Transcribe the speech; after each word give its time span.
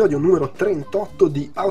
e 0.00 0.08
benvenuti 0.08 0.08
all'episodio 0.08 0.18
numero 0.18 0.39
38 0.39 0.39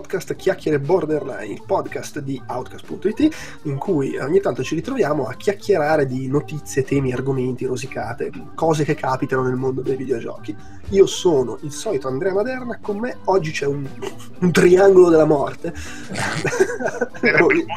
di 0.10 0.16
Outcast 0.16 0.36
Chiacchiere 0.36 0.80
Borderline, 0.80 1.54
il 1.54 1.62
podcast 1.64 2.20
di 2.20 2.42
Outcast.it 2.48 3.60
in 3.64 3.78
cui 3.78 4.18
ogni 4.18 4.40
tanto 4.40 4.64
ci 4.64 4.74
ritroviamo 4.74 5.28
a 5.28 5.36
chiacchierare 5.36 6.08
di 6.08 6.28
notizie, 6.28 6.84
temi, 6.84 7.14
argomenti, 7.14 7.66
rosicate, 7.66 8.32
cose 8.56 8.84
che 8.84 8.96
capitano 8.96 9.44
nel 9.44 9.56
mondo 9.56 9.82
dei 9.82 9.96
videogiochi. 9.96 10.56
Io 10.90 11.06
sono 11.06 11.60
il 11.62 11.72
solito 11.72 12.08
Andrea 12.08 12.34
Maderna, 12.34 12.80
con 12.82 12.98
me 12.98 13.18
oggi 13.26 13.52
c'è 13.52 13.68
un, 13.68 13.88
un 14.40 14.52
triangolo 14.52 15.10
della 15.10 15.26
morte. 15.26 15.74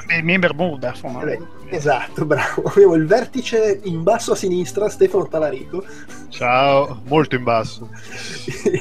Dei 0.07 0.23
miei 0.23 0.39
Bermuda, 0.39 0.89
insomma. 0.89 1.23
Eh, 1.25 1.39
esatto, 1.69 2.25
bravo. 2.25 2.63
Abbiamo 2.65 2.95
il 2.95 3.05
vertice 3.05 3.81
in 3.85 4.03
basso 4.03 4.33
a 4.33 4.37
sinistra, 4.37 4.89
Stefano 4.89 5.29
Talarico. 5.29 5.85
Ciao, 6.31 7.03
molto 7.05 7.35
in 7.35 7.45
basso. 7.45 7.91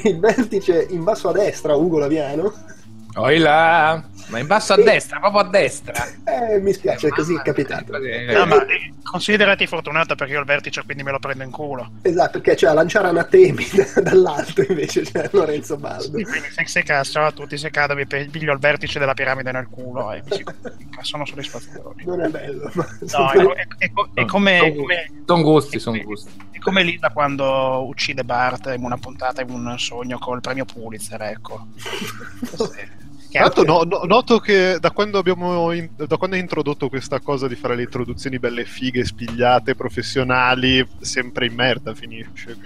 il 0.04 0.18
vertice 0.18 0.86
in 0.88 1.04
basso 1.04 1.28
a 1.28 1.32
destra, 1.32 1.74
Ugo 1.74 1.98
Laviano. 1.98 2.80
Oi 3.16 3.38
là, 3.38 4.02
ma 4.32 4.38
in 4.38 4.46
basso 4.46 4.72
a 4.72 4.76
destra, 4.76 5.20
proprio 5.20 5.42
a 5.42 5.48
destra. 5.50 6.06
Eh, 6.24 6.58
mi 6.58 6.72
spiace, 6.72 7.10
così 7.10 7.34
è 7.34 7.42
capitato. 7.42 7.92
No, 7.92 8.46
ma 8.46 8.64
eh, 8.64 8.94
considerati 9.02 9.66
fortunato 9.66 10.14
perché 10.14 10.32
io 10.32 10.38
ho 10.38 10.40
il 10.40 10.46
vertice, 10.46 10.82
quindi 10.84 11.02
me 11.02 11.10
lo 11.10 11.18
prendo 11.18 11.44
in 11.44 11.50
culo. 11.50 11.90
Esatto, 12.00 12.40
perché 12.40 12.56
cioè 12.56 12.70
a 12.70 12.72
lanciare 12.72 13.08
anatemi 13.08 13.66
dall'alto 14.02 14.64
invece 14.66 15.02
c'è 15.02 15.28
Lorenzo 15.32 15.76
Baldo. 15.76 16.16
Sì, 16.16 16.24
quindi 16.24 16.48
se, 16.50 16.66
se 16.66 16.82
cazzo 16.82 17.20
a 17.20 17.30
tutti 17.30 17.58
se 17.58 17.68
cado 17.68 17.94
mi 17.94 18.06
piglio 18.06 18.54
il 18.54 18.58
vertice 18.58 18.98
della 18.98 19.12
piramide 19.12 19.52
nel 19.52 19.68
culo 19.68 20.12
e 20.12 20.22
si 20.30 20.42
sono 21.02 21.26
soddisfazioni. 21.26 22.02
Non 22.06 22.22
è 22.22 22.28
bello. 22.28 22.70
Ma 22.72 22.86
no, 23.00 23.52
è, 23.52 23.60
è, 23.60 23.66
è, 23.76 23.92
è 24.14 24.24
come, 24.24 24.74
come... 24.74 25.10
Sono 25.26 25.42
gusti, 25.42 25.78
sono 25.78 25.98
gusti. 26.02 26.30
È 26.52 26.58
come 26.58 26.82
Lisa 26.82 27.10
quando 27.10 27.86
uccide 27.86 28.24
Bart 28.24 28.72
in 28.74 28.82
una 28.82 28.96
puntata 28.96 29.42
in 29.42 29.50
un 29.50 29.78
sogno 29.78 30.18
col 30.18 30.40
premio 30.40 30.64
Pulitzer, 30.64 31.20
ecco. 31.20 31.66
L'altro 33.32 33.64
no, 33.64 33.82
no, 33.82 34.02
noto 34.04 34.38
che 34.38 34.76
da 34.80 34.90
quando, 34.90 35.18
abbiamo 35.18 35.72
in, 35.72 35.88
da 35.96 36.16
quando 36.16 36.36
hai 36.36 36.42
introdotto 36.42 36.88
questa 36.88 37.20
cosa 37.20 37.48
di 37.48 37.54
fare 37.54 37.74
le 37.76 37.82
introduzioni 37.82 38.38
belle 38.38 38.64
fighe, 38.64 39.04
spigliate, 39.04 39.74
professionali, 39.74 40.86
sempre 41.00 41.46
in 41.46 41.54
merda 41.54 41.94
finisce. 41.94 42.50
Eh, 42.50 42.56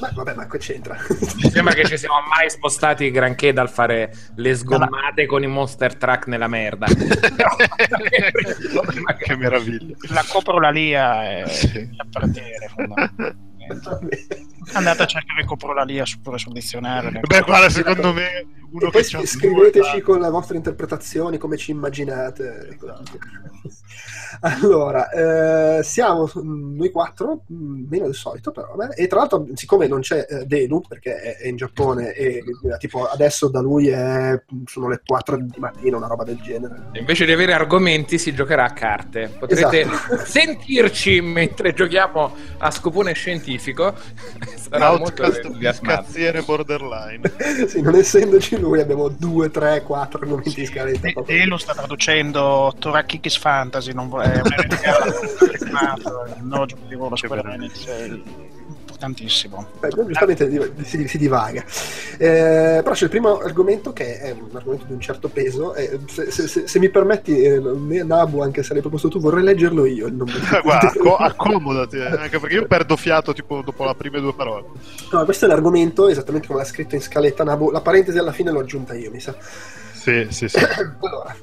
ma 0.00 0.10
vabbè, 0.12 0.34
ma 0.34 0.46
che 0.46 0.58
c'entra? 0.58 0.96
Mi 1.36 1.50
sembra 1.50 1.74
che 1.74 1.84
ci 1.86 1.96
siamo 1.96 2.16
mai 2.34 2.50
spostati 2.50 3.10
granché 3.10 3.52
dal 3.52 3.70
fare 3.70 4.12
le 4.36 4.54
sgommate 4.54 5.26
con 5.26 5.42
i 5.42 5.46
monster 5.46 5.96
truck 5.96 6.26
nella 6.26 6.48
merda. 6.48 6.86
che 9.18 9.36
meraviglia. 9.36 9.96
La 10.08 10.24
coprolalia 10.28 11.40
è 11.42 11.48
sì. 11.48 11.88
appartiene 11.96 13.48
andate 14.72 15.02
a 15.02 15.06
cercare 15.06 15.44
coprolalia 15.44 16.04
pure 16.22 16.38
sul 16.38 16.52
dizionario. 16.52 17.20
Beh 17.20 17.40
guarda 17.42 17.68
secondo 17.68 18.12
me 18.12 18.46
uno 18.70 18.86
e 18.86 18.90
che 18.90 19.08
poi 19.10 19.26
scriveteci 19.26 20.00
con 20.00 20.20
la 20.20 20.30
vostra 20.30 20.56
interpretazione 20.56 21.38
come 21.38 21.56
ci 21.56 21.70
immaginate 21.70 22.68
ecco. 22.70 22.86
Allora 24.40 25.78
eh, 25.78 25.82
siamo 25.82 26.30
noi 26.34 26.90
quattro 26.90 27.42
meno 27.48 28.04
del 28.04 28.14
solito 28.14 28.50
però 28.50 28.74
vabbè. 28.74 29.00
e 29.00 29.06
tra 29.06 29.20
l'altro 29.20 29.46
siccome 29.54 29.86
non 29.86 30.00
c'è 30.00 30.26
eh, 30.28 30.46
Delu 30.46 30.82
perché 30.86 31.36
è, 31.38 31.48
in 31.48 31.56
Giappone 31.56 32.12
e 32.12 32.36
eh, 32.36 32.42
tipo 32.78 33.06
adesso 33.06 33.48
da 33.48 33.60
lui 33.60 33.88
è, 33.88 34.40
sono 34.66 34.88
le 34.88 35.00
4 35.04 35.36
di 35.36 35.58
mattina 35.58 35.96
una 35.96 36.06
roba 36.06 36.24
del 36.24 36.40
genere. 36.40 36.88
Invece 36.92 37.24
di 37.24 37.32
avere 37.32 37.52
argomenti 37.52 38.18
si 38.18 38.34
giocherà 38.34 38.64
a 38.64 38.72
carte. 38.72 39.32
Potrete 39.38 39.80
esatto. 39.80 40.24
sentirci 40.24 41.20
mentre 41.20 41.72
giochiamo 41.72 42.34
a 42.58 42.70
scopone 42.70 43.12
scientifico. 43.12 43.94
Sarà 44.70 44.96
molto 44.96 45.24
cazziere 45.80 46.42
borderline. 46.42 47.28
Sì, 47.70 47.82
non 47.82 47.94
essendoci 47.94 48.58
lui 48.58 48.80
abbiamo 48.80 49.08
2, 49.08 49.50
3, 49.50 49.82
4 49.82 50.20
argomenti 50.20 50.50
sì, 50.50 50.60
in 50.60 50.66
scaletta 50.66 51.08
e, 51.08 51.14
e 51.26 51.46
lo 51.46 51.56
sta 51.56 51.72
traducendo 51.72 52.74
Torakikis 52.78 53.36
Fantasy 53.36 53.92
non 53.92 54.08
è 54.20 54.40
un 56.40 56.48
nuovo 56.48 56.66
gioco 56.66 56.82
di 56.86 56.94
ruolo 56.94 57.16
Square 57.16 57.52
Enix 57.52 57.86
importantissimo. 59.00 59.66
Beh, 59.80 59.88
giustamente 59.88 60.74
si, 60.84 61.08
si 61.08 61.18
divaga. 61.18 61.64
Eh, 62.18 62.80
però 62.82 62.90
c'è 62.92 63.04
il 63.04 63.10
primo 63.10 63.38
argomento 63.38 63.92
che 63.92 64.18
è 64.18 64.30
un 64.32 64.54
argomento 64.54 64.84
di 64.84 64.92
un 64.92 65.00
certo 65.00 65.28
peso 65.28 65.74
e 65.74 66.00
se, 66.06 66.30
se, 66.30 66.46
se, 66.46 66.66
se 66.66 66.78
mi 66.78 66.90
permetti 66.90 67.40
eh, 67.40 67.60
Nabu 68.04 68.40
anche 68.42 68.62
se 68.62 68.74
l'hai 68.74 68.82
proposto 68.82 69.08
tu 69.08 69.18
vorrei 69.18 69.42
leggerlo 69.42 69.86
io 69.86 70.06
il 70.06 70.14
nome. 70.14 70.32
Guarda 70.62 70.88
acco- 70.88 71.16
accomodati 71.30 71.96
eh, 71.96 72.04
anche 72.04 72.38
perché 72.38 72.56
io 72.56 72.66
perdo 72.66 72.96
fiato 72.96 73.32
tipo 73.32 73.62
dopo 73.62 73.84
le 73.86 73.94
prime 73.94 74.20
due 74.20 74.34
parole. 74.34 74.66
No 75.10 75.24
questo 75.24 75.46
è 75.46 75.48
l'argomento 75.48 76.08
esattamente 76.08 76.46
come 76.46 76.58
l'ha 76.58 76.66
scritto 76.66 76.94
in 76.94 77.00
scaletta 77.00 77.42
Nabu 77.42 77.70
la 77.70 77.80
parentesi 77.80 78.18
alla 78.18 78.32
fine 78.32 78.50
l'ho 78.50 78.60
aggiunta 78.60 78.94
io 78.94 79.10
mi 79.10 79.20
sa. 79.20 79.34
Sì 79.92 80.26
sì 80.30 80.48
sì. 80.48 80.58
Allora 81.00 81.34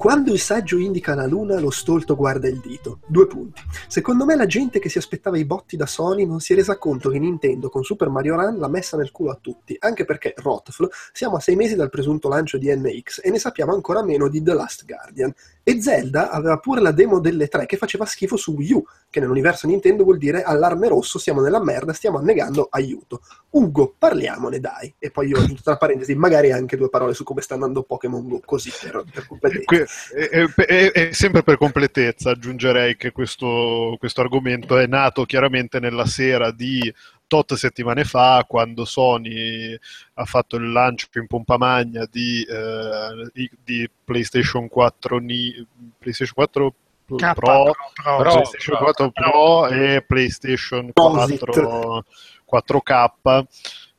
quando 0.00 0.32
il 0.32 0.40
saggio 0.40 0.78
indica 0.78 1.14
la 1.14 1.26
luna, 1.26 1.60
lo 1.60 1.68
stolto 1.68 2.16
guarda 2.16 2.48
il 2.48 2.58
dito. 2.58 3.00
Due 3.06 3.26
punti. 3.26 3.60
Secondo 3.86 4.24
me 4.24 4.34
la 4.34 4.46
gente 4.46 4.78
che 4.78 4.88
si 4.88 4.96
aspettava 4.96 5.36
i 5.36 5.44
botti 5.44 5.76
da 5.76 5.84
Sony 5.84 6.24
non 6.24 6.40
si 6.40 6.54
è 6.54 6.56
resa 6.56 6.78
conto 6.78 7.10
che 7.10 7.18
Nintendo 7.18 7.68
con 7.68 7.84
Super 7.84 8.08
Mario 8.08 8.34
Run 8.36 8.56
l'ha 8.56 8.68
messa 8.68 8.96
nel 8.96 9.10
culo 9.10 9.30
a 9.30 9.38
tutti, 9.38 9.76
anche 9.78 10.06
perché, 10.06 10.32
Rotfl, 10.34 10.88
siamo 11.12 11.36
a 11.36 11.40
sei 11.40 11.54
mesi 11.54 11.74
dal 11.74 11.90
presunto 11.90 12.30
lancio 12.30 12.56
di 12.56 12.74
NX 12.74 13.20
e 13.22 13.28
ne 13.28 13.38
sappiamo 13.38 13.74
ancora 13.74 14.02
meno 14.02 14.28
di 14.28 14.42
The 14.42 14.54
Last 14.54 14.86
Guardian. 14.86 15.34
E 15.62 15.80
Zelda 15.80 16.30
aveva 16.30 16.58
pure 16.58 16.80
la 16.80 16.90
demo 16.90 17.20
delle 17.20 17.48
tre 17.48 17.66
che 17.66 17.76
faceva 17.76 18.06
schifo 18.06 18.36
su 18.36 18.52
Wii 18.52 18.72
U, 18.72 18.84
che 19.10 19.20
nell'universo 19.20 19.66
Nintendo 19.66 20.04
vuol 20.04 20.18
dire 20.18 20.42
allarme 20.42 20.88
rosso, 20.88 21.18
siamo 21.18 21.40
nella 21.40 21.62
merda, 21.62 21.92
stiamo 21.92 22.18
annegando 22.18 22.68
aiuto. 22.70 23.20
Ugo, 23.50 23.94
parliamone 23.98 24.58
dai. 24.58 24.94
E 24.98 25.10
poi 25.10 25.28
io 25.28 25.38
ho 25.38 25.40
aggiunto 25.42 25.62
tra 25.62 25.76
parentesi, 25.76 26.14
magari 26.14 26.50
anche 26.52 26.76
due 26.76 26.88
parole 26.88 27.14
su 27.14 27.24
come 27.24 27.42
sta 27.42 27.54
andando 27.54 27.82
Pokémon 27.82 28.26
Go, 28.28 28.40
così 28.44 28.70
per, 28.80 29.04
per 29.12 29.26
completezza. 29.26 30.14
E, 30.14 30.48
e, 30.56 30.92
e, 30.94 31.12
sempre 31.12 31.42
per 31.42 31.58
completezza 31.58 32.30
aggiungerei 32.30 32.96
che 32.96 33.12
questo, 33.12 33.96
questo 33.98 34.20
argomento 34.20 34.78
è 34.78 34.86
nato 34.86 35.24
chiaramente 35.24 35.78
nella 35.78 36.06
sera 36.06 36.50
di 36.50 36.92
tot 37.30 37.54
settimane 37.54 38.02
fa 38.02 38.44
quando 38.44 38.84
Sony 38.84 39.78
ha 40.14 40.24
fatto 40.24 40.56
il 40.56 40.72
lancio 40.72 41.06
in 41.12 41.28
pompa 41.28 41.56
magna 41.56 42.04
di, 42.10 42.42
eh, 42.42 43.48
di 43.62 43.88
PlayStation 44.02 44.66
4 44.66 45.18
Ni, 45.18 45.64
PlayStation 45.96 46.34
4 46.34 46.74
K, 47.16 47.34
Pro, 47.34 47.72
Pro, 47.92 48.16
Pro, 48.16 48.32
PlayStation 48.32 48.76
Pro, 48.76 48.84
4 48.84 49.10
Pro, 49.12 49.30
Pro 49.30 49.66
e 49.68 50.02
PlayStation 50.02 50.90
4, 50.92 52.04
4K. 52.44 53.44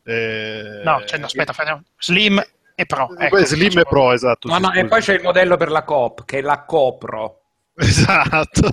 Eh, 0.04 0.82
no, 0.84 1.04
cioè, 1.06 1.20
no, 1.20 1.26
aspetta, 1.26 1.54
facciamo 1.54 1.84
Slim 1.98 2.44
e 2.76 2.86
Pro. 2.86 3.18
Ecco, 3.18 3.46
Slim 3.46 3.80
e 3.80 3.84
Pro, 3.84 4.12
esatto. 4.12 4.50
No, 4.50 4.58
no, 4.58 4.74
e 4.74 4.86
poi 4.88 5.00
c'è 5.00 5.14
il 5.14 5.22
modello 5.22 5.56
per 5.56 5.72
la 5.72 5.84
Coop, 5.84 6.26
che 6.26 6.40
è 6.40 6.42
la 6.42 6.64
CoPro. 6.64 7.41
Esatto, 7.82 8.70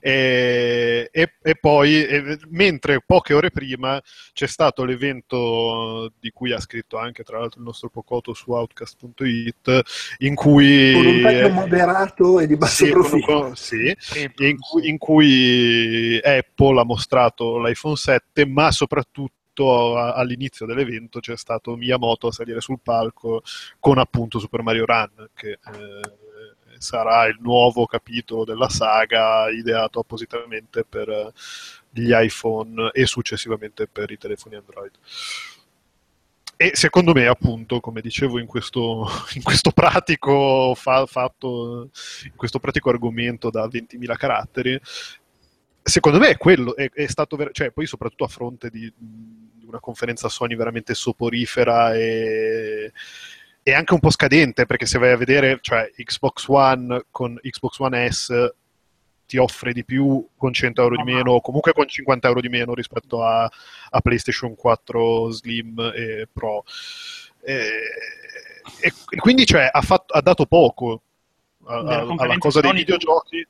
e, 0.00 1.08
e, 1.12 1.32
e, 1.40 1.54
poi, 1.54 2.04
e, 2.04 2.38
mentre 2.50 3.00
poche 3.00 3.32
ore 3.32 3.50
prima 3.50 4.02
c'è 4.32 4.48
stato 4.48 4.84
l'evento 4.84 6.12
di 6.18 6.30
cui 6.30 6.52
ha 6.52 6.58
scritto 6.58 6.98
anche 6.98 7.22
tra 7.22 7.38
l'altro 7.38 7.60
il 7.60 7.66
nostro 7.66 7.90
Pocoto 7.90 8.34
su 8.34 8.50
Outcast.it, 8.50 9.82
in 10.18 10.34
cui... 10.34 10.92
Con 10.92 11.06
un 11.06 11.22
taglio 11.22 11.50
moderato 11.50 12.40
e 12.40 12.46
di 12.48 12.56
basso 12.56 12.84
sì, 12.84 12.90
profilo. 12.90 13.24
Con, 13.24 13.56
sì, 13.56 13.96
in 14.38 14.58
cui, 14.58 14.88
in 14.88 14.98
cui 14.98 16.20
Apple 16.22 16.80
ha 16.80 16.84
mostrato 16.84 17.62
l'iPhone 17.62 17.96
7, 17.96 18.44
ma 18.46 18.72
soprattutto 18.72 19.96
all'inizio 19.96 20.66
dell'evento 20.66 21.20
c'è 21.20 21.36
stato 21.36 21.76
Miyamoto 21.76 22.28
a 22.28 22.32
salire 22.32 22.60
sul 22.60 22.80
palco 22.82 23.42
con 23.78 23.98
appunto 23.98 24.38
Super 24.38 24.62
Mario 24.62 24.86
Run 24.86 25.28
che 25.34 25.50
eh, 25.50 26.20
sarà 26.82 27.26
il 27.26 27.38
nuovo 27.40 27.86
capitolo 27.86 28.44
della 28.44 28.68
saga 28.68 29.48
ideato 29.50 30.00
appositamente 30.00 30.84
per 30.84 31.32
gli 31.90 32.10
iPhone 32.12 32.90
e 32.92 33.06
successivamente 33.06 33.86
per 33.86 34.10
i 34.10 34.18
telefoni 34.18 34.56
Android. 34.56 34.92
E 36.56 36.72
secondo 36.74 37.12
me, 37.12 37.26
appunto, 37.26 37.80
come 37.80 38.00
dicevo 38.00 38.38
in 38.38 38.46
questo, 38.46 39.06
in 39.34 39.42
questo 39.42 39.70
pratico 39.70 40.74
fa, 40.76 41.06
fatto, 41.06 41.90
in 42.24 42.36
questo 42.36 42.58
pratico 42.58 42.90
argomento 42.90 43.50
da 43.50 43.66
20.000 43.66 44.16
caratteri, 44.16 44.80
secondo 45.82 46.18
me 46.18 46.30
è 46.30 46.36
quello, 46.36 46.76
è, 46.76 46.90
è 46.92 47.06
stato, 47.06 47.36
ver- 47.36 47.52
cioè 47.52 47.70
poi 47.72 47.86
soprattutto 47.86 48.24
a 48.24 48.28
fronte 48.28 48.70
di, 48.70 48.92
di 48.96 49.64
una 49.64 49.80
conferenza 49.80 50.28
Sony 50.28 50.54
veramente 50.54 50.94
soporifera 50.94 51.94
e 51.94 52.92
è 53.62 53.72
anche 53.72 53.94
un 53.94 54.00
po' 54.00 54.10
scadente 54.10 54.66
perché 54.66 54.86
se 54.86 54.98
vai 54.98 55.12
a 55.12 55.16
vedere, 55.16 55.58
cioè 55.60 55.90
Xbox 55.96 56.46
One 56.48 57.06
con 57.10 57.38
Xbox 57.40 57.78
One 57.78 58.10
S 58.10 58.54
ti 59.26 59.38
offre 59.38 59.72
di 59.72 59.84
più 59.84 60.28
con 60.36 60.52
100 60.52 60.82
euro 60.82 60.96
di 60.96 61.04
meno, 61.04 61.32
o 61.32 61.40
comunque 61.40 61.72
con 61.72 61.88
50 61.88 62.28
euro 62.28 62.40
di 62.40 62.48
meno 62.48 62.74
rispetto 62.74 63.24
a, 63.24 63.44
a 63.44 64.00
PlayStation 64.00 64.54
4 64.54 65.30
Slim 65.30 65.80
e 65.94 66.28
Pro. 66.30 66.64
E, 67.40 67.68
e 68.80 69.16
quindi 69.16 69.46
cioè, 69.46 69.68
ha, 69.72 69.80
fatto, 69.80 70.12
ha 70.12 70.20
dato 70.20 70.44
poco 70.44 71.02
a, 71.64 71.78
a, 71.78 72.14
alla 72.16 72.36
cosa 72.38 72.60
dei 72.60 72.72
videogiochi 72.72 73.46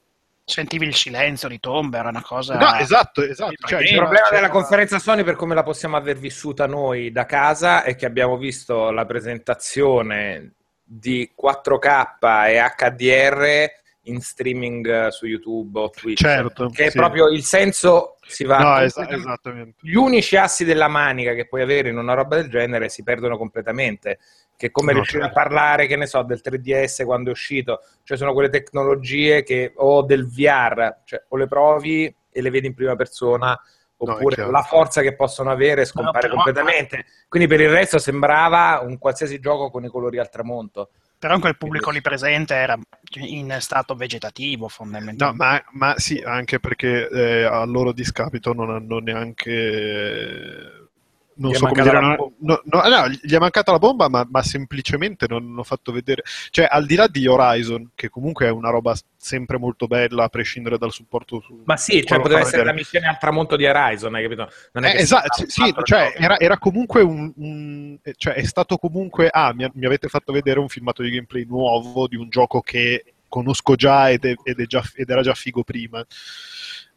sentivi 0.53 0.87
il 0.87 0.95
silenzio 0.95 1.49
di 1.49 1.59
tombe, 1.59 1.99
era 1.99 2.11
una 2.11 2.23
cosa... 2.23 2.57
No, 2.57 2.75
esatto, 2.77 3.23
esatto. 3.23 3.67
Cioè, 3.67 3.83
il 3.83 3.97
problema 3.97 4.29
della 4.31 4.51
conferenza 4.51 4.99
Sony, 4.99 5.25
per 5.25 5.35
come 5.37 5.55
la 5.55 5.63
possiamo 5.63 5.97
aver 5.97 6.19
vissuta 6.19 6.67
noi 6.67 7.11
da 7.11 7.27
casa, 7.27 7.83
è 7.83 7.97
che 7.97 8.07
abbiamo 8.07 8.37
visto 8.37 8.91
la 8.91 9.05
presentazione 9.05 10.55
di 10.83 11.33
4K 11.41 12.49
e 12.49 12.61
HDR 12.77 13.81
in 14.07 14.21
streaming 14.21 15.09
su 15.09 15.27
YouTube 15.27 15.79
o 15.79 15.91
Twitch. 15.91 16.19
Certo, 16.21 16.69
che 16.71 16.87
è 16.87 16.91
sì. 16.91 16.97
proprio 16.99 17.29
il 17.29 17.45
senso 17.45 18.17
si 18.27 18.45
va 18.45 18.59
no, 18.59 18.79
es- 18.81 18.97
esattamente. 18.97 19.77
gli 19.81 19.95
unici 19.95 20.37
assi 20.37 20.65
della 20.65 20.89
manica 20.89 21.35
che 21.35 21.47
puoi 21.47 21.63
avere 21.63 21.89
in 21.91 21.97
una 21.99 22.15
roba 22.15 22.37
del 22.37 22.49
genere 22.49 22.89
si 22.89 23.03
perdono 23.03 23.37
completamente 23.37 24.19
che 24.57 24.67
è 24.67 24.71
come 24.71 24.93
No, 24.93 24.99
riuscire 24.99 25.23
certo. 25.23 25.39
a 25.39 25.43
parlare 25.43 25.87
che 25.87 25.97
ne 25.97 26.07
so 26.07 26.23
del 26.23 26.41
3DS 26.43 27.05
quando 27.05 27.29
è 27.31 27.33
uscito 27.33 27.81
cioè 28.03 28.17
sono 28.17 28.33
quelle 28.33 28.49
tecnologie 28.49 29.43
che 29.45 29.73
o 29.77 30.03
del 30.03 30.29
VR 30.29 30.99
cioè 31.05 31.23
o 31.29 31.37
le 31.37 31.47
provi 31.47 32.15
e 32.31 32.43
le 32.43 32.51
vedi 32.51 32.67
in 32.67 32.75
prima 32.75 32.97
persona 32.97 33.59
No, 34.05 34.15
è 34.15 34.17
oppure 34.17 34.35
chiaro. 34.35 34.51
la 34.51 34.63
forza 34.63 35.01
che 35.01 35.15
possono 35.15 35.53
avere 35.53 35.85
scompare 35.85 36.23
però- 36.23 36.35
completamente 36.35 37.05
quindi 37.29 37.47
per 37.47 37.61
il 37.61 37.71
resto 37.71 37.99
sembrava 37.99 38.81
un 38.85 38.99
qualsiasi 38.99 39.39
gioco 39.39 39.71
con 39.71 39.85
i 39.85 39.89
colori 39.89 40.19
al 40.19 40.29
tramonto 40.29 40.91
Però 41.23 41.35
anche 41.35 41.47
il 41.47 41.57
pubblico 41.57 41.91
lì 41.91 42.01
presente 42.01 42.53
era 42.55 42.77
in 43.21 43.57
stato 43.61 43.95
vegetativo 43.95 44.63
No, 44.63 44.69
fondamentalmente. 44.69 45.45
ma, 45.45 45.63
ma 45.71 45.95
sì, 45.97 46.19
anche 46.19 46.59
perché 46.59 47.09
eh, 47.09 47.45
a 47.45 47.63
loro 47.65 47.93
discapito 47.93 48.53
non 48.53 48.71
hanno 48.71 48.99
neanche... 48.99 50.82
Non 51.35 51.51
Gli 51.51 51.55
è 51.55 51.57
so 51.59 51.67
come 51.67 51.83
mancata 51.83 51.99
dire, 52.01 52.17
la 52.17 52.17
no, 52.41 52.63
no, 52.65 52.89
no, 52.89 53.09
gli 53.09 53.33
è 53.35 53.39
mancata 53.39 53.73
la 53.73 53.79
bomba, 53.79 54.09
ma, 54.09 54.27
ma 54.31 54.43
semplicemente 54.43 55.27
non 55.29 55.43
hanno 55.43 55.63
fatto 55.63 55.91
vedere. 55.91 56.23
Cioè, 56.51 56.67
al 56.71 56.85
di 56.85 56.95
là 56.95 57.07
di 57.07 57.27
Horizon, 57.27 57.91
che 57.95 58.09
comunque 58.11 58.47
è 58.47 58.51
una 58.51 58.71
roba 58.71 58.95
sempre 59.17 59.57
molto 59.59 59.87
bella, 59.87 60.25
a 60.25 60.29
prescindere 60.29 60.77
dal 60.79 60.93
supporto 60.93 61.41
su. 61.41 61.63
ma 61.65 61.77
sì 61.77 62.05
cioè 62.05 62.21
poteva 62.21 62.41
essere 62.41 62.59
la 62.59 62.73
vedere. 62.73 62.77
missione 62.79 63.07
al 63.07 63.19
tramonto 63.19 63.57
di 63.57 63.67
Horizon 63.67 64.15
hai 64.15 64.23
capito? 64.23 64.51
Non 64.73 64.85
è 64.85 64.95
Eh, 64.97 65.01
esatto, 65.01 65.45
sì, 65.47 65.75
cioè, 65.85 66.13
era, 66.17 66.39
era 66.39 66.59
comunque 66.59 67.01
un, 67.03 67.33
un- 67.37 67.99
eh, 68.03 68.15
cioè 68.17 68.35
è 68.35 68.45
stato 68.45 68.77
comunque 68.77 69.29
ah, 69.31 69.53
mi, 69.55 69.67
mi 69.75 69.87
avete 69.87 70.09
fatto 70.09 70.33
vedere 70.33 70.59
un 70.59 70.69
filmato 70.69 71.03
di 71.03 71.11
gameplay 71.11 71.45
nuovo 71.47 72.07
di 72.09 72.17
un 72.17 72.29
gioco 72.29 72.61
che 72.61 73.15
conosco 73.29 73.77
già 73.77 74.11
ed, 74.11 74.25
è- 74.27 74.35
ed 74.43 74.61
è 74.61 74.67
già- 74.67 74.83
ed 74.95 75.09
era 75.09 75.23
già 75.23 75.33
figo 75.35 75.63
prima. 75.65 76.05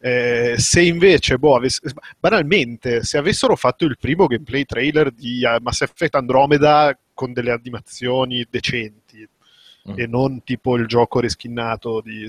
Eh, 0.06 0.54
se 0.60 0.81
invece, 0.84 1.38
boh, 1.40 1.56
avess- 1.56 1.81
banalmente, 2.19 3.04
se 3.04 3.18
avessero 3.18 3.56
fatto 3.56 3.86
il 3.86 3.98
primo 4.00 4.28
gameplay 4.28 4.63
trailer 4.63 5.10
di 5.12 5.44
eh, 5.44 5.57
Mass 5.62 5.81
Effect 5.81 6.13
Andromeda 6.13 6.96
con 7.13 7.34
delle 7.34 7.52
animazioni 7.52 8.46
decenti 8.50 9.28
Mm. 9.88 9.94
e 10.00 10.07
non 10.07 10.44
tipo 10.44 10.78
il 10.78 10.88
gioco 10.88 11.19
reskinnato 11.19 12.02
di... 12.02 12.25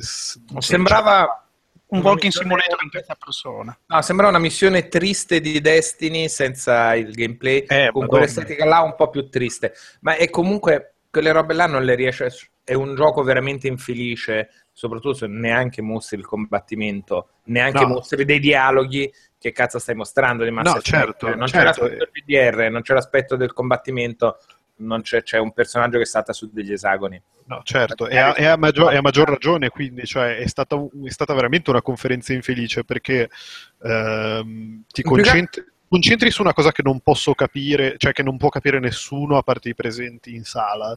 sembrava 0.58 1.48
un 1.86 2.00
walking 2.00 2.30
simulator 2.30 2.76
in 2.82 2.90
terza 2.90 3.14
persona. 3.14 3.74
No, 3.86 4.02
sembrava 4.02 4.30
una 4.32 4.40
missione 4.40 4.88
triste 4.88 5.40
di 5.40 5.58
Destiny 5.62 6.28
senza 6.28 6.94
il 6.94 7.12
gameplay, 7.12 7.60
Eh, 7.60 7.88
con 7.92 8.02
Madonna. 8.02 8.06
quell'estetica 8.08 8.64
là 8.66 8.80
un 8.82 8.94
po' 8.94 9.08
più 9.08 9.30
triste. 9.30 9.72
Ma 10.00 10.16
è 10.16 10.28
comunque 10.28 10.96
quelle 11.10 11.32
robe 11.32 11.54
là 11.54 11.66
non 11.66 11.82
le 11.82 11.94
riesce. 11.94 12.30
È 12.62 12.74
un 12.74 12.94
gioco 12.94 13.22
veramente 13.22 13.68
infelice, 13.68 14.65
soprattutto 14.76 15.14
se 15.14 15.26
neanche 15.26 15.80
mostri 15.80 16.18
il 16.18 16.26
combattimento, 16.26 17.28
neanche 17.44 17.80
No. 17.80 17.94
mostri 17.94 18.26
dei 18.26 18.38
dialoghi. 18.38 19.10
Che 19.38 19.52
cazzo 19.52 19.78
stai 19.78 19.94
mostrando 19.94 20.44
di 20.44 20.50
Mass 20.50 20.66
No, 20.66 20.80
certo, 20.80 21.34
non 21.34 21.46
c'è 21.46 21.62
certo. 21.62 21.84
l'aspetto 21.84 21.96
del 21.96 22.10
PDR, 22.10 22.70
non 22.70 22.82
c'è 22.82 22.92
l'aspetto 22.94 23.36
del 23.36 23.52
combattimento, 23.52 24.38
non 24.76 25.00
c'è, 25.00 25.22
c'è 25.22 25.38
un 25.38 25.52
personaggio 25.52 25.98
che 25.98 26.04
salta 26.04 26.32
su 26.34 26.50
degli 26.52 26.72
esagoni. 26.72 27.20
No, 27.44 27.60
certo, 27.62 28.06
e 28.08 28.18
a, 28.18 28.34
e 28.36 28.44
a 28.44 28.56
maggior, 28.56 28.92
a 28.92 29.00
maggior 29.00 29.28
ragione, 29.28 29.68
quindi, 29.70 30.04
cioè, 30.04 30.36
è, 30.36 30.46
stata, 30.46 30.76
è 31.04 31.10
stata 31.10 31.32
veramente 31.32 31.70
una 31.70 31.80
conferenza 31.80 32.32
infelice 32.32 32.84
perché 32.84 33.30
ehm, 33.82 34.82
ti 34.88 35.02
concentri, 35.02 35.64
concentri 35.88 36.30
su 36.30 36.42
una 36.42 36.52
cosa 36.52 36.72
che 36.72 36.82
non 36.82 37.00
posso 37.00 37.34
capire, 37.34 37.94
cioè 37.98 38.12
che 38.12 38.22
non 38.22 38.36
può 38.36 38.48
capire 38.48 38.78
nessuno 38.80 39.36
a 39.36 39.42
parte 39.42 39.68
i 39.68 39.74
presenti 39.74 40.34
in 40.34 40.44
sala. 40.44 40.96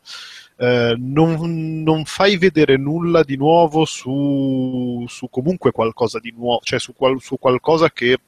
Eh, 0.58 0.96
non, 0.98 1.84
non 1.84 2.06
fai 2.06 2.38
vedere 2.38 2.78
nulla 2.78 3.24
di 3.24 3.38
nuovo 3.38 3.86
su, 3.86 5.06
su 5.08 5.30
comunque 5.30 5.72
qualcosa 5.72 6.20
di 6.20 6.32
nuovo, 6.36 6.60
cioè 6.64 6.80
su, 6.80 6.94
qual- 6.94 7.22
su 7.22 7.38
qualcosa 7.38 7.92
che 7.92 8.20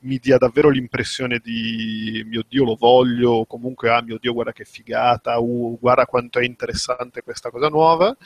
mi 0.00 0.18
dia 0.18 0.38
davvero 0.38 0.68
l'impressione 0.68 1.40
di 1.42 2.24
mio 2.28 2.44
Dio 2.48 2.64
lo 2.64 2.74
voglio, 2.74 3.30
o 3.30 3.46
comunque 3.46 3.90
ah 3.90 4.02
mio 4.02 4.18
Dio 4.20 4.32
guarda 4.32 4.52
che 4.52 4.64
figata, 4.64 5.38
uh, 5.38 5.78
guarda 5.80 6.06
quanto 6.06 6.38
è 6.38 6.44
interessante 6.44 7.22
questa 7.22 7.50
cosa 7.50 7.68
nuova. 7.68 8.16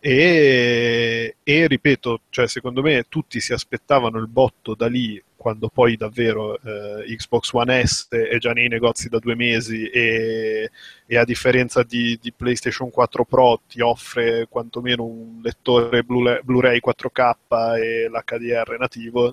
E, 0.00 1.36
e 1.42 1.66
ripeto, 1.66 2.20
cioè, 2.30 2.46
secondo 2.46 2.82
me 2.82 3.04
tutti 3.08 3.40
si 3.40 3.52
aspettavano 3.52 4.18
il 4.18 4.28
botto 4.28 4.74
da 4.74 4.86
lì 4.86 5.20
quando 5.38 5.68
poi 5.68 5.96
davvero 5.96 6.58
eh, 6.60 7.14
Xbox 7.16 7.52
One 7.52 7.86
S 7.86 8.08
è 8.08 8.36
già 8.38 8.52
nei 8.52 8.66
negozi 8.66 9.08
da 9.08 9.20
due 9.20 9.36
mesi 9.36 9.88
e, 9.88 10.68
e 11.06 11.16
a 11.16 11.24
differenza 11.24 11.84
di, 11.84 12.18
di 12.20 12.32
PlayStation 12.32 12.90
4 12.90 13.24
Pro 13.24 13.60
ti 13.68 13.80
offre 13.80 14.48
quantomeno 14.50 15.04
un 15.04 15.40
lettore 15.40 16.02
Blu- 16.02 16.42
Blu-ray 16.42 16.80
4K 16.84 17.78
e 17.80 18.08
l'HDR 18.08 18.76
nativo 18.78 19.32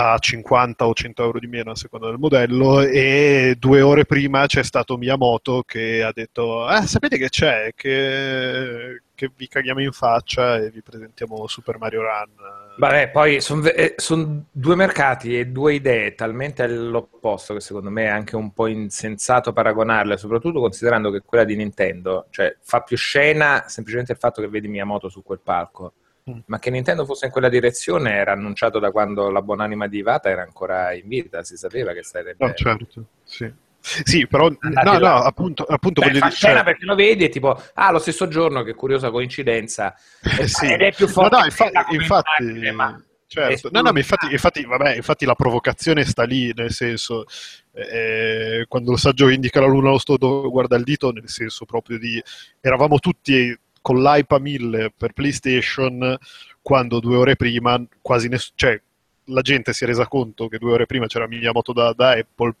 a 0.00 0.18
50 0.18 0.86
o 0.86 0.94
100 0.94 1.22
euro 1.22 1.38
di 1.38 1.46
meno 1.46 1.72
a 1.72 1.76
seconda 1.76 2.06
del 2.06 2.18
modello 2.18 2.80
e 2.80 3.56
due 3.58 3.82
ore 3.82 4.06
prima 4.06 4.46
c'è 4.46 4.62
stato 4.62 4.96
Miyamoto 4.96 5.62
che 5.66 6.02
ha 6.02 6.12
detto 6.12 6.64
ah, 6.64 6.86
sapete 6.86 7.18
che 7.18 7.28
c'è 7.28 7.72
che, 7.74 9.02
che 9.14 9.30
vi 9.36 9.46
caghiamo 9.46 9.80
in 9.80 9.92
faccia 9.92 10.56
e 10.56 10.70
vi 10.70 10.80
presentiamo 10.82 11.46
Super 11.46 11.78
Mario 11.78 12.00
Run 12.00 12.60
Vabbè, 12.80 13.10
poi 13.10 13.42
sono 13.42 14.44
due 14.50 14.74
mercati 14.74 15.38
e 15.38 15.48
due 15.48 15.74
idee 15.74 16.14
talmente 16.14 16.62
all'opposto 16.62 17.52
che 17.52 17.60
secondo 17.60 17.90
me 17.90 18.04
è 18.04 18.08
anche 18.08 18.36
un 18.36 18.54
po' 18.54 18.68
insensato 18.68 19.52
paragonarle, 19.52 20.16
soprattutto 20.16 20.60
considerando 20.60 21.10
che 21.10 21.20
quella 21.20 21.44
di 21.44 21.56
Nintendo, 21.56 22.28
cioè 22.30 22.56
fa 22.62 22.80
più 22.80 22.96
scena 22.96 23.64
semplicemente 23.66 24.12
il 24.12 24.18
fatto 24.18 24.40
che 24.40 24.48
vedi 24.48 24.68
Miyamoto 24.68 25.10
su 25.10 25.22
quel 25.22 25.40
palco. 25.42 25.92
Mm. 26.30 26.38
Ma 26.46 26.58
che 26.58 26.70
Nintendo 26.70 27.04
fosse 27.04 27.26
in 27.26 27.32
quella 27.32 27.48
direzione 27.48 28.12
era 28.12 28.32
annunciato 28.32 28.78
da 28.78 28.90
quando 28.90 29.30
la 29.30 29.42
buonanima 29.42 29.86
di 29.86 29.98
Ivata 29.98 30.28
era 30.28 30.42
ancora 30.42 30.92
in 30.94 31.08
vita, 31.08 31.42
si 31.42 31.56
sapeva 31.56 31.92
che 31.92 32.02
sarebbe... 32.02 32.46
no 32.46 32.54
certo 32.54 33.04
sì 33.24 33.52
sì, 33.82 34.26
però 34.26 34.50
Andati 34.60 34.86
no, 34.86 34.98
no, 34.98 35.14
appunto, 35.22 35.64
appunto 35.64 36.00
Beh, 36.02 36.08
voglio 36.08 36.20
dire, 36.20 36.30
scena 36.32 36.54
cioè- 36.56 36.64
perché 36.64 36.84
lo 36.84 36.94
vedi 36.94 37.24
e 37.24 37.28
tipo, 37.30 37.60
ah, 37.74 37.90
lo 37.90 37.98
stesso 37.98 38.28
giorno, 38.28 38.62
che 38.62 38.74
curiosa 38.74 39.10
coincidenza. 39.10 39.94
Eh, 40.38 40.46
sì. 40.46 40.66
Ed 40.66 40.80
è 40.82 40.92
più 40.92 41.06
No, 41.06 41.12
forte 41.12 41.36
no, 41.36 41.42
di 41.42 41.48
infa- 41.48 41.70
infatti, 41.90 42.42
immagine, 42.42 42.72
ma 42.72 43.04
certo. 43.26 43.70
No, 43.72 43.80
no, 43.80 43.92
ma 43.92 43.98
infatti, 43.98 44.30
infatti, 44.30 44.64
vabbè, 44.64 44.96
infatti 44.96 45.24
la 45.24 45.34
provocazione 45.34 46.04
sta 46.04 46.24
lì, 46.24 46.52
nel 46.54 46.70
senso, 46.72 47.24
eh, 47.72 48.64
quando 48.68 48.92
il 48.92 48.98
saggio 48.98 49.28
indica 49.28 49.60
la 49.60 49.66
luna 49.66 49.90
lo 49.90 49.98
sto 49.98 50.16
guarda 50.50 50.76
il 50.76 50.84
dito, 50.84 51.10
nel 51.10 51.28
senso 51.28 51.64
proprio 51.64 51.98
di, 51.98 52.22
eravamo 52.60 52.98
tutti 52.98 53.56
con 53.80 54.02
l'hype 54.02 54.34
a 54.34 54.38
mille 54.38 54.92
per 54.96 55.12
PlayStation, 55.12 56.16
quando 56.62 57.00
due 57.00 57.16
ore 57.16 57.36
prima, 57.36 57.82
quasi 58.00 58.28
nessuno, 58.28 58.54
cioè, 58.56 58.80
la 59.24 59.40
gente 59.42 59.72
si 59.72 59.84
è 59.84 59.86
resa 59.86 60.06
conto 60.08 60.48
che 60.48 60.58
due 60.58 60.72
ore 60.72 60.86
prima 60.86 61.06
c'era 61.06 61.26
Miyamoto 61.28 61.72
da, 61.72 61.92
da 61.92 62.10
Apple, 62.10 62.54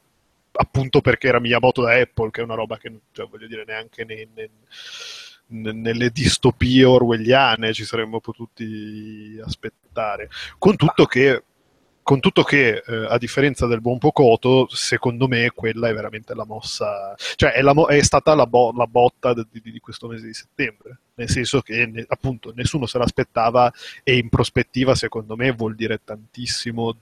appunto 0.52 1.00
perché 1.00 1.28
era 1.28 1.40
Miyamoto 1.40 1.82
da 1.82 1.94
Apple, 1.94 2.30
che 2.30 2.40
è 2.40 2.44
una 2.44 2.54
roba 2.54 2.78
che, 2.78 2.92
cioè, 3.12 3.28
voglio 3.28 3.46
dire, 3.46 3.64
neanche 3.66 4.04
ne- 4.04 4.28
ne- 4.34 4.50
ne- 5.48 5.72
nelle 5.72 6.10
distopie 6.10 6.84
orwelliane 6.84 7.72
ci 7.72 7.84
saremmo 7.84 8.20
potuti 8.20 9.38
aspettare. 9.44 10.28
Con 10.58 10.76
tutto 10.76 11.06
che, 11.06 11.44
con 12.02 12.18
tutto 12.20 12.42
che 12.42 12.82
eh, 12.84 13.06
a 13.08 13.18
differenza 13.18 13.66
del 13.66 13.80
buon 13.80 13.98
Pocoto, 13.98 14.66
secondo 14.70 15.28
me 15.28 15.50
quella 15.54 15.88
è 15.88 15.94
veramente 15.94 16.34
la 16.34 16.44
mossa, 16.44 17.14
cioè 17.36 17.52
è, 17.52 17.62
la 17.62 17.74
mo- 17.74 17.86
è 17.86 18.02
stata 18.02 18.34
la, 18.34 18.46
bo- 18.46 18.72
la 18.76 18.86
botta 18.86 19.32
di, 19.34 19.46
di- 19.50 19.72
di 19.72 19.78
questo 19.80 20.08
mese 20.08 20.26
di 20.26 20.34
settembre, 20.34 20.98
nel 21.14 21.28
senso 21.28 21.60
che 21.60 21.86
ne- 21.86 22.04
appunto 22.08 22.52
nessuno 22.54 22.86
se 22.86 22.98
l'aspettava 22.98 23.72
e 24.02 24.16
in 24.16 24.28
prospettiva 24.28 24.94
secondo 24.94 25.36
me 25.36 25.52
vuol 25.52 25.74
dire 25.74 26.00
tantissimo. 26.02 26.96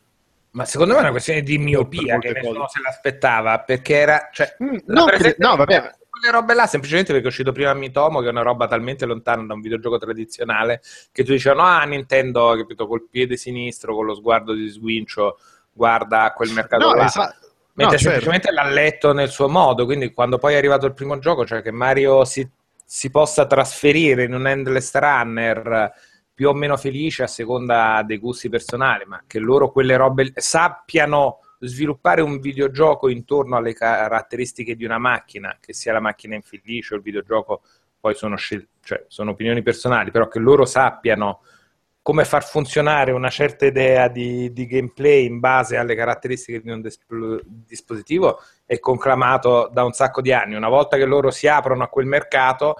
Ma 0.50 0.64
secondo 0.64 0.92
me 0.94 0.98
è 0.98 1.02
una 1.02 1.10
questione 1.12 1.42
di 1.42 1.58
miopia 1.58 2.18
che 2.18 2.32
nessuno 2.32 2.60
cose. 2.60 2.78
se 2.78 2.82
l'aspettava, 2.82 3.60
perché 3.60 3.94
era... 3.94 4.28
Cioè, 4.32 4.56
la 4.58 4.66
no, 4.66 5.04
cre- 5.04 5.16
presentazione 5.16 5.34
no, 5.38 5.56
vabbè, 5.56 5.94
quelle 6.18 6.32
robe 6.32 6.54
là 6.54 6.66
semplicemente 6.66 7.12
perché 7.12 7.26
è 7.26 7.30
uscito 7.30 7.52
prima 7.52 7.72
Mitomo, 7.74 8.20
che 8.20 8.26
è 8.26 8.30
una 8.30 8.42
roba 8.42 8.66
talmente 8.66 9.06
lontana 9.06 9.44
da 9.44 9.54
un 9.54 9.60
videogioco 9.60 9.98
tradizionale, 9.98 10.80
che 11.12 11.24
tu 11.24 11.32
dicevi, 11.32 11.56
no, 11.56 11.62
ah, 11.64 11.84
Nintendo, 11.84 12.54
capito, 12.56 12.86
col 12.86 13.08
piede 13.08 13.36
sinistro, 13.36 13.94
con 13.94 14.06
lo 14.06 14.14
sguardo 14.14 14.52
di 14.52 14.68
sguincio, 14.68 15.38
guarda 15.72 16.32
quel 16.34 16.52
mercato 16.52 16.88
no, 16.88 16.94
là. 16.94 17.04
esatto. 17.04 17.46
Mentre 17.78 17.96
No, 17.96 18.02
certo. 18.02 18.20
semplicemente 18.20 18.50
l'ha 18.50 18.68
letto 18.68 19.12
nel 19.12 19.28
suo 19.28 19.48
modo, 19.48 19.84
quindi 19.84 20.12
quando 20.12 20.38
poi 20.38 20.54
è 20.54 20.56
arrivato 20.56 20.86
il 20.86 20.94
primo 20.94 21.18
gioco, 21.20 21.46
cioè 21.46 21.62
che 21.62 21.70
Mario 21.70 22.24
si, 22.24 22.48
si 22.84 23.08
possa 23.08 23.46
trasferire 23.46 24.24
in 24.24 24.34
un 24.34 24.48
endless 24.48 24.92
runner 24.94 25.92
più 26.34 26.48
o 26.48 26.54
meno 26.54 26.76
felice 26.76 27.22
a 27.22 27.28
seconda 27.28 28.02
dei 28.04 28.18
gusti 28.18 28.48
personali, 28.48 29.04
ma 29.06 29.22
che 29.26 29.38
loro 29.38 29.70
quelle 29.70 29.96
robe 29.96 30.32
sappiano 30.34 31.38
sviluppare 31.60 32.20
un 32.20 32.38
videogioco 32.38 33.08
intorno 33.08 33.56
alle 33.56 33.72
caratteristiche 33.72 34.76
di 34.76 34.84
una 34.84 34.98
macchina, 34.98 35.56
che 35.60 35.72
sia 35.72 35.92
la 35.92 36.00
macchina 36.00 36.34
infelice 36.34 36.94
o 36.94 36.96
il 36.96 37.02
videogioco, 37.02 37.62
poi 38.00 38.14
sono, 38.14 38.36
scel- 38.36 38.66
cioè, 38.82 39.04
sono 39.08 39.32
opinioni 39.32 39.62
personali, 39.62 40.10
però 40.10 40.28
che 40.28 40.38
loro 40.38 40.64
sappiano 40.64 41.40
come 42.00 42.24
far 42.24 42.42
funzionare 42.42 43.12
una 43.12 43.28
certa 43.28 43.66
idea 43.66 44.08
di, 44.08 44.50
di 44.52 44.66
gameplay 44.66 45.26
in 45.26 45.40
base 45.40 45.76
alle 45.76 45.94
caratteristiche 45.94 46.62
di 46.62 46.70
un 46.70 46.80
dis- 46.80 46.98
dispositivo 47.44 48.40
è 48.64 48.78
conclamato 48.78 49.68
da 49.70 49.84
un 49.84 49.92
sacco 49.92 50.22
di 50.22 50.32
anni. 50.32 50.54
Una 50.54 50.70
volta 50.70 50.96
che 50.96 51.04
loro 51.04 51.30
si 51.30 51.48
aprono 51.48 51.82
a 51.82 51.88
quel 51.88 52.06
mercato, 52.06 52.76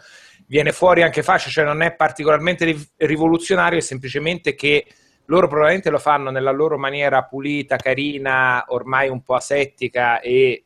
viene 0.46 0.72
fuori 0.72 1.02
anche 1.02 1.22
facile, 1.22 1.50
cioè 1.50 1.64
non 1.64 1.82
è 1.82 1.94
particolarmente 1.94 2.74
rivoluzionario, 2.96 3.78
è 3.78 3.82
semplicemente 3.82 4.54
che 4.54 4.86
loro 5.30 5.46
probabilmente 5.46 5.90
lo 5.90 5.98
fanno 5.98 6.30
nella 6.30 6.50
loro 6.50 6.78
maniera 6.78 7.22
pulita, 7.24 7.76
carina, 7.76 8.64
ormai 8.68 9.08
un 9.08 9.22
po' 9.22 9.34
asettica 9.34 10.20
e 10.20 10.64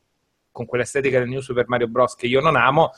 con 0.51 0.65
quell'estetica 0.65 1.19
del 1.19 1.27
New 1.27 1.41
Super 1.41 1.67
Mario 1.67 1.87
Bros. 1.87 2.15
che 2.15 2.27
io 2.27 2.39
non 2.39 2.55
amo, 2.55 2.91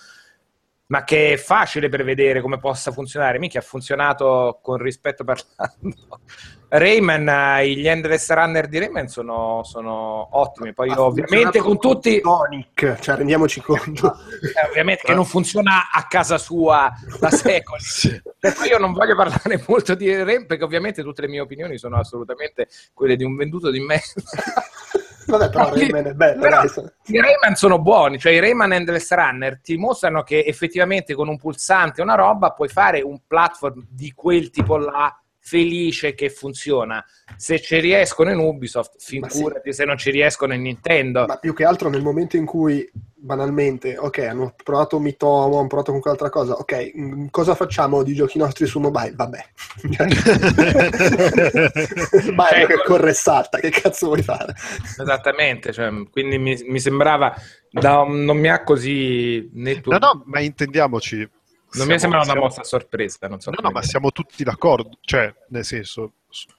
ma 0.88 1.04
che 1.04 1.34
è 1.34 1.38
facile 1.38 1.90
prevedere 1.90 2.42
come 2.42 2.60
possa 2.60 2.92
funzionare. 2.92 3.40
Mica 3.40 3.60
ha 3.60 3.64
funzionato 3.64 4.60
con 4.62 4.78
rispetto 4.78 5.24
parlando. 5.24 6.20
Rayman, 6.70 7.64
gli 7.64 7.88
Endless 7.88 8.30
Runner 8.32 8.68
di 8.68 8.80
Rayman 8.80 9.08
sono, 9.08 9.62
sono 9.64 10.28
ottimi. 10.32 10.74
Poi 10.74 10.90
ha 10.90 11.02
ovviamente 11.02 11.60
con 11.60 11.80
tutti. 11.80 12.20
Sonic, 12.22 13.00
cioè 13.00 13.16
rendiamoci 13.16 13.62
conto. 13.62 14.16
Eh, 14.42 14.68
ovviamente 14.70 15.04
che 15.06 15.14
non 15.14 15.26
funziona 15.26 15.90
a 15.92 16.06
casa 16.08 16.38
sua 16.38 16.92
da 17.20 17.30
secoli. 17.32 17.82
sì. 17.82 18.22
Perché 18.40 18.68
io 18.68 18.78
non 18.78 18.94
voglio 18.94 19.16
parlare 19.16 19.64
molto 19.68 19.96
di 19.96 20.14
Rayman, 20.14 20.46
perché 20.46 20.64
ovviamente 20.64 21.04
tutte 21.04 21.22
le 21.22 21.28
mie 21.28 21.40
opinioni 21.40 21.78
sono 21.78 21.98
assolutamente 21.98 22.68
quelle 22.94 23.16
di 23.16 23.24
un 23.24 23.36
venduto 23.36 23.70
di 23.70 23.80
merda. 23.80 24.04
Vabbè, 25.28 25.50
però 25.50 25.70
no, 25.70 25.76
Rayman 25.76 26.06
è 26.06 26.14
bello. 26.14 26.42
Però, 26.42 26.62
I 26.62 27.20
Rayman 27.20 27.56
sono 27.56 27.80
buoni, 27.80 28.20
cioè 28.20 28.34
i 28.34 28.40
Rayman 28.40 28.74
Endless 28.74 29.12
Runner 29.12 29.60
ti 29.60 29.76
mostrano 29.76 30.22
che 30.22 30.44
effettivamente 30.46 31.16
con 31.16 31.28
un 31.28 31.38
pulsante 31.38 32.04
una 32.04 32.14
roba 32.14 32.52
puoi 32.52 32.68
fare 32.68 33.02
un 33.02 33.20
platform 33.26 33.88
di 33.90 34.14
quel 34.16 34.52
tipo 34.52 34.78
là 34.78 35.20
felice 35.46 36.16
che 36.16 36.32
funziona. 36.32 37.06
Se 37.38 37.62
ci 37.62 37.80
riescono 37.80 38.32
in 38.32 38.40
Ubisoft, 38.40 38.96
figurati 38.98 39.72
sì. 39.72 39.74
se 39.74 39.86
non 39.86 39.96
ci 39.96 40.10
riescono 40.10 40.56
in 40.56 40.64
Nintendo. 40.64 41.26
Ma 41.28 41.38
più 41.38 41.54
che 41.54 41.64
altro 41.64 41.88
nel 41.88 42.02
momento 42.02 42.36
in 42.36 42.46
cui 42.46 42.90
banalmente, 43.14 43.96
ok, 43.96 44.18
hanno 44.20 44.56
provato 44.64 45.00
Mitomo, 45.00 45.60
hanno 45.60 45.68
provato 45.68 45.92
con 45.92 46.02
qualche 46.02 46.30
cosa, 46.30 46.54
ok, 46.54 46.94
mm, 46.98 47.28
cosa 47.30 47.54
facciamo 47.54 48.02
di 48.02 48.16
giochi 48.16 48.40
nostri 48.40 48.66
su 48.66 48.80
mobile? 48.80 49.14
Vabbè. 49.16 49.46
Mario 52.34 52.34
cioè, 52.34 52.68
che 52.68 52.84
corre 52.84 53.12
e 53.12 53.14
salta, 53.14 53.60
che 53.60 53.70
cazzo 53.70 54.08
vuoi 54.08 54.24
fare? 54.24 54.56
Esattamente, 55.00 55.72
cioè, 55.74 55.92
quindi 56.10 56.40
mi, 56.40 56.60
mi 56.68 56.80
sembrava, 56.80 57.36
da, 57.70 58.04
non 58.04 58.38
mi 58.38 58.50
ha 58.50 58.64
così... 58.64 59.48
Né 59.54 59.80
tu... 59.80 59.92
No, 59.92 60.00
no, 60.00 60.24
ma 60.26 60.40
intendiamoci, 60.40 61.30
non 61.74 61.88
mi 61.88 62.00
sembra 62.00 62.20
una 62.20 62.28
siamo... 62.28 62.42
mossa 62.42 62.64
sorpresa. 62.64 63.28
Non 63.28 63.40
so 63.40 63.52
no, 63.52 63.58
no, 63.62 63.72
ma 63.72 63.82
siamo 63.82 64.12
tutti 64.12 64.44
d'accordo. 64.44 64.98
Cioè, 65.02 65.34
nel 65.50 65.66
senso, 65.66 66.14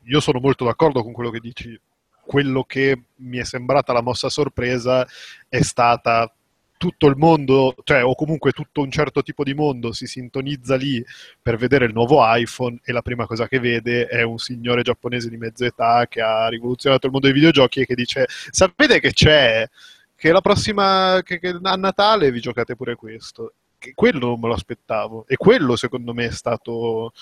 io 0.04 0.20
sono 0.20 0.40
molto 0.40 0.64
d'accordo 0.64 1.02
con 1.02 1.12
quello 1.12 1.30
che 1.30 1.40
dici. 1.40 1.78
Quello 2.26 2.64
che 2.64 3.02
mi 3.16 3.38
è 3.38 3.44
sembrata 3.44 3.92
la 3.92 4.02
mossa 4.02 4.28
sorpresa 4.28 5.06
è 5.48 5.62
stata 5.62 6.28
tutto 6.76 7.06
il 7.06 7.16
mondo, 7.16 7.75
cioè, 7.84 8.04
o 8.04 8.14
comunque 8.14 8.52
tutto 8.52 8.82
un 8.82 8.90
certo 8.90 9.22
tipo 9.22 9.44
di 9.44 9.54
mondo 9.54 9.92
si 9.92 10.06
sintonizza 10.06 10.76
lì 10.76 11.02
per 11.40 11.56
vedere 11.56 11.86
il 11.86 11.92
nuovo 11.92 12.18
iPhone 12.20 12.80
e 12.84 12.92
la 12.92 13.02
prima 13.02 13.26
cosa 13.26 13.48
che 13.48 13.60
vede 13.60 14.06
è 14.06 14.22
un 14.22 14.38
signore 14.38 14.82
giapponese 14.82 15.28
di 15.28 15.36
mezza 15.36 15.64
età 15.64 16.06
che 16.08 16.20
ha 16.20 16.48
rivoluzionato 16.48 17.06
il 17.06 17.12
mondo 17.12 17.26
dei 17.28 17.36
videogiochi 17.36 17.80
e 17.80 17.86
che 17.86 17.94
dice 17.94 18.26
sapete 18.50 19.00
che 19.00 19.12
c'è? 19.12 19.66
Che 20.14 20.32
la 20.32 20.40
prossima, 20.40 21.20
che, 21.22 21.38
che 21.38 21.58
a 21.62 21.76
Natale 21.76 22.30
vi 22.30 22.40
giocate 22.40 22.75
pure 22.75 22.94
questo 22.94 23.54
quello 23.95 24.37
me 24.37 24.49
lo 24.49 24.54
aspettavo 24.54 25.25
e 25.26 25.37
quello 25.37 25.76
secondo 25.76 26.12
me 26.12 26.26
è 26.26 26.30
stato 26.33 27.12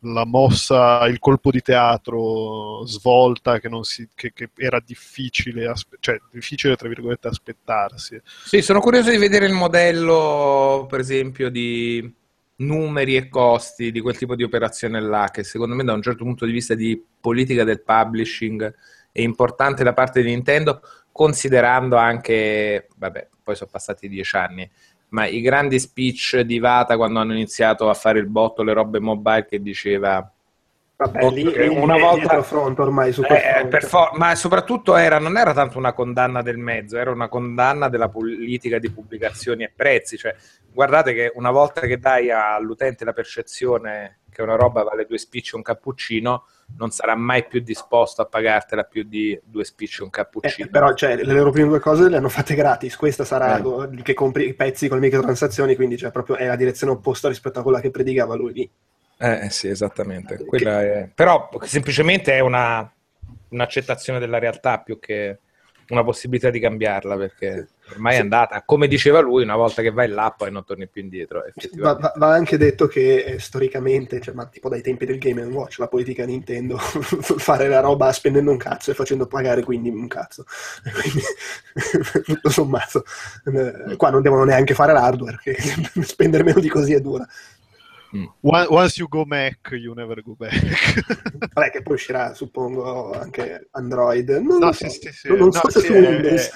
la 0.00 0.24
mossa, 0.24 1.06
il 1.06 1.18
colpo 1.18 1.50
di 1.50 1.60
teatro 1.60 2.84
svolta 2.86 3.58
che, 3.58 3.68
si, 3.82 4.08
che, 4.14 4.32
che 4.32 4.50
era 4.56 4.80
difficile, 4.84 5.66
aspe- 5.66 5.96
cioè 6.00 6.20
difficile 6.30 6.76
tra 6.76 6.88
virgolette 6.88 7.28
aspettarsi. 7.28 8.20
Sì, 8.44 8.62
sono 8.62 8.80
curioso 8.80 9.10
di 9.10 9.16
vedere 9.16 9.46
il 9.46 9.52
modello, 9.52 10.86
per 10.88 11.00
esempio, 11.00 11.50
di 11.50 12.14
numeri 12.58 13.16
e 13.16 13.28
costi 13.28 13.90
di 13.90 14.00
quel 14.00 14.16
tipo 14.16 14.34
di 14.34 14.42
operazione 14.42 15.00
là, 15.00 15.28
che 15.32 15.44
secondo 15.44 15.74
me 15.74 15.84
da 15.84 15.92
un 15.92 16.02
certo 16.02 16.24
punto 16.24 16.46
di 16.46 16.52
vista 16.52 16.74
di 16.74 17.02
politica 17.20 17.64
del 17.64 17.82
publishing 17.82 18.74
è 19.12 19.20
importante 19.20 19.82
da 19.82 19.92
parte 19.92 20.22
di 20.22 20.28
Nintendo, 20.28 20.80
considerando 21.10 21.96
anche, 21.96 22.88
vabbè, 22.96 23.28
poi 23.42 23.56
sono 23.56 23.70
passati 23.70 24.08
dieci 24.08 24.36
anni, 24.36 24.70
ma 25.08 25.26
i 25.26 25.40
grandi 25.40 25.78
speech 25.78 26.40
di 26.40 26.58
Vata 26.58 26.96
quando 26.96 27.20
hanno 27.20 27.32
iniziato 27.32 27.88
a 27.88 27.94
fare 27.94 28.18
il 28.18 28.26
botto 28.26 28.62
le 28.62 28.72
robe 28.72 29.00
mobile 29.00 29.46
che 29.46 29.60
diceva 29.60 30.30
Vabbè, 30.98 31.30
lì, 31.30 31.44
lì 31.44 31.68
una 31.68 31.98
volta 31.98 32.42
fronte 32.42 32.80
ormai 32.80 33.12
su 33.12 33.22
eh, 33.22 33.80
for- 33.80 34.16
ma 34.16 34.34
soprattutto 34.34 34.96
era, 34.96 35.18
non 35.18 35.36
era 35.36 35.52
tanto 35.52 35.76
una 35.76 35.92
condanna 35.92 36.40
del 36.40 36.56
mezzo, 36.56 36.96
era 36.96 37.10
una 37.10 37.28
condanna 37.28 37.90
della 37.90 38.08
politica 38.08 38.78
di 38.78 38.90
pubblicazioni 38.90 39.62
e 39.62 39.72
prezzi. 39.76 40.16
Cioè, 40.16 40.34
guardate 40.72 41.12
che 41.12 41.32
una 41.34 41.50
volta 41.50 41.82
che 41.82 41.98
dai 41.98 42.30
all'utente 42.30 43.04
la 43.04 43.12
percezione 43.12 44.20
che 44.36 44.42
una 44.42 44.54
roba 44.54 44.82
vale 44.82 45.06
due 45.06 45.16
spicci 45.16 45.54
e 45.54 45.56
un 45.56 45.62
cappuccino, 45.62 46.44
non 46.76 46.90
sarà 46.90 47.14
mai 47.14 47.46
più 47.46 47.60
disposto 47.60 48.20
a 48.20 48.26
pagartela 48.26 48.82
più 48.82 49.02
di 49.04 49.38
due 49.42 49.64
spicci 49.64 50.02
un 50.02 50.10
cappuccino. 50.10 50.68
Eh, 50.68 50.70
però 50.70 50.92
cioè, 50.92 51.16
le 51.16 51.32
loro 51.32 51.50
prime 51.50 51.68
due 51.68 51.80
cose 51.80 52.10
le 52.10 52.18
hanno 52.18 52.28
fatte 52.28 52.54
gratis, 52.54 52.96
questa 52.96 53.24
sarà 53.24 53.56
eh. 53.56 54.02
che 54.02 54.12
compri 54.12 54.48
i 54.48 54.52
pezzi 54.52 54.88
con 54.88 54.98
le 54.98 55.06
microtransazioni, 55.06 55.74
quindi 55.74 55.96
cioè, 55.96 56.10
proprio 56.10 56.36
è 56.36 56.46
la 56.46 56.56
direzione 56.56 56.92
opposta 56.92 57.28
rispetto 57.28 57.60
a 57.60 57.62
quella 57.62 57.80
che 57.80 57.90
predicava 57.90 58.34
lui 58.34 58.52
lì. 58.52 58.70
Eh, 59.18 59.46
eh 59.46 59.50
sì, 59.50 59.68
esattamente. 59.68 60.36
Che... 60.36 60.58
È... 60.58 61.10
Però 61.14 61.48
semplicemente 61.62 62.34
è 62.34 62.40
una, 62.40 62.92
un'accettazione 63.48 64.18
della 64.18 64.38
realtà 64.38 64.80
più 64.80 64.98
che 64.98 65.38
una 65.88 66.04
possibilità 66.04 66.50
di 66.50 66.60
cambiarla 66.60 67.16
perché 67.16 67.68
ormai 67.90 68.14
sì. 68.14 68.18
è 68.18 68.22
andata. 68.22 68.62
Come 68.64 68.88
diceva 68.88 69.20
lui, 69.20 69.42
una 69.42 69.56
volta 69.56 69.82
che 69.82 69.90
vai 69.90 70.08
là 70.08 70.34
poi 70.36 70.50
non 70.50 70.64
torni 70.64 70.88
più 70.88 71.02
indietro. 71.02 71.44
Va, 71.78 71.94
va, 71.94 72.12
va, 72.16 72.32
anche 72.32 72.56
detto 72.56 72.86
che 72.86 73.24
eh, 73.24 73.38
storicamente, 73.38 74.20
cioè, 74.20 74.34
ma 74.34 74.46
tipo 74.46 74.68
dai 74.68 74.82
tempi 74.82 75.06
del 75.06 75.18
Game 75.18 75.42
Watch, 75.44 75.78
la 75.78 75.88
politica 75.88 76.24
Nintendo, 76.24 76.76
fare 76.78 77.68
la 77.68 77.80
roba 77.80 78.12
spendendo 78.12 78.50
un 78.50 78.56
cazzo 78.56 78.90
e 78.90 78.94
facendo 78.94 79.26
pagare 79.26 79.62
quindi 79.62 79.88
un 79.88 80.08
cazzo. 80.08 80.44
Quindi, 80.96 81.22
tutto 82.24 82.48
sommato, 82.48 83.04
eh, 83.44 83.96
qua 83.96 84.10
non 84.10 84.22
devono 84.22 84.44
neanche 84.44 84.74
fare 84.74 84.92
l'hardware, 84.92 85.38
che 85.42 85.56
spendere 86.02 86.42
meno 86.42 86.60
di 86.60 86.68
così 86.68 86.94
è 86.94 87.00
dura. 87.00 87.26
Mm. 88.16 88.24
Once 88.40 88.98
you 88.98 89.08
go 89.08 89.24
Mac, 89.26 89.58
you 89.72 89.92
never 89.94 90.22
go 90.22 90.34
back. 90.36 90.56
Vabbè, 91.52 91.70
che 91.70 91.82
poi 91.82 91.94
uscirà, 91.94 92.34
suppongo, 92.34 93.12
anche 93.12 93.68
Android. 93.72 94.30
Non 94.30 94.58
no, 94.58 94.72
so, 94.72 94.88
sì, 94.88 95.00
sì, 95.00 95.12
sì. 95.12 95.28
non, 95.28 95.38
no, 95.38 95.52
so 95.52 95.70
se 95.70 95.80
su 95.80 95.92
Windows. 95.92 96.50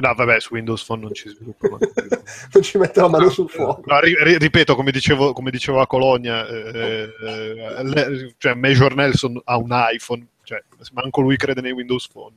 No, 0.00 0.14
vabbè, 0.14 0.38
su 0.40 0.54
Windows 0.54 0.84
Phone 0.84 1.02
non 1.02 1.12
ci 1.12 1.28
sviluppa. 1.28 1.68
non 2.52 2.62
ci 2.62 2.78
mette 2.78 3.00
la 3.00 3.08
mano 3.08 3.24
no, 3.24 3.30
sul 3.30 3.48
fuoco. 3.48 3.82
No, 3.84 3.98
ri- 4.00 4.38
ripeto, 4.38 4.76
come 4.76 4.92
dicevo, 4.92 5.32
come 5.32 5.50
dicevo 5.50 5.80
a 5.80 5.88
Colonia, 5.88 6.46
eh, 6.46 7.12
eh, 7.20 7.82
le, 7.82 8.34
cioè 8.38 8.54
Major 8.54 8.94
Nelson 8.94 9.40
ha 9.44 9.56
un 9.56 9.70
iPhone, 9.92 10.24
cioè 10.44 10.62
manco 10.92 11.20
lui 11.20 11.36
crede 11.36 11.60
nei 11.60 11.72
Windows 11.72 12.08
Phone. 12.08 12.36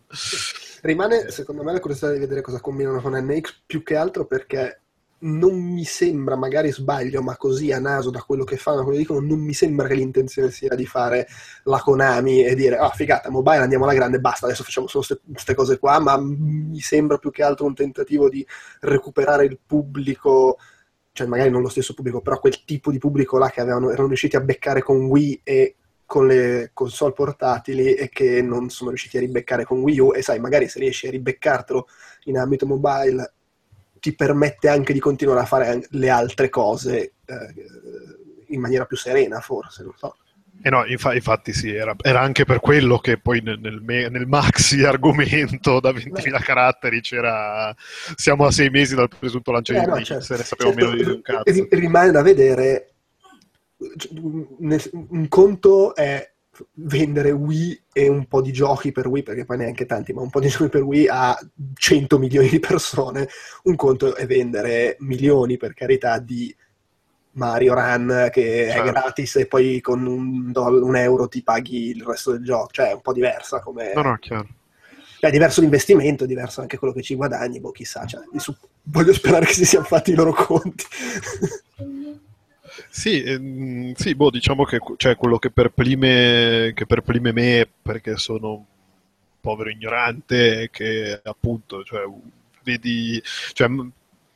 Rimane, 0.82 1.30
secondo 1.30 1.62
me, 1.63 1.74
la 1.74 1.80
curiosità 1.80 2.12
di 2.12 2.18
vedere 2.18 2.41
cosa 2.41 2.60
combinano 2.60 3.00
con 3.00 3.13
NX, 3.13 3.62
più 3.68 3.84
che 3.84 3.96
altro 3.96 4.25
perché 4.25 4.81
non 5.24 5.56
mi 5.60 5.84
sembra, 5.84 6.36
magari 6.36 6.72
sbaglio, 6.72 7.22
ma 7.22 7.38
così 7.38 7.72
a 7.72 7.80
naso 7.80 8.10
da 8.10 8.22
quello 8.24 8.44
che 8.44 8.58
fanno, 8.58 8.84
quello 8.84 8.94
che 8.94 9.04
dicono, 9.04 9.20
non 9.20 9.40
mi 9.40 9.54
sembra 9.54 9.88
che 9.88 9.96
l'intenzione 9.96 10.50
sia 10.51 10.74
di 10.75 10.86
fare 10.86 11.28
la 11.63 11.80
Konami 11.80 12.44
e 12.44 12.56
dire, 12.56 12.78
ah 12.78 12.90
figata, 12.90 13.30
mobile 13.30 13.58
andiamo 13.58 13.84
alla 13.84 13.94
grande, 13.94 14.20
basta, 14.20 14.46
adesso 14.46 14.63
facciamo 14.63 14.88
solo 14.88 15.06
queste 15.32 15.54
cose 15.54 15.78
qua, 15.78 16.00
ma 16.00 16.18
mi 16.18 16.80
sembra 16.80 17.18
più 17.18 17.30
che 17.32 17.44
altro 17.44 17.66
un 17.66 17.75
tentativo 17.75 18.30
di 18.30 18.46
recuperare 18.80 19.46
il 19.46 19.60
pubblico, 19.63 20.58
cioè 21.12 21.28
magari 21.28 21.50
non 21.51 21.62
lo 21.62 21.70
stesso 21.70 21.94
pubblico, 21.94 22.22
però 22.22 22.40
quel 22.40 22.63
tipo 22.63 22.90
di 22.92 22.98
pubblico 22.98 23.38
là 23.38 23.50
che 23.50 23.62
avevano, 23.62 23.92
erano 23.92 24.08
riusciti 24.08 24.36
a 24.36 24.42
beccare 24.42 24.82
con 24.82 25.06
Wii 25.06 25.42
e 25.44 25.75
con 26.06 26.28
le 26.28 26.72
console 26.74 27.13
portatili 27.13 27.94
e 27.94 28.10
che 28.10 28.42
non 28.42 28.70
sono 28.70 28.90
riusciti 28.90 29.18
a 29.18 29.22
ribeccare 29.22 29.66
con 29.66 29.80
Wii 29.82 30.00
U 30.00 30.13
e 30.13 30.22
sai, 30.22 30.40
magari 30.40 30.68
se 30.68 30.80
riesci 30.80 31.08
a 31.08 31.12
ribeccartelo 31.12 31.88
in 32.25 32.38
ambito 32.38 32.66
mobile 32.66 33.34
ti 34.01 34.15
permette 34.15 34.67
anche 34.67 34.93
di 34.93 35.00
continuare 35.00 35.41
a 35.41 35.46
fare 35.46 35.86
le 35.91 36.10
altre 36.10 36.50
cose 36.50 37.13
eh, 37.24 37.53
in 38.48 38.60
maniera 38.60 38.86
più 38.86 38.98
serena, 38.98 39.39
forse, 39.39 39.84
non 39.84 39.93
so. 39.96 40.15
Eh 40.63 40.70
no, 40.70 40.86
inf- 40.86 41.13
infatti 41.13 41.53
sì, 41.53 41.74
era, 41.74 41.96
era, 42.01 42.20
anche 42.20 42.43
per 42.43 42.60
quello 42.60 42.98
che 42.98 43.17
poi 43.20 43.41
nel, 43.41 43.60
nel, 43.60 43.81
nel 43.84 44.27
maxi 44.27 44.81
argomento 44.84 45.79
da 45.79 45.91
20.000 45.91 46.41
caratteri 46.41 47.01
c'era 47.01 47.74
siamo 48.15 48.46
a 48.46 48.51
sei 48.51 48.70
mesi 48.70 48.93
dal 48.93 49.08
presunto 49.08 49.51
lancio 49.51 49.74
eh, 49.74 49.79
di 49.79 49.86
no, 49.86 50.01
certo. 50.01 50.24
se 50.24 50.38
ne 50.38 50.43
sappiamo 50.43 50.74
certo, 50.74 50.89
meno 50.89 51.03
di 51.03 51.10
un 51.10 51.22
cazzo. 51.22 51.67
Rimane 51.70 52.12
da 52.12 52.22
vedere, 52.22 52.93
un 54.12 55.27
conto 55.29 55.96
è 55.96 56.31
vendere 56.74 57.32
Wii 57.32 57.84
e 57.94 58.08
un 58.08 58.25
po' 58.27 58.41
di 58.41 58.51
giochi 58.51 58.91
per 58.91 59.08
Wii, 59.08 59.24
perché 59.24 59.46
poi 59.46 59.58
neanche 59.58 59.86
tanti, 59.86 60.13
ma 60.13 60.22
un 60.22 60.30
po' 60.30 60.39
di 60.39 60.48
giochi 60.48 60.70
per 60.70 60.84
Wii 60.84 61.08
a 61.08 61.38
100 61.74 62.20
milioni 62.20 62.50
di 62.50 62.60
persone, 62.60 63.27
un 63.63 63.75
conto 63.75 64.15
è 64.15 64.25
vendere 64.25 64.96
milioni, 65.00 65.58
per 65.58 65.74
carità, 65.74 66.20
di 66.20 66.56
Mario 67.34 67.74
Run 67.74 68.30
che 68.32 68.68
Certo. 68.70 68.89
è 68.89 68.91
gratis 68.91 69.36
e 69.38 69.46
poi 69.46 69.80
con 69.80 70.06
un, 70.06 70.51
doll- 70.51 70.82
un 70.82 70.96
euro 70.96 71.27
ti 71.27 71.44
paghi 71.44 71.89
il 71.89 72.03
resto 72.03 72.32
del 72.32 72.44
gioco, 72.44 72.70
cioè 72.72 72.89
è 72.89 72.94
un 72.94 73.01
po' 73.01 73.13
diversa 73.13 73.60
come... 73.60 73.94
No, 73.94 74.01
no, 74.01 74.18
chiaro. 74.20 74.48
È 75.20 75.30
diverso 75.30 75.62
l'investimento, 75.62 76.24
è 76.24 76.27
diverso 76.27 76.62
anche 76.62 76.77
quello 76.77 76.94
che 76.94 77.03
ci 77.03 77.15
guadagni, 77.15 77.60
boh, 77.60 77.72
chissà, 77.72 78.06
cioè, 78.06 78.22
su- 78.38 78.56
voglio 78.84 79.13
sperare 79.13 79.46
che 79.46 79.53
si 79.53 79.65
siano 79.65 79.86
fatti 79.86 80.12
i 80.12 80.15
loro 80.15 80.34
conti. 80.34 80.84
Sì, 82.90 83.22
ehm, 83.24 83.94
sì, 83.94 84.16
boh, 84.16 84.30
diciamo 84.30 84.63
che 84.63 84.80
cioè, 84.98 85.16
quello 85.16 85.38
che 85.38 85.51
perplime, 85.51 86.72
che 86.75 86.86
perplime 86.86 87.32
me, 87.32 87.68
perché 87.82 88.18
sono 88.18 88.54
un 88.54 88.63
povero 89.42 89.70
ignorante, 89.70 90.70
che 90.72 91.20
appunto, 91.24 91.84
cioè, 91.84 92.04
vedi, 92.63 93.22
cioè, 93.54 93.68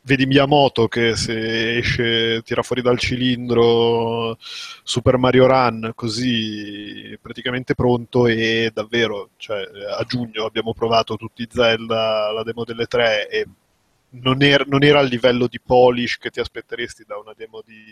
vedi 0.02 0.26
Miyamoto 0.26 0.88
che 0.88 1.16
se 1.16 1.78
esce, 1.78 2.42
tira 2.44 2.62
fuori 2.62 2.82
dal 2.82 3.00
cilindro 3.00 4.38
Super 4.40 5.18
Mario 5.18 5.48
Run 5.48 5.92
così 5.96 7.18
praticamente 7.22 7.74
pronto 7.76 8.28
e 8.28 8.70
davvero, 8.74 9.30
cioè, 9.38 9.62
a 9.98 10.04
giugno 10.04 10.46
abbiamo 10.46 10.74
provato 10.74 11.16
tutti 11.16 11.48
Zelda, 11.50 12.32
la 12.32 12.44
demo 12.44 12.64
delle 12.64 12.86
tre 12.86 13.28
e 13.30 13.48
non 14.22 14.42
era, 14.42 14.64
non 14.68 14.84
era 14.84 15.00
al 15.00 15.08
livello 15.08 15.48
di 15.48 15.60
polish 15.60 16.18
che 16.18 16.30
ti 16.30 16.40
aspetteresti 16.40 17.04
da 17.06 17.18
una 17.18 17.34
demo 17.36 17.62
di, 17.66 17.84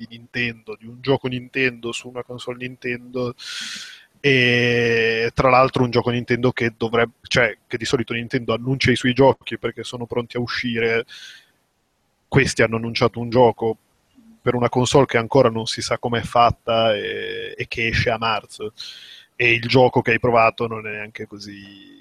di 0.00 0.16
Nintendo, 0.16 0.76
di 0.78 0.86
un 0.86 1.00
gioco 1.00 1.28
Nintendo 1.28 1.92
su 1.92 2.08
una 2.08 2.22
console 2.22 2.58
Nintendo 2.58 3.34
e 4.22 5.30
tra 5.34 5.48
l'altro 5.48 5.84
un 5.84 5.90
gioco 5.90 6.10
Nintendo 6.10 6.52
che 6.52 6.74
dovrebbe, 6.76 7.12
cioè 7.22 7.56
che 7.66 7.76
di 7.76 7.84
solito 7.84 8.12
Nintendo 8.12 8.54
annuncia 8.54 8.90
i 8.90 8.96
suoi 8.96 9.12
giochi 9.12 9.58
perché 9.58 9.82
sono 9.82 10.06
pronti 10.06 10.36
a 10.36 10.40
uscire, 10.40 11.04
questi 12.28 12.62
hanno 12.62 12.76
annunciato 12.76 13.18
un 13.18 13.30
gioco 13.30 13.76
per 14.42 14.54
una 14.54 14.68
console 14.68 15.06
che 15.06 15.18
ancora 15.18 15.50
non 15.50 15.66
si 15.66 15.82
sa 15.82 15.98
com'è 15.98 16.22
fatta 16.22 16.94
e, 16.94 17.54
e 17.56 17.66
che 17.68 17.88
esce 17.88 18.10
a 18.10 18.18
marzo. 18.18 18.72
E 19.36 19.52
il 19.52 19.66
gioco 19.66 20.02
che 20.02 20.12
hai 20.12 20.20
provato 20.20 20.66
non 20.66 20.86
è 20.86 20.92
neanche 20.92 21.26
così 21.26 21.98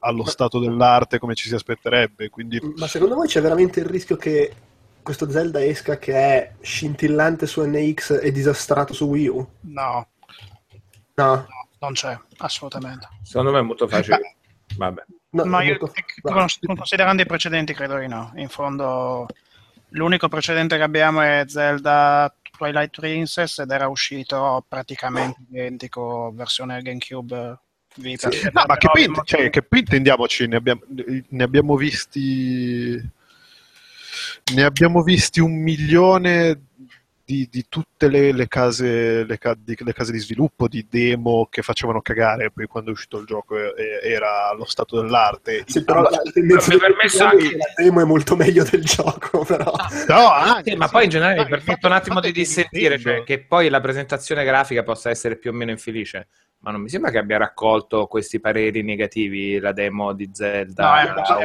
allo 0.00 0.24
stato 0.24 0.58
dell'arte 0.58 1.18
come 1.18 1.34
ci 1.34 1.48
si 1.48 1.54
aspetterebbe, 1.54 2.28
quindi 2.28 2.60
Ma 2.76 2.86
secondo 2.86 3.14
voi 3.14 3.26
c'è 3.26 3.40
veramente 3.40 3.80
il 3.80 3.86
rischio 3.86 4.16
che 4.16 4.52
questo 5.06 5.30
Zelda 5.30 5.64
esca 5.64 5.98
che 5.98 6.12
è 6.14 6.52
scintillante 6.60 7.46
su 7.46 7.62
NX 7.64 8.18
e 8.20 8.32
disastrato 8.32 8.92
su 8.92 9.04
Wii 9.06 9.28
U? 9.28 9.48
No, 9.60 10.08
No, 11.14 11.34
no, 11.34 11.46
non 11.78 11.92
c'è, 11.92 12.18
assolutamente. 12.38 13.08
Secondo 13.22 13.52
me 13.52 13.60
è 13.60 13.62
molto 13.62 13.86
facile. 13.86 14.36
Vabbè. 14.76 15.04
no, 15.30 15.44
Ma 15.44 15.62
io, 15.62 15.76
molto- 15.80 15.92
cons- 16.20 16.58
considerando 16.60 17.22
i 17.22 17.26
precedenti, 17.26 17.72
credo 17.72 17.96
di 17.98 18.08
no. 18.08 18.32
In 18.34 18.48
fondo, 18.48 19.26
l'unico 19.90 20.26
precedente 20.28 20.76
che 20.76 20.82
abbiamo 20.82 21.20
è 21.20 21.44
Zelda 21.46 22.34
Twilight 22.50 22.98
Princess 22.98 23.60
ed 23.60 23.70
era 23.70 23.86
uscito 23.86 24.64
praticamente 24.68 25.40
identico 25.50 26.32
versione 26.34 26.82
GameCube 26.82 27.58
Vita. 27.94 28.30
Sì. 28.30 28.50
No, 28.52 28.64
ma 28.66 28.76
che 28.76 28.88
poi, 28.92 29.10
cioè, 29.24 29.48
che 29.48 29.62
poi 29.62 29.78
intendiamoci, 29.78 30.46
ne 30.48 30.56
abbiamo, 30.56 30.80
ne 31.28 31.42
abbiamo 31.44 31.76
visti 31.76 33.00
ne 34.54 34.62
abbiamo 34.64 35.02
visti 35.02 35.40
un 35.40 35.54
milione 35.62 36.60
di, 37.26 37.48
di 37.50 37.66
tutte 37.68 38.08
le, 38.08 38.30
le 38.30 38.46
case, 38.46 39.24
le, 39.24 39.36
ca- 39.36 39.56
di, 39.58 39.76
le 39.80 39.92
case 39.92 40.12
di 40.12 40.18
sviluppo, 40.20 40.68
di 40.68 40.86
demo 40.88 41.48
che 41.50 41.60
facevano 41.62 42.00
cagare 42.00 42.52
poi 42.52 42.66
quando 42.66 42.90
è 42.90 42.92
uscito 42.92 43.18
il 43.18 43.26
gioco 43.26 43.56
era 43.74 44.48
allo 44.48 44.64
stato 44.64 45.00
dell'arte. 45.00 45.64
Sì, 45.66 45.82
però 45.82 46.02
la 46.02 46.10
la 46.10 46.30
tendenza 46.32 46.70
è 46.70 47.24
anche- 47.24 47.48
che 47.48 47.56
la 47.56 47.64
demo 47.82 48.00
è 48.00 48.04
molto 48.04 48.36
meglio 48.36 48.62
del 48.62 48.84
gioco, 48.84 49.44
però. 49.44 49.72
No, 50.06 50.30
anche, 50.30 50.70
Sì, 50.70 50.76
ma 50.76 50.86
sì. 50.86 50.92
poi 50.92 51.04
in 51.04 51.10
generale 51.10 51.34
No, 51.34 51.42
mi 51.42 51.48
permetto 51.48 51.70
infatti- 51.70 51.86
un 51.86 51.92
attimo 51.92 52.20
di 52.20 52.30
dissentire, 52.30 52.98
cioè 53.00 53.24
che 53.24 53.40
poi 53.40 53.68
la 53.70 53.80
presentazione 53.80 54.44
grafica 54.44 54.84
possa 54.84 55.10
essere 55.10 55.36
più 55.36 55.50
o 55.50 55.52
meno 55.52 55.72
infelice, 55.72 56.28
ma 56.58 56.70
non 56.72 56.80
mi 56.80 56.88
sembra 56.88 57.10
che 57.10 57.18
abbia 57.18 57.38
raccolto 57.38 58.06
questi 58.06 58.40
pareri 58.40 58.82
negativi 58.82 59.58
la 59.60 59.72
demo 59.72 60.12
di 60.12 60.30
Zelda 60.32 60.90
No, 60.90 60.98
era- 61.00 61.14
No, 61.14 61.40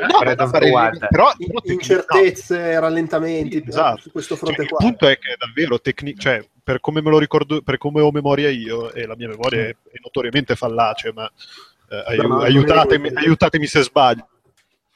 Wild. 0.71 1.07
però, 1.09 1.31
Incertezze, 1.63 2.79
rallentamenti 2.79 3.57
Sì, 3.57 3.63
esatto. 3.67 4.01
su 4.01 4.11
questo 4.11 4.35
Cioè, 4.35 4.43
fronte 4.45 4.61
il 4.63 4.69
qua. 4.69 4.77
punto 4.79 5.07
è 5.07 5.17
che 5.19 5.35
davvero, 5.37 5.79
tecni- 5.79 6.17
cioè, 6.17 6.43
per 6.63 6.79
come 6.79 7.01
me 7.01 7.09
lo 7.09 7.19
ricordo, 7.19 7.61
per 7.61 7.77
come 7.77 8.01
ho 8.01 8.11
memoria 8.11 8.49
io, 8.49 8.91
e 8.93 9.05
la 9.05 9.15
mia 9.15 9.27
memoria 9.27 9.61
è, 9.63 9.69
è 9.69 9.99
notoriamente 10.01 10.55
fallace, 10.55 11.11
ma 11.13 11.29
eh, 11.89 12.03
aiutatemi, 12.45 13.11
aiutatemi 13.13 13.65
se 13.67 13.81
sbaglio. 13.83 14.27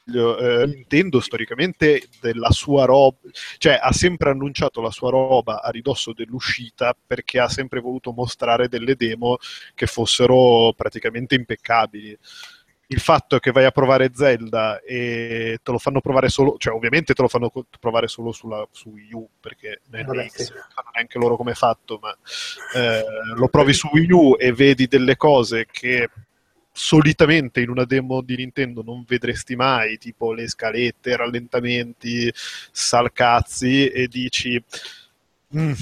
Eh, 0.08 0.66
Nintendo 0.66 1.18
storicamente 1.18 2.08
della 2.20 2.52
sua 2.52 2.84
roba, 2.84 3.16
cioè 3.58 3.76
ha 3.82 3.92
sempre 3.92 4.30
annunciato 4.30 4.80
la 4.80 4.92
sua 4.92 5.10
roba 5.10 5.60
a 5.60 5.70
ridosso 5.70 6.12
dell'uscita 6.12 6.96
perché 7.06 7.40
ha 7.40 7.48
sempre 7.48 7.80
voluto 7.80 8.12
mostrare 8.12 8.68
delle 8.68 8.94
demo 8.94 9.38
che 9.74 9.86
fossero 9.86 10.72
praticamente 10.76 11.34
impeccabili 11.34 12.16
il 12.88 13.00
fatto 13.00 13.38
che 13.38 13.50
vai 13.50 13.64
a 13.64 13.72
provare 13.72 14.12
Zelda 14.14 14.80
e 14.80 15.58
te 15.60 15.70
lo 15.72 15.78
fanno 15.78 16.00
provare 16.00 16.28
solo, 16.28 16.56
cioè 16.56 16.72
ovviamente 16.72 17.14
te 17.14 17.22
lo 17.22 17.28
fanno 17.28 17.50
provare 17.80 18.06
solo 18.06 18.30
sulla, 18.30 18.64
su 18.70 18.90
Wii 18.90 19.12
U 19.12 19.28
perché 19.40 19.80
Vabbè, 19.88 20.28
sì. 20.28 20.52
non 20.52 20.62
sanno 20.72 20.90
neanche 20.94 21.18
loro 21.18 21.36
come 21.36 21.50
è 21.50 21.54
fatto, 21.54 21.98
ma 22.00 22.16
eh, 22.74 23.04
lo 23.34 23.48
provi 23.48 23.72
su 23.72 23.88
Wii 23.90 24.12
U 24.12 24.36
e 24.38 24.52
vedi 24.52 24.86
delle 24.86 25.16
cose 25.16 25.66
che 25.68 26.08
solitamente 26.76 27.62
in 27.62 27.70
una 27.70 27.84
demo 27.84 28.20
di 28.20 28.36
Nintendo 28.36 28.82
non 28.82 29.02
vedresti 29.06 29.56
mai, 29.56 29.96
tipo 29.96 30.34
le 30.34 30.46
scalette, 30.46 31.16
rallentamenti, 31.16 32.30
salcazzi 32.70 33.88
e 33.88 34.06
dici 34.08 34.62
"Mm, 35.56 35.72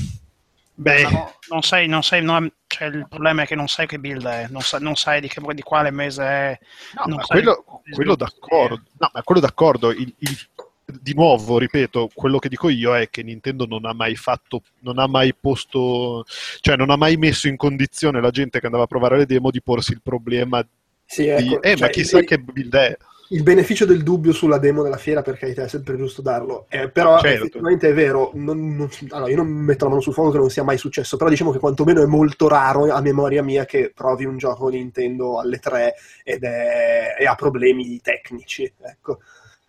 beh, 0.75 1.03
Ma 1.03 1.11
no, 1.11 1.35
non 1.51 1.63
sai, 1.63 1.89
non 1.89 2.03
sai 2.05 2.23
non- 2.23 2.51
cioè, 2.69 2.89
il 2.89 3.07
problema 3.09 3.43
è 3.43 3.47
che 3.47 3.57
non 3.57 3.67
sai 3.67 3.87
che 3.89 3.99
build 3.99 4.25
è, 4.25 4.47
non, 4.51 4.63
sa- 4.63 4.79
non 4.79 4.95
sai 4.95 5.21
di, 5.21 5.29
che, 5.29 5.41
di 5.53 5.63
quale 5.63 5.91
mese 5.91 6.23
è. 6.23 6.59
No, 7.07 7.17
quello, 7.27 7.65
quello 7.91 8.15
d'accordo. 8.17 8.83
No, 8.99 9.11
ma 9.13 9.23
quello 9.23 9.41
d'accordo. 9.41 9.91
Il- 9.91 10.15
il- 10.19 10.49
di 10.87 11.15
nuovo, 11.15 11.59
ripeto, 11.59 12.11
quello 12.15 12.39
che 12.39 12.49
dico 12.51 12.69
io 12.69 12.95
è 12.95 13.09
che 13.09 13.23
Nintendo 13.23 13.65
non 13.67 13.85
ha 13.87 13.95
mai 13.95 14.17
fatto, 14.17 14.63
non 14.81 14.99
ha 14.99 15.07
mai 15.07 15.35
posto, 15.35 16.25
cioè 16.61 16.77
non 16.77 16.91
ha 16.91 16.97
mai 16.97 17.17
messo 17.17 17.49
in 17.49 17.57
condizione 17.57 18.21
la 18.21 18.31
gente 18.31 18.61
che 18.61 18.67
andava 18.67 18.85
a 18.85 18.87
provare 18.87 19.17
le 19.17 19.27
demo 19.27 19.51
di 19.51 19.63
porsi 19.63 19.93
il 19.93 20.03
problema 20.03 20.65
Sì, 21.07 21.27
ecco, 21.29 21.61
eh, 21.63 21.77
cioè, 21.77 21.89
ma 21.89 21.89
chissà 21.89 22.19
il, 22.19 22.25
che 22.25 22.39
build 22.39 22.75
è. 22.75 22.97
il 23.29 23.43
beneficio 23.43 23.85
del 23.85 24.03
dubbio 24.03 24.33
sulla 24.33 24.59
demo 24.59 24.83
della 24.83 24.97
fiera, 24.97 25.23
per 25.23 25.37
carità, 25.39 25.65
è 25.65 25.69
sempre 25.69 25.97
giusto 25.97 26.23
darlo. 26.23 26.67
Eh, 26.69 26.91
però 26.91 27.19
Certo. 27.19 27.37
effettivamente 27.37 27.89
è 27.89 27.95
vero, 27.95 28.31
non- 28.35 28.75
non- 28.77 28.89
allora, 29.11 29.31
io 29.31 29.37
non 29.37 29.47
metto 29.49 29.85
la 29.85 29.91
mano 29.91 30.03
sul 30.03 30.13
fuoco 30.13 30.31
che 30.33 30.39
non 30.39 30.51
sia 30.51 30.63
mai 30.65 30.79
successo, 30.79 31.17
però 31.17 31.31
diciamo 31.31 31.51
che 31.53 31.59
quantomeno 31.59 32.03
è 32.03 32.07
molto 32.07 32.49
raro 32.49 32.91
a 32.93 33.01
memoria 33.01 33.43
mia 33.43 33.65
che 33.65 33.93
provi 33.95 34.25
un 34.25 34.37
gioco 34.39 34.69
Nintendo 34.69 35.39
alle 35.39 35.59
3 35.59 35.95
ed 36.25 36.43
è, 36.45 37.17
e 37.19 37.27
ha 37.27 37.35
problemi 37.35 38.01
tecnici. 38.01 38.71
Ecco. 38.81 39.21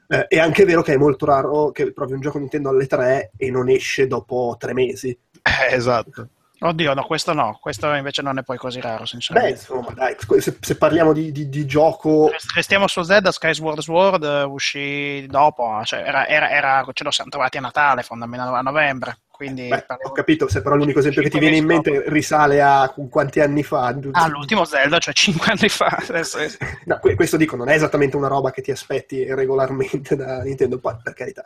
Eh, 0.07 0.27
è 0.27 0.37
anche 0.39 0.65
vero 0.65 0.81
che 0.83 0.93
è 0.93 0.97
molto 0.97 1.25
raro 1.25 1.71
che 1.71 1.91
provi 1.91 2.13
un 2.13 2.21
gioco 2.21 2.37
Nintendo 2.37 2.69
alle 2.69 2.85
3 2.87 3.31
e 3.37 3.49
non 3.51 3.69
esce 3.69 4.07
dopo 4.07 4.55
tre 4.59 4.73
mesi. 4.73 5.09
Eh, 5.09 5.73
esatto. 5.75 6.29
Oddio, 6.67 6.93
no, 6.93 7.03
questo 7.05 7.33
no, 7.33 7.57
questo 7.61 7.93
invece 7.93 8.21
non 8.21 8.37
è 8.37 8.43
poi 8.43 8.57
così 8.57 8.79
raro, 8.81 9.01
Beh, 9.01 9.05
sinceramente. 9.07 9.51
insomma, 9.59 9.91
dai, 9.93 10.15
se, 10.39 10.57
se 10.59 10.77
parliamo 10.77 11.13
di, 11.13 11.31
di- 11.31 11.49
di 11.49 11.65
gioco 11.65 12.29
Restiamo 12.55 12.87
su 12.87 13.01
Zelda, 13.03 13.31
Skyward 13.31 13.79
Sword 13.81 14.23
eh, 14.23 14.43
uscì 14.43 15.25
dopo, 15.27 15.81
cioè 15.83 15.99
era, 15.99 16.27
era- 16.27 16.49
era- 16.49 16.85
ce 16.93 17.03
lo 17.03 17.11
siamo 17.11 17.29
trovati 17.29 17.57
a 17.57 17.61
Natale, 17.61 18.03
fondamentalmente 18.03 18.59
a 18.59 18.71
novembre, 18.71 19.17
quindi 19.29 19.67
Beh, 19.67 19.83
parliamo- 19.83 20.11
ho 20.11 20.15
capito, 20.15 20.47
se 20.47 20.61
però 20.61 20.75
l'unico 20.75 20.99
esempio 20.99 21.21
che 21.21 21.29
ti 21.29 21.37
Cinque 21.39 21.49
viene 21.51 21.57
in 21.75 21.81
mente 21.83 22.09
risale 22.09 22.61
a 22.61 22.93
quanti 23.09 23.39
anni 23.41 23.63
fa. 23.63 23.95
Ah, 24.11 24.27
l'ultimo 24.27 24.63
Zelda, 24.65 24.97
cioè 24.99 25.13
5 25.13 25.51
anni 25.51 25.69
fa. 25.69 25.97
Adesso 26.07 26.37
No, 26.85 26.99
que- 26.99 27.15
questo 27.15 27.37
dico, 27.37 27.55
non 27.55 27.69
è 27.69 27.73
esattamente 27.75 28.15
una 28.15 28.27
roba 28.27 28.51
che 28.51 28.61
ti 28.61 28.71
aspetti 28.71 29.23
regolarmente 29.33 30.15
da 30.15 30.41
Nintendo, 30.41 30.79
poi 30.79 30.95
per 31.03 31.13
carità. 31.13 31.45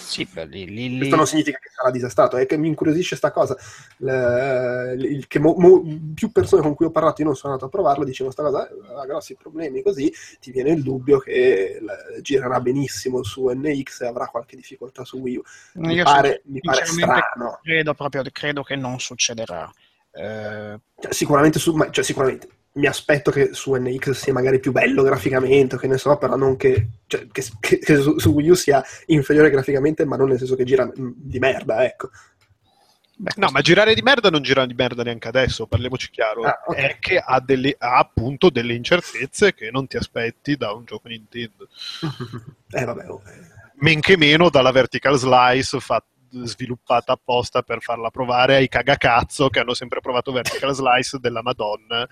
Sì, 0.00 0.26
beh, 0.30 0.46
lì, 0.46 0.64
lì- 0.66 0.88
lì- 0.88 0.96
Questo 0.98 1.16
non 1.16 1.26
significa 1.26 1.58
che 1.58 1.70
sarà 1.72 1.90
disastrato, 1.90 2.36
è 2.36 2.46
che 2.46 2.56
mi 2.56 2.68
incuriosisce 2.68 3.14
sta 3.16 3.30
cosa. 3.30 3.56
Le- 3.98 4.94
il- 4.94 5.26
che 5.26 5.38
mo- 5.38 5.54
mo- 5.56 5.82
più 6.14 6.32
persone 6.32 6.62
con 6.62 6.74
cui 6.74 6.86
ho 6.86 6.90
parlato, 6.90 7.20
io 7.20 7.26
non 7.28 7.36
sono 7.36 7.52
andato 7.52 7.68
a 7.68 7.72
provarlo, 7.72 8.04
dicevano 8.04 8.32
sta 8.32 8.42
cosa, 8.42 8.68
eh, 8.68 8.72
ha 9.00 9.06
grossi 9.06 9.36
problemi, 9.36 9.82
così 9.82 10.12
ti 10.40 10.50
viene 10.50 10.70
il 10.70 10.82
dubbio 10.82 11.18
che 11.18 11.78
la- 11.80 11.96
girerà 12.20 12.60
benissimo 12.60 13.22
su 13.22 13.48
NX 13.48 14.00
e 14.02 14.06
avrà 14.06 14.26
qualche 14.26 14.56
difficoltà 14.56 15.04
su 15.04 15.18
Wii 15.18 15.36
U. 15.36 15.42
Mi 15.74 15.94
io 15.94 16.04
pare, 16.04 16.42
mi 16.46 16.60
pare 16.60 16.84
strano. 16.86 17.60
credo 17.62 17.94
proprio 17.94 18.22
credo 18.32 18.62
che 18.62 18.76
non 18.76 18.98
succederà. 18.98 19.70
Eh, 20.12 20.80
Cioè, 21.00 21.12
sicuramente, 21.12 21.58
su, 21.58 21.72
ma- 21.74 21.90
cioè, 21.90 22.02
sicuramente 22.02 22.48
mi 22.72 22.86
aspetto 22.86 23.30
che 23.30 23.52
su 23.52 23.74
NX 23.74 24.10
sia 24.10 24.32
magari 24.32 24.60
più 24.60 24.70
bello 24.72 25.02
graficamente, 25.02 25.76
che 25.76 25.88
ne 25.88 25.98
so, 25.98 26.16
però 26.16 26.36
non 26.36 26.56
che, 26.56 26.88
cioè, 27.06 27.26
che, 27.30 27.44
che- 27.58 27.96
su, 28.00 28.18
su 28.18 28.30
Wii 28.30 28.50
U 28.50 28.54
sia 28.54 28.82
inferiore 29.06 29.50
graficamente, 29.50 30.04
ma 30.04 30.16
non 30.16 30.28
nel 30.28 30.38
senso 30.38 30.54
che 30.54 30.64
gira 30.64 30.86
mm, 30.86 31.10
di 31.14 31.38
merda, 31.38 31.84
ecco. 31.84 32.10
Beh, 33.16 33.32
No, 33.36 33.50
ma 33.50 33.60
girare 33.60 33.92
di 33.94 34.00
merda 34.00 34.30
non 34.30 34.40
gira 34.40 34.64
di 34.64 34.72
merda 34.72 35.02
neanche 35.02 35.28
adesso, 35.28 35.66
parliamoci 35.66 36.08
chiaro. 36.10 36.42
Ah, 36.42 36.58
ok. 36.64 36.76
È 36.76 36.98
che 36.98 37.18
ha, 37.18 37.40
delle, 37.40 37.74
ha 37.76 37.98
appunto 37.98 38.48
delle 38.48 38.72
incertezze 38.72 39.52
che 39.52 39.70
non 39.70 39.86
ti 39.86 39.96
aspetti 39.98 40.56
da 40.56 40.72
un 40.72 40.84
gioco 40.84 41.08
Nintendo. 41.08 41.68
eh, 42.70 42.84
vabbè. 42.84 43.10
oh. 43.10 43.22
Men 43.82 44.00
che 44.00 44.16
meno 44.16 44.48
dalla 44.48 44.72
vertical 44.72 45.16
slice 45.18 45.80
fa- 45.80 46.02
sviluppata 46.30 47.12
apposta 47.12 47.62
per 47.62 47.80
farla 47.82 48.10
provare 48.10 48.56
ai 48.56 48.68
cagacazzo 48.68 49.48
che 49.48 49.58
hanno 49.60 49.74
sempre 49.74 50.00
provato 50.00 50.32
vertical 50.32 50.72
slice 50.74 51.18
della 51.18 51.42
Madonna. 51.42 52.08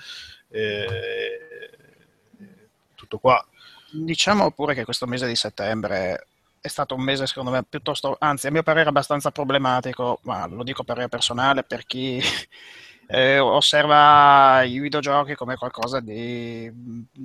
Tutto 2.94 3.18
qua. 3.18 3.44
Diciamo 3.90 4.50
pure 4.50 4.74
che 4.74 4.84
questo 4.84 5.06
mese 5.06 5.26
di 5.26 5.37
settembre 5.37 6.26
è 6.61 6.68
stato 6.68 6.94
un 6.94 7.02
mese, 7.02 7.26
secondo 7.26 7.50
me, 7.50 7.62
piuttosto, 7.62 8.16
anzi, 8.18 8.46
a 8.48 8.50
mio 8.50 8.62
parere, 8.62 8.88
abbastanza 8.88 9.30
problematico, 9.30 10.18
ma 10.22 10.46
lo 10.46 10.62
dico 10.62 10.82
per 10.82 10.94
parere 10.94 11.08
personale, 11.08 11.62
per 11.62 11.87
chi 11.87 12.20
eh, 13.08 13.38
osserva 13.38 14.62
i 14.64 14.78
videogiochi 14.78 15.34
come 15.34 15.56
qualcosa 15.56 16.00
di 16.00 16.70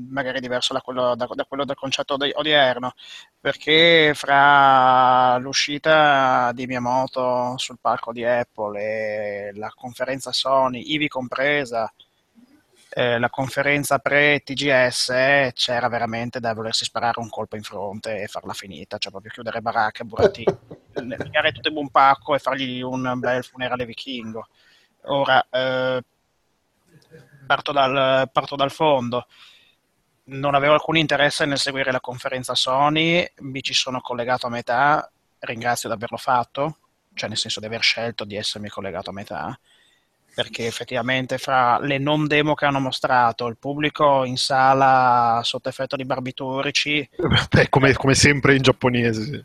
magari 0.09 0.39
diverso 0.39 0.73
da 0.73 0.81
quello, 0.81 1.15
da, 1.15 1.27
da 1.33 1.45
quello 1.45 1.65
del 1.65 1.75
concetto 1.75 2.15
di- 2.17 2.31
odierno, 2.33 2.93
perché 3.39 4.13
fra 4.15 5.37
l'uscita 5.37 6.51
di 6.53 6.65
Miyamoto 6.67 7.57
sul 7.57 7.79
palco 7.81 8.13
di 8.13 8.23
Apple 8.23 8.79
e 9.49 9.51
la 9.55 9.71
conferenza 9.75 10.31
Sony, 10.31 10.93
ivi 10.93 11.07
compresa, 11.07 11.91
eh, 12.95 13.17
la 13.17 13.29
conferenza 13.31 13.97
pre-TGS 13.97 15.09
eh, 15.09 15.51
c'era 15.55 15.87
veramente 15.87 16.39
da 16.39 16.53
volersi 16.53 16.85
sparare 16.85 17.19
un 17.19 17.29
colpo 17.29 17.55
in 17.55 17.63
fronte 17.63 18.21
e 18.21 18.27
farla 18.27 18.53
finita, 18.53 18.99
cioè 18.99 19.11
proprio 19.11 19.31
chiudere 19.31 19.61
baracche, 19.61 20.03
burattini, 20.03 20.55
legare 20.93 21.51
tutto 21.53 21.69
in 21.69 21.77
un 21.77 21.89
pacco 21.89 22.35
e 22.35 22.39
fargli 22.39 22.81
un 22.81 23.13
bel 23.17 23.43
funerale 23.43 23.85
vichingo. 23.85 24.47
Ora, 25.05 25.43
eh, 25.49 26.03
parto, 27.47 27.71
dal, 27.71 28.29
parto 28.31 28.55
dal 28.55 28.71
fondo. 28.71 29.25
Non 30.25 30.53
avevo 30.53 30.73
alcun 30.73 30.95
interesse 30.95 31.45
nel 31.45 31.57
seguire 31.57 31.91
la 31.91 31.99
conferenza 31.99 32.53
Sony, 32.53 33.27
mi 33.39 33.63
ci 33.63 33.73
sono 33.73 34.01
collegato 34.01 34.45
a 34.45 34.51
metà, 34.51 35.11
ringrazio 35.39 35.89
di 35.89 35.95
averlo 35.95 36.17
fatto, 36.17 36.77
cioè 37.15 37.27
nel 37.27 37.39
senso 37.39 37.59
di 37.59 37.65
aver 37.65 37.81
scelto 37.81 38.23
di 38.23 38.35
essermi 38.35 38.69
collegato 38.69 39.09
a 39.09 39.13
metà 39.13 39.59
perché 40.33 40.65
effettivamente 40.65 41.37
fra 41.37 41.79
le 41.79 41.97
non 41.97 42.27
demo 42.27 42.55
che 42.55 42.65
hanno 42.65 42.79
mostrato, 42.79 43.47
il 43.47 43.57
pubblico 43.57 44.23
in 44.23 44.37
sala 44.37 45.41
sotto 45.43 45.69
effetto 45.69 45.95
di 45.95 46.05
barbiturici, 46.05 47.07
Beh, 47.51 47.69
come, 47.69 47.93
come 47.93 48.15
sempre 48.15 48.55
in 48.55 48.61
giapponese. 48.61 49.23
sì. 49.23 49.43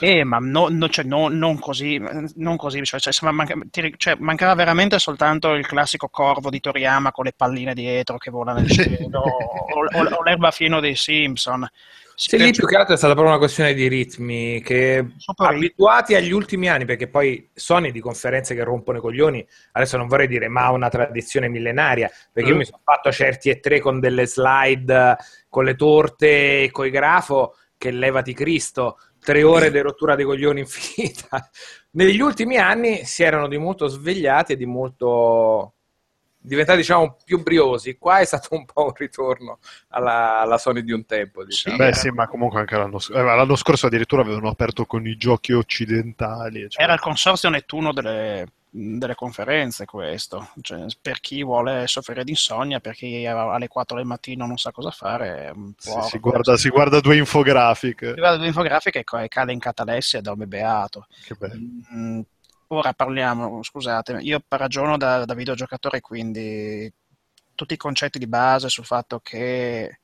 Eh, 0.00 0.24
ma 0.24 0.38
no- 0.38 0.68
no- 0.70 0.88
cioè, 0.88 1.04
no- 1.04 1.28
non 1.28 1.58
così, 1.58 2.00
non 2.36 2.56
così 2.56 2.82
cioè, 2.84 2.98
cioè, 3.00 3.30
manca- 3.30 3.54
ti 3.70 3.94
cioè, 3.96 4.16
mancava 4.18 4.54
veramente 4.54 4.98
soltanto 4.98 5.52
il 5.52 5.66
classico 5.66 6.08
corvo 6.08 6.50
di 6.50 6.60
Toriyama 6.60 7.12
con 7.12 7.24
le 7.24 7.32
palline 7.34 7.74
dietro 7.74 8.18
che 8.18 8.30
vola 8.30 8.52
nel 8.52 8.68
cielo, 8.70 9.20
o, 9.20 9.86
o- 9.92 10.14
o 10.16 10.22
l'erba 10.22 10.50
fieno 10.50 10.80
dei 10.80 10.96
Simpson. 10.96 11.68
Sì, 12.14 12.36
lì 12.36 12.52
più 12.52 12.66
che 12.66 12.76
altro 12.76 12.94
è 12.94 12.96
stata 12.98 13.14
proprio 13.14 13.32
una 13.34 13.42
questione 13.42 13.72
di 13.74 13.88
ritmi 13.88 14.60
che 14.62 15.04
abituati 15.36 16.14
agli 16.14 16.30
ultimi 16.30 16.68
anni, 16.68 16.84
perché 16.84 17.08
poi 17.08 17.48
Sony 17.54 17.90
di 17.90 18.00
conferenze 18.00 18.54
che 18.54 18.62
rompono 18.62 18.98
i 18.98 19.00
coglioni, 19.00 19.44
adesso 19.72 19.96
non 19.96 20.06
vorrei 20.06 20.28
dire 20.28 20.46
ma 20.48 20.70
una 20.70 20.88
tradizione 20.88 21.48
millenaria, 21.48 22.10
perché 22.30 22.50
io 22.50 22.54
Mm. 22.56 22.58
mi 22.58 22.64
sono 22.66 22.80
fatto 22.84 23.10
certi 23.10 23.48
e 23.48 23.60
tre 23.60 23.80
con 23.80 23.98
delle 23.98 24.26
slide 24.26 25.16
con 25.48 25.64
le 25.64 25.74
torte 25.74 26.62
e 26.64 26.70
coi 26.70 26.90
grafo 26.90 27.56
che 27.78 27.90
levati 27.90 28.34
Cristo, 28.34 28.98
tre 29.24 29.42
ore 29.42 29.70
di 29.70 29.78
rottura 29.80 30.14
dei 30.14 30.24
coglioni 30.24 30.60
infinita. 30.60 31.48
Negli 31.92 32.20
ultimi 32.20 32.56
anni 32.56 33.04
si 33.04 33.22
erano 33.22 33.48
di 33.48 33.58
molto 33.58 33.86
svegliati 33.86 34.52
e 34.52 34.56
di 34.56 34.66
molto 34.66 35.74
diventati 36.44 36.78
diciamo 36.78 37.16
più 37.24 37.40
briosi. 37.40 37.96
Qua 37.98 38.18
è 38.18 38.24
stato 38.24 38.48
un 38.56 38.64
po' 38.64 38.86
un 38.86 38.92
ritorno 38.94 39.58
alla, 39.90 40.40
alla 40.40 40.58
Sony 40.58 40.82
di 40.82 40.92
un 40.92 41.06
tempo. 41.06 41.44
Diciamo. 41.44 41.76
Sì. 41.76 41.82
Beh, 41.82 41.94
sì, 41.94 42.08
ma 42.10 42.26
comunque 42.26 42.60
anche 42.60 42.76
l'anno, 42.76 42.98
sc- 42.98 43.14
eh, 43.14 43.22
l'anno 43.22 43.56
scorso 43.56 43.86
addirittura 43.86 44.22
avevano 44.22 44.48
aperto 44.48 44.84
con 44.84 45.06
i 45.06 45.16
giochi 45.16 45.52
occidentali. 45.52 46.68
cioè- 46.68 46.82
Era 46.82 46.94
il 46.94 47.00
consorzio 47.00 47.48
Nettuno 47.48 47.92
delle, 47.92 48.46
delle 48.74 49.14
conferenze 49.14 49.84
questo, 49.84 50.50
cioè, 50.62 50.86
per 51.00 51.20
chi 51.20 51.44
vuole 51.44 51.86
soffrire 51.86 52.24
di 52.24 52.30
insonnia, 52.30 52.80
per 52.80 52.94
chi 52.94 53.26
alle 53.26 53.68
4 53.68 53.96
del 53.96 54.06
mattino 54.06 54.46
non 54.46 54.56
sa 54.56 54.72
cosa 54.72 54.90
fare, 54.90 55.52
Sì, 55.76 56.00
si, 56.08 56.18
guarda, 56.18 56.56
si 56.56 56.70
guarda 56.70 57.00
due 57.00 57.18
infografiche. 57.18 58.14
Si 58.14 58.20
guarda 58.20 58.42
l'infografica 58.42 58.98
e 58.98 59.04
co- 59.04 59.18
e 59.18 59.28
cade 59.28 59.52
in 59.52 59.58
catalessi 59.58 60.16
e 60.16 60.22
dorme 60.22 60.46
beato. 60.46 61.06
Che 61.22 61.34
bello. 61.34 62.24
Ora 62.68 62.94
parliamo, 62.94 63.62
scusate, 63.62 64.18
io 64.22 64.42
ragiono 64.48 64.96
da, 64.96 65.26
da 65.26 65.34
videogiocatore, 65.34 66.00
quindi 66.00 66.90
tutti 67.54 67.74
i 67.74 67.76
concetti 67.76 68.18
di 68.18 68.26
base 68.26 68.70
sul 68.70 68.86
fatto 68.86 69.20
che 69.20 70.00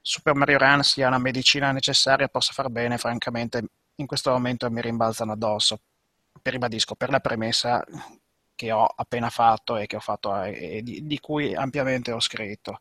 Super 0.00 0.34
Mario 0.34 0.56
Run 0.56 0.82
sia 0.82 1.08
una 1.08 1.18
medicina 1.18 1.70
necessaria 1.72 2.28
possa 2.28 2.54
far 2.54 2.70
bene, 2.70 2.96
francamente, 2.96 3.62
in 3.96 4.06
questo 4.06 4.30
momento 4.30 4.70
mi 4.70 4.80
rimbalzano 4.80 5.32
addosso. 5.32 5.80
Ribadisco, 6.42 6.94
per 6.94 7.10
la 7.10 7.20
premessa 7.20 7.84
che 8.54 8.72
ho 8.72 8.84
appena 8.84 9.30
fatto 9.30 9.76
e 9.76 9.86
fatto 10.00 10.42
e 10.42 10.80
di, 10.82 11.06
di 11.06 11.20
cui 11.20 11.54
ampiamente 11.54 12.10
ho 12.12 12.20
scritto. 12.20 12.80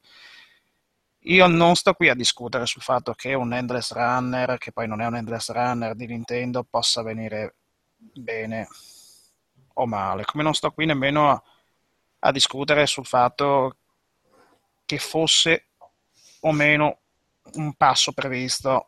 Io 1.21 1.47
non 1.47 1.75
sto 1.75 1.93
qui 1.93 2.09
a 2.09 2.15
discutere 2.15 2.65
sul 2.65 2.81
fatto 2.81 3.13
che 3.13 3.33
un 3.33 3.53
Endless 3.53 3.91
Runner, 3.91 4.57
che 4.57 4.71
poi 4.71 4.87
non 4.87 5.01
è 5.01 5.05
un 5.05 5.17
Endless 5.17 5.51
Runner 5.51 5.93
di 5.93 6.07
Nintendo, 6.07 6.63
possa 6.63 7.03
venire 7.03 7.55
bene 7.97 8.67
o 9.73 9.85
male, 9.85 10.25
come 10.25 10.43
non 10.43 10.53
sto 10.53 10.71
qui 10.71 10.85
nemmeno 10.85 11.29
a, 11.29 11.43
a 12.19 12.31
discutere 12.31 12.85
sul 12.87 13.05
fatto 13.05 13.75
che 14.85 14.97
fosse 14.97 15.67
o 16.41 16.51
meno 16.51 16.99
un 17.53 17.73
passo 17.75 18.13
previsto 18.13 18.87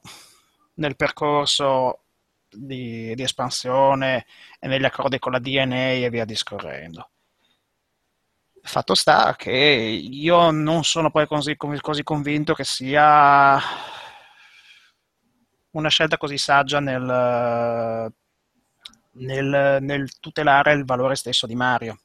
nel 0.75 0.95
percorso 0.95 2.05
di, 2.51 3.13
di 3.15 3.23
espansione 3.23 4.25
e 4.59 4.67
negli 4.67 4.85
accordi 4.85 5.19
con 5.19 5.31
la 5.31 5.39
DNA 5.39 5.91
e 5.91 6.09
via 6.09 6.25
discorrendo. 6.25 7.09
Fatto 8.61 8.93
sta 8.93 9.35
che 9.35 9.51
io 9.51 10.51
non 10.51 10.83
sono 10.83 11.11
poi 11.11 11.27
così, 11.27 11.55
così 11.55 12.03
convinto 12.03 12.53
che 12.53 12.63
sia 12.63 13.59
una 15.71 15.89
scelta 15.89 16.17
così 16.17 16.37
saggia 16.37 16.79
nel, 16.79 18.13
nel, 19.11 19.77
nel 19.81 20.19
tutelare 20.19 20.73
il 20.73 20.85
valore 20.85 21.15
stesso 21.15 21.47
di 21.47 21.55
Mario. 21.55 21.99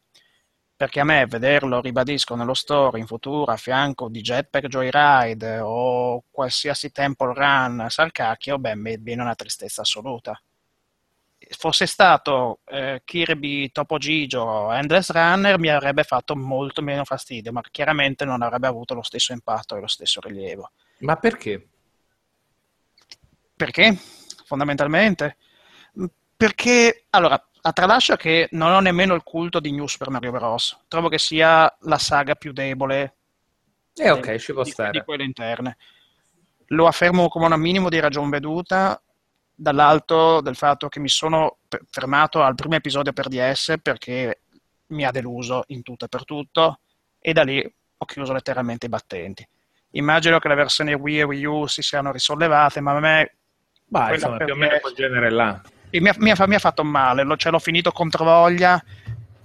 Perché 0.77 0.99
a 0.99 1.05
me 1.05 1.25
vederlo, 1.27 1.81
ribadisco, 1.81 2.35
nello 2.35 2.55
store 2.55 2.99
in 2.99 3.07
futuro 3.07 3.53
a 3.53 3.57
fianco 3.57 4.09
di 4.09 4.21
Jetpack 4.21 4.67
Joyride 4.67 5.61
o 5.61 6.25
qualsiasi 6.31 6.91
Temple 6.91 7.33
Run 7.33 7.87
Sarcacchio, 7.89 8.59
beh, 8.59 8.75
mi 8.75 8.97
viene 8.99 9.23
una 9.23 9.37
tristezza 9.37 9.83
assoluta. 9.83 10.41
Fosse 11.57 11.87
stato 11.87 12.61
eh, 12.65 13.03
Kirby 13.05 13.71
Topo 13.71 13.99
Gigio 13.99 14.73
Endless 14.73 15.11
Runner 15.11 15.59
mi 15.59 15.69
avrebbe 15.69 16.03
fatto 16.03 16.35
molto 16.35 16.83
meno 16.83 17.05
fastidio, 17.05 17.53
ma 17.53 17.61
chiaramente 17.71 18.25
non 18.25 18.43
avrebbe 18.43 18.67
avuto 18.67 18.95
lo 18.95 19.03
stesso 19.03 19.33
impatto 19.33 19.77
e 19.77 19.81
lo 19.81 19.87
stesso 19.87 20.21
rilievo. 20.21 20.71
Ma 21.01 21.17
perché? 21.17 21.69
Perché? 23.55 23.97
Fondamentalmente? 24.45 25.37
Perché, 26.37 27.05
allora, 27.11 27.41
a 27.67 27.73
tralascia 27.73 28.17
che 28.17 28.49
non 28.53 28.73
ho 28.73 28.81
nemmeno 28.81 29.15
il 29.15 29.23
culto 29.23 29.59
di 29.59 29.73
New 29.73 29.87
Super 29.87 30.11
Mario 30.11 30.33
Bros. 30.33 30.85
Trovo 30.87 31.09
che 31.09 31.19
sia 31.19 31.75
la 31.81 31.97
saga 31.97 32.35
più 32.35 32.53
debole 32.53 33.15
Eh 33.95 34.11
ok, 34.11 34.37
ci 34.37 34.53
può 34.53 34.63
di, 34.63 34.69
di 34.69 34.75
stare. 34.75 35.03
quelle 35.03 35.25
interne. 35.25 35.79
Lo 36.69 36.87
affermo 36.87 37.29
come 37.29 37.47
un 37.47 37.59
minimo 37.59 37.89
di 37.89 37.99
ragion 38.01 38.29
veduta 38.29 39.01
dall'alto 39.55 40.43
del 40.43 40.57
fatto 40.57 40.89
che 40.89 41.01
mi 41.01 41.09
sono 41.09 41.59
fermato 41.91 42.43
al 42.43 42.55
primo 42.55 42.75
episodio 42.75 43.15
per 43.15 43.29
DS 43.29 43.77
perché 43.81 44.41
mi 44.89 45.07
ha 45.07 45.11
deluso 45.11 45.65
in 45.69 45.83
tutto 45.83 46.05
e 46.05 46.09
per 46.09 46.25
tutto 46.25 46.81
e 47.19 47.33
da 47.33 47.45
lì 47.45 47.75
ho 47.97 48.05
chiuso 48.05 48.35
letteralmente 48.35 48.87
i 48.87 48.91
battenti. 48.91 49.47
Immagino 49.93 50.39
che 50.39 50.49
le 50.49 50.55
versioni 50.55 50.93
Wii 50.93 51.21
e 51.21 51.23
Wii 51.23 51.45
U 51.47 51.67
si 51.67 51.81
siano 51.81 52.13
risollevate, 52.13 52.81
ma 52.81 52.95
a 52.95 53.01
me 53.01 53.37
quella 53.89 54.13
insomma, 54.13 54.37
più 54.37 54.53
o 54.53 54.57
meno 54.57 54.79
quel 54.81 54.95
genere 54.95 55.31
là. 55.31 55.63
E 55.97 56.01
mi, 56.01 56.09
ha, 56.09 56.17
mi 56.19 56.55
ha- 56.57 56.59
fatto 56.59 56.83
male, 56.83 57.23
lo, 57.23 57.37
cioè, 57.37 57.53
l'ho 57.53 57.61
finito 57.61 57.93
contro 57.93 58.25
voglia. 58.25 58.83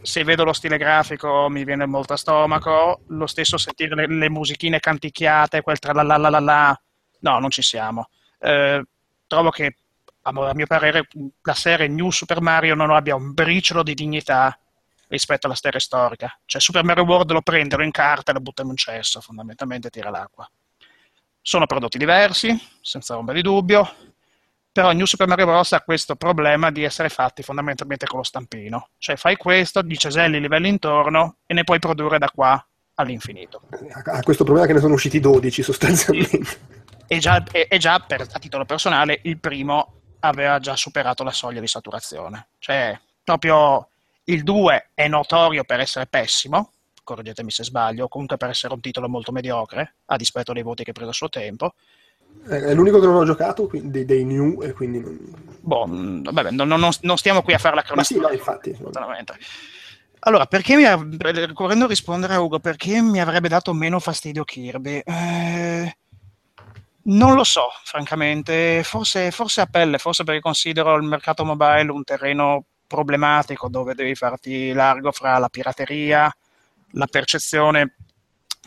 Se 0.02 0.24
vedo 0.24 0.44
lo 0.44 0.54
stile 0.54 0.78
grafico 0.78 1.48
mi 1.48 1.64
viene 1.64 1.86
molto 1.86 2.14
a 2.14 2.18
stomaco. 2.18 3.02
Lo 3.10 3.28
stesso 3.28 3.60
sentire 3.60 3.94
le, 3.94 4.08
le 4.08 4.30
musichine 4.32 4.80
canticchiate, 4.80 5.62
quel 5.62 5.78
tra 5.78 5.94
la 5.94 6.02
la 6.02 6.18
la 6.18 6.40
la. 6.40 6.82
No, 7.20 7.38
non 7.38 7.52
ci 7.52 7.62
siamo. 7.62 8.10
Eh, 8.40 8.84
trovo 9.28 9.52
che, 9.52 9.76
a 10.24 10.32
mio 10.32 10.66
parere, 10.66 11.08
la 11.44 11.54
serie 11.54 11.88
New 11.88 12.10
Super 12.10 12.42
Mario 12.42 12.74
non 12.74 12.90
abbia 12.90 13.14
un 13.14 13.32
briciolo 13.32 13.84
di 13.84 13.94
dignità 13.94 14.58
rispetto 15.10 15.46
alla 15.46 15.56
serie 15.56 15.80
storica. 15.80 16.36
Cioè, 16.46 16.60
Super 16.60 16.84
Mario 16.84 17.04
World 17.04 17.32
lo 17.32 17.42
prendono 17.44 17.84
in 17.84 17.92
carta 17.92 18.32
e 18.32 18.34
lo 18.34 18.42
buttano 18.42 18.70
in 18.70 18.74
un 18.74 18.78
cesso, 18.78 19.22
fondamentalmente 19.22 19.92
tira 19.92 20.10
l'acqua. 20.10 20.50
Sono 21.42 21.68
prodotti 21.68 22.00
diversi, 22.00 22.60
senza 22.82 23.16
ombra 23.18 23.36
di 23.36 23.44
dubbio, 23.44 23.88
Però 24.80 24.94
New 24.94 25.04
Super 25.04 25.28
Mario 25.28 25.46
Bros. 25.46 25.74
ha 25.74 25.82
questo 25.82 26.16
problema 26.16 26.72
di 26.72 26.86
essere 26.86 27.10
fatti 27.10 27.44
fondamentalmente 27.44 28.06
con 28.06 28.20
lo 28.20 28.24
stampino. 28.24 28.92
Cioè 28.98 29.18
fai 29.18 29.36
questo, 29.36 29.82
di 29.82 29.98
ceselli 29.98 30.38
i 30.38 30.40
livelli 30.40 30.70
intorno 30.70 31.40
e 31.46 31.54
ne 31.54 31.66
puoi 31.66 31.80
produrre 31.80 32.18
da 32.18 32.30
qua 32.34 32.66
all'infinito. 32.94 33.64
Ha 34.06 34.24
questo 34.24 34.46
problema 34.46 34.66
che 34.68 34.72
ne 34.72 34.80
sono 34.80 34.94
usciti 34.94 35.20
12 35.20 35.64
sostanzialmente. 35.64 36.78
E 37.08 37.18
già, 37.18 37.44
e, 37.52 37.68
e 37.70 37.78
già 37.78 38.00
per, 38.00 38.22
a 38.32 38.40
titolo 38.40 38.64
personale 38.64 39.20
il 39.24 39.38
primo 39.38 39.96
aveva 40.22 40.60
già 40.60 40.78
superato 40.78 41.26
la 41.26 41.34
soglia 41.34 41.60
di 41.60 41.68
saturazione. 41.68 42.48
Cioè, 42.60 42.98
proprio 43.22 43.90
il 44.24 44.44
2 44.44 44.92
è 44.94 45.10
notorio 45.10 45.66
per 45.66 45.82
essere 45.82 46.08
pessimo, 46.08 46.72
correggetemi 47.04 47.52
se 47.52 47.66
sbaglio, 47.66 48.08
comunque 48.08 48.38
per 48.38 48.48
essere 48.48 48.74
un 48.74 48.80
titolo 48.80 49.10
molto 49.10 49.34
mediocre, 49.34 49.96
a 50.06 50.16
dispetto 50.16 50.54
dei 50.54 50.64
voti 50.64 50.86
che 50.86 50.92
ha 50.92 50.94
preso 50.94 51.10
a 51.10 51.14
suo 51.14 51.28
tempo. 51.28 51.74
È 52.48 52.74
l'unico 52.74 53.00
che 53.00 53.06
non 53.06 53.16
ho 53.16 53.26
giocato 53.26 53.68
quindi, 53.68 54.06
dei 54.06 54.24
new 54.24 54.62
e 54.64 54.74
quindi... 54.74 55.00
Non... 55.00 55.18
Boh, 55.62 55.86
vabbè, 55.88 56.52
non, 56.52 56.68
non, 56.68 56.90
non, 57.02 57.18
stiamo 57.18 57.42
qui 57.44 57.54
a 57.54 57.60
fare 57.60 57.76
la 57.76 57.84
cronaca. 57.84 58.16
No, 58.16 58.32
infatti. 58.32 58.76
Allora, 60.22 60.46
perché 60.48 60.76
mi 60.76 60.84
ha, 60.84 61.00
correndo 61.54 61.86
a 61.86 61.88
rispondere 61.88 62.34
a 62.34 62.42
Ugo, 62.42 62.60
perché 62.60 63.02
mi 63.02 63.22
avrebbe 63.22 63.48
dato 63.48 63.74
meno 63.74 64.00
fastidio 64.00 64.44
Kirby? 64.44 65.02
Eh, 65.06 65.98
non 67.04 67.36
lo 67.36 67.44
so, 67.44 67.70
francamente, 67.84 68.84
forse, 68.84 69.32
forse 69.32 69.62
a 69.62 69.66
pelle, 69.68 69.98
forse 69.98 70.24
perché 70.24 70.42
considero 70.42 70.96
il 70.96 71.04
mercato 71.04 71.46
mobile 71.46 71.92
un 71.92 72.04
terreno 72.04 72.66
problematico 72.86 73.70
dove 73.70 73.94
devi 73.94 74.16
farti 74.16 74.74
largo 74.74 75.12
fra 75.12 75.38
la 75.38 75.50
pirateria, 75.50 76.36
la 76.92 77.08
percezione 77.08 77.96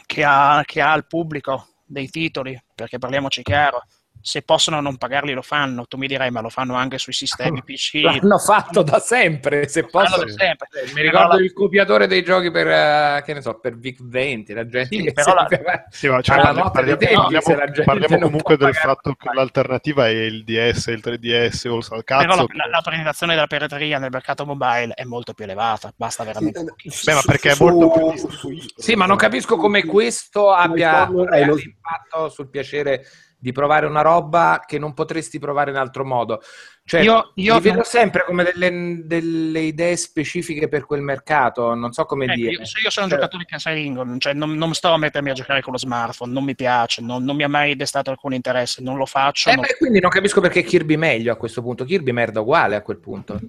che 0.07 0.25
ha, 0.25 0.63
che 0.65 0.81
ha 0.81 0.95
il 0.95 1.07
pubblico 1.07 1.67
dei 1.93 2.09
titoli, 2.09 2.59
perché 2.75 2.99
parliamoci 2.99 3.43
chiaro, 3.43 3.83
se 4.23 4.43
possono 4.43 4.81
non 4.81 4.97
pagarli 4.97 5.33
lo 5.33 5.43
fanno. 5.43 5.87
Tu 5.87 5.97
mi 5.97 6.07
direi, 6.07 6.31
ma 6.31 6.41
lo 6.41 6.49
fanno 6.49 6.75
anche 6.75 6.97
sui 6.99 7.13
sistemi 7.13 7.63
PC. 7.65 8.01
L'hanno 8.03 8.39
fatto 8.39 8.83
da 8.83 9.01
sempre. 9.01 9.69
Se 9.69 9.85
possono. 9.85 10.27
sempre. 10.29 10.69
Eh, 10.73 10.93
mi 10.95 11.03
ricordo 11.03 11.37
la... 11.37 11.43
il 11.43 11.53
copiatore 11.53 12.07
dei 12.07 12.23
giochi 12.23 12.51
per, 12.51 12.67
uh, 12.67 13.25
che 13.25 13.35
ne 13.35 13.43
so, 13.43 13.59
per 13.59 13.77
Vic 13.77 13.99
20. 14.01 14.53
La 14.53 14.67
gente 14.67 14.97
sì, 14.97 15.03
che 15.03 15.13
però 15.13 15.35
la... 15.35 15.49
sì, 15.91 16.09
ma 16.09 16.23
cioè, 16.23 16.37
parliamo, 16.37 16.71
parliamo, 16.71 16.99
tempi, 16.99 17.15
parliamo, 17.17 17.85
parliamo 17.85 18.19
comunque 18.27 18.57
del 18.57 18.75
fatto 18.75 19.15
che 19.15 19.29
l'alternativa 19.33 20.07
è 20.07 20.11
il 20.11 20.45
DS, 20.45 20.87
il 20.87 21.03
3DS 21.05 21.69
o 21.69 21.77
il 21.97 22.05
cazzo. 22.05 22.27
Però 22.27 22.37
la, 22.37 22.69
la, 22.71 22.81
penetrazione 22.83 23.35
della 23.35 23.47
pirateria 23.49 23.99
nel 23.99 24.11
mercato 24.11 24.47
mobile 24.47 24.95
è 24.95 25.05
molto 25.05 25.35
più 25.35 25.45
elevata. 25.45 25.93
Basta 25.97 26.23
veramente. 26.23 26.75
Sì, 26.77 27.07
Beh, 27.07 27.15
ma 27.15 27.23
perché 27.27 27.51
è 27.51 27.57
molto 27.59 27.91
più. 27.91 28.29
Sì, 28.77 28.95
ma 28.95 29.07
non 29.07 29.17
capisco 29.17 29.57
come 29.57 29.85
questo 29.85 30.53
abbia 30.53 31.09
impatto 31.09 32.29
sul 32.29 32.49
piacere 32.49 33.05
di 33.43 33.51
provare 33.51 33.87
una 33.87 34.03
roba 34.03 34.63
che 34.65 34.79
non 34.79 34.95
potresti 34.95 35.41
provare 35.41 35.73
in 35.73 35.77
altro 35.77 36.05
modo. 36.05 36.41
Cioè, 36.85 37.01
io, 37.01 37.33
io 37.35 37.59
vedo 37.59 37.77
non... 37.77 37.85
sempre 37.85 38.25
come 38.25 38.45
delle, 38.45 39.03
delle, 39.05 39.61
idee 39.61 39.97
specifiche 39.97 40.69
per 40.69 40.87
quel 40.87 41.01
mercato, 41.01 41.75
non 41.75 41.93
so 41.93 42.05
come 42.05 42.27
eh, 42.27 42.35
dire. 42.35 42.51
Io, 42.53 42.61
io 42.61 42.91
sono 42.91 43.07
un 43.07 43.11
cioè... 43.11 43.19
giocatore 43.19 43.45
casalingo, 43.45 44.19
cioè 44.19 44.33
non, 44.33 44.55
non, 44.55 44.73
sto 44.75 44.93
a 44.93 44.97
mettermi 44.97 45.31
a 45.31 45.35
giocare 45.35 45.61
con 45.61 45.73
lo 45.73 45.79
smartphone, 45.79 46.33
non 46.33 46.45
mi 46.45 46.55
piace, 46.55 47.03
non, 47.03 47.25
non 47.25 47.35
mi 47.35 47.43
ha 47.43 47.49
mai 47.49 47.75
destato 47.75 48.11
alcun 48.11 48.33
interesse, 48.33 48.81
non 48.81 48.97
lo 48.97 49.07
faccio. 49.07 49.51
Eh. 49.51 49.57
Beh, 49.57 49.77
quindi 49.77 49.99
non 49.99 50.11
capisco 50.11 50.41
perché 50.41 50.63
Kirby 50.63 50.95
meglio 50.95 51.33
a 51.33 51.37
questo 51.37 51.63
punto. 51.63 51.85
Kirby 51.85 52.13
merda 52.13 52.41
uguale 52.41 52.77
a 52.77 52.83
quel 52.83 52.99
punto. 52.99 53.41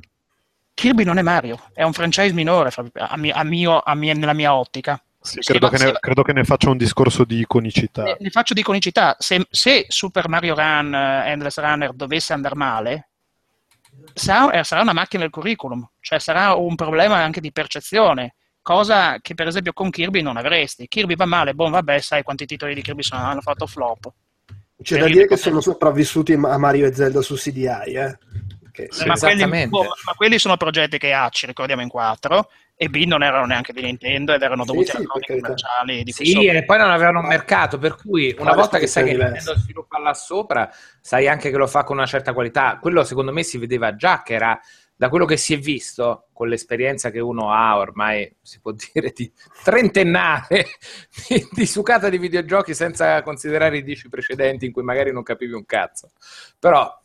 Kirby 0.73 1.03
non 1.03 1.19
è 1.19 1.21
Mario, 1.21 1.69
è 1.71 1.83
un 1.83 1.93
franchise 1.93 2.33
minore 2.33 2.71
a 2.93 3.15
mio, 3.15 3.79
a 3.79 3.93
mio, 3.93 4.13
nella 4.13 4.33
mia 4.33 4.55
ottica. 4.55 4.99
Sì, 5.23 5.39
credo, 5.39 5.69
che 5.69 5.81
ne, 5.81 5.93
credo, 5.99 6.21
che 6.21 6.33
ne, 6.33 6.43
faccia 6.43 6.69
un 6.69 6.75
discorso 6.75 7.23
di 7.23 7.39
iconicità. 7.39 8.03
Ne, 8.03 8.17
ne 8.19 8.29
faccio 8.29 8.53
di 8.53 8.59
iconicità. 8.59 9.15
Se, 9.17 9.45
se, 9.49 9.85
Super 9.87 10.27
Mario 10.27 10.53
Run, 10.53 10.91
uh, 10.91 11.27
Endless 11.27 11.57
Runner 11.59 11.93
dovesse 11.93 12.33
andare 12.33 12.55
male, 12.55 13.09
sarà, 14.13 14.51
eh, 14.51 14.63
sarà, 14.65 14.81
una 14.81 14.91
macchina 14.91 15.21
del 15.21 15.31
curriculum, 15.31 15.89
cioè 16.01 16.19
sarà 16.19 16.55
un 16.55 16.75
problema 16.75 17.15
anche 17.17 17.39
di 17.39 17.53
percezione, 17.53 18.35
cosa 18.61 19.19
che 19.21 19.33
per 19.33 19.47
esempio 19.47 19.71
con 19.71 19.89
Kirby 19.89 20.21
non 20.21 20.35
avresti. 20.35 20.89
Kirby 20.89 21.15
va 21.15 21.25
male, 21.25 21.53
boh, 21.53 21.69
vabbè, 21.69 21.99
sai 21.99 22.23
quanti 22.23 22.45
titoli 22.45 22.73
di 22.73 22.81
Kirby 22.81 23.01
sono, 23.01 23.23
hanno 23.23 23.41
fatto 23.41 23.65
flop. 23.65 24.11
C'è 24.81 24.99
da 24.99 25.05
dire 25.05 25.27
che 25.27 25.37
sono 25.37 25.61
sopravvissuti 25.61 26.33
a 26.33 26.57
Mario 26.57 26.85
e 26.85 26.93
Zelda 26.93 27.21
su 27.21 27.35
CDI, 27.35 27.93
eh? 27.93 28.17
Che, 28.73 28.87
sì, 28.89 29.05
ma, 29.05 29.13
quelli, 29.15 29.45
ma, 29.45 30.13
quelli, 30.15 30.39
sono 30.39 30.57
progetti 30.57 30.97
che 30.97 31.13
ha, 31.13 31.29
ci 31.29 31.45
ricordiamo 31.45 31.83
in 31.83 31.89
quattro, 31.89 32.49
e 32.83 32.89
B 32.89 33.05
non 33.05 33.23
erano 33.23 33.45
neanche 33.45 33.71
di 33.71 33.81
Nintendo 33.81 34.33
ed 34.33 34.41
erano 34.41 34.65
dovuti 34.65 34.87
sì, 34.87 34.97
a 34.97 34.99
ragioni 34.99 35.39
commerciali. 35.39 36.03
Di 36.03 36.11
sì, 36.11 36.45
e 36.45 36.65
poi 36.65 36.77
non 36.77 36.91
avevano 36.91 37.19
un 37.19 37.27
mercato, 37.27 37.77
per 37.77 37.95
cui 37.95 38.35
una 38.37 38.53
volta 38.53 38.77
che 38.77 38.87
sai 38.87 39.05
che 39.05 39.13
Nintendo 39.13 39.57
sviluppa 39.57 39.99
là 39.99 40.13
sopra, 40.13 40.69
sai 40.99 41.27
anche 41.27 41.49
che 41.49 41.57
lo 41.57 41.67
fa 41.67 41.83
con 41.83 41.97
una 41.97 42.05
certa 42.05 42.33
qualità. 42.33 42.77
Quello 42.81 43.03
secondo 43.03 43.31
me 43.31 43.43
si 43.43 43.57
vedeva 43.57 43.95
già 43.95 44.21
che 44.21 44.33
era 44.33 44.59
da 44.95 45.09
quello 45.09 45.25
che 45.25 45.37
si 45.37 45.53
è 45.53 45.57
visto, 45.57 46.27
con 46.33 46.47
l'esperienza 46.47 47.09
che 47.09 47.19
uno 47.19 47.51
ha 47.51 47.77
ormai, 47.77 48.35
si 48.41 48.59
può 48.59 48.73
dire, 48.93 49.11
di 49.15 49.31
trentennale 49.63 50.65
di, 51.27 51.47
di 51.51 51.65
sucata 51.65 52.09
di 52.09 52.17
videogiochi 52.17 52.73
senza 52.73 53.21
considerare 53.21 53.77
i 53.77 53.83
dieci 53.83 54.09
precedenti 54.09 54.65
in 54.65 54.71
cui 54.71 54.83
magari 54.83 55.11
non 55.11 55.23
capivi 55.23 55.53
un 55.53 55.65
cazzo. 55.65 56.11
Però 56.59 56.99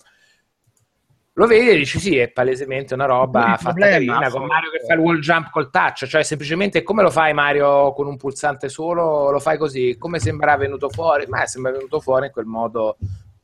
lo 1.38 1.46
vedi 1.46 1.70
e 1.70 1.77
dici 1.77 2.01
sì, 2.01 2.18
è 2.18 2.31
palesemente 2.31 2.94
una 2.94 3.05
roba 3.05 3.57
fatta 3.57 3.70
problema, 3.70 4.18
carina, 4.18 4.29
con 4.29 4.44
Mario 4.44 4.70
che 4.72 4.81
fa 4.85 4.94
il 4.94 4.98
wall 4.98 5.20
jump 5.20 5.51
col 5.51 5.70
touch, 5.70 6.07
cioè 6.07 6.24
semplicemente 6.24 6.83
come 6.83 7.01
lo 7.03 7.11
fai 7.11 7.33
Mario 7.33 7.92
con 7.92 8.09
un 8.09 8.16
pulsante 8.16 8.68
solo, 8.68 9.31
lo 9.31 9.38
fai 9.38 9.57
così, 9.57 9.96
come 9.96 10.18
sembra 10.18 10.57
venuto 10.57 10.88
fuori? 10.88 11.27
Ma 11.29 11.46
sembra 11.46 11.70
venuto 11.70 12.01
fuori 12.01 12.27
in 12.27 12.33
quel 12.33 12.46
modo 12.46 12.96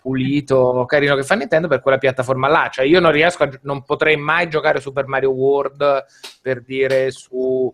pulito, 0.02 0.84
carino 0.88 1.14
che 1.14 1.22
fa 1.22 1.36
Nintendo 1.36 1.68
per 1.68 1.80
quella 1.80 1.98
piattaforma 1.98 2.48
là, 2.48 2.68
cioè 2.68 2.84
io 2.84 2.98
non 2.98 3.12
riesco 3.12 3.44
a, 3.44 3.50
non 3.62 3.84
potrei 3.84 4.16
mai 4.16 4.48
giocare 4.48 4.80
Super 4.80 5.06
Mario 5.06 5.30
World 5.30 6.04
per 6.42 6.62
dire 6.62 7.12
su 7.12 7.72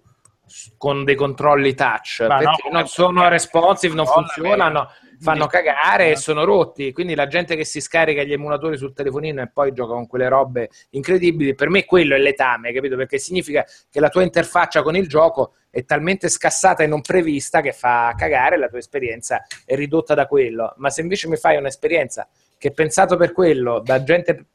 con 0.77 1.05
dei 1.05 1.15
controlli 1.15 1.73
touch, 1.75 2.27
Ma 2.29 2.37
perché 2.37 2.69
no, 2.71 2.79
non 2.79 2.87
sono 2.89 3.27
responsive, 3.27 3.95
non 3.95 4.05
funzionano 4.05 4.87
fanno 5.21 5.47
cagare 5.47 6.11
e 6.11 6.17
sono 6.17 6.45
rotti. 6.45 6.93
Quindi 6.93 7.15
la 7.15 7.27
gente 7.27 7.57
che 7.57 7.65
si 7.65 7.81
scarica 7.81 8.23
gli 8.23 8.33
emulatori 8.33 8.77
sul 8.77 8.93
telefonino 8.93 9.43
e 9.43 9.49
poi 9.49 9.73
gioca 9.73 9.93
con 9.93 10.07
quelle 10.07 10.29
robe 10.29 10.71
incredibili, 10.91 11.55
per 11.55 11.69
me 11.69 11.85
quello 11.85 12.15
è 12.15 12.19
letame, 12.19 12.73
capito? 12.73 12.97
Perché 12.97 13.19
significa 13.19 13.65
che 13.91 14.01
la 14.01 14.09
tua 14.09 14.23
interfaccia 14.23 14.83
con 14.83 14.97
il 14.97 15.07
gioco 15.07 15.55
è 15.71 15.85
talmente 15.85 16.29
scassata 16.29 16.83
e 16.83 16.87
non 16.87 17.01
prevista 17.01 17.61
che 17.61 17.73
fa 17.73 18.15
cagare, 18.17 18.59
la 18.59 18.69
tua 18.69 18.79
esperienza 18.79 19.45
è 19.65 19.75
ridotta 19.75 20.15
da 20.15 20.27
quello. 20.27 20.75
Ma 20.79 20.91
se 20.91 21.03
invece 21.03 21.29
mi 21.29 21.37
fai 21.37 21.57
un'esperienza 21.57 22.27
che 22.59 22.69
è 22.69 22.73
pensato 22.73 23.17
per 23.17 23.33
quello, 23.33 23.81
da 23.81 24.03
gente 24.03 24.47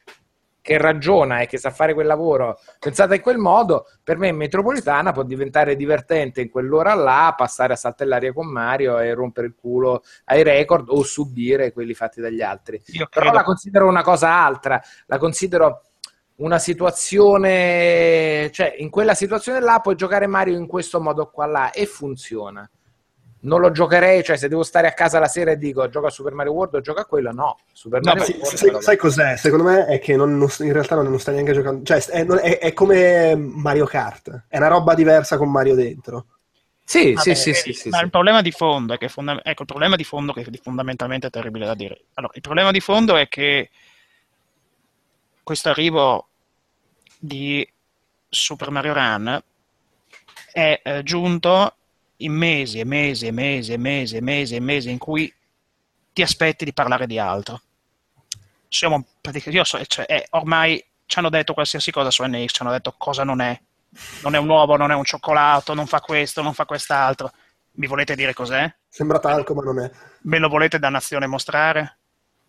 che 0.65 0.79
ragiona 0.79 1.41
e 1.41 1.45
che 1.45 1.59
sa 1.59 1.69
fare 1.69 1.93
quel 1.93 2.07
lavoro 2.07 2.59
pensata 2.79 3.13
in 3.13 3.21
quel 3.21 3.37
modo, 3.37 3.85
per 4.03 4.17
me 4.17 4.29
in 4.29 4.35
metropolitana 4.35 5.11
può 5.11 5.21
diventare 5.21 5.75
divertente 5.75 6.41
in 6.41 6.49
quell'ora 6.49 6.95
là, 6.95 7.35
passare 7.37 7.73
a 7.73 7.75
saltellare 7.75 8.33
con 8.33 8.47
Mario 8.47 8.97
e 8.97 9.13
rompere 9.13 9.45
il 9.45 9.53
culo 9.53 10.01
ai 10.23 10.41
record 10.41 10.89
o 10.89 11.03
subire 11.03 11.71
quelli 11.71 11.93
fatti 11.93 12.19
dagli 12.19 12.41
altri. 12.41 12.81
Io 12.87 13.05
Però 13.07 13.25
credo... 13.25 13.37
la 13.37 13.43
considero 13.43 13.87
una 13.87 14.01
cosa 14.01 14.31
altra, 14.43 14.81
la 15.05 15.19
considero 15.19 15.83
una 16.37 16.57
situazione, 16.57 18.49
cioè 18.51 18.73
in 18.79 18.89
quella 18.89 19.13
situazione 19.13 19.59
là 19.59 19.79
puoi 19.83 19.93
giocare 19.93 20.25
Mario 20.25 20.57
in 20.57 20.65
questo 20.65 20.99
modo 20.99 21.29
qua 21.29 21.45
là 21.45 21.71
e 21.73 21.85
funziona 21.85 22.67
non 23.45 23.61
lo 23.61 23.71
giocherei, 23.71 24.23
cioè 24.23 24.35
se 24.35 24.47
devo 24.47 24.63
stare 24.63 24.87
a 24.87 24.93
casa 24.93 25.19
la 25.19 25.27
sera 25.27 25.51
e 25.51 25.57
dico 25.57 25.87
gioca 25.89 26.07
a 26.07 26.11
Super 26.11 26.33
Mario 26.33 26.53
World 26.53 26.75
o 26.75 26.81
gioca 26.81 27.01
a 27.01 27.05
quello, 27.05 27.31
no. 27.31 27.57
Super 27.71 28.01
Mario 28.01 28.23
no, 28.23 28.33
World 28.39 28.55
sai, 28.57 28.81
sai 28.81 28.97
cos'è? 28.97 29.37
Secondo 29.37 29.63
me 29.63 29.85
è 29.85 29.99
che 29.99 30.15
non, 30.15 30.37
non, 30.37 30.49
in 30.59 30.73
realtà 30.73 30.95
non, 30.95 31.07
non 31.07 31.19
sta 31.19 31.31
neanche 31.31 31.53
giocando, 31.53 31.83
cioè 31.83 32.03
è, 32.05 32.25
è, 32.25 32.57
è, 32.59 32.73
come 32.73 33.35
Mario 33.35 33.85
Kart, 33.85 34.45
è 34.47 34.57
una 34.57 34.67
roba 34.67 34.93
diversa 34.93 35.37
con 35.37 35.49
Mario 35.49 35.75
dentro. 35.75 36.25
Sì, 36.83 37.13
Vabbè, 37.13 37.33
sì, 37.33 37.53
sì, 37.53 37.53
sì, 37.53 37.73
sì, 37.73 37.89
Ma 37.89 37.97
sì. 37.97 38.03
il 38.03 38.09
problema 38.11 38.41
di 38.41 38.51
fondo 38.51 38.93
è 38.93 38.97
che 38.97 39.09
fonda- 39.09 39.41
ecco, 39.43 39.61
il 39.63 39.67
problema 39.67 39.95
di 39.95 40.03
fondo 40.03 40.33
che 40.33 40.41
è 40.41 40.57
fondamentalmente 40.61 41.29
terribile 41.29 41.65
da 41.65 41.73
dire. 41.73 42.05
Allora, 42.13 42.33
il 42.35 42.41
problema 42.41 42.71
di 42.71 42.79
fondo 42.79 43.15
è 43.15 43.27
che 43.27 43.69
questo 45.41 45.69
arrivo 45.69 46.27
di 47.17 47.67
Super 48.29 48.69
Mario 48.69 48.93
Run 48.93 49.43
è 50.51 50.79
eh, 50.83 51.03
giunto 51.03 51.75
in 52.17 52.33
mesi 52.33 52.79
e 52.79 52.85
mesi 52.85 53.27
e 53.27 53.31
mesi 53.31 53.73
e 53.73 53.77
mesi 53.77 54.15
e 54.15 54.21
mesi 54.21 54.55
e 54.55 54.59
mesi 54.59 54.89
in 54.89 54.97
cui 54.97 55.33
ti 56.13 56.21
aspetti 56.21 56.63
di 56.63 56.73
parlare 56.73 57.07
di 57.07 57.19
altro. 57.19 57.61
Siamo 58.67 59.05
praticamente, 59.21 59.57
io 59.57 59.63
so, 59.63 59.83
cioè, 59.85 60.05
eh, 60.07 60.27
ormai 60.31 60.83
ci 61.05 61.19
hanno 61.19 61.29
detto 61.29 61.53
qualsiasi 61.53 61.91
cosa 61.91 62.11
su 62.11 62.23
NX, 62.23 62.51
ci 62.51 62.61
hanno 62.61 62.71
detto 62.71 62.95
cosa 62.97 63.23
non 63.23 63.41
è. 63.41 63.59
Non 64.23 64.35
è 64.35 64.37
un 64.37 64.49
uovo, 64.49 64.75
non 64.75 64.91
è 64.91 64.95
un 64.95 65.03
cioccolato, 65.03 65.73
non 65.73 65.87
fa 65.87 66.01
questo, 66.01 66.41
non 66.41 66.53
fa 66.53 66.65
quest'altro. 66.65 67.31
Mi 67.73 67.87
volete 67.87 68.15
dire 68.15 68.33
cos'è? 68.33 68.73
Sembra 68.87 69.19
talco, 69.19 69.53
ma 69.53 69.61
non 69.61 69.79
è. 69.79 69.91
Me 70.21 70.39
lo 70.39 70.47
volete 70.47 70.79
da 70.79 70.89
nazione 70.89 71.27
mostrare? 71.27 71.97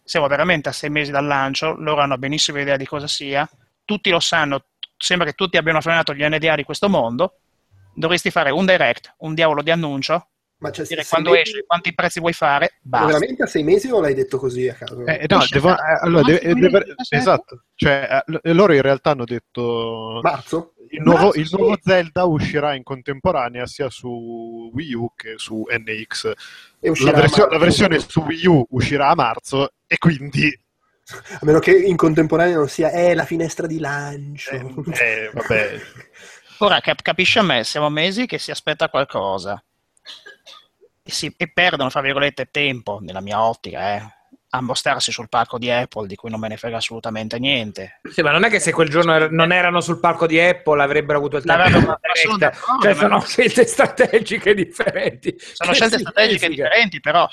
Siamo 0.03 0.29
veramente 0.29 0.69
a 0.69 0.73
sei 0.73 0.91
mesi 0.91 1.11
dal 1.11 1.27
lancio, 1.27 1.75
loro 1.75 2.01
hanno 2.01 2.17
benissimo 2.17 2.61
idea 2.61 2.77
di 2.77 2.87
cosa 2.87 3.09
sia, 3.09 3.49
tutti 3.85 4.11
lo 4.11 4.21
sanno, 4.21 4.67
sembra 4.97 5.27
che 5.27 5.35
tutti 5.35 5.57
abbiano 5.57 5.81
frenato 5.81 6.15
gli 6.15 6.25
NDA 6.25 6.55
di 6.55 6.65
questo 6.65 6.89
mondo, 6.89 7.39
dovresti 7.97 8.31
fare 8.31 8.51
un 8.51 8.67
direct, 8.67 9.15
un 9.19 9.35
diavolo 9.35 9.63
di 9.63 9.71
annuncio, 9.71 10.29
Ma 10.59 10.71
c'è 10.71 10.85
dire 10.85 11.05
quando 11.09 11.31
mesi- 11.31 11.43
esce, 11.51 11.65
quanti 11.67 11.95
prezzi 11.95 12.21
vuoi 12.21 12.33
fare, 12.33 12.79
basta. 12.81 13.07
veramente 13.07 13.43
a 13.43 13.47
sei 13.47 13.63
mesi 13.63 13.91
o 13.91 14.01
l'hai 14.01 14.15
detto 14.15 14.39
così 14.39 14.69
a 14.69 14.75
caso? 14.75 15.05
Eh, 15.07 15.25
no, 15.29 15.45
devo- 15.51 15.71
eh, 15.71 15.99
allora, 16.01 16.23
deve- 16.23 16.41
deve- 16.41 16.55
2017? 16.55 17.17
esatto, 17.17 17.65
cioè, 17.75 18.23
eh, 18.43 18.53
loro 18.53 18.73
in 18.75 18.83
realtà 18.83 19.11
hanno 19.11 19.25
detto 19.25 20.21
Marzo? 20.23 20.75
il 20.91 21.03
nuovo, 21.03 21.25
Marzo, 21.25 21.39
il 21.41 21.47
sì. 21.47 21.57
nuovo 21.57 21.77
Zelda 21.83 22.25
uscirà 22.25 22.75
in 22.75 22.83
contemporanea 22.85 23.67
sia 23.67 23.91
su 23.91 24.71
Wii 24.73 24.95
U 24.95 25.13
che 25.17 25.35
su 25.37 25.65
NX. 25.69 26.33
E 26.81 26.93
La, 27.05 27.13
versio- 27.13 27.49
la 27.49 27.59
versione 27.59 27.99
su 27.99 28.21
Wii 28.21 28.47
U 28.47 28.67
uscirà 28.71 29.09
a 29.09 29.15
marzo 29.15 29.73
e 29.87 29.99
quindi 29.99 30.49
A 31.09 31.39
meno 31.43 31.61
che 31.61 31.71
in 31.71 31.95
contemporanea 31.97 32.57
non 32.57 32.69
sia 32.69 32.91
eh, 32.91 33.15
la 33.15 33.25
finestra 33.25 33.67
di 33.69 33.79
lancio. 33.79 34.51
eh, 34.53 35.31
vabbè, 35.33 35.81
Ora 36.59 36.81
cap- 36.81 37.03
capisci 37.03 37.39
a 37.39 37.43
me, 37.43 37.65
siamo 37.65 37.91
mesi 37.91 38.27
che 38.27 38.39
si 38.39 38.51
aspetta 38.51 38.89
qualcosa 38.89 39.63
e, 41.03 41.11
si- 41.11 41.33
e 41.37 41.51
perdono, 41.53 41.91
fra 41.91 42.01
virgolette, 42.01 42.49
tempo, 42.51 42.99
nella 43.01 43.21
mia 43.21 43.43
ottica, 43.43 43.95
eh, 43.97 44.15
a 44.51 44.61
mostrarsi 44.63 45.13
sul 45.13 45.29
palco 45.29 45.59
di 45.59 45.71
Apple, 45.71 46.07
di 46.07 46.15
cui 46.17 46.31
non 46.31 46.41
me 46.41 46.49
ne 46.49 46.57
frega 46.57 46.79
assolutamente 46.79 47.39
niente. 47.39 48.01
Sì, 48.11 48.23
ma 48.23 48.31
non 48.31 48.45
è 48.45 48.49
che 48.49 48.59
se 48.59 48.73
quel 48.73 48.89
giorno 48.89 49.15
er- 49.15 49.31
non 49.31 49.53
erano 49.53 49.81
sul 49.81 50.01
palco 50.01 50.27
di 50.27 50.41
Apple 50.41 50.83
avrebbero 50.83 51.19
avuto 51.19 51.37
il 51.37 51.45
tempo 51.45 51.99
Cioè 52.81 52.95
sono 52.95 53.21
scelte 53.21 53.67
strategiche 53.67 54.55
differenti. 54.55 55.37
Sono 55.39 55.71
Che 55.73 55.77
scelte 55.77 55.99
strategiche 55.99 56.49
differenti, 56.49 57.01
però 57.01 57.29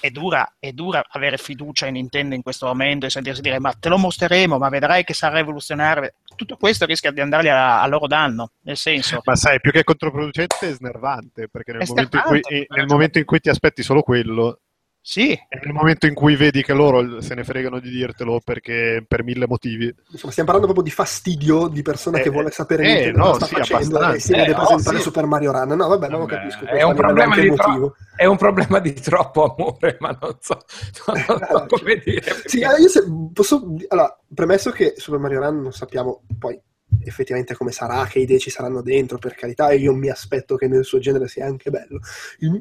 è 0.00 0.10
dura, 0.10 0.56
è 0.58 0.72
dura 0.72 1.04
avere 1.08 1.36
fiducia 1.38 1.86
in 1.86 1.94
Nintendo 1.94 2.34
in 2.34 2.42
questo 2.42 2.66
momento 2.66 3.06
e 3.06 3.10
sentirsi 3.10 3.40
dire 3.40 3.58
ma 3.58 3.72
te 3.72 3.88
lo 3.88 3.98
mostreremo, 3.98 4.58
ma 4.58 4.68
vedrai 4.68 5.04
che 5.04 5.14
sarà 5.14 5.36
rivoluzionario. 5.36 6.12
Tutto 6.36 6.56
questo 6.56 6.84
rischia 6.84 7.10
di 7.10 7.20
andargli 7.20 7.48
a, 7.48 7.80
a 7.80 7.86
loro 7.86 8.06
danno, 8.06 8.52
nel 8.62 8.76
senso... 8.76 9.20
ma 9.24 9.36
sai, 9.36 9.60
più 9.60 9.70
che 9.70 9.84
controproducente 9.84 10.68
è 10.68 10.72
snervante, 10.72 11.48
perché 11.48 11.72
nel, 11.72 11.86
momento 11.86 12.16
in, 12.16 12.22
cui, 12.22 12.40
nel 12.42 12.66
ragione. 12.68 12.92
momento 12.92 13.18
in 13.18 13.24
cui 13.24 13.40
ti 13.40 13.48
aspetti 13.48 13.82
solo 13.82 14.02
quello, 14.02 14.60
Sì, 15.08 15.30
e 15.30 15.60
nel 15.62 15.72
momento 15.72 16.06
in 16.06 16.14
cui 16.14 16.34
vedi 16.34 16.64
che 16.64 16.72
loro 16.72 17.20
se 17.20 17.36
ne 17.36 17.44
fregano 17.44 17.78
di 17.78 17.90
dirtelo 17.90 18.40
perché 18.44 19.04
per 19.06 19.22
mille 19.22 19.46
motivi, 19.46 19.84
Insomma, 20.10 20.32
stiamo 20.32 20.50
parlando 20.50 20.72
proprio 20.72 20.82
di 20.82 20.90
fastidio 20.90 21.68
di 21.68 21.80
persona 21.82 22.18
Eh, 22.18 22.22
che 22.22 22.30
vuole 22.30 22.50
sapere 22.50 22.82
eh, 22.82 22.92
Nintendo 22.92 23.18
no, 23.18 23.34
sta 23.34 23.46
sì, 23.46 23.54
facendo 23.54 24.12
e 24.12 24.18
si 24.18 24.32
vede 24.32 24.46
Eh, 24.46 24.48
no, 24.48 24.56
presentare 24.56 24.96
sì. 24.96 25.02
Super 25.04 25.26
Mario 25.26 25.52
Run. 25.52 25.76
No, 25.76 25.86
vabbè, 25.86 26.08
non 26.08 26.18
lo 26.18 26.26
capisco. 26.26 26.64
è 26.64 26.82
un 26.82 26.96
problema 26.96 27.36
di 27.36 27.46
emotivo. 27.46 27.94
È 28.16 28.24
un 28.24 28.36
problema 28.36 28.80
di 28.80 28.92
troppo 28.94 29.54
amore, 29.54 29.96
ma 30.00 30.18
non 30.20 30.36
so, 30.40 30.58
non 31.06 31.46
so 31.50 31.66
come 31.68 32.02
dire. 32.04 32.24
Sì, 32.44 32.64
allora 32.64 32.80
io 32.80 32.88
se 32.88 33.04
posso... 33.32 33.76
Allora, 33.86 34.20
premesso 34.34 34.72
che 34.72 34.94
Super 34.96 35.20
Mario 35.20 35.40
Run 35.40 35.60
non 35.62 35.72
sappiamo 35.72 36.24
poi 36.36 36.60
effettivamente 37.04 37.54
come 37.54 37.70
sarà, 37.70 38.04
che 38.06 38.18
idee 38.18 38.40
ci 38.40 38.50
saranno 38.50 38.82
dentro, 38.82 39.18
per 39.18 39.36
carità, 39.36 39.68
e 39.68 39.76
io 39.76 39.94
mi 39.94 40.08
aspetto 40.08 40.56
che 40.56 40.66
nel 40.66 40.84
suo 40.84 40.98
genere 40.98 41.28
sia 41.28 41.46
anche 41.46 41.70
bello. 41.70 42.00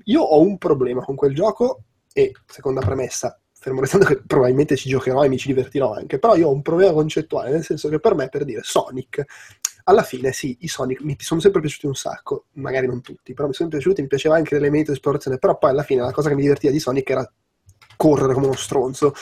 Io 0.03 0.21
ho 0.21 0.39
un 0.39 0.60
problema 0.60 1.01
con 1.01 1.15
quel 1.15 1.34
gioco 1.34 1.85
e, 2.17 2.32
seconda 2.45 2.80
premessa, 2.80 3.38
fermo 3.51 3.82
restando 3.82 4.06
che 4.06 4.21
probabilmente 4.25 4.78
ci 4.78 4.88
giocherò 4.88 5.25
e 5.25 5.28
mi 5.28 5.38
ci 5.38 5.47
divertirò 5.47 5.91
anche, 5.91 6.17
però 6.17 6.38
io 6.38 6.47
ho 6.47 6.54
un 6.54 6.62
problema 6.62 6.93
concettuale, 6.93 7.49
nel 7.49 7.65
senso 7.65 7.89
che 7.89 7.99
per 7.99 8.15
me, 8.15 8.30
per 8.30 8.45
dire 8.45 8.62
Sonic, 8.63 9.21
alla 9.84 10.01
fine 10.01 10.32
sì, 10.32 10.56
i 10.62 10.69
Sonic 10.69 11.01
mi 11.01 11.17
sono 11.19 11.41
sempre 11.41 11.60
piaciuti 11.60 11.88
un 11.88 11.93
sacco, 11.93 12.45
magari 12.54 12.88
non 12.88 13.01
tutti, 13.01 13.34
però 13.34 13.49
mi 13.49 13.54
sono 13.54 13.67
piaciuti, 13.67 14.01
mi 14.01 14.08
piaceva 14.08 14.38
anche 14.38 14.56
l'elemento 14.56 14.91
di 14.91 14.97
esplorazione, 14.97 15.38
però 15.39 15.58
poi 15.58 15.71
alla 15.71 15.84
fine 15.84 16.04
la 16.04 16.13
cosa 16.13 16.30
che 16.30 16.36
mi 16.36 16.41
divertiva 16.41 16.71
di 16.71 16.80
Sonic 16.80 17.10
era 17.10 17.30
correre 17.97 18.34
come 18.34 18.45
uno 18.45 18.56
stronzo 18.56 19.13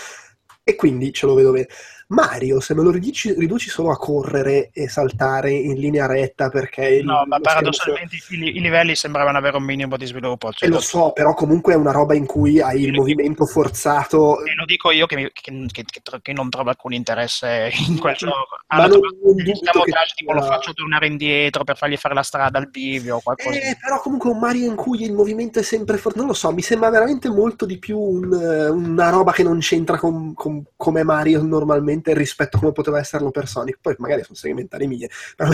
e 0.63 0.75
quindi 0.75 1.11
ce 1.11 1.25
lo 1.25 1.33
vedo 1.33 1.51
bene. 1.51 1.67
Mario, 2.07 2.59
se 2.59 2.73
me 2.75 2.83
lo 2.83 2.91
riduci, 2.91 3.33
riduci 3.33 3.69
solo 3.69 3.91
a 3.91 3.97
correre 3.97 4.69
e 4.73 4.87
saltare 4.89 5.51
in 5.51 5.75
linea 5.79 6.05
retta 6.05 6.49
perché 6.49 7.01
no, 7.03 7.23
ma 7.25 7.39
paradossalmente 7.39 8.17
i, 8.29 8.37
li- 8.37 8.57
i 8.57 8.61
livelli 8.61 8.95
sembravano 8.95 9.37
avere 9.37 9.57
un 9.57 9.63
minimo 9.63 9.97
di 9.97 10.05
sviluppo. 10.05 10.49
E 10.49 10.53
Cioè, 10.53 10.69
lo 10.69 10.79
so, 10.79 11.11
però 11.11 11.33
comunque 11.33 11.73
è 11.73 11.75
una 11.75 11.91
roba 11.91 12.13
in 12.13 12.25
cui 12.25 12.59
hai 12.61 12.83
il 12.83 12.93
movimento 12.93 13.45
forzato. 13.45 14.43
E 14.43 14.53
lo 14.55 14.65
dico 14.65 14.91
io 14.91 15.05
che, 15.05 15.15
mi- 15.15 15.29
che- 15.31 15.65
che- 15.71 16.19
che- 16.21 16.33
non 16.33 16.49
trovo 16.49 16.69
alcun 16.69 16.93
interesse 16.93 17.71
in 17.87 17.97
quel 17.99 18.15
gioco. 18.15 18.57
Ma 18.67 18.85
non- 18.87 18.91
trovato 18.91 19.17
non 19.23 19.37
il 19.39 19.45
che 19.45 19.91
tipo 20.15 20.33
lo 20.33 20.41
faccio 20.41 20.73
tornare 20.73 21.07
indietro 21.07 21.63
per 21.63 21.77
fargli 21.77 21.97
fare 21.97 22.13
la 22.13 22.23
strada 22.23 22.57
al 22.57 22.69
bivio 22.69 23.17
o 23.17 23.21
qualcosa. 23.21 23.49
Eh, 23.57 23.77
però 23.79 23.99
comunque 24.01 24.29
un 24.29 24.39
Mario 24.39 24.67
in 24.67 24.75
cui 24.75 25.01
il 25.03 25.13
movimento 25.13 25.59
è 25.59 25.63
sempre 25.63 25.97
forte, 25.97 26.19
non 26.19 26.27
lo 26.27 26.33
so, 26.33 26.51
mi 26.51 26.61
sembra 26.61 26.89
veramente 26.89 27.29
molto 27.29 27.65
di 27.65 27.77
più 27.77 27.97
un, 27.99 28.33
eh, 28.33 28.69
una 28.69 29.09
roba 29.09 29.31
che 29.31 29.43
non 29.43 29.59
c'entra 29.59 29.97
con, 29.97 30.33
con- 30.33 30.63
come 30.75 31.03
Mario 31.03 31.41
normalmente 31.41 31.92
rispetto 32.13 32.57
a 32.57 32.59
come 32.59 32.71
poteva 32.71 32.99
esserlo 32.99 33.31
per 33.31 33.47
Sonic. 33.47 33.77
Poi 33.81 33.95
magari 33.99 34.23
sono 34.23 34.35
segmentali 34.35 34.87
mie, 34.87 35.09
però, 35.35 35.51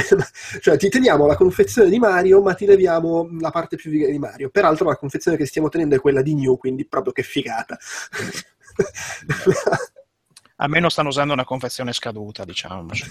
cioè 0.62 0.78
ti 0.78 0.90
teniamo 0.90 1.26
la 1.26 1.36
confezione 1.36 1.90
di 1.90 2.00
Mario, 2.00 2.42
ma 2.42 2.54
ti 2.54 2.66
leviamo 2.66 3.30
la 3.40 3.52
parte 3.52 3.76
più 3.76 3.92
figa 3.92 4.08
di 4.08 4.20
Mario. 4.20 4.50
Peraltro 4.50 4.88
la 4.88 4.96
confezione 4.96 5.38
che 5.38 5.46
stiamo 5.46 5.70
tenendo 5.70 5.96
è 5.96 6.00
quella 6.00 6.22
di 6.22 6.34
New, 6.36 6.58
quindi 6.58 6.86
proprio 6.86 7.14
che 7.14 7.24
figata. 7.24 7.78
Almeno 10.62 10.90
stanno 10.90 11.08
usando 11.08 11.32
una 11.32 11.46
confezione 11.46 11.94
scaduta, 11.94 12.44
diciamo. 12.44 12.92
Cioè, 12.94 13.08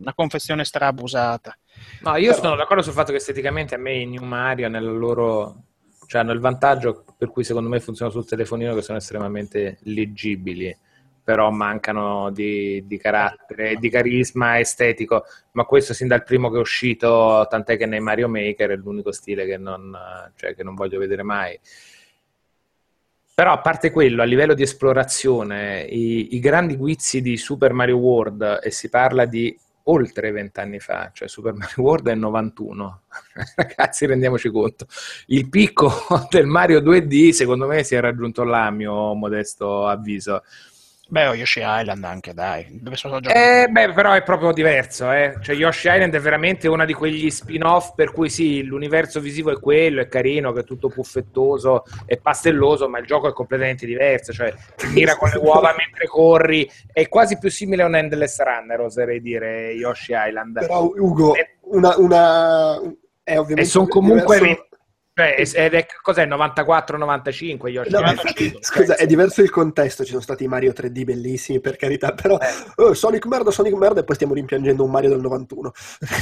una 0.00 0.14
confezione 0.14 0.64
strabusata. 0.64 1.54
No, 2.00 2.16
io 2.16 2.30
Però- 2.30 2.42
sono 2.42 2.56
d'accordo 2.56 2.82
sul 2.82 2.94
fatto 2.94 3.10
che 3.10 3.18
esteticamente 3.18 3.74
a 3.74 3.78
me 3.78 3.96
i 3.96 4.06
New 4.06 4.24
Mario 4.24 4.68
nel 4.68 4.96
loro 4.96 5.64
cioè 6.10 6.22
hanno 6.22 6.32
il 6.32 6.40
vantaggio 6.40 7.04
per 7.16 7.30
cui 7.30 7.44
secondo 7.44 7.68
me 7.68 7.78
funzionano 7.78 8.18
sul 8.18 8.28
telefonino 8.28 8.74
che 8.74 8.82
sono 8.82 8.98
estremamente 8.98 9.78
leggibili, 9.82 10.76
però 11.30 11.48
mancano 11.52 12.30
di, 12.32 12.84
di 12.88 12.98
carattere, 12.98 13.76
di 13.76 13.88
carisma 13.88 14.58
estetico, 14.58 15.22
ma 15.52 15.64
questo 15.64 15.94
sin 15.94 16.08
dal 16.08 16.24
primo 16.24 16.50
che 16.50 16.56
è 16.56 16.60
uscito, 16.60 17.46
tant'è 17.48 17.76
che 17.76 17.86
nei 17.86 18.00
Mario 18.00 18.28
Maker 18.28 18.70
è 18.70 18.74
l'unico 18.74 19.12
stile 19.12 19.46
che 19.46 19.56
non, 19.56 19.96
cioè, 20.34 20.56
che 20.56 20.64
non 20.64 20.74
voglio 20.74 20.98
vedere 20.98 21.22
mai. 21.22 21.56
Però 23.32 23.52
a 23.52 23.60
parte 23.60 23.92
quello, 23.92 24.22
a 24.22 24.24
livello 24.24 24.54
di 24.54 24.62
esplorazione, 24.62 25.82
i, 25.82 26.34
i 26.34 26.40
grandi 26.40 26.74
guizzi 26.74 27.22
di 27.22 27.36
Super 27.36 27.72
Mario 27.74 27.98
World, 27.98 28.58
e 28.60 28.72
si 28.72 28.88
parla 28.88 29.24
di 29.24 29.56
oltre 29.84 30.32
vent'anni 30.32 30.80
fa, 30.80 31.12
cioè 31.14 31.28
Super 31.28 31.54
Mario 31.54 31.84
World 31.84 32.08
è 32.08 32.14
91, 32.16 33.02
ragazzi 33.54 34.04
rendiamoci 34.04 34.50
conto, 34.50 34.86
il 35.26 35.48
picco 35.48 35.92
del 36.28 36.46
Mario 36.46 36.80
2D 36.80 37.30
secondo 37.30 37.68
me 37.68 37.84
si 37.84 37.94
è 37.94 38.00
raggiunto 38.00 38.42
là, 38.42 38.66
a 38.66 38.70
mio 38.70 39.14
modesto 39.14 39.86
avviso. 39.86 40.42
Beh, 41.10 41.26
o 41.26 41.34
Yoshi 41.34 41.60
Island 41.60 42.04
anche, 42.04 42.32
dai. 42.32 42.66
Dove 42.70 42.94
sono? 42.94 43.18
Eh, 43.18 43.66
beh, 43.68 43.92
però 43.94 44.12
è 44.12 44.22
proprio 44.22 44.52
diverso, 44.52 45.10
eh. 45.10 45.34
Cioè, 45.42 45.56
Yoshi 45.56 45.88
Island 45.88 46.14
è 46.14 46.20
veramente 46.20 46.68
uno 46.68 46.84
di 46.84 46.92
quegli 46.92 47.28
spin-off 47.30 47.94
per 47.96 48.12
cui 48.12 48.30
sì, 48.30 48.62
l'universo 48.62 49.18
visivo 49.18 49.50
è 49.50 49.58
quello, 49.58 50.00
è 50.00 50.06
carino, 50.06 50.52
che 50.52 50.60
è 50.60 50.64
tutto 50.64 50.88
puffettoso 50.88 51.82
e 52.06 52.18
pastelloso, 52.18 52.88
ma 52.88 53.00
il 53.00 53.06
gioco 53.06 53.28
è 53.28 53.32
completamente 53.32 53.86
diverso. 53.86 54.32
Cioè, 54.32 54.54
ti 54.76 54.86
mira 54.94 55.16
con 55.16 55.30
le 55.30 55.38
uova 55.38 55.74
mentre 55.76 56.06
corri, 56.06 56.70
è 56.92 57.08
quasi 57.08 57.38
più 57.38 57.50
simile 57.50 57.82
a 57.82 57.86
un 57.86 57.96
Endless 57.96 58.40
Runner, 58.40 58.80
oserei 58.80 59.20
dire, 59.20 59.72
Yoshi 59.72 60.12
Island. 60.14 60.60
Però 60.60 60.92
Ugo, 60.94 61.34
Eh. 61.34 61.56
una, 61.62 61.96
una... 61.98 62.76
è 63.24 63.36
ovviamente 63.36 63.62
E 63.62 63.64
sono 63.64 63.88
comunque... 63.88 64.38
diverso- 64.38 64.68
Cioè, 65.20 65.62
ed 65.64 65.74
è, 65.74 65.86
cos'è, 66.00 66.24
94-95 66.24 67.66
Yoshi 67.68 67.90
No, 67.90 68.00
ma 68.00 68.12
Island? 68.12 68.18
infatti, 68.38 68.56
scusa, 68.60 68.96
è 68.96 69.06
diverso 69.06 69.42
il 69.42 69.50
contesto, 69.50 70.02
ci 70.02 70.10
sono 70.10 70.22
stati 70.22 70.44
i 70.44 70.48
Mario 70.48 70.72
3D 70.72 71.04
bellissimi 71.04 71.60
per 71.60 71.76
carità, 71.76 72.12
però 72.12 72.38
oh, 72.76 72.94
Sonic 72.94 73.26
merda, 73.26 73.50
Sonic 73.50 73.74
merda 73.74 74.00
e 74.00 74.04
poi 74.04 74.14
stiamo 74.14 74.32
rimpiangendo 74.32 74.82
un 74.82 74.90
Mario 74.90 75.10
del 75.10 75.20
91. 75.20 75.72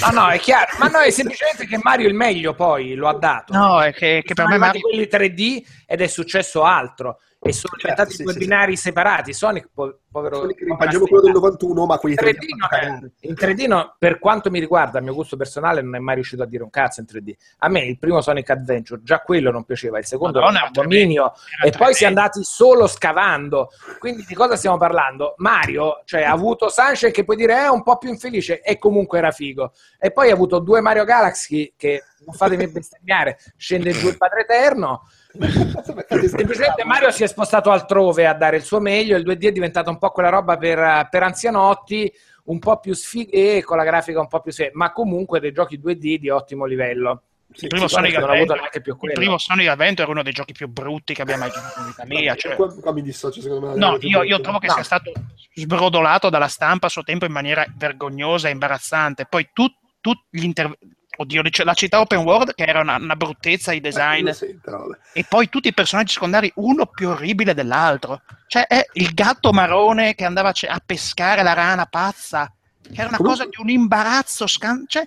No, 0.01 0.21
no, 0.21 0.29
è 0.29 0.39
chiaro, 0.41 0.77
ma 0.81 0.89
no, 0.89 0.99
è 0.99 1.11
semplicemente 1.13 1.65
che 1.67 1.79
Mario 1.81 2.09
il 2.09 2.15
meglio 2.15 2.55
poi 2.55 2.95
lo 2.95 3.07
ha 3.07 3.15
dato. 3.15 3.53
No, 3.53 3.81
è 3.81 3.93
che, 3.93 4.23
che 4.25 4.35
per 4.35 4.47
sono 4.47 4.49
me 4.49 4.59
Mario... 4.59 4.81
quelli 4.81 5.09
3D 5.09 5.63
ed 5.87 6.01
è 6.01 6.07
successo 6.09 6.65
altro 6.65 7.21
e 7.41 7.53
sono 7.53 7.75
Certo, 7.79 7.87
diventati 7.89 8.13
sì, 8.17 8.23
due 8.25 8.33
sì, 8.33 8.39
binari 8.41 8.77
separati. 8.77 9.33
Sonic, 9.33 9.69
po- 9.73 10.01
povero, 10.11 10.39
Sonic 10.41 10.59
rimpiangiamo 10.59 11.05
quello 11.07 11.23
del 11.23 11.31
stella. 11.31 11.47
91, 11.47 11.87
ma 11.87 11.99
quelli 11.99 12.15
3D 12.17 12.19
3D 12.19 12.37
hanno 12.51 12.57
non 12.59 12.59
fatto 12.59 12.75
è- 12.75 12.81
cagare. 12.81 13.13
in 13.21 13.35
3D 13.35 13.67
no, 13.69 13.95
per 13.97 14.19
quanto 14.19 14.51
mi 14.51 14.59
riguarda, 14.59 14.99
a 14.99 15.03
mio 15.03 15.15
gusto 15.15 15.37
personale, 15.37 15.81
non 15.81 15.95
è 15.95 15.99
mai 16.01 16.17
riuscito 16.17 16.43
a 16.43 16.47
dire 16.47 16.65
un 16.65 16.71
cazzo 16.71 17.01
in 17.01 17.07
3D. 17.07 17.33
A 17.59 17.69
me 17.69 17.85
il 17.85 17.97
primo 17.99 18.21
Sonic 18.21 18.51
Adventure, 18.51 19.03
già 19.05 19.21
quello 19.21 19.53
non 19.53 19.65
piaceva, 19.65 19.99
il 19.99 20.05
secondo 20.05 20.41
Madonna, 20.41 20.59
era 20.59 20.81
un 20.85 20.93
era 20.93 21.33
e 21.65 21.71
poi 21.71 21.95
si 21.95 22.03
è 22.05 22.07
andati 22.09 22.43
solo 22.43 22.89
scavando. 22.89 23.69
Quindi 24.01 24.25
di 24.27 24.35
cosa 24.35 24.57
stiamo 24.57 24.77
parlando? 24.77 25.35
Mario, 25.37 26.03
cioè 26.07 26.23
ha 26.23 26.33
avuto 26.33 26.69
Sunshine 26.69 27.13
che 27.13 27.25
puoi 27.25 27.37
dire 27.37 27.55
è 27.57 27.69
un 27.69 27.85
po' 27.85 27.99
più 27.99 28.09
infelice 28.09 28.61
e 28.61 28.79
comunque 28.79 29.19
era 29.19 29.31
figo. 29.31 29.73
E 29.99 30.11
poi 30.11 30.31
ha 30.31 30.35
avuto 30.35 30.59
due 30.59 30.81
Mario 30.81 31.05
Galaxy 31.05 31.73
che, 31.77 32.03
non 32.27 32.35
fatemi 32.35 32.67
bestemmiare, 32.69 33.39
scende 33.57 33.93
giù 33.93 34.09
il 34.09 34.17
Padre 34.17 34.41
Eterno. 34.41 35.03
Semplicemente 35.31 36.85
Mario 36.85 37.11
si 37.11 37.23
è 37.23 37.27
spostato 37.27 37.71
altrove 37.71 38.27
a 38.27 38.35
dare 38.35 38.57
il 38.57 38.63
suo 38.63 38.81
meglio, 38.81 39.17
il 39.17 39.25
2D 39.27 39.47
è 39.47 39.53
diventato 39.53 39.91
un 39.91 39.99
po' 39.99 40.11
quella 40.11 40.31
roba 40.31 40.57
per, 40.57 41.09
per 41.11 41.23
anzianotti, 41.23 42.11
un 42.45 42.59
po' 42.59 42.79
più 42.81 42.95
sfighe, 42.95 43.63
con 43.63 43.77
la 43.77 43.85
grafica 43.85 44.21
un 44.21 44.29
po' 44.29 44.41
più 44.41 44.53
se- 44.53 44.71
ma 44.73 44.93
comunque 44.93 45.39
dei 45.41 45.53
giochi 45.53 45.79
2D 45.79 46.17
di 46.17 46.31
ottimo 46.31 46.65
livello. 46.65 47.23
Il 47.51 47.67
primo, 47.69 47.89
Sì, 47.89 47.95
Sonic 47.95 48.15
Adventure, 48.17 48.61
il 48.73 49.13
primo 49.15 49.39
Sonic 49.39 49.69
Adventure 49.69 50.07
è 50.07 50.11
uno 50.11 50.23
dei 50.23 50.33
giochi 50.35 50.53
più 50.53 50.69
brutti 50.69 51.15
che 51.15 51.23
abbia 51.23 51.39
mai 51.39 51.51
giocato 51.51 51.81
in 51.81 51.87
vita 51.87 52.05
mia. 52.05 52.35
Cioè, 52.35 52.57
qua, 52.57 52.75
qua 52.75 52.93
mi 52.93 53.01
dissocio, 53.01 53.41
secondo 53.41 53.69
me. 53.69 53.75
no, 53.77 53.97
io, 54.01 54.23
io 54.23 54.41
trovo 54.41 54.59
che 54.59 54.67
No. 54.67 54.75
sia 54.75 54.83
stato 54.83 55.13
sbrodolato 55.55 56.29
dalla 56.29 56.49
stampa 56.49 56.87
a 56.87 56.91
suo 56.91 57.03
tempo 57.03 57.25
in 57.25 57.33
maniera 57.33 57.65
vergognosa 57.77 58.49
e 58.49 58.51
imbarazzante. 58.51 59.25
Poi 59.25 59.49
tu, 59.55 59.67
tu- 60.03 60.13
gli 60.29 60.45
inter- 60.45 60.77
oddio, 61.21 61.43
la 61.65 61.75
città 61.75 62.01
open 62.01 62.21
world 62.21 62.55
che 62.55 62.65
era 62.65 62.81
una, 62.81 62.97
una 62.97 63.17
bruttezza 63.17 63.73
di 63.73 63.81
design, 63.81 64.29
Eh, 64.29 64.59
però 64.63 64.79
vabbè. 64.79 64.99
e 65.13 65.25
poi 65.29 65.49
tutti 65.49 65.69
i 65.69 65.75
personaggi 65.75 66.13
secondari, 66.15 66.51
uno 66.57 66.87
più 66.87 67.09
orribile 67.09 67.55
dell'altro. 67.55 68.23
Cioè, 68.47 68.67
è 68.67 68.87
il 68.95 69.13
gatto 69.15 69.53
marrone 69.53 70.15
che 70.15 70.25
andava 70.25 70.51
a 70.51 70.83
pescare 70.85 71.43
la 71.43 71.53
rana 71.53 71.87
pazza, 71.87 72.53
che 72.83 73.01
era 73.01 73.09
una 73.09 73.19
cosa 73.19 73.45
di 73.45 73.57
un 73.59 73.69
imbarazzo, 73.69 74.47
scan- 74.47 74.85
cioè, 74.87 75.07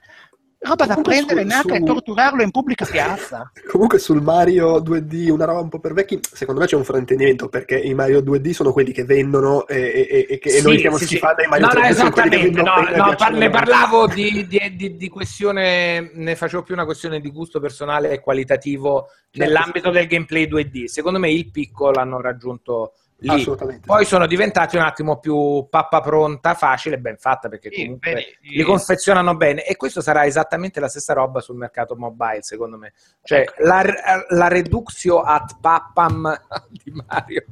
roba 0.64 0.86
da 0.86 0.93
Comunque 0.93 1.14
prendere 1.14 1.39
su- 1.41 1.45
in 1.47 1.51
acca 1.53 1.74
e 1.74 1.78
su- 1.80 1.84
torturarlo 1.86 2.41
in 2.43 2.51
pubblica 2.51 2.86
piazza. 2.86 3.51
Comunque 3.70 3.97
sul 3.97 4.22
Mario 4.22 4.80
2D, 4.80 5.30
una 5.30 5.45
roba 5.45 5.59
un 5.59 5.70
po' 5.70 5.80
per 5.80 5.93
vecchi, 5.93 6.20
secondo 6.22 6.62
me 6.62 6.68
c'è 6.68 6.76
un 6.76 6.84
fraintendimento 6.84 7.49
perché 7.49 7.78
i 7.78 7.93
Mario 7.95 8.20
2D 8.22 8.51
sono 8.51 8.72
quelli 8.72 8.91
che 8.91 9.03
vendono 9.03 9.66
e, 9.68 9.76
e- 9.78 10.07
e- 10.09 10.26
e 10.30 10.39
che 10.39 10.49
e 10.57 10.62
noi 10.62 10.74
Sì, 10.74 10.78
stiamo 10.80 10.97
sì, 10.97 11.05
sì. 11.05 11.16
schifando 11.16 11.41
i 11.41 11.47
Mario 11.47 11.66
No, 11.68 11.74
no, 11.74 11.80
3D 11.80 11.93
sono 11.93 12.12
quelli 12.12 12.30
che 12.30 12.36
esattamente, 12.49 12.62
no, 12.97 13.05
no, 13.05 13.16
par- 13.16 13.34
ne 13.34 13.49
parlavo 13.49 14.07
di, 14.07 14.45
di- 14.47 14.76
di- 14.76 14.95
di 14.97 15.09
questione, 15.09 16.12
ne 16.14 16.36
facevo 16.36 16.62
più 16.64 16.76
una 16.76 16.86
questione 16.86 17.20
di 17.20 17.32
gusto 17.32 17.59
personale 17.59 18.12
e 18.12 18.20
qualitativo 18.20 19.07
Certo. 19.07 19.39
nell'ambito 19.39 19.89
del 19.89 20.07
gameplay 20.07 20.45
2D. 20.47 20.84
Secondo 20.86 21.18
me 21.20 21.32
il 21.32 21.49
picco 21.49 21.89
l'hanno 21.91 22.22
raggiunto 22.22 22.93
lì. 23.22 23.30
Assolutamente. 23.30 23.86
Poi 23.86 24.05
sono 24.05 24.26
diventati 24.28 24.76
un 24.76 24.84
attimo 24.84 25.19
più 25.19 25.67
pappa 25.69 26.01
pronta, 26.01 26.53
facile 26.53 26.95
e 26.95 26.99
ben 26.99 27.17
fatta 27.17 27.49
perché 27.49 27.69
Sì, 27.72 27.84
comunque 27.84 28.13
vedi, 28.13 28.55
li 28.55 28.63
confezionano 28.63 29.36
bene 29.36 29.65
e 29.65 29.76
questo 29.76 30.01
sarà 30.01 30.26
esattamente 30.26 30.80
la 30.80 30.88
stessa 30.88 31.13
roba 31.13 31.39
sul 31.39 31.55
mercato 31.55 31.95
mobile 31.95 32.41
secondo 32.41 32.78
me. 32.78 32.93
Cioè 33.24 33.45
la, 33.59 33.84
la 34.30 34.47
reductio 34.47 35.22
ad 35.22 35.57
pappam 35.59 36.39
di 36.69 36.91
Mario. 36.91 37.45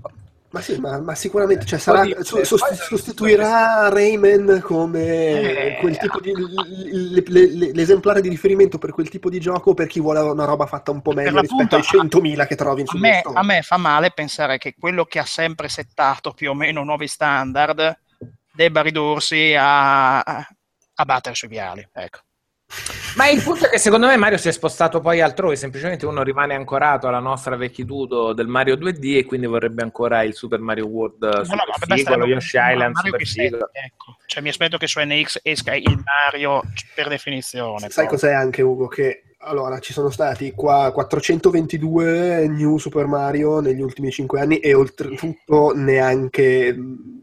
Ma 0.51 0.61
sì, 0.61 0.79
ma, 0.79 0.99
ma 0.99 1.13
sicuramente 1.13 1.63
cioè, 1.65 1.77
sarà- 1.77 2.01
Oddio, 2.01 2.23
sostituirà 2.43 3.87
Rayman 3.89 4.61
come 4.63 5.05
Eh, 5.05 5.77
quel 5.79 5.97
tipo 5.97 6.19
di 6.19 6.31
l- 6.31 7.23
l- 7.23 7.23
l- 7.23 7.71
l'esemplare 7.75 8.19
di 8.19 8.29
riferimento 8.29 8.79
per 8.79 8.91
quel 8.91 9.09
tipo 9.09 9.29
di 9.29 9.39
gioco 9.39 9.75
per 9.75 9.85
chi 9.85 9.99
vuole 9.99 10.19
una 10.21 10.45
roba 10.45 10.65
fatta 10.65 10.89
un 10.89 11.01
po' 11.03 11.11
meglio 11.11 11.39
rispetto 11.39 11.75
ai 11.75 11.81
l'appunto, 11.83 12.17
100.000 12.19 12.47
che 12.47 12.55
trovi 12.55 12.81
A 12.81 12.85
sullo 12.87 13.01
me, 13.01 13.21
a 13.21 13.43
me 13.43 13.61
fa 13.61 13.77
male 13.77 14.09
pensare 14.11 14.57
che 14.57 14.73
quello 14.77 15.05
che 15.05 15.19
ha 15.19 15.25
sempre 15.25 15.69
settato 15.69 16.31
più 16.33 16.49
o 16.49 16.55
meno 16.55 16.83
nuovi 16.83 17.07
standard 17.07 17.99
debba 18.51 18.81
ridursi 18.81 19.53
a, 19.55 20.19
a 20.19 21.05
battere 21.05 21.35
sui 21.35 21.47
viali. 21.47 21.87
Ecco. 21.93 22.19
Ma 23.15 23.27
il 23.27 23.41
punto 23.41 23.65
è 23.65 23.69
che 23.69 23.79
secondo 23.79 24.05
me 24.07 24.15
Mario 24.17 24.37
si 24.37 24.47
è 24.47 24.51
spostato 24.51 24.99
poi 25.01 25.19
altrove, 25.21 25.55
semplicemente 25.55 26.05
uno 26.05 26.21
rimane 26.21 26.53
ancorato 26.53 27.07
alla 27.07 27.19
nostra 27.19 27.55
vecchitudo 27.55 28.33
del 28.33 28.47
Mario 28.47 28.75
2D 28.75 29.17
e 29.17 29.25
quindi 29.25 29.47
vorrebbe 29.47 29.81
ancora 29.81 30.21
il 30.21 30.35
Super 30.35 30.59
Mario 30.59 30.85
World 30.85 31.23
No, 31.23 31.29
no, 31.29 31.43
super 31.43 31.57
vabbè, 31.57 31.73
figo, 31.79 31.95
basta- 31.95 32.15
lo 32.15 32.25
Yoshi 32.27 32.57
Island 32.57 32.93
Mario 32.93 33.11
super 33.11 33.25
figo. 33.27 33.69
ecco. 33.71 34.17
Cioè, 34.27 34.43
mi 34.43 34.49
aspetto 34.49 34.77
che 34.77 34.87
su 34.87 34.99
NX 35.01 35.39
esca 35.41 35.73
il 35.75 36.03
Mario 36.03 36.61
per 36.93 37.07
definizione. 37.07 37.89
Sai 37.89 38.05
poi. 38.05 38.13
cos'è 38.13 38.31
anche 38.33 38.61
Ugo? 38.61 38.87
Che 38.87 39.23
allora 39.41 39.79
ci 39.79 39.93
sono 39.93 40.09
stati 40.09 40.51
qua 40.51 40.91
422 40.91 42.47
New 42.49 42.77
Super 42.77 43.05
Mario 43.05 43.61
negli 43.61 43.81
ultimi 43.81 44.11
5 44.11 44.39
anni 44.39 44.57
e 44.59 44.73
oltretutto 44.73 45.71
neanche 45.73 46.75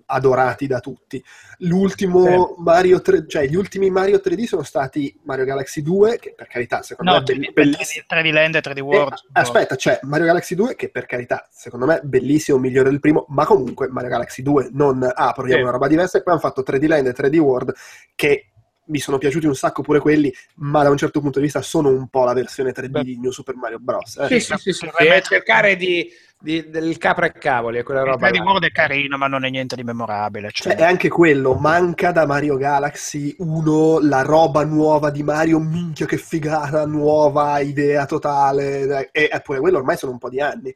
adorati 0.07 0.67
da 0.67 0.81
tutti. 0.81 1.23
L'ultimo 1.59 2.55
Mario 2.59 3.03
3, 3.03 3.27
cioè 3.29 3.47
gli 3.47 3.55
ultimi 3.55 3.91
Mario 3.91 4.21
3D 4.25 4.45
sono 4.45 4.63
stati 4.63 5.15
Mario 5.25 5.45
Galaxy 5.45 5.83
2, 5.83 6.19
che 6.19 6.33
per 6.35 6.47
carità 6.47 6.83
secondo 6.83 7.13
No, 7.13 7.19
me 7.19 7.25
è 7.25 7.27
3D, 7.27 7.53
bell- 7.53 7.53
bellissimo. 7.53 8.05
3D 8.09 8.33
Land 8.33 8.55
e 8.55 8.61
3D 8.61 8.77
Eh, 8.79 8.81
World. 8.81 9.15
aspetta, 9.33 9.77
c'è 9.77 9.99
Mario 10.03 10.27
Galaxy 10.27 10.55
2 10.55 10.75
che 10.75 10.89
per 10.89 11.05
carità, 11.07 11.47
secondo 11.51 11.85
me 11.87 12.01
bellissimo, 12.03 12.57
migliore 12.59 12.89
del 12.91 13.01
primo, 13.01 13.27
ma 13.29 13.45
comunque 13.45 13.89
Mario 13.89 14.09
Galaxy 14.11 14.43
2 14.43 14.71
non 14.73 15.03
ah, 15.03 15.33
proviamo 15.33 15.59
Sì. 15.59 15.63
una 15.65 15.73
roba 15.73 15.89
diversa 15.89 16.17
e 16.19 16.23
poi 16.23 16.33
hanno 16.33 16.43
fatto 16.43 16.63
3D 16.63 16.87
Land 16.87 17.07
e 17.09 17.13
3D 17.13 17.37
World 17.39 17.75
che 18.15 18.53
mi 18.87 18.99
sono 18.99 19.19
piaciuti 19.19 19.47
un 19.47 19.55
sacco 19.55 19.83
pure 19.83 19.99
quelli, 20.01 20.33
ma 20.57 20.83
da 20.83 20.91
un 20.91 20.97
certo 20.97 21.21
punto 21.21 21.39
di 21.39 21.45
vista 21.45 21.63
sono 21.63 21.89
un 21.91 22.09
po' 22.09 22.25
la 22.25 22.33
versione 22.33 22.73
3D 22.73 22.89
Beh. 22.89 23.03
di 23.03 23.19
New 23.19 23.31
Super 23.31 23.57
Mario 23.57 23.79
Bros. 23.81 24.17
eh. 24.19 24.27
Sì, 24.29 24.41
sì, 24.41 24.57
sì, 24.57 24.73
sì. 24.73 24.87
Vorrei 24.87 25.09
mettere- 25.09 25.23
cercare 25.23 25.77
di, 25.77 26.09
di- 26.39 26.69
del 26.71 26.97
capra 26.99 27.27
e 27.27 27.33
cavoli, 27.33 27.79
è 27.79 27.83
quella 27.83 28.01
Il 28.01 28.07
roba 28.07 28.29
3D 28.29 28.37
là. 28.39 28.43
World 28.45 28.65
è 28.65 28.71
carino, 28.71 29.17
ma 29.17 29.27
non 29.27 29.45
è 29.45 29.51
niente 29.51 29.75
di 29.77 29.83
memorabile. 29.83 30.51
Cioè, 30.53 30.73
Cioè, 30.75 30.83
è 30.83 30.85
anche 30.85 31.09
quello, 31.09 31.55
manca 31.55 32.13
da 32.13 32.27
Mario 32.27 32.57
Galaxy 32.57 33.35
1 33.39 33.99
la 34.01 34.23
roba 34.23 34.65
nuova 34.65 35.11
di 35.11 35.23
Mario, 35.23 35.59
minchia 35.59 36.07
che 36.07 36.17
figata, 36.19 36.87
nuova 36.87 37.59
idea 37.61 38.07
totale, 38.07 39.11
e 39.11 39.29
eppure 39.33 39.61
quello 39.61 39.79
ormai 39.79 39.97
sono 39.97 40.13
un 40.13 40.19
po' 40.19 40.29
di 40.31 40.41
anni. 40.41 40.75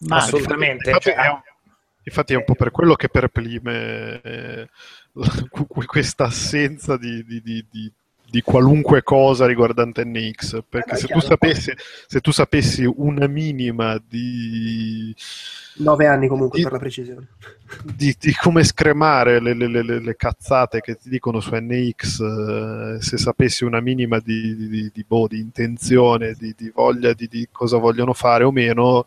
ma- 0.00 0.16
assolutamente. 0.16 0.90
Infatti, 0.90 1.10
Cioè, 1.10 1.14
è 1.14 1.28
un, 1.28 1.40
infatti 2.04 2.32
è 2.32 2.36
un 2.36 2.44
po' 2.44 2.54
per 2.54 2.70
quello 2.70 2.94
che 2.94 3.08
perplime 3.08 4.20
eh, 4.22 4.68
questa 5.86 6.24
assenza 6.24 6.96
di, 6.96 7.24
di- 7.24 7.42
di- 7.42 7.64
di- 7.70 7.92
qualunque 8.42 9.02
cosa 9.02 9.46
riguardante 9.46 10.04
NX, 10.04 10.60
perché 10.68 10.94
Eh, 10.94 10.96
se, 10.96 11.06
chiaro. 11.06 11.20
tu 11.22 11.26
sapessi, 11.26 11.72
se 12.06 12.20
tu 12.20 12.30
sapessi 12.30 12.84
una 12.84 13.26
minima 13.26 13.98
di, 14.06 15.14
9 15.76 16.06
anni 16.06 16.28
comunque 16.28 16.60
per 16.60 16.72
la 16.72 16.78
precisione. 16.78 17.28
di- 17.82 18.14
di 18.18 18.34
come 18.34 18.64
scremare 18.64 19.40
le, 19.40 19.54
le- 19.54 19.68
le- 19.68 20.00
le- 20.00 20.16
cazzate 20.16 20.80
che 20.80 20.96
ti 20.96 21.08
dicono 21.08 21.40
su 21.40 21.54
NX, 21.54 22.20
eh, 22.20 22.98
se 23.00 23.16
sapessi 23.16 23.64
una 23.64 23.80
minima 23.80 24.18
di, 24.18 24.92
boh, 25.06 25.26
di 25.26 25.38
intenzione, 25.38 26.34
di, 26.38 26.54
di 26.56 26.70
voglia 26.74 27.12
di, 27.14 27.28
di 27.28 27.48
cosa 27.50 27.78
vogliono 27.78 28.12
fare 28.12 28.44
o 28.44 28.50
meno, 28.52 29.04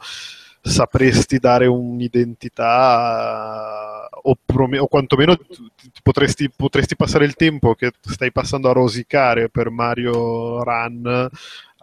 sapresti 0.64 1.38
dare 1.40 1.66
un'identità 1.68 3.91
o, 4.24 4.36
prome- 4.46 4.80
o 4.80 4.88
quantomeno 4.88 5.36
t- 5.38 5.46
t- 5.48 6.00
potresti, 6.02 6.50
potresti 6.50 6.96
passare 6.96 7.26
il 7.26 7.36
tempo 7.36 7.76
che 7.76 7.92
stai 8.02 8.32
passando 8.32 8.70
a 8.70 8.74
rosicare 8.74 9.50
per 9.50 9.70
Mario 9.70 10.64
Run 10.64 11.30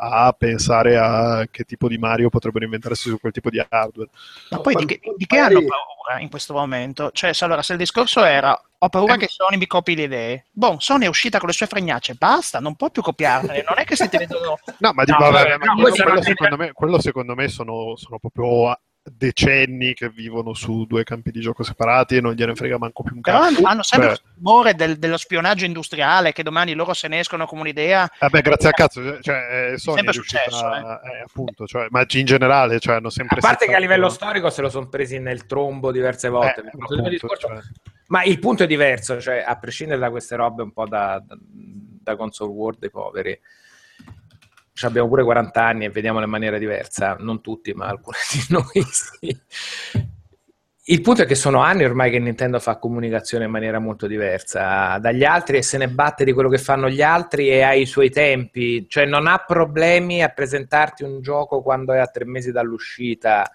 a 0.01 0.33
pensare 0.33 0.97
a 0.97 1.49
che 1.51 1.65
tipo 1.65 1.89
di 1.89 1.99
Mario 1.99 2.29
potrebbero 2.29 2.65
inventarsi 2.65 3.09
su 3.09 3.19
quel 3.19 3.33
tipo 3.33 3.51
di 3.51 3.59
hardware. 3.59 4.09
Ma 4.51 4.61
poi 4.61 4.75
di 4.77 4.87
che, 4.87 5.01
di 5.17 5.27
che 5.27 5.39
hanno 5.39 5.59
paura 5.59 6.21
in 6.21 6.31
questo 6.31 6.53
momento? 6.53 7.11
Cioè, 7.13 7.33
se, 7.33 7.45
allora, 7.45 7.63
se 7.63 7.73
il 7.73 7.79
discorso 7.79 8.23
era 8.23 8.61
ho 8.81 8.89
paura 8.91 9.15
Eh, 9.15 9.19
che 9.19 9.27
Sony 9.29 9.57
mi 9.57 9.67
copi 9.67 9.97
le 9.97 10.05
idee, 10.05 10.45
boh, 10.53 10.77
Sony 10.79 11.07
è 11.07 11.09
uscita 11.09 11.39
con 11.39 11.49
le 11.49 11.55
sue 11.55 11.67
fregnacce, 11.67 12.15
basta, 12.15 12.61
non 12.61 12.77
può 12.77 12.91
più 12.91 13.03
copiarle, 13.03 13.65
non 13.67 13.77
è 13.77 13.85
che 13.85 13.97
se 13.97 14.09
ti 14.09 14.17
vedono... 14.19 14.57
No, 14.79 14.93
ma, 14.95 15.03
di- 15.03 15.11
No, 15.11 15.19
vabbè, 15.19 15.33
vabbè, 15.33 15.57
ma 15.57 15.65
no, 15.65 15.81
quello, 15.81 15.97
quello 16.05 16.23
secondo 16.23 16.57
me, 16.57 16.73
quello 16.73 17.01
secondo 17.01 17.35
me 17.35 17.49
sono, 17.49 17.97
sono 17.97 18.19
proprio 18.21 18.79
decenni 19.17 19.95
che 19.95 20.09
vivono 20.11 20.55
su 20.55 20.85
due 20.87 21.05
campi 21.05 21.31
di 21.31 21.41
gioco 21.41 21.63
separati 21.63 22.17
e 22.17 22.21
non 22.21 22.35
gliene 22.35 22.55
frega 22.55 22.79
manco 22.79 23.03
più 23.03 23.15
un 23.17 23.21
Però 23.21 23.41
cazzo. 23.41 23.57
hanno, 23.59 23.69
hanno 23.69 23.83
sempre 23.83 24.11
il 24.13 24.21
timore 24.35 24.75
del- 24.75 24.99
dello 24.99 25.17
spionaggio 25.17 25.65
industriale, 25.65 26.33
che 26.33 26.43
domani 26.43 26.75
loro 26.75 26.95
se 26.95 27.09
ne 27.09 27.19
escono 27.21 27.47
con 27.47 27.59
un'idea... 27.59 28.11
Vabbè, 28.21 28.41
grazie 28.43 28.69
a 28.69 28.73
cazzo, 28.73 29.21
cioè, 29.21 29.73
eh, 29.73 29.79
Sony 29.79 29.97
Sempre 29.97 30.11
è 30.11 30.15
riuscita, 30.15 30.43
successo, 30.45 30.75
eh, 30.75 31.23
appunto, 31.25 31.67
cioè, 31.67 31.87
ma 31.91 32.05
in 32.09 32.25
generale, 32.25 32.79
cioè, 32.81 32.97
hanno 32.97 33.11
sempre 33.11 33.39
a 33.39 33.41
parte 33.41 33.65
che 33.67 33.73
a 33.73 33.75
settato- 33.75 33.83
livello 33.93 34.09
storico 34.09 34.51
se 34.51 34.63
lo 34.63 34.69
sono 34.69 34.89
presi 34.89 35.19
nel 35.19 35.47
trombo 35.47 35.93
diverse 35.93 36.29
volte. 36.29 36.63
Eh, 36.63 36.69
appunto, 36.69 37.09
discorso. 37.09 37.49
cioè. 37.49 37.59
Ma 38.09 38.23
il 38.25 38.39
punto 38.39 38.63
è 38.63 38.67
diverso, 38.67 39.21
cioè 39.21 39.45
a 39.47 39.57
prescindere 39.59 40.01
da 40.01 40.11
queste 40.11 40.35
robe 40.37 40.63
un 40.63 40.73
po' 40.73 40.87
da, 40.87 41.23
da, 41.25 41.37
da 41.41 42.17
console 42.17 42.51
world 42.53 42.79
dei 42.79 42.91
poveri, 42.91 43.31
cioè, 43.31 43.41
abbiamo 44.87 45.09
pure 45.09 45.25
40 45.25 45.65
anni 45.65 45.85
e 45.85 45.91
vediamo 45.91 46.23
in 46.23 46.31
maniera 46.31 46.59
diversa, 46.59 47.17
non 47.19 47.41
tutti, 47.41 47.73
ma 47.73 47.87
alcuni 47.87 48.17
di 48.33 48.47
noi 48.55 48.87
sì. 48.91 49.41
Il 50.91 51.03
punto 51.03 51.21
è 51.21 51.27
che 51.27 51.35
sono 51.35 51.61
anni 51.61 51.85
ormai 51.85 52.11
che 52.11 52.19
Nintendo 52.19 52.59
fa 52.59 52.79
comunicazione 52.79 53.45
in 53.45 53.51
maniera 53.51 53.79
molto 53.79 54.07
diversa 54.07 54.97
dagli 54.99 55.23
altri 55.23 55.59
e 55.59 55.63
se 55.63 55.77
ne 55.77 55.89
batte 55.89 56.25
di 56.25 56.33
quello 56.33 56.49
che 56.49 56.57
fanno 56.57 56.89
gli 56.89 57.03
altri 57.03 57.51
e 57.51 57.61
ha 57.61 57.75
i 57.75 57.85
suoi 57.85 58.09
tempi, 58.09 58.87
cioè 58.89 59.05
non 59.05 59.27
ha 59.27 59.45
problemi 59.47 60.23
a 60.23 60.31
presentarti 60.31 61.03
un 61.03 61.21
gioco 61.21 61.61
quando 61.61 61.93
è 61.93 61.99
a 61.99 62.07
tre 62.07 62.25
mesi 62.25 62.53
dall'uscita, 62.53 63.51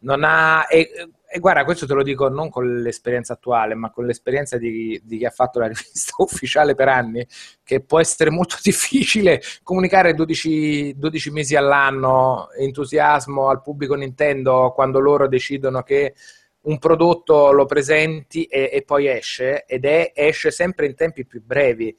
non 0.00 0.24
ha... 0.24 0.66
E, 0.66 1.10
e 1.30 1.40
guarda, 1.40 1.64
questo 1.64 1.86
te 1.86 1.92
lo 1.92 2.02
dico 2.02 2.28
non 2.28 2.48
con 2.48 2.80
l'esperienza 2.80 3.34
attuale, 3.34 3.74
ma 3.74 3.90
con 3.90 4.06
l'esperienza 4.06 4.56
di, 4.56 4.98
di 5.04 5.18
chi 5.18 5.26
ha 5.26 5.30
fatto 5.30 5.58
la 5.58 5.66
rivista 5.66 6.14
ufficiale 6.22 6.74
per 6.74 6.88
anni, 6.88 7.26
che 7.62 7.80
può 7.80 8.00
essere 8.00 8.30
molto 8.30 8.56
difficile 8.64 9.42
comunicare 9.62 10.14
12, 10.14 10.94
12 10.96 11.30
mesi 11.30 11.54
all'anno 11.54 12.50
entusiasmo 12.58 13.50
al 13.50 13.60
pubblico 13.60 13.94
Nintendo 13.94 14.72
quando 14.74 15.00
loro 15.00 15.28
decidono 15.28 15.82
che 15.82 16.14
un 16.62 16.78
prodotto 16.78 17.52
lo 17.52 17.66
presenti 17.66 18.44
e, 18.44 18.70
e 18.72 18.82
poi 18.82 19.08
esce, 19.08 19.64
ed 19.66 19.84
è, 19.84 20.12
esce 20.14 20.50
sempre 20.50 20.86
in 20.86 20.94
tempi 20.94 21.26
più 21.26 21.42
brevi. 21.44 21.94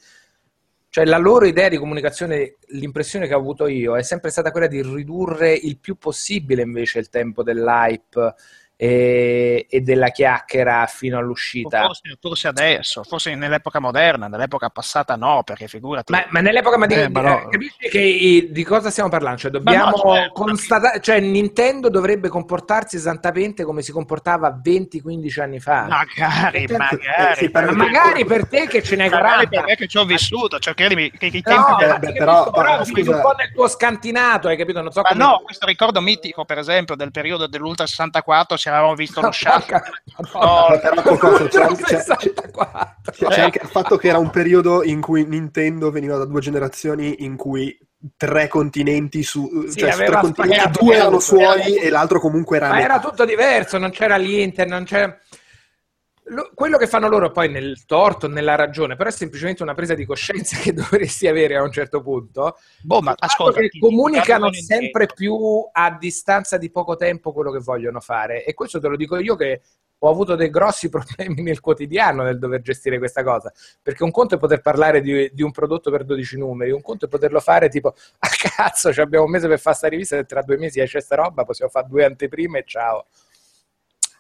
Cioè 0.91 1.05
la 1.05 1.17
loro 1.17 1.45
idea 1.45 1.69
di 1.69 1.77
comunicazione, 1.77 2.55
l'impressione 2.69 3.27
che 3.27 3.35
ho 3.35 3.39
avuto 3.39 3.67
io, 3.67 3.95
è 3.95 4.01
sempre 4.01 4.31
stata 4.31 4.49
quella 4.49 4.65
di 4.65 4.81
ridurre 4.81 5.53
il 5.53 5.77
più 5.77 5.97
possibile 5.99 6.63
invece 6.63 6.97
il 6.97 7.09
tempo 7.09 7.43
dell'hype 7.43 8.33
e, 8.81 9.65
e 9.69 9.81
della 9.81 10.07
chiacchiera 10.07 10.85
fino 10.85 11.17
all'uscita. 11.17 11.81
Forse, 11.83 12.17
forse 12.21 12.47
adesso, 12.47 13.03
forse 13.03 13.35
nell'epoca 13.35 13.81
moderna, 13.81 14.29
nell'epoca 14.29 14.69
passata 14.69 15.17
no, 15.17 15.41
perché 15.43 15.67
figurati. 15.67 16.13
Ma, 16.13 16.23
ma 16.29 16.39
nell'epoca 16.39 16.77
moderna, 16.77 17.03
Eh, 17.03 17.09
ma 17.09 17.21
no. 17.41 17.49
capisci 17.49 17.89
che 17.89 18.47
di 18.49 18.63
cosa 18.63 18.89
stiamo 18.89 19.09
parlando? 19.09 19.39
Cioè, 19.39 19.51
dobbiamo 19.51 19.89
no, 19.89 19.97
cioè, 19.97 20.29
constatare, 20.31 21.01
cioè 21.01 21.19
Nintendo 21.19 21.89
dovrebbe 21.89 22.29
comportarsi 22.29 22.95
esattamente 22.95 23.65
come 23.65 23.81
si 23.81 23.91
comportava 23.91 24.57
20-15 24.63 25.41
anni 25.41 25.59
fa. 25.59 25.83
Magari, 25.83 26.65
Certo, 26.67 26.77
magari. 26.77 27.45
eh, 27.45 27.49
per- 27.51 27.65
Ma 27.65 27.71
magari 27.73 28.23
per 28.23 28.47
te 28.47 28.65
che 28.67 28.81
ce 28.81 28.95
n'hai 28.95 29.09
Magari 29.09 29.47
40. 29.47 29.49
per 29.59 29.65
me 29.65 29.75
che 29.75 29.87
ci 29.87 29.97
ho 29.97 30.05
vissuto, 30.05 30.57
cioè 30.57 30.73
credimi 30.73 31.11
che 31.11 31.25
i 31.25 31.41
tempi 31.41 31.47
No, 31.69 31.79
Eh, 31.81 31.87
ma 31.87 31.97
beh, 31.99 32.11
ti 32.13 32.17
però- 32.17 32.49
però 32.49 32.83
scusa- 32.85 33.15
un 33.15 33.21
po' 33.21 33.33
nel 33.37 33.51
tuo 33.51 33.67
scantinato, 33.67 34.47
hai 34.47 34.55
capito? 34.55 34.81
Non 34.81 34.91
so 34.93 35.01
Ma 35.01 35.09
come... 35.09 35.21
no, 35.21 35.41
questo 35.43 35.65
ricordo 35.65 35.99
mitico, 35.99 36.45
per 36.45 36.59
esempio, 36.59 36.95
del 36.95 37.11
periodo 37.11 37.45
dell'Ultra 37.47 37.85
64, 37.85 38.55
ci 38.57 38.68
avevamo 38.69 38.95
visto 38.95 39.21
lo 39.21 39.31
sciacquo. 39.31 39.79
Madonna. 40.31 40.69
Ma 40.69 40.77
però 41.01 41.17
cosa, 41.17 41.47
c'è, 41.47 41.61
anche- 41.63 41.83
c'è- 41.85 41.97
64. 41.97 42.95
c'è- 43.11 43.25
c'è 43.27 43.41
anche 43.41 43.59
il 43.63 43.69
fatto 43.69 43.97
che 43.97 44.07
era 44.07 44.17
un 44.17 44.29
periodo 44.29 44.83
in 44.83 45.01
cui 45.01 45.25
Nintendo 45.25 45.91
veniva 45.91 46.17
da 46.17 46.25
due 46.25 46.41
generazioni 46.41 47.23
in 47.23 47.35
cui 47.35 47.77
tre 48.15 48.47
continenti 48.47 49.23
su, 49.23 49.65
Sì, 49.67 49.79
cioè 49.79 49.91
su 49.91 50.03
tre 50.03 50.15
continenti 50.21 50.79
due 50.79 50.95
erano 50.95 51.19
suoi 51.19 51.75
e 51.75 51.89
l'altro 51.89 52.19
comunque 52.19 52.57
era, 52.57 52.69
Ma 52.69 52.81
era 52.81 52.99
tutto 52.99 53.25
diverso, 53.25 53.77
non 53.77 53.91
c'era 53.91 54.15
l'Inter, 54.17 54.67
non 54.67 54.83
c'era... 54.85 55.17
Lo- 56.29 56.51
quello 56.53 56.77
che 56.77 56.87
fanno 56.87 57.07
loro 57.07 57.31
poi 57.31 57.49
nel 57.49 57.85
torto, 57.85 58.27
nella 58.27 58.55
ragione, 58.55 58.95
però 58.95 59.09
è 59.09 59.11
semplicemente 59.11 59.63
una 59.63 59.73
presa 59.73 59.93
di 59.93 60.05
coscienza 60.05 60.57
che 60.61 60.73
dovresti 60.73 61.27
avere 61.27 61.55
a 61.55 61.63
un 61.63 61.71
certo 61.71 62.01
punto. 62.01 62.57
Boh, 62.81 63.01
ma 63.01 63.15
ascolta, 63.17 63.59
che 63.61 63.69
comunicano 63.79 64.51
sempre 64.53 65.07
più 65.07 65.67
a 65.71 65.97
distanza 65.99 66.57
di 66.57 66.69
poco 66.71 66.95
tempo 66.95 67.33
quello 67.33 67.51
che 67.51 67.59
vogliono 67.59 67.99
fare. 67.99 68.43
E 68.45 68.53
questo 68.53 68.79
te 68.79 68.87
lo 68.87 68.95
dico 68.95 69.17
io 69.17 69.35
che 69.35 69.61
ho 70.01 70.09
avuto 70.09 70.35
dei 70.35 70.49
grossi 70.49 70.87
problemi 70.89 71.41
nel 71.41 71.59
quotidiano 71.59 72.23
nel 72.23 72.39
dover 72.39 72.61
gestire 72.61 72.97
questa 72.97 73.23
cosa. 73.23 73.51
Perché 73.81 74.03
un 74.03 74.11
conto 74.11 74.35
è 74.35 74.37
poter 74.37 74.61
parlare 74.61 75.01
di, 75.01 75.29
di 75.33 75.41
un 75.41 75.51
prodotto 75.51 75.91
per 75.91 76.03
12 76.03 76.37
numeri, 76.37 76.71
un 76.71 76.81
conto 76.81 77.05
è 77.05 77.07
poterlo 77.07 77.39
fare 77.39 77.69
tipo, 77.69 77.89
a 78.19 78.29
cazzo, 78.29 78.93
ci 78.93 79.01
abbiamo 79.01 79.25
un 79.25 79.31
mese 79.31 79.47
per 79.47 79.59
fare 79.59 79.75
sta 79.75 79.87
rivista 79.87 80.17
e 80.17 80.25
tra 80.25 80.41
due 80.41 80.57
mesi 80.57 80.79
esce 80.79 81.01
sta 81.01 81.15
roba, 81.15 81.43
possiamo 81.43 81.71
fare 81.71 81.87
due 81.87 82.05
anteprime 82.05 82.59
e 82.59 82.63
ciao. 82.65 83.07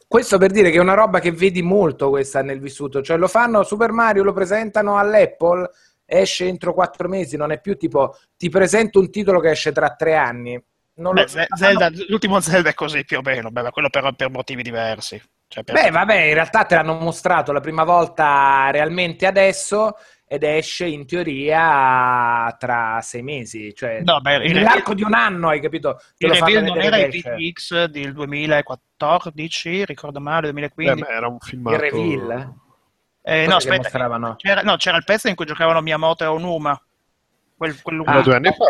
Questo 0.09 0.39
per 0.39 0.49
dire 0.49 0.71
che 0.71 0.77
è 0.77 0.81
una 0.81 0.95
roba 0.95 1.19
che 1.19 1.31
vedi 1.31 1.61
molto 1.61 2.09
questa 2.09 2.41
nel 2.41 2.59
vissuto, 2.59 3.03
cioè 3.03 3.15
lo 3.15 3.27
fanno 3.27 3.61
Super 3.61 3.91
Mario, 3.91 4.23
lo 4.23 4.33
presentano 4.33 4.97
all'Apple, 4.97 5.69
esce 6.03 6.47
entro 6.47 6.73
quattro 6.73 7.07
mesi, 7.07 7.37
non 7.37 7.51
è 7.51 7.61
più 7.61 7.77
tipo 7.77 8.17
ti 8.35 8.49
presento 8.49 8.99
un 8.99 9.11
titolo 9.11 9.39
che 9.39 9.51
esce 9.51 9.71
tra 9.71 9.91
tre 9.93 10.15
anni. 10.15 10.59
Non 10.95 11.13
Beh, 11.13 11.21
lo- 11.21 11.27
Ze- 11.27 11.45
Zelda, 11.55 11.91
l'ultimo 12.07 12.39
Zelda 12.39 12.69
è 12.69 12.73
così 12.73 13.05
più 13.05 13.19
o 13.19 13.21
meno, 13.23 13.51
beh, 13.51 13.61
ma 13.61 13.69
quello 13.69 13.89
però 13.91 14.11
per 14.13 14.31
motivi 14.31 14.63
diversi. 14.63 15.21
Cioè, 15.47 15.63
per- 15.63 15.75
Beh, 15.79 15.91
vabbè, 15.91 16.21
in 16.23 16.33
realtà 16.33 16.63
te 16.65 16.73
l'hanno 16.73 16.95
mostrato 16.95 17.51
la 17.51 17.59
prima 17.59 17.83
volta 17.83 18.69
realmente 18.71 19.27
adesso 19.27 19.95
ed 20.31 20.43
esce 20.43 20.85
in 20.85 21.07
teoria 21.07 22.55
tra 22.59 22.99
sei 23.01 23.23
mesi, 23.23 23.73
cioè 23.73 24.03
No, 24.03 24.21
beh, 24.21 24.45
il 24.45 24.53
nell'arco 24.53 24.93
di 24.93 25.01
un 25.01 25.15
anno, 25.15 25.49
hai 25.49 25.59
capito? 25.59 25.99
Te 26.15 26.27
il 26.27 26.33
reveal 26.33 26.63
non 26.65 26.79
era 26.79 26.97
il. 26.97 27.09
VTX 27.09 27.85
del 27.85 28.13
2014, 28.13 29.85
ricordo 29.85 30.19
male, 30.21 30.53
Beh, 30.53 30.69
2015. 30.69 31.01
ma 31.01 31.07
era 31.09 31.27
un 31.27 31.39
filmato... 31.39 31.75
Il 31.75 31.81
reveal? 31.81 32.53
Eh, 33.23 33.47
no, 33.47 33.55
aspetta, 33.55 33.89
c'era, 34.37 34.61
no, 34.61 34.75
c'era 34.77 34.97
il 34.97 35.03
pezzo 35.03 35.29
in 35.29 35.35
cui 35.35 35.47
giocavano 35.47 35.81
Miyamoto 35.81 36.23
e 36.23 36.27
Onuma. 36.27 36.79
Quel, 37.57 37.81
quel 37.81 37.99
Era 38.01 38.19
Ah, 38.19 38.21
due 38.21 38.35
anni 38.35 38.53
fa. 38.53 38.65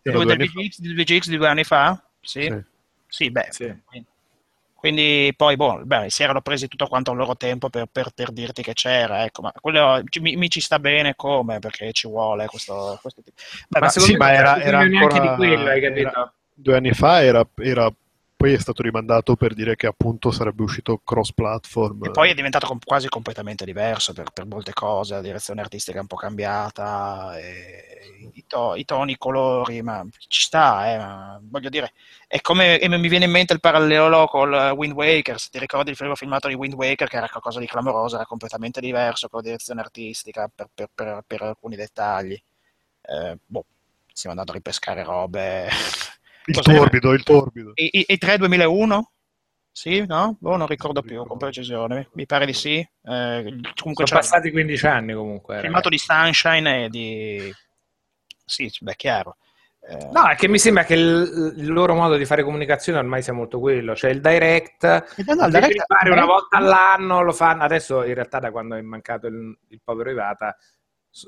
quello 0.00 0.24
del 0.24 0.38
VGX 0.38 1.28
di 1.28 1.36
due 1.36 1.48
anni 1.48 1.64
fa? 1.64 2.02
Sì, 2.22 2.44
Sì. 2.44 2.64
sì, 3.08 3.30
beh. 3.30 3.48
Sì. 3.50 3.82
Quindi 4.84 5.32
poi, 5.34 5.56
boh, 5.56 5.80
beh, 5.82 6.10
si 6.10 6.22
erano 6.22 6.42
presi 6.42 6.68
tutto 6.68 6.88
quanto 6.88 7.10
il 7.12 7.16
loro 7.16 7.38
tempo 7.38 7.70
per, 7.70 7.86
per- 7.90 8.10
per 8.14 8.30
dirti 8.32 8.62
che 8.62 8.74
c'era, 8.74 9.24
ecco, 9.24 9.40
ma 9.40 9.50
quello 9.58 10.02
ci- 10.10 10.20
mi, 10.20 10.36
mi 10.36 10.50
ci 10.50 10.60
sta 10.60 10.78
bene 10.78 11.14
come, 11.16 11.58
perché 11.58 11.90
ci 11.92 12.06
vuole 12.06 12.44
questo, 12.44 12.98
questo 13.00 13.22
tipo. 13.22 13.40
Beh, 13.66 13.78
Ma 13.80 13.86
ma 13.86 13.88
secondo 13.90 14.12
sì, 14.12 14.18
me 14.18 14.30
era- 14.34 14.60
era 14.60 14.82
neanche 14.82 14.96
ancora- 15.16 15.20
di 15.30 15.36
quello, 15.36 15.70
hai 15.70 15.82
era- 15.82 15.88
capito? 15.88 16.32
Due 16.52 16.76
anni 16.76 16.92
fa 16.92 17.22
era, 17.22 17.46
era- 17.62 17.90
poi 18.44 18.52
è 18.52 18.58
stato 18.58 18.82
rimandato 18.82 19.36
per 19.36 19.54
dire 19.54 19.74
che 19.74 19.86
appunto 19.86 20.30
sarebbe 20.30 20.62
uscito 20.62 21.00
cross-platform. 21.02 22.04
E 22.04 22.10
poi 22.10 22.28
è 22.28 22.34
diventato 22.34 22.66
com- 22.66 22.78
quasi 22.84 23.08
completamente 23.08 23.64
diverso 23.64 24.12
per, 24.12 24.32
per 24.32 24.44
molte 24.44 24.74
cose, 24.74 25.14
la 25.14 25.22
direzione 25.22 25.62
artistica 25.62 25.96
è 25.96 26.02
un 26.02 26.06
po' 26.06 26.16
cambiata, 26.16 27.38
i, 28.34 28.44
to- 28.46 28.74
i 28.74 28.84
toni, 28.84 29.12
i 29.12 29.16
colori, 29.16 29.80
ma 29.80 30.06
ci 30.28 30.42
sta, 30.42 30.92
eh, 30.92 30.98
ma 30.98 31.40
voglio 31.42 31.70
dire, 31.70 31.94
è 32.26 32.42
come 32.42 32.78
e 32.78 32.86
mi 32.86 33.08
viene 33.08 33.24
in 33.24 33.30
mente 33.30 33.54
il 33.54 33.60
parallelo 33.60 34.26
col 34.26 34.72
Wind 34.76 34.92
Waker, 34.92 35.38
se 35.40 35.48
ti 35.50 35.58
ricordi 35.58 35.88
il 35.88 35.96
primo 35.96 36.14
filmato 36.14 36.46
di 36.48 36.54
Wind 36.54 36.74
Waker 36.74 37.08
che 37.08 37.16
era 37.16 37.28
qualcosa 37.30 37.60
di 37.60 37.66
clamoroso, 37.66 38.16
era 38.16 38.26
completamente 38.26 38.78
diverso 38.82 39.28
con 39.30 39.40
la 39.40 39.46
direzione 39.46 39.80
artistica 39.80 40.50
per, 40.54 40.68
per- 40.74 40.90
per- 40.94 41.24
per 41.26 41.40
alcuni 41.40 41.76
dettagli. 41.76 42.38
Eh, 43.00 43.38
boh, 43.46 43.64
stiamo 44.12 44.36
andando 44.36 44.52
a 44.52 44.54
ripescare 44.56 45.02
robe. 45.02 45.68
il 46.46 46.54
Cos'era? 46.56 46.78
torbido, 46.78 47.12
il 47.12 47.22
torbido. 47.22 47.70
E, 47.74 47.88
e, 47.92 48.04
e 48.06 48.16
3 48.16 48.38
2001? 48.38 49.10
Sì, 49.72 50.04
no? 50.06 50.36
Boh, 50.38 50.56
non 50.56 50.66
ricordo 50.68 51.02
più 51.02 51.24
con 51.26 51.36
precisione. 51.36 52.08
Mi 52.12 52.26
pare 52.26 52.46
di 52.46 52.52
sì. 52.52 52.76
Eh, 52.78 53.60
comunque 53.74 54.06
Sono 54.06 54.20
passati 54.20 54.50
15 54.52 54.86
anni 54.86 55.14
comunque. 55.14 55.56
il 55.56 55.60
filmato 55.62 55.88
di 55.88 55.98
Sunshine 55.98 56.84
e 56.84 56.88
di... 56.90 57.52
Sì, 58.44 58.70
beh, 58.78 58.94
chiaro. 58.94 59.36
Eh, 59.80 60.08
No, 60.12 60.28
è 60.28 60.36
che 60.36 60.46
mi 60.48 60.58
sembra 60.60 60.84
che 60.84 60.94
il, 60.94 61.54
il 61.56 61.72
loro 61.72 61.94
modo 61.94 62.16
di 62.16 62.24
fare 62.24 62.44
comunicazione 62.44 62.98
ormai 63.00 63.20
sia 63.22 63.32
molto 63.32 63.58
quello, 63.58 63.96
cioè 63.96 64.10
il 64.12 64.20
direct, 64.20 64.84
no, 64.84 65.44
il 65.46 65.50
direct- 65.50 65.72
di 65.72 65.82
fare 65.86 66.10
una 66.10 66.24
volta 66.24 66.56
all'anno 66.56 67.20
lo 67.22 67.32
fanno, 67.32 67.64
adesso 67.64 68.04
in 68.04 68.14
realtà 68.14 68.38
da 68.38 68.50
quando 68.50 68.76
è 68.76 68.80
mancato 68.80 69.26
il, 69.26 69.58
il 69.68 69.80
povero 69.82 70.10
Ivata 70.10 70.56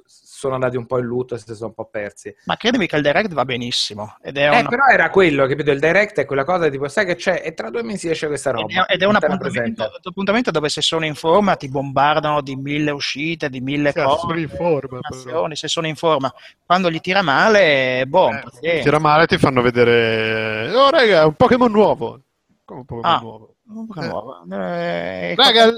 sono 0.04 0.54
andati 0.54 0.76
un 0.76 0.84
po' 0.86 0.98
in 0.98 1.04
lutto 1.06 1.36
e 1.36 1.38
si 1.38 1.54
sono 1.54 1.68
un 1.68 1.74
po' 1.74 1.86
persi. 1.86 2.34
Ma 2.44 2.56
credimi 2.56 2.88
che 2.88 2.96
il 2.96 3.02
direct 3.02 3.32
va 3.32 3.44
benissimo. 3.44 4.16
Ed 4.20 4.36
è, 4.36 4.46
Eh, 4.52 4.58
una- 4.58 4.68
però 4.68 4.86
era 4.86 5.08
quello, 5.10 5.46
capito? 5.46 5.70
Il 5.70 5.78
direct 5.78 6.18
è 6.18 6.24
quella 6.24 6.44
cosa 6.44 6.68
tipo, 6.68 6.88
sai 6.88 7.06
che 7.06 7.14
c'è? 7.14 7.40
E 7.44 7.54
tra 7.54 7.70
due 7.70 7.82
mesi 7.84 8.08
esce 8.10 8.26
questa 8.26 8.50
ed 8.50 8.56
roba. 8.56 8.86
è, 8.86 8.94
ed 8.94 9.02
è 9.02 9.06
un 9.06 9.14
appuntamento, 9.14 9.90
appuntamento 10.02 10.50
dove 10.50 10.68
se 10.68 10.82
sono 10.82 11.06
in 11.06 11.14
forma 11.14 11.54
ti 11.56 11.68
bombardano 11.68 12.40
di 12.40 12.56
mille 12.56 12.90
uscite, 12.90 13.48
di 13.48 13.60
mille 13.60 13.92
Sì, 13.92 14.00
cose, 14.02 14.18
sono 14.18 14.38
in 14.38 14.48
forma, 14.48 14.98
però. 15.08 15.48
se 15.54 15.68
sono 15.68 15.86
in 15.86 15.94
forma. 15.96 16.32
Quando 16.64 16.90
gli 16.90 17.00
tira 17.00 17.22
male, 17.22 18.04
boh, 18.08 18.30
Eh, 18.32 18.40
pazienza. 18.42 18.82
tira 18.82 18.98
male 18.98 19.26
ti 19.26 19.38
fanno 19.38 19.62
vedere 19.62 20.70
oh 20.74 20.90
raga 20.90 21.26
un 21.26 21.34
Pokémon 21.34 21.70
nuovo 21.70 22.20
come 22.64 22.80
un 22.80 22.84
Pokémon 22.86 23.14
Ah. 23.14 23.20
nuovo 23.20 23.54
Comunque 23.66 24.06
nuovo. 24.06 24.44
Eh, 24.48 25.34
raga 25.34 25.72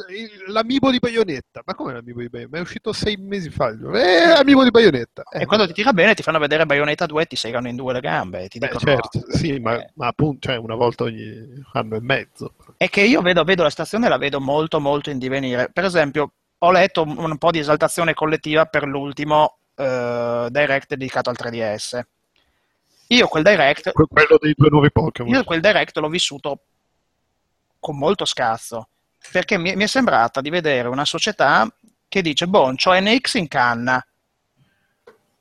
l'amiibo 0.49 0.91
di 0.91 0.99
Bayonetta 0.99 1.63
ma 1.65 1.75
come 1.75 1.95
l'amiibo 1.95 2.21
di 2.21 2.29
Bayonetta? 2.29 2.57
ma 2.57 2.59
è 2.59 2.63
uscito 2.63 2.93
sei 2.93 3.17
mesi 3.17 3.49
fa 3.49 3.71
eh 3.71 4.39
amiibo 4.39 4.63
di 4.63 4.71
Bayonetta 4.71 5.23
eh, 5.33 5.43
E 5.43 5.47
quando 5.47 5.67
ti 5.67 5.73
tira 5.73 5.95
bene 5.95 6.15
ti 6.15 6.23
fanno 6.23 6.39
vedere 6.39 6.67
Bayonetta 6.67 7.07
2 7.07 7.23
e 7.23 7.27
ti 7.27 7.37
segano 7.37 7.67
in 7.67 7.77
due 7.77 7.95
le 7.95 8.01
gambe 8.01 8.49
ti 8.49 8.59
beh, 8.59 8.67
dicono 8.67 8.93
certo 8.93 9.25
sì 9.31 9.59
ma, 9.59 9.81
Eh. 9.81 9.91
ma 9.95 10.09
appunto 10.09 10.49
cioè, 10.49 10.57
una 10.59 10.75
volta 10.75 11.05
ogni 11.05 11.65
anno 11.73 11.97
e 11.97 12.01
mezzo 12.03 12.53
è 12.79 12.89
che 12.89 13.01
io 13.03 13.21
vedo, 13.23 13.43
vedo 13.43 13.65
la 13.65 13.71
stazione 13.71 14.07
e 14.07 14.09
la 14.09 14.19
vedo 14.19 14.41
molto 14.41 14.81
molto 14.81 15.11
in 15.11 15.19
divenire. 15.19 15.69
Per 15.73 15.85
esempio, 15.85 16.33
ho 16.59 16.71
letto 16.71 17.03
un, 17.03 17.37
po' 17.37 17.51
di 17.51 17.59
esaltazione 17.59 18.15
collettiva 18.15 18.67
per 18.67 18.85
l'ultimo 18.85 19.59
eh, 19.75 20.47
direct 20.49 20.95
dedicato 20.95 21.29
al 21.29 21.37
3DS. 21.39 22.01
Io 23.09 23.27
quel 23.27 23.43
direct, 23.43 23.91
Que- 23.93 24.07
quello 24.09 24.39
dei 24.41 24.55
due 24.57 24.69
nuovi 24.71 24.93
Pokémon 24.93 25.33
io 25.33 25.43
quel 25.43 25.61
direct 25.61 25.97
l'ho 25.99 26.09
vissuto 26.09 26.61
con 27.79 27.97
molto 27.97 28.25
scazzo, 28.25 28.89
perché 29.33 29.59
mi, 29.59 29.75
mi 29.77 29.85
è 29.85 29.87
sembrata 29.87 30.41
di 30.41 30.51
vedere 30.51 30.89
una 30.89 31.05
società 31.05 31.69
che 32.09 32.23
dice, 32.23 32.47
boh, 32.47 32.75
c'ho 32.75 32.99
NX 32.99 33.35
in 33.35 33.49
canna 33.49 34.05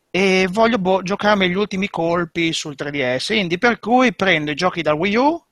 e 0.09 0.47
voglio 0.49 0.77
boh, 0.79 1.01
giocarmi 1.01 1.49
gli 1.49 1.55
ultimi 1.55 1.89
colpi 1.89 2.53
sul 2.53 2.75
3DS, 2.77 3.27
quindi 3.27 3.57
per 3.57 3.79
cui 3.79 4.13
prendo 4.15 4.51
i 4.51 4.55
giochi 4.55 4.81
da 4.81 4.93
Wii 4.93 5.15
U, 5.15 5.45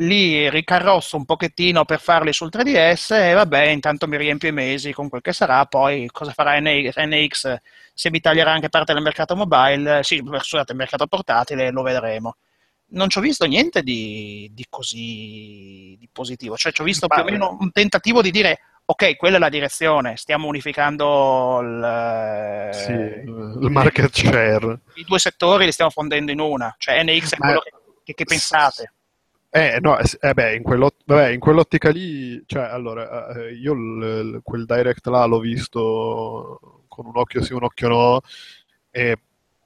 li 0.00 0.48
ricarrosso 0.50 1.16
un 1.16 1.24
pochettino 1.24 1.84
per 1.84 2.00
farli 2.00 2.32
sul 2.32 2.50
3DS 2.52 3.14
e 3.14 3.32
vabbè, 3.32 3.62
intanto 3.66 4.06
mi 4.06 4.16
riempio 4.16 4.48
i 4.48 4.52
mesi 4.52 4.92
con 4.92 5.08
quel 5.08 5.22
che 5.22 5.32
sarà, 5.32 5.64
poi 5.66 6.08
cosa 6.12 6.32
farà 6.32 6.58
NX, 6.60 7.56
se 7.94 8.10
mi 8.10 8.20
taglierà 8.20 8.52
anche 8.52 8.68
parte 8.68 8.92
del 8.92 9.02
mercato 9.02 9.34
mobile, 9.34 10.02
sì, 10.02 10.22
scusate, 10.24 10.74
mercato 10.74 11.06
portatile, 11.06 11.70
lo 11.70 11.82
vedremo. 11.82 12.36
Non 12.90 13.08
ci 13.10 13.18
ho 13.18 13.20
visto 13.20 13.44
niente 13.46 13.82
di, 13.82 14.50
di 14.52 14.64
così 14.68 15.96
di 15.98 16.08
positivo, 16.10 16.56
cioè 16.56 16.72
ci 16.72 16.80
ho 16.80 16.84
visto 16.84 17.06
più 17.06 17.20
o 17.20 17.24
meno 17.24 17.56
un 17.60 17.70
tentativo 17.70 18.22
di 18.22 18.30
dire 18.30 18.60
ok, 18.90 19.16
quella 19.16 19.36
è 19.36 19.38
la 19.38 19.50
direzione, 19.50 20.16
stiamo 20.16 20.46
unificando 20.46 21.60
il, 21.60 22.68
sì, 22.72 22.90
il 22.92 23.68
market 23.70 24.14
share. 24.14 24.80
i 24.94 25.04
due 25.04 25.18
settori, 25.18 25.66
li 25.66 25.72
stiamo 25.72 25.90
fondendo 25.90 26.32
in 26.32 26.40
una, 26.40 26.74
cioè 26.78 27.02
NX 27.04 27.34
è 27.34 27.36
Ma- 27.38 27.44
quello 27.46 27.60
che, 27.60 27.70
che- 28.04 28.14
che 28.14 28.24
pensate. 28.24 28.92
Eh, 29.50 29.78
no, 29.80 29.98
eh, 29.98 30.04
eh, 30.20 30.32
beh, 30.32 30.54
in, 30.56 30.62
quell'ot- 30.62 31.02
vabbè, 31.04 31.28
in 31.28 31.40
quell'ottica 31.40 31.90
lì, 31.90 32.42
cioè, 32.46 32.62
allora, 32.64 33.28
eh, 33.34 33.52
io 33.54 33.72
il- 33.74 34.02
il- 34.34 34.40
quel 34.42 34.64
direct 34.64 35.06
là 35.08 35.24
l'ho 35.26 35.38
visto 35.40 36.84
con 36.88 37.06
un 37.06 37.12
occhio 37.16 37.42
sì, 37.42 37.52
un 37.52 37.64
occhio 37.64 37.88
no, 37.88 38.20
e 38.90 39.18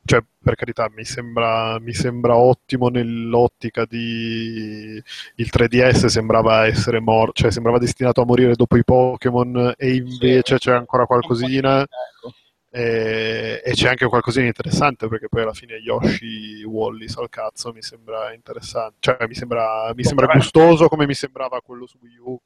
cioè, 0.04 0.22
per 0.42 0.54
carità, 0.56 0.90
mi 0.94 1.04
sembra, 1.04 1.78
mi 1.80 1.92
sembra 1.94 2.36
ottimo 2.36 2.88
nell'ottica 2.88 3.84
di 3.84 5.00
il 5.36 5.50
3DS 5.50 6.08
sembrava 6.08 6.66
essere 6.66 7.00
morto, 7.00 7.32
cioè 7.42 7.50
sembrava 7.52 7.78
destinato 7.78 8.20
a 8.20 8.24
morire 8.24 8.54
dopo 8.54 8.76
i 8.76 8.84
Pokémon 8.84 9.74
e 9.76 9.94
invece 9.94 10.58
c'è 10.58 10.72
ancora 10.72 11.06
qualcosina 11.06 11.82
Ecco. 11.82 12.34
e, 12.70 13.60
e 13.64 13.72
c'è 13.72 13.88
anche 13.88 14.06
qualcosina 14.06 14.46
interessante 14.46 15.06
perché 15.08 15.28
poi 15.28 15.42
alla 15.42 15.52
fine 15.52 15.74
Yoshi 15.76 16.64
Wallis 16.64 17.16
al 17.18 17.28
cazzo 17.28 17.72
mi 17.72 17.82
sembra 17.82 18.32
interessante, 18.32 18.96
cioè 19.00 19.26
mi 19.28 19.34
sembra, 19.34 19.92
mi 19.94 20.04
sembra 20.04 20.26
gustoso 20.26 20.88
come 20.88 21.06
mi 21.06 21.14
sembrava 21.14 21.60
quello 21.60 21.86
su 21.86 21.98
Wii 22.00 22.16
U. 22.24 22.38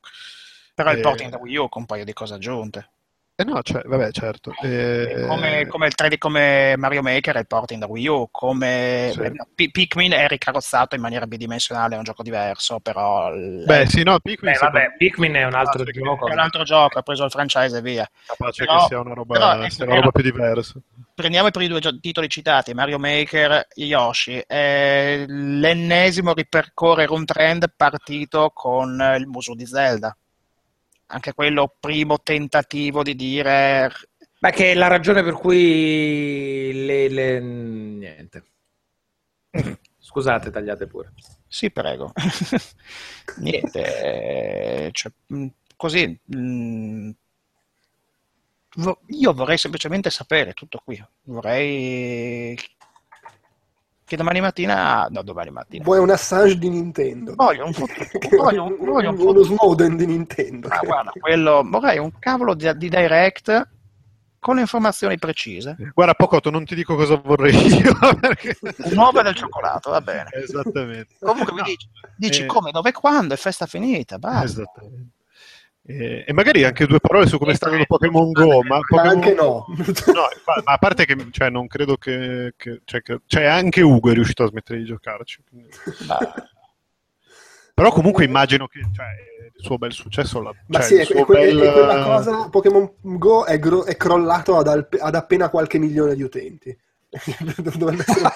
Però 0.74 0.90
il 0.92 0.98
Eh, 0.98 1.00
porting 1.00 1.30
da 1.30 1.38
Wii 1.38 1.56
U 1.56 1.68
con 1.68 1.82
un 1.82 1.86
paio 1.86 2.04
di 2.04 2.12
cose 2.12 2.34
aggiunte. 2.34 2.90
Eh 3.38 3.44
no, 3.44 3.60
cioè, 3.62 3.82
vabbè, 3.84 4.12
certo. 4.12 4.50
Eh, 4.62 5.26
Come, 5.28 5.66
come 5.66 5.86
il 5.88 5.92
3D 5.94 6.16
come 6.16 6.74
Mario 6.78 7.02
Maker 7.02 7.36
è 7.36 7.40
il 7.40 7.46
porting 7.46 7.78
da 7.78 7.86
Wii 7.86 8.06
U, 8.08 8.28
come 8.30 9.10
Sì. 9.12 9.30
P- 9.54 9.70
Pikmin 9.70 10.12
è 10.12 10.26
ricarrozzato 10.26 10.94
in 10.94 11.02
maniera 11.02 11.26
bidimensionale, 11.26 11.96
è 11.96 11.98
un 11.98 12.04
gioco 12.04 12.22
diverso, 12.22 12.80
però 12.80 13.30
Beh, 13.34 13.84
sì, 13.88 14.04
no, 14.04 14.18
Pikmin 14.20 14.54
Beh, 14.54 14.58
vabbè, 14.58 14.94
Pikmin 14.96 15.34
è 15.34 15.44
un 15.44 15.52
altro 15.52 15.84
sì, 15.84 15.92
gioco. 15.92 16.28
è 16.28 16.32
un 16.32 16.38
altro 16.38 16.62
gioco, 16.62 16.98
ha 16.98 17.02
preso 17.02 17.24
il 17.24 17.30
franchise 17.30 17.76
e 17.76 17.82
via. 17.82 18.08
capace 18.24 18.64
Però- 18.64 18.78
che 18.78 18.86
sia 18.86 19.00
una 19.00 19.12
roba, 19.12 19.38
però, 19.38 19.68
sia 19.68 19.84
una 19.84 19.94
roba 19.96 20.10
più 20.12 20.22
diversa. 20.22 20.72
Prendiamo 21.14 21.48
i 21.48 21.50
primi 21.50 21.68
due 21.68 21.80
gio- 21.80 22.00
titoli 22.00 22.30
citati, 22.30 22.72
Mario 22.72 22.98
Maker, 22.98 23.66
Yoshi, 23.74 24.42
è 24.46 25.26
l'ennesimo 25.28 26.32
ripercorrere 26.32 27.12
un 27.12 27.26
trend 27.26 27.70
partito 27.76 28.50
con 28.54 28.98
il 29.18 29.26
muso 29.26 29.54
di 29.54 29.66
Zelda. 29.66 30.16
Anche 31.08 31.34
quello 31.34 31.74
primo 31.78 32.18
tentativo 32.20 33.02
di 33.02 33.14
dire 33.14 33.90
Ma 34.40 34.50
che 34.50 34.72
è 34.72 34.74
la 34.74 34.88
ragione 34.88 35.22
per 35.22 35.34
cui 35.34 36.72
le, 36.84 37.08
le- 37.08 37.40
niente. 37.40 38.44
Scusate, 39.98 40.50
tagliate 40.50 40.86
pure. 40.86 41.12
Sì, 41.48 41.70
prego. 41.70 42.12
Niente, 43.38 44.86
eh, 44.86 44.88
cioè, 44.92 45.12
mh, 45.26 45.46
così. 45.76 46.18
mh, 46.24 47.10
vo- 48.76 49.00
io 49.08 49.32
vorrei 49.32 49.58
semplicemente 49.58 50.10
sapere 50.10 50.52
tutto 50.52 50.80
qui. 50.84 51.02
Vorrei 51.22 52.56
che 54.06 54.16
domani 54.16 54.40
mattina, 54.40 55.08
no, 55.10 55.22
domani 55.22 55.50
mattina. 55.50 55.82
Vuoi 55.84 55.98
un 55.98 56.10
Assange 56.10 56.56
di 56.58 56.68
Nintendo? 56.70 57.34
Voglio 57.34 57.66
un 57.66 57.72
voglio 58.38 58.64
un- 58.64 58.76
voglio 58.78 59.10
un 59.10 59.18
uno. 59.20 59.42
Snowden 59.42 59.96
di 59.96 60.06
Nintendo. 60.06 60.68
Ah, 60.68 60.78
guarda, 60.84 61.10
quello, 61.18 61.62
vorrei 61.64 61.98
un 61.98 62.12
cavolo 62.18 62.54
di, 62.54 62.70
di 62.76 62.88
direct 62.88 63.68
con 64.38 64.54
le 64.54 64.60
informazioni 64.60 65.18
precise. 65.18 65.74
Guarda, 65.92 66.14
Pocotto, 66.14 66.50
non 66.50 66.64
ti 66.64 66.76
dico 66.76 66.94
cosa 66.94 67.16
vorrei 67.16 67.56
io. 67.56 67.92
Perché... 68.20 68.56
Un'uova 68.92 69.22
del 69.22 69.34
cioccolato, 69.34 69.90
va 69.90 70.00
bene. 70.00 70.28
Esattamente. 70.32 71.16
Comunque 71.18 71.52
mi 71.52 71.58
No, 71.58 71.64
dici, 71.64 71.88
dici 72.16 72.42
eh, 72.42 72.46
come, 72.46 72.70
dove, 72.70 72.92
quando, 72.92 73.34
è 73.34 73.36
festa 73.36 73.66
finita, 73.66 74.18
basta. 74.20 74.44
Esattamente. 74.62 75.14
E, 75.88 76.24
e 76.26 76.32
magari 76.32 76.64
anche 76.64 76.84
due 76.86 76.98
parole 76.98 77.26
su 77.28 77.38
come 77.38 77.54
sta 77.54 77.66
andando 77.66 77.84
Esatto. 77.88 78.08
Pokémon 78.08 78.32
Go, 78.32 78.62
ma, 78.62 78.78
Pokémon 78.80 79.06
anche 79.14 79.34
Go- 79.34 79.42
no. 79.42 79.66
No, 80.12 80.22
ma 80.44 80.62
ma 80.64 80.72
a 80.72 80.78
parte 80.78 81.04
che 81.06 81.16
cioè, 81.30 81.48
non 81.48 81.68
credo 81.68 81.96
che, 81.96 82.54
che, 82.56 82.80
cioè, 82.84 83.02
che- 83.02 83.20
cioè, 83.26 83.44
anche 83.44 83.82
Ugo 83.82 84.10
è 84.10 84.14
riuscito 84.14 84.42
a 84.42 84.48
smettere 84.48 84.80
di 84.80 84.84
giocarci. 84.84 85.42
quindi- 85.48 85.68
Però 87.74 87.92
comunque 87.92 88.24
immagino 88.24 88.66
che 88.66 88.80
cioè, 88.92 89.06
il 89.54 89.62
suo 89.64 89.76
bel 89.76 89.92
successo 89.92 90.40
l'ha- 90.40 90.52
Ma 90.68 90.78
cioè, 90.80 90.86
sì, 90.86 90.94
il 90.94 91.18
è, 91.18 91.24
que- 91.24 91.38
è 91.40 91.44
bel- 91.54 91.72
quella 91.72 92.02
cosa, 92.02 92.48
Pokémon 92.48 92.90
Go 93.00 93.44
è, 93.44 93.58
gro- 93.58 93.84
è 93.84 93.96
crollato 93.96 94.56
ad, 94.56 94.66
al- 94.68 94.88
ad 94.98 95.14
appena 95.14 95.50
qualche 95.50 95.78
milione 95.78 96.14
di 96.14 96.22
utenti. 96.22 96.76
Dovrebbe 97.76 98.04
essere- 98.06 98.28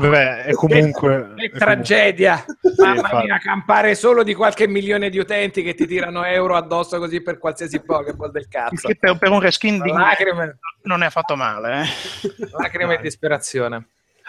Vabbè, 0.00 0.44
è 0.44 0.52
comunque... 0.52 1.32
Che 1.36 1.44
è 1.46 1.50
tragedia! 1.58 2.44
Mamma 2.78 2.94
infatti. 2.94 3.26
mia, 3.26 3.38
campare 3.38 3.94
solo 3.94 4.22
di 4.22 4.34
qualche 4.34 4.66
milione 4.66 5.10
di 5.10 5.18
utenti 5.18 5.62
che 5.62 5.74
ti 5.74 5.86
tirano 5.86 6.24
euro 6.24 6.56
addosso 6.56 6.98
così 6.98 7.22
per 7.22 7.38
qualsiasi 7.38 7.80
Pokéball 7.80 8.30
del 8.30 8.48
cazzo. 8.48 8.88
per, 8.98 9.18
per 9.18 9.30
un 9.30 9.40
reskin 9.40 9.80
di 9.80 9.90
Lacrime, 9.90 10.58
non 10.82 11.02
è 11.02 11.06
affatto 11.06 11.36
male. 11.36 11.82
eh. 11.82 12.48
lacrime 12.58 12.98
e 12.98 13.00
disperazione. 13.02 13.88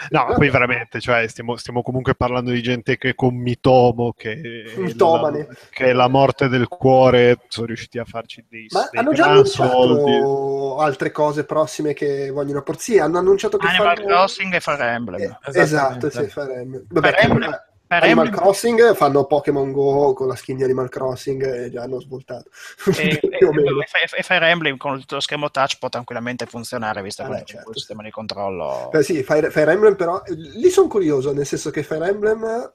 No, 0.10 0.34
poi 0.36 0.50
veramente, 0.50 1.00
cioè, 1.00 1.28
stiamo, 1.28 1.56
stiamo 1.56 1.82
comunque 1.82 2.16
parlando 2.16 2.52
di 2.52 2.62
gente 2.62 2.98
che 2.98 3.16
con 3.16 3.36
Mitomo, 3.36 4.14
che 4.14 4.64
la, 4.96 5.48
che 5.70 5.86
è 5.86 5.94
la 5.94 6.08
morte 6.08 6.48
del 6.48 6.68
cuore, 6.68 7.40
sono 7.48 7.68
riusciti 7.68 8.00
a 8.00 8.06
farci 8.06 8.46
dei, 8.50 8.68
Ma 8.72 8.88
dei 8.92 9.00
hanno 9.00 9.14
già 9.14 9.26
annunciato 9.26 10.78
altre 10.78 11.12
cose 11.12 11.44
prossime 11.44 11.94
che 11.94 12.30
vogliono 12.30 12.62
portare. 12.62 12.84
Sì, 12.84 13.00
hanno 13.00 13.20
annunciato 13.20 13.58
che 13.58 13.68
Animal 13.68 13.98
fanno... 13.98 14.08
Cioccing 14.10 14.54
e 14.56 14.60
Fire 14.60 14.86
Emblem. 14.86 15.22
Eh, 15.22 15.60
esatto, 15.60 16.10
sì, 16.10 16.26
Fire 16.28 16.54
Emblem. 16.54 16.86
Vabbè, 16.90 17.10
Fire 17.12 17.22
Emblem- 17.22 17.64
eh, 17.92 18.00
Fire 18.00 18.06
Animal 18.06 18.26
Emblem- 18.26 18.42
Crossing 18.42 18.96
fanno 18.96 19.26
Pokémon 19.26 19.72
Go 19.72 20.14
con 20.14 20.28
la 20.28 20.36
skin 20.36 20.56
di 20.58 20.64
Animal 20.64 20.90
Crossing 20.90 21.64
e 21.66 21.70
già 21.70 21.84
hanno 21.84 22.00
svoltato. 22.00 22.50
E, 22.98 23.20
e- 23.22 23.30
e- 23.30 24.24
Fire 24.24 24.48
Emblem 24.50 24.78
con 24.78 25.04
lo 25.08 25.20
schermo 25.20 25.52
touch 25.52 25.78
può 25.78 25.90
tranquillamente 25.90 26.46
funzionare 26.46 27.02
visto 27.02 27.24
Ah, 27.24 27.28
che 27.30 27.44
c'è 27.44 27.54
certo, 27.56 27.70
il 27.70 27.76
sistema 27.78 28.04
di 28.04 28.12
controllo. 28.12 28.90
Beh, 28.92 29.04
sì, 29.04 29.24
Fire, 29.24 29.52
Fire 29.52 29.72
Emblem 29.72 29.96
però, 29.96 30.22
eh, 30.26 30.34
lì 30.34 30.70
sono 30.70 30.88
curioso, 30.88 31.34
nel 31.34 31.46
senso 31.46 31.70
che 31.70 31.84
Fire 31.84 32.08
Emblem 32.08 32.74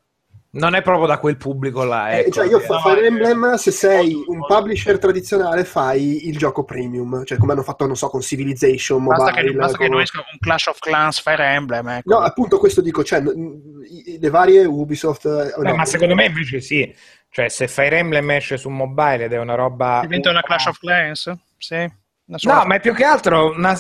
Non 0.59 0.75
è 0.75 0.83
proprio 0.83 1.07
da 1.07 1.19
quel 1.19 1.37
pubblico 1.37 1.85
là. 1.85 2.13
Eh, 2.13 2.21
Ecco. 2.21 2.31
cioè 2.31 2.47
io 2.47 2.61
fa 2.61 2.75
no, 2.75 2.81
Fire 2.81 3.03
eh, 3.03 3.07
Emblem 3.07 3.55
se 3.55 3.71
sei 3.71 4.23
un 4.27 4.41
publisher 4.47 4.99
tradizionale 4.99 5.65
fai 5.65 6.29
il 6.29 6.37
gioco 6.39 6.65
premium 6.65 7.25
cioè 7.25 7.37
come 7.39 7.53
hanno 7.53 7.63
fatto 7.63 7.87
non 7.87 7.97
so 7.97 8.09
con 8.09 8.21
Civilization 8.23 9.05
Basta, 9.05 9.25
Mobile 9.25 9.51
che, 9.51 9.53
basta 9.57 9.77
che 9.77 9.85
con- 9.85 9.93
non 9.93 10.03
esca 10.03 10.19
un 10.19 10.39
Clash 10.39 10.67
of 10.67 10.79
Clans 10.79 11.21
Fire 11.21 11.45
Emblem. 11.45 11.89
Ecco. 11.89 12.11
no 12.15 12.19
appunto 12.21 12.59
questo 12.59 12.81
dico 12.81 13.05
cioè 13.05 13.21
le 13.23 14.31
varie 14.31 14.65
Ubisoft 14.65 15.25
eh, 15.27 15.53
Beh, 15.61 15.69
no, 15.69 15.77
ma 15.77 15.85
secondo 15.85 16.15
me 16.15 16.27
invece 16.27 16.61
sì. 16.61 16.95
Cioè, 17.29 17.49
se 17.51 17.69
Fire 17.69 17.99
Emblem 17.99 18.31
esce 18.31 18.57
su 18.57 18.71
mobile 18.71 19.25
ed 19.25 19.33
è 19.35 19.39
una 19.39 19.55
roba. 19.55 19.99
Diventa 20.01 20.31
una 20.31 20.41
Clash 20.41 20.67
of 20.67 20.79
Clans? 20.79 21.31
Sì. 21.59 21.87
No, 22.25 22.65
ma 22.65 22.77
è 22.77 22.81
più 22.81 22.95
che 22.95 23.05
altro 23.05 23.51
una- 23.55 23.79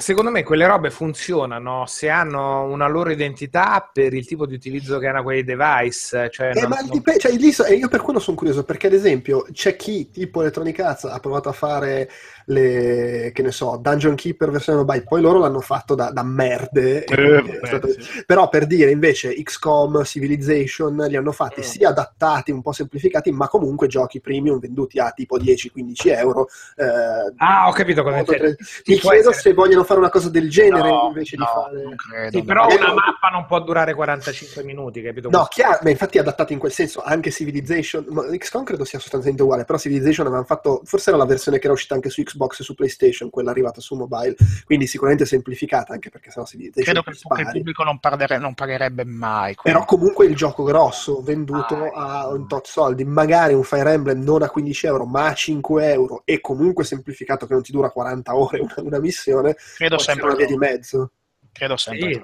Secondo 0.00 0.30
me 0.30 0.42
quelle 0.42 0.66
robe 0.66 0.90
funzionano 0.90 1.84
se 1.86 2.08
hanno 2.08 2.64
una 2.64 2.88
loro 2.88 3.10
identità 3.10 3.88
per 3.92 4.14
il 4.14 4.26
tipo 4.26 4.46
di 4.46 4.54
utilizzo 4.54 4.98
che 4.98 5.06
hanno 5.06 5.22
quei 5.22 5.44
device. 5.44 6.28
Cioè 6.30 6.50
Eh, 6.54 6.60
non- 6.60 6.70
ma 6.70 6.76
non- 6.80 6.88
dip- 6.90 7.16
cioè, 7.18 7.32
lì 7.32 7.52
so- 7.52 7.66
io 7.66 7.88
per 7.88 8.00
quello 8.00 8.18
sono 8.18 8.36
curioso 8.36 8.64
perché 8.64 8.86
ad 8.86 8.94
esempio 8.94 9.44
c'è 9.52 9.76
chi 9.76 10.10
tipo 10.10 10.40
Electronic 10.40 10.80
Arts 10.80 11.04
ha 11.04 11.18
provato 11.20 11.48
a 11.48 11.52
fare 11.52 12.08
le 12.46 13.30
che 13.32 13.42
ne 13.42 13.52
so 13.52 13.78
Dungeon 13.80 14.14
Keeper 14.16 14.50
versione 14.50 14.78
mobile 14.78 15.04
poi 15.04 15.20
loro 15.20 15.38
l'hanno 15.38 15.60
fatto 15.60 15.94
da, 15.94 16.10
da 16.10 16.22
merde 16.24 17.04
Eh, 17.04 17.30
vabbè, 17.30 17.60
stato- 17.64 17.88
sì. 17.92 18.24
però 18.26 18.48
per 18.48 18.66
dire 18.66 18.90
invece 18.90 19.32
XCOM 19.40 20.02
Civilization 20.04 20.96
li 21.08 21.14
hanno 21.16 21.30
fatti 21.32 21.60
Mm. 21.60 21.64
sia 21.64 21.88
adattati 21.90 22.50
un 22.50 22.62
po' 22.62 22.72
semplificati 22.72 23.30
ma 23.30 23.46
comunque 23.48 23.86
giochi 23.86 24.20
premium 24.20 24.58
venduti 24.58 24.98
a 24.98 25.10
tipo 25.12 25.38
10-15 25.38 26.08
euro 26.10 26.48
eh, 26.76 27.32
Ah, 27.36 27.68
ho 27.68 27.72
capito 27.72 28.02
cosa 28.02 28.18
intendi. 28.18 28.54
tre- 28.54 28.56
Sì, 28.64 28.82
mi 28.92 28.98
chiedo 28.98 29.16
essere- 29.30 29.34
se 29.36 29.52
vogliono 29.54 29.84
fare 29.90 30.00
una 30.00 30.08
cosa 30.10 30.30
del 30.30 30.48
genere 30.48 30.88
No, 30.88 31.06
invece 31.08 31.36
di 31.36 31.42
no, 31.42 31.48
fare 31.48 31.82
non 31.82 31.94
credo. 31.96 32.38
Sì, 32.38 32.44
però 32.44 32.62
Magari- 32.62 32.82
una 32.82 32.94
mappa 32.94 33.28
non 33.32 33.46
può 33.46 33.60
durare 33.60 33.94
45 33.94 34.62
minuti, 34.62 35.02
capito? 35.02 35.28
No, 35.30 35.46
chiaro, 35.50 35.78
ma 35.82 35.90
infatti 35.90 36.18
è 36.18 36.20
adattato 36.20 36.52
in 36.52 36.58
quel 36.58 36.72
senso, 36.72 37.02
anche 37.02 37.30
Civilization, 37.30 38.04
ma 38.08 38.22
XCOM 38.24 38.64
credo 38.64 38.84
sia 38.84 38.98
sostanzialmente 38.98 39.42
uguale, 39.42 39.64
però 39.64 39.78
Civilization 39.78 40.26
avevano 40.26 40.46
fatto, 40.46 40.82
forse 40.84 41.10
era 41.10 41.18
la 41.18 41.24
versione 41.26 41.58
che 41.58 41.64
era 41.64 41.72
uscita 41.74 41.94
anche 41.94 42.10
su 42.10 42.22
Xbox 42.22 42.60
e 42.60 42.64
su 42.64 42.74
PlayStation, 42.74 43.30
quella 43.30 43.50
arrivata 43.50 43.80
su 43.80 43.94
mobile, 43.96 44.36
quindi 44.64 44.86
sicuramente 44.86 45.24
semplificata, 45.26 45.92
anche 45.92 46.10
perché 46.10 46.30
sennò 46.30 46.46
Civilization 46.46 46.84
Credo 46.84 47.02
che 47.02 47.40
il, 47.42 47.50
pubblico 47.52 47.82
non, 47.82 47.98
perdere- 47.98 48.38
non 48.38 48.54
pagherebbe 48.54 49.04
mai. 49.04 49.54
Però 49.62 49.84
quindi- 49.84 49.86
comunque 49.86 50.26
il 50.26 50.36
gioco 50.36 50.62
grosso, 50.62 51.20
venduto 51.22 51.74
Ah, 51.94 52.20
a 52.20 52.28
un 52.28 52.46
tot 52.46 52.66
soldi, 52.66 53.04
magari 53.04 53.54
un 53.54 53.62
Fire 53.64 53.92
Emblem 53.92 54.22
non 54.22 54.42
a 54.42 54.48
15 54.50 54.86
euro, 54.86 55.04
ma 55.06 55.26
a 55.26 55.34
5 55.34 55.92
euro, 55.92 56.22
e 56.24 56.40
comunque 56.40 56.84
semplificato 56.84 57.46
che 57.46 57.52
non 57.54 57.62
ti 57.62 57.72
dura 57.72 57.90
40 57.90 58.36
ore 58.36 58.60
una, 58.60 58.74
una 58.78 58.98
missione, 58.98 59.56
credo 59.76 59.98
sempre 59.98 60.26
una 60.26 60.36
via 60.36 60.46
di 60.46 60.56
mezzo. 60.56 61.12
Credo 61.52 61.76
sempre 61.76 62.14
Sì. 62.14 62.20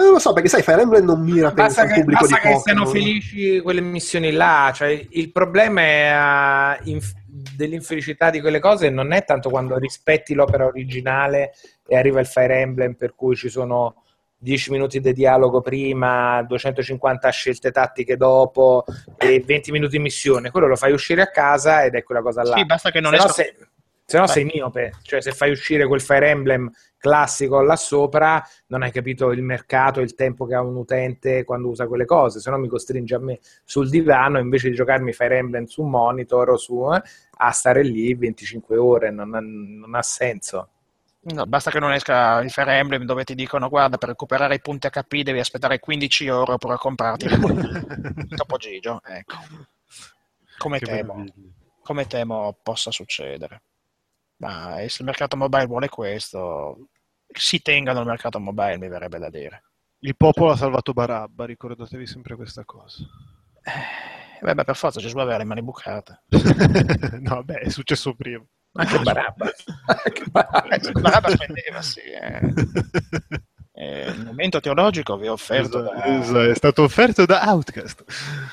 Ma 0.00 0.04
non 0.04 0.12
lo 0.14 0.18
so, 0.18 0.32
perché 0.32 0.48
sai, 0.48 0.62
Fire 0.62 0.80
Emblem 0.80 1.04
non 1.04 1.20
mira 1.20 1.52
penso 1.52 1.62
Basta 1.62 1.82
al 1.82 1.88
che, 1.88 1.94
pubblico 2.00 2.20
basta 2.26 2.36
di 2.36 2.54
che 2.54 2.60
siano 2.60 2.86
felici 2.86 3.60
quelle 3.60 3.80
missioni 3.82 4.30
là, 4.32 4.72
cioè 4.74 5.06
il 5.10 5.30
problema 5.30 5.80
è, 5.82 6.78
eh, 6.80 6.90
inf- 6.90 7.12
dell'infelicità 7.26 8.30
di 8.30 8.40
quelle 8.40 8.60
cose 8.60 8.88
non 8.88 9.12
è 9.12 9.24
tanto 9.24 9.50
quando 9.50 9.76
rispetti 9.76 10.32
l'opera 10.32 10.64
originale 10.64 11.52
e 11.86 11.96
arriva 11.96 12.20
il 12.20 12.26
Fire 12.26 12.60
Emblem 12.60 12.94
per 12.94 13.14
cui 13.14 13.36
ci 13.36 13.50
sono 13.50 14.02
10 14.38 14.70
minuti 14.70 15.00
di 15.00 15.12
dialogo 15.12 15.60
prima, 15.60 16.42
250 16.44 17.28
scelte 17.28 17.70
tattiche 17.70 18.16
dopo 18.16 18.84
e 19.18 19.42
20 19.44 19.70
minuti 19.70 19.96
di 19.98 20.02
missione, 20.02 20.50
quello 20.50 20.66
lo 20.66 20.76
fai 20.76 20.92
uscire 20.92 21.20
a 21.20 21.30
casa 21.30 21.84
ed 21.84 21.94
è 21.94 22.02
quella 22.02 22.22
cosa 22.22 22.42
là. 22.42 22.56
Sì, 22.56 22.64
basta 22.64 22.90
che 22.90 23.00
non 23.00 23.12
se 23.12 23.18
no, 23.18 23.24
esca- 23.24 23.34
sei, 23.34 23.54
se 24.10 24.18
no 24.18 24.26
sei 24.26 24.44
miope, 24.44 24.92
cioè 25.02 25.22
se 25.22 25.30
fai 25.30 25.52
uscire 25.52 25.86
quel 25.86 26.00
Fire 26.00 26.28
Emblem 26.30 26.68
classico 26.98 27.60
là 27.62 27.76
sopra, 27.76 28.44
non 28.66 28.82
hai 28.82 28.90
capito 28.90 29.30
il 29.30 29.40
mercato, 29.42 30.00
il 30.00 30.16
tempo 30.16 30.46
che 30.46 30.56
ha 30.56 30.60
un 30.62 30.74
utente 30.74 31.44
quando 31.44 31.68
usa 31.68 31.86
quelle 31.86 32.04
cose, 32.06 32.40
se 32.40 32.50
no 32.50 32.58
mi 32.58 32.66
costringe 32.66 33.14
a 33.14 33.20
me 33.20 33.38
sul 33.64 33.88
divano 33.88 34.40
invece 34.40 34.68
di 34.68 34.74
giocarmi 34.74 35.12
Fire 35.12 35.36
Emblem 35.36 35.64
su 35.66 35.82
un 35.82 35.90
monitor 35.90 36.50
o 36.50 36.56
su, 36.56 36.92
eh, 36.92 37.00
a 37.36 37.50
stare 37.52 37.84
lì 37.84 38.12
25 38.14 38.76
ore, 38.76 39.12
non 39.12 39.32
ha, 39.32 39.40
non 39.40 39.94
ha 39.94 40.02
senso. 40.02 40.70
No, 41.22 41.46
basta 41.46 41.70
che 41.70 41.78
non 41.78 41.92
esca 41.92 42.40
il 42.40 42.50
Fire 42.50 42.78
Emblem 42.78 43.04
dove 43.04 43.22
ti 43.22 43.36
dicono 43.36 43.68
guarda 43.68 43.96
per 43.96 44.08
recuperare 44.08 44.56
i 44.56 44.60
punti 44.60 44.88
HP 44.88 45.20
devi 45.22 45.38
aspettare 45.38 45.78
15 45.78 46.26
euro 46.26 46.58
per 46.58 46.76
comprarti 46.78 47.26
il 47.26 48.26
Topo 48.34 48.56
Gigio. 48.56 49.00
Ecco. 49.04 49.36
Come 50.58 50.78
Che 50.78 50.84
temo, 50.86 51.14
meraviglia. 51.14 51.48
come 51.82 52.06
temo 52.08 52.58
possa 52.60 52.90
succedere. 52.90 53.62
Ma 54.40 54.76
se 54.88 54.96
il 55.00 55.04
mercato 55.04 55.36
mobile 55.36 55.66
vuole 55.66 55.88
questo, 55.88 56.88
si 57.26 57.60
tenga 57.60 57.92
nel 57.92 58.06
mercato 58.06 58.40
mobile, 58.40 58.78
mi 58.78 58.88
verrebbe 58.88 59.18
da 59.18 59.28
dire. 59.28 59.64
Il 60.00 60.16
popolo 60.16 60.52
ha 60.52 60.56
salvato 60.56 60.92
Barabba, 60.94 61.44
ricordatevi 61.44 62.06
sempre 62.06 62.36
questa 62.36 62.64
cosa. 62.64 63.04
Eh, 63.62 64.42
beh, 64.42 64.54
beh, 64.54 64.64
per 64.64 64.76
forza 64.76 64.98
Gesù 64.98 65.18
aveva 65.18 65.36
le 65.36 65.44
mani 65.44 65.62
bucate. 65.62 66.22
no, 67.20 67.44
beh, 67.44 67.58
è 67.58 67.68
successo 67.68 68.14
prima. 68.14 68.42
Anche 68.72 68.98
Barabba. 69.04 69.50
Anche 70.04 70.24
Barabba. 70.30 70.74
Eh, 70.74 70.92
Barabba 70.92 71.28
spendeva, 71.30 71.82
sì. 71.82 72.00
eh. 72.00 72.40
Eh, 73.72 74.10
il 74.10 74.24
momento 74.26 74.60
teologico 74.60 75.16
vi 75.16 75.26
ho 75.26 75.32
offerto 75.32 75.78
Esatto, 75.80 75.94
da- 75.96 76.18
esatto, 76.18 76.50
è 76.50 76.54
stato 76.54 76.82
offerto 76.82 77.24
da 77.24 77.40
Outcast. 77.44 78.04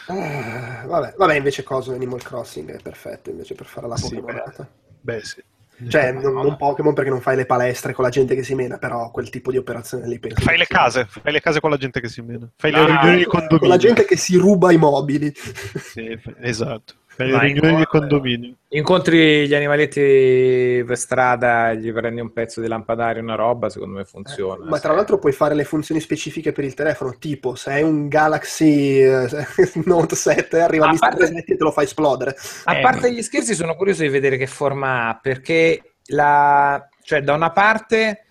Ah, 0.07 0.85
vabbè, 0.85 1.15
vabbè, 1.17 1.35
invece 1.35 1.63
cosa 1.63 1.93
Animal 1.93 2.23
Crossing 2.23 2.71
è 2.71 2.81
perfetto 2.81 3.29
invece 3.31 3.53
per 3.53 3.65
fare 3.65 3.87
la 3.89 3.97
Sì, 3.97 4.15
Pokémonata. 4.15 4.69
Beh, 5.01 5.23
sì. 5.25 5.43
Cioè, 5.89 6.11
non, 6.11 6.33
non 6.33 6.57
Pokémon 6.57 6.93
perché 6.93 7.09
non 7.11 7.21
fai 7.21 7.35
le 7.35 7.45
palestre 7.45 7.93
con 7.93 8.03
la 8.03 8.09
gente 8.09 8.33
che 8.33 8.43
si 8.43 8.55
mena, 8.55 8.77
però 8.77 9.11
quel 9.11 9.29
tipo 9.29 9.51
di 9.51 9.57
operazione 9.57 10.07
lì 10.07 10.17
penso. 10.19 10.41
Fai 10.41 10.57
le 10.57 10.65
sia- 10.65 10.75
case, 10.75 11.05
fai 11.07 11.31
le 11.31 11.39
case 11.39 11.59
con 11.59 11.69
la 11.69 11.77
gente 11.77 11.99
che 12.01 12.07
si 12.07 12.21
mena. 12.21 12.49
Fai 12.55 12.71
le 12.71 12.79
Ah, 12.79 12.85
riunioni 12.85 13.17
di 13.17 13.25
Con 13.25 13.47
la 13.61 13.77
gente 13.77 14.03
che 14.05 14.17
si 14.17 14.35
ruba 14.37 14.71
i 14.71 14.77
mobili. 14.77 15.31
Sì, 15.35 16.19
esatto. 16.39 16.95
Fai 17.17 17.31
le 17.31 17.39
riunioni 17.39 17.77
di 17.77 17.85
condominio. 17.85 18.53
Incontri 18.69 19.47
gli 19.47 19.55
animaletti 19.55 20.83
per 20.85 20.97
strada, 20.97 21.73
gli 21.73 21.91
prendi 21.91 22.21
un 22.21 22.31
pezzo 22.31 22.61
di 22.61 22.67
lampadario, 22.67 23.23
una 23.23 23.33
roba, 23.33 23.69
secondo 23.69 23.95
me 23.97 24.05
funziona. 24.05 24.65
Ma 24.69 24.79
tra 24.79 24.93
l'altro 24.93 25.17
puoi 25.17 25.31
fare 25.31 25.55
le 25.55 25.63
funzioni 25.63 25.99
specifiche 25.99 26.51
per 26.51 26.63
il 26.63 26.75
telefono, 26.75 27.15
tipo 27.17 27.55
se 27.55 27.71
hai 27.71 27.81
un 27.81 28.07
Galaxy 28.07 29.01
eh, 29.01 29.27
Note 29.85 30.15
7 30.15 30.59
arriva 30.61 30.85
A 30.87 30.91
Mr. 30.91 30.99
parte- 30.99 31.43
e 31.45 31.55
te 31.55 31.63
lo 31.63 31.71
fa 31.71 31.81
esplodere. 31.81 32.35
A 32.65 32.77
Eh, 32.77 32.81
parte 32.81 33.11
gli 33.11 33.21
scherzi, 33.23 33.55
sono 33.55 33.75
curioso 33.75 34.03
di 34.03 34.09
vedere 34.09 34.37
che 34.37 34.47
forma 34.47 35.07
ha, 35.09 35.19
perché 35.19 35.95
la... 36.09 36.87
cioè, 37.01 37.21
da 37.21 37.33
una 37.33 37.51
parte 37.51 38.26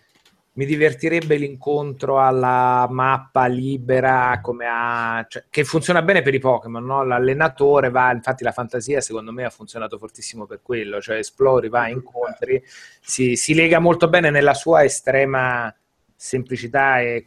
mi 0.57 0.65
divertirebbe 0.65 1.37
l'incontro 1.37 2.21
alla 2.21 2.87
mappa 2.91 3.47
libera, 3.47 4.41
come 4.43 4.67
ha... 4.69 5.25
cioè, 5.29 5.45
che 5.51 5.65
funziona 5.65 6.03
bene 6.03 6.23
per 6.23 6.35
i 6.35 6.39
Pokémon, 6.39 6.85
no? 6.85 7.05
L'allenatore 7.05 7.91
va, 7.91 8.11
infatti 8.13 8.43
la 8.43 8.53
fantasia 8.53 9.01
secondo 9.01 9.33
me 9.33 9.45
ha 9.45 9.51
funzionato 9.51 9.99
fortissimo 9.99 10.47
per 10.47 10.61
quello, 10.63 11.01
cioè 11.01 11.19
esplori, 11.19 11.69
vai, 11.69 11.93
incontri, 11.93 12.63
si, 13.01 13.37
si 13.37 13.55
lega 13.55 13.79
molto 13.79 14.09
bene 14.09 14.31
nella 14.31 14.55
sua 14.55 14.83
estrema 14.83 15.75
semplicità 16.15 17.01
e 17.01 17.27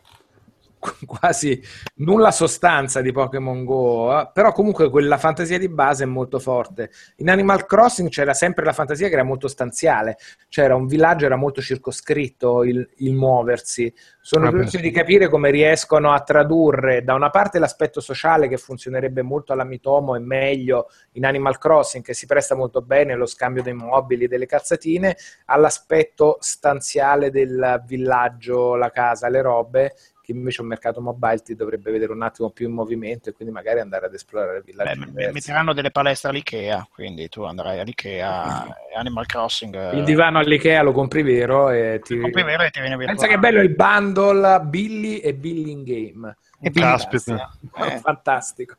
quasi 1.06 1.62
nulla 1.96 2.32
sostanza 2.32 3.02
di 3.02 3.12
Pokémon 3.12 3.64
Go, 3.64 4.20
eh, 4.20 4.30
però 4.34 4.52
comunque 4.52 4.90
quella 4.90 5.18
fantasia 5.18 5.58
di 5.58 5.70
base 5.70 6.04
è 6.04 6.08
molto 6.08 6.40
forte. 6.40 6.92
In 7.18 7.30
Animal 7.30 7.66
Crossing 7.66 8.10
c'era 8.10 8.34
sempre 8.34 8.66
la 8.66 8.74
fantasia 8.74 9.08
che 9.08 9.14
era 9.14 9.24
molto 9.24 9.48
stanziale, 9.48 10.18
c'era 10.50 10.76
un 10.76 10.88
villaggio, 10.88 11.26
era 11.26 11.36
molto 11.36 11.62
circoscritto 11.62 12.64
il, 12.64 12.88
il 12.98 13.14
muoversi. 13.14 13.94
Sono 14.22 14.48
Ah, 14.48 14.52
curioso 14.52 14.78
di 14.80 14.92
capire 14.92 15.28
come 15.28 15.50
riescono 15.52 16.12
a 16.12 16.22
tradurre 16.22 17.04
da 17.04 17.14
una 17.14 17.30
parte 17.30 17.60
l'aspetto 17.60 18.00
sociale 18.00 18.48
che 18.48 18.58
funzionerebbe 18.58 19.22
molto 19.22 19.54
alla 19.54 19.64
Mitomo 19.64 20.16
e 20.16 20.20
meglio 20.20 20.88
in 21.14 21.26
Animal 21.26 21.58
Crossing, 21.58 22.04
che 22.04 22.14
si 22.14 22.26
presta 22.26 22.56
molto 22.56 22.82
bene 22.82 23.14
allo 23.14 23.26
scambio 23.26 23.64
dei 23.64 23.74
mobili, 23.74 24.28
delle 24.28 24.46
calzatine, 24.46 25.16
all'aspetto 25.46 26.38
stanziale 26.40 27.32
del 27.32 27.84
villaggio, 27.86 28.76
la 28.76 28.92
casa, 28.92 29.30
le 29.30 29.42
robe, 29.42 29.96
invece 30.32 30.62
un 30.62 30.68
mercato 30.68 31.02
mobile 31.02 31.40
ti 31.40 31.56
dovrebbe 31.56 31.92
vedere 31.92 32.12
un 32.12 32.22
attimo 32.22 32.50
più 32.50 32.68
in 32.68 32.74
movimento 32.74 33.30
e 33.30 33.34
quindi 33.34 33.54
magari 33.54 33.80
andare 33.80 34.06
ad 34.08 34.14
esplorare 34.14 34.60
Beh, 34.60 34.64
villaggi 34.66 35.00
mi- 35.00 35.06
diversi. 35.06 35.34
metteranno 35.34 35.74
delle 35.74 35.92
palestre 35.92 36.30
all'Ikea, 36.30 36.88
quindi 36.92 37.30
tu 37.30 37.44
andrai 37.44 37.80
all'Ikea 37.80 38.68
Animal 38.98 39.26
Crossing. 39.26 39.76
eh, 39.76 39.98
Il 39.98 40.04
divano 40.04 40.40
all'Ikea 40.40 40.82
lo 40.82 40.92
compri 40.92 41.22
vero 41.24 41.70
e 41.70 42.00
ti... 42.04 42.18
compri 42.20 42.44
vero 42.44 42.64
e 42.64 42.70
ti 42.70 42.80
viene 42.80 42.98
Pensa 42.98 43.28
che 43.28 43.34
è 43.34 43.38
virtuale. 43.38 43.40
bello 43.40 43.62
il 43.62 43.76
bundle 43.76 44.60
Billy 44.62 45.18
e 45.18 45.34
Billy 45.34 45.72
in 45.72 45.84
game. 45.84 46.38
E 46.62 46.72
Caspita. 46.72 47.52
Eh, 47.78 48.00
Fantastico. 48.00 48.76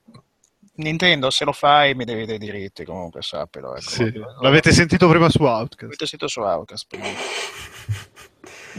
Nintendo, 0.75 1.29
se 1.31 1.45
lo 1.45 1.53
fai 1.53 1.95
mi 1.95 2.05
devi 2.05 2.25
dei 2.25 2.39
diritti, 2.39 2.85
comunque 2.85 3.21
sappilo. 3.23 3.73
Ecco. 3.75 3.81
Sì. 3.83 4.13
L'avete 4.41 4.73
sentito 4.73 5.09
prima 5.09 5.29
su 5.29 5.43
Outcast. 5.43 5.83
Avete 5.85 6.07
sito 6.07 6.27
su 6.27 6.41
Outcast. 6.41 6.87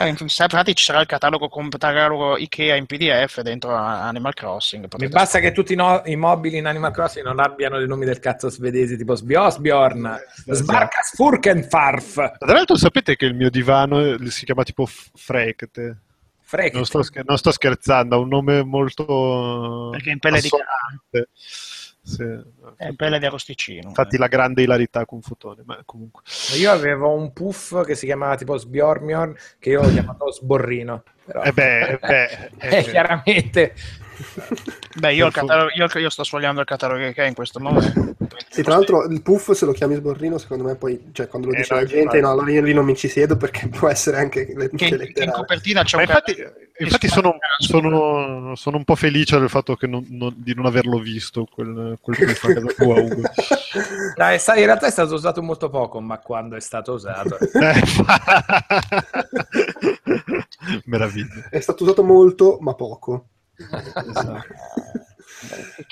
Beh, 0.04 0.10
infatti 0.10 0.76
ci 0.76 0.84
sarà 0.84 1.00
il 1.00 1.06
catalogo, 1.06 1.48
catalogo 1.48 2.38
Ikea 2.38 2.76
in 2.76 2.86
PDF 2.86 3.42
dentro 3.42 3.76
Animal 3.76 4.34
Crossing. 4.34 4.88
Mi 4.98 5.08
basta 5.08 5.40
che 5.40 5.52
tutti 5.52 5.74
i, 5.74 5.76
no- 5.76 6.02
i 6.06 6.16
mobili 6.16 6.58
in 6.58 6.66
Animal 6.66 6.92
Crossing 6.92 7.26
non 7.26 7.40
abbiano 7.40 7.80
i 7.80 7.88
nomi 7.88 8.06
del 8.06 8.20
cazzo 8.20 8.50
svedesi 8.50 8.98
tipo 8.98 9.16
Sbiosbjorn, 9.16 10.20
Sbarkas 10.48 11.16
Furkenfarf, 11.16 12.14
Tra 12.38 12.54
l'altro 12.54 12.76
sapete 12.76 13.16
che 13.16 13.26
il 13.26 13.36
mio 13.36 13.50
divano 13.50 14.00
eh, 14.00 14.30
si 14.30 14.46
chiama 14.46 14.64
tipo 14.64 14.86
Frekte. 14.86 15.98
Frek. 16.52 16.74
Non 16.74 16.86
sto, 16.86 17.02
scher- 17.02 17.26
non 17.26 17.38
sto 17.38 17.52
scherzando, 17.52 18.16
ha 18.16 18.20
un 18.20 18.28
nome 18.28 18.62
molto 18.64 19.88
Perché 19.92 20.10
è 20.10 20.12
in 20.12 20.20
pelle 20.20 20.42
di 20.42 20.48
assonante. 20.48 21.30
Sì. 22.04 22.24
È 22.78 22.94
pelle 22.96 23.20
di 23.20 23.26
arrosticino. 23.26 23.90
Infatti 23.90 24.18
la 24.18 24.28
grande 24.28 24.64
ilarità 24.64 25.06
con 25.06 25.22
Fotone, 25.22 25.62
ma 25.66 25.80
comunque. 25.86 26.24
Io 26.58 26.72
avevo 26.72 27.14
un 27.14 27.32
puff 27.32 27.86
che 27.86 27.96
si 27.96 28.06
chiamava 28.06 28.36
tipo 28.36 28.58
Sbjormjorn 28.58 29.36
che 29.60 29.70
io 29.70 29.82
ho 29.82 29.90
chiamato 29.90 30.32
Sborrino. 30.34 31.04
Però... 31.24 31.44
Eh 31.44 31.52
beh, 31.52 31.88
eh 31.88 31.98
beh, 32.00 32.24
eh 32.24 32.50
Eh, 32.60 32.70
beh. 32.84 32.90
chiaramente. 32.90 33.74
Beh, 34.96 35.14
io, 35.14 35.28
il 35.28 35.34
catalogo- 35.34 35.72
io, 35.74 35.88
io 36.00 36.10
sto 36.10 36.24
sfogliando 36.24 36.60
il 36.62 36.66
catalogo 36.68 37.06
Ikea 37.06 37.26
in 37.26 37.34
questo 37.34 37.60
momento. 37.60 38.16
Sì, 38.50 38.62
tra 38.64 38.74
l'altro 38.76 39.06
il 39.06 39.22
puff 39.22 39.52
se 39.52 39.66
lo 39.66 39.72
chiami 39.72 39.96
sborrino, 39.96 40.38
secondo 40.38 40.64
me 40.66 40.76
poi, 40.76 41.10
cioè 41.14 41.28
quando 41.28 41.48
lo 41.50 41.54
Eh, 41.54 41.58
dice 41.58 41.74
no, 41.74 41.80
la 41.80 41.86
gente, 41.86 42.20
no, 42.20 42.32
allora 42.32 42.52
io 42.52 42.62
lì 42.62 42.74
non 42.74 42.86
mi 42.86 42.96
ci 42.96 43.08
siedo 43.08 43.38
perché 43.38 43.68
può 43.70 43.88
essere 43.88 44.18
anche 44.18 44.52
le, 44.56 44.70
Che, 44.70 45.12
che 45.14 45.24
in 45.24 45.32
copertina 45.32 45.84
c'è 45.84 45.98
Ma 45.98 46.04
un 46.04 46.10
infatti, 46.10 46.36
catalogo- 46.36 46.60
infatti 46.80 47.08
sono, 47.08 47.38
sono, 47.60 48.56
sono 48.56 48.78
un 48.78 48.84
po' 48.84 48.96
felice 48.96 49.40
del 49.40 49.50
fatto 49.50 49.76
che 49.76 49.88
non- 49.88 50.06
non- 50.10 50.34
di 50.36 50.54
non 50.54 50.66
averlo 50.66 51.00
visto 51.00 51.46
quel, 51.46 51.98
quel 52.02 52.18
puff 52.18 52.44
a 52.46 52.54
casa 52.54 52.66
tua, 52.68 53.00
Ugo. 53.00 53.22
Dai, 54.16 54.36
è 54.36 54.38
sta- 54.38 54.56
in 54.58 54.66
realtà 54.66 54.88
è 54.88 54.92
stato 54.92 55.14
usato 55.14 55.42
molto 55.42 55.70
poco, 55.70 56.02
ma 56.02 56.18
quando 56.20 56.56
è 56.56 56.60
stato 56.62 56.94
usato. 56.94 57.38
Eh, 57.40 57.82
Meraviglia. 60.86 61.48
È 61.50 61.60
stato 61.60 61.84
usato 61.84 62.04
molto, 62.04 62.58
ma 62.62 62.74
poco. 62.74 63.26
Esatto. 64.10 64.44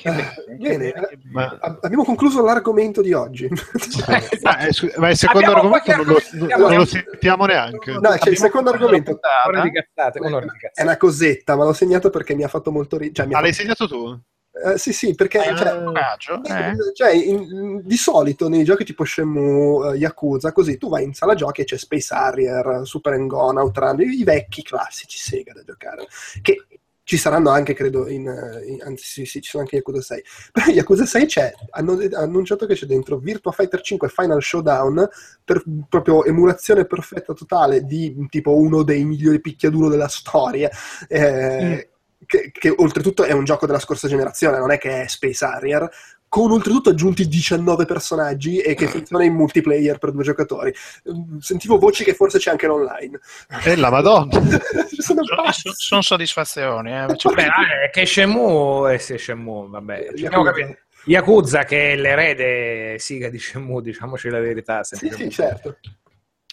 Eh. 0.04 0.56
Bene, 0.58 0.94
eh, 0.94 1.18
Ma, 1.32 1.58
ab- 1.60 1.80
abbiamo 1.84 2.04
concluso 2.04 2.44
l'argomento 2.44 3.02
di 3.02 3.14
oggi. 3.14 3.48
ma, 4.44 4.60
eh, 4.68 4.72
scu- 4.74 4.96
ma 4.98 5.10
il 5.10 5.18
secondo 5.18 5.52
Abbiamo 5.52 5.74
argomento 5.76 5.96
non 5.96 6.06
lo, 6.06 6.58
non- 6.68 6.76
lo 6.78 6.86
sentiamo 6.86 7.46
neanche. 7.46 7.92
No, 7.94 8.16
c'è 8.18 8.30
il 8.30 8.38
secondo 8.38 8.70
argomento. 8.70 9.18
Cazzate, 9.20 10.20
un'ora 10.20 10.46
di 10.46 10.52
È 10.74 10.84
una 10.84 10.98
cosetta, 10.98 11.56
ma 11.56 11.64
l'ho 11.64 11.74
segnato 11.74 12.10
perché 12.10 12.36
mi 12.36 12.44
ha 12.44 12.48
fatto 12.48 12.72
molto 12.72 12.98
ridere. 12.98 13.16
Cioè, 13.16 13.26
Ah, 13.36 13.42
l'hai 13.42 13.52
fatto- 13.54 13.62
segnato 13.62 13.88
tu? 13.88 14.20
Eh, 14.52 14.78
sì, 14.78 14.92
sì, 14.94 15.16
perché 15.16 15.38
Hai 15.40 15.56
cioè, 15.56 15.72
un 15.74 15.86
coraggio? 15.86 16.42
Eh? 16.44 16.74
cioè, 16.94 17.12
in- 17.14 17.82
di 17.84 17.96
solito 17.98 18.50
nei 18.50 18.64
giochi 18.66 18.84
tipo 18.84 19.06
Shenmue, 19.06 19.94
eh, 19.94 19.98
Yakuza, 19.98 20.52
così 20.52 20.78
tu 20.78 20.90
vai 20.90 21.04
in 21.06 21.14
sala 21.14 21.34
giochi 21.34 21.62
e 21.62 21.64
c'è 21.66 21.78
Space 21.78 22.14
Harrier, 22.14 22.82
Super 22.84 23.14
Hang-On, 23.14 23.58
Outrun, 23.58 24.02
i, 24.02 24.20
i 24.20 24.24
vecchi 24.24 24.62
classici 24.64 25.18
Sega 25.18 25.54
da 25.54 25.64
giocare, 25.64 26.06
che 26.42 26.66
ci 27.10 27.18
saranno 27.18 27.50
anche, 27.50 27.74
credo, 27.74 28.08
in, 28.08 28.28
eh, 28.28 28.68
in- 28.68 28.84
anzi 28.84 29.04
sì, 29.04 29.26
sì, 29.26 29.42
ci 29.42 29.50
sono 29.50 29.64
anche 29.64 29.78
Yakuza 29.78 30.00
6. 30.00 30.24
Però 30.52 30.68
Yakuza 30.70 31.08
6 31.08 31.26
c'è, 31.26 31.52
hanno 31.72 31.98
annunciato 32.14 32.68
che 32.68 32.76
c'è 32.76 32.86
dentro 32.86 33.18
Virtua 33.18 33.52
Fighter 33.52 33.82
5 33.82 34.10
Final 34.10 34.44
Showdown, 34.44 35.10
per 35.44 35.64
proprio 35.90 36.24
emulazione 36.24 36.86
perfetta 36.86 37.34
totale 37.34 37.84
di 37.84 38.28
tipo 38.30 38.56
uno 38.56 38.84
dei 38.84 39.06
migliori 39.06 39.42
picchiaduro 39.42 39.90
della 39.90 40.08
storia. 40.08 40.70
eh, 41.08 41.90
che, 42.28 42.52
che 42.52 42.72
oltretutto 42.78 43.24
è 43.24 43.32
un 43.32 43.44
gioco 43.44 43.66
della 43.66 43.80
scorsa 43.80 44.08
generazione, 44.08 44.60
non 44.60 44.70
è 44.70 44.78
che 44.78 45.02
è 45.02 45.08
Space 45.08 45.44
Harrier, 45.44 45.90
con 46.30 46.52
oltretutto 46.52 46.92
aggiunti 46.92 47.28
19 47.28 47.86
personaggi 47.86 48.60
e 48.60 48.76
che 48.76 48.88
funziona 48.88 49.24
in 49.24 49.34
multiplayer 49.34 49.98
per 49.98 50.12
due 50.12 50.24
giocatori. 50.24 50.72
Mm, 51.12 51.40
Sentivo 51.40 51.78
voci 51.80 52.04
che 52.04 52.14
forse 52.14 52.38
c'è 52.38 52.52
anche 52.52 52.68
l'online. 52.68 53.20
Eh, 53.66 53.76
la 53.76 53.90
madonna. 53.90 54.32
Sono 55.00 55.24
Sono, 55.24 55.42
pazzi. 55.44 55.72
sono 55.74 56.02
soddisfazioni. 56.02 56.92
Eh. 56.92 57.18
Cioè, 57.18 57.34
Beh, 57.34 57.46
ah, 57.46 57.82
è 57.86 57.90
che 57.90 58.06
Shenmue, 58.06 58.94
eh, 58.94 59.00
sì, 59.00 59.18
Shenmue, 59.18 59.68
vabbè. 59.70 60.10
Yakuza. 60.16 60.52
capito. 60.52 60.78
Yakuza, 61.06 61.64
che 61.64 61.94
è 61.94 61.96
l'erede 61.96 63.00
siga 63.00 63.30
di 63.30 63.40
Shenmue, 63.40 63.82
diciamoci 63.82 64.30
la 64.30 64.40
verità. 64.40 64.84
Sì, 64.84 65.10
sì, 65.10 65.30
certo. 65.32 65.78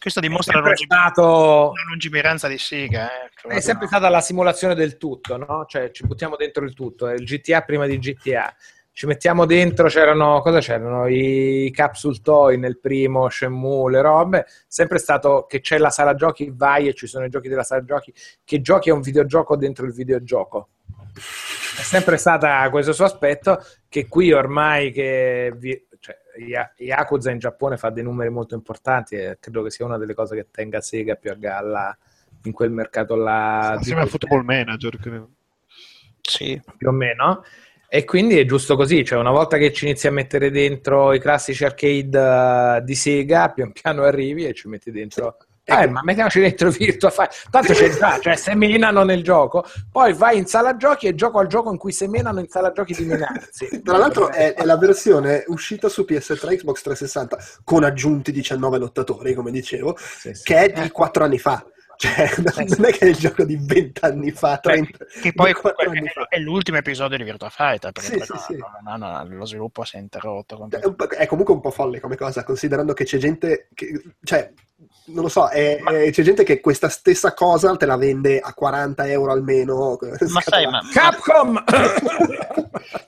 questo 0.00 0.20
dimostra 0.20 0.60
la, 0.60 0.74
stato, 0.74 1.72
la 1.74 1.82
lungimiranza 1.88 2.48
di 2.48 2.56
Siga. 2.56 3.08
Eh. 3.24 3.56
è 3.56 3.60
sempre 3.60 3.88
stata 3.88 4.08
la 4.08 4.20
simulazione 4.20 4.74
del 4.74 4.96
tutto, 4.96 5.36
no? 5.36 5.66
Cioè, 5.68 5.90
ci 5.90 6.06
buttiamo 6.06 6.36
dentro 6.36 6.64
il 6.64 6.72
tutto. 6.72 7.08
È 7.08 7.14
il 7.14 7.24
GTA 7.24 7.62
prima 7.62 7.86
di 7.86 7.98
GTA. 7.98 8.54
Ci 8.96 9.04
mettiamo 9.04 9.44
dentro, 9.44 9.88
c'erano, 9.88 10.40
cosa 10.40 10.58
c'erano? 10.58 11.06
I 11.06 11.70
capsule 11.70 12.18
toy 12.22 12.56
nel 12.56 12.78
primo, 12.78 13.28
Shenmue, 13.28 13.90
le 13.90 14.00
robe, 14.00 14.46
sempre 14.66 14.96
stato 14.96 15.44
che 15.46 15.60
c'è 15.60 15.76
la 15.76 15.90
sala 15.90 16.14
giochi, 16.14 16.50
vai 16.50 16.88
e 16.88 16.94
ci 16.94 17.06
sono 17.06 17.26
i 17.26 17.28
giochi 17.28 17.50
della 17.50 17.62
sala 17.62 17.84
giochi, 17.84 18.10
che 18.42 18.62
giochi 18.62 18.88
a 18.88 18.94
un 18.94 19.02
videogioco 19.02 19.54
dentro 19.54 19.84
il 19.84 19.92
videogioco. 19.92 20.70
È 21.12 21.82
sempre 21.82 22.16
stato 22.16 22.46
questo 22.70 22.94
suo 22.94 23.04
aspetto 23.04 23.62
che 23.86 24.08
qui 24.08 24.32
ormai 24.32 24.90
che 24.92 25.52
vi, 25.54 25.88
cioè, 26.00 26.16
Yakuza 26.78 27.30
in 27.30 27.38
Giappone 27.38 27.76
fa 27.76 27.90
dei 27.90 28.02
numeri 28.02 28.30
molto 28.30 28.54
importanti 28.54 29.16
e 29.16 29.36
credo 29.38 29.62
che 29.62 29.70
sia 29.70 29.84
una 29.84 29.98
delle 29.98 30.14
cose 30.14 30.36
che 30.36 30.46
tenga 30.50 30.80
Sega 30.80 31.16
più 31.16 31.30
a 31.30 31.34
galla 31.34 31.94
in 32.44 32.52
quel 32.52 32.70
mercato 32.70 33.14
là. 33.14 33.74
Insieme 33.76 34.00
a 34.00 34.06
Football 34.06 34.40
Manager, 34.40 34.96
credo. 34.98 35.32
Sì. 36.22 36.58
Più 36.78 36.88
o 36.88 36.92
meno. 36.92 37.42
E 37.96 38.04
quindi 38.04 38.38
è 38.38 38.44
giusto 38.44 38.76
così, 38.76 39.06
cioè 39.06 39.18
una 39.18 39.30
volta 39.30 39.56
che 39.56 39.72
ci 39.72 39.86
inizi 39.86 40.06
a 40.06 40.10
mettere 40.10 40.50
dentro 40.50 41.14
i 41.14 41.18
classici 41.18 41.64
arcade 41.64 42.18
uh, 42.18 42.84
di 42.84 42.94
Sega, 42.94 43.48
pian 43.48 43.72
piano 43.72 44.02
arrivi 44.02 44.44
e 44.44 44.52
ci 44.52 44.68
metti 44.68 44.90
dentro... 44.90 45.38
Eh, 45.64 45.88
ma 45.88 46.02
mettiamoci 46.04 46.40
dentro 46.40 46.68
Virtua 46.68 47.08
Fighter. 47.08 47.48
Tanto 47.48 47.72
c'è 47.72 47.88
già, 47.88 48.18
cioè 48.20 48.36
semenano 48.36 49.02
nel 49.02 49.22
gioco, 49.22 49.64
poi 49.90 50.12
vai 50.12 50.36
in 50.36 50.44
sala 50.44 50.76
giochi 50.76 51.06
e 51.06 51.14
gioco 51.14 51.38
al 51.38 51.46
gioco 51.46 51.72
in 51.72 51.78
cui 51.78 51.90
semenano 51.90 52.40
in 52.40 52.48
sala 52.48 52.70
giochi 52.70 52.92
di 52.92 53.06
menarsi. 53.06 53.80
Tra 53.82 53.96
l'altro 53.96 54.30
è, 54.30 54.52
è, 54.52 54.64
la 54.66 54.76
versione 54.76 55.44
uscita 55.46 55.88
su 55.88 56.04
PS3 56.06 56.58
Xbox 56.58 56.82
360 56.82 57.38
con 57.64 57.82
aggiunti 57.82 58.30
19 58.30 58.76
lottatori, 58.76 59.32
come 59.32 59.50
dicevo, 59.50 59.96
sì, 59.96 60.34
sì. 60.34 60.42
che 60.42 60.70
è 60.70 60.82
di 60.82 60.90
4 60.90 61.24
anni 61.24 61.38
fa. 61.38 61.64
Cioè, 61.96 62.30
non 62.76 62.84
è 62.84 62.92
che 62.92 63.06
è 63.06 63.08
il 63.08 63.16
gioco 63.16 63.44
di 63.44 63.58
vent'anni 63.60 64.30
fa, 64.30 64.58
30, 64.58 64.98
Beh, 64.98 65.20
che 65.20 65.32
poi 65.32 65.50
è, 65.50 65.54
fa. 65.54 65.74
è, 66.28 66.38
l'ultimo 66.38 66.76
episodio 66.76 67.16
di 67.16 67.24
Virtua 67.24 67.48
Fighter, 67.48 67.92
perché 67.92 68.24
sì, 68.24 68.32
sì, 68.46 68.56
no, 68.56 68.96
no, 68.96 69.08
no, 69.08 69.24
lo 69.28 69.46
sviluppo 69.46 69.84
si 69.84 69.96
è 69.96 70.00
interrotto. 70.00 70.68
È, 70.70 71.16
è, 71.16 71.26
comunque 71.26 71.54
un 71.54 71.60
po' 71.60 71.70
folle 71.70 72.00
come 72.00 72.16
cosa, 72.16 72.44
considerando 72.44 72.92
che 72.92 73.04
c'è 73.04 73.18
gente 73.18 73.68
che, 73.74 74.02
cioè, 74.22 74.52
non 75.06 75.22
lo 75.22 75.28
so, 75.28 75.48
è, 75.48 75.78
ma... 75.80 75.92
c'è 75.92 76.22
gente 76.22 76.42
che 76.42 76.60
questa 76.60 76.88
stessa 76.88 77.32
cosa 77.32 77.76
te 77.76 77.86
la 77.86 77.96
vende 77.96 78.40
a 78.40 78.52
40 78.52 79.06
euro 79.08 79.32
almeno. 79.32 79.98
Ma 80.28 80.40
sai, 80.40 80.66
ma... 80.66 80.80
Capcom! 80.92 81.62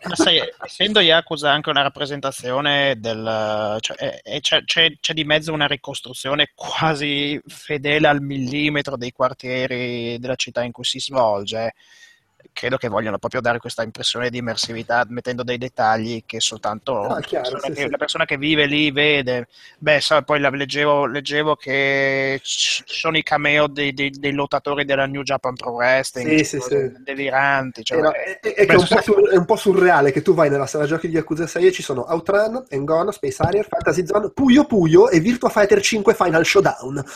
ma 0.04 0.14
sai, 0.14 0.40
essendo 0.64 1.00
Yakuza 1.00 1.50
anche 1.50 1.70
una 1.70 1.82
rappresentazione 1.82 2.94
del... 2.98 3.76
Cioè, 3.80 4.20
c'è, 4.40 4.64
c'è, 4.64 4.96
c'è, 5.00 5.12
di 5.12 5.24
mezzo 5.24 5.52
una 5.52 5.66
ricostruzione 5.66 6.52
quasi 6.54 7.40
fedele 7.46 8.08
al 8.08 8.22
millimetro 8.22 8.77
dei 8.96 9.12
quartieri 9.12 10.18
della 10.18 10.36
città 10.36 10.62
in 10.62 10.72
cui 10.72 10.84
si 10.84 11.00
svolge 11.00 11.74
credo 12.52 12.76
che 12.76 12.88
vogliono 12.88 13.18
proprio 13.18 13.40
dare 13.40 13.58
questa 13.58 13.82
impressione 13.82 14.30
di 14.30 14.38
immersività 14.38 15.04
mettendo 15.08 15.42
dei 15.42 15.58
dettagli 15.58 16.22
che 16.24 16.40
soltanto 16.40 17.02
ah, 17.02 17.20
chiaro, 17.20 17.50
persona 17.50 17.60
sì, 17.60 17.72
che, 17.72 17.82
sì. 17.82 17.90
la 17.90 17.96
persona 17.96 18.24
che 18.24 18.36
vive 18.36 18.66
lì 18.66 18.90
vede. 18.90 19.48
Beh, 19.78 20.00
so, 20.00 20.20
poi 20.22 20.40
la, 20.40 20.50
leggevo, 20.50 21.06
leggevo, 21.06 21.56
che 21.56 22.40
ci 22.42 22.82
sono 22.86 23.16
i 23.16 23.22
cameo 23.22 23.66
dei, 23.66 23.92
dei, 23.92 24.10
dei, 24.10 24.32
lottatori 24.32 24.84
della 24.84 25.06
New 25.06 25.22
Japan 25.22 25.54
Pro 25.54 25.72
Wrestling, 25.72 26.40
sì, 26.40 26.58
deliranti. 26.98 27.84
Cioè, 27.84 28.00
no, 28.00 28.12
è, 28.12 28.40
è, 28.40 28.66
è, 28.66 28.74
un 28.74 28.86
sur- 28.86 29.30
è, 29.30 29.36
un 29.36 29.44
po 29.44 29.56
surreale 29.56 30.12
che 30.12 30.22
tu 30.22 30.34
vai 30.34 30.50
nella 30.50 30.66
sala 30.66 30.86
giochi 30.86 31.08
di 31.08 31.14
Yakuza 31.14 31.46
6 31.46 31.66
e 31.66 31.72
ci 31.72 31.82
sono 31.82 32.02
Outrun, 32.02 32.64
Engon, 32.68 33.12
Space 33.12 33.42
Harrier, 33.42 33.66
Fantasy 33.66 34.06
Zone, 34.06 34.30
Puyo 34.30 34.64
Puyo 34.64 35.08
e 35.08 35.20
Virtua 35.20 35.48
Fighter 35.48 35.80
5 35.80 36.14
Final 36.14 36.44
Showdown. 36.44 37.04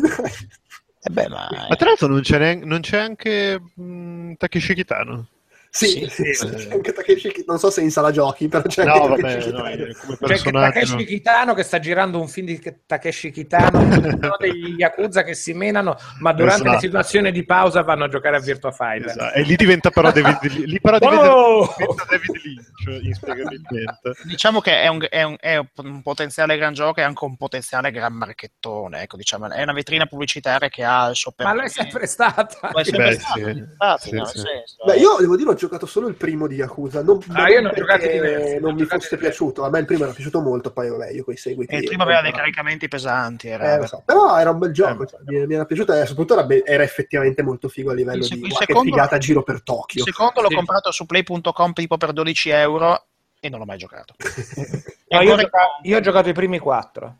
Eh 1.02 1.10
beh, 1.10 1.28
ma... 1.28 1.48
ma... 1.68 1.76
tra 1.76 1.88
l'altro 1.88 2.08
non 2.08 2.20
c'è, 2.20 2.38
neanche, 2.38 2.64
non 2.66 2.80
c'è 2.80 2.98
anche 2.98 3.60
mh, 3.74 4.34
Takeshi 4.34 4.74
Kitano. 4.74 5.26
Sì, 5.72 6.08
sì, 6.10 6.34
sì, 6.34 6.48
c'è 6.48 6.72
anche 6.72 6.92
Takeshi 6.92 7.44
non 7.46 7.60
so 7.60 7.70
se 7.70 7.80
in 7.80 7.92
sala 7.92 8.10
giochi, 8.10 8.48
però 8.48 8.64
c'è 8.64 8.84
no, 8.84 8.92
anche 8.92 9.22
vabbè, 9.22 9.46
no, 9.46 9.94
come 10.00 10.16
personaggio. 10.18 10.72
C'è 10.72 10.80
Takeshi 10.80 11.04
Kitano 11.04 11.54
che 11.54 11.62
sta 11.62 11.78
girando 11.78 12.20
un 12.20 12.26
film 12.26 12.46
di 12.46 12.60
Takeshi 12.84 13.30
Kitano, 13.30 13.78
degli 14.38 14.74
Yakuza 14.76 15.22
che 15.22 15.34
si 15.34 15.52
menano, 15.52 15.96
ma 16.18 16.32
durante 16.32 16.62
esatto. 16.62 16.74
le 16.74 16.80
situazioni 16.80 17.30
di 17.30 17.44
pausa 17.44 17.82
vanno 17.82 18.04
a 18.04 18.08
giocare 18.08 18.36
a 18.36 18.40
Virtua 18.40 18.72
Fighter. 18.72 19.10
Esatto. 19.10 19.34
E 19.34 19.42
lì 19.42 19.54
diventa 19.54 19.90
però 19.90 20.10
David, 20.10 20.38
lì 20.66 20.80
però 20.80 20.98
diventa, 20.98 21.36
oh! 21.36 21.74
diventa 21.78 22.04
David 22.08 22.40
Lynch, 22.42 23.04
inspiegabilmente. 23.04 24.14
Diciamo 24.24 24.60
che 24.60 24.82
è 24.82 24.88
un, 24.88 25.06
è, 25.08 25.22
un, 25.22 25.36
è 25.38 25.56
un, 25.56 26.02
potenziale 26.02 26.56
gran 26.56 26.74
gioco 26.74 26.98
e 26.98 27.04
anche 27.04 27.24
un 27.24 27.36
potenziale 27.36 27.92
gran 27.92 28.14
marchettone, 28.14 29.02
ecco, 29.02 29.16
diciamo, 29.16 29.48
è 29.48 29.62
una 29.62 29.72
vetrina 29.72 30.06
pubblicitaria 30.06 30.68
che 30.68 30.82
ha 30.82 31.08
il 31.08 31.14
suo 31.14 31.32
Ma 31.36 31.54
lo 31.54 31.62
è 31.62 31.68
sempre 31.68 32.08
stata. 32.08 32.70
Ma 32.72 32.80
è 32.80 32.84
sempre 32.84 33.10
Beh, 33.10 33.18
stata, 33.20 33.34
sì. 33.34 33.50
Infatti, 33.50 34.08
sì, 34.08 34.14
no, 34.16 34.24
sì. 34.24 34.38
Senso, 34.38 34.84
Beh, 34.84 34.96
io 34.96 35.16
devo 35.20 35.36
dire 35.36 35.48
giocato 35.60 35.86
solo 35.86 36.08
il 36.08 36.14
primo 36.14 36.46
di 36.46 36.56
Yakuza. 36.56 37.02
Non, 37.02 37.20
ah, 37.32 37.48
io 37.48 37.60
ne 37.60 37.68
ho 37.68 37.72
giocati 37.72 38.08
diversi. 38.08 38.58
Non 38.58 38.74
mi 38.74 38.84
fosse 38.84 39.16
piaciuto. 39.16 39.64
A 39.64 39.70
me 39.70 39.80
il 39.80 39.84
primo 39.84 40.04
era 40.04 40.12
piaciuto 40.12 40.40
molto, 40.40 40.72
poi 40.72 40.88
vabbè, 40.88 41.10
io 41.10 41.22
quei 41.22 41.36
seguiti. 41.36 41.74
E 41.74 41.78
il 41.78 41.84
primo 41.84 42.02
aveva 42.02 42.22
dei 42.22 42.32
caricamenti 42.32 42.88
pesanti. 42.88 43.48
Era... 43.48 43.78
Eh, 43.78 43.86
so. 43.86 44.02
Però 44.04 44.38
era 44.38 44.50
un 44.50 44.58
bel 44.58 44.72
gioco. 44.72 45.04
Eh, 45.04 45.06
cioè, 45.06 45.20
mi, 45.24 45.46
mi, 45.46 45.54
era 45.54 45.66
piaciuto 45.66 45.92
e 45.92 46.06
soprattutto 46.06 46.32
era, 46.32 46.44
be- 46.44 46.64
era, 46.64 46.82
effettivamente 46.82 47.42
molto 47.42 47.68
figo 47.68 47.90
a 47.90 47.94
livello 47.94 48.24
il, 48.24 48.28
di 48.28 48.46
il 48.46 48.52
secondo, 48.52 48.90
figata 48.90 49.16
a 49.16 49.18
giro 49.18 49.42
per 49.42 49.62
Tokyo. 49.62 50.02
Il 50.02 50.12
secondo 50.12 50.40
l'ho 50.40 50.48
sì. 50.48 50.54
comprato 50.54 50.90
su 50.90 51.06
play.com 51.06 51.72
tipo 51.72 51.96
per 51.98 52.12
12 52.12 52.48
euro 52.48 53.04
e 53.38 53.48
non 53.48 53.58
l'ho 53.58 53.66
mai 53.66 53.78
giocato. 53.78 54.14
no, 55.08 55.20
io, 55.20 55.34
ho 55.34 55.36
giocato, 55.36 55.80
io, 55.82 55.96
ho 55.96 56.00
giocato, 56.00 56.28
i 56.30 56.32
primi 56.32 56.58
quattro. 56.58 57.16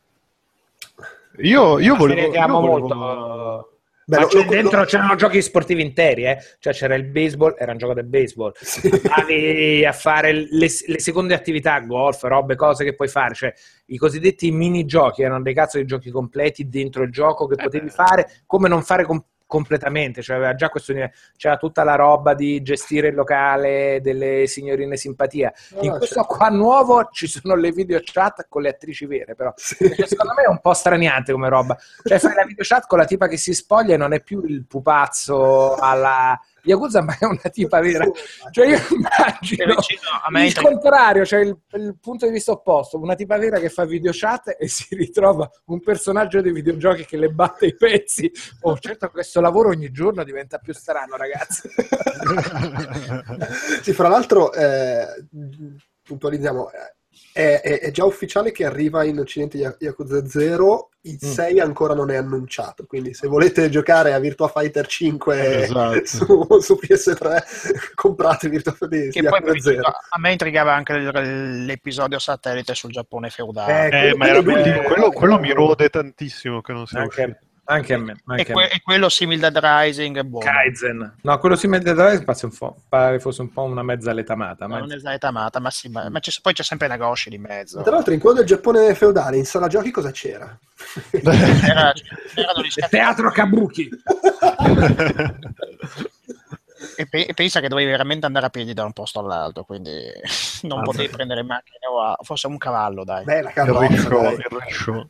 Io, 1.43 1.79
io 1.79 1.95
volevo, 1.95 2.21
io 2.21 2.47
volevo... 2.47 2.61
molto 2.61 3.80
Ma 4.19 4.27
lo, 4.31 4.45
dentro 4.49 4.79
lo... 4.79 4.85
c'erano 4.85 5.15
giochi 5.15 5.41
sportivi 5.43 5.83
interi, 5.83 6.25
eh? 6.25 6.39
cioè 6.59 6.73
c'era 6.73 6.95
il 6.95 7.05
baseball, 7.05 7.55
era 7.59 7.73
un 7.73 7.79
gioco 7.79 7.95
del 7.95 8.07
baseball, 8.07 8.53
sì. 8.61 8.89
andavi 8.89 9.85
a 9.85 9.93
fare 9.93 10.33
le, 10.33 10.69
le, 10.87 10.99
seconde 10.99 11.35
attività, 11.35 11.79
golf, 11.81 12.23
robe, 12.23 12.57
cose 12.57 12.85
che 12.85 12.95
puoi 12.95 13.09
fare, 13.09 13.35
cioè 13.35 13.53
i 13.87 13.97
cosiddetti 13.97 14.51
minigiochi 14.51 15.23
erano 15.23 15.43
dei 15.43 15.55
cazzo 15.55 15.79
di 15.79 15.85
giochi 15.85 16.11
completi 16.11 16.69
dentro 16.69 17.03
il 17.03 17.11
gioco 17.11 17.47
che 17.47 17.57
potevi 17.57 17.87
eh. 17.87 17.91
fare, 17.91 18.31
come 18.47 18.69
non 18.69 18.83
fare 18.83 19.05
com- 19.05 19.25
completamente, 19.51 20.23
cioè 20.23 20.37
aveva 20.37 20.55
già 20.55 20.69
questo 20.69 20.95
c'era 21.37 21.57
tutta 21.57 21.83
la 21.83 21.97
roba 21.97 22.35
di 22.35 22.63
gestire 22.63 23.09
il 23.09 23.17
locale 23.17 23.99
delle 24.01 24.47
signorine 24.47 24.97
simpatia. 24.97 25.53
No, 25.71 25.81
In 25.83 25.91
questo 25.97 26.21
certo. 26.21 26.37
qua 26.37 26.49
nuovo 26.51 27.09
ci 27.11 27.27
sono 27.27 27.57
le 27.57 27.73
video 27.73 27.99
chat 28.01 28.47
con 28.49 28.63
le 28.63 28.69
attrici 28.69 29.07
vere, 29.07 29.35
però 29.35 29.53
sì. 29.57 29.75
secondo 30.07 30.35
me 30.37 30.45
è 30.45 30.49
un 30.49 30.61
po' 30.61 30.73
straniante 30.73 31.33
come 31.33 31.49
roba. 31.49 31.77
Cioè 32.05 32.21
fai 32.21 32.35
la 32.37 32.45
video 32.45 32.63
chat 32.65 32.87
con 32.87 32.99
la 32.99 33.05
tipa 33.05 33.27
che 33.27 33.37
si 33.37 33.53
spoglia 33.53 33.95
e 33.95 33.97
non 33.97 34.13
è 34.13 34.23
più 34.23 34.45
il 34.45 34.65
pupazzo 34.65 35.75
alla 35.75 36.41
Yakuza 36.63 37.03
ma 37.03 37.17
è 37.19 37.25
una 37.25 37.49
tipa 37.51 37.81
vera. 37.81 38.05
Cioè 38.51 38.67
io 38.67 38.79
immagino 38.91 39.75
il 40.45 40.55
contrario 40.55 41.25
cioè 41.25 41.41
il, 41.41 41.57
il, 41.73 41.97
punto 42.01 42.27
di 42.27 42.33
vista 42.33 42.53
opposto. 42.53 42.99
Una 42.99 43.15
tipa 43.15 43.39
vera 43.39 43.59
che 43.59 43.69
fa 43.69 43.85
video 43.85 44.13
chat 44.15 44.57
e 44.59 44.69
si 44.69 44.95
ritrova 44.95 45.49
un 45.67 45.81
personaggio 45.81 46.41
dei 46.41 46.53
videogiochi 46.53 47.05
che 47.05 47.17
le 47.17 47.29
batte 47.29 47.67
i 47.67 47.77
pezzi. 47.77 48.31
Oh 48.63 48.79
certo 48.79 49.11
questo 49.11 49.41
lavoro 49.41 49.71
ogni 49.71 49.91
giorno 49.91 50.25
diventa 50.25 50.59
più 50.59 50.73
strano 50.73 51.17
ragazzi. 51.17 51.69
Sì 53.83 53.93
fra 53.93 54.09
l'altro 54.09 54.53
eh, 54.53 55.07
puntualizziamo 56.03 56.71
eh, 56.71 57.00
è, 57.33 57.61
è, 57.63 57.81
è, 57.81 57.91
già 57.91 58.05
ufficiale 58.05 58.53
che 58.53 58.65
arriva 58.65 59.05
in 59.05 59.19
Occidente 59.19 59.77
Yakuza 59.79 60.27
0, 60.27 60.91
il 61.03 61.19
6 61.19 61.55
mm. 61.55 61.59
ancora 61.61 61.95
non 61.95 62.11
è 62.11 62.17
annunciato, 62.17 62.85
quindi 62.87 63.15
se 63.15 63.29
volete 63.29 63.69
giocare 63.71 64.13
a 64.13 64.19
Virtua 64.19 64.49
Fighter 64.49 64.87
5 64.87 65.63
esatto. 65.63 66.01
su, 66.05 66.47
su, 66.61 66.79
PS3 66.83 67.95
comprate 67.95 68.49
Virtua 68.49 68.73
Fighter 68.73 69.09
che 69.11 69.23
poi, 69.23 69.61
0. 69.61 69.83
A 69.83 70.19
me 70.19 70.33
intrigava 70.33 70.75
anche 70.75 70.99
l'episodio 70.99 72.19
satellite 72.19 72.75
sul 72.75 72.91
Giappone 72.91 73.31
feudale. 73.31 73.89
Eh, 73.91 74.09
eh, 74.09 74.17
ma 74.17 74.29
era 74.29 74.43
bello, 74.43 74.83
quello, 74.83 75.11
quello 75.11 75.39
mi 75.39 75.53
rode 75.53 75.89
tantissimo 75.89 76.61
che 76.61 76.73
non 76.73 76.87
sia 76.87 77.01
anche, 77.01 77.23
uscito. 77.23 77.49
Anche 77.71 77.95
a 77.95 77.99
me. 77.99 78.21
Anche 78.27 78.43
e, 78.43 78.53
que- 78.53 78.69
e, 78.69 78.81
quello 78.83 79.09
simile 79.09 79.49
Dead 79.49 79.57
Rising 79.65 80.19
è 80.19 80.23
buono. 80.25 80.45
Kaizen. 80.45 81.19
No, 81.23 81.39
quello 81.39 81.55
simile 81.55 81.81
Dead 81.83 81.99
Rising 81.99 82.25
pare, 82.25 82.39
un 82.43 82.57
po', 82.57 82.77
pare 82.89 83.21
fosse 83.21 83.43
un 83.43 83.53
po' 83.53 83.63
una 83.63 83.85
mezza 83.85 84.13
letamata. 84.13 84.67
Ma... 84.67 84.81
Non 84.81 84.91
è 84.91 84.97
letamata, 84.97 85.61
ma 85.61 85.71
sì, 85.71 85.89
ma, 85.89 86.09
ma 86.11 86.19
c'è, 86.19 86.33
poi 86.43 86.53
c'è 86.53 86.65
sempre 86.65 86.89
Nagoshi 86.89 87.31
di 87.31 87.39
mezzo. 87.39 87.81
Tra 87.83 87.93
l'altro 87.93 88.13
in 88.13 88.19
quello 88.19 88.39
del 88.39 88.47
Giappone 88.47 88.93
feudale, 88.97 89.37
in 89.37 89.47
sala 89.47 89.69
giochi 89.69 89.93
cosa 89.93 90.11
c'era? 90.11 90.59
c'era 91.11 91.93
gli 92.35 92.89
Teatro 92.89 93.31
Kabuki. 93.31 93.89
e, 96.97 97.07
pe- 97.07 97.27
e, 97.27 97.35
pensa 97.35 97.61
che 97.61 97.69
dovevi 97.69 97.89
veramente 97.89 98.27
andare 98.27 98.47
a 98.47 98.51
piedi 98.51 98.75
da 98.75 98.85
un 98.85 98.93
posto 98.93 99.21
all'altro, 99.21 99.63
quindi 99.63 100.11
non 100.63 100.81
ah, 100.81 100.83
potevi 100.83 101.07
beh. 101.07 101.13
prendere 101.13 101.45
macchine 101.45 101.87
o 101.89 102.03
a... 102.03 102.19
forse 102.23 102.49
un 102.49 102.59
cavallo, 102.59 103.05
dai. 103.05 103.23
Beh, 103.23 103.43
la 103.43 103.51
carrozza, 103.51 104.33
il 104.33 104.45
risciò, 104.67 105.07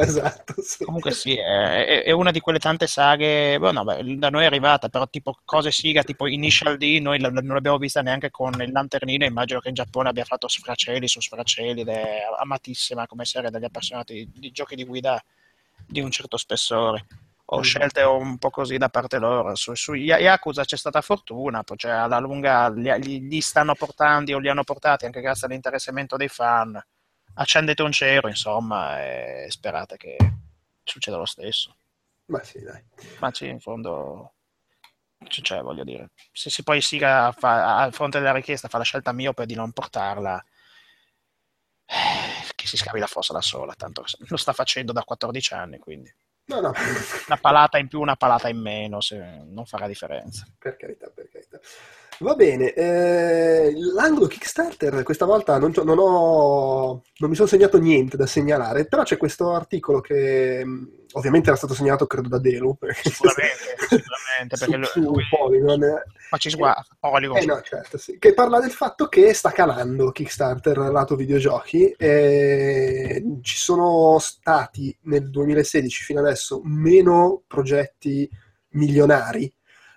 esatto, 0.00 0.54
sì. 0.60 0.84
Comunque 0.84 1.12
sì, 1.12 1.36
è, 1.36 2.02
è, 2.02 2.10
una 2.10 2.32
di 2.32 2.40
quelle 2.40 2.58
tante 2.58 2.88
saghe, 2.88 3.56
boh, 3.58 3.70
no, 3.70 3.84
beh, 3.84 4.16
da 4.16 4.28
noi 4.28 4.42
è 4.42 4.46
arrivata, 4.46 4.88
però 4.88 5.06
tipo 5.06 5.38
cose 5.44 5.70
siga, 5.70 6.02
tipo 6.02 6.26
Initial 6.26 6.76
D, 6.76 6.98
noi 7.00 7.20
non 7.20 7.32
l'abbiamo 7.32 7.78
vista 7.78 8.02
neanche 8.02 8.30
con 8.30 8.60
il 8.60 8.72
lanternino, 8.72 9.24
immagino 9.24 9.60
che 9.60 9.68
in 9.68 9.74
Giappone 9.74 10.08
abbia 10.08 10.24
fatto 10.24 10.48
sfracelli 10.48 11.06
su 11.06 11.20
sfracelli, 11.20 11.82
ed 11.82 11.88
è 11.88 12.22
amatissima 12.40 13.06
come 13.06 13.24
serie 13.24 13.50
dagli 13.50 13.64
appassionati 13.64 14.14
di, 14.14 14.40
di 14.40 14.50
giochi 14.50 14.74
di 14.74 14.84
guida 14.84 15.22
di 15.86 16.00
un 16.00 16.10
certo 16.10 16.36
spessore. 16.36 17.06
o 17.50 17.62
scelte 17.62 18.02
un 18.02 18.36
po' 18.36 18.50
così 18.50 18.76
da 18.78 18.88
parte 18.88 19.18
loro. 19.18 19.54
Su, 19.54 19.74
su 19.74 19.94
Yakuza 19.94 20.64
c'è 20.64 20.76
stata 20.76 21.00
fortuna, 21.00 21.62
cioè 21.76 21.92
alla 21.92 22.18
lunga 22.18 22.68
li, 22.68 23.26
li, 23.28 23.40
stanno 23.40 23.74
portando 23.74 24.34
o 24.34 24.38
li 24.38 24.48
hanno 24.48 24.64
portati 24.64 25.06
anche 25.06 25.20
grazie 25.20 25.46
all'interessamento 25.46 26.16
dei 26.16 26.28
fan. 26.28 26.78
Accendete 27.40 27.82
un 27.82 27.92
cero, 27.92 28.28
insomma, 28.28 29.00
e 29.00 29.46
sperate 29.48 29.96
che 29.96 30.16
succeda 30.82 31.16
lo 31.16 31.24
stesso. 31.24 31.76
Ma 32.26 32.42
sì, 32.42 32.60
dai. 32.60 32.82
Ma 33.20 33.32
sì, 33.32 33.46
in 33.46 33.60
fondo, 33.60 34.32
cioè, 35.28 35.62
voglio 35.62 35.84
dire, 35.84 36.10
se 36.32 36.50
si 36.50 36.64
poi 36.64 36.80
Siga 36.80 37.30
fa, 37.32 37.78
a 37.78 37.90
fronte 37.92 38.18
della 38.18 38.32
richiesta 38.32 38.68
fa 38.68 38.78
la 38.78 38.84
scelta 38.84 39.12
miope 39.12 39.46
di 39.46 39.54
non 39.54 39.72
portarla, 39.72 40.44
eh, 41.86 42.52
che 42.56 42.66
si 42.66 42.76
scavi 42.76 42.98
la 42.98 43.06
fossa 43.06 43.32
da 43.32 43.40
sola, 43.40 43.74
tanto 43.74 44.04
lo 44.18 44.36
sta 44.36 44.52
facendo 44.52 44.92
da 44.92 45.04
14 45.04 45.54
anni, 45.54 45.78
quindi. 45.78 46.12
No, 46.46 46.60
no. 46.60 46.72
Una 47.26 47.36
palata 47.36 47.78
in 47.78 47.88
più, 47.88 48.00
una 48.00 48.16
palata 48.16 48.48
in 48.48 48.58
meno, 48.58 48.98
non 49.44 49.64
farà 49.64 49.86
differenza. 49.86 50.44
Per 50.58 50.76
carità, 50.76 51.08
per 51.08 51.28
carità. 51.30 51.60
Va 52.20 52.34
bene, 52.34 52.72
eh, 52.72 53.72
l'angolo 53.94 54.26
Kickstarter 54.26 55.04
questa 55.04 55.24
volta 55.24 55.56
non, 55.58 55.72
non, 55.84 55.98
ho, 55.98 57.02
non 57.18 57.30
mi 57.30 57.36
sono 57.36 57.46
segnato 57.46 57.78
niente 57.78 58.16
da 58.16 58.26
segnalare, 58.26 58.86
però 58.86 59.04
c'è 59.04 59.16
questo 59.16 59.52
articolo 59.52 60.00
che 60.00 60.64
ovviamente 61.12 61.48
era 61.48 61.56
stato 61.56 61.74
segnato 61.74 62.06
credo 62.06 62.28
da 62.28 62.38
Delu 62.38 62.76
sicuramente, 63.02 63.76
sicuramente 63.88 64.56
perché 64.58 64.84
su, 64.84 65.00
lui... 65.00 65.22
su 65.22 65.36
Polygon 65.36 66.02
ma 66.30 66.36
ci 66.36 66.50
sguarda 66.50 66.84
Polygon 66.98 67.38
eh, 67.38 67.44
no, 67.46 67.60
certo, 67.62 67.96
sì. 67.96 68.18
che 68.18 68.34
parla 68.34 68.60
del 68.60 68.72
fatto 68.72 69.06
che 69.06 69.32
sta 69.32 69.50
calando 69.50 70.10
Kickstarter 70.10 70.76
lato 70.76 71.16
videogiochi 71.16 71.94
ci 71.98 73.56
sono 73.56 74.18
stati 74.18 74.96
nel 75.02 75.30
2016 75.30 76.04
fino 76.04 76.20
adesso 76.20 76.60
meno 76.64 77.42
progetti 77.46 78.28
milionari 78.70 79.50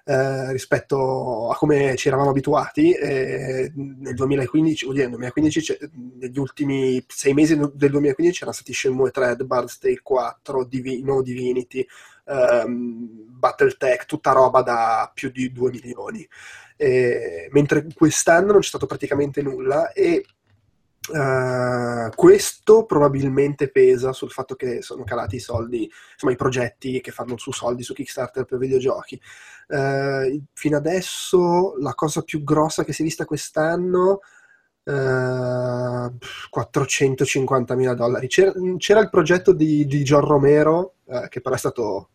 eh, 0.03 0.51
rispetto 0.51 1.49
a 1.49 1.55
come 1.55 1.95
ci 1.95 2.07
eravamo 2.07 2.29
abituati. 2.29 2.93
Eh, 2.93 3.71
nel 3.75 4.13
2015, 4.13 4.85
vuol 4.85 4.97
dire, 4.97 5.07
nel 5.07 5.17
2015 5.17 5.77
negli 6.19 6.39
ultimi 6.39 7.03
sei 7.07 7.33
mesi 7.33 7.55
del 7.55 7.91
2015 7.91 8.37
erano 8.37 8.53
stati 8.53 8.73
Shenmue 8.73 9.11
3, 9.11 9.35
The 9.35 9.45
Bard's 9.45 9.77
Tale 9.77 10.01
4, 10.01 10.65
Divi- 10.65 11.03
No 11.03 11.21
Divinity, 11.21 11.85
um, 12.25 13.07
Battletech, 13.29 14.05
tutta 14.05 14.31
roba 14.31 14.61
da 14.61 15.11
più 15.13 15.29
di 15.31 15.51
2 15.51 15.71
milioni. 15.71 16.27
Eh, 16.77 17.47
mentre 17.51 17.85
quest'anno 17.93 18.53
non 18.53 18.61
c'è 18.61 18.67
stato 18.67 18.87
praticamente 18.87 19.41
nulla 19.41 19.91
e 19.91 20.25
Uh, 21.09 22.11
questo 22.13 22.85
probabilmente 22.85 23.71
pesa 23.71 24.13
sul 24.13 24.29
fatto 24.29 24.53
che 24.53 24.83
sono 24.83 25.03
calati 25.03 25.37
i 25.37 25.39
soldi, 25.39 25.91
insomma 26.13 26.31
i 26.31 26.35
progetti 26.35 27.01
che 27.01 27.09
fanno 27.09 27.37
su 27.37 27.51
soldi 27.51 27.81
su 27.81 27.95
Kickstarter 27.95 28.45
per 28.45 28.59
videogiochi. 28.59 29.19
Uh, 29.71 30.43
fino 30.51 30.75
adesso 30.75 31.75
la 31.79 31.93
cosa 31.93 32.23
più 32.23 32.43
grossa 32.43 32.83
che 32.83 32.91
si 32.91 33.03
è 33.03 33.05
vista 33.05 33.23
quest'anno 33.23 34.19
eh, 34.83 36.11
450 36.49 37.75
mila 37.75 37.93
dollari. 37.93 38.27
C'era, 38.27 38.53
c'era, 38.77 38.99
il 38.99 39.09
progetto 39.09 39.53
di, 39.53 39.85
di 39.85 40.03
John 40.03 40.25
Romero, 40.25 40.95
che 41.29 41.41
però 41.41 41.55
è 41.55 41.57
stato 41.57 42.09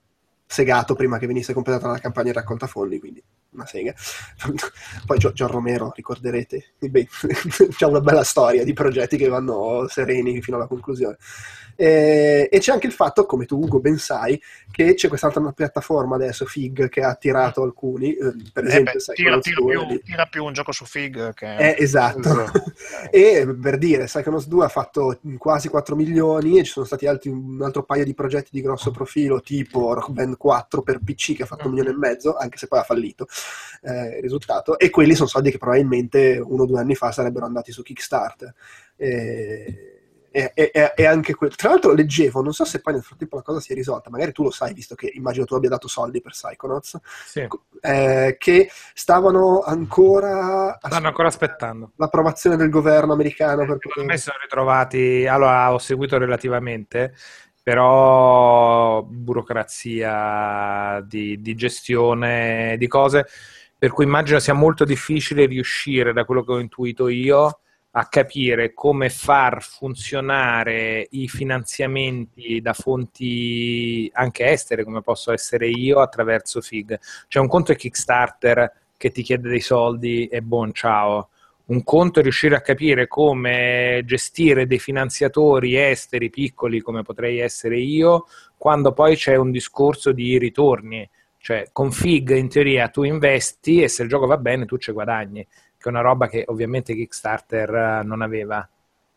segato 0.46 0.94
prima 0.94 1.18
che 1.18 1.26
venisse 1.26 1.52
completata 1.52 1.88
la 1.88 1.98
campagna 1.98 2.30
di 2.30 2.36
raccolta 2.36 2.66
fondi, 2.66 2.98
quindi 2.98 3.22
una 3.56 3.66
sega. 3.66 3.94
Poi 5.04 5.18
Gian 5.18 5.48
Romero, 5.48 5.92
ricorderete, 5.94 6.74
c'è 7.76 7.86
una 7.86 8.00
bella 8.00 8.24
storia 8.24 8.64
di 8.64 8.72
progetti 8.72 9.16
che 9.16 9.28
vanno 9.28 9.86
sereni 9.88 10.40
fino 10.40 10.56
alla 10.56 10.66
conclusione. 10.66 11.16
E, 11.78 12.48
e, 12.50 12.58
c'è 12.58 12.72
anche 12.72 12.86
il 12.86 12.92
fatto, 12.94 13.26
come 13.26 13.44
tu 13.44 13.58
Ugo 13.60 13.80
ben 13.80 13.98
sai, 13.98 14.40
che 14.70 14.94
c'è 14.94 15.08
quest'altra 15.08 15.42
piattaforma 15.52 16.16
adesso, 16.16 16.46
Fig, 16.46 16.88
che 16.88 17.02
ha 17.02 17.10
attirato 17.10 17.62
alcuni, 17.62 18.14
eh, 18.14 18.34
per 18.50 18.64
eh 18.64 18.68
esempio... 18.68 18.92
Beh, 18.94 19.00
sai, 19.00 19.14
tira, 19.14 19.38
tira, 19.38 19.60
più, 19.62 19.86
di... 19.86 20.00
tira, 20.02 20.24
più, 20.24 20.44
un 20.44 20.54
gioco 20.54 20.72
su 20.72 20.86
Fig 20.86 21.34
che... 21.34 21.56
Eh, 21.56 21.76
esatto. 21.78 22.50
e 23.10 23.54
per 23.60 23.76
dire, 23.76 24.04
Psychonauts 24.04 24.48
2 24.48 24.64
ha 24.64 24.68
fatto 24.68 25.18
quasi 25.36 25.68
4 25.68 25.94
milioni 25.94 26.58
e 26.58 26.64
ci 26.64 26.72
sono 26.72 26.86
stati 26.86 27.06
altri, 27.06 27.28
un 27.28 27.60
altro 27.62 27.82
paio 27.82 28.04
di 28.04 28.14
progetti 28.14 28.48
di 28.50 28.62
grosso 28.62 28.90
profilo, 28.90 29.42
tipo 29.42 29.92
Rock 29.92 30.10
Band 30.10 30.38
4 30.38 30.80
per 30.80 31.00
PC 31.04 31.36
che 31.36 31.42
ha 31.42 31.46
fatto 31.46 31.66
un 31.66 31.74
milione 31.74 31.90
e 31.90 31.98
mezzo, 31.98 32.36
anche 32.36 32.56
se 32.56 32.68
poi 32.68 32.78
ha 32.78 32.84
fallito 32.84 33.26
eh, 33.82 34.16
il 34.16 34.22
risultato, 34.22 34.78
e 34.78 34.90
quelli 34.90 35.14
sono 35.14 35.28
soldi 35.28 35.50
che 35.50 35.58
probabilmente 35.58 36.42
uno 36.42 36.62
o 36.62 36.66
due 36.66 36.80
anni 36.80 36.94
fa 36.94 37.12
sarebbero 37.12 37.46
andati 37.46 37.72
su 37.72 37.82
Kickstarter. 37.82 38.54
E 38.96 39.96
e, 40.36 40.52
e, 40.54 40.92
e, 40.94 41.06
anche 41.06 41.34
quello. 41.34 41.54
Tra 41.56 41.70
l'altro 41.70 41.94
leggevo, 41.94 42.42
non 42.42 42.52
so 42.52 42.66
se 42.66 42.82
poi 42.82 42.92
nel 42.92 43.02
frattempo 43.02 43.36
la 43.36 43.42
cosa 43.42 43.58
si 43.58 43.72
è 43.72 43.74
risolta, 43.74 44.10
magari 44.10 44.32
tu 44.32 44.42
lo 44.42 44.50
sai, 44.50 44.74
visto 44.74 44.94
che 44.94 45.10
immagino 45.14 45.46
tu 45.46 45.54
abbia 45.54 45.70
dato 45.70 45.88
soldi 45.88 46.20
per 46.20 46.32
Psychonauts, 46.32 47.00
sì. 47.24 47.48
eh, 47.80 48.36
che 48.38 48.70
stavano 48.92 49.62
ancora... 49.62 50.78
Stanno 50.78 51.06
ancora 51.06 51.28
aspettando. 51.28 51.92
L'approvazione 51.96 52.56
del 52.56 52.68
governo 52.68 53.14
americano. 53.14 53.64
Per 53.64 53.78
poter... 53.78 54.04
me 54.04 54.18
sono 54.18 54.36
ritrovati, 54.42 55.26
allora 55.26 55.72
ho 55.72 55.78
seguito 55.78 56.18
relativamente, 56.18 57.14
però 57.66 59.02
burocrazia 59.02 61.00
di, 61.04 61.40
di 61.40 61.56
gestione 61.56 62.76
di 62.78 62.86
cose, 62.86 63.26
per 63.76 63.90
cui 63.90 64.04
immagino 64.04 64.38
sia 64.38 64.52
molto 64.52 64.84
difficile 64.84 65.46
riuscire, 65.46 66.12
da 66.12 66.24
quello 66.24 66.44
che 66.44 66.52
ho 66.52 66.60
intuito 66.60 67.08
io, 67.08 67.58
a 67.90 68.06
capire 68.06 68.72
come 68.72 69.10
far 69.10 69.64
funzionare 69.64 71.08
i 71.10 71.26
finanziamenti 71.26 72.60
da 72.60 72.72
fonti 72.72 74.08
anche 74.14 74.46
estere, 74.46 74.84
come 74.84 75.00
posso 75.00 75.32
essere 75.32 75.66
io, 75.66 75.98
attraverso 75.98 76.60
FIG. 76.60 77.00
Cioè 77.26 77.42
un 77.42 77.48
conto 77.48 77.72
è 77.72 77.76
Kickstarter 77.76 78.72
che 78.96 79.10
ti 79.10 79.22
chiede 79.22 79.48
dei 79.48 79.58
soldi 79.58 80.28
e 80.28 80.40
buon 80.40 80.72
ciao. 80.72 81.30
Un 81.66 81.82
conto 81.82 82.20
è 82.20 82.22
riuscire 82.22 82.54
a 82.54 82.60
capire 82.60 83.08
come 83.08 84.02
gestire 84.04 84.66
dei 84.66 84.78
finanziatori 84.78 85.76
esteri 85.76 86.30
piccoli 86.30 86.80
come 86.80 87.02
potrei 87.02 87.38
essere 87.40 87.78
io, 87.78 88.26
quando 88.56 88.92
poi 88.92 89.16
c'è 89.16 89.36
un 89.36 89.50
discorso 89.50 90.12
di 90.12 90.38
ritorni. 90.38 91.08
Cioè, 91.38 91.68
con 91.72 91.92
FIG 91.92 92.30
in 92.36 92.48
teoria 92.48 92.88
tu 92.88 93.04
investi 93.04 93.82
e 93.82 93.88
se 93.88 94.02
il 94.02 94.08
gioco 94.08 94.26
va 94.26 94.36
bene 94.36 94.64
tu 94.64 94.78
ci 94.78 94.90
guadagni 94.90 95.46
che 95.78 95.88
è 95.88 95.88
una 95.88 96.00
roba 96.00 96.28
che 96.28 96.44
ovviamente 96.48 96.94
Kickstarter 96.94 97.74
eh, 97.74 98.02
non 98.04 98.22
aveva. 98.22 98.68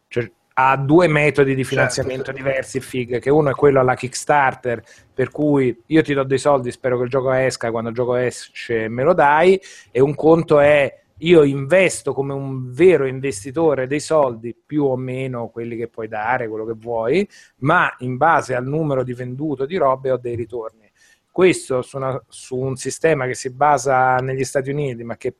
Cioè, 0.07 0.31
ha 0.61 0.75
due 0.75 1.07
metodi 1.07 1.55
di 1.55 1.63
certo, 1.63 1.69
finanziamento 1.69 2.25
certo. 2.25 2.41
diversi 2.41 2.79
FIG, 2.81 3.19
che 3.19 3.29
uno 3.29 3.49
è 3.49 3.53
quello 3.53 3.79
alla 3.79 3.95
Kickstarter, 3.95 4.83
per 5.13 5.31
cui 5.31 5.83
io 5.85 6.01
ti 6.01 6.13
do 6.13 6.23
dei 6.23 6.37
soldi, 6.37 6.69
spero 6.71 6.97
che 6.97 7.03
il 7.03 7.09
gioco 7.09 7.31
esca, 7.31 7.71
quando 7.71 7.89
il 7.89 7.95
gioco 7.95 8.15
esce 8.15 8.89
me 8.89 9.03
lo 9.03 9.13
dai, 9.13 9.59
e 9.89 10.01
un 10.01 10.13
conto 10.15 10.59
è 10.59 10.93
io 11.19 11.43
investo 11.43 12.13
come 12.13 12.33
un 12.33 12.71
vero 12.71 13.05
investitore 13.05 13.87
dei 13.87 13.99
soldi, 13.99 14.55
più 14.55 14.83
o 14.83 14.95
meno 14.95 15.49
quelli 15.49 15.75
che 15.75 15.87
puoi 15.87 16.07
dare, 16.07 16.47
quello 16.47 16.65
che 16.65 16.75
vuoi, 16.75 17.27
ma 17.57 17.93
in 17.99 18.17
base 18.17 18.55
al 18.55 18.65
numero 18.65 19.03
di 19.03 19.13
venduto 19.13 19.65
di 19.65 19.77
robe 19.77 20.11
ho 20.11 20.17
dei 20.17 20.35
ritorni. 20.35 20.89
Questo 21.31 21.81
su, 21.81 21.97
una, 21.97 22.21
su 22.27 22.57
un 22.57 22.75
sistema 22.75 23.25
che 23.25 23.33
si 23.33 23.51
basa 23.51 24.17
negli 24.17 24.43
Stati 24.43 24.69
Uniti, 24.69 25.03
ma 25.03 25.17
che 25.17 25.33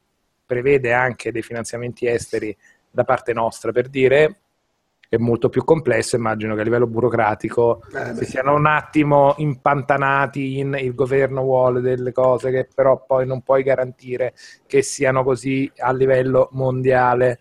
prevede 0.46 0.94
anche 0.94 1.32
dei 1.32 1.42
finanziamenti 1.42 2.08
esteri 2.08 2.56
da 2.90 3.04
parte 3.04 3.34
nostra, 3.34 3.72
per 3.72 3.88
dire 3.88 4.42
è 5.10 5.18
molto 5.18 5.50
più 5.50 5.64
complesso, 5.64 6.16
immagino 6.16 6.54
che 6.54 6.62
a 6.62 6.64
livello 6.64 6.86
burocratico 6.86 7.82
eh, 7.92 8.14
si 8.14 8.26
siano 8.26 8.54
un 8.54 8.68
attimo 8.68 9.34
impantanati 9.38 10.60
in 10.60 10.78
il 10.80 10.94
governo 10.94 11.42
vuole 11.42 11.82
delle 11.82 12.12
cose 12.12 12.52
che 12.52 12.68
però 12.74 13.04
poi 13.06 13.26
non 13.26 13.42
puoi 13.42 13.64
garantire 13.64 14.36
che 14.68 14.84
siano 14.84 15.24
così 15.24 15.70
a 15.78 15.92
livello 15.92 16.50
mondiale. 16.52 17.40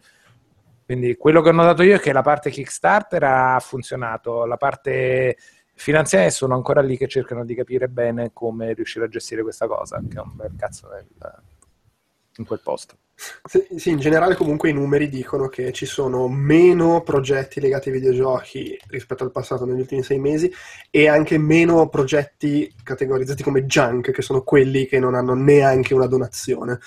Quindi 0.86 1.16
quello 1.16 1.42
che 1.42 1.50
ho 1.50 1.52
notato 1.52 1.82
io 1.82 1.96
è 1.96 2.00
che 2.00 2.14
la 2.14 2.22
parte 2.22 2.48
Kickstarter 2.48 3.22
ha 3.22 3.60
funzionato, 3.60 4.46
la 4.46 4.56
parte 4.56 5.36
finanziaria 5.74 6.30
sono 6.30 6.54
ancora 6.54 6.80
lì 6.80 6.96
che 6.96 7.06
cercano 7.06 7.44
di 7.44 7.54
capire 7.54 7.88
bene 7.88 8.30
come 8.32 8.72
riuscire 8.72 9.04
a 9.04 9.08
gestire 9.08 9.42
questa 9.42 9.66
cosa, 9.66 10.00
che 10.08 10.16
è 10.16 10.22
un 10.22 10.34
bel 10.34 10.54
cazzo 10.56 10.88
in 12.38 12.46
quel 12.46 12.60
posto. 12.62 12.96
Sì, 13.44 13.90
in 13.90 13.98
generale 13.98 14.36
comunque 14.36 14.70
i 14.70 14.72
numeri 14.72 15.08
dicono 15.08 15.48
che 15.48 15.72
ci 15.72 15.86
sono 15.86 16.28
meno 16.28 17.02
progetti 17.02 17.60
legati 17.60 17.88
ai 17.88 17.96
videogiochi 17.96 18.78
rispetto 18.86 19.24
al 19.24 19.32
passato 19.32 19.64
negli 19.64 19.80
ultimi 19.80 20.04
sei 20.04 20.20
mesi 20.20 20.52
e 20.88 21.08
anche 21.08 21.36
meno 21.36 21.88
progetti 21.88 22.72
categorizzati 22.80 23.42
come 23.42 23.64
junk, 23.64 24.12
che 24.12 24.22
sono 24.22 24.42
quelli 24.42 24.86
che 24.86 25.00
non 25.00 25.16
hanno 25.16 25.34
neanche 25.34 25.94
una 25.94 26.06
donazione. 26.06 26.78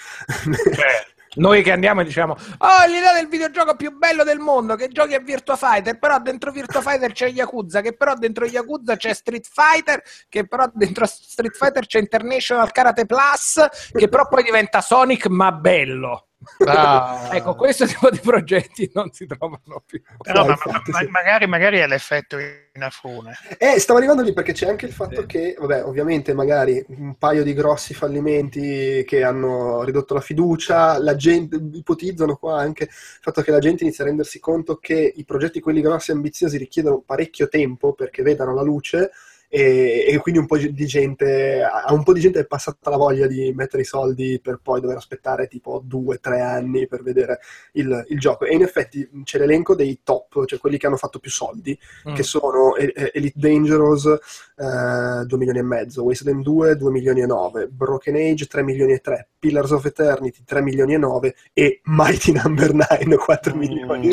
Cioè, 0.73 1.10
noi 1.35 1.63
che 1.63 1.71
andiamo 1.71 2.01
e 2.01 2.03
diciamo, 2.03 2.33
oh, 2.33 2.87
l'idea 2.87 3.13
del 3.13 3.27
videogioco 3.27 3.75
più 3.75 3.95
bello 3.97 4.23
del 4.23 4.39
mondo, 4.39 4.75
che 4.75 4.89
giochi 4.89 5.13
a 5.13 5.19
Virtua 5.19 5.55
Fighter, 5.55 5.97
però 5.97 6.19
dentro 6.19 6.51
Virtua 6.51 6.81
Fighter 6.81 7.11
c'è 7.13 7.29
Yakuza, 7.29 7.81
che 7.81 7.93
però 7.93 8.13
dentro 8.15 8.45
Yakuza 8.45 8.95
c'è 8.95 9.13
Street 9.13 9.47
Fighter, 9.49 10.01
che 10.27 10.47
però 10.47 10.65
dentro 10.73 11.05
Street 11.05 11.55
Fighter 11.55 11.85
c'è 11.85 11.99
International 11.99 12.71
Karate 12.71 13.05
Plus, 13.05 13.65
che 13.91 14.07
però 14.09 14.27
poi 14.27 14.43
diventa 14.43 14.81
Sonic 14.81 15.27
ma 15.27 15.51
bello. 15.51 16.30
Ah. 16.65 17.29
ecco, 17.33 17.55
questo 17.55 17.85
tipo 17.85 18.09
di 18.09 18.19
progetti 18.19 18.89
non 18.93 19.11
si 19.11 19.25
trovano 19.27 19.83
più. 19.85 20.01
Però, 20.21 20.41
No, 20.41 20.45
ma- 20.47 20.51
infatti, 20.53 20.91
ma- 20.91 20.99
sì. 20.99 21.05
magari, 21.07 21.47
magari 21.47 21.77
è 21.79 21.87
l'effetto 21.87 22.37
Inafune. 22.73 23.33
Eh, 23.57 23.79
stavo 23.79 23.99
arrivando 23.99 24.21
lì 24.23 24.33
perché 24.33 24.53
c'è 24.53 24.67
anche 24.67 24.85
il 24.85 24.91
fatto 24.93 25.21
Sì. 25.21 25.27
che, 25.27 25.55
vabbè, 25.59 25.83
ovviamente 25.85 26.33
magari 26.33 26.83
un 26.89 27.15
paio 27.17 27.43
di 27.43 27.53
grossi 27.53 27.93
fallimenti 27.93 29.03
che 29.05 29.23
hanno 29.23 29.83
ridotto 29.83 30.13
la 30.13 30.21
fiducia, 30.21 30.97
la 30.99 31.15
gente, 31.15 31.59
ipotizzano 31.73 32.35
qua 32.37 32.59
anche 32.59 32.83
il 32.85 32.89
fatto 32.91 33.41
che 33.41 33.51
la 33.51 33.59
gente 33.59 33.83
inizia 33.83 34.03
a 34.03 34.07
rendersi 34.07 34.39
conto 34.39 34.77
che 34.77 35.13
i 35.15 35.23
progetti 35.25 35.59
quelli 35.59 35.81
grossi 35.81 36.11
e 36.11 36.13
ambiziosi 36.15 36.57
richiedono 36.57 37.01
parecchio 37.05 37.47
tempo 37.49 37.93
perché 37.93 38.23
vedano 38.23 38.53
la 38.53 38.61
luce 38.63 39.11
e, 39.53 40.05
e 40.07 40.17
quindi 40.19 40.39
un 40.39 40.45
po' 40.45 40.57
di 40.57 40.85
gente, 40.85 41.61
a 41.61 41.93
un 41.93 42.03
po' 42.03 42.13
di 42.13 42.21
gente 42.21 42.39
è 42.39 42.45
passata 42.45 42.89
la 42.89 42.95
voglia 42.95 43.27
di 43.27 43.51
mettere 43.53 43.81
i 43.81 43.85
soldi 43.85 44.39
per 44.41 44.61
poi 44.63 44.79
dover 44.79 44.95
aspettare 44.95 45.47
tipo 45.49 45.81
due, 45.83 46.19
tre 46.19 46.39
anni 46.39 46.87
per 46.87 47.03
vedere 47.03 47.39
il, 47.73 48.05
il 48.07 48.17
gioco. 48.17 48.45
E 48.45 48.53
in 48.55 48.61
effetti 48.61 49.07
c'è 49.25 49.37
l'elenco 49.39 49.75
dei 49.75 49.99
top, 50.03 50.45
cioè 50.45 50.57
quelli 50.57 50.77
che 50.77 50.87
hanno 50.87 50.95
fatto 50.95 51.19
più 51.19 51.29
soldi, 51.29 51.77
Mm. 52.07 52.13
che 52.15 52.23
sono 52.23 52.75
Elite 52.77 53.33
Dangerous 53.35 54.05
eh, 54.05 55.25
2 55.25 55.37
milioni 55.37 55.59
e 55.59 55.63
mezzo, 55.63 56.03
Wasteland 56.03 56.41
2 56.43 56.77
2 56.77 56.91
milioni 56.91 57.21
e 57.21 57.25
9, 57.25 57.67
Broken 57.67 58.15
Age 58.15 58.45
3 58.45 58.63
milioni 58.63 58.93
e 58.93 58.99
3, 58.99 59.27
Pillars 59.37 59.71
of 59.71 59.83
Eternity 59.85 60.43
3 60.45 60.61
milioni 60.61 60.93
e 60.93 60.97
9 60.97 61.35
e 61.53 61.81
Mighty 61.85 62.31
Number 62.31 62.71
9 62.73 63.15
4 63.17 63.55
milioni. 63.55 64.09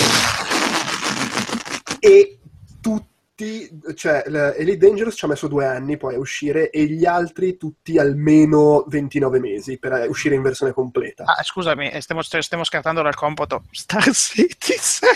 E 2.00 2.37
tutti, 3.38 3.94
cioè 3.94 4.24
Elite 4.26 4.78
Dangerous 4.78 5.14
ci 5.14 5.24
ha 5.24 5.28
messo 5.28 5.46
due 5.46 5.64
anni 5.64 5.96
poi 5.96 6.16
a 6.16 6.18
uscire 6.18 6.70
e 6.70 6.86
gli 6.86 7.06
altri 7.06 7.56
tutti 7.56 7.96
almeno 7.96 8.84
29 8.88 9.38
mesi 9.38 9.78
per 9.78 9.92
eh, 9.92 10.06
uscire 10.06 10.34
in 10.34 10.42
versione 10.42 10.72
completa. 10.72 11.22
Ah, 11.24 11.42
scusami, 11.44 11.88
eh, 11.88 12.00
stiamo, 12.00 12.22
stiamo 12.22 12.64
scartando 12.64 13.00
dal 13.00 13.14
computo 13.14 13.64
Star 13.70 14.10
Citizen. 14.10 15.10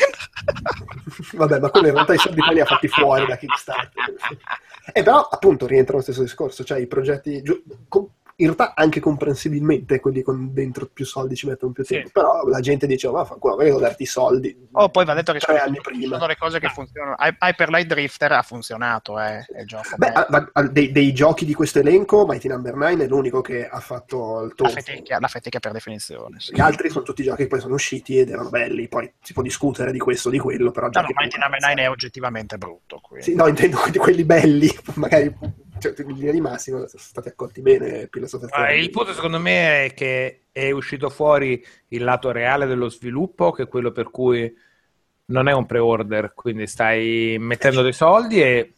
Vabbè, 1.32 1.58
ma 1.58 1.70
quello 1.70 1.88
in 1.88 1.94
realtà 1.94 2.14
i 2.14 2.18
soldi 2.18 2.40
poi 2.40 2.54
li 2.54 2.60
ha 2.60 2.64
fatti 2.64 2.86
fuori 2.86 3.26
da 3.26 3.36
Kickstarter. 3.36 4.14
E 4.92 5.02
però, 5.02 5.28
appunto, 5.28 5.66
rientra 5.66 5.96
lo 5.96 6.02
stesso 6.02 6.22
discorso, 6.22 6.62
cioè 6.62 6.78
i 6.78 6.86
progetti, 6.86 7.42
giu- 7.42 7.62
com- 7.88 8.08
in 8.42 8.54
realtà 8.54 8.74
anche 8.74 9.00
comprensibilmente 9.00 10.00
quelli 10.00 10.22
con 10.22 10.52
dentro 10.52 10.86
più 10.92 11.04
soldi 11.04 11.34
ci 11.36 11.46
mettono 11.46 11.72
più 11.72 11.84
Sì. 11.84 11.94
tempo, 11.94 12.10
però 12.12 12.44
la 12.46 12.60
gente 12.60 12.86
dice, 12.86 13.08
ma 13.10 13.24
fa 13.24 13.34
qua, 13.36 13.56
devo 13.56 13.78
darti 13.78 14.02
i 14.02 14.06
soldi. 14.06 14.68
Oh, 14.72 14.88
poi 14.88 15.04
va 15.04 15.14
detto 15.14 15.32
che 15.32 15.40
sono, 15.40 15.58
anni 15.58 15.78
prima. 15.80 16.16
sono 16.16 16.26
le 16.26 16.36
cose 16.36 16.58
che 16.58 16.68
funzionano. 16.68 17.14
Hy- 17.18 17.36
Hyper 17.40 17.68
Light 17.70 17.86
Drifter 17.86 18.32
ha 18.32 18.42
funzionato, 18.42 19.18
eh, 19.20 19.44
il 19.60 19.66
gioco. 19.66 19.96
Beh, 19.96 20.08
a- 20.08 20.50
a- 20.52 20.62
dei, 20.68 20.92
dei 20.92 21.12
giochi 21.12 21.44
di 21.44 21.54
questo 21.54 21.78
elenco, 21.78 22.26
Mighty 22.26 22.48
Number 22.48 22.74
9 22.74 23.04
è 23.04 23.08
l'unico 23.08 23.40
che 23.40 23.66
ha 23.68 23.80
fatto 23.80 24.40
il 24.42 24.48
la, 24.48 24.54
tonfo. 24.54 24.74
feticchia, 24.80 25.18
la 25.20 25.28
feticchia 25.28 25.60
per 25.60 25.72
definizione. 25.72 26.40
Sì. 26.40 26.54
Gli 26.54 26.60
altri 26.60 26.90
sono 26.90 27.04
tutti 27.04 27.22
giochi 27.22 27.42
che 27.42 27.48
poi 27.48 27.60
sono 27.60 27.74
usciti 27.74 28.18
ed 28.18 28.30
erano 28.30 28.48
belli, 28.50 28.88
poi 28.88 29.10
si 29.22 29.32
può 29.32 29.42
discutere 29.42 29.92
di 29.92 29.98
questo 29.98 30.28
o 30.28 30.30
di 30.30 30.38
quello, 30.38 30.70
però 30.70 30.88
No, 30.92 31.00
no, 31.00 31.08
Mighty 31.14 31.38
Number 31.38 31.60
9 31.60 31.82
è 31.82 31.88
oggettivamente 31.90 32.58
brutto. 32.58 32.98
quindi. 33.02 33.24
Sì, 33.24 33.34
no, 33.34 33.46
intendo 33.46 33.76
quelli, 33.80 33.98
quelli 33.98 34.24
belli, 34.24 34.70
magari 34.94 35.32
cioè, 35.82 35.94
in 36.06 36.14
linea 36.14 36.32
di 36.32 36.40
massimo 36.40 36.78
sono 36.86 37.02
stati 37.02 37.28
accolti 37.28 37.60
bene 37.60 38.08
Ah, 38.52 38.72
il 38.72 38.90
punto 38.90 39.12
secondo 39.12 39.40
me 39.40 39.86
è 39.86 39.94
che 39.94 40.42
è 40.52 40.70
uscito 40.70 41.10
fuori 41.10 41.64
il 41.88 42.04
lato 42.04 42.30
reale 42.30 42.66
dello 42.66 42.88
sviluppo, 42.88 43.50
che 43.50 43.64
è 43.64 43.68
quello 43.68 43.90
per 43.90 44.10
cui 44.10 44.54
non 45.26 45.48
è 45.48 45.52
un 45.52 45.66
pre-order, 45.66 46.34
quindi 46.34 46.66
stai 46.66 47.36
mettendo 47.38 47.82
dei 47.82 47.92
soldi 47.92 48.40
e 48.40 48.72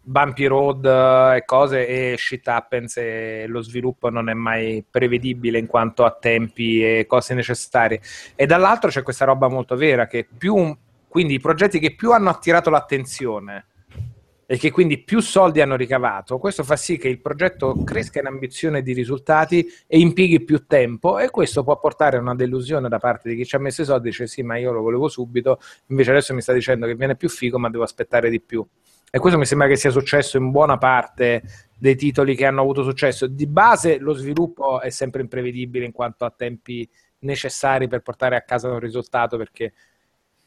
bumpy 0.00 0.46
road 0.46 0.84
eh, 0.86 1.36
e 1.36 1.44
cose 1.44 1.86
e 1.86 2.16
shit 2.16 2.48
happens 2.48 2.96
e 2.96 3.44
lo 3.46 3.60
sviluppo 3.60 4.08
non 4.08 4.30
è 4.30 4.32
mai 4.32 4.82
prevedibile 4.88 5.58
in 5.58 5.66
quanto 5.66 6.04
a 6.04 6.12
tempi 6.12 6.82
e 6.82 7.04
cose 7.06 7.34
necessarie. 7.34 8.00
E 8.34 8.46
dall'altro 8.46 8.88
c'è 8.88 9.02
questa 9.02 9.26
roba 9.26 9.48
molto 9.48 9.76
vera 9.76 10.06
che 10.06 10.26
più, 10.26 10.74
quindi 11.06 11.34
i 11.34 11.40
progetti 11.40 11.78
che 11.78 11.94
più 11.94 12.12
hanno 12.12 12.30
attirato 12.30 12.70
l'attenzione 12.70 13.66
e 14.50 14.56
che 14.56 14.70
quindi 14.70 14.96
più 14.96 15.20
soldi 15.20 15.60
hanno 15.60 15.76
ricavato, 15.76 16.38
questo 16.38 16.64
fa 16.64 16.74
sì 16.74 16.96
che 16.96 17.08
il 17.08 17.20
progetto 17.20 17.82
cresca 17.84 18.20
in 18.20 18.24
ambizione 18.24 18.80
di 18.80 18.94
risultati 18.94 19.68
e 19.86 19.98
impieghi 19.98 20.42
più 20.42 20.66
tempo 20.66 21.18
e 21.18 21.28
questo 21.28 21.62
può 21.62 21.78
portare 21.78 22.16
a 22.16 22.20
una 22.20 22.34
delusione 22.34 22.88
da 22.88 22.98
parte 22.98 23.28
di 23.28 23.36
chi 23.36 23.44
ci 23.44 23.56
ha 23.56 23.58
messo 23.58 23.82
i 23.82 23.84
soldi, 23.84 24.08
dice 24.08 24.26
sì 24.26 24.40
ma 24.40 24.56
io 24.56 24.72
lo 24.72 24.80
volevo 24.80 25.08
subito, 25.08 25.60
invece 25.88 26.12
adesso 26.12 26.32
mi 26.32 26.40
sta 26.40 26.54
dicendo 26.54 26.86
che 26.86 26.94
viene 26.94 27.14
più 27.14 27.28
figo 27.28 27.58
ma 27.58 27.68
devo 27.68 27.82
aspettare 27.82 28.30
di 28.30 28.40
più. 28.40 28.66
E 29.10 29.18
questo 29.18 29.38
mi 29.38 29.44
sembra 29.44 29.68
che 29.68 29.76
sia 29.76 29.90
successo 29.90 30.38
in 30.38 30.50
buona 30.50 30.78
parte 30.78 31.42
dei 31.76 31.96
titoli 31.96 32.34
che 32.34 32.46
hanno 32.46 32.62
avuto 32.62 32.82
successo. 32.82 33.26
Di 33.26 33.46
base 33.46 33.98
lo 33.98 34.14
sviluppo 34.14 34.80
è 34.80 34.88
sempre 34.88 35.20
imprevedibile 35.20 35.84
in 35.84 35.92
quanto 35.92 36.24
a 36.24 36.32
tempi 36.34 36.88
necessari 37.20 37.86
per 37.86 38.00
portare 38.00 38.34
a 38.34 38.42
casa 38.42 38.70
un 38.70 38.78
risultato 38.78 39.36
perché 39.36 39.74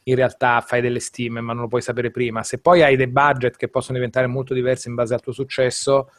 in 0.04 0.16
realtà 0.16 0.62
fai 0.62 0.82
delle 0.82 1.00
stime 1.00 1.42
ma 1.42 1.54
non 1.54 1.64
lo 1.64 1.68
puoi 1.68 1.82
sapere 1.82 2.12
prima. 2.12 2.44
Se 2.44 2.60
poi 2.60 2.84
hai 2.84 2.96
dei 2.96 3.08
budget 3.08 3.56
che 3.56 3.70
possono 3.70 3.98
diventare 3.98 4.28
molto 4.28 4.54
diversi 4.54 4.90
in 4.90 4.96
base 4.96 5.14
al 5.14 5.22
tuo 5.22 5.32
successo, 5.32 6.10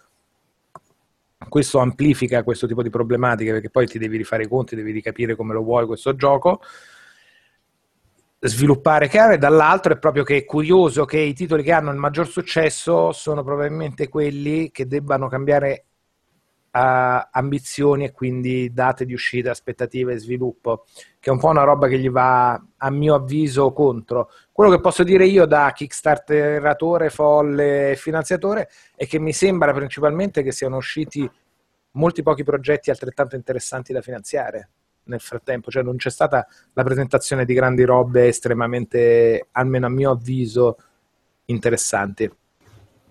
questo 1.48 1.78
amplifica 1.78 2.44
questo 2.44 2.66
tipo 2.66 2.82
di 2.82 2.90
problematiche 2.90 3.52
perché 3.52 3.70
poi 3.70 3.86
ti 3.86 3.98
devi 3.98 4.16
rifare 4.16 4.44
i 4.44 4.48
conti, 4.48 4.76
devi 4.76 5.00
capire 5.02 5.34
come 5.34 5.52
lo 5.52 5.62
vuoi 5.62 5.86
questo 5.86 6.14
gioco. 6.14 6.60
Sviluppare 8.44 9.08
chiaro 9.08 9.34
e 9.34 9.38
dall'altro 9.38 9.92
è 9.92 9.98
proprio 9.98 10.24
che 10.24 10.36
è 10.36 10.44
curioso 10.44 11.04
che 11.04 11.18
i 11.18 11.32
titoli 11.32 11.62
che 11.62 11.72
hanno 11.72 11.92
il 11.92 11.96
maggior 11.96 12.26
successo 12.26 13.12
sono 13.12 13.44
probabilmente 13.44 14.08
quelli 14.08 14.70
che 14.72 14.88
debbano 14.88 15.28
cambiare 15.28 15.84
uh, 16.72 17.28
ambizioni 17.30 18.04
e 18.04 18.12
quindi 18.12 18.72
date 18.72 19.04
di 19.04 19.12
uscita, 19.12 19.50
aspettative 19.50 20.14
e 20.14 20.18
sviluppo, 20.18 20.84
che 21.20 21.30
è 21.30 21.32
un 21.32 21.38
po' 21.38 21.48
una 21.48 21.64
roba 21.64 21.88
che 21.88 21.98
gli 21.98 22.10
va 22.10 22.60
a 22.76 22.90
mio 22.90 23.14
avviso 23.14 23.72
contro. 23.72 24.30
Quello 24.50 24.70
che 24.70 24.80
posso 24.80 25.02
dire 25.04 25.26
io 25.26 25.46
da 25.46 25.70
kickstarteratore, 25.74 27.10
folle 27.10 27.92
e 27.92 27.96
finanziatore 27.96 28.68
è 28.96 29.06
che 29.06 29.18
mi 29.18 29.32
sembra 29.32 29.72
principalmente 29.72 30.42
che 30.42 30.52
siano 30.52 30.76
usciti 30.76 31.30
molti 31.92 32.22
pochi 32.22 32.42
progetti 32.42 32.90
altrettanto 32.90 33.36
interessanti 33.36 33.92
da 33.92 34.00
finanziare 34.00 34.70
nel 35.04 35.20
frattempo, 35.20 35.70
cioè 35.70 35.82
non 35.82 35.96
c'è 35.96 36.10
stata 36.10 36.46
la 36.72 36.84
presentazione 36.84 37.44
di 37.44 37.54
grandi 37.54 37.84
robe 37.84 38.28
estremamente, 38.28 39.48
almeno 39.52 39.86
a 39.86 39.90
mio 39.90 40.12
avviso, 40.12 40.76
interessanti. 41.46 42.30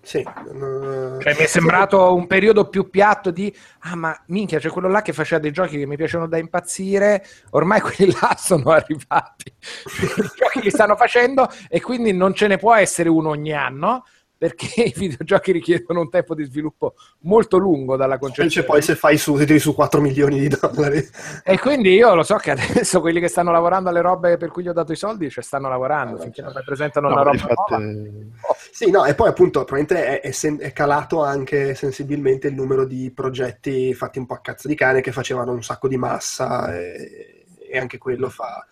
Sì, 0.04 0.20
Cioè, 0.24 1.34
mi 1.38 1.44
è 1.44 1.46
sembrato 1.46 2.12
un 2.12 2.26
periodo 2.26 2.68
più 2.68 2.90
piatto 2.90 3.30
di 3.30 3.54
ah 3.80 3.94
ma 3.94 4.20
minchia 4.26 4.58
c'è 4.58 4.68
quello 4.68 4.88
là 4.88 5.00
che 5.00 5.12
faceva 5.12 5.40
dei 5.40 5.52
giochi 5.52 5.78
che 5.78 5.86
mi 5.86 5.96
piacevano 5.96 6.28
da 6.28 6.38
impazzire 6.38 7.24
ormai 7.50 7.80
quelli 7.80 8.12
là 8.20 8.34
sono 8.36 8.70
arrivati 8.70 9.44
i 10.02 10.30
giochi 10.36 10.60
li 10.60 10.70
stanno 10.70 10.96
facendo 10.96 11.48
e 11.68 11.80
quindi 11.80 12.12
non 12.12 12.34
ce 12.34 12.48
ne 12.48 12.56
può 12.56 12.74
essere 12.74 13.08
uno 13.08 13.28
ogni 13.28 13.52
anno 13.52 14.04
perché 14.42 14.66
i 14.82 14.92
videogiochi 14.96 15.52
richiedono 15.52 16.00
un 16.00 16.10
tempo 16.10 16.34
di 16.34 16.42
sviluppo 16.42 16.94
molto 17.20 17.58
lungo 17.58 17.94
dalla 17.94 18.18
concezione 18.18 18.66
poi 18.66 18.82
se 18.82 18.96
fai 18.96 19.16
su, 19.16 19.36
se 19.36 19.46
tiri 19.46 19.60
su 19.60 19.72
4 19.72 20.00
milioni 20.00 20.40
di 20.40 20.48
dollari. 20.48 21.08
e 21.44 21.58
quindi 21.60 21.90
io 21.94 22.12
lo 22.16 22.24
so 22.24 22.34
che 22.38 22.50
adesso 22.50 23.00
quelli 23.00 23.20
che 23.20 23.28
stanno 23.28 23.52
lavorando 23.52 23.88
alle 23.90 24.00
robe 24.00 24.36
per 24.38 24.50
cui 24.50 24.64
gli 24.64 24.68
ho 24.68 24.72
dato 24.72 24.90
i 24.90 24.96
soldi 24.96 25.30
cioè 25.30 25.44
stanno 25.44 25.68
lavorando 25.68 26.16
Eh, 26.16 26.22
finché 26.22 26.42
non 26.42 26.50
certo. 26.50 26.66
presentano 26.66 27.06
No, 27.06 27.14
una 27.14 27.22
roba 27.22 27.36
infatti, 27.36 27.74
nuova 27.74 28.56
Sì, 28.72 28.90
no, 28.90 29.04
e 29.04 29.14
poi 29.14 29.28
appunto 29.28 29.62
probabilmente 29.62 30.20
è, 30.20 30.28
è 30.28 30.30
sen- 30.32 30.58
è 30.58 30.72
calato 30.72 31.22
anche 31.22 31.76
sensibilmente 31.76 32.48
il 32.48 32.54
numero 32.54 32.84
di 32.84 33.12
progetti 33.14 33.94
fatti 33.94 34.18
un 34.18 34.26
po' 34.26 34.34
a 34.34 34.40
cazzo 34.40 34.66
di 34.66 34.74
cane 34.74 35.02
che 35.02 35.12
facevano 35.12 35.52
un 35.52 35.62
sacco 35.62 35.86
di 35.86 35.96
massa 35.96 36.74
e, 36.76 37.44
e 37.70 37.78
anche 37.78 37.98
quello 37.98 38.28
fa, 38.28 38.66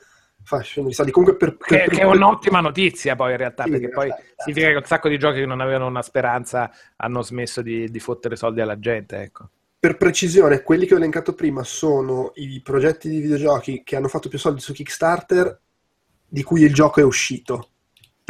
fa 0.56 0.60
scendere 0.60 0.93
i 0.93 0.97
soldi. 0.97 1.12
Comunque 1.12 1.36
per, 1.36 1.56
che, 1.56 1.77
per- 1.85 1.89
che 1.89 2.01
è 2.01 2.05
un'ottima 2.05 2.60
notizia 2.60 3.14
poi 3.14 3.31
in 3.32 3.36
realtà 3.36 3.64
Sì, 3.64 3.70
perché 3.70 3.85
in 3.86 3.93
poi 3.93 4.06
realtà, 4.06 4.22
esatto. 4.24 4.43
significa 4.43 4.68
che 4.68 4.77
un 4.77 4.85
sacco 4.85 5.09
di 5.09 5.18
giochi 5.18 5.39
che 5.40 5.47
non 5.47 5.60
avevano 5.60 5.86
una 5.86 6.02
speranza 6.02 6.70
hanno 6.97 7.22
smesso 7.22 7.62
di, 7.62 7.89
di 7.90 8.01
fottere 8.01 8.36
soldi 8.36 8.60
alla 8.60 8.78
gente 8.78 9.20
ecco. 9.20 9.48
Per 9.78 9.97
precisione, 9.97 10.62
quelli 10.62 10.86
che 10.86 10.94
ho 10.94 10.98
elencato 10.98 11.35
prima 11.35 11.64
sono 11.64 12.32
i 12.35 12.60
progetti 12.62 13.09
di 13.09 13.20
videogiochi 13.20 13.82
che 13.82 13.97
hanno 13.97 14.09
fatto 14.09 14.28
più 14.28 14.39
soldi 14.39 14.60
su 14.60 14.74
Kickstarter 14.74 15.59
di 16.28 16.43
cui 16.43 16.62
il 16.62 16.74
gioco 16.74 17.01
è 17.01 17.05
uscito. 17.05 17.68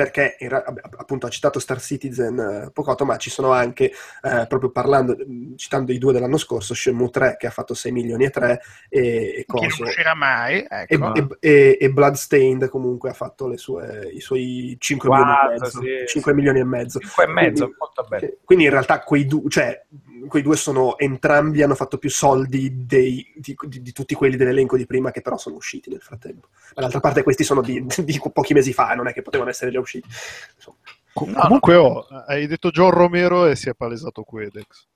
Perché 0.01 0.37
in 0.39 0.49
ra- 0.49 0.63
vabbè, 0.65 0.81
appunto 0.97 1.27
ha 1.27 1.29
citato 1.29 1.59
Star 1.59 1.79
Citizen 1.79 2.39
eh, 2.39 2.71
Pocotto, 2.73 3.05
ma 3.05 3.19
ci 3.19 3.29
sono 3.29 3.53
anche, 3.53 3.93
eh, 4.23 4.47
proprio 4.49 4.71
parlando, 4.71 5.15
citando 5.57 5.93
i 5.93 5.99
due 5.99 6.15
dell'anno 6.15 6.39
scorso, 6.39 6.73
Shenmue 6.73 7.11
3 7.11 7.37
che 7.39 7.47
ha 7.47 7.51
fatto 7.51 7.75
6 7.75 7.93
milioni 7.93 8.25
e 8.25 8.31
3 8.31 8.63
e, 8.89 9.01
e 9.01 9.45
Che 9.47 9.61
non 9.61 9.67
uscirà 9.89 10.15
mai, 10.15 10.61
E, 10.63 10.67
ecco. 10.89 11.15
e, 11.15 11.27
e- 11.39 11.77
e 11.79 11.91
Bloodstained 11.91 12.71
comunque 12.71 13.11
ha 13.11 13.13
fatto 13.13 13.47
le 13.47 13.59
sue, 13.59 14.09
i 14.11 14.21
suoi 14.21 14.75
5 14.79 15.11
milioni 15.11 15.31
e 15.33 15.35
Quattro, 15.35 15.61
mezzo. 15.61 15.81
sì, 15.83 16.07
5 16.07 16.31
sì. 16.31 16.37
milioni 16.39 16.59
e 16.61 16.65
mezzo. 16.65 16.99
5 16.99 17.25
e 17.25 17.27
mezzo 17.27 17.53
Quindi- 17.65 17.77
molto 17.79 18.07
bene 18.09 18.27
che- 18.27 18.39
Quindi 18.43 18.65
in 18.65 18.71
realtà 18.71 19.01
quei, 19.01 19.27
due 19.27 19.51
cioè, 19.51 19.85
quei 20.29 20.43
due 20.43 20.57
sono 20.57 20.99
entrambi 20.99 21.63
hanno 21.63 21.75
fatto 21.75 21.99
più 21.99 22.11
soldi 22.11 22.87
dei- 22.87 23.33
di, 23.37 23.57
di- 23.67 23.83
di 23.83 23.93
tutti 23.93 24.15
quelli 24.15 24.37
dell'elenco 24.37 24.77
di 24.77 24.87
prima 24.87 25.11
che 25.11 25.21
però 25.23 25.37
sono 25.39 25.57
usciti 25.57 25.91
nel 25.91 26.01
frattempo. 26.01 26.49
Ma 26.75 26.83
d'altra 26.83 27.01
parte 27.01 27.23
questi 27.23 27.45
sono 27.45 27.61
di, 27.63 27.85
di 28.05 28.21
pochi 28.33 28.55
mesi 28.55 28.73
fa, 28.73 28.95
non 28.95 29.09
è 29.09 29.13
che 29.13 29.23
potevano 29.23 29.51
essere 29.51 29.71
già 29.71 29.81
usciti. 29.81 30.09
Insomma. 30.57 30.77
Com- 31.13 31.31
No, 31.31 31.41
comunque, 31.41 31.75
oh, 31.75 32.07
hai 32.27 32.47
detto 32.47 32.71
John 32.71 32.91
Romero 32.91 33.47
e 33.47 33.57
si 33.57 33.69
è 33.69 33.75
palesato 33.75 34.23
Quedex. 34.23 34.87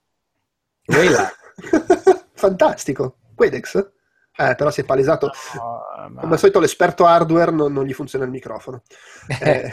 Fantastico. 2.33 3.17
Quedex? 3.35 3.75
Eh, 4.37 4.55
però 4.55 4.69
si 4.69 4.81
è 4.81 4.85
palesato. 4.85 5.31
No, 5.55 6.09
ma- 6.09 6.21
Come 6.21 6.33
al 6.33 6.39
solito 6.39 6.59
l'esperto 6.59 7.05
hardware 7.05 7.51
non, 7.51 7.71
non 7.71 7.85
gli 7.85 7.93
funziona 7.93 8.25
il 8.25 8.31
microfono. 8.31 8.81
Eh, 9.41 9.71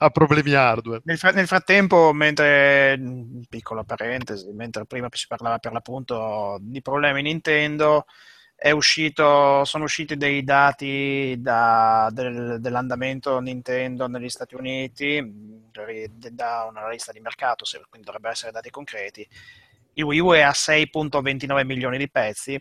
Ha 0.00 0.10
problemi 0.10 0.54
hardware. 0.54 1.00
Nel, 1.04 1.18
fra- 1.18 1.32
nel 1.32 1.48
frattempo, 1.48 2.12
mentre, 2.12 3.00
piccola 3.48 3.82
parentesi, 3.82 4.48
mentre 4.52 4.84
prima 4.86 5.08
si 5.18 5.26
parlava 5.26 5.58
per 5.58 5.72
l'appunto 5.72 6.58
di 6.60 6.80
problemi 6.80 7.22
Nintendo, 7.22 8.04
uscito, 8.72 9.64
sono 9.64 9.84
usciti 9.84 10.16
dei 10.16 10.44
dati 10.44 11.36
da- 11.38 12.08
del- 12.12 12.58
dell'andamento 12.60 13.40
Nintendo 13.40 14.06
negli 14.06 14.28
Stati 14.28 14.54
Uniti, 14.54 15.20
da 16.30 16.66
una 16.68 16.88
lista 16.88 17.12
di 17.12 17.20
mercato, 17.20 17.64
quindi 17.88 18.06
dovrebbero 18.06 18.32
essere 18.32 18.52
dati 18.52 18.70
concreti. 18.70 19.26
Il 19.94 20.04
Wii 20.04 20.20
U 20.20 20.32
è 20.32 20.40
a 20.42 20.52
6.29 20.52 21.64
milioni 21.64 21.98
di 21.98 22.08
pezzi, 22.08 22.58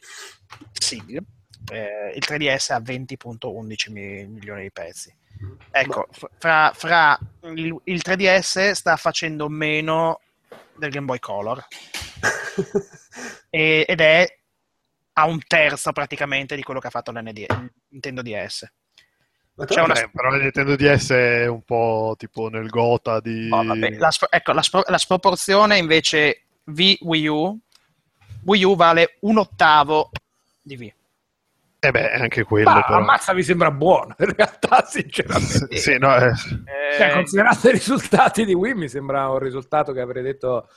sì, 0.72 1.02
eh, 1.72 2.14
il 2.16 2.24
3DS 2.26 2.72
a 2.72 2.80
20.11 2.80 3.92
mi- 3.92 4.26
milioni 4.28 4.64
di 4.64 4.72
pezzi. 4.72 5.16
Ecco, 5.72 6.08
f- 6.12 6.28
fra, 6.38 6.72
fra 6.74 7.20
il, 7.54 7.80
il 7.86 8.02
3DS 8.04 8.72
sta 8.72 8.96
facendo 8.98 9.48
meno 9.50 10.22
del 10.76 10.90
Game 10.92 11.06
Boy 11.06 11.20
Color 11.20 11.66
e- 13.50 13.86
ed 13.88 14.02
è 14.02 14.38
a 15.14 15.26
un 15.26 15.40
terzo 15.48 15.92
praticamente 15.92 16.56
di 16.56 16.64
quello 16.64 16.80
che 16.80 16.88
ha 16.88 16.92
fatto 16.92 17.12
l'ND 17.12 17.38
il 17.38 17.72
Nintendo 17.90 18.22
DS. 18.22 18.72
C'è 19.66 19.82
una- 19.82 20.00
Eh, 20.00 20.10
però 20.12 20.30
Nintendo 20.32 20.76
DS 20.76 21.10
è 21.12 21.48
un 21.48 21.64
po' 21.64 22.14
tipo 22.18 22.48
nel 22.50 22.70
Gota 22.70 23.20
di... 23.20 23.50
Oh, 23.52 23.64
vabbè, 23.64 23.90
la, 23.98 24.12
sp- 24.12 24.28
ecco, 24.30 24.52
la, 24.52 24.62
spro- 24.62 24.84
la 24.86 25.00
sproporzione 25.00 25.78
invece 25.78 26.44
V 26.66 26.98
Wii 27.02 27.28
U, 27.28 27.60
Wii 28.44 28.64
U 28.64 28.76
vale 28.76 29.18
un 29.22 29.38
ottavo 29.40 30.12
di 30.62 30.76
V. 30.78 30.94
Eh 31.80 31.92
beh, 31.92 32.12
anche 32.14 32.44
quello 32.44 32.72
Ma 32.72 32.82
però. 32.82 32.98
ammazza 32.98 33.34
mi 33.34 33.44
sembra 33.44 33.70
buono, 33.72 34.16
in 34.18 34.34
realtà, 34.36 34.84
sinceramente. 34.90 35.78
Sì, 35.78 35.98
no, 35.98 36.16
eh, 36.16 36.30
Eh, 36.30 36.98
Cioè, 36.98 37.12
considerando 37.14 37.68
i 37.70 37.72
risultati 37.72 38.46
di 38.46 38.54
Wii, 38.54 38.74
mi 38.74 38.90
sembra 38.90 39.30
un 39.30 39.40
risultato 39.40 39.92
che 39.94 40.02
avrei 40.02 40.24
detto 40.24 40.70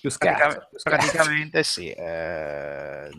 più 0.00 0.08
scarso. 0.10 0.66
più 0.70 0.78
scarso. 0.78 1.06
praticamente 1.10 1.62
sì. 1.62 1.90
eh, 1.90 3.10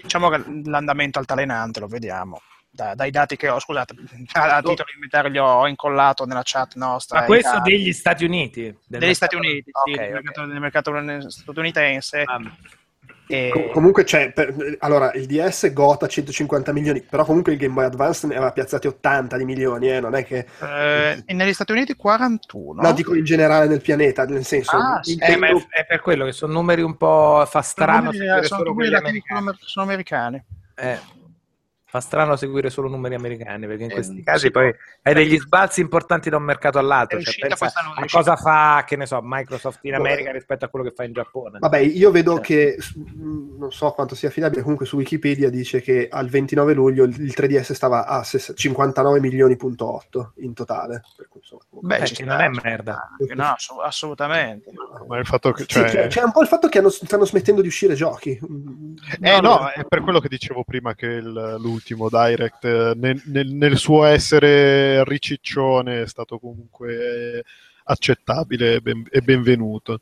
diciamo 0.00 0.28
che 0.28 0.44
l'andamento 0.64 1.18
altalenante 1.18 1.80
lo 1.80 1.86
vediamo. 1.88 2.40
Da- 2.70 2.94
dai 2.94 3.10
dati 3.10 3.36
che 3.36 3.48
ho, 3.48 3.58
scusate, 3.58 3.94
a, 4.34 4.56
a 4.56 4.62
titolo 4.62 4.90
inventario 4.94 5.30
li 5.30 5.38
ho 5.38 5.66
incollato 5.66 6.24
nella 6.26 6.42
chat 6.44 6.74
nostra. 6.76 7.20
Ma 7.20 7.24
questo 7.26 7.58
degli 7.62 7.90
Stati 7.92 8.24
Uniti? 8.26 8.60
Degli 8.86 9.00
mercato- 9.00 9.14
Stati 9.14 9.34
Uniti, 9.36 9.70
sì, 9.84 9.92
Ok, 9.92 9.98
del, 9.98 10.12
mercato, 10.12 10.46
del 10.46 10.60
mercato 10.60 11.30
statunitense. 11.30 12.22
Ah, 12.26 12.38
e- 13.28 13.48
Com- 13.52 13.70
comunque 13.72 14.04
c'è, 14.04 14.32
per- 14.32 14.76
allora 14.80 15.12
il 15.14 15.26
DS 15.26 15.72
gota 15.72 16.06
150 16.06 16.72
milioni, 16.72 17.00
però 17.02 17.24
comunque 17.24 17.52
il 17.52 17.58
Game 17.58 17.74
Boy 17.74 17.84
Advance 17.84 18.26
ne 18.26 18.34
aveva 18.36 18.52
piazzati 18.52 18.86
80 18.86 19.36
di 19.36 19.44
milioni, 19.44 19.90
eh, 19.90 20.00
non 20.00 20.14
è 20.14 20.24
che... 20.24 20.46
eh, 20.62 21.22
e 21.24 21.32
negli 21.34 21.52
Stati 21.52 21.72
Uniti 21.72 21.94
41. 21.94 22.82
No, 22.82 22.92
dico 22.92 23.14
in 23.14 23.24
generale 23.24 23.66
nel 23.66 23.80
pianeta, 23.80 24.24
nel 24.24 24.44
senso... 24.44 24.76
Ah, 24.76 25.00
sì. 25.02 25.16
Eh, 25.20 25.36
ma 25.36 25.46
Nintendo- 25.48 25.66
è, 25.70 25.80
è 25.80 25.86
per 25.86 26.00
quello 26.00 26.24
che 26.24 26.32
sono 26.32 26.52
numeri 26.52 26.82
un 26.82 26.96
po'. 26.96 27.44
fa 27.48 27.62
strano 27.62 28.12
Sono 28.12 28.24
sono 28.42 28.42
sono- 28.42 29.56
sono 29.60 29.84
americani. 29.84 30.42
Eh, 30.78 30.98
fa 31.88 32.00
strano 32.00 32.34
seguire 32.34 32.68
solo 32.68 32.88
numeri 32.88 33.14
americani 33.14 33.66
perché 33.66 33.84
in 33.84 33.90
Eh, 33.90 33.94
questi 33.94 34.16
sì, 34.16 34.22
casi 34.24 34.50
poi 34.50 34.74
hai 35.02 35.14
degli 35.14 35.38
sbalzi 35.38 35.80
importanti 35.80 36.28
da 36.28 36.36
un 36.36 36.42
mercato 36.42 36.78
all'altro. 36.78 37.20
Cioè, 37.20 37.48
a 37.50 38.04
cosa 38.10 38.34
fa, 38.36 38.82
che 38.86 38.96
ne 38.96 39.06
so, 39.06 39.20
Microsoft 39.22 39.78
in 39.84 39.92
Vabbè. 39.92 40.02
America 40.08 40.32
rispetto 40.32 40.64
a 40.64 40.68
quello 40.68 40.84
che 40.84 40.92
fa 40.94 41.04
in 41.04 41.12
Giappone. 41.12 41.58
Vabbè, 41.60 41.78
io 41.78 42.10
vedo 42.10 42.34
Cioè. 42.34 42.42
che, 42.42 42.76
mh, 42.96 43.58
non 43.58 43.70
so 43.72 43.92
quanto 43.92 44.14
sia 44.16 44.28
affidabile, 44.28 44.62
comunque 44.62 44.84
su 44.84 44.96
Wikipedia 44.96 45.48
dice 45.48 45.80
che 45.80 46.08
al 46.10 46.28
29 46.28 46.74
luglio 46.74 47.04
il 47.04 47.14
il 47.20 47.34
3DS 47.36 47.72
stava 47.72 48.06
a 48.06 48.22
ses- 48.24 48.52
59 48.56 49.20
milioni.8 49.20 50.32
in 50.36 50.54
totale. 50.54 51.02
Per 51.16 51.28
cui, 51.28 51.40
insomma, 51.40 51.62
Beh, 51.70 51.96
Eh, 51.98 52.24
non 52.24 52.40
è 52.40 52.48
merda. 52.48 53.08
No, 53.34 53.44
ass- 53.52 53.68
assolutamente. 53.82 54.70
ma 55.06 55.18
il 55.18 55.26
fatto 55.26 55.52
che... 55.52 55.62
Sì, 55.62 55.68
Cioè, 55.68 55.84
c'è, 55.84 56.06
c'è 56.08 56.22
un 56.22 56.32
po' 56.32 56.42
il 56.42 56.48
fatto 56.48 56.68
che 56.68 56.78
hanno- 56.78 56.88
stanno 56.90 57.24
smettendo 57.24 57.60
di 57.62 57.68
uscire 57.68 57.94
giochi. 57.94 58.38
Eh 59.20 59.40
no, 59.40 59.68
è 59.70 59.84
per 59.84 60.00
quello 60.02 60.20
che 60.20 60.28
dicevo 60.28 60.64
prima 60.64 60.94
che 60.94 61.06
il- 61.06 61.56
l'ultimo 61.76 62.08
Direct 62.08 62.64
eh, 62.64 62.92
nel, 62.96 63.20
nel- 63.26 63.52
nel 63.52 63.76
suo 63.76 64.04
essere 64.04 65.04
riciccione 65.04 66.02
è 66.02 66.06
stato 66.06 66.38
comunque 66.38 67.44
accettabile 67.84 68.74
e, 68.74 68.80
ben- 68.80 69.06
e 69.10 69.20
benvenuto. 69.20 70.00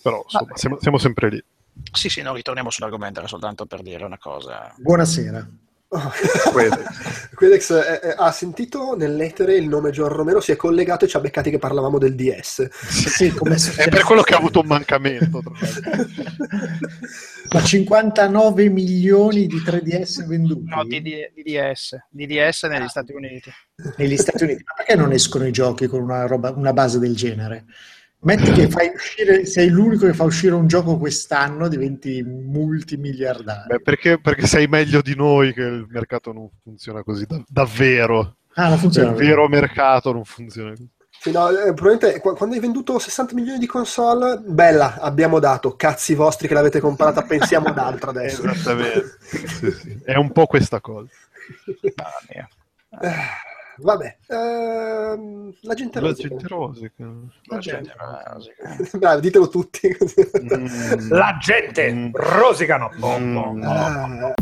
Però 0.00 0.22
insomma, 0.24 0.56
siamo, 0.56 0.78
siamo 0.80 0.98
sempre 0.98 1.28
lì. 1.30 1.44
Sì, 1.92 2.08
sì, 2.08 2.22
non 2.22 2.34
ritorniamo 2.34 2.70
sull'argomento, 2.70 3.18
era 3.18 3.28
soltanto 3.28 3.66
per 3.66 3.82
dire 3.82 4.04
una 4.04 4.18
cosa. 4.18 4.72
Buonasera. 4.78 5.48
Quedex. 6.52 7.30
Quedex 7.34 8.14
ha 8.16 8.30
sentito 8.30 8.94
nell'etere 8.94 9.56
il 9.56 9.68
nome 9.68 9.90
John 9.90 10.08
Romero, 10.08 10.40
si 10.40 10.52
è 10.52 10.56
collegato 10.56 11.06
e 11.06 11.08
ci 11.08 11.16
ha 11.16 11.20
beccati 11.20 11.50
che 11.50 11.58
parlavamo 11.58 11.96
del 11.98 12.14
DS. 12.14 12.68
Sì, 12.70 13.30
come 13.30 13.54
è 13.54 13.88
per 13.88 14.02
quello 14.02 14.20
che 14.20 14.34
ha 14.34 14.36
avuto 14.36 14.60
un 14.60 14.66
mancamento. 14.66 15.40
Ma 17.50 17.62
59 17.62 18.68
milioni 18.68 19.46
di 19.46 19.56
3DS 19.56 20.26
venduti 20.26 20.68
No, 20.68 20.84
di, 20.84 21.00
di- 21.00 21.30
DDS, 21.34 21.96
DDS 22.10 22.64
negli 22.64 22.88
Stati 22.88 23.12
Uniti. 23.14 23.50
negli 23.96 24.16
Stati 24.18 24.44
Uniti. 24.44 24.62
Ma 24.66 24.74
perché 24.76 24.94
non 24.94 25.12
escono 25.12 25.46
i 25.46 25.52
giochi 25.52 25.86
con 25.86 26.02
una, 26.02 26.26
roba, 26.26 26.50
una 26.50 26.74
base 26.74 26.98
del 26.98 27.16
genere? 27.16 27.64
Metti 28.20 28.50
che 28.50 28.68
fai 28.68 28.90
uscire, 28.92 29.46
sei 29.46 29.68
l'unico 29.68 30.06
che 30.06 30.12
fa 30.12 30.24
uscire 30.24 30.54
un 30.54 30.66
gioco 30.66 30.98
quest'anno, 30.98 31.68
diventi 31.68 32.20
multimiliardario. 32.22 33.66
Beh, 33.68 33.80
perché, 33.80 34.18
perché 34.20 34.46
sei 34.46 34.66
meglio 34.66 35.00
di 35.02 35.14
noi 35.14 35.52
che 35.54 35.62
il 35.62 35.86
mercato 35.88 36.32
non 36.32 36.48
funziona 36.62 37.02
così 37.04 37.26
da- 37.26 37.42
davvero. 37.46 38.36
ah, 38.54 38.68
non 38.70 38.78
funziona. 38.78 39.10
il 39.10 39.16
vero 39.16 39.46
mercato 39.48 40.12
non 40.12 40.24
funziona 40.24 40.70
così. 40.70 40.88
Sì, 41.20 41.30
no, 41.32 41.48
eh, 41.48 41.74
probabilmente 41.74 42.20
qu- 42.20 42.36
quando 42.36 42.54
hai 42.54 42.60
venduto 42.60 42.98
60 42.98 43.34
milioni 43.34 43.58
di 43.58 43.66
console, 43.66 44.40
bella, 44.44 44.98
abbiamo 45.00 45.38
dato, 45.40 45.74
cazzi 45.76 46.14
vostri 46.14 46.46
che 46.48 46.54
l'avete 46.54 46.78
comprata, 46.80 47.22
pensiamo 47.22 47.68
ad 47.68 47.78
altro 47.78 48.10
adesso. 48.10 48.42
Esattamente. 48.48 49.16
Sì, 49.28 49.70
sì. 49.70 49.98
È 50.04 50.16
un 50.16 50.30
po' 50.32 50.46
questa 50.46 50.80
cosa. 50.80 51.08
Mamma 51.96 52.10
mia. 52.32 52.48
Eh, 53.00 53.16
vabbè, 53.80 54.16
ehm, 54.28 55.52
la 55.62 55.74
gente 55.74 56.00
La 56.00 56.08
rosica. 56.08 56.28
gente 56.28 56.46
rosica. 56.48 57.04
La 57.44 57.58
gente 57.58 57.94
rosica. 57.96 58.76
Bravi, 58.98 59.20
ditelo 59.20 59.48
tutti. 59.48 59.88
Mm. 60.42 61.10
La 61.10 61.36
gente 61.40 61.92
Mm. 61.92 62.10
rosicano. 62.14 62.90
Bom, 62.98 63.32
bom, 63.34 63.52
Mm. 63.54 63.60
bom. 63.60 63.66
Ah, 63.68 64.34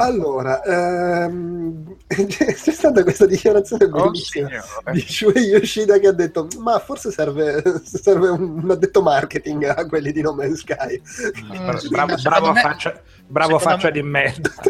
Allora, 0.00 0.62
ehm, 0.62 1.96
c'è 2.06 2.54
stata 2.54 3.02
questa 3.02 3.26
dichiarazione 3.26 3.84
Oh, 3.84 4.10
bellissima 4.10 4.48
di 4.92 5.00
Shuei 5.00 5.44
Yoshida 5.46 5.98
che 5.98 6.08
ha 6.08 6.12
detto 6.12 6.46
ma 6.58 6.78
forse 6.78 7.10
serve, 7.10 7.62
serve 7.84 8.28
un 8.28 8.68
addetto 8.70 9.02
marketing 9.02 9.64
a 9.64 9.86
quelli 9.86 10.12
di 10.12 10.22
No 10.22 10.32
Man's 10.34 10.60
Sky. 10.60 11.00
Mm, 11.44 11.88
Bravo, 11.90 12.12
ma 12.14 12.20
bravo 12.22 12.52
me- 12.52 12.60
faccia, 12.60 13.00
bravo 13.26 13.58
faccia 13.58 13.86
me- 13.88 13.92
di 13.92 14.02
merda. 14.02 14.50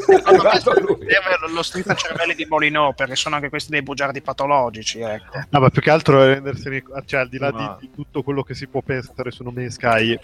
Serve 0.61 1.53
lo 1.53 1.63
strizza 1.63 1.95
cervelli 1.95 2.35
di 2.35 2.47
Molinò 2.49 2.93
perché 2.93 3.15
sono 3.17 3.35
anche 3.37 3.49
questi 3.49 3.71
dei 3.71 3.83
bugiardi 3.83 4.21
patologici 4.23 5.01
ecco. 5.01 5.39
No, 5.49 5.61
ma 5.61 5.71
più 5.71 5.81
che 5.83 5.91
altro 5.91 6.23
è 6.23 6.27
rendersene, 6.35 6.83
cioè 7.07 7.21
al 7.21 7.29
di 7.29 7.39
là 7.39 7.51
No. 7.51 7.77
di, 7.81 7.87
di 7.89 7.95
tutto 7.95 8.23
quello 8.23 8.43
che 8.43 8.55
si 8.55 8.67
può 8.67 8.81
pensare 8.83 9.31
su 9.31 9.43
No 9.43 9.51
Man's 9.51 9.75
Sky, 9.75 10.19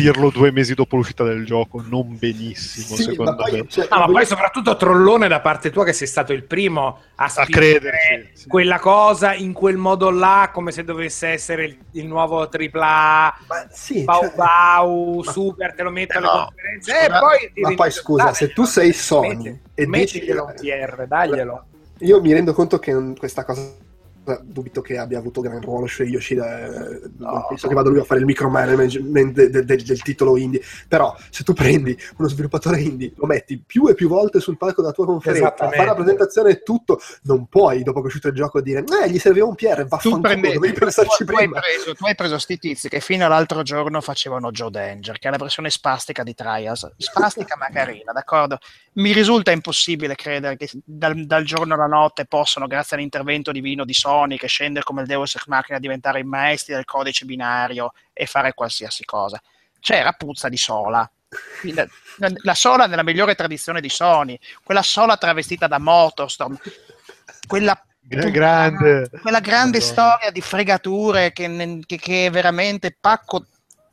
dirlo 0.00 0.30
due 0.30 0.50
mesi 0.50 0.74
dopo 0.74 0.96
l'uscita 0.96 1.24
del 1.24 1.44
gioco, 1.44 1.84
non 1.88 2.16
benissimo, 2.18 2.96
Sì, 2.96 3.02
secondo 3.02 3.32
ma 3.32 3.36
poi, 3.36 3.52
me. 3.52 3.68
cioè, 3.68 3.88
No, 3.90 3.98
ma 3.98 4.06
poi 4.06 4.26
soprattutto 4.26 4.76
trollone 4.76 5.28
da 5.28 5.40
parte 5.40 5.70
tua 5.70 5.84
che 5.84 5.92
sei 5.92 6.06
stato 6.06 6.32
il 6.32 6.44
primo 6.44 6.98
a, 7.16 7.28
spingere 7.28 7.78
crederci, 7.78 8.30
sì. 8.34 8.48
quella 8.48 8.78
cosa 8.78 9.34
in 9.34 9.52
quel 9.52 9.76
modo 9.76 10.10
là 10.10 10.50
come 10.52 10.72
se 10.72 10.84
dovesse 10.84 11.28
essere 11.28 11.64
il, 11.64 11.78
il 11.92 12.06
nuovo 12.06 12.48
AAA 12.48 13.34
ma 13.46 13.66
sì, 13.70 14.04
Bau 14.04 14.20
cioè- 14.22 14.34
Bau 14.34 15.22
super 15.22 15.74
te 15.74 15.82
lo 15.82 15.90
metto 15.90 16.18
alle 16.18 16.26
no, 16.26 16.44
conferenze 16.46 16.92
scusa, 16.92 17.04
e 17.06 17.18
poi 17.20 17.52
ma 17.62 17.74
poi 17.74 17.90
scusa, 17.90 18.24
Dai, 18.24 18.34
se 18.34 18.52
tu 18.52 18.64
sei 18.64 18.92
Sony 18.92 19.36
metti- 19.36 19.48
e 19.74 19.84
dici 19.86 19.88
mettiglielo 19.88 20.44
un 20.44 20.54
TR 20.54 21.06
daglielo 21.06 21.64
io 21.98 22.20
mi 22.22 22.32
rendo 22.32 22.54
conto 22.54 22.78
che 22.78 22.94
questa 23.18 23.44
cosa 23.44 23.60
Eh, 23.60 23.88
dubito 24.42 24.80
che 24.80 24.98
abbia 24.98 25.18
avuto 25.18 25.40
gran 25.40 25.60
ruolo 25.60 25.86
Shuei 25.86 26.10
Yoshida 26.10 26.66
eh, 26.66 27.10
non 27.18 27.44
penso 27.48 27.68
che 27.68 27.74
vada 27.74 27.88
lui 27.88 28.00
a 28.00 28.04
fare 28.04 28.20
il 28.20 28.26
micromanagement 28.26 29.32
de- 29.32 29.50
de- 29.50 29.64
de- 29.64 29.82
del 29.82 30.02
titolo 30.02 30.36
indie 30.36 30.60
però 30.86 31.14
se 31.30 31.42
tu 31.42 31.52
prendi 31.52 31.96
uno 32.18 32.28
sviluppatore 32.28 32.80
indie 32.80 33.12
lo 33.16 33.26
metti 33.26 33.58
più 33.58 33.88
e 33.88 33.94
più 33.94 34.08
volte 34.08 34.40
sul 34.40 34.56
palco 34.56 34.82
della 34.82 34.92
tua 34.92 35.06
conferenza 35.06 35.54
fa 35.56 35.84
la 35.84 35.94
presentazione 35.94 36.50
e 36.50 36.62
tutto 36.62 37.00
non 37.22 37.46
puoi 37.46 37.82
dopo 37.82 37.98
che 38.00 38.04
è 38.04 38.06
uscito 38.08 38.28
il 38.28 38.34
gioco 38.34 38.60
dire 38.60 38.84
eh 39.02 39.10
gli 39.10 39.18
serviva 39.18 39.46
un 39.46 39.54
PR 39.54 39.82
Tu, 39.82 39.88
vaffanculo 39.88 40.20
dovevi 40.20 40.72
tu- 40.72 40.80
pensarci 40.80 41.24
tu 41.24 41.30
hai 41.32 41.36
prima 41.36 41.60
preso, 41.60 41.94
tu 41.94 42.04
hai 42.04 42.14
preso 42.14 42.38
sti 42.38 42.58
tizi 42.58 42.88
che 42.88 43.00
fino 43.00 43.24
all'altro 43.24 43.62
giorno 43.62 44.00
facevano 44.00 44.50
Joe 44.50 44.70
Danger, 44.70 45.18
che 45.18 45.28
è 45.28 45.30
la 45.30 45.36
versione 45.36 45.70
spastica 45.70 46.22
di 46.22 46.34
Trials. 46.34 46.90
Spastica 46.96 47.56
ma 47.56 47.68
carina, 47.72 48.12
d'accordo? 48.12 48.58
Mi 48.94 49.12
risulta 49.12 49.50
impossibile 49.50 50.14
credere 50.14 50.56
che 50.56 50.68
dal, 50.84 51.24
dal 51.24 51.44
giorno 51.44 51.74
alla 51.74 51.86
notte 51.86 52.26
possano, 52.26 52.66
grazie 52.66 52.96
all'intervento 52.96 53.52
divino 53.52 53.84
di 53.84 53.94
Sony, 53.94 54.09
che 54.36 54.46
scende 54.48 54.82
come 54.82 55.02
il 55.02 55.06
Deus 55.06 55.34
Ex 55.34 55.46
Machina, 55.46 55.78
diventare 55.78 56.20
i 56.20 56.24
maestri 56.24 56.74
del 56.74 56.84
codice 56.84 57.24
binario 57.24 57.92
e 58.12 58.26
fare 58.26 58.52
qualsiasi 58.54 59.04
cosa. 59.04 59.40
C'era 59.80 60.12
puzza 60.12 60.48
di 60.48 60.56
sola. 60.56 61.10
La, 61.74 61.86
la 62.42 62.54
sola 62.54 62.86
nella 62.86 63.04
migliore 63.04 63.34
tradizione 63.36 63.80
di 63.80 63.88
Sony, 63.88 64.36
quella 64.64 64.82
sola 64.82 65.16
travestita 65.16 65.68
da 65.68 65.78
Motorstorm, 65.78 66.58
quella 67.46 67.80
Gra- 68.00 68.28
grande. 68.30 69.08
quella 69.22 69.38
grande 69.38 69.78
Madonna. 69.78 69.92
storia 69.92 70.30
di 70.32 70.40
fregature 70.40 71.32
che, 71.32 71.78
che- 71.86 71.98
che 71.98 72.26
è 72.26 72.30
veramente 72.30 72.96
pacco. 72.98 73.44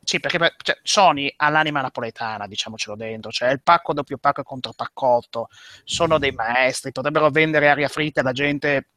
Sì, 0.03 0.19
perché 0.19 0.37
per- 0.39 0.55
cioè, 0.63 0.79
Sony 0.81 1.31
ha 1.35 1.49
l'anima 1.49 1.81
napoletana, 1.81 2.47
diciamocelo 2.47 2.95
dentro, 2.95 3.29
cioè 3.29 3.49
il 3.51 3.61
pacco 3.61 3.93
doppio 3.93 4.17
pacco 4.17 4.41
contro 4.41 4.73
paccotto, 4.73 5.49
sono 5.83 6.17
dei 6.17 6.31
maestri, 6.31 6.91
potrebbero 6.91 7.29
vendere 7.29 7.69
aria 7.69 7.89
fritta 7.89 8.21
e 8.21 8.23
la 8.23 8.31
gente 8.31 8.87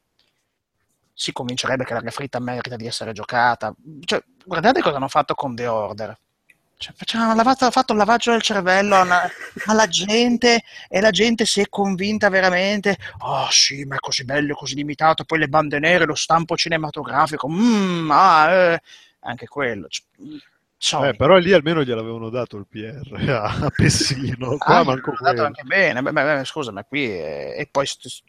si 1.21 1.31
convincerebbe 1.33 1.83
che 1.83 1.93
l'aria 1.93 2.09
fritta 2.09 2.39
merita 2.39 2.75
di 2.75 2.87
essere 2.87 3.13
giocata. 3.13 3.71
Cioè, 4.05 4.23
guardate 4.43 4.81
cosa 4.81 4.95
hanno 4.97 5.07
fatto 5.07 5.35
con 5.35 5.53
The 5.55 5.67
Order. 5.67 6.17
Cioè, 6.77 6.93
cioè, 7.03 7.21
hanno 7.21 7.35
lavato- 7.35 7.69
fatto 7.69 7.91
un 7.91 7.99
lavaggio 7.99 8.31
del 8.31 8.41
cervello 8.41 8.95
alla, 8.99 9.29
alla 9.67 9.85
gente 9.87 10.63
e 10.89 10.99
la 10.99 11.11
gente 11.11 11.45
si 11.45 11.61
è 11.61 11.69
convinta 11.69 12.27
veramente 12.29 12.97
oh 13.19 13.47
sì, 13.51 13.83
ma 13.85 13.95
è 13.97 13.99
così 13.99 14.25
bello, 14.25 14.55
così 14.55 14.73
limitato, 14.73 15.23
poi 15.23 15.37
le 15.37 15.47
bande 15.47 15.77
nere, 15.77 16.05
lo 16.05 16.15
stampo 16.15 16.55
cinematografico, 16.57 17.47
mm, 17.47 18.09
ah, 18.09 18.51
eh, 18.51 18.81
anche 19.19 19.45
quello. 19.45 19.87
c- 19.89 20.01
Sony. 20.75 21.09
Eh, 21.09 21.13
però 21.13 21.37
lì 21.37 21.53
almeno 21.53 21.83
gliel'avevano 21.83 22.29
dato 22.31 22.57
il 22.57 22.65
PR 22.67 23.29
a, 23.29 23.69
Pessino, 23.69 24.57
qua 24.57 24.77
Ah, 24.77 24.83
manco 24.83 25.11
è 25.11 25.15
quello. 25.15 25.43
anche 25.45 25.61
bene, 25.61 26.01
beh, 26.01 26.11
beh, 26.11 26.45
scusa, 26.45 26.71
ma 26.71 26.83
qui 26.83 27.03
eh, 27.05 27.53
e 27.59 27.67
poi 27.69 27.85
st- 27.85 28.23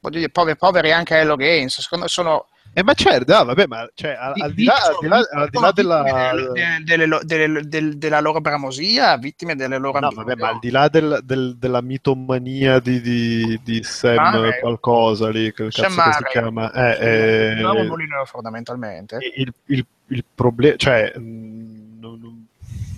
voglio 0.00 0.18
dire, 0.18 0.30
poveri, 0.30 0.56
poveri 0.56 0.92
anche 0.92 1.16
Hello 1.16 1.36
Games, 1.36 1.80
secondo 1.80 2.04
me 2.04 2.10
sono 2.10 2.46
Eh, 2.74 2.82
ma 2.84 2.92
certo, 2.92 3.34
ah, 3.34 3.44
vabbè, 3.44 3.66
ma 3.66 3.88
cioè, 3.94 4.10
al, 4.12 4.34
al 4.40 4.52
di 4.52 4.64
là, 4.64 4.74
al 4.74 4.96
di 5.00 5.08
là, 5.08 5.16
al 5.32 5.48
di 5.48 5.58
là 5.58 5.72
della... 5.72 6.02
delle- 6.02 6.82
delle 6.84 7.18
delle- 7.24 7.62
del- 7.68 7.98
della 7.98 8.20
loro 8.20 8.40
bramosia, 8.40 9.16
vittime 9.16 9.56
delle 9.56 9.78
loro 9.78 9.98
No, 9.98 10.10
vabbè, 10.10 10.36
ma 10.36 10.48
al 10.50 10.58
di 10.60 10.70
là 10.70 10.88
del- 10.88 11.20
del- 11.24 11.56
della 11.56 11.80
mitomania 11.80 12.78
di, 12.78 13.00
di, 13.00 13.60
di 13.64 13.82
Sam 13.82 14.34
Murray. 14.34 14.60
qualcosa 14.60 15.30
lì, 15.30 15.52
che 15.52 15.70
Sam 15.70 15.94
cazzo 15.96 16.02
che 16.02 16.16
si 16.26 16.38
chiama? 16.38 16.70
Eh, 16.72 17.54
eh, 17.54 18.24
fondamentalmente. 18.26 19.18
il, 19.36 19.52
il- 19.66 19.86
il 20.08 20.24
problema, 20.34 20.76
cioè, 20.76 21.12
mh, 21.16 21.98
non- 22.00 22.20
non- 22.20 22.46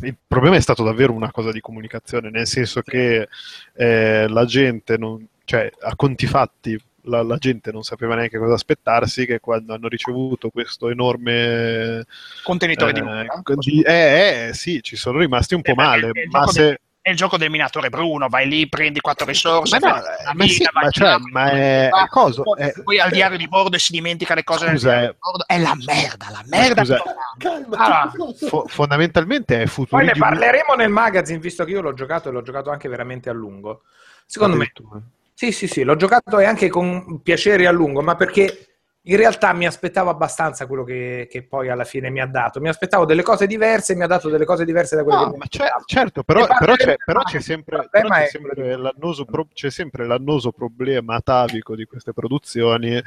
il 0.03 0.17
problema 0.27 0.57
è 0.57 0.61
stato 0.61 0.83
davvero 0.83 1.13
una 1.13 1.31
cosa 1.31 1.53
di 1.53 1.61
comunicazione, 1.61 2.29
nel 2.31 2.47
senso 2.47 2.83
che 2.83 3.29
eh, 3.75 4.27
la 4.29 4.45
gente, 4.45 4.97
non, 4.99 5.27
cioè, 5.45 5.71
a 5.81 5.95
conti 5.97 6.27
fatti, 6.27 6.81
la, 7.05 7.23
la 7.23 7.37
gente 7.37 7.73
non 7.73 7.83
sapeva 7.83 8.15
neanche 8.15 8.39
cosa 8.39 8.55
aspettarsi, 8.55 9.27
che 9.27 9.41
quando 9.41 9.75
hanno 9.75 9.89
ricevuto 9.89 10.51
questo 10.51 10.89
enorme 10.91 12.05
Contenitore 12.43 12.93
di 12.93 13.01
eh, 13.01 13.03
nulla. 13.03 13.27
di- 13.57 13.83
eh, 13.83 14.49
eh, 14.49 14.55
sì, 14.55 14.83
ci 14.83 14.97
sono 14.97 15.19
rimasti 15.19 15.55
un 15.55 15.63
po' 15.63 15.73
Eh, 15.73 15.75
beh, 15.75 15.83
male, 15.83 16.11
è 16.13 16.21
il 16.21 16.29
ma 16.31 16.41
gioco 16.41 16.53
se... 16.53 16.81
È 17.03 17.09
il 17.09 17.17
gioco 17.17 17.39
del 17.39 17.49
minatore 17.49 17.89
Bruno, 17.89 18.29
vai 18.29 18.47
lì, 18.47 18.69
prendi 18.69 19.01
quattro 19.01 19.25
risorse, 19.25 19.79
Ma 19.81 19.89
no, 19.89 19.97
eh, 19.97 20.35
ma 20.35 20.45
sì, 20.47 20.59
mina, 20.59 20.71
ma 20.75 20.83
di 20.83 20.91
cioè, 20.91 21.17
ma 21.33 21.51
è- 21.51 21.89
vai, 21.91 22.05
è 22.05 22.09
coso, 22.09 22.43
poi, 22.43 22.61
è- 22.61 22.73
poi 22.85 23.01
al 23.01 23.11
diario 23.11 23.39
di 23.39 23.49
bordo 23.49 23.77
e 23.77 23.79
si 23.79 23.93
dimentica 23.93 24.35
le 24.35 24.45
cose 24.45 24.67
del 24.67 24.75
Scusa, 24.75 24.89
diario 24.91 25.09
eh. 25.09 25.13
di 25.13 25.19
bordo. 25.19 25.45
È 25.47 25.59
la 25.59 25.77
merda, 25.87 26.31
la 26.31 26.45
merda. 26.47 26.85
scusa, 26.85 27.03
calma 27.39 27.77
Allora, 27.79 28.13
fo- 28.49 28.67
fondamentalmente 28.67 29.55
è 29.55 29.59
Poi 29.61 29.67
futuri 29.69 30.05
ne 30.05 30.13
di- 30.13 30.19
parleremo 30.19 30.75
nel 30.75 30.91
magazine, 30.91 31.39
visto 31.39 31.65
che 31.65 31.71
io 31.71 31.81
l'ho 31.81 31.95
giocato 31.95 32.29
e 32.29 32.33
l'ho 32.33 32.43
giocato 32.43 32.69
anche 32.69 32.89
veramente 32.91 33.31
a 33.31 33.33
lungo. 33.33 33.85
Secondo 34.27 34.57
me. 34.59 34.71
Sì, 35.41 35.53
sì, 35.53 35.67
sì, 35.69 35.85
l'ho 35.85 35.97
giocato 35.97 36.39
e 36.39 36.45
anche 36.45 36.69
con 36.69 37.23
piacere 37.23 37.67
a 37.67 37.71
lungo, 37.71 38.03
ma 38.03 38.15
perché 38.15 38.67
in 39.05 39.17
realtà 39.17 39.55
mi 39.55 39.65
aspettavo 39.65 40.11
abbastanza 40.11 40.67
quello 40.67 40.85
che, 40.85 41.29
che 41.31 41.45
poi 41.45 41.71
alla 41.71 41.85
fine 41.85 42.11
mi 42.11 42.21
ha 42.21 42.27
dato. 42.27 42.61
Mi 42.61 42.69
aspettavo 42.69 43.07
delle 43.07 43.23
cose 43.23 43.47
diverse 43.47 43.95
e 43.95 43.97
mi 43.97 44.03
ha 44.03 44.07
dato 44.07 44.29
delle 44.29 44.45
cose 44.45 44.67
diverse 44.67 44.97
da 44.97 45.03
quelle 45.03 45.19
No, 45.19 45.31
che 45.31 45.37
mi 45.39 45.49
c'è- 45.49 45.71
certo, 45.87 46.25
però, 46.25 46.47
però 46.47 46.75
c'è, 46.75 46.97
però 47.03 47.23
c'è 47.23 47.41
sempre, 47.41 47.89
però 47.91 48.09
c'è 48.11 48.27
sempre 48.27 48.77
l'annoso, 48.77 49.25
pro- 49.25 49.49
c'è 49.51 49.71
sempre 49.71 50.07
l'annoso 50.07 50.53
problema 50.53 51.15
atavico 51.15 51.75
di 51.75 51.87
queste 51.87 52.13
produzioni 52.13 53.03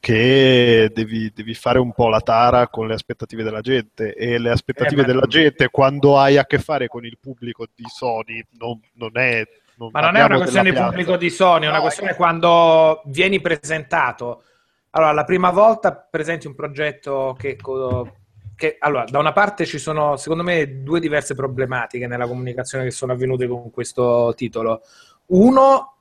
che 0.00 0.90
devi, 0.92 1.30
devi 1.32 1.54
fare 1.54 1.78
un 1.78 1.92
po' 1.92 2.08
la 2.08 2.20
tara 2.20 2.66
con 2.66 2.88
le 2.88 2.94
aspettative 2.94 3.44
della 3.44 3.60
gente 3.60 4.14
e 4.16 4.38
le 4.38 4.50
aspettative 4.50 5.02
Eh, 5.02 5.04
della 5.04 5.26
gente 5.28 5.68
quando 5.68 6.18
hai 6.18 6.38
a 6.38 6.44
che 6.44 6.58
fare 6.58 6.88
con 6.88 7.04
il 7.04 7.18
pubblico 7.20 7.68
di 7.72 7.84
Sony 7.86 8.42
non, 8.58 8.80
non 8.94 9.12
è... 9.14 9.46
non 9.78 9.90
Ma 9.92 10.00
non 10.00 10.16
è 10.16 10.24
una 10.24 10.36
questione 10.36 10.70
di 10.72 10.76
pubblico 10.76 11.16
di 11.16 11.30
Sony, 11.30 11.64
è 11.64 11.68
una 11.68 11.76
No, 11.76 11.82
questione 11.82 12.10
è- 12.10 12.16
quando 12.16 13.02
vieni 13.06 13.40
presentato. 13.40 14.42
Allora, 14.90 15.12
la 15.12 15.24
prima 15.24 15.50
volta 15.50 15.92
presenti 15.94 16.46
un 16.46 16.54
progetto 16.54 17.36
che, 17.38 17.56
che- 18.56 18.76
allora, 18.80 19.04
da 19.04 19.18
una 19.18 19.32
parte 19.32 19.64
ci 19.66 19.78
sono, 19.78 20.16
secondo 20.16 20.42
me, 20.42 20.82
due 20.82 20.98
diverse 20.98 21.34
problematiche 21.34 22.06
nella 22.06 22.26
comunicazione 22.26 22.84
che 22.84 22.90
sono 22.90 23.12
avvenute 23.12 23.46
con 23.46 23.70
questo 23.70 24.32
titolo. 24.36 24.82
Uno, 25.26 25.97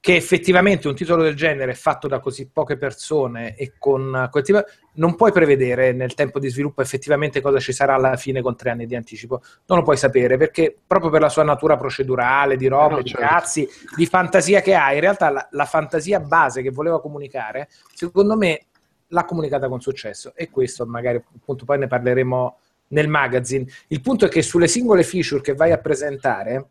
che 0.00 0.14
effettivamente 0.14 0.86
un 0.86 0.94
titolo 0.94 1.22
del 1.24 1.34
genere 1.34 1.74
fatto 1.74 2.06
da 2.06 2.20
così 2.20 2.48
poche 2.48 2.76
persone 2.76 3.56
e 3.56 3.74
con 3.78 4.30
tipo, 4.42 4.64
non 4.94 5.16
puoi 5.16 5.32
prevedere 5.32 5.92
nel 5.92 6.14
tempo 6.14 6.38
di 6.38 6.48
sviluppo 6.48 6.82
effettivamente 6.82 7.40
cosa 7.40 7.58
ci 7.58 7.72
sarà 7.72 7.94
alla 7.94 8.16
fine 8.16 8.40
con 8.40 8.56
tre 8.56 8.70
anni 8.70 8.86
di 8.86 8.94
anticipo. 8.94 9.42
Non 9.66 9.78
lo 9.78 9.84
puoi 9.84 9.96
sapere 9.96 10.36
perché 10.36 10.76
proprio 10.86 11.10
per 11.10 11.20
la 11.20 11.28
sua 11.28 11.42
natura 11.42 11.76
procedurale, 11.76 12.56
di 12.56 12.68
robe, 12.68 12.94
Eh 12.94 12.96
no, 12.96 13.02
di 13.02 13.08
certo. 13.08 13.26
cazzi, 13.26 13.68
di 13.96 14.06
fantasia 14.06 14.60
che 14.60 14.74
ha, 14.74 14.92
in 14.94 15.00
realtà 15.00 15.30
la, 15.30 15.48
la 15.50 15.64
fantasia 15.64 16.20
base 16.20 16.62
che 16.62 16.70
voleva 16.70 17.00
comunicare, 17.00 17.68
secondo 17.92 18.36
me 18.36 18.66
l'ha 19.08 19.24
comunicata 19.24 19.68
con 19.68 19.80
successo 19.80 20.32
e 20.34 20.48
questo 20.48 20.86
magari 20.86 21.16
appunto 21.16 21.64
poi 21.64 21.78
ne 21.78 21.86
parleremo 21.88 22.58
nel 22.88 23.08
magazine. 23.08 23.66
Il 23.88 24.00
punto 24.00 24.26
è 24.26 24.28
che 24.28 24.42
sulle 24.42 24.68
singole 24.68 25.02
feature 25.02 25.40
che 25.40 25.54
vai 25.54 25.72
a 25.72 25.78
presentare, 25.78 26.68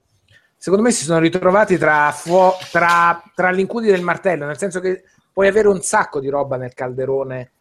secondo 0.57 0.83
me 0.83 0.91
si 0.91 1.05
sono 1.05 1.19
ritrovati 1.19 1.77
tra, 1.77 2.11
fuo- 2.11 2.57
tra, 2.71 3.21
tra 3.33 3.51
l'incudine 3.51 3.93
del 3.93 4.01
martello, 4.01 4.45
nel 4.45 4.57
senso 4.57 4.79
che 4.79 5.03
puoi 5.31 5.47
avere 5.47 5.67
un 5.67 5.81
sacco 5.81 6.19
di 6.19 6.29
roba 6.29 6.57
nel 6.57 6.73
calderone 6.73 7.51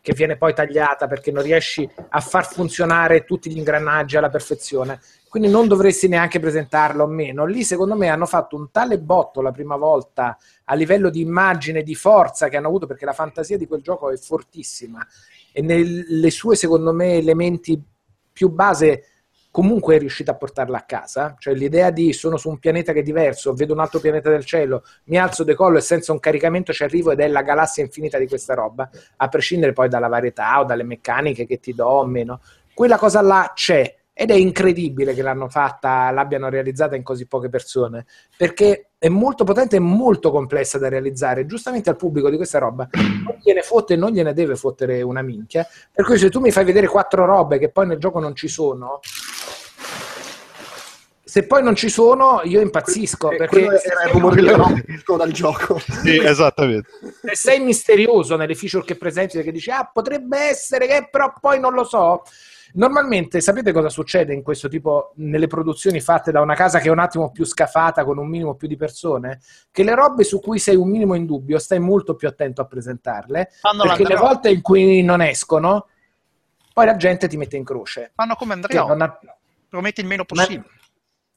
che 0.00 0.14
viene 0.14 0.36
poi 0.36 0.54
tagliata 0.54 1.08
perché 1.08 1.32
non 1.32 1.42
riesci 1.42 1.88
a 2.10 2.20
far 2.20 2.46
funzionare 2.46 3.24
tutti 3.24 3.50
gli 3.50 3.56
ingranaggi 3.56 4.16
alla 4.16 4.30
perfezione. 4.30 5.00
Quindi 5.28 5.50
non 5.50 5.66
dovresti 5.66 6.06
neanche 6.06 6.38
presentarlo 6.38 7.02
o 7.02 7.08
meno. 7.08 7.44
Lì, 7.44 7.64
secondo 7.64 7.96
me, 7.96 8.08
hanno 8.08 8.24
fatto 8.24 8.54
un 8.54 8.70
tale 8.70 9.00
botto 9.00 9.42
la 9.42 9.50
prima 9.50 9.74
volta 9.74 10.38
a 10.64 10.74
livello 10.74 11.10
di 11.10 11.20
immagine, 11.20 11.82
di 11.82 11.96
forza 11.96 12.48
che 12.48 12.56
hanno 12.56 12.68
avuto, 12.68 12.86
perché 12.86 13.04
la 13.04 13.12
fantasia 13.12 13.58
di 13.58 13.66
quel 13.66 13.82
gioco 13.82 14.10
è 14.10 14.16
fortissima 14.16 15.04
e 15.50 15.60
nelle 15.60 16.30
sue, 16.30 16.54
secondo 16.54 16.92
me, 16.92 17.14
elementi 17.14 17.82
più 18.32 18.50
base 18.50 19.15
comunque 19.56 19.96
è 19.96 19.98
riuscita 19.98 20.32
a 20.32 20.34
portarla 20.34 20.76
a 20.76 20.82
casa, 20.82 21.34
cioè 21.38 21.54
l'idea 21.54 21.88
di 21.88 22.12
sono 22.12 22.36
su 22.36 22.50
un 22.50 22.58
pianeta 22.58 22.92
che 22.92 22.98
è 22.98 23.02
diverso, 23.02 23.54
vedo 23.54 23.72
un 23.72 23.80
altro 23.80 24.00
pianeta 24.00 24.28
del 24.28 24.44
cielo, 24.44 24.84
mi 25.04 25.16
alzo, 25.16 25.44
decollo 25.44 25.78
e 25.78 25.80
senza 25.80 26.12
un 26.12 26.18
caricamento 26.18 26.74
ci 26.74 26.82
arrivo 26.82 27.10
ed 27.10 27.20
è 27.20 27.28
la 27.28 27.40
galassia 27.40 27.82
infinita 27.82 28.18
di 28.18 28.28
questa 28.28 28.52
roba, 28.52 28.86
a 29.16 29.28
prescindere 29.28 29.72
poi 29.72 29.88
dalla 29.88 30.08
varietà 30.08 30.60
o 30.60 30.64
dalle 30.64 30.82
meccaniche 30.82 31.46
che 31.46 31.58
ti 31.58 31.72
do 31.72 31.86
o 31.86 32.04
meno, 32.04 32.42
quella 32.74 32.98
cosa 32.98 33.22
là 33.22 33.52
c'è 33.54 33.96
ed 34.18 34.30
è 34.30 34.34
incredibile 34.34 35.12
che 35.12 35.20
l'hanno 35.20 35.50
fatta, 35.50 36.10
l'abbiano 36.10 36.48
realizzata 36.48 36.96
in 36.96 37.02
così 37.02 37.26
poche 37.26 37.50
persone, 37.50 38.06
perché 38.34 38.92
è 38.96 39.08
molto 39.08 39.44
potente 39.44 39.76
e 39.76 39.78
molto 39.78 40.30
complessa 40.30 40.78
da 40.78 40.88
realizzare. 40.88 41.44
Giustamente 41.44 41.90
al 41.90 41.96
pubblico 41.96 42.30
di 42.30 42.36
questa 42.36 42.58
roba 42.58 42.88
non 42.94 43.36
gliene 43.42 43.60
fotte 43.60 43.92
e 43.92 43.96
non 43.98 44.12
gliene 44.12 44.32
deve 44.32 44.56
fottere 44.56 45.02
una 45.02 45.20
minchia. 45.20 45.66
Per 45.92 46.06
cui 46.06 46.16
se 46.16 46.30
tu 46.30 46.40
mi 46.40 46.50
fai 46.50 46.64
vedere 46.64 46.86
quattro 46.86 47.26
robe 47.26 47.58
che 47.58 47.68
poi 47.68 47.88
nel 47.88 47.98
gioco 47.98 48.18
non 48.18 48.34
ci 48.34 48.48
sono, 48.48 49.00
se 51.22 51.46
poi 51.46 51.62
non 51.62 51.74
ci 51.74 51.90
sono, 51.90 52.40
io 52.44 52.62
impazzisco. 52.62 53.32
Eh, 53.32 53.36
perché 53.36 53.64
quello 53.64 53.78
era 53.82 54.04
il 54.04 54.12
rumore 54.12 54.40
di 54.40 54.48
Rocco 54.48 55.16
dal 55.18 55.30
gioco. 55.30 55.78
Sì, 55.78 56.16
esattamente. 56.16 56.88
se 57.20 57.36
sei 57.36 57.60
misterioso 57.60 58.36
nelle 58.36 58.54
feature 58.54 58.82
che 58.82 58.96
presenti, 58.96 59.42
che 59.42 59.52
dici, 59.52 59.70
ah, 59.70 59.90
potrebbe 59.92 60.38
essere 60.38 60.86
che 60.86 61.06
però 61.10 61.34
poi 61.38 61.60
non 61.60 61.74
lo 61.74 61.84
so. 61.84 62.22
Normalmente 62.74 63.40
sapete 63.40 63.72
cosa 63.72 63.88
succede 63.88 64.34
in 64.34 64.42
questo 64.42 64.68
tipo 64.68 65.12
nelle 65.16 65.46
produzioni 65.46 66.00
fatte 66.00 66.32
da 66.32 66.40
una 66.40 66.54
casa 66.54 66.78
che 66.78 66.88
è 66.88 66.90
un 66.90 66.98
attimo 66.98 67.30
più 67.30 67.44
scafata 67.44 68.04
con 68.04 68.18
un 68.18 68.28
minimo 68.28 68.54
più 68.54 68.68
di 68.68 68.76
persone? 68.76 69.40
Che 69.70 69.82
le 69.82 69.94
robe 69.94 70.24
su 70.24 70.40
cui 70.40 70.58
sei 70.58 70.76
un 70.76 70.88
minimo 70.88 71.14
in 71.14 71.26
dubbio 71.26 71.58
stai 71.58 71.78
molto 71.78 72.14
più 72.14 72.28
attento 72.28 72.60
a 72.60 72.66
presentarle 72.66 73.50
Fanno 73.60 73.82
perché 73.82 74.04
le 74.04 74.16
volte 74.16 74.50
in 74.50 74.60
cui 74.62 75.02
non 75.02 75.22
escono 75.22 75.86
poi 76.76 76.84
la 76.84 76.96
gente 76.96 77.26
ti 77.26 77.38
mette 77.38 77.56
in 77.56 77.64
croce. 77.64 78.12
Fanno 78.14 78.34
come 78.34 78.60
Che 78.60 78.76
Andrea, 78.76 79.06
ha- 79.06 79.36
prometti 79.66 80.02
il 80.02 80.06
meno 80.06 80.26
possibile. 80.26 80.64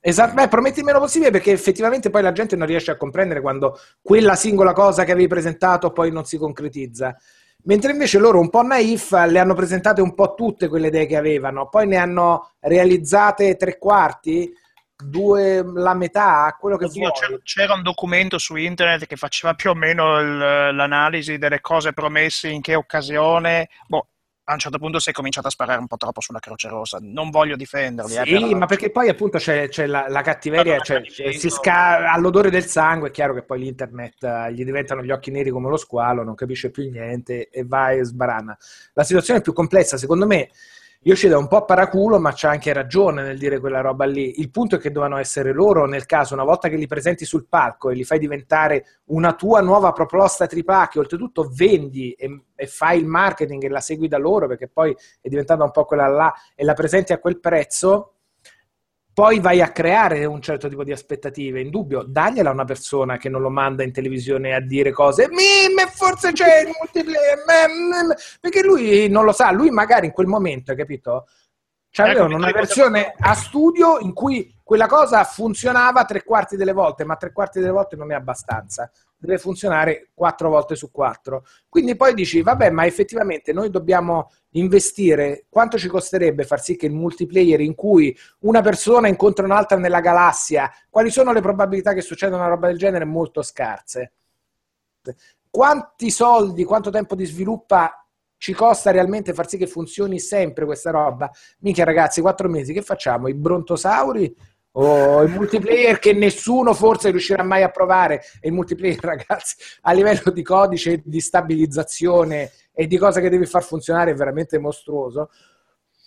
Esatto, 0.02 0.34
beh, 0.34 0.50
prometti 0.50 0.80
il 0.80 0.86
meno 0.86 1.00
possibile 1.00 1.32
perché 1.32 1.52
effettivamente 1.52 2.10
poi 2.10 2.22
la 2.22 2.32
gente 2.32 2.56
non 2.56 2.68
riesce 2.68 2.92
a 2.92 2.98
comprendere 2.98 3.40
quando 3.40 3.78
quella 4.02 4.36
singola 4.36 4.74
cosa 4.74 5.04
che 5.04 5.12
avevi 5.12 5.28
presentato 5.28 5.92
poi 5.92 6.12
non 6.12 6.26
si 6.26 6.38
concretizza. 6.38 7.16
Mentre 7.64 7.91
invece 7.91 8.19
loro 8.19 8.40
un 8.40 8.49
po' 8.49 8.61
naif 8.61 9.11
le 9.27 9.38
hanno 9.40 9.53
presentate 9.53 10.02
un 10.02 10.15
po' 10.15 10.34
tutte 10.34 10.68
quelle 10.68 10.88
idee 10.88 11.06
che 11.06 11.18
avevano, 11.18 11.68
poi 11.68 11.88
ne 11.88 11.98
hanno 11.98 12.53
realizzate 12.60 13.57
tre 13.57 13.77
quarti, 13.77 14.52
due 14.95 15.64
la 15.64 15.94
metà, 15.94 16.56
quello 16.60 16.77
che 16.77 16.86
Oddio, 16.86 17.11
c'era, 17.11 17.38
c'era 17.44 17.73
un 17.73 17.84
documento 17.84 18.38
su 18.38 18.56
internet 18.56 19.06
che 19.06 19.15
faceva 19.15 19.53
più 19.53 19.69
o 19.69 19.73
meno 19.73 20.19
il- 20.19 20.38
l'analisi 20.38 21.38
delle 21.38 21.61
cose 21.61 21.94
promesse 21.94 22.49
in 22.49 22.61
che 22.61 22.76
occasione. 22.76 23.69
Boh, 23.88 24.07
a 24.50 24.54
un 24.54 24.60
certo 24.60 24.80
punto 24.80 24.98
si 25.00 25.12
è 25.12 25.14
cominciato 25.14 25.48
a 25.48 25.52
sparare 25.52 25.80
un 25.80 25.86
po' 25.86 25.98
troppo 25.98 26.22
sulla 26.22 26.40
Croce 26.40 26.68
Rossa. 26.70 26.98
Non 27.02 27.30
voglio 27.30 27.56
difenderli, 27.56 28.16
eh, 28.16 28.24
Sì, 28.26 28.32
però- 28.32 28.58
ma 28.58 28.66
perché 28.66 28.90
poi 28.90 29.08
appunto 29.08 29.38
c'è, 29.38 29.70
c'è 29.70 29.86
la, 29.86 30.08
la 30.10 30.22
cattiveria, 30.22 30.80
cioè, 30.80 31.04
si 31.08 31.50
sca- 31.50 32.12
all'odore 32.12 32.50
del 32.50 32.66
sangue, 32.66 33.10
è 33.10 33.12
chiaro 33.12 33.36
che 33.36 33.44
poi 33.44 33.60
l'internet 33.60 34.24
eh, 34.24 34.54
gli 34.54 34.64
diventano 34.66 35.04
gli 35.04 35.12
occhi 35.12 35.30
neri 35.30 35.52
come 35.52 35.70
lo 35.70 35.78
squalo, 35.78 36.24
non 36.24 36.34
capisce 36.34 36.72
più 36.72 36.90
niente 36.90 37.50
e 37.50 37.64
va 37.64 37.92
e 37.92 38.04
sbarana. 38.04 38.58
La 38.94 39.04
situazione 39.04 39.40
è 39.40 39.44
più 39.44 39.54
complessa, 39.54 39.98
secondo 39.98 40.26
me 40.26 40.50
Yoshida 41.02 41.36
è 41.36 41.38
un 41.38 41.48
po' 41.48 41.64
paraculo, 41.64 42.20
ma 42.20 42.34
c'ha 42.36 42.50
anche 42.50 42.74
ragione 42.74 43.24
nel 43.24 43.38
dire 43.38 43.62
quella 43.62 43.80
roba 43.80 44.04
lì. 44.04 44.42
Il 44.42 44.52
punto 44.52 44.76
è 44.76 44.80
che 44.80 44.92
dovevano 44.92 45.18
essere 45.18 45.54
loro, 45.54 45.86
nel 45.86 46.06
caso, 46.06 46.34
una 46.34 46.44
volta 46.44 46.68
che 46.68 46.76
li 46.76 46.88
presenti 46.88 47.24
sul 47.24 47.48
palco 47.48 47.90
e 47.90 47.96
li 47.96 48.04
fai 48.04 48.20
diventare 48.20 49.00
una 49.06 49.34
tua 49.34 49.62
nuova 49.62 49.94
proposta 49.94 50.46
tripla, 50.46 50.90
che 50.92 51.00
oltretutto 51.00 51.50
vendi 51.54 52.12
e, 52.12 52.44
e 52.54 52.68
fai 52.68 53.00
il 53.00 53.06
marketing 53.06 53.64
e 53.64 53.70
la 53.70 53.80
segui 53.80 54.10
da 54.10 54.18
loro, 54.18 54.48
perché 54.48 54.68
poi 54.68 54.94
è 55.22 55.30
diventata 55.30 55.64
un 55.64 55.72
po' 55.72 55.86
quella 55.86 56.08
là, 56.08 56.34
e 56.54 56.66
la 56.66 56.74
presenti 56.74 57.14
a 57.14 57.20
quel 57.20 57.40
prezzo, 57.40 58.16
poi 59.20 59.41
vai 59.41 59.62
a 59.62 59.74
creare 59.74 60.24
un 60.24 60.41
certo 60.41 60.70
tipo 60.70 60.86
di 60.86 60.94
aspettative. 60.94 61.60
In 61.60 61.70
dubbio, 61.70 62.04
dagliela 62.04 62.52
a 62.52 62.54
una 62.54 62.64
persona 62.64 63.18
che 63.18 63.28
non 63.28 63.41
lo 63.41 63.50
manda 63.50 63.84
in 63.84 63.91
televisione 63.91 64.56
a 64.56 64.62
dire 64.62 64.91
cose, 64.91 65.28
"Mi, 65.28 65.74
me, 65.76 65.88
forse 65.94 66.32
c'è 66.32 66.62
il 66.62 66.72
multiplayer, 66.80 67.44
me, 67.46 68.06
me", 68.08 68.16
perché 68.40 68.64
lui 68.64 69.10
non 69.10 69.26
lo 69.26 69.34
sa, 69.34 69.52
lui 69.52 69.72
magari 69.72 70.06
in 70.06 70.14
quel 70.14 70.28
momento, 70.28 70.72
hai 70.72 70.78
capito? 70.78 71.28
C'avevano 71.91 72.30
Ecco, 72.30 72.36
una 72.38 72.52
versione 72.52 73.14
a 73.20 73.34
studio 73.34 74.00
in 74.00 74.14
cui 74.14 74.56
quella 74.64 74.88
cosa 74.88 75.26
funzionava 75.26 76.06
tre 76.06 76.24
quarti 76.24 76.56
delle 76.56 76.72
volte, 76.72 77.04
ma 77.04 77.18
tre 77.18 77.34
quarti 77.34 77.60
delle 77.60 77.74
volte 77.74 77.98
non 77.98 78.14
è 78.14 78.16
abbastanza. 78.16 78.90
Deve 79.22 79.38
funzionare 79.38 80.12
quattro 80.14 80.50
volte 80.50 80.76
su 80.76 80.91
quattro. 80.91 81.44
Quindi 81.68 81.98
poi 81.98 82.14
dici, 82.14 82.41
vabbè, 82.41 82.70
ma 82.70 82.86
effettivamente 82.86 83.52
noi 83.52 83.70
dobbiamo 83.70 84.32
investire 84.52 85.46
quanto 85.50 85.78
ci 85.78 85.90
costerebbe 85.90 86.46
far 86.46 86.62
sì 86.62 86.78
che 86.78 86.86
il 86.86 86.94
multiplayer 86.94 87.60
in 87.60 87.76
cui 87.76 88.18
una 88.40 88.62
persona 88.62 89.10
incontra 89.10 89.44
un'altra 89.44 89.78
nella 89.78 90.00
galassia, 90.00 90.72
quali 90.90 91.10
sono 91.10 91.34
le 91.34 91.41
probabilità 91.41 91.94
che 91.94 92.02
succeda 92.02 92.38
una 92.38 92.48
roba 92.48 92.68
del 92.68 92.78
genere? 92.78 93.04
Molto 93.04 93.41
scarse. 93.41 94.14
Quanti 95.50 96.12
soldi, 96.12 96.64
quanto 96.64 96.90
tempo 96.90 97.16
di 97.16 97.26
sviluppo 97.26 97.76
ci 98.38 98.54
costa 98.54 98.91
realmente 98.91 99.34
far 99.34 99.50
sì 99.50 99.58
che 99.58 99.68
funzioni 99.68 100.18
sempre 100.18 100.64
questa 100.64 100.91
roba? 100.91 101.30
Minchia 101.60 101.84
ragazzi, 101.84 102.22
quattro 102.22 102.48
mesi, 102.48 102.72
che 102.72 102.82
facciamo? 102.82 103.28
I 103.28 103.34
brontosauri? 103.34 104.34
O 104.74 105.24
il 105.24 105.32
multiplayer 105.32 105.98
che 105.98 106.14
nessuno 106.14 106.74
forse 106.74 107.10
riuscirà 107.10 107.44
mai 107.44 107.64
a 107.64 107.70
provare? 107.70 108.22
E 108.40 108.50
il 108.50 108.54
multiplayer, 108.54 109.00
ragazzi, 109.04 109.56
a 109.82 109.91
livello 109.94 110.32
di 110.32 110.44
codice, 110.44 111.02
di 111.04 111.20
stabilizzazione 111.20 112.52
e 112.72 112.88
di 112.88 112.98
cosa 112.98 113.20
che 113.20 113.30
devi 113.30 113.46
far 113.46 113.64
funzionare 113.64 114.12
è 114.12 114.16
veramente 114.16 114.60
mostruoso. 114.60 115.30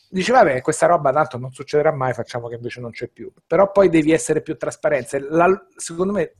Dici, 0.09 0.30
vabbè, 0.30 0.60
questa 0.60 0.86
roba 0.86 1.10
tanto 1.10 1.39
non 1.39 1.52
succederà 1.52 1.90
mai, 1.90 2.12
facciamo 2.12 2.48
che 2.48 2.56
invece 2.56 2.80
non 2.80 2.90
c'è 2.90 3.09
più. 3.09 3.32
Però 3.47 3.70
poi 3.70 3.89
devi 3.89 4.12
essere 4.12 4.43
più 4.43 4.56
trasparente. 4.56 5.18
La- 5.18 5.66
secondo 5.76 6.12
me 6.12 6.34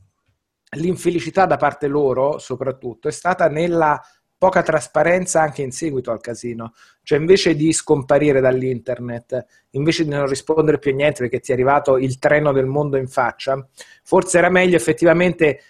l'infelicità 0.77 1.45
da 1.45 1.57
parte 1.57 1.87
loro, 1.87 2.37
soprattutto, 2.37 3.07
è 3.07 3.11
stata 3.11 3.47
nella 3.47 3.99
poca 4.43 4.61
trasparenza 4.61 5.41
anche 5.41 5.61
in 5.61 5.71
seguito 5.71 6.11
al 6.11 6.19
casino. 6.19 6.73
Cioè, 7.01 7.17
invece 7.17 7.55
di 7.55 7.71
scomparire 7.71 8.41
dall'internet, 8.41 9.45
invece 9.71 10.03
di 10.03 10.09
non 10.09 10.27
rispondere 10.27 10.79
più 10.79 10.91
a 10.91 10.95
niente 10.95 11.19
perché 11.21 11.39
ti 11.39 11.51
è 11.51 11.53
arrivato 11.53 11.97
il 11.97 12.19
treno 12.19 12.51
del 12.51 12.65
mondo 12.65 12.97
in 12.97 13.07
faccia, 13.07 13.65
forse 14.03 14.37
era 14.39 14.49
meglio 14.49 14.75
effettivamente 14.75 15.61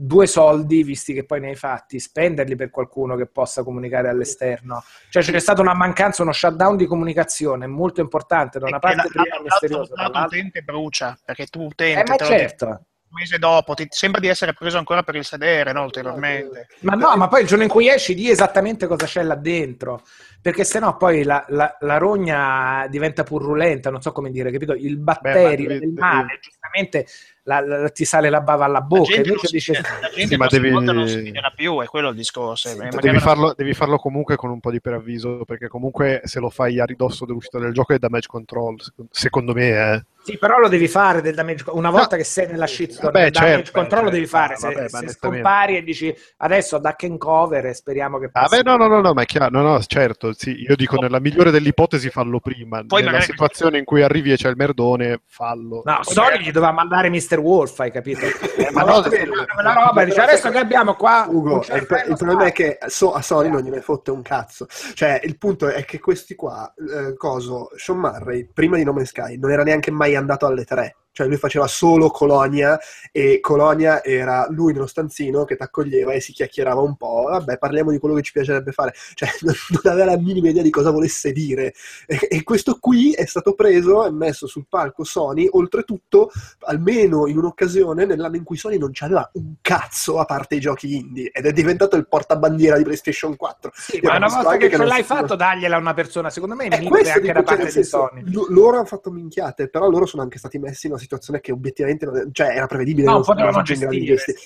due 0.00 0.26
soldi, 0.26 0.82
visti 0.82 1.12
che 1.12 1.24
poi 1.24 1.40
ne 1.40 1.48
hai 1.50 1.54
fatti, 1.54 2.00
spenderli 2.00 2.56
per 2.56 2.70
qualcuno 2.70 3.14
che 3.14 3.26
possa 3.26 3.62
comunicare 3.62 4.08
all'esterno. 4.08 4.82
Cioè 5.10 5.22
c'è 5.22 5.38
stata 5.38 5.60
una 5.60 5.74
mancanza, 5.74 6.22
uno 6.22 6.32
shutdown 6.32 6.76
di 6.76 6.86
comunicazione 6.86 7.66
molto 7.68 8.00
importante 8.00 8.58
da 8.58 8.66
una 8.66 8.76
E 8.78 8.80
parte 8.80 9.08
prima 9.08 9.40
misteriosa, 9.42 9.94
lato 9.94 10.10
dall'altra. 10.12 10.38
utente 10.38 10.62
brucia, 10.62 11.18
perché 11.24 11.46
tu 11.46 11.60
Eh, 11.60 11.66
utente 11.66 12.04
ma 12.10 12.16
te 12.16 12.24
lo 12.24 12.30
dici 12.30 12.40
certo. 12.40 12.82
Un 13.10 13.18
mese 13.20 13.38
dopo, 13.38 13.74
ti 13.74 13.86
sembra 13.90 14.20
di 14.20 14.28
essere 14.28 14.52
preso 14.52 14.76
ancora 14.78 15.02
per 15.02 15.16
il 15.16 15.24
sedere, 15.24 15.72
no, 15.72 15.82
ulteriormente. 15.84 16.68
Ma 16.80 16.92
no, 16.94 17.16
ma 17.16 17.28
poi 17.28 17.42
il 17.42 17.46
giorno 17.46 17.64
in 17.64 17.70
cui 17.70 17.88
esci 17.88 18.14
di 18.14 18.28
esattamente 18.30 18.86
cosa 18.86 19.06
c'è 19.06 19.22
là 19.22 19.34
dentro, 19.34 20.02
perché 20.42 20.62
sennò 20.64 20.96
poi 20.96 21.22
la, 21.24 21.44
la- 21.48 21.76
la 21.80 21.96
rogna 21.98 22.86
diventa 22.88 23.22
purulenta, 23.24 23.90
non 23.90 24.02
so 24.02 24.12
come 24.12 24.30
dire, 24.30 24.50
capito? 24.50 24.74
Il 24.74 24.98
batterio 24.98 25.68
devi- 25.68 25.80
del 25.80 25.92
male, 25.96 26.38
giustamente 26.40 27.06
la- 27.44 27.60
la- 27.66 27.88
ti 27.88 28.04
sale 28.04 28.28
la 28.28 28.42
bava 28.42 28.66
alla 28.66 28.74
La 28.78 28.84
bocca, 28.84 29.04
gente, 29.14 29.28
non 29.28 29.36
invece 29.42 29.46
si, 29.46 29.54
dice... 29.54 29.72
la 29.72 30.08
gente 30.14 30.26
Sì, 30.34 30.36
ma 30.36 30.46
devi- 30.46 30.70
non 30.70 31.08
si 31.08 31.22
fiderà 31.22 31.50
più, 31.56 31.80
è 31.80 31.86
quello 31.86 32.10
il 32.10 32.14
discorso. 32.14 32.68
Sì, 32.68 32.78
Eh, 32.78 32.88
Devi 33.00 33.18
farlo, 33.20 33.54
devi 33.56 33.72
farlo 33.72 33.96
comunque 33.96 34.36
con 34.36 34.50
un 34.50 34.60
po' 34.60 34.70
di 34.70 34.80
preavviso, 34.82 35.44
perché 35.46 35.68
comunque 35.68 36.20
se 36.24 36.40
lo 36.40 36.50
fai 36.50 36.78
a 36.78 36.84
ridosso 36.84 37.24
dell'uscita 37.24 37.58
del 37.58 37.72
gioco 37.72 37.94
è 37.94 37.98
damage 37.98 38.28
control, 38.28 38.76
secondo- 38.82 39.10
secondo 39.12 39.54
me. 39.54 39.68
Eh. 39.94 40.02
Sì, 40.28 40.38
però 40.38 40.58
lo 40.58 40.68
devi 40.68 40.88
fare 40.88 41.20
del 41.22 41.34
damage 41.34 41.64
una 41.68 41.90
volta 41.90 42.16
che 42.16 42.24
sei 42.24 42.46
nella 42.48 42.66
shitstorm, 42.66 43.12
Vabbè, 43.12 43.26
il 43.26 43.30
damage 43.32 43.54
certo, 43.56 43.70
control 43.72 44.04
lo 44.04 44.10
certo. 44.10 44.14
devi 44.16 44.26
fare. 44.26 44.54
Ah, 44.54 44.56
Se, 44.58 44.72
vabbè, 44.74 44.88
se 44.88 45.08
scompari 45.08 45.76
e 45.76 45.82
dici 45.82 46.14
adesso 46.38 46.78
duck 46.78 47.02
and 47.04 47.18
cover 47.18 47.66
e 47.66 47.74
speriamo 47.74 48.18
che 48.18 48.26
Ah, 48.26 48.30
passi. 48.42 48.56
beh, 48.56 48.62
no, 48.70 48.76
no, 48.76 48.86
no, 48.88 49.00
no, 49.00 49.12
ma 49.14 49.22
è 49.22 49.24
chiaro, 49.24 49.48
no, 49.50 49.62
no, 49.62 49.80
certo, 49.86 50.32
sì, 50.34 50.50
io 50.60 50.76
dico 50.76 50.96
nella 50.96 51.18
migliore 51.20 51.50
delle 51.50 51.68
ipotesi 51.68 52.10
fallo 52.10 52.40
prima, 52.40 52.82
Poi 52.86 53.00
nella 53.00 53.12
magari- 53.12 53.30
situazione 53.30 53.78
in 53.78 53.84
cui 53.84 54.02
arrivi 54.02 54.32
e 54.32 54.36
c'è 54.36 54.48
il 54.50 54.56
merdone, 54.56 55.22
fallo. 55.26 55.82
No, 55.84 55.94
Poi 56.02 56.04
Sony 56.04 56.26
magari- 56.26 56.44
gli 56.44 56.50
doveva 56.52 56.72
mandare 56.72 57.08
Mr. 57.08 57.38
Wolf, 57.38 57.78
hai 57.80 57.90
capito? 57.90 58.20
ma 58.72 58.84
Ma 58.84 58.92
no, 58.92 59.02
quella 59.02 59.72
roba, 59.72 60.04
dice 60.04 60.20
adesso 60.20 60.50
che 60.50 60.58
abbiamo 60.58 60.94
qua... 60.94 61.26
Ugo, 61.28 61.64
il, 61.74 61.86
problema 61.86 62.44
è 62.44 62.48
spazio". 62.48 62.52
che 62.52 62.78
so- 62.86 63.12
a 63.14 63.22
Sony 63.22 63.48
non 63.48 63.62
gliene 63.62 63.80
fotte 63.80 64.10
un 64.10 64.22
cazzo. 64.22 64.66
Cioè, 64.94 65.20
il 65.24 65.38
punto 65.38 65.68
è 65.68 65.84
che 65.84 65.98
questi 66.00 66.34
qua, 66.34 66.72
eh, 66.76 67.16
coso, 67.16 67.70
Sean 67.76 67.98
Murray, 67.98 68.48
prima 68.52 68.76
di 68.76 68.84
No 68.84 68.92
Man's 68.92 69.08
Sky, 69.08 69.38
non 69.38 69.50
era 69.50 69.62
neanche 69.62 69.90
mai 69.90 70.16
andato 70.18 70.46
alle 70.46 70.64
tre. 70.64 70.96
Cioè, 71.18 71.26
lui 71.26 71.36
faceva 71.36 71.66
solo 71.66 72.10
Colonia 72.10 72.78
e 73.10 73.40
Colonia 73.40 74.04
era 74.04 74.46
lui 74.50 74.72
nello 74.72 74.86
stanzino 74.86 75.44
che 75.44 75.56
ti 75.56 75.62
accoglieva 75.64 76.12
e 76.12 76.20
si 76.20 76.30
chiacchierava 76.30 76.80
un 76.80 76.94
po'. 76.94 77.26
Vabbè, 77.28 77.58
parliamo 77.58 77.90
di 77.90 77.98
quello 77.98 78.14
che 78.14 78.22
ci 78.22 78.30
piacerebbe 78.30 78.70
fare. 78.70 78.94
Cioè, 79.14 79.28
non, 79.42 79.52
non 79.70 79.92
aveva 79.92 80.12
la 80.12 80.16
minima 80.16 80.50
idea 80.50 80.62
di 80.62 80.70
cosa 80.70 80.92
volesse 80.92 81.32
dire. 81.32 81.74
E, 82.06 82.28
e 82.30 82.44
questo 82.44 82.78
qui 82.80 83.14
è 83.14 83.24
stato 83.24 83.54
preso 83.54 84.06
e 84.06 84.12
messo 84.12 84.46
sul 84.46 84.66
palco 84.68 85.02
Sony, 85.02 85.48
oltretutto, 85.50 86.30
almeno 86.60 87.26
in 87.26 87.36
un'occasione 87.38 88.04
nell'anno 88.04 88.36
in 88.36 88.44
cui 88.44 88.56
Sony 88.56 88.78
non 88.78 88.90
c'aveva 88.92 89.28
un 89.32 89.54
cazzo 89.60 90.20
a 90.20 90.24
parte 90.24 90.54
i 90.54 90.60
giochi 90.60 90.98
indie 90.98 91.30
ed 91.32 91.46
è 91.46 91.52
diventato 91.52 91.96
il 91.96 92.06
portabandiera 92.06 92.76
di 92.76 92.84
PlayStation 92.84 93.34
4. 93.34 93.72
Sì, 93.74 93.98
ma 94.04 94.18
una 94.18 94.28
volta 94.28 94.56
che 94.56 94.70
ce 94.70 94.84
l'hai 94.84 95.02
fatto, 95.02 95.34
dagliela 95.34 95.74
a 95.74 95.80
una 95.80 95.94
persona. 95.94 96.30
Secondo 96.30 96.54
me 96.54 96.66
è 96.66 96.80
questo 96.84 97.18
anche 97.18 97.32
da 97.32 97.42
parte 97.42 97.72
di 97.72 97.82
Sony. 97.82 98.22
lo- 98.30 98.46
loro 98.50 98.76
hanno 98.76 98.86
fatto 98.86 99.10
minchiate, 99.10 99.68
però 99.68 99.90
loro 99.90 100.06
sono 100.06 100.22
anche 100.22 100.38
stati 100.38 100.60
messi 100.60 100.86
in 100.86 100.92
una 100.92 101.00
situazione 101.00 101.06
che 101.40 101.52
obiettivamente 101.52 102.04
non- 102.06 102.28
cioè, 102.32 102.48
era 102.48 102.66
prevedibile. 102.66 103.06
No, 103.06 103.12
non 103.14 103.22
potevano 103.22 103.62
grado 103.62 103.88
di 103.88 104.04
gestire. 104.04 104.14
gestire. 104.14 104.38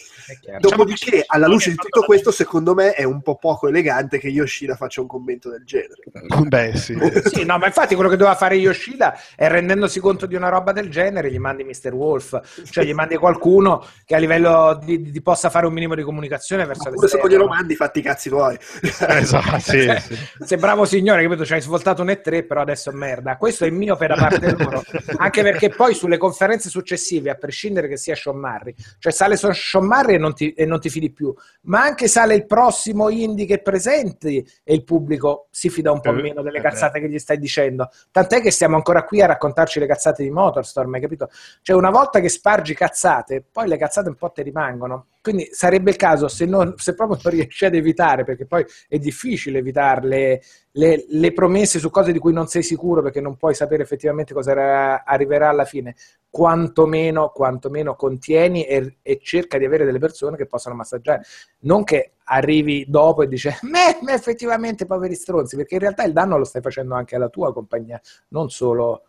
Diciamo 0.43 0.59
Dopodiché, 0.61 1.11
che 1.11 1.25
alla 1.27 1.47
luce 1.49 1.71
di 1.71 1.77
tutto 1.77 2.01
la- 2.01 2.07
questo, 2.07 2.31
secondo 2.31 2.75
me 2.75 2.93
è 2.93 3.03
un 3.05 3.21
po' 3.23 3.37
poco 3.37 3.69
elegante 3.69 4.19
che 4.19 4.29
Yoshida 4.29 4.77
faccia 4.77 5.01
un 5.01 5.09
commento 5.09 5.51
del 5.51 5.65
genere. 5.65 6.03
Beh, 6.47 6.77
sì. 6.77 6.97
Sì, 7.33 7.45
no, 7.45 7.59
ma 7.59 7.67
infatti 7.67 7.95
quello 7.95 8.09
che 8.09 8.17
doveva 8.17 8.37
fare 8.37 8.55
Yoshida 8.55 9.19
è 9.35 9.49
rendendosi 9.49 9.99
conto 10.01 10.27
di 10.27 10.37
una 10.37 10.49
roba 10.49 10.73
del 10.73 10.89
genere, 10.89 11.31
gli 11.33 11.39
mandi 11.39 11.65
Mr. 11.65 11.93
Wolf, 11.93 12.41
cioè 12.71 12.85
gli 12.85 12.95
mandi 12.95 13.17
qualcuno 13.17 13.85
che 14.05 14.15
a 14.15 14.19
livello 14.19 14.79
di, 14.83 15.11
di 15.11 15.23
possa 15.23 15.51
fare 15.51 15.67
un 15.67 15.73
minimo 15.73 15.95
di 15.95 16.03
comunicazione 16.03 16.65
verso 16.65 16.89
Oppure 16.89 17.09
se 17.09 17.21
glielo 17.27 17.47
mandi, 17.47 17.75
fatti 17.75 17.99
i 17.99 18.03
cazzi 18.03 18.29
tuoi. 18.29 18.57
esatto, 19.09 19.59
sì, 19.59 19.83
Cioè, 19.83 19.99
sì. 19.99 20.17
Sei 20.45 20.59
bravo 20.59 20.85
signore, 20.85 21.23
capito? 21.23 21.45
Ci 21.45 21.55
hai 21.55 21.61
svoltato 21.61 22.03
un 22.03 22.09
E3, 22.09 22.47
però 22.47 22.61
adesso 22.61 22.91
è 22.91 22.93
merda. 22.93 23.37
Questo 23.37 23.65
è 23.65 23.71
mio 23.71 23.97
per 23.97 24.11
da 24.15 24.15
parte 24.17 24.55
loro. 24.57 24.83
Anche 25.19 25.43
perché 25.43 25.71
poi 25.71 25.95
sulle 25.95 26.19
conferenze 26.19 26.42
conferenze 26.43 26.69
successive, 26.69 27.31
a 27.31 27.35
prescindere 27.35 27.89
che 27.89 27.97
sia 27.97 28.15
Sean 28.17 28.37
Murray, 28.37 28.75
cioè 28.99 29.13
sale 29.13 29.37
Sean 29.37 29.87
Murray 29.87 30.17
e 30.17 30.19
non, 30.19 30.35
ti, 30.35 30.53
e 30.53 30.67
non 30.67 30.81
ti 30.81 30.91
fidi 30.91 31.13
più, 31.13 31.33
ma 31.63 31.83
anche 31.83 32.09
sale 32.09 32.35
il 32.35 32.47
prossimo 32.47 33.09
indie 33.09 33.47
che 33.47 33.63
presenti 33.63 34.45
e 34.65 34.75
il 34.75 34.83
pubblico 34.83 35.47
si 35.51 35.71
fida 35.71 35.93
un 35.93 36.01
po' 36.01 36.11
Eh, 36.11 36.23
meno 36.23 36.43
delle 36.43 36.59
eh, 36.59 36.63
cazzate 36.63 37.01
che 37.01 37.09
gli 37.09 37.19
stai 37.19 37.39
dicendo. 37.39 37.91
Tant'è 38.11 38.41
che 38.41 38.51
stiamo 38.51 38.75
ancora 38.77 39.05
qui 39.05 39.23
a 39.23 39.27
raccontarci 39.27 39.79
le 39.79 39.87
cazzate 39.87 40.23
di 40.23 40.31
Motorstorm, 40.31 40.93
hai 40.95 41.01
capito? 41.01 41.31
Cioè 41.63 41.77
una 41.77 41.91
volta 41.91 42.19
che 42.21 42.29
spargi 42.29 42.75
cazzate, 42.75 43.45
poi 43.51 43.69
le 43.69 43.77
cazzate 43.77 44.09
un 44.09 44.17
po' 44.17 44.31
ti 44.31 44.43
rimangono. 44.43 45.07
Quindi 45.23 45.49
sarebbe 45.53 45.91
il 45.91 45.97
caso, 45.97 46.27
se, 46.27 46.47
non, 46.47 46.75
se 46.77 46.95
proprio 46.97 47.17
non 47.23 47.33
riesci 47.33 47.65
ad 47.65 47.77
evitare, 47.77 48.25
perché 48.25 48.45
poi 48.45 48.65
è 48.89 48.99
difficile 48.99 49.59
evitare 49.59 50.43
le, 50.73 51.05
le 51.07 51.33
promesse 51.33 51.79
su 51.79 51.91
cose 51.91 52.11
di 52.11 52.19
cui 52.19 52.33
non 52.33 52.49
sei 52.49 52.65
sicuro 52.65 53.03
perché 53.03 53.21
non 53.21 53.37
puoi 53.37 53.55
sapere 53.55 53.85
effettivamente 53.85 54.35
cosa 54.35 54.51
era- 54.51 55.05
arriverà 55.05 55.49
alla 55.49 55.65
fine, 55.65 55.95
quantomeno, 56.29 57.29
quantomeno 57.29 57.95
contieni 57.95 58.65
e, 58.65 58.97
e 59.01 59.21
cerca 59.23 59.59
di 59.59 59.65
avere 59.65 59.85
delle 59.85 60.01
persone 60.01 60.37
che 60.37 60.47
possano 60.47 60.75
massaggiare. 60.75 61.23
Non 61.61 61.85
che 61.85 62.15
arrivi 62.25 62.85
dopo 62.89 63.23
e 63.23 63.29
dici, 63.29 63.49
me 63.63 64.13
effettivamente 64.13 64.87
poveri 64.87 65.15
stronzi, 65.15 65.55
perché 65.55 65.75
in 65.75 65.81
realtà 65.83 66.03
il 66.03 66.13
danno 66.13 66.37
lo 66.37 66.45
stai 66.45 66.63
facendo 66.63 66.95
anche 66.95 67.15
alla 67.15 67.29
tua 67.29 67.53
compagnia, 67.53 68.01
non 68.29 68.51
solo 68.51 69.05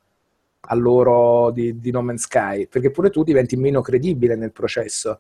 a 0.68 0.76
loro 0.76 1.50
di, 1.52 1.80
di 1.80 1.90
No 1.90 2.04
Man's 2.04 2.22
Sky, 2.22 2.68
perché 2.68 2.92
pure 2.92 3.10
tu 3.10 3.24
diventi 3.24 3.56
meno 3.56 3.82
credibile 3.82 4.36
nel 4.36 4.52
processo. 4.52 5.20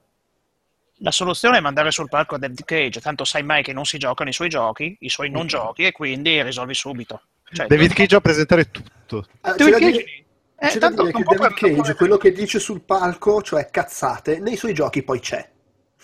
La 1.04 1.12
soluzione 1.12 1.58
è 1.58 1.60
mandare 1.60 1.92
sul 1.92 2.08
palco 2.08 2.38
David 2.38 2.64
Cage, 2.64 3.02
tanto 3.02 3.26
sai 3.26 3.44
mai 3.44 3.62
che 3.62 3.74
non 3.74 3.84
si 3.84 3.98
giocano 3.98 4.30
i 4.30 4.34
suoi 4.34 4.48
giochi, 4.48 4.96
i 5.02 5.10
suoi 5.10 5.30
non 5.30 5.48
giochi, 5.48 5.84
e 5.84 5.92
quindi 5.92 6.42
risolvi 6.42 6.74
subito. 6.74 7.24
Cioè, 7.52 7.68
David 7.68 7.92
Cage 7.92 8.16
a 8.16 8.22
presentare 8.22 8.72
tutto. 8.72 9.28
Ah, 9.42 9.54
David 9.54 9.74
da 9.74 9.80
Cage- 9.80 9.92
dire, 9.92 10.26
eh, 10.60 10.68
c'è 10.68 10.80
da 10.80 10.88
tanto 10.88 11.04
dire 11.04 11.12
non 11.12 11.24
che 11.24 11.36
David 11.36 11.58
Cage, 11.58 11.96
quello 11.96 12.16
che 12.16 12.32
dice 12.32 12.58
sul 12.60 12.84
palco, 12.84 13.42
cioè 13.42 13.70
cazzate, 13.70 14.40
nei 14.40 14.56
suoi 14.56 14.74
giochi 14.74 15.04
poi 15.04 15.20
c'è. 15.20 15.52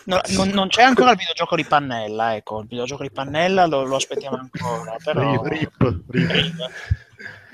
No, 0.04 0.20
non, 0.32 0.50
non 0.50 0.68
c'è 0.68 0.82
ancora 0.82 1.12
il 1.12 1.18
videogioco 1.18 1.56
di 1.56 1.64
Pannella, 1.64 2.36
ecco, 2.36 2.60
il 2.60 2.68
videogioco 2.68 3.04
di 3.04 3.12
Pannella 3.12 3.68
lo, 3.68 3.84
lo 3.84 3.96
aspettiamo 3.96 4.36
ancora, 4.36 4.98
però... 5.02 5.42
Rip, 5.44 5.82
rip, 5.82 6.04
rip. 6.10 6.72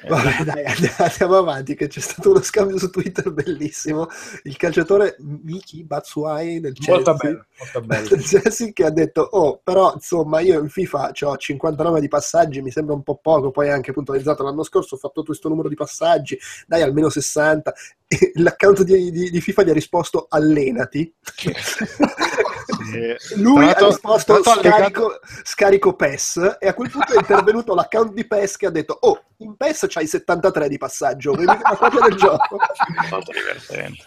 Vabbè, 0.07 0.43
dai, 0.43 0.63
and- 0.65 0.93
andiamo 0.97 1.37
avanti, 1.37 1.75
che 1.75 1.87
c'è 1.87 1.99
stato 1.99 2.31
uno 2.31 2.41
scambio 2.41 2.77
su 2.77 2.89
Twitter 2.89 3.31
bellissimo. 3.31 4.07
Il 4.43 4.57
calciatore 4.57 5.15
Miki 5.19 5.83
Batsuai 5.83 6.59
del 6.59 6.73
Chelsea, 6.73 6.93
Molto 6.95 7.13
bello, 7.15 7.45
molto 7.57 7.81
bello. 7.81 8.07
del 8.09 8.23
Chelsea 8.23 8.71
che 8.73 8.85
ha 8.85 8.89
detto, 8.89 9.21
oh, 9.21 9.59
però 9.63 9.93
insomma 9.93 10.39
io 10.39 10.59
in 10.59 10.69
FIFA 10.69 11.11
ho 11.21 11.37
59 11.37 11.99
di 11.99 12.07
passaggi, 12.07 12.61
mi 12.61 12.71
sembra 12.71 12.93
un 12.95 13.03
po' 13.03 13.19
poco, 13.21 13.51
poi 13.51 13.69
anche 13.69 13.91
puntualizzato 13.93 14.43
l'anno 14.43 14.63
scorso, 14.63 14.95
ho 14.95 14.97
fatto 14.97 15.23
questo 15.23 15.49
numero 15.49 15.69
di 15.69 15.75
passaggi, 15.75 16.37
dai 16.67 16.81
almeno 16.81 17.09
60. 17.09 17.73
E 18.07 18.31
l'account 18.35 18.83
di, 18.83 19.09
di- 19.11 19.29
di 19.31 19.41
FIFA 19.41 19.63
gli 19.63 19.69
ha 19.71 19.73
risposto 19.73 20.27
allenati. 20.29 21.11
Sì. 22.65 23.41
Lui 23.41 23.67
ha 23.67 23.77
risposto 23.77 24.41
scarico, 24.43 25.19
scarico 25.43 25.93
PES 25.93 26.57
e 26.59 26.67
a 26.67 26.73
quel 26.73 26.89
punto 26.89 27.13
è 27.13 27.17
intervenuto 27.19 27.75
l'account 27.75 28.13
di 28.13 28.25
PES 28.25 28.57
che 28.57 28.65
ha 28.65 28.71
detto 28.71 28.97
oh 29.01 29.23
in 29.37 29.55
PES 29.55 29.87
c'hai 29.89 30.07
73 30.07 30.69
di 30.69 30.77
passaggio 30.77 31.33
vedi 31.33 31.45
una 31.45 31.75
copia 31.77 31.99
del 32.07 32.15
gioco 32.15 32.57
Molto 33.09 33.31
divertente. 33.31 34.03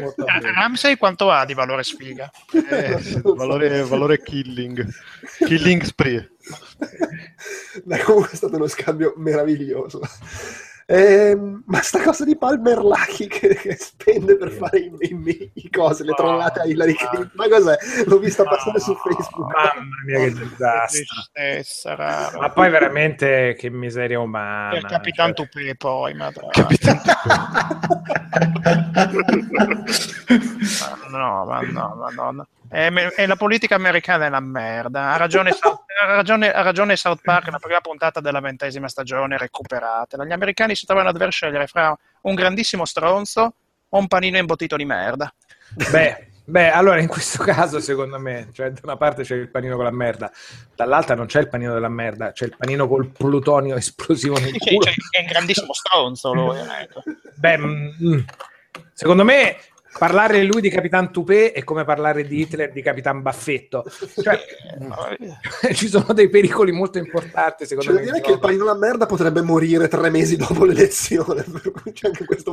Molto 0.00 0.26
Eh. 0.26 0.52
Ramsey 0.52 0.96
quanto 0.96 1.30
ha 1.30 1.44
di 1.44 1.54
valore 1.54 1.82
sfiga? 1.82 2.30
Eh, 2.52 3.20
valore, 3.22 3.82
valore 3.84 4.22
killing. 4.22 4.86
Killing 5.44 5.82
spree. 5.82 6.30
Beh, 7.84 8.02
comunque 8.02 8.32
è 8.32 8.36
stato 8.36 8.56
uno 8.56 8.66
scambio 8.66 9.14
meraviglioso 9.16 10.00
Ehm, 10.88 11.64
ma 11.66 11.82
sta 11.82 12.00
cosa 12.00 12.24
di 12.24 12.38
Palmer 12.38 12.78
Lucky 12.78 13.26
che, 13.30 13.56
che 13.56 13.74
spende 13.74 14.36
per 14.36 14.52
fare 14.52 14.78
i, 14.78 14.92
i, 15.00 15.50
i 15.54 15.68
cose, 15.68 16.04
le 16.04 16.14
trollate 16.14 16.60
a 16.60 16.64
Hillary 16.64 16.94
Clinton, 16.94 17.32
ma 17.34 17.48
cos'è? 17.48 17.76
L'ho 18.06 18.18
vista 18.18 18.44
passare 18.44 18.78
su 18.78 18.94
Facebook. 18.94 19.52
Mamma 19.52 19.82
mia, 20.04 20.18
che 20.18 20.32
disastro. 20.32 21.02
Ma 22.38 22.50
poi 22.50 22.70
veramente 22.70 23.56
che 23.58 23.68
miseria 23.68 24.20
umana. 24.20 24.70
Per 24.70 24.84
Capitan 24.84 25.34
cioè. 25.34 25.48
Tupé 25.48 25.74
poi, 25.74 26.14
madonna. 26.14 26.52
Ma 31.10 31.18
no, 31.18 31.44
ma 31.46 31.60
no, 31.60 32.10
ma 32.14 32.30
no. 32.30 32.46
È, 32.68 32.88
è 32.88 33.26
la 33.26 33.36
politica 33.36 33.74
americana 33.74 34.24
è 34.24 34.28
una 34.28 34.40
merda. 34.40 35.12
Ha 35.12 35.16
ragione, 35.16 35.52
South, 35.52 35.84
ha 36.00 36.14
ragione- 36.14 36.52
ha 36.52 36.62
ragione 36.62 36.96
South 36.96 37.20
Park, 37.22 37.48
la 37.48 37.58
prima 37.58 37.80
puntata 37.80 38.20
della 38.20 38.40
ventesima 38.40 38.88
stagione, 38.88 39.38
recuperatela. 39.38 40.24
Gli 40.24 40.32
americani 40.32 40.74
si 40.74 40.86
trovano 40.86 41.08
a 41.08 41.12
dover 41.12 41.32
scegliere 41.32 41.66
fra 41.66 41.96
un 42.22 42.34
grandissimo 42.34 42.84
stronzo 42.84 43.54
o 43.88 43.98
un 43.98 44.08
panino 44.08 44.38
imbottito 44.38 44.76
di 44.76 44.84
merda. 44.84 45.32
Beh, 45.90 46.28
beh, 46.44 46.70
allora 46.70 47.00
in 47.00 47.08
questo 47.08 47.42
caso 47.42 47.80
secondo 47.80 48.18
me, 48.18 48.48
cioè 48.52 48.70
da 48.70 48.80
una 48.82 48.96
parte 48.96 49.22
c'è 49.22 49.34
il 49.34 49.50
panino 49.50 49.76
con 49.76 49.84
la 49.84 49.90
merda, 49.90 50.30
dall'altra 50.74 51.14
non 51.14 51.26
c'è 51.26 51.40
il 51.40 51.48
panino 51.48 51.72
della 51.72 51.88
merda, 51.88 52.32
c'è 52.32 52.46
il 52.46 52.56
panino 52.56 52.88
col 52.88 53.08
plutonio 53.08 53.76
esplosivo 53.76 54.38
nel 54.38 54.56
culo. 54.58 54.82
cioè, 54.82 54.94
è 55.10 55.20
un 55.20 55.26
grandissimo 55.26 55.72
stronzo 55.72 56.32
lui. 56.32 56.58
ecco. 56.58 57.02
Beh, 57.34 57.58
mm, 57.58 58.18
secondo 58.92 59.24
me 59.24 59.56
parlare 59.98 60.42
lui 60.44 60.60
di 60.60 60.68
Capitan 60.70 61.10
Tupé 61.12 61.52
è 61.52 61.64
come 61.64 61.84
parlare 61.84 62.26
di 62.26 62.40
Hitler 62.40 62.72
di 62.72 62.82
Capitan 62.82 63.22
Baffetto. 63.22 63.84
Cioè, 64.22 64.40
ci 65.74 65.88
sono 65.88 66.12
dei 66.12 66.28
pericoli 66.28 66.72
molto 66.72 66.98
importanti 66.98 67.66
secondo 67.66 67.92
da 67.92 67.98
me. 67.98 68.04
dire 68.04 68.16
in 68.18 68.22
che 68.22 68.32
il 68.32 68.38
panino 68.38 68.62
alla 68.64 68.74
merda 68.76 69.06
potrebbe 69.06 69.42
morire 69.42 69.88
tre 69.88 70.10
mesi 70.10 70.36
dopo 70.36 70.64
l'elezione, 70.64 71.44
c'è 71.92 72.06
anche 72.08 72.24
questo- 72.24 72.52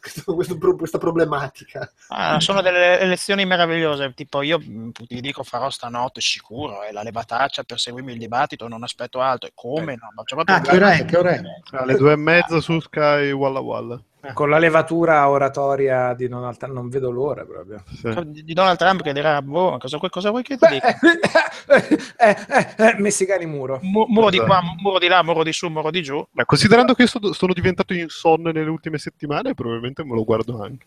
questo- 0.00 0.34
questo 0.34 0.58
questa 0.76 0.98
problematica. 0.98 1.90
Ah, 2.08 2.40
sono 2.40 2.60
delle 2.62 2.98
elezioni 3.00 3.44
meravigliose, 3.44 4.12
tipo 4.14 4.42
io 4.42 4.58
ti 4.58 5.20
dico 5.20 5.42
farò 5.42 5.70
stanotte 5.70 6.20
sicuro, 6.20 6.82
è 6.82 6.92
la 6.92 7.02
levataccia 7.02 7.62
per 7.64 7.78
seguirmi 7.78 8.12
il 8.12 8.18
dibattito, 8.18 8.68
non 8.68 8.82
aspetto 8.82 9.20
altro, 9.20 9.48
e 9.48 9.52
come 9.54 9.96
no? 9.96 10.08
Ma 10.14 10.22
c'è 10.24 10.34
proprio 10.34 10.56
Ah, 10.56 10.60
che 10.60 10.76
ora 10.76 10.92
è? 10.92 11.04
Che 11.04 11.16
ora 11.16 11.30
è? 11.30 11.40
Alle 11.72 11.96
due 11.96 12.12
e 12.12 12.16
mezza 12.16 12.60
su 12.60 12.78
Sky 12.80 13.30
Walla 13.32 13.60
Walla. 13.60 14.00
Con 14.32 14.48
la 14.48 14.58
levatura 14.58 15.28
oratoria 15.28 16.14
di 16.14 16.28
Donald 16.28 16.56
Trump 16.56 16.72
non 16.74 16.88
vedo 16.88 17.10
l'ora 17.10 17.44
proprio. 17.44 17.82
Sì. 17.94 18.42
di 18.44 18.52
Donald 18.54 18.78
Trump 18.78 19.02
che 19.02 19.12
dirà, 19.12 19.42
boh, 19.42 19.76
cosa, 19.78 19.98
vuoi- 19.98 20.10
cosa 20.10 20.30
vuoi 20.30 20.42
che 20.42 20.56
ti 20.56 20.66
dica? 20.68 20.96
eh, 22.18 22.36
eh, 22.48 22.74
eh, 22.76 22.94
messicani 22.98 23.46
muro. 23.46 23.78
Mu- 23.82 24.06
Muro 24.08 24.30
di 24.30 24.38
qua, 24.38 24.58
Esatto. 24.60 24.74
muro 24.82 24.98
di 24.98 25.08
là, 25.08 25.22
muro 25.22 25.42
di 25.42 25.52
su, 25.52 25.68
muro 25.68 25.90
di 25.90 26.02
giù. 26.02 26.24
Ma 26.32 26.44
considerando 26.44 26.94
che 26.94 27.02
io 27.02 27.32
sono 27.32 27.52
diventato 27.52 27.92
insonne 27.92 28.52
nelle 28.52 28.70
ultime 28.70 28.98
settimane, 28.98 29.54
probabilmente 29.54 30.04
me 30.04 30.14
lo 30.14 30.24
guardo 30.24 30.62
anche. 30.62 30.86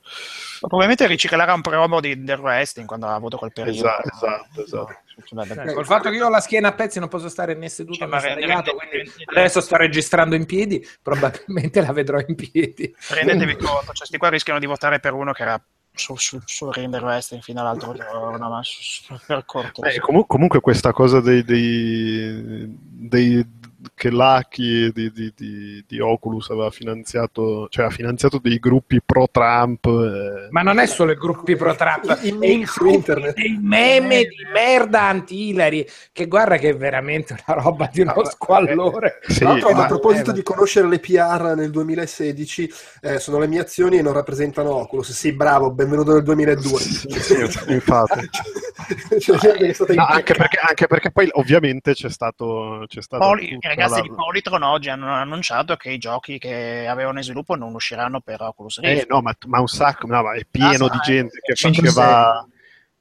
Probabilmente 0.60 1.06
riciclerà 1.08 1.54
un 1.54 1.62
promo 1.62 2.00
di, 2.00 2.24
del 2.24 2.40
wrestling 2.40 2.88
quando 2.88 3.06
ha 3.08 3.14
avuto 3.14 3.38
quel 3.38 3.52
periodo. 3.54 3.78
Esatto, 3.78 4.10
esatto, 4.14 4.64
esatto. 4.64 4.96
Vabbè, 5.32 5.54
Cioè, 5.56 5.74
col 5.74 5.86
fatto 5.86 6.10
che 6.10 6.16
io 6.16 6.28
ho 6.28 6.30
la 6.30 6.40
schiena 6.40 6.68
a 6.70 6.74
pezzi 6.74 7.00
non 7.00 7.08
posso 7.10 7.28
stare 7.28 7.56
né 7.56 7.70
seduto 7.70 7.98
Cioè, 7.98 8.08
né 8.08 8.14
ma 8.14 8.20
sdraiato, 8.20 8.76
rendete- 8.78 9.12
quindi 9.12 9.24
adesso 9.26 9.62
sto 9.62 9.76
registrando 9.78 10.36
in 10.36 10.46
piedi, 10.46 10.86
probabilmente 11.02 11.82
la 11.82 11.92
vedrò 11.92 12.20
in 12.26 12.36
piedi. 12.36 12.94
Rendetevi 13.10 13.56
conto, 13.58 13.94
cioè, 13.94 14.06
sti 14.06 14.18
qua 14.18 14.30
rischiano 14.30 14.60
di 14.60 14.66
votare 14.68 15.00
per 15.00 15.14
uno 15.14 15.32
che 15.34 15.42
era 15.42 15.62
su, 15.94 16.16
su, 16.16 16.40
sul 16.46 16.72
ring 16.72 16.92
del 16.92 17.02
wrestling 17.02 17.42
fino 17.42 17.60
all'altro 17.62 17.94
giorno, 17.94 18.50
ma 18.50 18.62
su- 18.64 18.82
su- 18.82 19.20
per 19.26 19.44
corto. 19.46 19.82
Beh, 19.82 20.00
comu- 20.00 20.28
comunque 20.28 20.60
questa 20.60 20.92
cosa 20.92 21.20
dei, 21.20 21.44
dei, 21.44 22.66
dei- 22.78 23.46
che 23.94 24.10
Lucky 24.10 24.92
di, 24.92 25.12
di- 25.12 25.34
di- 25.36 25.84
di 25.88 26.00
Oculus 26.00 26.50
aveva 26.50 26.70
finanziato, 26.72 27.68
cioè 27.70 27.86
ha 27.86 27.90
finanziato 27.90 28.40
dei 28.40 28.58
gruppi 28.60 29.02
pro 29.04 29.28
Trump. 29.32 29.86
eh, 29.86 30.48
Ma 30.52 30.62
non 30.62 30.80
è 30.80 30.86
solo 30.86 31.12
i 31.12 31.16
gruppi 31.16 31.56
pro 31.56 31.76
Trump, 31.76 32.18
I- 32.22 32.28
i 32.28 32.30
è 32.30 32.34
meme 32.34 32.54
i 32.64 32.66
su 32.66 32.86
internet. 32.86 33.36
dei 33.36 33.58
meme 33.62 34.20
di 34.24 34.36
merda 34.54 35.02
anti-Hillary, 35.04 35.86
che 36.12 36.28
guarda 36.28 36.58
che 36.58 36.70
è 36.70 36.76
veramente 36.76 37.36
una 37.48 37.62
roba 37.62 37.90
di 37.92 38.02
uno 38.02 38.24
squallore. 38.26 39.20
sì, 39.28 39.40
Tra 39.40 39.50
l'altro, 39.50 39.72
ma- 39.74 39.84
a 39.84 39.88
proposito 39.88 40.32
eh, 40.32 40.34
di 40.34 40.44
conoscere 40.44 40.88
le 40.88 41.00
PR 41.00 41.54
nel 41.56 41.70
2016, 41.72 42.70
eh, 43.02 43.20
sono 43.20 43.40
le 43.40 43.48
mie 43.48 43.60
azioni 43.62 43.98
e 43.98 44.02
non 44.02 44.14
rappresentano 44.14 44.72
Oculus. 44.74 45.12
Sì, 45.12 45.32
bravo, 45.34 45.72
benvenuto 45.72 46.14
nel 46.14 46.24
2002. 46.24 46.80
sì, 46.80 47.10
sì, 47.20 47.72
infatti. 47.72 48.20
Cioè, 49.20 49.38
gente 49.38 49.58
che 49.58 49.68
è 49.70 49.74
stata 49.74 49.94
No, 49.96 50.06
anche, 50.06 50.34
perché, 50.34 50.58
anche 50.66 50.88
perché 50.88 51.12
poi 51.12 51.28
ovviamente 51.34 51.94
c'è 51.94 52.10
stato, 52.10 52.86
c'è 52.88 53.02
stato 53.02 53.22
Poli- 53.26 53.50
tutta 53.50 53.72
I 53.74 53.76
ragazzi 53.82 54.02
di 54.02 54.10
Polytron 54.10 54.64
oggi 54.64 54.90
hanno 54.90 55.12
annunciato 55.14 55.76
che 55.76 55.92
i 55.92 55.98
giochi 55.98 56.38
che 56.38 56.88
avevano 56.88 57.18
in 57.20 57.24
sviluppo 57.24 57.56
non 57.56 57.74
usciranno 57.74 58.20
per 58.22 58.42
Oculus 58.42 58.80
Eh, 58.82 58.94
Rift. 58.94 59.08
no, 59.10 59.22
ma, 59.22 59.36
ma 59.48 59.60
un 59.60 59.68
sacco, 59.68 60.08
no, 60.08 60.24
ma 60.24 60.34
è 60.34 60.46
pieno 60.50 60.86
Ah, 60.86 60.90
di 60.90 61.00
gente 61.00 61.40
che 61.42 61.56
faceva... 61.56 62.48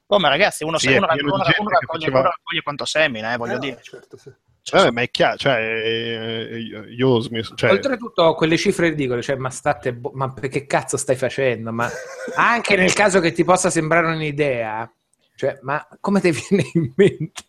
Oh, 0.09 0.19
ma 0.19 0.29
ragazzi, 0.29 0.63
uno, 0.63 0.77
Sì, 0.77 0.87
uno, 0.87 1.05
uno- 1.09 1.33
uno 1.33 1.43
che 1.43 1.51
raccoglie, 1.53 1.85
faceva- 1.85 2.19
uno 2.19 2.29
raccoglie 2.29 2.61
quanto 2.61 2.85
semina, 2.85 3.33
eh, 3.33 3.37
voglio 3.37 3.55
Eh, 3.55 3.59
dire. 3.59 3.79
certo, 3.81 4.15
sì. 4.17 4.31
Cioè, 4.61 4.79
Vabbè, 4.81 4.91
ma 4.91 5.01
è 5.01 5.09
chiaro, 5.09 5.37
cioè, 5.37 5.55
eh, 5.61 6.59
io 6.89 7.07
ho 7.07 7.19
smesso, 7.21 7.55
cioè, 7.55 7.71
Oltretutto 7.71 8.33
quelle 8.35 8.57
cifre 8.57 8.89
ridicole, 8.89 9.21
cioè 9.21 9.37
ma 9.37 9.49
state 9.49 9.93
bo- 9.93 10.11
ma 10.13 10.33
che 10.33 10.65
cazzo 10.65 10.97
stai 10.97 11.15
facendo? 11.15 11.71
Ma 11.71 11.89
anche 12.35 12.75
nel 12.75 12.91
caso 12.93 13.21
che 13.21 13.31
ti 13.31 13.45
possa 13.45 13.69
sembrare 13.69 14.07
un'idea, 14.07 14.89
cioè 15.35 15.57
ma 15.61 15.85
come 16.01 16.19
ti 16.19 16.31
viene 16.31 16.69
in 16.73 16.91
mente? 16.97 17.45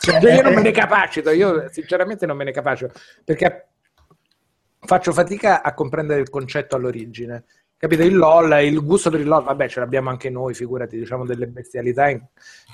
Cioè, 0.00 0.34
io 0.34 0.42
non 0.42 0.54
me 0.54 0.62
ne 0.62 0.70
capacito, 0.70 1.30
io 1.30 1.70
sinceramente 1.70 2.24
non 2.24 2.34
me 2.34 2.44
ne 2.44 2.52
capacito 2.52 2.92
perché 3.22 3.68
faccio 4.80 5.12
fatica 5.12 5.62
a 5.62 5.74
comprendere 5.74 6.20
il 6.20 6.30
concetto 6.30 6.74
all'origine 6.74 7.44
capito? 7.80 8.02
Il 8.02 8.14
LOL, 8.14 8.62
il 8.62 8.84
gusto 8.84 9.08
per 9.08 9.20
il 9.20 9.26
LOL, 9.26 9.42
vabbè, 9.42 9.66
ce 9.66 9.80
l'abbiamo 9.80 10.10
anche 10.10 10.28
noi, 10.28 10.52
figurati, 10.52 10.98
diciamo 10.98 11.24
delle 11.24 11.46
bestialità 11.46 12.10
in- 12.10 12.22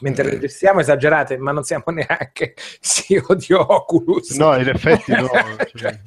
mentre 0.01 0.28
registriamo 0.28 0.81
esagerate, 0.81 1.39
ma 1.39 1.53
non 1.53 1.62
siamo 1.62 1.85
neanche 1.95 2.55
CEO 2.81 3.35
di 3.37 3.53
Oculus. 3.53 4.31
No, 4.37 4.57
in 4.57 4.69
effetti 4.69 5.12
no. 5.12 5.28
cioè, 5.74 6.01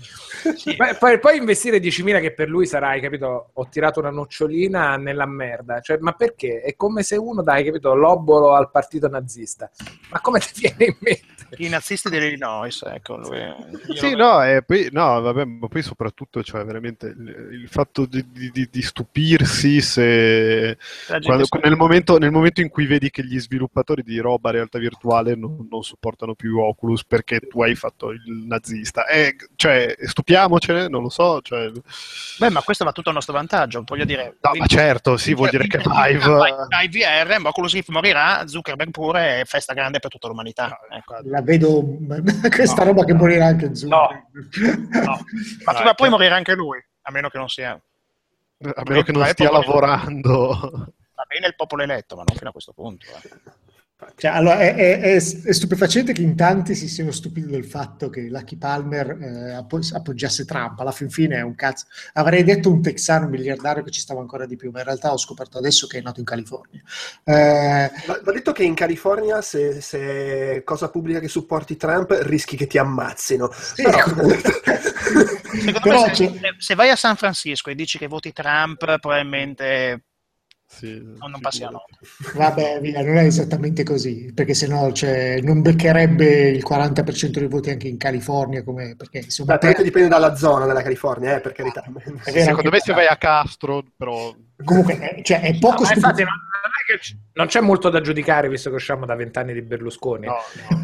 Poi, 0.75 0.95
poi- 0.99 1.19
poi 1.19 1.37
investire 1.37 1.77
10.000 1.77 2.19
che 2.19 2.33
per 2.33 2.49
lui 2.49 2.65
sarai, 2.65 2.99
capito? 2.99 3.51
Ho 3.53 3.67
tirato 3.69 4.01
una 4.01 4.11
nocciolina 4.11 4.97
nella 4.97 5.25
merda. 5.25 5.79
Cioè, 5.79 5.97
ma 6.01 6.11
perché? 6.11 6.59
È 6.59 6.75
come 6.75 7.01
se 7.01 7.15
uno 7.15 7.41
dai, 7.41 7.63
capito, 7.63 7.95
l'obolo 7.95 8.53
al 8.53 8.69
partito 8.69 9.07
nazista. 9.07 9.71
Ma 10.09 10.19
come 10.19 10.39
ti 10.39 10.51
viene 10.59 10.85
in 10.85 10.95
mente? 10.99 11.38
I 11.57 11.69
nazisti 11.69 12.09
dell'Illinois, 12.09 12.83
ecco, 12.83 13.17
lui. 13.17 13.39
Sì, 13.95 14.15
no, 14.15 14.43
e 14.43 14.61
poi, 14.63 14.89
no, 14.91 15.21
vabbè, 15.21 15.43
ma 15.45 15.67
poi 15.67 15.81
soprattutto, 15.81 16.43
cioè, 16.43 16.63
veramente 16.63 17.07
il, 17.07 17.49
il 17.61 17.67
fatto 17.69 18.05
di, 18.05 18.25
di- 18.31 18.49
di- 18.51 18.69
di 18.71 18.81
stupirsi 18.81 19.81
se 19.81 20.77
quando- 21.21 21.47
nel, 21.63 21.75
momento, 21.75 22.17
nel 22.17 22.31
momento 22.31 22.61
in 22.61 22.69
cui 22.69 22.85
vedi 22.85 23.09
che 23.09 23.23
gli 23.23 23.39
sviluppatori 23.39 24.03
di 24.03 24.19
roba 24.19 24.51
realtà 24.51 24.79
virtuale 24.79 25.35
non, 25.35 25.67
non 25.69 25.83
supportano 25.83 26.35
più 26.35 26.59
Oculus 26.59 27.03
perché 27.05 27.39
tu 27.39 27.61
hai 27.61 27.75
fatto 27.75 28.11
il 28.11 28.21
nazista. 28.45 29.05
Eh, 29.07 29.35
cioè, 29.55 29.95
stupiamocene, 29.99 30.87
non 30.87 31.01
lo 31.01 31.09
so. 31.09 31.41
Cioè... 31.41 31.71
Beh, 32.37 32.49
ma 32.49 32.61
questo 32.61 32.85
va 32.85 32.91
tutto 32.91 33.09
a 33.09 33.13
nostro 33.13 33.33
vantaggio, 33.33 33.83
voglio 33.85 34.05
dire. 34.05 34.37
No, 34.41 34.51
ma 34.57 34.65
certo, 34.65 35.17
sì, 35.17 35.33
vuol 35.33 35.49
dire 35.49 35.67
che 35.67 35.77
Vive... 35.79 36.25
Vai 36.69 36.87
VR, 36.87 37.39
ma 37.39 37.49
Oculus 37.49 37.73
Rift 37.73 37.89
morirà, 37.89 38.45
Zuckerberg 38.47 38.91
pure, 38.91 39.41
è 39.41 39.45
festa 39.45 39.73
grande 39.73 39.99
per 39.99 40.09
tutta 40.09 40.27
l'umanità. 40.27 40.79
Ecco. 40.89 41.17
La 41.23 41.38
vedo 41.41 41.83
questa 42.53 42.83
No. 42.83 42.89
roba 42.89 43.03
che 43.05 43.13
morirà 43.13 43.47
anche 43.47 43.73
Zuckerberg. 43.75 44.87
No. 45.03 45.19
Ma 45.65 45.73
prima 45.73 45.89
o 45.91 45.93
poi 45.95 46.09
morirà 46.09 46.35
anche 46.35 46.53
lui, 46.55 46.77
a 47.03 47.11
meno 47.11 47.29
che 47.29 47.37
non 47.37 47.47
sia... 47.49 47.71
A 47.71 48.83
meno 48.85 49.03
che 49.03 49.11
non 49.13 49.25
stia 49.27 49.51
lavorando. 49.51 50.49
Va 51.15 51.23
bene 51.27 51.47
il 51.47 51.55
popolo 51.55 51.83
eletto, 51.83 52.15
ma 52.15 52.23
non 52.25 52.35
fino 52.35 52.49
a 52.49 52.51
questo 52.51 52.73
punto. 52.73 53.05
eh. 53.07 53.29
Cioè, 54.15 54.31
allora, 54.31 54.59
è, 54.59 54.75
è- 54.75 54.99
è- 55.15 55.19
stupefacente 55.19 56.13
che 56.13 56.21
in 56.21 56.35
tanti 56.35 56.73
si 56.73 56.87
siano 56.87 57.11
stupiti 57.11 57.47
del 57.47 57.65
fatto 57.65 58.09
che 58.09 58.29
Lucky 58.29 58.55
Palmer 58.57 59.17
eh, 59.21 59.51
appo- 59.53 59.79
appoggiasse 59.91 60.45
Trump. 60.45 60.79
Alla 60.79 60.91
fin 60.93 61.09
fine 61.09 61.35
è 61.35 61.41
un 61.41 61.53
cazzo. 61.55 61.85
Avrei 62.13 62.43
detto 62.43 62.71
un 62.71 62.81
texano 62.81 63.27
miliardario 63.27 63.83
che 63.83 63.91
ci 63.91 63.99
stava 63.99 64.21
ancora 64.21 64.45
di 64.45 64.55
più, 64.55 64.71
ma 64.71 64.79
in 64.79 64.85
realtà 64.85 65.11
ho 65.11 65.17
scoperto 65.17 65.57
adesso 65.57 65.85
che 65.87 65.97
è 65.97 66.01
nato 66.01 66.19
in 66.21 66.25
California. 66.25 66.81
Eh, 67.25 67.91
Va, 68.05 68.19
va 68.23 68.31
detto 68.31 68.53
che 68.53 68.63
in 68.63 68.73
California, 68.73 69.41
se, 69.41 69.81
se 69.81 70.55
è 70.55 70.63
cosa 70.63 70.89
pubblica 70.89 71.19
che 71.19 71.27
supporti 71.27 71.75
Trump, 71.75 72.09
rischi 72.21 72.55
che 72.55 72.67
ti 72.67 72.77
ammazzino. 72.77 73.51
sì, 73.51 73.83
Però- 73.83 73.97
Secondo 75.49 75.79
Però 75.81 76.05
me 76.05 76.15
se- 76.15 76.39
se 76.57 76.75
vai 76.75 76.89
a 76.89 76.95
San 76.95 77.15
Francisco 77.15 77.69
e 77.69 77.75
dici 77.75 77.97
che 77.97 78.07
voti 78.07 78.31
Trump, 78.31 78.77
probabilmente 78.99 80.03
Sì, 80.71 81.01
non, 81.01 81.31
non 81.31 81.41
passi 81.41 81.61
la 81.61 81.69
sicuro. 81.69 81.85
nota. 82.31 82.37
Vabbè, 82.37 82.79
via, 82.79 83.01
non 83.01 83.17
è 83.17 83.23
esattamente 83.23 83.83
così, 83.83 84.31
perché 84.33 84.53
sennò 84.53 84.91
cioè, 84.91 85.41
non 85.41 85.63
beccherebbe 85.63 86.49
il 86.49 86.63
40% 86.65 87.39
dei 87.39 87.47
voti 87.47 87.71
anche 87.71 87.87
in 87.87 87.97
California, 87.97 88.63
come, 88.63 88.95
perché 88.95 89.17
insomma... 89.17 89.53
Beh, 89.53 89.59
perché 89.59 89.83
dipende 89.83 90.09
dalla 90.09 90.35
zona 90.35 90.67
della 90.67 90.83
California, 90.83 91.35
eh, 91.35 91.41
per 91.41 91.53
carità. 91.53 91.83
È 91.83 92.31
vero, 92.31 92.43
Secondo 92.43 92.69
me 92.69 92.79
se 92.79 92.93
vai 92.93 93.07
a 93.07 93.17
Castro, 93.17 93.83
però... 93.97 94.33
Comunque, 94.63 95.15
eh, 95.15 95.23
cioè, 95.23 95.41
è 95.41 95.57
poco 95.57 95.81
No, 95.81 95.87
ma 95.87 95.93
infatti 95.95 96.23
non, 96.23 96.33
non 96.79 96.95
è 96.95 96.97
che 96.97 96.99
c- 96.99 97.15
non 97.33 97.47
c'è 97.47 97.59
molto 97.61 97.89
da 97.89 98.01
giudicare 98.01 98.49
visto 98.49 98.69
che 98.69 98.75
usciamo 98.75 99.05
da 99.05 99.15
vent'anni 99.15 99.53
di 99.53 99.61
Berlusconi. 99.61 100.25
No, 100.27 100.37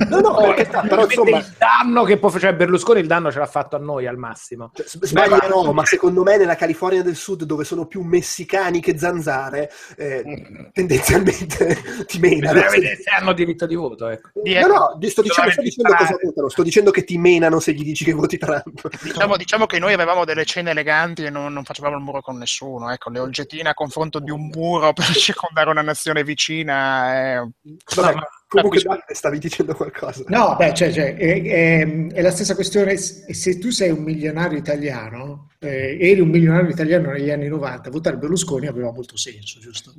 no. 0.07 0.19
No, 0.21 0.29
no, 0.29 0.35
perché 0.41 0.65
sta, 0.65 0.81
però 0.81 1.03
insomma, 1.05 1.37
il 1.39 1.53
danno 1.57 2.03
che 2.03 2.17
può 2.17 2.29
cioè 2.37 2.53
Berlusconi 2.53 2.99
il 2.99 3.07
danno 3.07 3.31
ce 3.31 3.39
l'ha 3.39 3.45
fatto 3.45 3.75
a 3.75 3.79
noi 3.79 4.07
al 4.07 4.17
massimo. 4.17 4.71
cioè, 4.73 4.85
s- 4.85 5.03
sbaglierò, 5.03 5.71
ma 5.71 5.85
secondo 5.85 6.23
me 6.23 6.37
nella 6.37 6.55
California 6.55 7.01
del 7.03 7.15
Sud, 7.15 7.43
dove 7.43 7.63
sono 7.63 7.85
più 7.87 8.01
messicani 8.01 8.79
che 8.81 8.97
zanzare, 8.97 9.71
eh, 9.97 10.69
tendenzialmente 10.71 11.77
ti 12.05 12.19
menano. 12.19 12.59
Se 12.69 12.93
hanno 13.17 13.33
diritto 13.33 13.65
di 13.65 13.75
voto, 13.75 14.07
ecco. 14.07 14.29
Di- 14.41 14.53
No, 14.55 14.67
no, 14.67 14.99
sto 15.09 15.21
dicendo, 15.21 15.51
sto 15.51 15.61
dicendo 15.61 15.93
cosa 15.95 16.15
votano, 16.21 16.49
sto 16.49 16.63
dicendo 16.63 16.91
che 16.91 17.03
ti 17.03 17.17
menano 17.17 17.59
se 17.59 17.73
gli 17.73 17.83
dici 17.83 18.03
che 18.03 18.13
voti 18.13 18.37
Trump. 18.37 18.87
Diciamo, 19.03 19.35
diciamo 19.37 19.65
che 19.65 19.79
noi 19.79 19.93
avevamo 19.93 20.25
delle 20.25 20.45
cene 20.45 20.71
eleganti 20.71 21.23
e 21.25 21.29
non, 21.29 21.51
non 21.53 21.63
facevamo 21.63 21.95
il 21.97 22.01
muro 22.03 22.21
con 22.21 22.37
nessuno. 22.37 22.91
Ecco, 22.91 23.09
le 23.09 23.19
olgettine 23.19 23.69
a 23.69 23.73
confronto 23.73 24.19
di 24.19 24.31
un 24.31 24.47
muro 24.53 24.93
per 24.93 25.05
circondare 25.05 25.69
una 25.69 25.81
nazione 25.85 26.23
vicina. 26.23 27.13
È... 27.13 27.39
Vabbè, 27.95 28.13
ma- 28.15 28.27
comunque 28.47 28.81
stavi 29.07 29.39
dicendo 29.39 29.73
qualcosa. 29.73 30.23
No, 30.27 30.55
beh, 30.57 30.73
cioè, 30.73 30.91
cioè, 30.91 31.15
è, 31.15 31.41
è- 31.41 32.07
è 32.07 32.21
la 32.21 32.31
stessa 32.31 32.55
questione. 32.55 32.97
Se 32.97 33.33
se 33.33 33.57
tu 33.57 33.69
sei 33.69 33.91
un 33.91 34.03
milionario 34.03 34.57
italiano, 34.57 35.51
eh, 35.59 35.97
eri 35.99 36.19
un 36.19 36.29
milionario 36.29 36.69
italiano 36.69 37.11
negli 37.11 37.31
anni 37.31 37.47
90, 37.47 37.89
votare 37.89 38.17
Berlusconi 38.17 38.67
aveva 38.67 38.91
molto 38.91 39.15
senso, 39.17 39.59
giusto? 39.59 39.93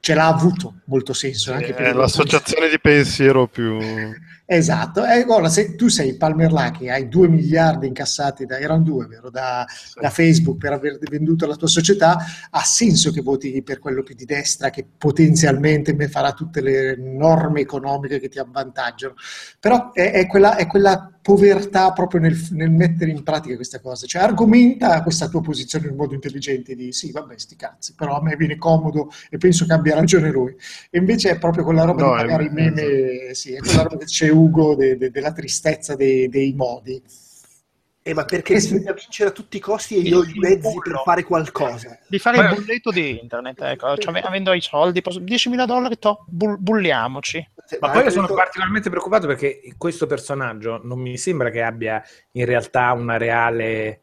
Ce 0.00 0.14
l'ha 0.14 0.26
avuto 0.26 0.80
molto 0.84 1.12
senso 1.12 1.52
anche 1.52 1.72
per 1.72 1.86
È 1.86 1.92
l'associazione 1.92 2.68
di 2.68 2.78
pensiero 2.78 3.46
più... 3.46 3.78
Esatto, 4.48 5.04
e 5.04 5.24
ora 5.26 5.48
se 5.48 5.74
tu 5.74 5.88
sei 5.88 6.16
Palmer 6.16 6.52
Lucky, 6.52 6.88
hai 6.88 7.08
2 7.08 7.26
miliardi 7.26 7.88
incassati, 7.88 8.46
da, 8.46 8.60
erano 8.60 8.84
due, 8.84 9.06
vero, 9.06 9.28
da, 9.28 9.66
da 10.00 10.08
Facebook 10.08 10.56
per 10.58 10.72
aver 10.72 11.00
venduto 11.00 11.48
la 11.48 11.56
tua 11.56 11.66
società, 11.66 12.16
ha 12.48 12.62
senso 12.62 13.10
che 13.10 13.22
voti 13.22 13.60
per 13.64 13.80
quello 13.80 14.04
più 14.04 14.14
di 14.14 14.24
destra 14.24 14.70
che 14.70 14.86
potenzialmente 14.96 15.94
me 15.94 16.06
farà 16.06 16.32
tutte 16.32 16.60
le 16.60 16.94
norme 16.96 17.62
economiche 17.62 18.20
che 18.20 18.28
ti 18.28 18.38
avvantaggiano. 18.38 19.14
Però 19.58 19.90
è, 19.92 20.12
è 20.12 20.28
quella, 20.28 20.54
è 20.54 20.68
quella 20.68 21.15
povertà 21.26 21.90
proprio 21.92 22.20
nel, 22.20 22.38
nel 22.52 22.70
mettere 22.70 23.10
in 23.10 23.24
pratica 23.24 23.56
queste 23.56 23.80
cose, 23.80 24.06
cioè 24.06 24.22
argomenta 24.22 25.02
questa 25.02 25.26
tua 25.28 25.40
posizione 25.40 25.88
in 25.88 25.96
modo 25.96 26.14
intelligente 26.14 26.76
di 26.76 26.92
sì, 26.92 27.10
vabbè, 27.10 27.36
sti 27.36 27.56
cazzi, 27.56 27.94
però 27.96 28.16
a 28.16 28.22
me 28.22 28.36
viene 28.36 28.56
comodo 28.56 29.10
e 29.28 29.36
penso 29.36 29.66
che 29.66 29.72
abbia 29.72 29.96
ragione 29.96 30.30
lui. 30.30 30.54
E 30.88 30.98
invece 30.98 31.30
è 31.30 31.38
proprio 31.38 31.64
quella 31.64 31.82
roba 31.82 32.02
No, 32.04 32.14
di 32.14 32.20
è- 32.22 32.24
magari 32.26 32.48
meme, 32.50 33.34
sì, 33.34 33.52
è 33.54 33.58
quella 33.58 33.82
roba 33.82 33.96
che 33.98 34.04
c'è 34.04 34.28
Ugo 34.30 34.76
de- 34.76 34.96
de- 34.96 35.10
della 35.10 35.32
tristezza 35.32 35.96
dei, 35.96 36.28
dei 36.28 36.52
modi. 36.54 37.02
Eh, 38.08 38.14
ma 38.14 38.24
perché 38.24 38.54
bisogna 38.54 38.92
vincere 38.92 39.30
a 39.30 39.32
tutti 39.32 39.56
i 39.56 39.60
costi 39.60 39.96
e 39.96 40.00
io 40.00 40.18
ho 40.20 40.24
i 40.24 40.38
mezzi 40.38 40.78
per 40.80 41.00
fare 41.04 41.24
qualcosa. 41.24 41.98
Di 42.06 42.20
fare 42.20 42.38
Beh. 42.38 42.48
il 42.50 42.54
bulletto 42.54 42.90
di 42.92 43.18
internet, 43.20 43.60
ecco, 43.62 43.96
cioè, 43.96 44.20
avendo 44.20 44.52
i 44.52 44.60
soldi, 44.60 45.02
posso- 45.02 45.18
10.000 45.18 45.66
dollari, 45.66 45.98
to, 45.98 46.24
bull- 46.28 46.56
bulliamoci. 46.56 47.44
Ma 47.80 47.88
Ma 47.88 47.92
poi 47.94 48.04
io 48.04 48.10
sono 48.10 48.22
detto- 48.28 48.36
particolarmente 48.38 48.90
preoccupato 48.90 49.26
perché 49.26 49.60
questo 49.76 50.06
personaggio 50.06 50.80
non 50.84 51.00
mi 51.00 51.18
sembra 51.18 51.50
che 51.50 51.62
abbia 51.62 52.00
in 52.32 52.44
realtà 52.44 52.92
una 52.92 53.16
reale 53.16 54.02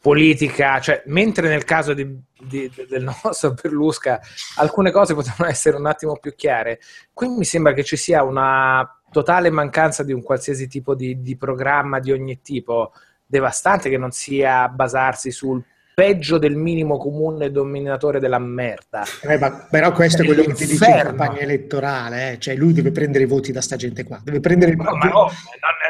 politica, 0.00 0.80
cioè 0.80 1.02
mentre 1.06 1.48
nel 1.48 1.62
caso 1.64 1.94
di- 1.94 2.18
di- 2.36 2.68
del 2.88 3.04
nostro 3.22 3.52
Berlusca 3.60 4.20
alcune 4.56 4.90
cose 4.90 5.14
potevano 5.14 5.48
essere 5.48 5.76
un 5.76 5.86
attimo 5.86 6.16
più 6.18 6.34
chiare, 6.34 6.80
qui 7.12 7.28
mi 7.28 7.44
sembra 7.44 7.74
che 7.74 7.84
ci 7.84 7.96
sia 7.96 8.24
una 8.24 9.02
totale 9.12 9.50
mancanza 9.50 10.02
di 10.02 10.12
un 10.12 10.22
qualsiasi 10.22 10.66
tipo 10.66 10.94
di, 10.96 11.20
di 11.20 11.36
programma 11.36 12.00
di 12.00 12.10
ogni 12.12 12.40
tipo 12.40 12.92
devastante 13.30 13.88
che 13.88 13.96
non 13.96 14.10
sia 14.10 14.68
basarsi 14.68 15.30
sul 15.30 15.62
peggio 16.00 16.38
del 16.38 16.56
minimo 16.56 16.96
comune 16.96 17.50
dominatore 17.50 18.20
della 18.20 18.38
merda. 18.38 19.04
Eh, 19.20 19.36
ma- 19.38 19.66
però 19.70 19.92
questo 19.92 20.22
è 20.22 20.24
quello 20.24 20.44
che 20.44 20.54
ti 20.54 20.64
dice 20.64 20.82
in 20.86 20.92
L'inferno. 20.92 21.16
campagna 21.18 21.40
elettorale, 21.40 22.32
eh, 22.32 22.38
cioè 22.38 22.54
lui 22.54 22.72
deve 22.72 22.90
prendere 22.90 23.24
i 23.24 23.26
voti 23.26 23.52
da 23.52 23.60
sta 23.60 23.76
gente 23.76 24.04
qua, 24.04 24.18
deve 24.24 24.40
prendere 24.40 24.70
il 24.70 24.78
No, 24.78 24.96
ma 24.96 25.04
no, 25.04 25.10
non, 25.12 25.28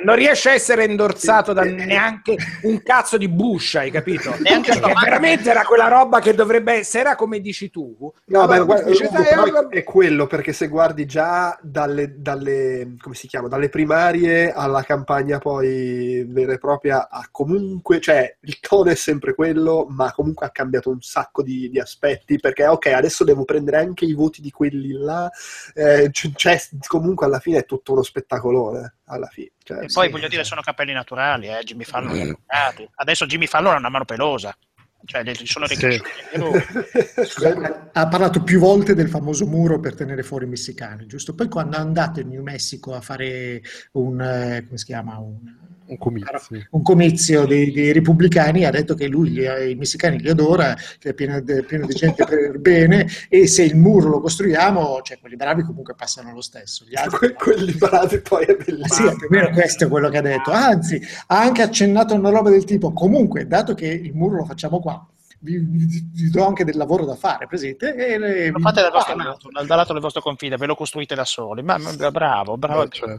non 0.03 0.16
riesce 0.16 0.51
a 0.51 0.55
essere 0.55 0.85
indorsato 0.85 1.53
da 1.53 1.62
neanche 1.62 2.37
un 2.62 2.82
cazzo 2.82 3.16
di 3.19 3.28
Bush, 3.28 3.77
hai 3.77 3.93
capito? 3.93 4.35
Neanche 4.43 4.73
sua- 4.73 4.93
veramente 5.01 5.49
era 5.49 5.62
quella 5.62 5.87
roba 5.87 6.19
che 6.19 6.35
dovrebbe 6.35 6.73
essere, 6.73 7.05
era 7.05 7.15
come 7.15 7.39
dici 7.39 7.70
tu. 7.70 7.95
No, 8.24 8.41
Allora, 8.41 8.65
beh, 8.65 8.65
guarda, 8.65 9.69
è 9.69 9.85
quello 9.85 10.27
perché 10.27 10.53
se 10.53 10.66
guardi 10.66 11.07
già 11.07 11.57
dalle, 11.62 12.15
dalle, 12.16 12.97
come 13.01 13.15
si 13.15 13.28
chiama, 13.28 13.47
dalle 13.47 13.69
primarie 13.69 14.53
alla 14.53 14.82
campagna 14.82 15.39
poi 15.39 16.27
vera 16.28 16.55
e 16.55 16.59
propria, 16.59 17.09
ha 17.09 17.28
comunque, 17.31 18.01
cioè 18.01 18.37
il 18.41 18.59
tono 18.59 18.91
è 18.91 18.97
sempre 18.97 19.35
quello, 19.35 19.87
ma 20.01 20.12
comunque 20.12 20.47
ha 20.47 20.51
cambiato 20.51 20.89
un 20.89 21.02
sacco 21.02 21.43
di, 21.43 21.68
di 21.68 21.78
aspetti 21.78 22.39
perché 22.39 22.66
ok, 22.66 22.86
adesso 22.86 23.22
devo 23.22 23.44
prendere 23.44 23.77
anche 23.77 24.06
i 24.06 24.14
voti 24.14 24.40
di 24.40 24.51
quelli 24.51 24.93
là, 24.93 25.31
eh, 25.74 26.09
c- 26.10 26.32
cioè 26.35 26.59
comunque 26.86 27.27
alla 27.27 27.39
fine 27.39 27.59
è 27.59 27.66
tutto 27.66 27.93
uno 27.93 28.02
spettacolone, 28.02 28.97
alla 29.05 29.27
fine. 29.27 29.51
Cioè, 29.62 29.85
E 29.85 29.86
poi 29.93 30.06
sì. 30.06 30.10
voglio 30.12 30.28
dire, 30.28 30.43
sono 30.44 30.62
capelli 30.62 30.94
naturali, 30.94 31.48
eh, 31.48 31.62
Jimmy 31.62 31.85
Fallon. 31.85 32.28
toccati. 32.28 32.89
Adesso 32.94 33.27
Jimmy 33.27 33.47
Fallon 33.47 33.74
ha 33.74 33.78
una 33.78 33.90
mano 33.90 34.06
pelosa, 34.06 34.56
cioè 35.05 35.22
Sì. 35.35 36.01
ha 37.93 38.09
parlato 38.09 38.43
più 38.43 38.59
volte 38.59 38.94
del 38.94 39.10
famoso 39.10 39.47
muro 39.47 39.81
per 39.81 39.94
tenere 39.94 40.22
fuori 40.22 40.47
i 40.47 40.48
messicani, 40.48 41.06
giusto? 41.06 41.35
Poi 41.35 41.48
quando 41.48 41.77
è 41.77 41.81
andato 41.81 42.20
in 42.20 42.28
New 42.28 42.43
Mexico 42.43 42.94
a 42.94 43.02
fare 43.02 43.60
un, 43.93 44.20
eh, 44.20 44.64
come 44.64 44.78
si 44.78 44.85
chiama, 44.86 45.18
un, 45.18 45.68
Un 45.91 45.99
comizio. 45.99 46.39
un 46.71 46.83
comizio 46.83 47.47
dei, 47.47 47.73
dei 47.73 47.93
repubblicani, 47.93 48.65
ha 48.65 48.71
detto 48.71 48.95
che 48.95 49.07
lui 49.09 49.33
i 49.41 49.75
messicani 49.75 50.21
li 50.21 50.29
adora, 50.29 50.75
che 50.99 51.11
è 51.11 51.15
pieno, 51.15 51.43
pieno 51.43 51.87
di 51.87 51.95
gente 51.95 52.25
per 52.25 52.59
bene 52.61 53.07
e 53.29 53.47
se 53.49 53.65
il 53.65 53.77
muro 53.77 54.09
lo 54.09 54.21
costruiamo, 54.21 55.01
cioè 55.03 55.19
quelli 55.19 55.37
bravi 55.37 55.62
comunque 55.62 55.95
passano 55.95 56.33
lo 56.33 56.41
stesso. 56.43 56.85
Gli 56.89 56.97
altri 56.97 57.19
Que- 57.19 57.33
quelli 57.35 57.73
bravi 57.73 58.21
poi 58.21 58.45
è 58.45 58.53
Ah, 58.53 58.65
bellissimo. 58.65 59.11
sì, 59.11 59.17
più 59.17 59.27
o 59.27 59.31
meno 59.31 59.51
questo 59.51 59.85
è 59.85 59.89
quello 59.89 60.09
che 60.09 60.19
ha 60.19 60.23
detto. 60.23 60.51
Anzi, 60.53 61.01
ha 61.27 61.41
anche 61.41 61.62
accennato 61.62 62.15
a 62.15 62.19
una 62.19 62.31
roba 62.31 62.51
del 62.51 62.65
tipo: 62.65 62.93
comunque, 62.93 63.47
dato 63.49 63.75
che 63.75 63.87
il 63.89 64.15
muro 64.15 64.37
lo 64.37 64.45
facciamo 64.45 64.79
qua, 64.81 65.05
vi, 65.41 65.57
vi- 65.59 66.11
vi 66.12 66.31
do 66.31 66.47
anche 66.47 66.65
del 66.65 66.77
lavoro 66.77 67.05
da 67.05 67.17
fare, 67.17 67.47
presente? 67.49 67.95
E, 67.97 68.12
e 68.12 68.51
Lo 68.51 68.59
fate 68.61 68.81
dal 68.83 68.93
vostro 68.93 69.17
lato, 69.17 69.49
dal, 69.51 69.67
dal 69.67 69.77
lato 69.77 69.93
del 69.93 70.03
vostro 70.03 70.21
confine, 70.23 70.57
ve 70.57 70.67
lo 70.67 70.75
costruite 70.77 71.15
da 71.17 71.25
soli. 71.25 71.62
Ma, 71.62 71.79
ma- 71.79 72.11
bravo, 72.12 72.57
bravo. 72.57 72.85
Eh, 72.85 72.89
cioè, 72.91 73.19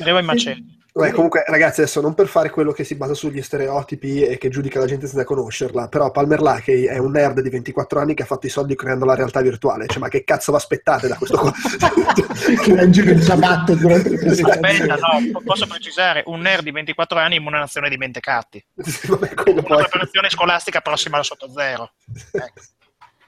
Arrivo 0.00 0.18
in 0.20 0.24
macelli. 0.24 0.75
Beh, 0.96 1.12
comunque, 1.12 1.44
ragazzi, 1.46 1.82
adesso 1.82 2.00
non 2.00 2.14
per 2.14 2.26
fare 2.26 2.48
quello 2.48 2.72
che 2.72 2.82
si 2.82 2.94
basa 2.94 3.12
sugli 3.12 3.42
stereotipi 3.42 4.22
e 4.22 4.38
che 4.38 4.48
giudica 4.48 4.78
la 4.78 4.86
gente 4.86 5.06
senza 5.06 5.24
conoscerla, 5.24 5.88
però 5.88 6.10
Palmer 6.10 6.40
Luckey 6.40 6.84
è 6.84 6.96
un 6.96 7.10
nerd 7.10 7.40
di 7.42 7.50
24 7.50 8.00
anni 8.00 8.14
che 8.14 8.22
ha 8.22 8.26
fatto 8.26 8.46
i 8.46 8.48
soldi 8.48 8.74
creando 8.74 9.04
la 9.04 9.14
realtà 9.14 9.42
virtuale. 9.42 9.86
Cioè, 9.88 9.98
ma 9.98 10.08
che 10.08 10.24
cazzo 10.24 10.52
vi 10.52 10.56
aspettate 10.56 11.06
da 11.06 11.16
questo 11.16 11.36
qua? 11.36 11.52
che 12.64 12.74
va 12.74 12.82
in 12.82 12.92
giro 12.92 13.10
in 13.10 13.20
ciabatte 13.20 13.76
durante 13.76 14.08
le 14.08 14.16
presentazioni. 14.16 14.90
Aspetta, 14.90 14.94
no, 14.94 15.30
po- 15.32 15.42
posso 15.44 15.66
precisare, 15.66 16.22
un 16.26 16.40
nerd 16.40 16.62
di 16.62 16.70
24 16.70 17.18
anni 17.18 17.36
in 17.36 17.46
una 17.46 17.58
nazione 17.58 17.90
di 17.90 17.98
mentecatti. 17.98 18.64
Vabbè, 19.06 19.32
Una 19.50 19.62
poi. 19.62 19.76
preparazione 19.76 20.30
scolastica 20.30 20.80
prossima 20.80 21.18
al 21.18 21.24
sotto 21.24 21.50
zero. 21.50 21.92
Ecco. 22.32 22.62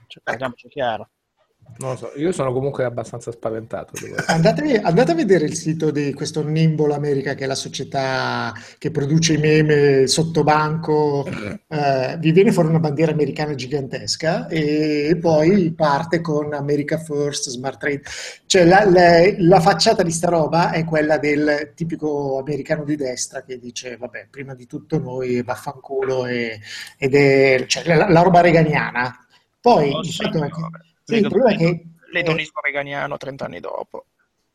Cioè, 0.07 0.23
parliamoci 0.23 0.69
chiaro. 0.69 1.11
Non 1.77 1.91
lo 1.91 1.97
so, 1.97 2.13
io 2.17 2.33
sono 2.33 2.53
comunque 2.53 2.83
abbastanza 2.85 3.31
spaventato. 3.31 3.93
Andate, 4.27 4.81
andate 4.81 5.13
a 5.13 5.15
vedere 5.15 5.45
il 5.45 5.55
sito 5.55 5.93
di 5.93 6.13
questo 6.13 6.43
Nimble 6.43 6.93
America, 6.93 7.35
che 7.35 7.45
è 7.45 7.47
la 7.47 7.55
società 7.55 8.53
che 8.79 8.91
produce 8.91 9.35
i 9.35 9.39
meme 9.39 10.09
sotto 10.09 10.43
banco. 10.43 11.25
Eh, 11.69 12.17
vi 12.19 12.33
viene 12.33 12.51
fuori 12.51 12.69
una 12.69 12.81
bandiera 12.81 13.13
americana 13.13 13.55
gigantesca 13.55 14.49
e 14.49 15.17
poi 15.21 15.73
parte 15.73 16.21
con 16.21 16.53
America 16.53 16.99
First, 16.99 17.49
Smart 17.51 17.79
Trade. 17.79 18.03
Cioè 18.47 18.65
la, 18.65 18.85
la- 18.91 19.33
la 19.39 19.61
facciata 19.61 20.03
di 20.03 20.11
sta 20.11 20.29
roba 20.31 20.73
è 20.73 20.85
quella 20.85 21.17
del 21.19 21.73
tipico 21.77 22.39
americano 22.39 22.83
di 22.83 22.97
destra 22.97 23.43
che 23.45 23.57
dice 23.59 23.97
vabbè, 23.97 24.27
prima 24.31 24.55
di 24.55 24.67
tutto 24.67 24.99
noi 24.99 25.43
vaffanculo 25.43 26.27
e- 26.27 26.59
ed 26.97 27.15
è 27.15 27.65
cioè, 27.69 27.85
la, 27.85 28.09
la 28.09 28.23
roba 28.23 28.41
reganiana. 28.41 29.15
Poi 29.61 29.93
Oh, 29.93 30.01
il 30.01 30.07
sì, 30.11 30.23
fatto 30.25 30.39
è 30.43 30.51
che- 30.51 30.61
vabbè. 30.61 30.79
Sì, 31.09 31.17
il 31.17 31.27
problema 31.29 31.51
è 31.53 31.57
che 31.57 31.85
L'edonismo 32.11 32.61
veganiano 32.63 33.17
30 33.19 33.45
anni 33.47 33.61
dopo. 33.61 34.07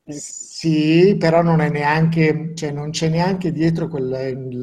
Sì, 0.05 1.15
però 1.17 1.41
non 1.41 1.61
è 1.61 1.69
neanche, 1.69 2.51
cioè 2.55 2.71
non 2.71 2.89
c'è 2.91 3.07
neanche 3.07 3.53
dietro 3.53 3.87
quel, 3.87 4.09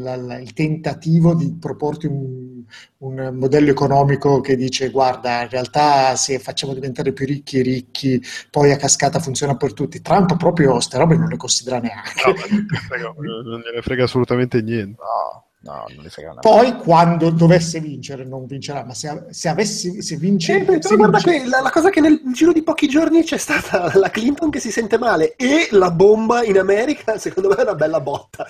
la- 0.03 0.17
la- 0.17 0.39
il 0.39 0.53
tentativo 0.53 1.35
di 1.35 1.57
proporti 1.59 2.05
un, 2.07 2.63
un 2.99 3.31
modello 3.39 3.71
economico 3.71 4.41
che 4.43 4.55
dice 4.55 4.91
guarda, 4.91 5.43
in 5.43 5.49
realtà 5.49 6.15
se 6.17 6.39
facciamo 6.39 6.75
diventare 6.75 7.13
più 7.15 7.25
ricchi 7.25 7.57
i 7.57 7.63
ricchi, 7.63 8.23
poi 8.51 8.71
a 8.73 8.77
cascata 8.77 9.19
funziona 9.19 9.57
per 9.57 9.73
tutti. 9.73 10.03
Trump 10.03 10.37
proprio 10.37 10.79
ste 10.81 10.99
robe 10.99 11.17
non 11.17 11.29
le 11.29 11.37
considera 11.39 11.79
neanche. 11.81 12.23
no, 12.23 12.35
ma 12.35 12.47
non 12.47 12.61
gliene 12.61 12.81
frega- 12.87 13.15
non 13.17 13.61
gliene 13.61 13.83
frega 13.83 14.05
assolutamente 14.05 14.61
niente. 14.63 15.01
No, 15.01 15.50
no, 15.63 15.85
non 15.95 16.03
li 16.05 16.09
frega 16.09 16.33
una 16.33 16.41
Poi 16.41 16.75
quando 16.77 17.31
dovesse 17.31 17.81
vincere, 17.81 18.25
non 18.25 18.47
vincerà, 18.47 18.85
ma 18.85 18.95
se, 18.95 19.25
se 19.31 19.49
avessi, 19.49 20.01
se 20.03 20.17
vince, 20.17 20.59
Eh, 20.61 20.65
beh, 20.65 20.83
se 20.83 20.97
guarda 20.97 21.19
vince- 21.19 21.43
che 21.43 21.49
la, 21.49 21.61
la 21.61 21.71
cosa 21.71 21.91
che 21.91 22.01
nel 22.01 22.21
giro 22.33 22.53
di 22.53 22.63
pochi 22.63 22.89
giorni 22.89 23.23
c'è 23.25 23.37
stata 23.39 23.91
la 23.99 24.11
Clinton 24.11 24.51
che 24.51 24.61
si 24.61 24.71
sente 24.71 24.99
male 24.99 25.35
e 25.37 25.69
la 25.73 25.91
bomba 25.91 26.43
in 26.45 26.59
America, 26.59 27.19
secondo 27.19 27.49
me 27.51 27.57
è 27.57 27.63
una 27.63 27.75
bella 27.75 28.01
botta. 28.01 28.47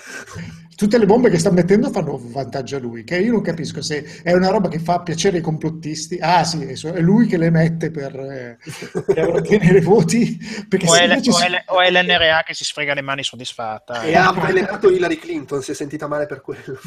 tutte 0.75 0.97
le 0.97 1.05
bombe 1.05 1.29
che 1.29 1.37
sta 1.37 1.51
mettendo 1.51 1.91
fanno 1.91 2.19
vantaggio 2.19 2.77
a 2.77 2.79
lui, 2.79 3.03
che 3.03 3.17
io 3.17 3.31
non 3.33 3.41
capisco 3.41 3.81
se 3.83 4.21
è 4.23 4.33
una 4.33 4.49
roba 4.49 4.67
che 4.67 4.79
fa 4.79 5.01
piacere 5.01 5.37
ai 5.37 5.43
complottisti. 5.43 6.17
Ah 6.19 6.43
sì, 6.43 6.63
è 6.63 6.99
lui 7.01 7.27
che 7.27 7.37
le 7.37 7.51
mette 7.51 7.91
per, 7.91 8.15
eh, 8.19 8.57
per 9.05 9.27
ottenere 9.35 9.81
voti, 9.85 10.39
o 10.87 10.95
è, 10.95 11.07
l- 11.07 11.11
o 11.11 11.21
si- 11.21 11.43
è 11.43 11.49
l- 11.49 11.63
o 11.67 11.81
è 11.81 11.91
l'NRA 11.91 12.41
che 12.43 12.53
si 12.55 12.63
sfrega 12.63 12.93
le 12.95 13.01
mani 13.01 13.23
soddisfatta. 13.23 14.01
E 14.01 14.15
ha 14.15 14.29
avvelenato 14.29 14.89
Hillary 14.89 15.17
Clinton, 15.17 15.61
si 15.61 15.69
è 15.71 15.73
sentita 15.75 16.07
male 16.07 16.25
per 16.25 16.41
quello. 16.41 16.79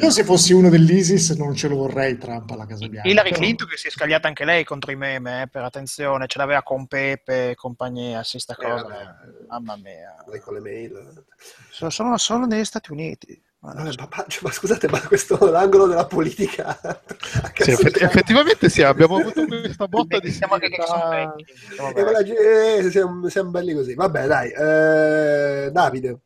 Io 0.00 0.10
se 0.10 0.24
fossi 0.24 0.52
uno 0.52 0.68
dell'ISIS 0.68 1.30
non 1.30 1.54
ce 1.54 1.68
lo 1.68 1.76
vorrei 1.76 2.18
Trump 2.18 2.50
alla 2.50 2.66
Casa 2.66 2.86
Bianca. 2.86 3.08
Hillary 3.08 3.30
però- 3.30 3.40
Clinton 3.42 3.68
che 3.68 3.76
si 3.76 3.86
è 3.88 3.90
scagliata 3.90 4.28
anche 4.28 4.44
lei 4.44 4.64
contro 4.64 4.90
i 4.90 4.96
meme, 4.96 5.42
eh, 5.42 5.48
per 5.48 5.62
attenzione, 5.64 6.26
ce 6.26 6.38
l'aveva 6.38 6.62
con 6.62 6.86
Pepe 6.86 7.50
e 7.50 7.54
compagnia, 7.54 8.22
sì, 8.22 8.38
sta 8.38 8.54
Eh, 8.58 8.62
cosa. 8.62 8.82
vabbè. 8.82 9.14
Mamma 9.48 9.76
mia. 9.76 10.14
Lei 10.28 10.40
con 10.40 10.54
le 10.54 10.60
mail. 10.60 11.24
Sono, 11.70 11.90
sono 11.90 12.18
solo 12.18 12.46
negli 12.46 12.64
Stati 12.64 12.92
Uniti. 12.92 13.42
Ma 13.64 13.90
cioè, 13.90 14.42
ma 14.42 14.50
scusate, 14.52 14.88
ma 14.90 15.00
questo 15.00 15.38
l'angolo 15.50 15.86
della 15.86 16.04
politica 16.04 16.78
Sì, 17.56 17.70
effettivamente 17.70 18.68
sì, 18.68 18.82
abbiamo 18.82 19.16
avuto 19.16 19.46
questa 19.46 19.88
botta 19.88 20.18
di 20.18 20.30
Siamo 20.30 20.52
anche 20.52 20.68
che 20.68 20.82
sono 20.84 21.10
civiltà. 21.10 21.34
vecchi. 21.34 21.44
Siamo 21.74 22.20
Eh, 22.20 22.76
eh, 22.86 22.90
siamo, 22.90 23.28
siamo 23.30 23.50
belli 23.50 23.72
così. 23.72 23.94
Vabbè, 23.94 24.26
dai. 24.26 24.50
eh, 24.50 25.70
Davide, 25.72 26.18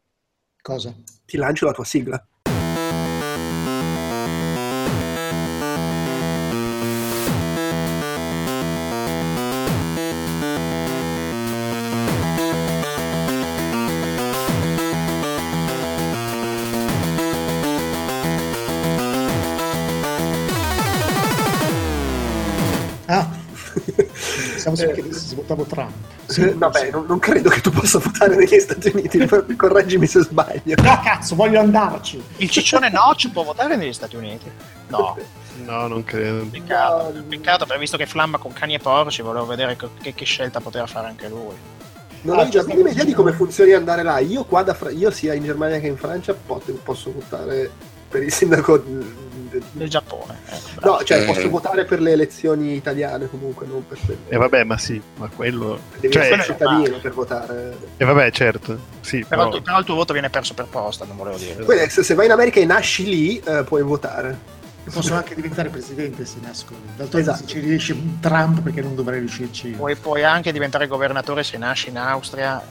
Cosa? 0.60 0.92
ti 1.24 1.36
lancio 1.36 1.66
la 1.66 1.72
tua 1.72 1.84
sigla. 1.84 2.26
Siamo 24.74 24.93
sempre 24.95 25.03
che 25.03 25.12
si 25.15 25.35
votavo 25.35 25.65
Trump. 25.65 25.93
Eh, 26.36 26.55
Vabbè, 26.55 26.90
non, 26.90 27.07
non 27.07 27.19
credo 27.19 27.49
che 27.51 27.61
tu 27.61 27.70
possa 27.70 27.99
votare 28.03 28.36
negli 28.36 28.59
Stati 28.59 28.90
Uniti, 28.95 29.27
correggimi 29.57 30.07
se 30.07 30.20
sbaglio. 30.23 30.74
No, 30.82 31.01
cazzo, 31.03 31.35
voglio 31.35 31.61
andarci. 31.61 32.23
Il 32.36 32.51
ciccione 32.51 32.90
Notch 32.90 33.31
può 33.31 33.43
votare 33.45 33.77
negli 33.77 33.93
Stati 33.93 34.16
Uniti? 34.16 34.51
No, 34.89 35.16
No, 35.65 35.86
non 35.89 36.05
credo. 36.05 36.47
peccato. 36.51 37.12
No. 37.12 37.23
Peccato, 37.28 37.65
perché 37.66 37.81
visto 37.81 37.97
che 37.97 38.07
flamma 38.07 38.39
con 38.39 38.53
cani 38.53 38.74
e 38.74 38.78
porci, 38.78 39.23
volevo 39.23 39.45
vedere 39.47 39.77
che, 40.01 40.15
che 40.15 40.24
scelta 40.24 40.61
poteva 40.61 40.86
fare 40.86 41.09
anche 41.09 41.28
lui. 41.28 41.55
Non 42.20 42.39
Ah, 42.39 42.43
ho 42.43 42.49
già 42.49 42.62
ci 42.62 42.69
minima 42.69 42.90
idea 42.90 43.05
di 43.05 43.12
come 43.12 43.32
funzioni 43.32 43.73
andare 43.73 44.03
là. 44.03 44.19
Io 44.19 44.45
qua, 44.45 44.62
da 44.62 44.74
Fra- 44.74 44.90
io 44.90 45.11
sia 45.11 45.35
in 45.35 45.45
Germania 45.45 45.78
che 45.81 45.86
in 45.89 45.97
Francia, 45.97 46.35
pot- 46.35 46.70
posso 46.82 47.12
votare 47.12 47.70
per 48.09 48.23
il 48.23 48.32
sindaco. 48.32 48.82
Del 49.72 49.88
Giappone. 49.88 50.38
bravo. 50.76 50.96
No, 50.98 51.04
cioè 51.04 51.22
Eh. 51.22 51.24
posso 51.24 51.48
votare 51.48 51.84
per 51.84 52.00
le 52.00 52.12
elezioni 52.12 52.74
italiane 52.74 53.28
comunque, 53.28 53.66
non 53.66 53.86
per 53.86 53.98
quelle. 54.04 54.20
E 54.28 54.36
vabbè, 54.36 54.64
ma 54.64 54.76
sì, 54.78 55.00
ma 55.16 55.28
quello... 55.34 55.78
Devi 55.98 56.12
Cioè, 56.12 56.24
essere 56.24 56.42
cittadino 56.42 56.78
normale. 56.80 56.98
per 57.00 57.12
votare. 57.12 57.76
e 57.96 58.04
vabbè, 58.04 58.30
certo. 58.30 58.78
Sì, 59.00 59.24
però, 59.28 59.44
però... 59.46 59.56
tu- 59.56 59.62
però 59.62 59.78
il 59.78 59.84
tuo 59.84 59.94
voto 59.94 60.12
viene 60.12 60.30
perso 60.30 60.54
per 60.54 60.66
posta, 60.66 61.04
non 61.04 61.16
volevo 61.16 61.36
dire. 61.38 61.64
Poi 61.64 61.88
se, 61.90 62.02
se 62.02 62.14
vai 62.14 62.26
in 62.26 62.32
America 62.32 62.60
e 62.60 62.64
nasci 62.66 63.04
lì, 63.04 63.38
eh, 63.40 63.64
puoi 63.64 63.82
votare. 63.82 64.56
Posso 64.90 65.12
anche 65.14 65.34
diventare 65.34 65.68
presidente 65.68 66.24
se 66.24 66.36
nasco. 66.40 66.72
D'altro 66.96 67.18
Esatto. 67.18 67.38
se 67.40 67.46
ci 67.46 67.58
riesce 67.58 67.94
Trump 68.20 68.60
perché 68.62 68.80
non 68.80 68.94
dovrei 68.94 69.18
riuscirci. 69.18 69.68
io. 69.68 69.76
Puoi, 69.76 69.94
puoi 69.96 70.24
anche 70.24 70.50
diventare 70.50 70.86
governatore 70.86 71.42
se 71.42 71.58
nasci 71.58 71.90
in 71.90 71.98
Austria. 71.98 72.62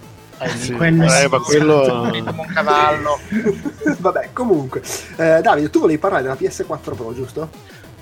Sì, 0.57 0.73
quello 0.73 1.03
eh, 1.03 1.27
ma 1.27 1.39
quello... 1.39 2.11
Un 2.11 2.45
cavallo. 2.53 3.19
Vabbè, 3.99 4.29
comunque. 4.33 4.81
Eh, 5.15 5.41
Davide, 5.41 5.69
tu 5.69 5.79
volevi 5.79 5.97
parlare 5.97 6.23
della 6.23 6.35
PS4 6.35 6.95
Pro, 6.95 7.13
giusto? 7.13 7.49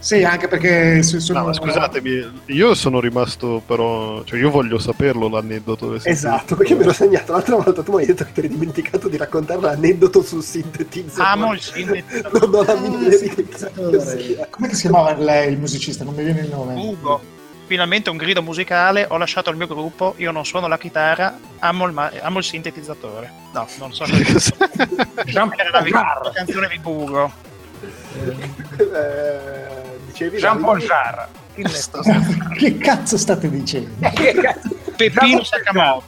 Sì, 0.06 0.24
anche 0.24 0.48
perché 0.48 1.02
sono... 1.02 1.40
No, 1.40 1.46
ma 1.48 1.54
scusatemi, 1.54 2.42
io 2.48 2.76
sono 2.76 3.00
rimasto 3.00 3.62
però... 3.66 4.24
Cioè, 4.24 4.38
io 4.38 4.52
voglio 4.52 4.78
saperlo 4.78 5.28
l'aneddoto. 5.28 5.90
del 5.90 6.02
Esatto, 6.04 6.56
perché 6.56 6.76
me 6.76 6.84
l'ho 6.84 6.94
segnato 6.94 7.32
l'altra 7.32 7.56
volta. 7.56 7.82
Tu 7.82 7.92
mi 7.92 8.02
hai 8.02 8.06
detto 8.06 8.24
che 8.26 8.32
ti 8.34 8.40
eri 8.42 8.50
dimenticato 8.50 9.08
di 9.08 9.18
raccontare 9.18 9.62
l'aneddoto 9.62 10.22
sul 10.22 10.44
sintetizzatore. 10.44 11.28
Amo 11.28 11.54
il 11.54 11.60
sintetizzatore. 11.60 12.48
Non 12.48 12.54
ho 12.54 12.64
la 12.64 12.76
minima 12.76 13.08
idea 13.08 13.20
di 13.20 13.30
che. 13.30 14.48
Come 14.52 14.74
si 14.76 14.82
chiamava 14.82 15.12
il, 15.14 15.52
il 15.54 15.58
musicista? 15.58 16.04
Non 16.04 16.14
mi 16.14 16.24
viene 16.24 16.42
il 16.42 16.50
nome. 16.50 16.74
Ugo. 16.76 17.34
Finalmente 17.66 18.12
un 18.12 18.18
grido 18.18 18.44
musicale, 18.44 19.08
ho 19.10 19.18
lasciato 19.18 19.50
il 19.50 19.58
mio 19.58 19.66
gruppo, 19.66 20.14
io 20.18 20.32
non 20.32 20.46
suono 20.46 20.68
la 20.68 20.78
chitarra, 20.78 21.38
amo 21.60 21.86
il, 21.88 21.94
ma- 21.94 22.12
amo 22.22 22.38
il 22.38 22.44
sintetizzatore. 22.44 23.32
No, 23.54 23.68
non 23.80 23.94
so. 23.94 24.06
Jean 25.26 25.52
Era 25.58 25.82
la, 25.82 26.32
canzone 26.32 26.68
di 26.68 26.80
Ugo. 26.84 27.32
Eh, 28.78 29.95
dicevi 30.16 30.40
Paul 30.40 30.62
Davide? 30.64 30.86
Jarre. 30.86 31.28
Che 32.58 32.78
cazzo 32.78 33.18
state 33.18 33.50
dicendo? 33.50 33.90
Peppino 34.96 35.44
Sakamoto. 35.44 36.04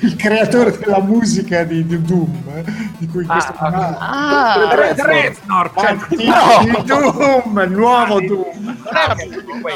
Il 0.00 0.16
creatore 0.16 0.76
della 0.76 1.00
musica 1.00 1.62
di, 1.64 1.86
di 1.86 2.02
Doom, 2.02 2.42
eh, 2.54 2.64
di 2.98 3.06
cui 3.06 3.24
questo 3.24 3.52
Ah, 3.56 3.96
Ah, 3.98 4.74
Red 4.74 5.00
Reznor, 5.00 5.70
cioè, 5.76 5.96
Ah, 6.28 6.62
no! 6.64 6.78
sì, 6.80 6.84
Doom, 6.84 7.62
il 7.64 7.70
nuovo 7.70 8.20
Doom. 8.20 8.76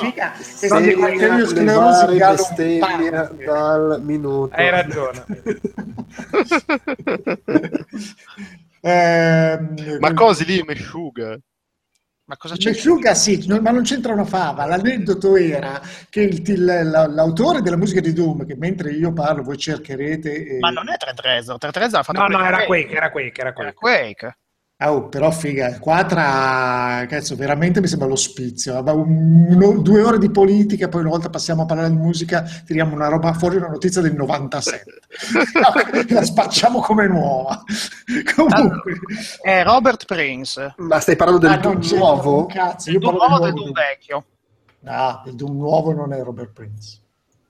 Figa, 0.00 0.32
levare 0.60 1.46
sclerosi 1.46 2.16
bestemmia 2.16 3.30
dal 3.44 4.00
minuto. 4.02 4.54
Hai 4.54 4.70
ragione. 4.70 5.24
Ehm, 8.80 9.96
Ma 9.98 10.14
cosi 10.14 10.44
lì, 10.44 10.62
Meshuga. 10.62 11.36
Ma 12.28 12.36
cosa 12.36 12.56
c'è? 12.56 12.68
Meshuggah 12.70 13.14
sì, 13.14 13.42
ma 13.48 13.70
non 13.70 13.82
c'entra 13.84 14.12
una 14.12 14.26
fava. 14.26 14.66
L'aneddoto 14.66 15.34
era 15.36 15.80
che 16.10 16.20
il- 16.20 16.42
il- 16.46 16.64
la- 16.64 17.06
l'autore 17.06 17.62
della 17.62 17.78
musica 17.78 18.00
di 18.00 18.12
Doom, 18.12 18.44
che 18.44 18.54
mentre 18.54 18.90
io 18.92 19.14
parlo 19.14 19.42
voi 19.42 19.56
cercherete... 19.56 20.44
e- 20.46 20.58
Ma 20.58 20.68
non 20.68 20.90
è 20.90 20.96
Trent 20.98 21.20
Reznor. 21.20 21.56
Trent 21.56 21.76
Reznor 21.78 22.00
ha 22.00 22.02
fatto 22.04 22.20
No, 22.20 22.26
no, 22.28 22.36
Quake. 22.36 22.46
era 22.54 22.66
Quake, 22.66 22.94
era 22.96 23.10
Quake, 23.10 23.40
era 23.40 23.54
Era 23.56 23.72
Quake. 23.72 24.38
Quake. 24.78 24.92
Oh, 24.94 25.08
però 25.08 25.30
figa, 25.32 25.78
qua 25.80 26.04
tra, 26.04 27.04
cazzo, 27.08 27.34
veramente 27.34 27.80
mi 27.80 27.88
sembra 27.88 28.06
l'ospizio. 28.06 28.80
Un- 28.80 29.82
due 29.82 30.02
ore 30.02 30.18
di 30.18 30.30
politica, 30.30 30.88
poi 30.88 31.00
una 31.00 31.10
volta 31.10 31.30
passiamo 31.30 31.62
a 31.62 31.66
parlare 31.66 31.90
di 31.90 31.96
musica, 31.96 32.42
tiriamo 32.64 32.94
una 32.94 33.08
roba 33.08 33.32
fuori, 33.32 33.56
una 33.56 33.66
notizia 33.68 34.00
del 34.00 34.14
97. 34.14 34.84
La 36.14 36.22
spacciamo 36.24 36.80
come 36.80 37.08
nuova. 37.08 37.60
Comunque, 38.36 38.94
È 39.42 39.62
Robert 39.64 40.04
Prince. 40.04 40.74
Ma 40.76 41.00
stai 41.00 41.16
parlando 41.16 41.40
del 41.46 41.56
Ah, 41.56 41.60
Doom 41.60 41.80
nuovo? 41.96 42.46
cazzo, 42.46 42.88
Il 42.90 42.94
io 42.96 43.00
parlo 43.00 43.26
nuovo 43.26 43.44
del 43.44 43.54
Doom 43.54 43.72
vecchio. 43.72 44.24
Ah, 44.84 45.22
il 45.26 45.34
Doom 45.34 45.56
nuovo 45.56 45.92
non 45.92 46.12
è 46.12 46.22
Robert 46.22 46.52
Prince. 46.52 47.00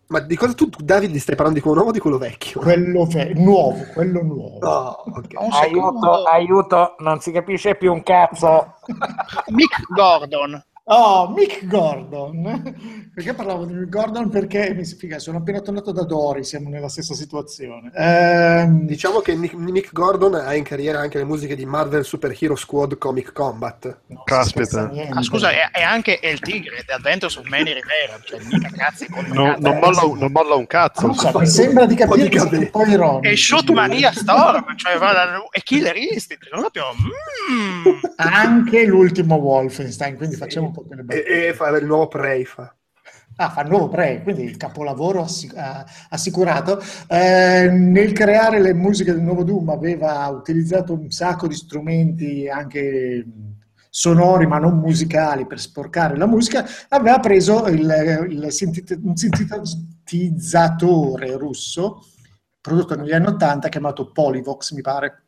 Ma 0.08 0.20
di 0.20 0.36
cosa 0.36 0.54
tu, 0.54 0.70
Davide, 0.78 1.18
stai 1.18 1.34
parlando 1.36 1.58
di 1.58 1.64
quello 1.64 1.76
nuovo 1.82 1.90
o 1.90 1.92
di 1.94 2.00
quello 2.00 2.16
vecchio? 2.16 2.60
Quello 2.60 3.04
ve- 3.04 3.34
nuovo, 3.34 3.84
quello 3.92 4.22
nuovo. 4.22 4.58
Oh, 4.66 5.02
ok. 5.04 5.34
Un 5.38 5.48
Aiuto, 5.52 6.22
aiuto, 6.24 6.94
non 7.00 7.20
si 7.20 7.30
capisce 7.30 7.74
più 7.74 7.92
un 7.92 8.02
cazzo. 8.02 8.76
Mick 9.48 9.82
Gordon. 9.92 10.64
Oh, 10.90 11.28
Mick 11.36 11.66
Gordon. 11.66 13.10
Perché 13.14 13.34
parlavo 13.34 13.66
di 13.66 13.74
Mick 13.74 13.90
Gordon? 13.90 14.30
Perché 14.30 14.72
mi 14.74 14.84
spiega, 14.86 15.18
sono 15.18 15.38
appena 15.38 15.60
tornato 15.60 15.92
da 15.92 16.04
Dori, 16.04 16.44
siamo 16.44 16.70
nella 16.70 16.88
stessa 16.88 17.12
situazione. 17.14 17.90
Ehm, 17.94 18.86
Diciamo 18.86 19.18
che 19.20 19.34
Nick, 19.34 19.52
Nick 19.54 19.92
Gordon 19.92 20.34
ha 20.36 20.54
in 20.54 20.64
carriera 20.64 21.00
anche 21.00 21.18
le 21.18 21.24
musiche 21.24 21.54
di 21.56 21.66
Marvel 21.66 22.04
Super 22.06 22.34
Hero 22.38 22.56
Squad 22.56 22.96
Comic 22.96 23.32
Combat. 23.32 23.98
no, 24.06 24.22
Caspita. 24.24 24.90
Ah, 25.10 25.22
scusa, 25.22 25.50
è, 25.50 25.70
è 25.72 25.82
anche 25.82 26.20
El 26.20 26.38
Tigre 26.40 26.82
di 26.86 26.90
Adventures 26.92 27.36
of 27.36 27.46
Manny 27.48 27.74
Rivera. 27.74 28.18
Cioè, 28.24 28.40
mica 28.44 28.70
cazzi 28.74 29.06
No- 29.32 29.56
non, 29.58 29.78
molla, 29.78 30.04
un- 30.04 30.18
non 30.18 30.32
molla 30.32 30.54
un 30.54 30.66
cazzo. 30.66 31.12
Scusa, 31.12 31.38
mi 31.38 31.46
sembra 31.46 31.84
di 31.84 31.96
capire 31.96 32.28
che 32.28 32.38
sei 32.38 32.58
un 32.60 32.70
po' 32.70 32.84
ironico. 32.86 33.26
E 33.28 33.36
Shootmania 33.36 34.10
Storm, 34.12 34.74
cioè 34.76 34.96
va 34.96 35.12
da- 35.12 35.42
e 35.50 35.60
Killer 35.62 35.96
Instinct. 35.96 36.48
Proprio, 36.48 36.84
mm. 36.94 37.98
Anche 38.16 38.86
l'ultimo 38.86 39.34
Wolfenstein, 39.36 40.16
quindi 40.16 40.36
facciamo 40.36 40.66
un 40.68 40.72
po' 40.82 40.88
delle 40.88 41.02
E, 41.02 41.04
battute. 41.04 41.48
e 41.48 41.54
fa 41.54 41.68
il 41.76 41.86
nuovo 41.86 42.08
Prey 42.08 42.44
fa. 42.44 42.72
Ah, 43.40 43.50
fa 43.50 43.62
il 43.62 43.68
nuovo 43.68 43.88
Prey, 43.88 44.20
quindi 44.22 44.42
il 44.42 44.56
capolavoro 44.56 45.22
assic- 45.22 45.56
ah, 45.56 45.84
assicurato. 46.10 46.80
Eh, 47.08 47.68
nel 47.70 48.12
creare 48.12 48.60
le 48.60 48.74
musiche 48.74 49.12
del 49.12 49.22
nuovo 49.22 49.44
Doom 49.44 49.68
aveva 49.68 50.26
utilizzato 50.28 50.92
un 50.92 51.08
sacco 51.10 51.46
di 51.46 51.54
strumenti 51.54 52.48
anche 52.48 53.24
sonori 53.90 54.46
ma 54.46 54.58
non 54.58 54.78
musicali 54.78 55.46
per 55.46 55.60
sporcare 55.60 56.16
la 56.16 56.26
musica. 56.26 56.64
Aveva 56.88 57.20
preso 57.20 57.66
il, 57.68 58.26
il 58.28 58.50
sintit- 58.52 58.98
un 59.02 59.16
sintetizzatore 59.16 61.36
russo 61.36 62.04
prodotto 62.60 62.96
negli 62.96 63.12
anni 63.12 63.26
80 63.26 63.68
chiamato 63.68 64.10
Polyvox, 64.10 64.72
mi 64.72 64.80
pare. 64.82 65.22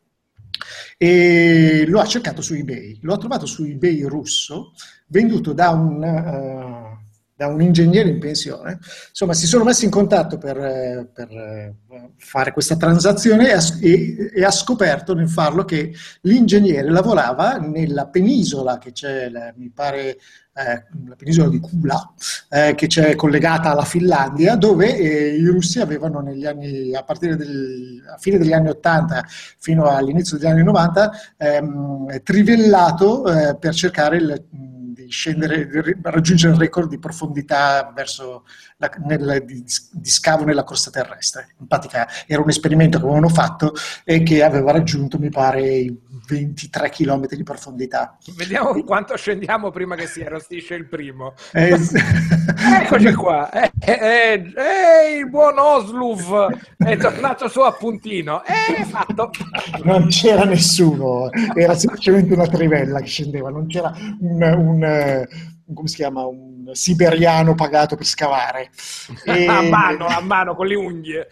E 0.97 1.85
lo 1.87 1.99
ha 1.99 2.05
cercato 2.05 2.41
su 2.41 2.53
eBay, 2.53 2.99
lo 3.01 3.13
ha 3.13 3.17
trovato 3.17 3.45
su 3.45 3.63
eBay 3.63 4.03
russo, 4.03 4.73
venduto 5.07 5.53
da 5.53 5.69
un, 5.69 6.03
eh, 6.03 6.99
da 7.41 7.47
un 7.47 7.59
ingegnere 7.59 8.09
in 8.09 8.19
pensione. 8.19 8.77
Insomma, 9.09 9.33
si 9.33 9.47
sono 9.47 9.63
messi 9.63 9.85
in 9.85 9.89
contatto 9.91 10.37
per, 10.37 10.57
eh, 10.57 11.09
per, 11.11 11.31
eh, 11.31 11.75
fare 12.17 12.53
questa 12.53 12.77
transazione 12.77 13.51
e 13.51 13.57
e- 13.81 14.43
ha 14.43 14.51
scoperto 14.51 15.15
nel 15.15 15.27
farlo 15.27 15.65
che 15.65 15.91
l'ingegnere 16.21 16.89
lavorava 16.91 17.57
nella 17.57 18.05
penisola 18.07 18.77
che 18.77 18.91
c'è, 18.91 19.31
mi 19.57 19.71
pare, 19.71 20.19
eh, 20.53 20.83
la 21.07 21.15
penisola 21.15 21.47
di 21.49 21.59
Kula, 21.59 22.13
eh, 22.49 22.75
che 22.75 22.87
c'è 22.87 23.15
collegata 23.15 23.71
alla 23.71 23.85
Finlandia, 23.85 24.55
dove 24.55 24.95
eh, 24.97 25.35
i 25.35 25.45
russi 25.45 25.79
avevano 25.79 26.19
negli 26.19 26.45
anni, 26.45 26.93
a 26.93 27.03
partire 27.03 27.35
del, 27.37 28.03
a 28.13 28.17
fine 28.17 28.37
degli 28.37 28.53
anni 28.53 28.69
80 28.69 29.25
fino 29.57 29.85
all'inizio 29.85 30.37
degli 30.37 30.49
anni 30.49 30.63
90, 30.63 31.11
ehm, 31.37 32.21
trivellato 32.23 33.25
eh, 33.31 33.55
per 33.57 33.73
cercare 33.73 34.17
il- 34.17 34.45
di 34.93 35.07
scendere, 35.09 35.67
raggiungere 36.03 36.53
il 36.53 36.59
record 36.59 36.89
di 36.89 36.99
profondità 36.99 37.91
verso 37.95 38.43
la- 38.77 38.91
nel- 39.05 39.43
di, 39.45 39.63
di 39.91 40.09
scavo 40.09 40.43
nella 40.43 40.63
crosta 40.65 40.89
terrestre. 40.91 41.55
In 41.59 41.67
pratica 41.67 42.07
era 42.27 42.41
un 42.41 42.49
esperimento 42.49 42.97
che 42.97 43.05
avevano 43.05 43.29
fatto 43.29 43.73
e 44.03 44.21
che 44.23 44.43
aveva 44.43 44.71
raggiunto, 44.71 45.17
mi 45.17 45.29
pare, 45.29 45.61
i 45.69 45.99
23 46.27 46.89
km 46.89 47.27
di 47.27 47.43
profondità. 47.43 48.17
Vediamo 48.35 48.83
quanto 48.83 49.15
scendiamo 49.17 49.71
prima 49.71 49.95
che 49.95 50.07
si 50.07 50.21
arrostisce 50.21 50.75
il 50.75 50.87
primo. 50.87 51.33
Eh, 51.53 51.77
Eccoci 52.83 53.13
qua. 53.13 53.49
Eh, 53.51 53.71
eh, 53.79 54.33
eh, 54.55 55.17
il 55.17 55.29
buon 55.29 55.57
Osluv 55.57 56.55
è 56.77 56.97
tornato 56.97 57.47
su 57.47 57.59
a 57.61 57.71
puntino. 57.71 58.43
Eh, 58.45 58.83
fatto. 58.85 59.31
non 59.83 60.07
c'era 60.07 60.43
nessuno, 60.43 61.29
era 61.55 61.73
semplicemente 61.75 62.33
una 62.33 62.47
trivella 62.47 62.99
che 62.99 63.07
scendeva, 63.07 63.49
non 63.49 63.67
c'era 63.67 63.91
un, 64.19 64.41
un, 64.41 64.83
eh, 64.83 65.27
un- 65.65 65.73
come 65.75 65.87
si 65.87 65.95
chiama, 65.95 66.25
un 66.25 66.50
siberiano 66.73 67.55
pagato 67.55 67.95
per 67.95 68.05
scavare. 68.05 68.69
E- 69.25 69.45
A 69.47 69.61
mano, 69.61 70.05
a 70.05 70.21
mano, 70.21 70.55
con 70.55 70.67
le 70.67 70.75
unghie. 70.75 71.27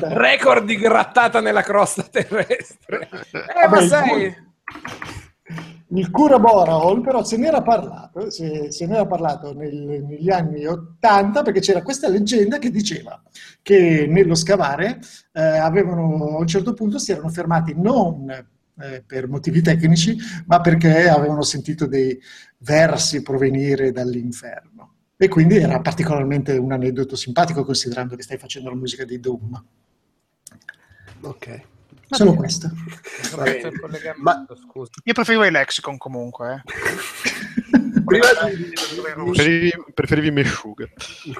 Record 0.00 0.64
di 0.64 0.76
grattata 0.76 1.40
nella 1.40 1.62
crosta 1.62 2.02
terrestre. 2.02 3.08
Eh, 3.32 3.68
ma 3.68 3.68
Vabbè, 3.68 3.82
il 3.82 3.88
sai... 3.88 4.44
Il 5.90 6.10
cura 6.10 6.40
Borahol 6.40 7.00
però 7.00 7.22
se 7.22 7.36
n'era 7.36 7.62
parlato, 7.62 8.28
se, 8.28 8.72
se 8.72 8.86
n'era 8.86 9.06
parlato 9.06 9.54
nel- 9.54 10.02
negli 10.04 10.28
anni 10.30 10.66
80 10.66 11.42
perché 11.42 11.60
c'era 11.60 11.82
questa 11.82 12.08
leggenda 12.08 12.58
che 12.58 12.70
diceva 12.70 13.22
che 13.62 14.06
nello 14.08 14.34
scavare 14.34 14.98
eh, 15.32 15.40
avevano 15.40 16.34
a 16.36 16.38
un 16.40 16.46
certo 16.48 16.74
punto 16.74 16.98
si 16.98 17.12
erano 17.12 17.28
fermati 17.28 17.72
non 17.76 18.28
eh, 18.28 19.04
per 19.06 19.28
motivi 19.28 19.62
tecnici 19.62 20.16
ma 20.46 20.60
perché 20.60 21.08
avevano 21.08 21.42
sentito 21.42 21.86
dei 21.86 22.18
versi 22.66 23.22
provenire 23.22 23.92
dall'inferno 23.92 24.94
e 25.16 25.28
quindi 25.28 25.56
era 25.56 25.80
particolarmente 25.80 26.56
un 26.56 26.72
aneddoto 26.72 27.14
simpatico 27.14 27.64
considerando 27.64 28.16
che 28.16 28.22
stai 28.22 28.38
facendo 28.38 28.68
la 28.70 28.74
musica 28.74 29.04
di 29.04 29.20
Doom. 29.20 29.64
Ok. 31.20 31.60
Solo 32.08 32.34
questo. 32.34 32.70
Bene. 33.36 33.70
Ma-. 34.16 34.44
Io 35.04 35.12
preferivo 35.12 35.44
i 35.44 35.50
Lexicon 35.50 35.96
comunque. 35.96 36.62
eh. 36.64 36.74
Prima 38.06 38.26
di, 38.48 38.56
di- 38.56 38.72
Preferivi, 38.72 39.72
preferivi 39.92 40.30
Meshuggah. 40.30 40.88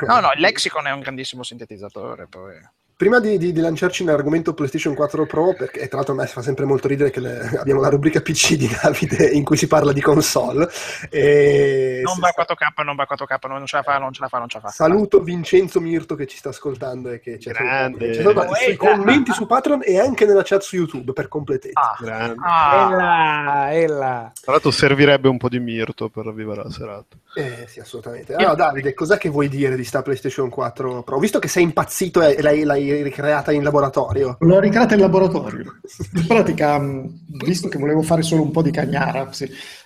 No, 0.06 0.20
no, 0.20 0.32
il 0.34 0.40
Lexicon 0.40 0.86
è 0.88 0.90
un 0.92 1.00
grandissimo 1.00 1.42
sintetizzatore. 1.44 2.26
Poi. 2.26 2.54
Prima 2.96 3.20
di- 3.20 3.36
di- 3.36 3.52
di 3.52 3.60
lanciarci 3.60 4.04
nell'argomento 4.04 4.54
PlayStation 4.54 4.94
4 4.94 5.26
Pro, 5.26 5.54
perché 5.54 5.86
tra 5.86 5.96
l'altro 5.98 6.14
a 6.14 6.16
me 6.16 6.26
fa 6.26 6.40
sempre 6.40 6.64
molto 6.64 6.88
ridere 6.88 7.10
che 7.10 7.20
le- 7.20 7.40
abbiamo 7.60 7.80
la 7.82 7.88
rubrica 7.90 8.20
PC 8.22 8.54
di 8.54 8.68
Davide 8.80 9.26
in 9.30 9.44
cui 9.44 9.56
si 9.56 9.66
parla 9.66 9.92
di 9.92 10.00
console. 10.00 10.68
E 11.10 12.00
Non 12.04 12.18
va 12.18 12.32
4K, 12.34 12.82
non 12.84 12.96
va 12.96 13.06
4K, 13.08 13.48
non 13.48 13.66
ce 13.66 13.76
la 13.76 13.82
fa, 13.82 13.98
non 13.98 14.12
ce 14.12 14.20
la 14.22 14.28
fa, 14.28 14.38
non 14.38 14.48
ce 14.48 14.58
la 14.62 14.68
fa. 14.68 14.74
Saluto 14.74 15.20
Vincenzo 15.22 15.80
Mirto 15.80 16.14
che 16.14 16.26
ci 16.26 16.36
sta 16.38 16.48
ascoltando 16.50 17.10
e 17.10 17.20
che 17.20 17.38
ci 17.38 17.48
ha 17.48 17.52
Grande. 17.52 18.14
ci 18.14 18.22
sui 18.22 18.32
Poeta. 18.32 18.76
commenti 18.76 19.32
su 19.32 19.46
Patreon 19.46 19.80
e 19.84 19.98
anche 19.98 20.24
nella 20.24 20.42
chat 20.42 20.62
su 20.62 20.76
YouTube 20.76 21.12
per 21.12 21.28
completezza. 21.28 21.80
Ah, 21.80 21.96
Grande. 22.00 22.36
ah. 22.42 22.84
Ella, 22.86 23.72
ella. 23.74 24.32
Tra 24.40 24.52
l'altro 24.52 24.70
servirebbe 24.70 25.28
un 25.28 25.36
po' 25.38 25.48
di 25.48 25.58
mirto 25.58 26.08
per 26.08 26.26
avvivare 26.26 26.62
la 26.64 26.70
serata. 26.70 27.16
Eh 27.34 27.66
sì, 27.68 27.80
assolutamente. 27.80 28.34
Allora, 28.34 28.54
Davide, 28.54 28.94
cos'è 28.94 29.18
che 29.18 29.28
vuoi 29.28 29.48
dire 29.48 29.76
di 29.76 29.84
sta 29.84 30.00
PlayStation 30.02 30.48
4 30.48 31.02
Pro? 31.02 31.18
Visto 31.18 31.38
che 31.38 31.48
sei 31.48 31.64
impazzito 31.64 32.22
e 32.22 32.40
l'hai, 32.40 32.64
l'hai 32.88 33.02
ricreata 33.02 33.52
in 33.52 33.62
laboratorio. 33.62 34.36
L'ho 34.40 34.60
ricreata 34.60 34.94
in 34.94 35.00
laboratorio. 35.00 35.80
In 36.14 36.26
pratica, 36.26 36.78
mh, 36.78 37.20
visto 37.44 37.68
che 37.68 37.78
volevo 37.78 38.02
fare 38.02 38.22
solo 38.22 38.42
un 38.42 38.50
po' 38.50 38.62
di 38.62 38.70
cagnara, 38.70 39.32
sì, 39.32 39.44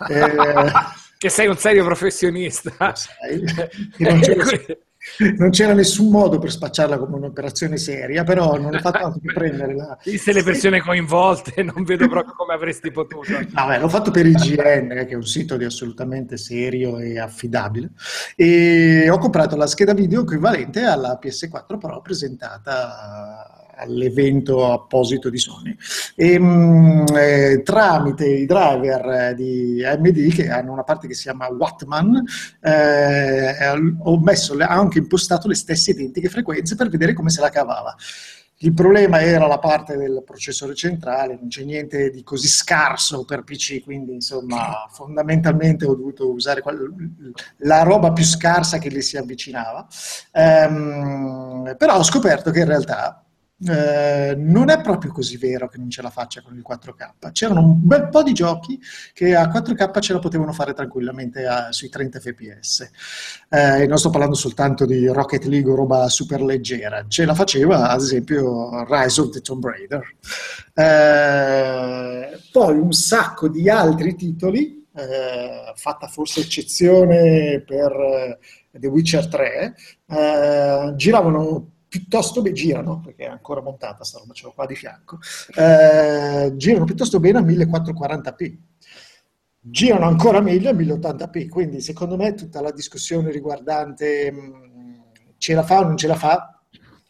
eh, 0.09 0.31
Che 1.21 1.29
sei 1.29 1.49
un 1.49 1.57
serio 1.59 1.85
professionista. 1.85 2.73
sai, 2.95 3.45
non, 5.39 5.51
c'era, 5.51 5.73
nessun 5.73 6.11
modo 6.11 6.39
per 6.39 6.51
spacciarla 6.51 6.99
come 6.99 7.17
un'operazione 7.17 7.79
seria, 7.79 8.23
però 8.23 8.59
non 8.59 8.75
ho 8.75 8.79
fatto 8.79 8.99
altro 8.99 9.21
che 9.25 9.33
prendere 9.33 9.75
la... 9.75 9.99
Viste 10.05 10.33
le 10.33 10.43
persone 10.43 10.81
coinvolte, 10.81 11.63
non 11.65 11.85
vedo 11.85 12.07
proprio 12.09 12.35
come 12.35 12.53
avresti 12.53 12.91
potuto. 12.91 13.33
Vabbè, 13.51 13.79
l'ho 13.79 13.89
fatto 13.89 14.11
per 14.11 14.27
IGN, 14.27 14.89
che 14.89 15.09
è 15.09 15.15
un 15.15 15.27
sito 15.27 15.57
di 15.57 15.65
assolutamente 15.65 16.37
serio 16.37 16.99
e 16.99 17.19
affidabile, 17.19 17.93
e 18.37 19.09
ho 19.09 19.19
comprato 19.19 19.57
la 19.57 19.67
scheda 19.67 19.95
video 19.95 20.23
equivalente 20.23 20.83
alla 20.83 21.19
PS4 21.23 21.79
Pro 21.79 22.01
presentata 22.03 23.60
all'evento 23.81 24.70
apposito 24.73 25.31
di 25.31 25.39
Sony. 25.39 25.77
E, 26.15 26.39
mh, 26.39 27.05
eh, 27.16 27.62
tramite 27.65 28.27
i 28.27 28.47
driver 28.47 29.09
eh, 29.11 29.35
di 29.35 29.85
AMD 29.85 30.32
che 30.32 30.51
hanno 30.51 30.73
una 30.73 30.85
parte 30.85 31.07
che 31.07 31.15
si 31.15 31.23
chiama 31.23 31.48
Wattman, 31.48 32.23
eh, 32.61 33.70
ho 34.02 34.20
messo, 34.20 34.57
anche 34.59 34.98
impostato 34.98 35.48
le 35.48 35.55
stesse 35.55 35.93
identiche 35.93 36.28
frequenze 36.28 36.77
per 36.77 36.89
vedere 36.89 37.15
come 37.15 37.31
se 37.31 37.40
la 37.40 37.51
cavava. 37.51 37.94
Il 38.62 38.74
problema 38.74 39.23
era 39.23 39.47
la 39.47 39.59
parte 39.59 39.97
del 39.97 40.23
processore 40.23 40.74
centrale, 40.74 41.35
non 41.35 41.48
c'è 41.48 41.65
niente 41.65 42.11
di 42.11 42.23
così 42.23 42.47
scarso 42.47 43.24
per 43.24 43.43
PC, 43.43 43.82
quindi 43.82 44.12
insomma 44.12 44.86
fondamentalmente 44.90 45.86
ho 45.86 45.94
dovuto 45.94 46.31
usare 46.31 46.62
la 47.59 47.82
roba 47.82 48.12
più 48.12 48.23
scarsa 48.23 48.77
che 48.77 48.90
le 48.90 49.01
si 49.01 49.16
avvicinava. 49.16 49.86
Ehm, 50.32 51.74
però 51.78 51.97
ho 51.97 52.02
scoperto 52.02 52.51
che 52.51 52.59
in 52.59 52.66
realtà 52.66 53.24
eh, 53.69 54.35
non 54.39 54.70
è 54.70 54.81
proprio 54.81 55.12
così 55.12 55.37
vero 55.37 55.69
che 55.69 55.77
non 55.77 55.91
ce 55.91 56.01
la 56.01 56.09
faccia 56.09 56.41
con 56.41 56.57
il 56.57 56.65
4K. 56.66 57.31
C'erano 57.32 57.61
un 57.61 57.87
bel 57.87 58.09
po' 58.09 58.23
di 58.23 58.32
giochi 58.32 58.81
che 59.12 59.35
a 59.35 59.49
4K 59.49 60.01
ce 60.01 60.12
la 60.15 60.19
potevano 60.19 60.53
fare 60.53 60.73
tranquillamente 60.73 61.47
a, 61.47 61.70
sui 61.70 61.91
30 61.91 62.20
fps. 62.20 62.91
Eh, 63.51 63.87
non 63.87 63.99
sto 63.99 64.09
parlando 64.11 64.35
soltanto 64.35 64.87
di 64.87 65.07
Rocket 65.07 65.45
League 65.45 65.70
o 65.70 65.74
roba 65.74 66.09
super 66.09 66.41
leggera, 66.41 67.05
ce 67.07 67.27
la 67.27 67.35
faceva 67.35 67.91
ad 67.91 68.01
esempio 68.01 68.85
Rise 68.89 69.20
of 69.20 69.31
the 69.31 69.41
Tomb 69.41 69.65
Raider. 69.65 70.03
Eh, 70.74 72.39
poi 72.51 72.78
un 72.78 72.93
sacco 72.93 73.49
di 73.49 73.69
altri 73.69 74.15
titoli, 74.15 74.87
eh, 74.95 75.73
fatta 75.74 76.07
forse 76.07 76.41
eccezione 76.41 77.62
per 77.66 77.93
eh, 77.93 78.39
The 78.78 78.87
Witcher 78.87 79.28
3, 79.28 79.74
giravano 80.97 81.73
piuttosto 81.91 82.41
bene, 82.41 82.55
girano, 82.55 83.01
perché 83.01 83.25
è 83.25 83.29
ancora 83.29 83.61
montata 83.61 84.05
sta 84.05 84.19
roba, 84.19 84.33
ce 84.33 84.45
l'ho 84.45 84.53
qua 84.53 84.65
di 84.65 84.77
fianco, 84.77 85.19
eh, 85.57 86.53
girano 86.55 86.85
piuttosto 86.85 87.19
bene 87.19 87.39
a 87.39 87.43
1440p. 87.43 88.57
Girano 89.62 90.07
ancora 90.07 90.41
meglio 90.41 90.71
a 90.71 90.73
1080p, 90.73 91.49
quindi 91.49 91.81
secondo 91.81 92.17
me 92.17 92.35
tutta 92.35 92.61
la 92.61 92.71
discussione 92.71 93.33
riguardante 93.33 94.31
mh, 94.31 94.37
mm, 94.39 95.01
ce 95.37 95.55
la 95.55 95.65
fa 95.65 95.81
o 95.81 95.83
non 95.83 95.97
ce 95.97 96.07
la 96.07 96.15
fa, 96.15 96.62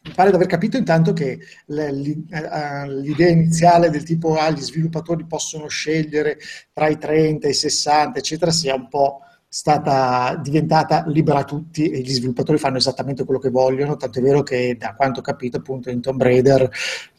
mi 0.03 0.13
pare 0.15 0.31
di 0.31 0.37
aver 0.37 0.49
capito 0.49 0.79
intanto 0.79 1.13
che 1.13 1.39
eh, 1.67 1.93
l'idea 1.93 3.29
iniziale 3.29 3.91
del 3.91 4.03
tipo 4.03 4.35
ah, 4.35 4.49
gli 4.49 4.63
sviluppatori 4.63 5.27
possono 5.27 5.69
scegliere 5.69 6.39
tra 6.73 6.89
i 6.89 6.97
30 6.97 7.47
e 7.47 7.51
i 7.51 7.55
60, 7.55 8.19
eccetera, 8.19 8.51
sia 8.51 8.75
un 8.75 8.89
po' 8.89 9.21
stata 9.53 10.37
diventata 10.41 11.03
libera 11.09 11.41
a 11.41 11.45
tutti 11.45 11.91
e 11.91 11.99
gli 12.03 12.13
sviluppatori 12.13 12.57
fanno 12.57 12.77
esattamente 12.77 13.25
quello 13.25 13.41
che 13.41 13.51
vogliono, 13.51 13.97
tanto 13.97 14.21
è 14.21 14.23
vero 14.23 14.45
che 14.45 14.77
da 14.79 14.95
quanto 14.95 15.19
ho 15.19 15.23
capito 15.25 15.57
appunto 15.57 15.91
in 15.91 16.01
Tomb 16.01 16.23
Raider 16.23 16.71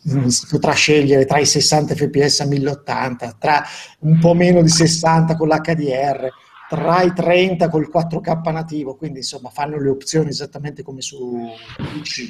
mm, 0.10 0.28
si 0.28 0.48
potrà 0.50 0.72
scegliere 0.72 1.26
tra 1.26 1.40
i 1.40 1.46
60 1.46 1.94
fps 1.94 2.40
a 2.40 2.46
1080, 2.46 3.36
tra 3.38 3.62
un 4.00 4.18
po' 4.18 4.34
meno 4.34 4.62
di 4.62 4.70
60 4.70 5.36
con 5.36 5.50
l'HDR, 5.50 6.30
tra 6.70 7.02
i 7.02 7.12
30 7.12 7.68
col 7.68 7.90
4K 7.94 8.52
nativo, 8.54 8.96
quindi 8.96 9.18
insomma 9.20 9.50
fanno 9.50 9.78
le 9.78 9.90
opzioni 9.90 10.30
esattamente 10.30 10.84
come 10.84 11.02
su 11.02 11.50
PC. 11.76 12.30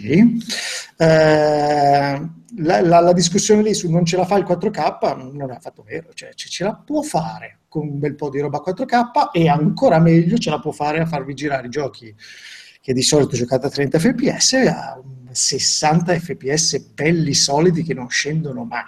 Eh, 0.97 2.29
la, 2.57 2.81
la, 2.81 2.99
la, 3.01 3.13
discussione 3.13 3.61
lì 3.61 3.75
su 3.75 3.87
non 3.91 4.03
ce 4.03 4.17
la 4.17 4.25
fa 4.25 4.37
il 4.37 4.45
4K 4.45 5.31
non 5.31 5.51
è 5.51 5.53
affatto 5.53 5.83
vero, 5.83 6.11
cioè 6.15 6.33
ce 6.33 6.63
la 6.63 6.73
può 6.73 7.03
fare 7.03 7.59
con 7.71 7.87
un 7.87 7.99
bel 7.99 8.15
po' 8.15 8.29
di 8.29 8.41
roba 8.41 8.61
4K 8.61 9.31
e 9.31 9.47
ancora 9.47 9.97
meglio 9.97 10.37
ce 10.37 10.49
la 10.49 10.59
può 10.59 10.71
fare 10.71 10.99
a 10.99 11.05
farvi 11.05 11.33
girare 11.33 11.67
i 11.67 11.69
giochi 11.69 12.13
che 12.81 12.91
di 12.91 13.01
solito 13.01 13.37
giocate 13.37 13.67
a 13.67 13.69
30 13.69 13.97
fps 13.97 14.53
a 14.67 15.01
60 15.31 16.19
fps 16.19 16.79
belli 16.93 17.33
solidi 17.33 17.83
che 17.83 17.93
non 17.93 18.09
scendono 18.09 18.65
mai. 18.65 18.83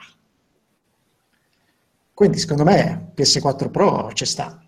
Quindi 2.13 2.39
secondo 2.39 2.65
me 2.65 3.13
PS4 3.15 3.71
Pro 3.71 4.11
ci 4.11 4.25
sta. 4.25 4.61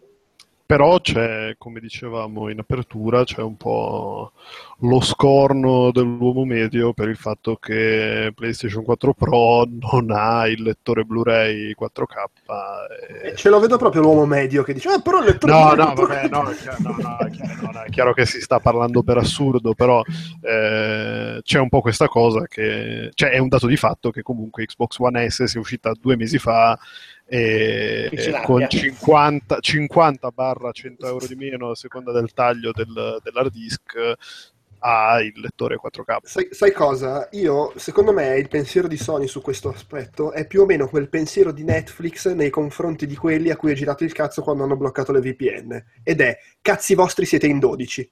Però 0.67 0.99
c'è, 0.99 1.55
come 1.59 1.79
dicevamo 1.79 2.49
in 2.49 2.57
apertura, 2.57 3.23
c'è 3.23 3.41
un 3.41 3.55
po' 3.55 4.31
lo 4.79 4.99
scorno 4.99 5.91
dell'uomo 5.91 6.43
medio 6.43 6.91
per 6.91 7.07
il 7.07 7.15
fatto 7.15 7.55
che 7.55 8.31
PlayStation 8.33 8.83
4 8.83 9.13
Pro 9.13 9.67
non 9.67 10.09
ha 10.09 10.47
il 10.47 10.63
lettore 10.63 11.03
Blu-ray 11.03 11.75
4K. 11.79 13.25
E... 13.25 13.35
Ce 13.35 13.49
lo 13.49 13.59
vedo 13.59 13.77
proprio 13.77 14.01
l'uomo 14.01 14.25
medio 14.25 14.63
che 14.63 14.73
dice, 14.73 14.89
ah 14.89 14.99
però 14.99 15.19
il 15.19 15.25
lettore 15.25 15.53
no, 15.53 15.93
Blu-ray... 15.93 16.29
No, 16.29 16.41
vabbè, 16.43 16.47
no, 16.47 16.49
è 16.49 16.55
chiaro, 16.55 16.77
no, 16.79 16.95
no, 16.97 17.17
è 17.19 17.29
chiaro, 17.29 17.71
no, 17.71 17.81
è 17.83 17.89
chiaro 17.89 18.13
che 18.13 18.25
si 18.25 18.41
sta 18.41 18.59
parlando 18.59 19.03
per 19.03 19.17
assurdo, 19.17 19.75
però 19.75 20.01
eh, 20.41 21.39
c'è 21.43 21.59
un 21.59 21.69
po' 21.69 21.81
questa 21.81 22.07
cosa 22.07 22.47
che... 22.47 23.11
Cioè, 23.13 23.29
è 23.29 23.37
un 23.37 23.49
dato 23.49 23.67
di 23.67 23.77
fatto 23.77 24.09
che 24.09 24.23
comunque 24.23 24.65
Xbox 24.65 24.97
One 24.97 25.29
S 25.29 25.43
sia 25.43 25.59
uscita 25.59 25.93
due 25.99 26.15
mesi 26.17 26.39
fa 26.39 26.77
e, 27.27 28.09
con 28.43 28.67
50, 28.67 29.59
50 29.59 30.29
barra 30.29 30.71
100 30.71 31.07
euro 31.07 31.25
di 31.25 31.35
meno 31.35 31.71
a 31.71 31.75
seconda 31.75 32.11
del 32.11 32.31
taglio 32.33 32.71
del, 32.71 33.19
dell'hard 33.23 33.51
disk 33.51 34.15
ha 34.79 35.19
il 35.19 35.33
lettore 35.39 35.79
4K. 35.83 36.17
Sai, 36.21 36.47
sai, 36.51 36.71
cosa? 36.71 37.27
Io, 37.31 37.73
secondo 37.75 38.13
me, 38.13 38.37
il 38.37 38.47
pensiero 38.47 38.87
di 38.87 38.97
Sony 38.97 39.27
su 39.27 39.41
questo 39.41 39.69
aspetto 39.69 40.31
è 40.31 40.45
più 40.45 40.61
o 40.61 40.65
meno 40.65 40.87
quel 40.87 41.09
pensiero 41.09 41.51
di 41.51 41.63
Netflix 41.63 42.31
nei 42.33 42.51
confronti 42.51 43.07
di 43.07 43.15
quelli 43.15 43.49
a 43.49 43.55
cui 43.55 43.71
è 43.71 43.75
girato 43.75 44.03
il 44.03 44.13
cazzo 44.13 44.43
quando 44.43 44.63
hanno 44.63 44.77
bloccato 44.77 45.11
le 45.11 45.21
VPN. 45.21 45.83
Ed 46.03 46.21
è, 46.21 46.37
cazzi 46.61 46.93
vostri 46.93 47.25
siete 47.25 47.47
in 47.47 47.57
12. 47.57 48.11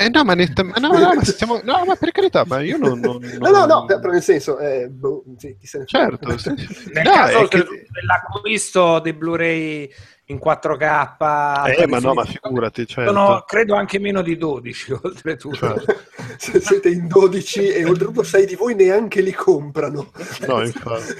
Eh 0.00 0.08
no, 0.10 0.22
ma, 0.22 0.34
netta, 0.34 0.62
ma, 0.62 0.76
no, 0.76 0.92
no, 0.96 1.12
ma 1.12 1.24
stiamo, 1.24 1.60
no, 1.64 1.84
ma 1.84 1.96
per 1.96 2.12
carità, 2.12 2.44
ma 2.46 2.60
io 2.60 2.76
non... 2.76 3.00
non, 3.00 3.18
non... 3.20 3.30
No, 3.42 3.50
no, 3.50 3.66
no, 3.66 3.84
però 3.84 4.10
nel 4.12 4.22
senso... 4.22 4.56
Eh, 4.56 4.88
boh, 4.88 5.24
sì, 5.36 5.56
chi 5.58 5.66
se 5.66 5.78
ne 5.78 5.86
certo, 5.86 6.38
sì. 6.38 6.50
Nel 6.94 7.02
no, 7.02 7.12
caso 7.12 7.48
che... 7.48 7.66
dell'acquisto 7.90 9.00
dei 9.00 9.12
Blu-ray 9.12 9.90
in 10.26 10.36
4K... 10.36 11.80
Eh, 11.80 11.86
ma 11.88 11.98
no, 11.98 12.14
ma 12.14 12.24
figurati, 12.24 12.86
certo. 12.86 13.12
Sono, 13.12 13.42
credo 13.44 13.74
anche 13.74 13.98
meno 13.98 14.22
di 14.22 14.36
12, 14.36 14.92
oltretutto. 15.02 15.56
Certo. 15.56 15.96
se 16.36 16.60
siete 16.60 16.90
in 16.90 17.08
12 17.08 17.66
e 17.66 17.84
oltretutto 17.84 18.22
6 18.22 18.46
di 18.46 18.54
voi 18.54 18.76
neanche 18.76 19.20
li 19.20 19.32
comprano. 19.32 20.12
No, 20.46 20.62
infatti. 20.62 21.12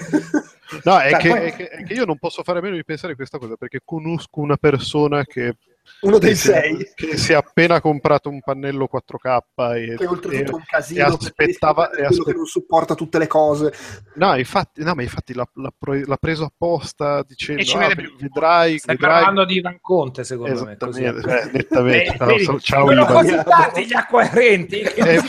No, 0.85 0.99
è, 0.99 1.17
che, 1.17 1.41
è, 1.41 1.53
che, 1.53 1.67
è 1.67 1.83
che 1.83 1.93
io 1.93 2.05
non 2.05 2.17
posso 2.17 2.43
fare 2.43 2.59
a 2.59 2.61
meno 2.61 2.75
di 2.77 2.85
pensare 2.85 3.15
questa 3.15 3.39
cosa, 3.39 3.55
perché 3.57 3.81
conosco 3.83 4.39
una 4.39 4.55
persona 4.55 5.25
che 5.25 5.55
uno 6.01 6.17
dei 6.17 6.35
sei. 6.35 6.91
che 6.95 7.17
si 7.17 7.33
è 7.33 7.35
appena 7.35 7.81
comprato 7.81 8.29
un 8.29 8.39
pannello 8.41 8.87
4K 8.91 9.75
e, 9.75 9.95
che 9.97 10.05
oltretutto 10.05 10.51
è 10.51 10.55
un 10.55 10.63
casino 10.65 10.99
e 10.99 11.03
aspettava 11.03 11.91
e 11.91 12.05
aspe... 12.05 12.23
che 12.23 12.33
non 12.33 12.45
supporta 12.45 12.95
tutte 12.95 13.17
le 13.17 13.27
cose. 13.27 13.73
No 14.15 14.35
infatti, 14.35 14.83
no, 14.83 14.93
ma 14.95 15.01
infatti 15.01 15.33
l'ha, 15.33 15.47
l'ha, 15.53 15.71
l'ha 15.79 16.17
preso 16.17 16.45
apposta 16.45 17.23
dicendo 17.23 17.61
ah, 17.77 17.93
vedrai 18.17 18.77
stai 18.77 18.95
vedrai... 18.95 19.13
parlando 19.15 19.45
di 19.45 19.55
Ivan 19.55 19.77
Conte 19.81 20.23
secondo 20.23 20.63
me 20.63 20.77
così. 20.77 21.03
Eh, 21.03 21.11
nettamente. 21.51 22.17
Eh, 22.17 22.25
vedi, 22.25 22.45
ciao, 22.45 22.59
ciao 22.59 22.87
sono 22.87 23.05
così 23.05 23.39
tanti 23.43 23.85
gli 23.85 23.93
acquirenti 23.93 24.81
che 24.81 24.99
eh, 25.19 25.23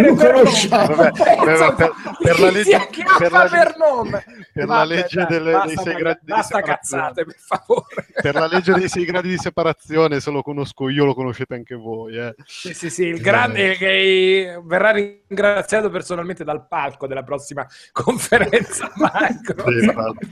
non 0.00 0.16
conosciamo. 0.16 0.94
Per, 0.96 1.92
per 2.22 2.40
la 2.40 2.50
legge 2.50 2.88
per 3.18 3.32
la, 3.32 3.48
per 3.48 3.76
nome? 3.76 4.24
per 4.52 4.66
la 4.66 4.84
legge 4.84 5.26
delle, 5.28 5.62
dei 5.66 5.76
sei 5.76 5.94
gradi 5.94 6.20
di 6.22 6.32
basta 6.32 6.60
cazzate 6.60 7.24
per 7.24 7.36
favore. 7.38 8.06
Per 8.20 8.34
la 8.34 8.46
legge 8.46 8.72
dei 8.72 8.88
sei 8.88 9.04
gradi 9.04 9.28
di 9.28 9.38
separazione 9.38 9.81
se 10.20 10.30
lo 10.30 10.42
conosco 10.42 10.88
io, 10.88 11.04
lo 11.04 11.14
conoscete 11.14 11.54
anche 11.54 11.74
voi. 11.74 12.16
Eh. 12.16 12.34
Sì, 12.44 12.72
sì, 12.72 12.90
sì, 12.90 13.04
il 13.06 13.20
grande 13.20 13.74
che 13.76 14.60
verrà 14.64 14.90
ringraziato 14.90 15.90
personalmente 15.90 16.44
dal 16.44 16.66
palco 16.66 17.06
della 17.06 17.22
prossima 17.22 17.66
conferenza 17.92 18.92
Microsoft. 18.94 20.26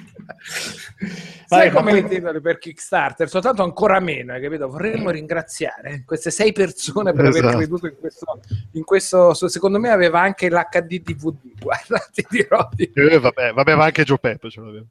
Sai 1.47 1.69
Vai, 1.69 1.71
come 1.71 1.93
li 1.93 2.07
titoli 2.07 2.41
per 2.41 2.59
Kickstarter? 2.59 3.29
Soltanto 3.29 3.63
ancora 3.63 3.99
meno, 4.01 4.33
hai 4.33 4.41
capito? 4.41 4.69
Vorremmo 4.69 5.11
ringraziare 5.11 6.05
queste 6.07 6.31
sei 6.31 6.53
persone 6.53 7.13
per 7.13 7.27
esatto. 7.27 7.47
aver 7.47 7.57
creduto 7.57 7.87
in 7.87 7.97
questo, 7.99 8.41
in 8.73 8.85
questo, 8.85 9.35
Secondo 9.35 9.79
me 9.79 9.91
aveva 9.91 10.21
anche 10.21 10.49
l'HD 10.49 11.01
DVD, 11.01 11.37
guarda, 11.61 11.99
ti 12.13 12.25
dirò. 12.29 12.69
Di... 12.73 12.91
Eh, 12.95 13.19
vabbè, 13.19 13.53
vabbè, 13.53 13.75
ma 13.75 13.85
anche 13.85 14.05
Joe 14.05 14.19
Peppe 14.19 14.49
ce 14.49 14.61
l'aveva. 14.61 14.87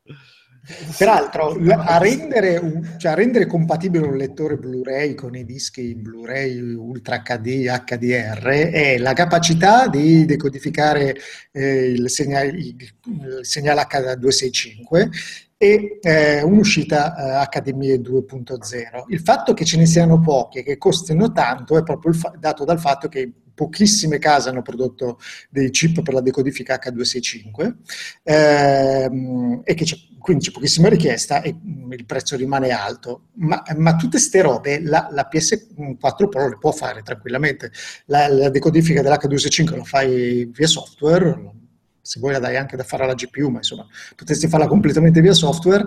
Peraltro, 0.98 1.58
a 1.72 1.98
rendere, 1.98 2.58
un, 2.58 2.96
cioè 2.98 3.12
a 3.14 3.16
rendere, 3.16 3.48
compatibile 3.48 4.06
un 4.06 4.18
lettore 4.18 4.58
Blu-ray 4.58 5.16
con 5.16 5.36
i 5.36 5.44
dischi 5.44 5.96
Blu-ray 5.96 6.60
Ultra 6.74 7.22
HD 7.22 7.66
HDR 7.66 8.48
è 8.72 8.98
la 8.98 9.14
capacità 9.14 9.88
di 9.88 10.26
decodificare 10.26 11.16
eh, 11.52 11.86
il, 11.92 12.10
segnale, 12.10 12.48
il, 12.50 12.76
segnale 13.42 13.82
H265 13.82 15.10
e 15.58 15.98
eh, 16.02 16.42
un'uscita 16.44 17.44
eh, 17.44 17.60
HDMI 17.60 18.00
2.0. 18.00 19.04
Il 19.08 19.20
fatto 19.20 19.54
che 19.54 19.66
ce 19.66 19.78
ne 19.78 19.86
siano 19.86 20.20
poche, 20.20 20.64
che 20.64 20.78
costino 20.78 21.32
tanto, 21.32 21.78
è 21.78 21.84
proprio 21.84 22.14
fa- 22.14 22.34
dato 22.38 22.64
dal 22.64 22.80
fatto 22.80 23.10
che 23.10 23.32
pochissime 23.60 24.20
case 24.20 24.48
hanno 24.48 24.62
prodotto 24.62 25.20
dei 25.50 25.70
chip 25.70 26.02
per 26.02 26.14
la 26.14 26.22
decodifica 26.22 26.80
H265 26.82 27.74
ehm, 28.24 29.60
e 29.66 29.74
c'è, 29.74 29.98
quindi 30.18 30.46
c'è 30.46 30.52
pochissima 30.54 30.88
richiesta 30.88 31.42
e 31.42 31.54
mm, 31.54 31.92
il 31.92 32.06
prezzo 32.06 32.38
rimane 32.38 32.70
alto. 32.70 33.24
Ma, 33.34 33.62
ma 33.76 33.98
tutte 33.98 34.12
queste 34.12 34.42
robe 34.42 34.82
la, 34.82 35.10
la, 35.12 35.28
PS4 35.30 36.30
Pro 36.30 36.48
le 36.48 36.58
può 36.58 36.72
fare 36.72 37.02
tranquillamente. 37.02 37.74
La, 38.06 38.30
la 38.30 38.50
decodifica 38.50 39.02
dell'H265 39.02 39.76
la 39.76 39.84
fai 39.84 40.50
via 40.54 40.68
software, 40.68 41.38
se 42.10 42.20
vuoi 42.20 42.32
la 42.32 42.40
dai 42.40 42.58
anche 42.58 42.76
da 42.76 42.82
fare 42.82 43.04
alla 43.04 43.14
GPU, 43.14 43.50
ma 43.50 43.58
insomma 43.58 43.86
potresti 44.16 44.48
farla 44.48 44.66
completamente 44.66 45.22
via 45.22 45.34
software 45.34 45.86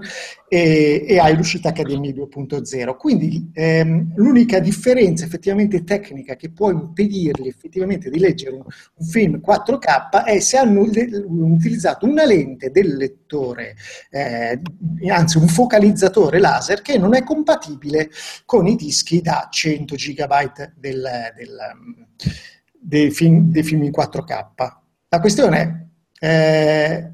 e, 0.49 1.05
e 1.05 1.19
hai 1.19 1.35
l'uscita 1.35 1.73
HDMI 1.73 2.15
2.0. 2.15 2.97
Quindi 2.97 3.51
ehm, 3.53 4.13
l'unica 4.15 4.61
differenza 4.61 5.25
effettivamente 5.25 5.83
tecnica 5.83 6.37
che 6.37 6.53
può 6.53 6.71
impedirgli 6.71 7.49
effettivamente 7.49 8.09
di 8.09 8.21
leggere 8.21 8.55
un, 8.55 8.63
un 8.63 9.05
film 9.05 9.41
4K 9.45 10.25
è 10.25 10.39
se 10.39 10.59
hanno 10.59 10.83
utilizzato 10.83 12.07
una 12.07 12.25
lente 12.25 12.71
del 12.71 12.95
lettore, 12.95 13.75
eh, 14.09 14.61
anzi 15.09 15.39
un 15.39 15.49
focalizzatore 15.49 16.39
laser 16.39 16.83
che 16.83 16.99
non 16.99 17.17
è 17.17 17.25
compatibile 17.25 18.11
con 18.45 18.69
i 18.69 18.77
dischi 18.77 19.21
da 19.23 19.49
100 19.51 19.97
GB 19.97 20.53
del, 20.77 21.05
del, 21.35 21.59
dei, 22.79 23.11
film, 23.11 23.51
dei 23.51 23.65
film 23.65 23.83
in 23.83 23.91
4K. 23.91 24.47
La 25.09 25.21
questione 25.21 25.59
è 25.61 25.91
Eh, 26.23 27.13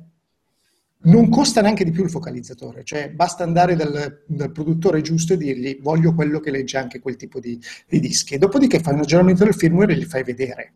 non 1.01 1.31
costa 1.31 1.63
neanche 1.63 1.85
di 1.85 1.93
più 1.93 2.03
il 2.03 2.11
focalizzatore, 2.11 2.85
cioè 2.85 3.09
basta 3.09 3.43
andare 3.43 3.75
dal, 3.75 4.25
dal, 4.27 4.53
produttore 4.53 5.01
giusto 5.01 5.33
e 5.33 5.37
dirgli 5.39 5.79
voglio 5.81 6.13
quello 6.13 6.41
che 6.41 6.51
legge 6.51 6.77
anche 6.77 6.99
quel 6.99 7.17
tipo 7.17 7.41
di, 7.41 7.59
di 7.87 8.01
dischi. 8.01 8.35
E 8.35 8.39
dopodiché 8.39 8.81
fai 8.81 8.93
un 8.95 9.01
aggiornamento 9.01 9.45
del 9.45 9.55
firmware 9.55 9.93
e 9.93 9.97
li 9.97 10.05
fai 10.05 10.25
vedere. 10.25 10.73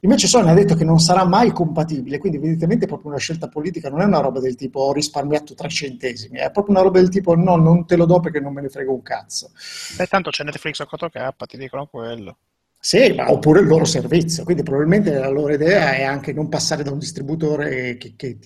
Invece 0.00 0.28
Sony 0.28 0.48
ha 0.48 0.54
detto 0.54 0.76
che 0.76 0.84
non 0.84 0.98
sarà 0.98 1.24
mai 1.24 1.50
compatibile, 1.50 2.18
quindi 2.18 2.38
evidentemente 2.38 2.86
è 2.86 2.88
proprio 2.88 3.10
una 3.10 3.18
scelta 3.18 3.48
politica, 3.48 3.90
non 3.90 4.00
è 4.00 4.04
una 4.04 4.20
roba 4.20 4.40
del 4.40 4.54
tipo 4.54 4.80
ho 4.80 4.92
risparmiato 4.92 5.52
tre 5.52 5.68
centesimi, 5.68 6.38
è 6.38 6.50
proprio 6.50 6.76
una 6.76 6.84
roba 6.84 7.00
del 7.00 7.10
tipo 7.10 7.34
no, 7.34 7.56
non 7.56 7.84
te 7.84 7.96
lo 7.96 8.06
do 8.06 8.20
perché 8.20 8.40
non 8.40 8.54
me 8.54 8.62
ne 8.62 8.70
frega 8.70 8.90
un 8.90 9.02
cazzo. 9.02 9.50
Beh, 9.98 10.06
tanto 10.06 10.30
c'è 10.30 10.44
Netflix 10.44 10.80
a 10.80 10.88
4K, 10.90 11.46
ti 11.46 11.58
dicono 11.58 11.86
quello. 11.86 12.38
Sì, 12.86 13.14
ma 13.14 13.32
oppure 13.32 13.60
il 13.60 13.66
loro 13.66 13.86
servizio, 13.86 14.44
quindi 14.44 14.62
probabilmente 14.62 15.10
la 15.14 15.30
loro 15.30 15.54
idea 15.54 15.94
è 15.94 16.02
anche 16.02 16.34
non 16.34 16.50
passare 16.50 16.82
da 16.82 16.90
un 16.90 16.98
distributore 16.98 17.96
che, 17.96 18.12
che, 18.14 18.36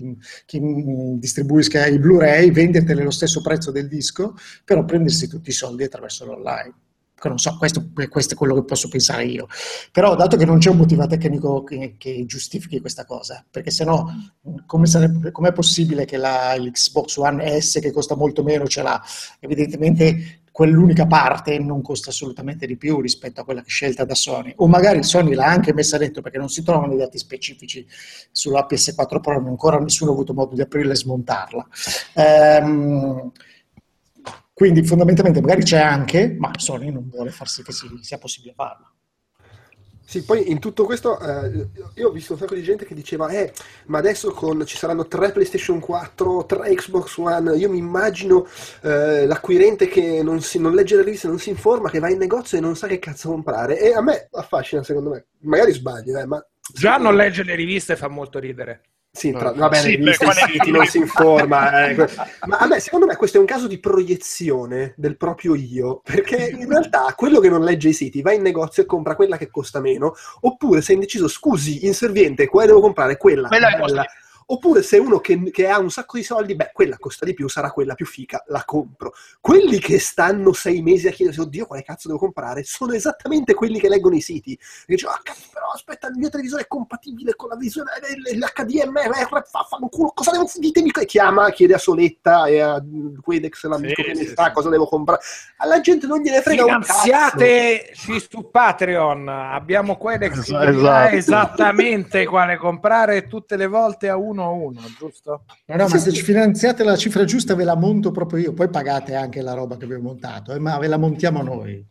che 0.46 0.60
distribuisca 1.18 1.84
i 1.86 1.98
Blu-ray, 1.98 2.52
venderteli 2.52 3.00
allo 3.00 3.10
stesso 3.10 3.40
prezzo 3.40 3.72
del 3.72 3.88
disco, 3.88 4.36
però 4.64 4.84
prendersi 4.84 5.26
tutti 5.26 5.50
i 5.50 5.52
soldi 5.52 5.82
attraverso 5.82 6.24
l'online. 6.24 6.72
Non 7.20 7.38
so, 7.38 7.56
questo, 7.58 7.90
questo, 8.08 8.34
è 8.34 8.36
quello 8.36 8.54
che 8.54 8.62
posso 8.62 8.86
pensare 8.86 9.24
io. 9.24 9.48
Però 9.90 10.14
dato 10.14 10.36
che 10.36 10.44
non 10.44 10.58
c'è 10.58 10.70
un 10.70 10.76
motivo 10.76 11.04
tecnico 11.08 11.64
che, 11.64 11.96
che 11.98 12.24
giustifichi 12.24 12.78
questa 12.78 13.04
cosa, 13.04 13.44
perché 13.50 13.72
sennò 13.72 14.06
come 14.66 14.86
sarebbe, 14.86 15.32
com'è 15.32 15.52
possibile 15.52 16.04
che 16.04 16.16
la, 16.16 16.54
l'Xbox 16.56 17.16
One 17.16 17.60
S 17.60 17.80
che 17.80 17.90
costa 17.90 18.14
molto 18.14 18.44
meno 18.44 18.68
ce 18.68 18.82
l'ha? 18.82 19.02
Evidentemente 19.40 20.42
quell'unica 20.58 21.06
parte 21.06 21.56
non 21.60 21.82
costa 21.82 22.10
assolutamente 22.10 22.66
di 22.66 22.76
più 22.76 23.00
rispetto 23.00 23.40
a 23.40 23.44
quella 23.44 23.62
scelta 23.64 24.04
da 24.04 24.16
Sony. 24.16 24.54
O 24.56 24.66
magari 24.66 25.04
Sony 25.04 25.34
l'ha 25.34 25.46
anche 25.46 25.72
messa 25.72 25.98
dentro 25.98 26.20
perché 26.20 26.36
non 26.36 26.48
si 26.48 26.64
trovano 26.64 26.94
i 26.94 26.96
dati 26.96 27.16
specifici 27.16 27.86
sulla 28.32 28.66
PS4 28.68 29.20
Pro, 29.20 29.36
ancora 29.36 29.78
nessuno 29.78 30.10
ha 30.10 30.14
avuto 30.14 30.34
modo 30.34 30.56
di 30.56 30.60
aprirla 30.60 30.94
e 30.94 30.96
smontarla. 30.96 31.68
Ehm, 32.14 33.30
quindi 34.52 34.82
fondamentalmente 34.82 35.40
magari 35.40 35.62
c'è 35.62 35.78
anche, 35.78 36.34
ma 36.36 36.50
Sony 36.56 36.90
non 36.90 37.08
vuole 37.08 37.30
far 37.30 37.48
sì 37.48 37.62
che 37.62 37.70
sia 38.00 38.18
possibile 38.18 38.52
farla. 38.52 38.92
Sì, 40.08 40.24
poi 40.24 40.50
in 40.50 40.58
tutto 40.58 40.86
questo 40.86 41.20
eh, 41.20 41.68
io 41.96 42.08
ho 42.08 42.10
visto 42.10 42.32
un 42.32 42.38
sacco 42.38 42.54
di 42.54 42.62
gente 42.62 42.86
che 42.86 42.94
diceva 42.94 43.28
eh, 43.28 43.52
ma 43.88 43.98
adesso 43.98 44.30
con, 44.30 44.64
ci 44.64 44.78
saranno 44.78 45.06
tre 45.06 45.32
PlayStation 45.32 45.80
4, 45.80 46.46
tre 46.46 46.74
Xbox 46.74 47.18
One, 47.18 47.54
io 47.58 47.68
mi 47.68 47.76
immagino 47.76 48.46
eh, 48.84 49.26
l'acquirente 49.26 49.86
che 49.86 50.22
non, 50.22 50.40
si, 50.40 50.58
non 50.58 50.72
legge 50.72 50.96
le 50.96 51.02
riviste, 51.02 51.28
non 51.28 51.38
si 51.38 51.50
informa, 51.50 51.90
che 51.90 51.98
va 51.98 52.08
in 52.08 52.16
negozio 52.16 52.56
e 52.56 52.62
non 52.62 52.74
sa 52.74 52.86
che 52.86 52.98
cazzo 52.98 53.28
comprare. 53.28 53.78
E 53.78 53.92
a 53.92 54.00
me 54.00 54.28
affascina 54.32 54.82
secondo 54.82 55.10
me, 55.10 55.26
magari 55.40 55.72
sbaglio, 55.72 56.18
eh, 56.18 56.24
ma... 56.24 56.42
Già 56.72 56.96
non 56.96 57.14
legge 57.14 57.42
le 57.42 57.54
riviste 57.54 57.94
fa 57.94 58.08
molto 58.08 58.38
ridere. 58.38 58.80
Sì, 59.10 59.32
tra, 59.32 59.52
va 59.52 59.68
bene, 59.68 59.82
sì, 59.82 59.96
visto 59.96 60.24
i 60.26 60.32
siti, 60.32 60.70
non 60.70 60.86
si 60.86 60.98
informa. 60.98 61.88
Eh. 61.88 61.94
Ma 62.46 62.58
a 62.58 62.66
me, 62.66 62.78
secondo 62.78 63.06
me, 63.06 63.16
questo 63.16 63.38
è 63.38 63.40
un 63.40 63.46
caso 63.46 63.66
di 63.66 63.78
proiezione 63.78 64.94
del 64.96 65.16
proprio 65.16 65.54
io, 65.54 66.00
perché 66.04 66.54
in 66.56 66.68
realtà 66.68 67.12
quello 67.16 67.40
che 67.40 67.48
non 67.48 67.64
legge 67.64 67.88
i 67.88 67.94
siti 67.94 68.22
va 68.22 68.32
in 68.32 68.42
negozio 68.42 68.82
e 68.82 68.86
compra 68.86 69.16
quella 69.16 69.36
che 69.36 69.50
costa 69.50 69.80
meno, 69.80 70.14
oppure 70.42 70.82
se 70.82 70.92
è 70.92 70.94
indeciso, 70.94 71.26
scusi, 71.26 71.86
inserviente, 71.86 72.46
quale 72.46 72.68
devo 72.68 72.80
comprare? 72.80 73.16
Quella, 73.16 73.48
quella 73.48 73.70
bella. 73.70 74.04
Oppure 74.50 74.82
se 74.82 74.96
uno 74.96 75.18
che, 75.18 75.50
che, 75.50 75.68
ha 75.68 75.78
un 75.78 75.90
sacco 75.90 76.16
di 76.16 76.22
soldi, 76.22 76.54
beh, 76.54 76.70
quella 76.72 76.96
costa 76.96 77.26
di 77.26 77.34
più, 77.34 77.48
sarà 77.48 77.70
quella 77.70 77.92
più 77.92 78.06
fica, 78.06 78.42
la 78.46 78.62
compro. 78.64 79.12
Quelli 79.42 79.78
che 79.78 79.98
stanno 79.98 80.54
sei 80.54 80.80
mesi 80.80 81.06
a 81.06 81.10
chiedersi, 81.10 81.40
oddio, 81.40 81.66
quale 81.66 81.82
cazzo 81.82 82.08
devo 82.08 82.18
comprare, 82.18 82.62
sono 82.64 82.94
esattamente 82.94 83.52
quelli 83.52 83.78
che 83.78 83.90
leggono 83.90 84.14
i 84.14 84.22
siti. 84.22 84.52
E 84.52 84.94
dicono, 84.94 85.12
ah, 85.12 85.20
cazzo, 85.22 85.48
però 85.52 85.66
aspetta, 85.74 86.08
il 86.08 86.16
mio 86.16 86.30
televisore 86.30 86.62
è 86.62 86.66
compatibile 86.66 87.34
con 87.36 87.50
la 87.50 87.56
visione, 87.56 87.90
l'HDMR, 88.32 89.44
fanculo, 89.68 90.12
cosa 90.14 90.30
devo, 90.30 90.50
ditemi, 90.56 90.92
chiama, 91.04 91.50
chiede 91.50 91.74
a 91.74 91.78
Soletta 91.78 92.46
e 92.46 92.60
a 92.60 92.82
Quedex, 93.20 93.66
l'amico 93.66 94.00
sì, 94.00 94.02
che 94.02 94.14
ne 94.14 94.24
sì, 94.24 94.28
sta, 94.28 94.46
sì. 94.46 94.52
cosa 94.52 94.70
devo 94.70 94.86
comprare. 94.86 95.20
Alla 95.58 95.80
gente 95.80 96.06
non 96.06 96.20
gliene 96.20 96.40
frega 96.40 96.62
Finanziateci 96.62 98.26
su 98.30 98.48
Patreon, 98.50 99.28
abbiamo 99.28 99.98
Quedex 99.98 100.42
che 100.42 100.68
esatto. 100.68 101.14
esattamente 101.14 102.24
quale 102.24 102.56
comprare 102.56 103.26
tutte 103.26 103.56
le 103.56 103.66
volte 103.66 104.08
a 104.08 104.16
uno 104.16 104.36
uno 104.38 104.44
a 104.44 104.50
uno, 104.50 104.80
giusto? 104.96 105.44
No, 105.66 105.76
no, 105.76 105.88
ma 105.88 105.98
se 105.98 106.12
ci 106.12 106.22
finanziate 106.22 106.84
la 106.84 106.96
cifra 106.96 107.24
giusta 107.24 107.54
ve 107.54 107.64
la 107.64 107.74
monto 107.74 108.10
proprio 108.10 108.40
io, 108.40 108.52
poi 108.52 108.68
pagate 108.68 109.14
anche 109.14 109.42
la 109.42 109.54
roba 109.54 109.76
che 109.76 109.84
abbiamo 109.84 110.04
montato, 110.04 110.52
eh, 110.52 110.58
ma 110.58 110.78
ve 110.78 110.86
la 110.86 110.96
montiamo 110.96 111.42
noi. 111.42 111.84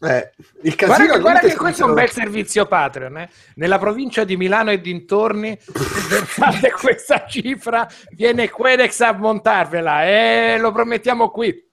Eh, 0.00 0.30
il 0.62 0.76
guarda 0.76 1.12
che, 1.12 1.18
guarda 1.18 1.48
che 1.48 1.56
questo 1.56 1.84
è 1.84 1.88
un 1.88 1.94
bel 1.94 2.10
servizio 2.10 2.66
Patreon. 2.66 3.18
Eh? 3.18 3.30
Nella 3.56 3.78
provincia 3.78 4.22
di 4.22 4.36
Milano 4.36 4.70
e 4.70 4.80
dintorni, 4.80 5.58
fate 5.58 6.70
questa 6.70 7.26
cifra, 7.26 7.88
viene 8.10 8.48
Quedex 8.48 9.00
a 9.00 9.12
montarvela 9.12 10.04
e 10.04 10.56
lo 10.58 10.70
promettiamo 10.70 11.30
qui. 11.30 11.66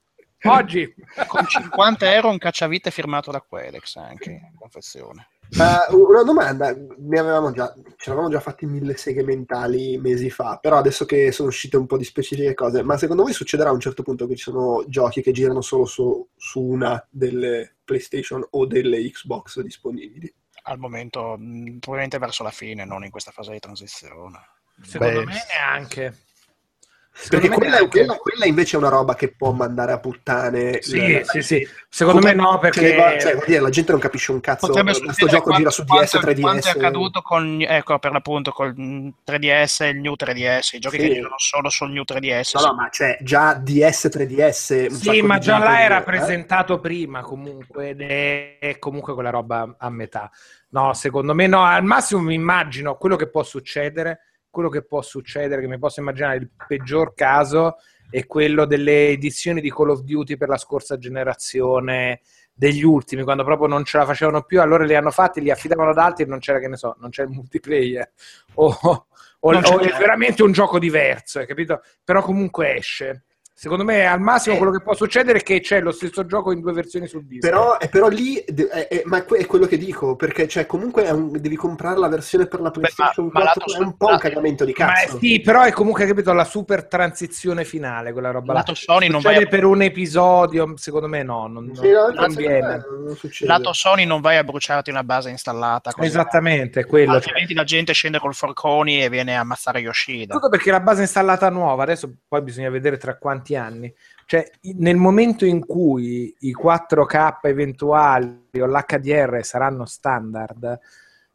Oggi. 0.45 0.93
Con 1.27 1.45
50 1.45 2.13
euro 2.13 2.29
un 2.29 2.37
cacciavite 2.37 2.91
firmato 2.91 3.31
da 3.31 3.41
Quedex 3.41 3.95
anche, 3.95 4.29
in 4.29 4.55
confessione. 4.57 5.27
Uh, 5.51 5.95
una 5.97 6.23
domanda, 6.23 6.75
ne 6.75 7.19
avevamo 7.19 7.51
già, 7.51 7.73
ci 7.95 8.09
eravamo 8.09 8.29
già 8.29 8.39
fatti 8.39 8.65
mille 8.65 8.97
seghe 8.97 9.23
mentali 9.23 9.97
mesi 9.97 10.29
fa, 10.29 10.57
però 10.61 10.77
adesso 10.77 11.05
che 11.05 11.31
sono 11.31 11.49
uscite 11.49 11.77
un 11.77 11.85
po' 11.85 11.97
di 11.97 12.03
specifiche 12.03 12.53
cose, 12.53 12.83
ma 12.83 12.97
secondo 12.97 13.23
voi 13.23 13.33
succederà 13.33 13.69
a 13.69 13.73
un 13.73 13.79
certo 13.79 14.03
punto 14.03 14.27
che 14.27 14.35
ci 14.35 14.43
sono 14.43 14.83
giochi 14.87 15.21
che 15.21 15.31
girano 15.31 15.61
solo 15.61 15.85
su, 15.85 16.27
su 16.35 16.61
una 16.61 17.05
delle 17.09 17.75
PlayStation 17.83 18.45
o 18.49 18.65
delle 18.65 19.01
Xbox 19.09 19.61
disponibili? 19.61 20.33
Al 20.63 20.79
momento, 20.79 21.37
probabilmente 21.79 22.17
verso 22.17 22.43
la 22.43 22.51
fine, 22.51 22.83
non 22.85 23.03
in 23.05 23.11
questa 23.11 23.31
fase 23.31 23.51
di 23.51 23.59
transizione. 23.59 24.39
Secondo 24.81 25.19
Beh, 25.19 25.25
me 25.25 25.45
neanche. 25.47 26.24
Perché 27.29 27.47
quella, 27.47 27.77
anche... 27.77 27.87
quella, 27.87 28.15
quella, 28.17 28.45
invece 28.45 28.75
è 28.75 28.79
una 28.79 28.89
roba 28.89 29.15
che 29.15 29.33
può 29.33 29.51
mandare 29.51 29.93
a 29.93 29.99
puttane. 29.99 30.81
Sì, 30.81 31.13
la, 31.13 31.23
sì, 31.23 31.41
sì. 31.41 31.67
Secondo 31.87 32.19
me 32.21 32.33
no, 32.33 32.59
perché 32.59 32.89
cioè, 32.89 33.17
cioè, 33.19 33.45
dire, 33.45 33.61
la 33.61 33.69
gente 33.69 33.91
non 33.91 34.01
capisce 34.01 34.31
un 34.33 34.41
cazzo. 34.41 34.67
Questo 34.67 35.25
gioco 35.25 35.43
quanto, 35.43 35.57
gira 35.57 35.69
su 35.69 35.83
DS, 35.83 36.15
3DS. 36.15 36.41
Quanto 36.41 36.67
è 36.67 36.71
accaduto 36.71 37.21
con, 37.21 37.63
ecco, 37.65 37.97
per 37.99 38.11
l'appunto, 38.11 38.51
col 38.51 38.73
3DS 38.75 39.83
e 39.83 39.89
il 39.89 39.99
New 40.01 40.13
3DS, 40.19 40.75
i 40.75 40.79
giochi 40.79 40.99
sì. 40.99 41.07
che 41.07 41.13
girano 41.13 41.35
solo 41.37 41.69
sul 41.69 41.91
New 41.91 42.03
3DS. 42.05 42.59
No, 42.59 42.65
no, 42.65 42.73
ma 42.73 42.89
c'è 42.89 43.17
già 43.21 43.53
DS, 43.53 44.09
3DS. 44.13 44.87
Sì, 44.91 45.21
ma 45.21 45.37
già 45.37 45.57
là 45.57 45.81
era 45.81 46.01
eh? 46.01 46.03
presentato 46.03 46.79
prima 46.79 47.21
comunque, 47.21 47.89
ed 47.89 48.01
è 48.01 48.75
comunque 48.77 49.13
quella 49.13 49.29
roba 49.29 49.75
a 49.77 49.89
metà. 49.89 50.29
No, 50.69 50.93
secondo 50.93 51.33
me 51.33 51.47
no, 51.47 51.63
al 51.63 51.85
massimo 51.85 52.19
mi 52.19 52.33
immagino 52.33 52.97
quello 52.97 53.15
che 53.15 53.29
può 53.29 53.41
succedere 53.43 54.19
quello 54.55 54.69
che 54.69 54.83
può 54.83 55.01
succedere, 55.01 55.59
che 55.59 55.67
mi 55.67 55.77
posso 55.77 55.99
immaginare 55.99 56.37
il 56.37 56.49
peggior 56.65 57.13
caso, 57.13 57.75
è 58.09 58.25
quello 58.25 58.65
delle 58.65 59.09
edizioni 59.09 59.59
di 59.59 59.69
Call 59.69 59.89
of 59.89 59.99
Duty 59.99 60.37
per 60.37 60.47
la 60.47 60.57
scorsa 60.57 60.97
generazione 60.97 62.21
degli 62.53 62.83
ultimi, 62.83 63.23
quando 63.23 63.43
proprio 63.43 63.67
non 63.67 63.83
ce 63.83 63.97
la 63.97 64.05
facevano 64.05 64.43
più, 64.43 64.61
allora 64.61 64.85
li 64.85 64.95
hanno 64.95 65.11
fatti, 65.11 65.41
li 65.41 65.51
affidavano 65.51 65.89
ad 65.89 65.97
altri 65.97 66.23
e 66.23 66.27
non 66.27 66.39
c'era, 66.39 66.59
che 66.59 66.69
ne 66.69 66.77
so, 66.77 66.95
non 66.99 67.09
c'è 67.09 67.23
il 67.23 67.29
multiplayer. 67.29 68.11
O, 68.57 68.73
o, 68.81 69.07
o 69.41 69.51
è 69.51 69.97
veramente 69.97 70.41
un 70.41 70.53
gioco 70.53 70.79
diverso, 70.79 71.39
hai 71.39 71.45
capito? 71.45 71.81
Però 72.03 72.21
comunque 72.21 72.77
esce. 72.77 73.25
Secondo 73.57 73.85
me 73.85 74.05
al 74.05 74.19
massimo 74.19 74.55
eh, 74.55 74.57
quello 74.57 74.73
che 74.73 74.81
può 74.81 74.93
succedere 74.93 75.39
è 75.39 75.41
che 75.41 75.61
c'è 75.61 75.79
lo 75.79 75.93
stesso 75.93 76.25
gioco 76.25 76.51
in 76.51 76.59
due 76.59 76.73
versioni 76.73 77.07
sul 77.07 77.25
disco. 77.25 77.47
Però, 77.47 77.77
eh, 77.77 77.87
però 77.87 78.09
lì, 78.09 78.35
è, 78.35 78.87
è, 78.89 79.01
ma 79.05 79.25
è 79.25 79.45
quello 79.45 79.65
che 79.65 79.77
dico, 79.77 80.17
perché 80.17 80.45
cioè, 80.45 80.65
comunque 80.65 81.09
un, 81.09 81.31
devi 81.39 81.55
comprare 81.55 81.97
la 81.97 82.09
versione 82.09 82.47
per 82.47 82.59
la 82.59 82.69
PlayStation 82.69 83.29
Beh, 83.29 83.31
ma, 83.31 83.53
4, 83.53 83.63
ma 83.65 83.77
è 83.77 83.87
un 83.87 83.95
po' 83.95 84.07
un 84.07 84.17
cagamento 84.17 84.65
di 84.65 84.73
cazzo. 84.73 85.13
Ma 85.13 85.19
sì, 85.19 85.39
però 85.39 85.63
è 85.63 85.71
comunque 85.71 86.05
capito 86.05 86.33
la 86.33 86.43
super 86.43 86.85
transizione 86.85 87.63
finale, 87.63 88.11
quella 88.11 88.31
roba 88.31 88.51
lato 88.51 88.71
là. 88.71 88.77
Sony 88.77 89.07
non 89.07 89.21
vai 89.21 89.41
a... 89.41 89.47
per 89.47 89.63
un 89.63 89.81
episodio, 89.83 90.73
secondo 90.75 91.07
me 91.07 91.23
no, 91.23 91.47
non, 91.47 91.73
sì, 91.75 91.91
no, 91.91 92.09
non 92.09 92.33
viene. 92.33 92.59
Non 92.59 93.17
lato 93.39 93.71
Sony 93.71 94.03
non 94.03 94.19
vai 94.19 94.35
a 94.35 94.43
bruciarti 94.43 94.89
una 94.89 95.05
base 95.05 95.29
installata. 95.29 95.93
Esattamente, 95.99 96.81
è 96.81 96.85
quello. 96.85 97.13
Altrimenti 97.13 97.53
cioè... 97.53 97.57
la 97.57 97.63
gente 97.63 97.93
scende 97.93 98.19
col 98.19 98.33
forconi 98.33 99.01
e 99.01 99.07
viene 99.07 99.37
a 99.37 99.39
ammazzare 99.39 99.79
Yoshida. 99.79 100.33
Tutto 100.33 100.49
perché 100.49 100.71
la 100.71 100.81
base 100.81 101.03
installata 101.03 101.49
nuova, 101.49 101.83
adesso 101.83 102.13
poi 102.27 102.41
bisogna 102.41 102.69
vedere 102.69 102.97
tra 102.97 103.17
quanti 103.17 103.43
anni. 103.53 103.93
Cioè, 104.25 104.49
nel 104.77 104.95
momento 104.95 105.45
in 105.45 105.63
cui 105.63 106.35
i 106.39 106.55
4K 106.55 107.37
eventuali 107.43 108.49
o 108.59 108.65
l'HDR 108.65 109.43
saranno 109.43 109.85
standard, 109.85 110.79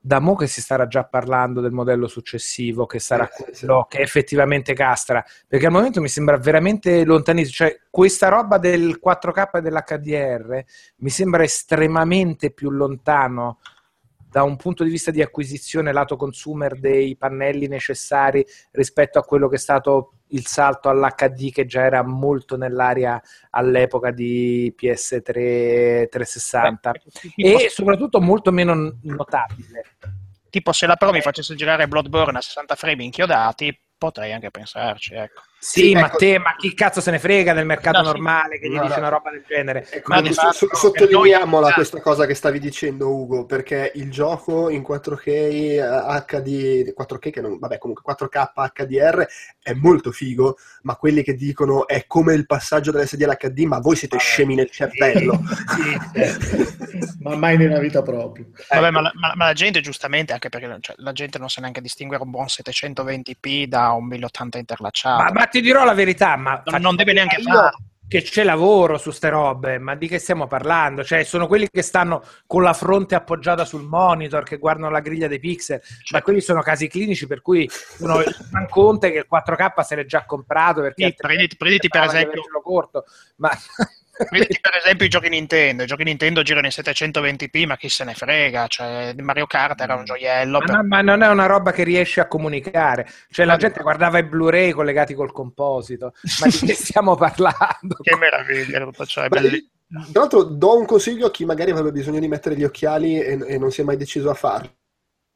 da 0.02 0.18
mo 0.18 0.34
che 0.34 0.46
si 0.46 0.62
starà 0.62 0.86
già 0.86 1.04
parlando 1.04 1.60
del 1.60 1.72
modello 1.72 2.08
successivo, 2.08 2.86
che 2.86 2.98
sarà 2.98 3.28
eh, 3.28 3.30
quello 3.30 3.86
sì. 3.88 3.96
che 3.96 4.02
effettivamente 4.02 4.72
castra, 4.72 5.22
perché 5.46 5.66
al 5.66 5.72
momento 5.72 6.00
mi 6.00 6.08
sembra 6.08 6.38
veramente 6.38 7.04
lontanissimo, 7.04 7.68
cioè 7.68 7.80
questa 7.90 8.28
roba 8.28 8.56
del 8.56 8.98
4K 9.04 9.58
e 9.58 9.60
dell'HDR 9.60 10.64
mi 10.96 11.10
sembra 11.10 11.42
estremamente 11.42 12.50
più 12.50 12.70
lontano 12.70 13.58
da 14.30 14.42
un 14.42 14.56
punto 14.56 14.84
di 14.84 14.90
vista 14.90 15.10
di 15.10 15.22
acquisizione 15.22 15.92
lato 15.92 16.16
consumer 16.16 16.78
dei 16.78 17.16
pannelli 17.16 17.66
necessari 17.66 18.44
rispetto 18.72 19.18
a 19.18 19.24
quello 19.24 19.48
che 19.48 19.56
è 19.56 19.58
stato 19.58 20.14
il 20.28 20.46
salto 20.46 20.88
all'HD 20.88 21.50
che 21.50 21.66
già 21.66 21.82
era 21.82 22.02
molto 22.04 22.56
nell'aria 22.56 23.20
all'epoca 23.50 24.12
di 24.12 24.72
PS3 24.80 26.08
360 26.08 26.92
Beh, 27.34 27.64
e 27.64 27.68
soprattutto 27.68 28.20
molto 28.20 28.52
meno 28.52 28.98
notabile 29.02 29.82
tipo 30.50 30.72
se 30.72 30.86
la 30.86 30.96
Pro 30.96 31.12
mi 31.12 31.22
facesse 31.22 31.54
girare 31.54 31.88
Bloodborne 31.88 32.38
a 32.38 32.42
60 32.42 32.74
frame 32.74 33.04
inchiodati, 33.04 33.80
potrei 33.96 34.32
anche 34.32 34.50
pensarci, 34.50 35.14
ecco. 35.14 35.42
Sì, 35.62 35.80
Sì, 35.88 35.92
ma 35.92 36.06
ecco. 36.06 36.16
te, 36.16 36.38
ma 36.38 36.56
chi 36.56 36.72
cazzo 36.72 37.02
se 37.02 37.10
ne 37.10 37.18
frega 37.18 37.52
nel 37.52 37.66
mercato 37.66 37.98
No, 37.98 38.04
sì. 38.06 38.10
normale 38.12 38.58
che 38.58 38.68
gli 38.70 38.74
No, 38.76 38.80
dice 38.80 38.94
no. 38.94 39.00
una 39.00 39.08
roba 39.10 39.30
del 39.30 39.44
genere? 39.46 39.86
Ecco, 39.90 40.10
Ma 40.14 40.22
fatto, 40.32 40.68
sottolineiamola 40.74 41.66
noi- 41.66 41.74
questa 41.74 42.00
cosa 42.00 42.24
che 42.24 42.32
stavi 42.34 42.58
dicendo 42.58 43.14
Ugo, 43.14 43.44
perché 43.44 43.92
il 43.96 44.10
gioco 44.10 44.70
in 44.70 44.82
4K 44.82 45.26
eh, 45.26 45.80
HD, 46.26 46.94
4K 46.94 47.30
che 47.30 47.40
non, 47.42 47.58
vabbè 47.58 47.76
comunque 47.76 48.02
4K 48.02 48.70
HDR 48.72 49.26
è 49.62 49.74
molto 49.74 50.12
figo, 50.12 50.56
ma 50.82 50.96
quelli 50.96 51.22
che 51.22 51.34
dicono 51.34 51.86
è 51.86 52.06
come 52.06 52.32
il 52.32 52.46
passaggio 52.46 52.90
dall'SD 52.90 53.20
all'HD, 53.22 53.58
ma 53.64 53.80
voi 53.80 53.96
siete 53.96 54.16
Vabbè. 54.16 54.26
scemi 54.28 54.54
nel 54.54 54.70
cervello. 54.70 55.40
ma 57.20 57.36
mai 57.36 57.56
nella 57.58 57.78
vita 57.78 58.02
proprio. 58.02 58.46
Vabbè, 58.68 58.90
ma, 58.90 59.00
la, 59.02 59.10
ma- 59.14 59.32
ma 59.36 59.44
la 59.46 59.52
gente 59.52 59.80
giustamente, 59.80 60.32
anche 60.32 60.48
perché 60.48 60.74
cioè, 60.80 60.94
la 60.98 61.12
gente 61.12 61.38
non 61.38 61.48
sa 61.50 61.60
neanche 61.60 61.80
distinguere 61.82 62.22
un 62.22 62.30
buon 62.30 62.46
720p 62.46 63.64
da 63.66 63.90
un 63.90 64.06
1080 64.06 64.58
interlacciato. 64.58 65.22
ma, 65.22 65.30
ma 65.32 65.46
ti 65.50 65.60
dirò 65.60 65.84
la 65.84 65.94
verità, 65.94 66.36
ma 66.36 66.62
non, 66.66 66.80
non 66.80 66.96
deve 66.96 67.12
neanche 67.12 67.42
fare. 67.42 67.70
che 68.08 68.22
c'è 68.22 68.42
lavoro 68.42 68.98
su 68.98 69.10
ste 69.12 69.28
robe, 69.28 69.78
ma 69.78 69.94
di 69.94 70.08
che 70.08 70.18
stiamo 70.18 70.46
parlando? 70.48 71.04
Cioè, 71.04 71.22
sono 71.22 71.46
quelli 71.46 71.68
che 71.70 71.82
stanno 71.82 72.24
con 72.46 72.62
la 72.62 72.72
fronte 72.72 73.14
appoggiata 73.14 73.64
sul 73.64 73.82
monitor, 73.84 74.42
che 74.42 74.56
guardano 74.58 74.90
la 74.90 74.98
griglia 75.00 75.28
dei 75.28 75.38
pixel, 75.38 75.80
ma 76.12 76.20
quelli 76.22 76.40
sono 76.40 76.60
casi 76.62 76.88
clinici 76.88 77.26
per 77.28 77.40
cui 77.40 77.70
uno 77.98 78.20
San 78.50 78.66
Conte 78.68 79.12
che 79.12 79.18
il 79.18 79.26
4K 79.30 79.80
se 79.82 79.94
l'è 79.96 80.04
già 80.06 80.24
comprato 80.24 80.80
perché 80.80 81.04
Sì, 81.06 81.14
prenditi- 81.14 81.56
prenditi 81.56 81.88
per 81.88 82.02
esempio- 82.02 82.42
corto, 82.62 83.04
ma 83.36 83.50
Prenditi 84.28 84.58
per 84.60 84.76
esempio 84.76 85.06
i 85.06 85.08
giochi 85.08 85.28
Nintendo, 85.28 85.82
i 85.82 85.86
giochi 85.86 86.04
Nintendo 86.04 86.42
girano 86.42 86.66
in 86.66 86.72
720p, 86.72 87.66
ma 87.66 87.76
chi 87.76 87.88
se 87.88 88.04
ne 88.04 88.14
frega, 88.14 88.66
cioè 88.66 89.14
Mario 89.18 89.46
Kart 89.46 89.80
era 89.80 89.94
un 89.94 90.04
gioiello. 90.04 90.58
Ma, 90.58 90.64
per- 90.64 90.74
no- 90.76 90.84
ma 90.84 91.00
non 91.00 91.22
è 91.22 91.28
una 91.28 91.46
roba 91.46 91.72
che 91.72 91.84
riesce 91.84 92.20
a 92.20 92.26
comunicare. 92.26 93.06
Cioè, 93.30 93.46
la 93.46 93.56
gente 93.56 93.82
guardava 93.82 94.18
i 94.18 94.24
Blu-ray 94.24 94.72
collegati 94.72 95.14
col 95.14 95.32
composito. 95.32 96.12
Ma 96.40 96.46
di 96.46 96.66
che 96.66 96.74
stiamo 96.74 97.16
parlando? 97.16 97.96
Che 98.00 98.16
meraviglia, 98.16 98.80
tutto 98.80 99.06
ciò, 99.06 99.22
è 99.22 99.28
bellissimo. 99.28 99.68
Tra 100.12 100.20
l'altro 100.20 100.44
do 100.44 100.78
un 100.78 100.86
consiglio 100.86 101.26
a 101.26 101.30
chi 101.32 101.44
magari 101.44 101.72
avrebbe 101.72 101.90
bisogno 101.90 102.20
di 102.20 102.28
mettere 102.28 102.56
gli 102.56 102.62
occhiali 102.62 103.20
e, 103.20 103.38
e 103.44 103.58
non 103.58 103.72
si 103.72 103.80
è 103.80 103.84
mai 103.84 103.96
deciso 103.96 104.30
a 104.30 104.34
farlo. 104.34 104.70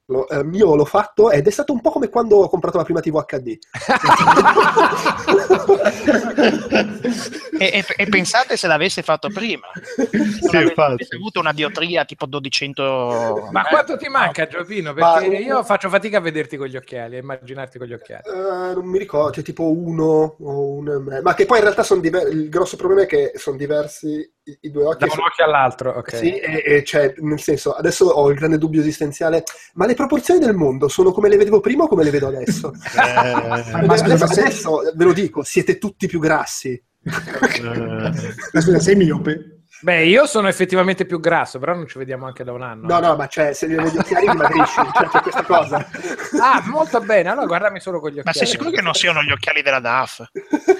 Eh, 0.07 0.49
io 0.53 0.75
l'ho 0.75 0.85
fatto 0.85 1.31
ed 1.31 1.47
è 1.47 1.51
stato 1.51 1.73
un 1.73 1.81
po' 1.81 1.91
come 1.91 2.11
quando 2.11 2.37
ho 2.37 2.49
comprato 2.49 2.77
la 2.77 2.85
prima 2.85 3.01
TV 3.01 3.25
HD. 3.25 3.59
E, 7.57 7.67
e- 7.67 7.85
e 7.97 8.07
pensate 8.09 8.57
se 8.57 8.67
l'avesse 8.67 9.03
fatto 9.03 9.29
prima. 9.29 9.69
Sì, 10.11 10.57
infatti. 10.57 11.07
avuto 11.15 11.39
una 11.39 11.53
diotria 11.53 12.05
tipo 12.05 12.27
1200... 12.27 13.49
Ma 13.53 13.65
quanto 13.65 13.97
ti 13.97 14.09
manca, 14.09 14.49
Giovino? 14.49 14.93
Ma- 14.93 15.15
Perché 15.15 15.37
io 15.37 15.63
faccio 15.63 15.89
fatica 15.89 16.19
a 16.19 16.21
vederti 16.21 16.57
con 16.57 16.67
gli 16.67 16.77
occhiali, 16.77 17.17
a 17.17 17.21
immaginarti 17.21 17.79
con 17.79 17.87
gli 17.87 17.93
occhiali. 17.93 18.23
Eh, 18.27 18.75
non 18.75 18.85
mi 18.87 18.99
ricordo, 18.99 19.31
c'è 19.31 19.43
tipo 19.43 19.71
uno 19.71 20.37
o 20.41 20.73
un... 20.73 21.21
Ma 21.23 21.35
che 21.35 21.47
poi 21.47 21.59
in 21.59 21.65
realtà 21.65 21.85
sono 21.85 22.01
diversi. 22.01 22.33
Il 22.35 22.49
grosso 22.49 22.77
problema 22.77 23.03
è 23.03 23.07
che 23.07 23.33
sono 23.37 23.57
diversi 23.57 24.29
i, 24.45 24.59
i 24.63 24.71
due 24.71 24.85
occhi. 24.85 24.99
Da 24.99 25.05
un 25.07 25.11
sono- 25.11 25.25
occhio 25.27 25.45
all'altro, 25.45 25.91
ok. 25.93 26.17
Sì, 26.17 26.37
e, 26.39 26.63
e 26.65 26.85
cioè, 26.85 27.15
nel 27.19 27.41
senso, 27.41 27.73
adesso 27.73 28.07
ho 28.07 28.29
il 28.31 28.37
grande 28.37 28.59
dubbio 28.59 28.81
esistenziale, 28.81 29.45
ma 29.75 29.87
le 29.87 29.95
proporzioni 29.95 30.39
del 30.41 30.55
mondo 30.55 30.89
sono 30.89 31.13
come 31.13 31.29
le 31.29 31.37
vedevo 31.37 31.61
prima 31.61 31.85
o 31.85 31.89
come 31.89 32.05
le 32.05 32.11
vedo 32.11 32.27
adesso? 32.29 32.73
Eh, 32.95 33.87
Ma 33.87 33.97
scusa, 33.97 34.05
adesso, 34.05 34.25
ma 34.27 34.33
se- 34.33 34.41
adesso, 34.41 34.93
ve 34.95 35.05
lo 35.05 35.13
dico, 35.13 35.43
siete 35.43 35.79
tutti 35.79 36.07
più 36.07 36.21
grassi. 36.21 36.71
eh, 37.03 37.61
Ma 37.63 38.13
scusa, 38.61 38.79
sei 38.79 38.97
miope? 38.97 39.54
Beh, 39.81 40.05
io 40.07 40.25
sono 40.27 40.49
effettivamente 40.49 41.05
più 41.05 41.21
grasso, 41.21 41.59
però 41.59 41.75
non 41.75 41.87
ci 41.87 41.99
vediamo 41.99 42.27
anche 42.27 42.43
da 42.43 42.53
un 42.53 42.63
anno. 42.63 42.87
No, 42.87 43.01
no, 43.01 43.17
ma 43.17 43.27
cioè, 43.27 43.53
se 43.53 43.67
li 43.67 43.75
vedi 43.75 43.99
occhiali 43.99 44.27
dimagrisci, 44.29 44.81
cioè, 44.95 45.09
c'è 45.09 45.21
questa 45.21 45.43
cosa. 45.45 45.87
Ah, 46.41 46.63
molto 46.67 47.01
bene. 47.01 47.29
Allora 47.29 47.47
guardami 47.47 47.81
solo 47.81 48.01
con 48.01 48.09
gli 48.11 48.19
occhiali. 48.19 48.27
Ma 48.27 48.33
sei 48.33 48.47
sicuro 48.47 48.71
che 48.71 48.81
non 48.81 48.95
siano 48.95 49.23
gli 49.23 49.31
occhiali 49.31 49.63
della 49.63 49.81
DAF? 49.81 50.25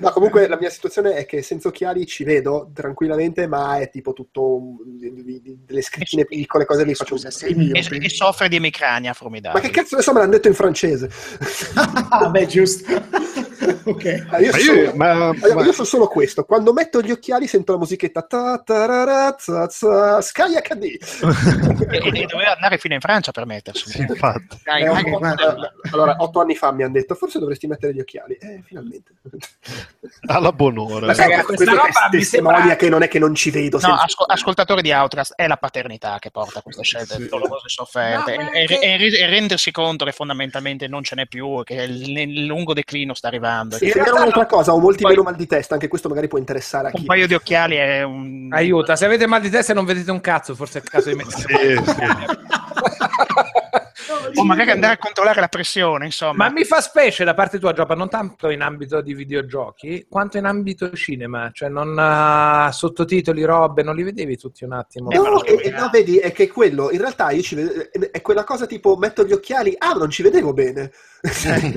No, 0.00 0.10
comunque 0.12 0.46
la 0.46 0.58
mia 0.60 0.68
situazione 0.68 1.14
è 1.14 1.24
che 1.24 1.42
senza 1.42 1.68
occhiali 1.68 2.06
ci 2.06 2.22
vedo 2.22 2.70
tranquillamente, 2.74 3.46
ma 3.46 3.78
è 3.78 3.88
tipo 3.90 4.12
tutto 4.12 4.76
delle 4.84 5.80
scrittine 5.82 6.24
piccole, 6.26 6.64
cose 6.66 6.84
lì 6.84 6.94
faccio. 6.94 7.16
Scusa, 7.16 7.30
sei 7.30 7.72
E, 7.72 7.86
e 8.04 8.08
soffre 8.10 8.48
di 8.48 8.56
emicrania 8.56 9.10
Ma 9.10 9.14
formidabile. 9.14 9.62
che 9.62 9.70
cazzo 9.70 9.94
adesso 9.94 10.12
me 10.12 10.20
l'hanno 10.20 10.32
detto 10.32 10.48
in 10.48 10.54
francese? 10.54 11.10
Ah, 12.10 12.28
beh, 12.28 12.46
giusto. 12.46 12.92
ok. 13.84 14.26
Ah, 14.28 14.38
io, 14.38 14.50
ma 14.52 14.58
sono, 14.58 14.80
io, 14.82 14.92
ma- 14.94 15.32
io 15.46 15.54
ma- 15.54 15.72
so 15.72 15.84
solo 15.84 16.06
questo. 16.08 16.44
Quando 16.44 16.72
metto 16.72 17.00
gli 17.00 17.10
occhiali 17.10 17.46
sento 17.46 17.72
la 17.72 17.78
musichetta 17.78 18.17
ta 18.22 18.60
tarara, 18.64 19.36
za, 19.38 19.68
za, 19.68 20.20
Sky 20.20 20.54
HD. 20.62 20.82
E, 21.90 22.20
e 22.22 22.26
doveva 22.26 22.54
andare 22.54 22.78
fino 22.78 22.94
in 22.94 23.00
Francia 23.00 23.30
per 23.32 23.46
mettersi. 23.46 23.90
sì, 23.90 24.00
infatti. 24.00 24.58
Dai, 24.64 24.82
Eh, 24.82 24.86
dai, 24.86 25.02
guarda. 25.02 25.72
allora, 25.92 26.16
otto 26.18 26.40
anni 26.40 26.54
fa 26.54 26.72
mi 26.72 26.82
hanno 26.82 26.92
detto 26.92 27.14
forse 27.14 27.38
dovresti 27.38 27.66
mettere 27.66 27.94
gli 27.94 28.00
occhiali. 28.00 28.34
Eh, 28.34 28.62
finalmente. 28.64 29.12
Alla 30.26 30.52
buon'ora. 30.52 31.06
Ma 31.06 31.14
sai- 31.14 31.42
questa 31.42 31.70
roba 31.70 31.88
mi 32.12 32.22
sembra- 32.22 32.76
che 32.76 32.88
non 32.88 33.02
è 33.02 33.08
che 33.08 33.18
non 33.18 33.34
ci 33.34 33.50
vedo. 33.50 33.78
No, 33.80 33.94
asco- 33.94 34.24
ascoltatori 34.24 34.82
di 34.82 34.92
Outlast, 34.92 35.34
è 35.34 35.46
la 35.46 35.56
paternità 35.56 36.18
che 36.18 36.30
porta 36.30 36.58
a 36.60 36.62
queste 36.62 36.82
scelte 36.82 37.14
Sì. 37.14 37.28
dolorose 37.28 37.66
e 37.66 37.70
sofferte 37.70 38.36
No, 38.36 38.50
e, 38.52 38.66
che- 38.66 38.78
e- 38.78 39.18
e 39.20 39.26
rendersi 39.26 39.70
conto 39.70 40.04
che 40.04 40.12
fondamentalmente 40.12 40.86
non 40.88 41.02
ce 41.02 41.14
n'è 41.14 41.26
più, 41.26 41.62
che 41.64 41.74
il, 41.74 42.16
il 42.18 42.44
lungo 42.46 42.72
declino 42.74 43.14
sta 43.14 43.28
arrivando. 43.28 43.76
Sì, 43.76 43.86
era 43.86 44.02
realtà 44.02 44.20
un'altra 44.20 44.40
no. 44.42 44.46
cosa, 44.46 44.72
ho 44.72 44.78
molti 44.78 45.02
Poi- 45.02 45.10
meno 45.12 45.22
mal 45.22 45.36
di 45.36 45.46
testa, 45.46 45.74
anche 45.74 45.88
questo 45.88 46.08
magari 46.08 46.28
può 46.28 46.38
interessare 46.38 46.88
a 46.88 46.90
un 46.92 47.00
chi. 47.00 47.06
paio 47.06 47.26
di 47.26 47.34
occhiali 47.34 47.76
è 47.76 48.02
un... 48.08 48.48
Aiuta, 48.50 48.96
se 48.96 49.04
avete 49.04 49.26
mal 49.26 49.40
di 49.40 49.50
testa 49.50 49.72
e 49.72 49.74
non 49.74 49.84
vedete 49.84 50.10
un 50.10 50.20
cazzo, 50.20 50.54
forse 50.54 50.78
è 50.78 50.82
il 50.82 50.88
caso 50.88 51.08
di 51.10 51.14
mettere. 51.16 51.76
Sì, 51.76 51.84
sì. 51.84 51.96
O 54.34 54.44
magari 54.44 54.70
andare 54.70 54.94
a 54.94 54.98
controllare 54.98 55.40
la 55.40 55.48
pressione, 55.48 56.04
insomma. 56.06 56.46
Ma 56.46 56.50
mi 56.50 56.64
fa 56.64 56.80
specie 56.80 57.24
da 57.24 57.34
parte 57.34 57.58
tua, 57.58 57.72
Gioppa, 57.72 57.94
non 57.94 58.08
tanto 58.08 58.48
in 58.50 58.60
ambito 58.62 59.00
di 59.00 59.14
videogiochi, 59.14 60.06
quanto 60.08 60.38
in 60.38 60.44
ambito 60.44 60.90
cinema. 60.92 61.50
Cioè, 61.52 61.68
non 61.68 61.96
ah, 61.98 62.70
sottotitoli, 62.72 63.42
robe, 63.44 63.82
non 63.82 63.94
li 63.94 64.02
vedevi 64.02 64.36
tutti 64.36 64.64
un 64.64 64.72
attimo? 64.72 65.10
Eh, 65.10 65.16
No, 65.16 65.28
lo 65.30 65.44
e- 65.44 65.60
e- 65.64 65.70
no, 65.70 65.88
vedi, 65.90 66.18
è 66.18 66.32
che 66.32 66.48
quello, 66.48 66.90
in 66.90 67.00
realtà 67.00 67.30
io 67.30 67.42
ci 67.42 67.54
vedo, 67.54 67.72
è 68.12 68.20
quella 68.20 68.44
cosa 68.44 68.66
tipo 68.66 68.96
metto 68.96 69.24
gli 69.24 69.32
occhiali, 69.32 69.74
ah, 69.78 69.92
non 69.92 70.10
ci 70.10 70.22
vedevo 70.22 70.52
bene. 70.52 70.90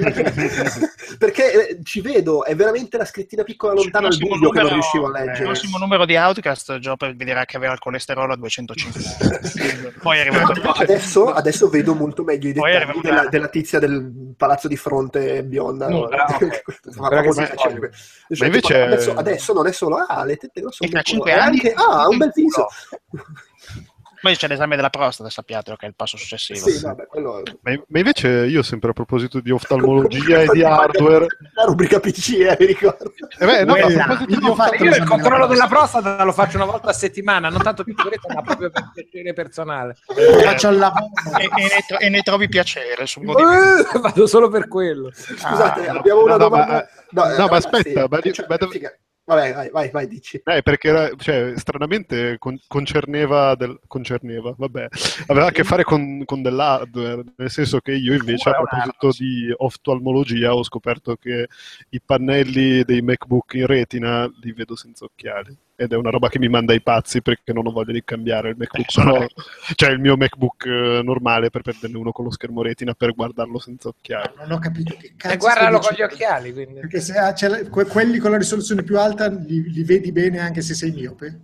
Perché 1.18 1.69
eh, 1.69 1.80
ci 1.84 2.02
vedo, 2.02 2.45
è 2.45 2.56
veramente 2.56 2.98
la 2.98 3.06
scrittina 3.06 3.43
piccola 3.43 3.73
lontana 3.73 4.07
al 4.07 4.14
Il 4.14 4.19
buio 4.19 4.34
che 4.34 4.38
non 4.38 4.52
numero- 4.52 4.73
riuscivo 4.73 5.06
a 5.06 5.07
Il 5.19 5.26
leggere. 5.26 5.45
prossimo 5.45 5.77
numero 5.77 6.06
di 6.06 6.15
Outcast, 6.15 6.77
Joe 6.77 6.95
vedrà 7.15 7.45
che 7.45 7.57
aveva 7.57 7.73
il 7.73 7.80
colesterolo 7.80 8.34
a 8.34 8.35
250. 8.38 9.99
Poi 10.02 10.18
è 10.18 10.22
arrivato... 10.22 10.61
No, 10.61 10.72
adesso, 10.72 11.31
adesso 11.31 11.69
vedo 11.69 11.93
molto 11.95 12.10
meglio 12.23 12.49
i 12.49 12.53
dettagli 12.53 12.75
arrivato 12.75 13.01
della, 13.01 13.21
una- 13.21 13.29
della 13.29 13.47
tizia 13.47 13.79
del 13.79 14.33
palazzo 14.38 14.67
di 14.67 14.75
fronte 14.77 15.43
bionda. 15.43 15.88
No, 15.89 15.99
no? 15.99 16.05
ok. 16.05 16.63
Fa 16.91 17.07
Quella 17.07 17.21
che 17.21 17.31
famosa, 17.33 17.45
si 17.45 17.57
cioè, 17.57 17.73
Ma 17.73 18.45
invece- 18.45 18.73
tipo, 18.73 18.83
adesso, 18.83 19.13
adesso 19.13 19.53
non 19.53 19.67
è 19.67 19.71
solo 19.71 19.95
ah, 19.97 20.23
le 20.25 20.35
tette 20.38 20.61
grosse, 20.61 20.83
E 20.85 20.89
culo, 20.89 21.01
cinque 21.01 21.31
è 21.31 21.35
anni- 21.35 21.57
anche 21.59 21.73
ah, 21.73 22.01
ha 22.01 22.07
un 22.07 22.17
bel 22.17 22.31
viso. 22.33 22.67
Poi 24.22 24.35
c'è 24.38 24.48
l'esame 24.48 24.76
della 24.76 24.89
prostata, 24.91 25.30
sappiatelo 25.30 25.76
che 25.76 25.85
è 25.85 25.89
il 25.89 25.95
passo 25.95 26.15
successivo. 26.15 26.60
Sì, 26.69 26.80
vabbè, 26.80 27.07
quello 27.07 27.41
Ma, 27.61 27.72
ma 27.88 27.98
invece 27.99 28.27
io 28.45 28.61
sempre 28.61 28.91
a 28.91 28.93
proposito 28.93 29.39
di 29.39 29.49
oftalmologia 29.49 30.41
e 30.43 30.48
di 30.52 30.64
hardware 30.64 31.26
La 31.56 31.64
rubrica 31.64 31.99
PC, 31.99 32.30
eh, 32.39 32.56
mi 32.60 32.65
ricordo. 32.68 33.11
eh 33.39 33.45
beh, 33.45 33.65
no, 33.65 33.73
Quella. 33.73 33.88
Io 34.27 34.39
oftalmologia 34.39 34.84
Io 34.84 34.95
il 34.95 35.03
controllo 35.06 35.48
della 35.48 35.68
prostata 35.68 36.23
lo 36.23 36.31
faccio 36.34 36.57
una 36.57 36.65
volta 36.65 36.89
a 36.89 36.93
settimana, 36.93 37.49
non 37.49 37.61
tanto 37.64 37.84
per 37.84 37.95
sicurezza, 37.98 38.34
ma 38.34 38.41
proprio 38.41 38.69
per 38.69 38.91
piacere 38.93 39.34
personale. 39.34 39.95
Faccio 40.43 40.69
il 40.69 40.77
lavoro. 40.77 41.10
E, 41.39 41.43
e 41.43 41.61
ne, 41.64 41.84
tro- 41.88 41.98
e 41.99 42.10
ne 42.10 42.22
trovi 42.22 42.48
piacere. 42.48 43.03
Eh, 43.03 43.99
Vado 43.99 44.27
solo 44.27 44.49
per 44.49 44.68
quello. 44.68 45.11
Scusate, 45.11 45.88
Ah, 45.88 45.93
no. 45.93 45.99
abbiamo 45.99 46.22
una 46.22 46.38
No, 46.38 46.38
no, 46.38 46.49
domanda. 46.49 46.73
ma- 46.73 46.81
eh, 46.84 46.88
no, 47.10 47.22
ma 47.23 47.45
ragazzi, 47.48 47.56
aspetta, 47.77 48.06
ma 48.10 48.18
dici- 48.19 48.34
cioè, 48.35 48.45
ma 48.48 48.57
dove- 48.57 48.72
figa. 48.73 48.93
Vabbè, 49.32 49.53
vai, 49.53 49.70
vai, 49.70 49.90
vai, 49.91 50.08
dici. 50.08 50.41
Eh, 50.44 50.62
perché 50.62 50.90
era, 50.90 51.10
cioè, 51.16 51.53
stranamente 51.56 52.38
con- 52.38 52.60
concerneva, 52.68 53.56
del, 53.56 53.80
concerneva, 53.88 54.53
vabbè, 54.58 54.90
aveva 55.28 55.48
a 55.48 55.52
che 55.52 55.64
fare 55.64 55.86
con, 55.86 56.24
con 56.26 56.41
dell'hardware, 56.41 57.24
nel 57.38 57.49
senso 57.49 57.80
che 57.80 57.94
io 57.94 58.14
invece 58.14 58.49
a 58.49 58.62
proposito 58.62 59.24
di 59.24 59.53
oftalmologia 59.56 60.53
ho 60.53 60.64
scoperto 60.64 61.16
che 61.16 61.48
i 61.91 62.02
pannelli 62.02 62.84
dei 62.84 63.02
MacBook 63.02 63.53
in 63.53 63.68
retina 63.68 64.30
li 64.41 64.52
vedo 64.52 64.76
senza 64.76 65.06
occhiali 65.06 65.58
ed 65.82 65.94
è 65.94 65.95
una 65.95 66.12
roba 66.12 66.30
che 66.30 66.38
mi 66.38 66.48
manda 66.48 66.74
i 66.74 66.82
pazzi 66.82 67.24
perché 67.24 67.53
non 67.53 67.66
ho 67.66 67.72
voglia 67.72 67.91
di 67.91 68.03
cambiare 68.03 68.49
il 68.49 68.56
MacBook 68.56 68.86
Eh, 68.88 69.02
Pro, 69.02 69.28
cioè 69.76 69.90
il 69.90 69.99
mio 69.99 70.16
MacBook 70.16 70.66
eh, 70.66 71.02
normale 71.03 71.49
per 71.49 71.64
prenderne 71.64 71.98
uno 71.98 72.12
con 72.12 72.26
lo 72.26 72.32
schermo 72.32 72.62
retina 72.62 72.94
per 72.94 73.14
guardarlo 73.16 73.58
senza 73.58 73.88
occhiali. 73.88 74.34
Non 74.38 74.52
ho 74.52 74.60
capito 74.60 74.95
che 74.99 75.14
cazzo 75.18 75.34
E 75.34 75.38
guardalo 75.38 75.82
stai 75.82 75.95
con 75.95 75.98
gli 75.98 76.08
occhiali, 76.12 76.53
quindi. 76.53 76.80
Perché 76.82 76.99
se 76.99 77.18
ah, 77.18 77.34
c'è 77.34 77.48
la- 77.48 77.64
que- 77.68 77.86
quelli 77.86 78.20
con 78.20 78.30
la 78.30 78.38
risoluzione 78.38 78.84
più 78.84 78.99
alta 78.99 79.28
li, 79.28 79.72
li 79.72 79.84
vedi 79.84 80.12
bene 80.12 80.38
anche 80.40 80.62
se 80.62 80.76
sei 80.76 80.91
miope? 80.91 81.40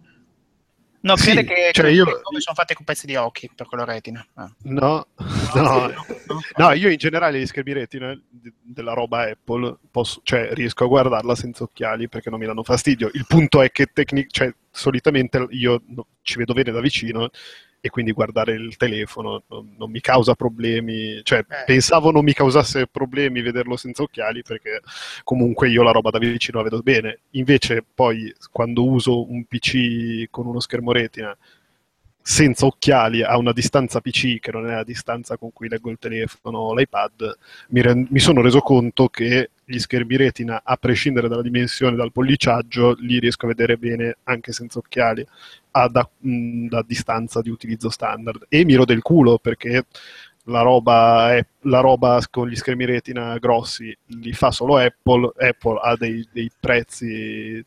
No, 1.08 1.16
Sì, 1.18 1.32
crede 1.32 1.44
che, 1.46 1.70
cioè 1.72 1.90
io- 1.90 2.22
come 2.22 2.40
sono 2.40 2.56
fatti 2.56 2.74
con 2.74 2.84
pezzi 2.86 3.06
di 3.06 3.16
occhi 3.16 3.50
per 3.56 3.66
quello 3.68 3.86
retina. 3.86 4.26
Ah. 4.36 4.52
No, 4.64 5.08
no, 5.56 5.92
no, 6.58 6.72
io 6.74 6.90
in 6.90 6.98
generale 6.98 7.40
gli 7.40 7.46
schermi 7.46 7.72
retina 7.74 8.20
della 8.62 8.94
roba 8.94 9.30
Apple 9.30 9.78
posso, 9.90 10.20
cioè, 10.24 10.50
riesco 10.54 10.84
a 10.84 10.88
guardarla 10.88 11.36
senza 11.36 11.64
occhiali 11.64 12.08
perché 12.10 12.30
non 12.30 12.40
mi 12.40 12.46
danno 12.46 12.64
fastidio. 12.64 13.10
Il 13.14 13.26
punto 13.28 13.62
è 13.62 13.72
che 13.72 13.88
tecnic- 13.94 14.32
cioè, 14.32 14.54
solitamente 14.70 15.48
io 15.52 15.82
no- 15.88 16.08
ci 16.22 16.38
vedo 16.38 16.54
bene 16.54 16.72
da 16.72 16.82
vicino 16.82 17.30
e 17.80 17.90
quindi 17.90 18.12
guardare 18.12 18.54
il 18.54 18.76
telefono 18.78 19.44
non, 19.48 19.76
non 19.78 19.92
mi 19.92 20.02
causa 20.02 20.34
problemi, 20.34 21.20
cioè 21.24 21.40
Eh. 21.40 21.64
pensavo 21.66 22.12
non 22.12 22.24
mi 22.24 22.34
causasse 22.34 22.88
problemi 22.88 23.42
vederlo 23.42 23.78
senza 23.78 24.04
occhiali 24.04 24.42
perché 24.42 24.82
comunque 25.24 25.70
io 25.70 25.84
la 25.84 25.92
roba 25.92 26.10
da 26.10 26.20
vicino 26.20 26.58
la 26.58 26.64
vedo 26.64 26.82
bene, 26.82 27.20
invece 27.32 27.84
poi 27.94 28.34
quando 28.52 28.84
uso 28.86 29.30
un 29.30 29.46
PC 29.46 30.26
con 30.30 30.48
uno 30.48 30.60
schermo 30.60 30.92
retina 30.92 31.36
senza 32.22 32.66
occhiali 32.66 33.24
a 33.24 33.38
una 33.38 33.54
distanza 33.54 34.02
PC 34.02 34.40
che 34.40 34.52
non 34.52 34.68
è 34.68 34.74
la 34.76 34.84
distanza 34.84 35.38
con 35.38 35.54
cui 35.54 35.70
leggo 35.70 35.90
il 35.90 35.98
telefono 35.98 36.58
o 36.58 36.76
l'iPad, 36.76 37.38
mi, 37.70 37.82
ren- 37.82 38.08
mi 38.10 38.20
sono 38.20 38.42
reso 38.42 38.60
conto 38.60 39.08
che 39.08 39.52
gli 39.64 39.80
schermi 39.80 40.18
retina, 40.18 40.62
a 40.64 40.76
prescindere 40.76 41.30
dalla 41.30 41.42
dimensione, 41.42 41.96
dal 41.96 42.12
polliciaggio, 42.12 42.98
li 43.00 43.20
riesco 43.20 43.46
a 43.46 43.50
vedere 43.50 43.78
bene 43.78 44.18
anche 44.24 44.52
senza 44.52 44.80
occhiali, 44.80 45.26
a- 45.84 45.88
da, 45.90 46.10
mh, 46.20 46.68
da 46.68 46.84
distanza 46.86 47.42
di 47.42 47.50
utilizzo 47.50 47.90
standard. 47.90 48.46
E 48.50 48.66
mi 48.66 48.76
rode 48.76 48.94
il 48.94 49.02
culo 49.02 49.38
perché 49.40 49.86
la 50.50 50.62
roba, 50.62 51.36
è, 51.36 51.46
la 51.64 51.80
roba 51.82 52.20
con 52.30 52.48
gli 52.48 52.56
schermi 52.56 52.86
retina 52.86 53.38
grossi 53.38 53.96
li 54.06 54.32
fa 54.34 54.50
solo 54.52 54.78
Apple, 54.78 55.32
Apple 55.38 55.80
ha 55.82 55.96
dei, 55.98 56.26
dei 56.32 56.50
prezzi 56.60 57.64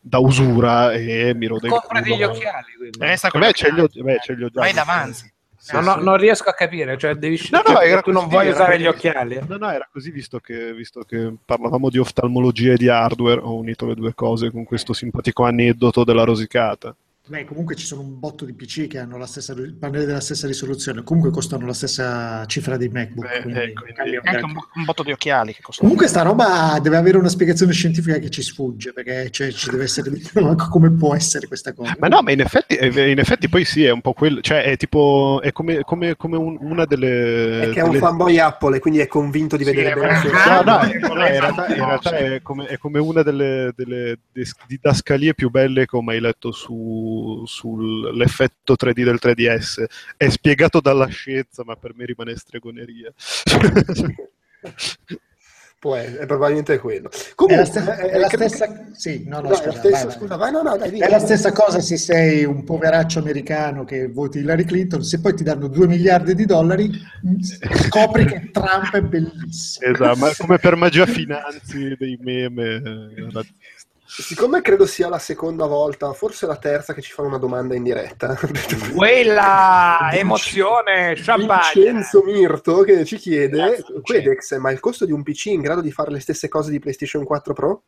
da 0.00 0.18
usura 0.18 0.92
e 0.92 1.34
mi 1.34 1.46
rode 1.46 1.66
il 1.68 1.72
Comprati 1.72 2.04
culo. 2.10 2.16
gli 2.16 2.22
occhiali. 2.24 2.72
quindi. 2.76 2.98
Con 2.98 3.40
Beh, 3.40 3.48
gli 3.48 3.52
ce 3.52 3.70
li 3.72 3.80
ho, 3.80 3.84
occhiali. 3.84 4.06
beh, 4.12 4.18
ce 4.22 4.34
li 4.34 4.44
ho 4.44 4.48
già. 4.48 4.60
Vai 4.60 4.72
davanti. 4.72 5.32
Sì, 5.62 5.74
No, 5.74 5.82
no, 5.82 5.98
sì. 5.98 6.04
non 6.04 6.16
riesco 6.16 6.48
a 6.48 6.54
capire, 6.54 6.96
cioè 6.96 7.14
devi 7.16 7.38
No, 7.50 7.58
no, 7.58 7.74
cioè, 7.74 7.86
era 7.90 8.00
tu 8.00 8.12
non 8.12 8.22
così, 8.22 8.34
vuoi 8.34 8.46
era 8.46 8.54
usare 8.54 8.72
così. 8.72 8.82
gli 8.82 8.86
occhiali? 8.86 9.40
No, 9.46 9.56
no, 9.58 9.70
era 9.70 9.88
così 9.92 10.10
visto 10.10 10.38
che, 10.40 10.72
visto 10.72 11.02
che 11.02 11.34
parlavamo 11.44 11.90
di 11.90 11.98
oftalmologia 11.98 12.72
e 12.72 12.76
di 12.76 12.88
hardware, 12.88 13.40
ho 13.42 13.54
unito 13.56 13.84
le 13.86 13.94
due 13.94 14.14
cose 14.14 14.50
con 14.50 14.64
questo 14.64 14.94
simpatico 14.94 15.44
aneddoto 15.44 16.02
della 16.02 16.24
rosicata. 16.24 16.96
Beh, 17.30 17.44
comunque 17.44 17.76
ci 17.76 17.86
sono 17.86 18.00
un 18.00 18.18
botto 18.18 18.44
di 18.44 18.52
PC 18.54 18.88
che 18.88 18.98
hanno 18.98 19.16
la 19.16 19.24
stessa, 19.24 19.52
il 19.52 19.76
pannelli 19.76 20.04
della 20.04 20.18
stessa 20.18 20.48
risoluzione, 20.48 21.04
comunque 21.04 21.30
costano 21.30 21.64
la 21.64 21.72
stessa 21.72 22.44
cifra 22.46 22.76
dei 22.76 22.88
MacBook. 22.88 23.24
Eh, 23.32 23.42
quindi 23.42 23.60
eh, 23.60 23.72
quindi- 23.72 24.16
un 24.16 24.20
anche 24.24 24.44
un, 24.46 24.50
un 24.74 24.84
botto 24.84 25.04
di 25.04 25.12
occhiali 25.12 25.54
che 25.54 25.62
costano. 25.62 25.88
Comunque 25.88 26.08
sta 26.08 26.22
roba 26.22 26.80
deve 26.82 26.96
avere 26.96 27.18
una 27.18 27.28
spiegazione 27.28 27.72
scientifica 27.72 28.18
che 28.18 28.30
ci 28.30 28.42
sfugge, 28.42 28.92
perché 28.92 29.30
cioè, 29.30 29.52
ci 29.52 29.70
deve 29.70 29.84
essere 29.84 30.10
come 30.68 30.90
può 30.90 31.14
essere 31.14 31.46
questa 31.46 31.72
cosa? 31.72 31.94
Ma 32.00 32.08
no, 32.08 32.20
ma 32.20 32.32
in 32.32 32.40
effetti, 32.40 32.74
eh, 32.74 33.10
in 33.12 33.20
effetti 33.20 33.48
poi 33.48 33.64
sì, 33.64 33.84
è 33.84 33.90
un 33.90 34.00
po' 34.00 34.12
quello, 34.12 34.40
cioè 34.40 34.64
è 34.64 34.76
tipo, 34.76 35.40
è 35.40 35.52
come, 35.52 35.82
come- 35.82 36.16
come 36.16 36.36
un- 36.36 36.58
una 36.60 36.84
delle... 36.84 37.60
È 37.60 37.70
che 37.70 37.78
è 37.78 37.82
un 37.84 37.90
delle- 37.90 38.00
fanboy 38.00 38.38
Apple 38.38 38.78
e 38.78 38.80
quindi 38.80 38.98
è 38.98 39.06
convinto 39.06 39.56
di 39.56 39.62
Sì, 39.64 39.72
vedere 39.72 39.94
bene 39.94 40.20
No, 40.32 40.62
no, 40.62 40.78
Ah, 40.78 40.92
in 40.92 40.98
no, 40.98 41.14
realtà, 41.14 41.68
in 41.68 41.78
no, 41.78 41.86
realtà 41.86 42.16
è, 42.16 42.42
come, 42.42 42.66
è 42.66 42.76
come 42.76 42.98
una 42.98 43.22
delle, 43.22 43.72
delle 43.76 44.18
didascalie 44.66 45.34
più 45.34 45.48
belle 45.48 45.86
che 45.86 45.96
ho 45.96 46.02
mai 46.02 46.18
letto 46.18 46.50
su- 46.50 47.18
sull'effetto 47.44 48.74
3D 48.74 49.04
del 49.04 49.18
3DS. 49.20 49.84
È 50.16 50.28
spiegato 50.28 50.80
dalla 50.80 51.06
scienza, 51.06 51.62
ma 51.64 51.76
per 51.76 51.94
me 51.94 52.04
rimane 52.04 52.36
stregoneria. 52.36 53.12
Può 55.80 55.94
essere, 55.94 56.24
è 56.24 56.26
probabilmente 56.26 56.78
quello. 56.78 57.08
È 57.08 57.12
la, 57.14 57.32
Comunque, 57.34 57.64
stessa, 57.64 57.96
eh, 57.96 58.10
è 58.10 58.18
la 58.18 58.28
credo- 58.28 58.48
stessa- 58.48 58.88
sì, 58.92 59.24
no, 59.26 59.40
no, 59.40 59.48
no, 59.48 59.54
è 59.54 59.56
scusa, 59.56 59.80
la 61.08 61.18
stessa, 61.18 61.52
cosa 61.52 61.80
se 61.80 61.96
sei 61.96 62.44
un 62.44 62.64
poveraccio 62.64 63.18
americano 63.18 63.84
che 63.84 64.08
voti 64.08 64.40
Hillary 64.40 64.66
Clinton, 64.66 65.02
se 65.02 65.22
poi 65.22 65.34
ti 65.34 65.42
danno 65.42 65.68
2 65.68 65.86
miliardi 65.86 66.34
di 66.34 66.44
dollari, 66.44 66.90
scopri 67.86 68.26
che 68.26 68.50
Trump 68.50 68.92
è 68.92 69.00
bellissimo. 69.00 69.90
esatto, 69.90 70.18
ma 70.18 70.30
come 70.36 70.58
per 70.58 70.76
magia 70.76 71.06
finanzi 71.06 71.96
dei 71.98 72.18
meme 72.20 72.74
eh. 72.74 73.44
Siccome 74.12 74.60
credo 74.60 74.86
sia 74.86 75.08
la 75.08 75.20
seconda 75.20 75.66
volta, 75.66 76.12
forse 76.12 76.44
la 76.44 76.56
terza 76.56 76.92
che 76.92 77.00
ci 77.00 77.12
fanno 77.12 77.28
una 77.28 77.38
domanda 77.38 77.76
in 77.76 77.84
diretta. 77.84 78.36
Quella 78.92 80.10
emozione, 80.12 81.14
champagne. 81.14 81.70
Vincenzo 81.74 82.24
Mirto 82.24 82.80
che 82.80 83.04
ci 83.04 83.16
chiede. 83.18 83.84
Quedex, 84.02 84.58
ma 84.58 84.72
il 84.72 84.80
costo 84.80 85.04
di 85.06 85.12
un 85.12 85.22
PC 85.22 85.46
in 85.46 85.60
grado 85.60 85.80
di 85.80 85.92
fare 85.92 86.10
le 86.10 86.18
stesse 86.18 86.48
cose 86.48 86.72
di 86.72 86.80
PlayStation 86.80 87.22
4 87.22 87.54
Pro? 87.54 87.84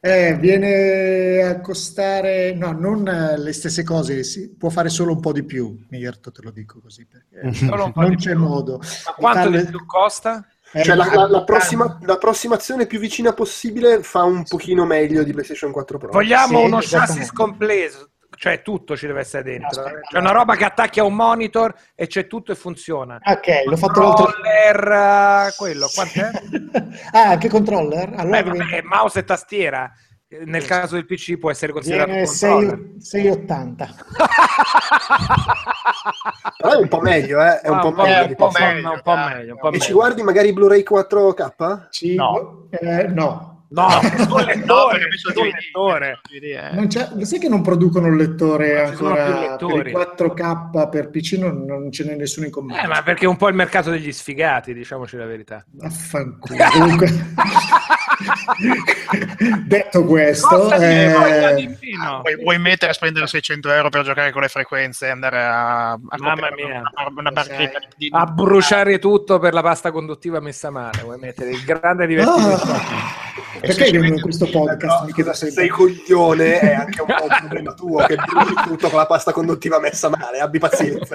Eh, 0.00 0.36
viene 0.38 1.42
a 1.42 1.60
costare, 1.60 2.54
no, 2.54 2.70
non 2.72 3.06
eh, 3.08 3.36
le 3.38 3.52
stesse 3.52 3.82
cose, 3.82 4.22
si 4.22 4.54
può 4.56 4.68
fare 4.68 4.88
solo 4.90 5.12
un 5.12 5.20
po' 5.20 5.32
di 5.32 5.42
più, 5.42 5.76
Mirto, 5.90 6.30
te 6.30 6.40
lo 6.42 6.50
dico 6.52 6.80
così, 6.80 7.04
perché 7.06 7.42
non 7.66 8.14
c'è 8.14 8.32
più. 8.32 8.38
modo. 8.38 8.78
Ma 8.78 9.12
quanto 9.16 9.50
di 9.50 9.64
più 9.64 9.84
costa? 9.86 10.46
Eh, 10.72 10.84
Cioè 10.84 10.94
la, 10.94 11.06
ma- 11.06 11.14
la- 11.14 11.28
la 11.28 11.44
prossima- 11.44 11.98
l'approssimazione 12.02 12.86
più 12.86 12.98
vicina 12.98 13.32
possibile 13.32 14.02
fa 14.02 14.22
un 14.22 14.44
pochino 14.44 14.84
meglio 14.84 15.22
di 15.24 15.32
PlayStation 15.32 15.72
4 15.72 15.98
Pro. 15.98 16.10
Vogliamo 16.12 16.58
Sì, 16.58 16.64
uno 16.64 16.78
chassis 16.80 17.32
completo, 17.32 18.10
cioè 18.36 18.62
tutto 18.62 18.96
ci 18.96 19.06
deve 19.06 19.20
essere 19.20 19.42
dentro. 19.42 19.82
Aspetta. 19.82 20.00
C'è 20.10 20.18
una 20.18 20.32
roba 20.32 20.54
che 20.56 20.64
attacchi 20.64 21.00
a 21.00 21.04
un 21.04 21.14
monitor 21.14 21.74
e 21.94 22.06
c'è 22.06 22.26
tutto 22.26 22.52
e 22.52 22.54
funziona. 22.54 23.18
Ok, 23.24 23.46
l'ho 23.66 23.76
fatto 23.76 24.00
l'altro... 24.00 24.24
Controller, 24.26 25.46
eh, 25.48 25.52
quello, 25.56 25.88
quant'è? 25.94 26.30
ah, 27.12 27.28
anche 27.30 27.48
controller? 27.48 28.12
Allora 28.16 28.42
Beh, 28.42 28.50
vabbè, 28.58 28.82
mouse 28.82 29.20
e 29.20 29.24
tastiera. 29.24 29.90
Nel 30.44 30.66
caso 30.66 30.94
del 30.96 31.06
PC 31.06 31.38
può 31.38 31.50
essere 31.50 31.72
considerato 31.72 32.10
viene 32.10 32.22
un 32.22 32.26
controller. 32.28 32.78
6, 32.98 33.00
680. 33.00 33.88
Però 36.58 36.72
è 36.72 36.76
un 36.76 36.88
po' 36.88 37.00
meglio, 37.00 37.42
eh? 37.42 37.60
È 37.60 37.68
un 37.68 37.76
Ah, 37.76 37.80
po' 37.80 37.88
un 37.88 37.94
po' 37.94 38.02
meglio. 38.02 38.26
un 38.28 38.34
po' 38.34 38.50
meglio, 38.58 38.90
un 38.92 39.00
po' 39.02 39.16
meglio, 39.16 39.52
un 39.54 39.58
po' 39.58 39.72
E 39.72 39.78
ci 39.80 39.92
guardi 39.92 40.22
magari 40.22 40.52
Blu-ray 40.52 40.82
4K? 40.82 41.86
Sì, 41.90 42.14
No. 42.14 42.66
eh, 42.70 43.06
no. 43.08 43.57
No, 43.70 43.86
No, 43.88 44.88
perché 44.90 45.16
sul 45.18 45.32
DVD, 45.32 45.52
lettore. 45.54 46.20
Non 46.72 46.86
c'è, 46.86 47.08
lo 47.14 47.24
sai 47.26 47.38
che 47.38 47.48
non 47.48 47.60
producono 47.62 48.06
il 48.06 48.16
lettore 48.16 48.86
ancora 48.86 49.56
per 49.58 49.86
i 49.86 49.92
4K 49.92 50.88
per 50.88 51.10
PC, 51.10 51.32
non, 51.34 51.64
non 51.64 51.92
ce 51.92 52.04
n'è 52.04 52.14
nessuno 52.14 52.46
in 52.46 52.52
commercio. 52.52 52.84
Eh, 52.84 52.88
ma 52.88 53.02
perché 53.02 53.26
è 53.26 53.28
un 53.28 53.36
po' 53.36 53.48
il 53.48 53.54
mercato 53.54 53.90
degli 53.90 54.10
sfigati, 54.12 54.72
diciamoci 54.72 55.16
la 55.16 55.26
verità. 55.26 55.64
Vaffanculo. 55.70 56.56
Comunque, 56.72 57.08
detto 59.66 60.04
questo, 60.04 60.72
eh, 60.72 61.54
di? 61.56 61.76
Vuoi, 62.22 62.36
vuoi 62.42 62.58
mettere 62.58 62.90
a 62.92 62.94
spendere 62.94 63.26
600 63.26 63.70
euro 63.70 63.88
per 63.90 64.02
giocare 64.02 64.32
con 64.32 64.42
le 64.42 64.48
frequenze 64.48 65.06
e 65.06 65.10
andare 65.10 65.38
a, 65.42 65.90
a 65.92 65.98
Mamma 66.18 66.48
mia. 66.54 66.66
una, 66.66 66.90
una 67.16 67.30
barchetta 67.30 67.78
Sai. 67.80 67.88
di, 67.96 68.08
A 68.12 68.24
bruciare 68.26 68.98
tutto 68.98 69.38
per 69.38 69.52
la 69.52 69.62
pasta 69.62 69.90
conduttiva 69.92 70.40
messa 70.40 70.70
male, 70.70 71.02
vuoi 71.02 71.18
mettere 71.18 71.50
il 71.50 71.62
grande 71.64 72.06
divertimento. 72.06 72.72
ah, 72.72 73.27
perché 73.60 73.90
vengono 73.90 74.14
in 74.14 74.20
questo 74.20 74.46
podcast? 74.46 75.04
Mi 75.04 75.12
chiedo 75.12 75.32
se 75.32 75.50
sempre. 75.50 75.62
sei 75.62 75.68
coglione 75.68 76.58
è 76.60 76.74
anche 76.74 77.00
un 77.00 77.06
po' 77.06 77.22
un 77.24 77.36
problema 77.38 77.72
tuo 77.72 78.04
che 78.06 78.16
bruci 78.16 78.54
tutto 78.66 78.88
con 78.88 78.98
la 78.98 79.06
pasta 79.06 79.32
conduttiva 79.32 79.78
messa 79.80 80.08
male, 80.08 80.38
abbi 80.40 80.58
pazienza. 80.58 81.14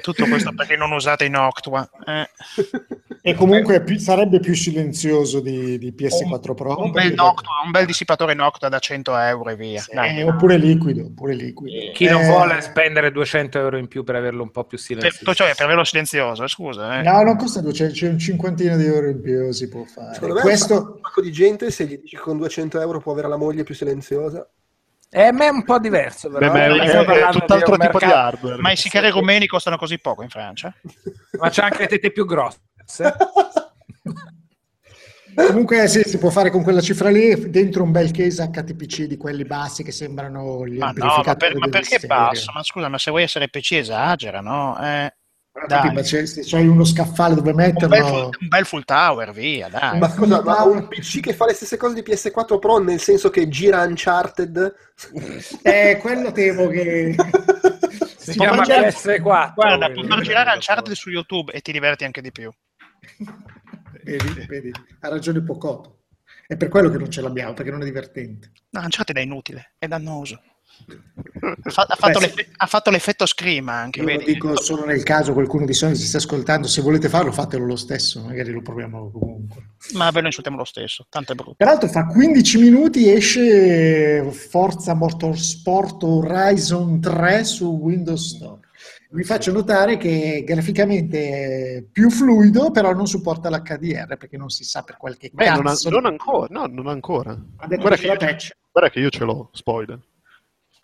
Tutto 0.00 0.26
questo 0.26 0.52
perché 0.54 0.76
non 0.76 0.92
usate 0.92 1.24
in 1.24 1.36
Octua. 1.36 1.88
Eh. 2.06 2.28
E 3.20 3.34
comunque 3.34 3.82
più- 3.82 3.98
sarebbe 3.98 4.40
più 4.40 4.54
silenzioso 4.54 5.40
di, 5.40 5.76
di 5.78 5.92
PS4 5.96 6.54
Pro. 6.54 6.82
Un 6.82 6.90
bel, 6.92 7.12
Noctua, 7.14 7.62
un 7.64 7.70
bel 7.70 7.84
dissipatore 7.84 8.32
Noctua 8.34 8.68
da 8.68 8.78
100 8.78 9.16
euro 9.18 9.50
e 9.50 9.56
via. 9.56 9.84
Dai. 9.92 10.20
Eh, 10.20 10.22
oppure 10.24 10.56
liquido, 10.56 11.04
oppure 11.06 11.34
liquido. 11.34 11.92
Chi 11.92 12.06
non 12.06 12.22
Eh, 12.22 12.26
vuole 12.26 12.60
spendere 12.62 13.10
200 13.10 13.58
euro 13.58 13.76
in 13.76 13.88
più 13.88 14.04
per 14.04 14.14
averlo 14.14 14.42
un 14.42 14.50
po' 14.50 14.64
più 14.64 14.78
Per, 14.78 14.86
silenzioso? 14.86 15.34
cioè, 15.34 15.54
per 15.54 15.64
averlo 15.66 15.84
silenzioso, 15.84 16.44
eh, 16.44 16.48
scusa. 16.48 17.00
Eh. 17.00 17.02
No, 17.02 17.20
non 17.22 17.36
costa 17.36 17.60
200, 17.60 17.92
c'è 17.94 18.08
un 18.08 18.18
cinquantina 18.18 18.76
di 18.76 18.84
euro 18.86 19.08
in 19.08 19.20
più, 19.20 19.50
si 19.52 19.68
può 19.68 19.84
fare. 19.84 20.14
Secondo 20.14 20.34
me 20.36 20.40
Questo, 20.40 20.74
un 20.74 21.00
sacco 21.02 21.20
di 21.20 21.32
gente 21.32 21.70
se 21.70 21.84
gli 21.84 21.98
dici 22.00 22.16
che 22.16 22.22
con 22.22 22.38
200 22.38 22.80
euro 22.80 23.00
può 23.00 23.12
avere 23.12 23.28
la 23.28 23.36
moglie 23.36 23.64
più 23.64 23.74
silenziosa. 23.74 24.48
Eh, 25.10 25.22
a 25.22 25.32
me 25.32 25.46
è 25.46 25.50
un 25.50 25.64
po' 25.64 25.78
diverso, 25.78 26.28
però. 26.30 26.50
Beh, 26.50 26.58
ma 26.58 26.64
è, 26.64 26.70
eh, 26.70 27.04
è- 27.04 27.26
è 27.26 27.30
tutt'altro 27.30 27.76
di 27.76 27.86
tipo 27.86 27.98
di 27.98 28.04
hardware. 28.04 28.60
Ma 28.60 28.72
i 28.72 28.76
sicari 28.76 29.08
rumeni 29.10 29.46
costano 29.46 29.76
così 29.78 29.98
poco 29.98 30.22
in 30.22 30.28
Francia? 30.28 30.74
Ma 31.38 31.48
c'è 31.48 31.62
anche 31.62 31.78
le 31.80 31.86
tette 31.86 32.10
più 32.12 32.26
grosse. 32.26 32.58
Comunque 35.34 35.86
sì, 35.86 36.02
si 36.02 36.18
può 36.18 36.30
fare 36.30 36.50
con 36.50 36.62
quella 36.64 36.80
cifra 36.80 37.10
lì 37.10 37.48
dentro 37.50 37.84
un 37.84 37.92
bel 37.92 38.10
case 38.10 38.48
HTPC 38.50 39.02
di 39.02 39.16
quelli 39.16 39.44
bassi 39.44 39.84
che 39.84 39.92
sembrano 39.92 40.66
gli 40.66 40.78
Ma 40.78 40.90
no, 40.96 41.22
ma, 41.24 41.34
per- 41.36 41.56
ma 41.56 41.68
perché 41.68 41.98
stereo. 41.98 42.16
basso? 42.16 42.50
Ma 42.52 42.62
scusa, 42.64 42.88
ma 42.88 42.98
se 42.98 43.10
vuoi 43.10 43.22
essere 43.22 43.48
PC 43.48 43.72
esagera, 43.72 44.40
no? 44.40 44.76
Eh, 44.80 44.82
Ma 44.82 45.12
Dai. 45.66 46.02
c'è- 46.02 46.26
se 46.26 46.42
c'hai 46.44 46.66
uno 46.66 46.84
scaffale 46.84 47.34
dove 47.34 47.50
un, 47.50 47.56
bel 47.56 47.66
metterlo... 47.72 48.06
full, 48.06 48.30
un 48.40 48.48
bel 48.48 48.64
full 48.64 48.84
tower, 48.84 49.32
via, 49.32 49.68
dai. 49.68 49.98
Ma 49.98 50.08
scusa, 50.08 50.42
ma 50.42 50.62
un 50.64 50.86
PC 50.88 51.20
che 51.20 51.32
fa 51.34 51.46
le 51.46 51.54
stesse 51.54 51.76
cose 51.76 51.94
di 51.94 52.02
PS4 52.02 52.58
Pro 52.58 52.78
nel 52.78 53.00
senso 53.00 53.30
che 53.30 53.48
gira 53.48 53.82
Uncharted? 53.82 54.74
Eh, 55.62 55.98
quello 56.00 56.32
temo 56.32 56.68
che... 56.68 57.14
Si 58.28 58.34
Può 58.36 58.44
chiama 58.44 58.58
mangiare- 58.58 58.90
PS4. 58.90 59.54
Guarda, 59.54 59.86
quello. 59.86 59.92
puoi 59.94 60.06
far 60.06 60.20
girare 60.20 60.50
Uncharted 60.52 60.92
su 60.94 61.08
YouTube 61.08 61.50
e 61.50 61.60
ti 61.62 61.72
diverti 61.72 62.04
anche 62.04 62.20
di 62.20 62.30
più. 62.30 62.50
vedi, 64.04 64.46
vedi, 64.46 64.70
ha 65.00 65.08
ragione 65.08 65.42
Pocotto. 65.42 66.00
È 66.46 66.56
per 66.56 66.68
quello 66.68 66.90
che 66.90 66.98
non 66.98 67.10
ce 67.10 67.22
l'abbiamo, 67.22 67.54
perché 67.54 67.70
non 67.70 67.80
è 67.80 67.84
divertente. 67.84 68.52
No, 68.70 68.80
Uncharted 68.82 69.16
è 69.16 69.20
inutile, 69.20 69.74
è 69.78 69.86
dannoso. 69.86 70.42
Ha, 71.40 71.70
fa- 71.70 71.86
fatto, 71.96 72.18
Beh, 72.20 72.48
ha 72.56 72.66
fatto 72.66 72.90
l'effetto 72.90 73.26
scream 73.26 73.68
anche, 73.68 74.00
Io 74.00 74.06
lo 74.06 74.24
dico 74.24 74.60
solo 74.60 74.84
nel 74.84 75.02
caso 75.02 75.32
qualcuno 75.32 75.64
di 75.66 75.72
Sony 75.72 75.94
si 75.94 76.06
sta 76.06 76.18
ascoltando, 76.18 76.66
se 76.66 76.80
volete 76.80 77.08
farlo 77.08 77.32
fatelo 77.32 77.64
lo 77.64 77.76
stesso, 77.76 78.22
magari 78.22 78.50
lo 78.52 78.62
proviamo 78.62 79.10
comunque. 79.10 79.70
Ma 79.94 80.10
ve 80.10 80.20
lo 80.20 80.26
insultiamo 80.26 80.58
lo 80.58 80.64
stesso, 80.64 81.06
tanto 81.08 81.32
è 81.32 81.34
brutto. 81.34 81.54
Peraltro 81.56 81.88
fra 81.88 82.06
15 82.06 82.58
minuti 82.58 83.10
esce 83.10 84.28
Forza 84.30 84.94
Motorsport 84.94 86.02
Horizon 86.02 87.00
3 87.00 87.44
su 87.44 87.66
Windows 87.66 88.34
Store. 88.36 88.60
Vi 89.10 89.24
faccio 89.24 89.52
notare 89.52 89.96
che 89.96 90.44
graficamente 90.46 91.18
è 91.78 91.82
più 91.90 92.10
fluido, 92.10 92.70
però 92.70 92.92
non 92.92 93.06
supporta 93.06 93.48
l'HDR 93.48 94.16
perché 94.18 94.36
non 94.36 94.50
si 94.50 94.64
sa 94.64 94.82
per 94.82 94.98
qualche 94.98 95.30
Beh, 95.32 95.48
non, 95.50 95.66
ha- 95.66 95.70
cazzo. 95.70 95.88
non 95.88 96.04
ancora, 96.04 96.46
no, 96.50 96.66
non 96.66 96.88
ancora. 96.88 97.34
Guarda 97.56 97.96
che 97.96 98.06
guarda 98.70 98.90
che 98.90 99.00
io 99.00 99.08
ce 99.08 99.24
l'ho, 99.24 99.48
spoiler. 99.52 99.98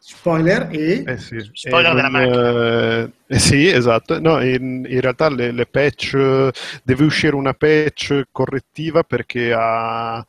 Spoiler 0.06 0.68
e... 0.70 1.02
Eh 1.06 1.16
sì, 1.16 1.38
Spoiler 1.54 1.92
E 1.92 1.94
della 1.94 2.08
non, 2.08 3.12
eh, 3.26 3.38
sì, 3.38 3.68
esatto. 3.68 4.20
No, 4.20 4.38
in, 4.42 4.84
in 4.86 5.00
realtà 5.00 5.30
le, 5.30 5.50
le 5.50 5.64
patch 5.64 6.12
eh, 6.12 6.52
deve 6.82 7.04
uscire 7.04 7.34
una 7.34 7.54
patch 7.54 8.24
correttiva 8.30 9.02
perché 9.02 9.54
ha, 9.56 10.22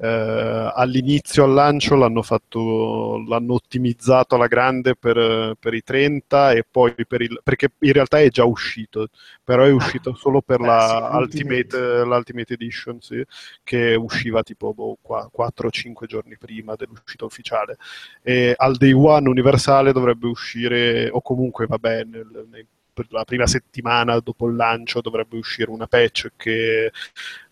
eh, 0.00 0.72
all'inizio, 0.74 1.44
al 1.44 1.52
lancio, 1.52 1.96
l'hanno 1.96 2.22
fatto, 2.22 3.22
l'hanno 3.26 3.54
ottimizzato 3.54 4.34
alla 4.36 4.46
grande 4.46 4.94
per, 4.96 5.54
per 5.58 5.74
i 5.74 5.82
30 5.82 6.52
e 6.52 6.64
poi 6.68 6.94
per 7.06 7.22
il, 7.22 7.40
perché 7.42 7.72
in 7.80 7.92
realtà 7.92 8.20
è 8.20 8.28
già 8.28 8.44
uscito, 8.44 9.08
però 9.42 9.64
è 9.64 9.70
uscito 9.72 10.14
solo 10.14 10.40
per 10.40 10.58
Beh, 10.58 10.66
la 10.66 11.10
sì, 11.10 11.16
Ultimate, 11.16 12.04
l'Ultimate 12.04 12.54
Edition, 12.54 13.00
sì, 13.00 13.24
che 13.64 13.94
usciva 13.94 14.42
tipo 14.42 14.72
boh, 14.72 14.98
4-5 15.02 16.06
giorni 16.06 16.36
prima 16.38 16.74
dell'uscita 16.76 17.24
ufficiale. 17.24 17.76
E 18.22 18.54
al 18.56 18.76
day 18.76 18.92
one 18.92 19.28
universale 19.28 19.92
dovrebbe 19.92 20.26
uscire, 20.26 21.08
o 21.10 21.20
comunque 21.22 21.66
vabbè, 21.66 22.04
nel- 22.04 22.46
nei- 22.50 22.66
per 22.77 22.77
la 23.10 23.24
prima 23.24 23.46
settimana 23.46 24.18
dopo 24.20 24.48
il 24.48 24.56
lancio 24.56 25.00
dovrebbe 25.00 25.36
uscire 25.36 25.70
una 25.70 25.86
patch 25.86 26.32
che 26.36 26.92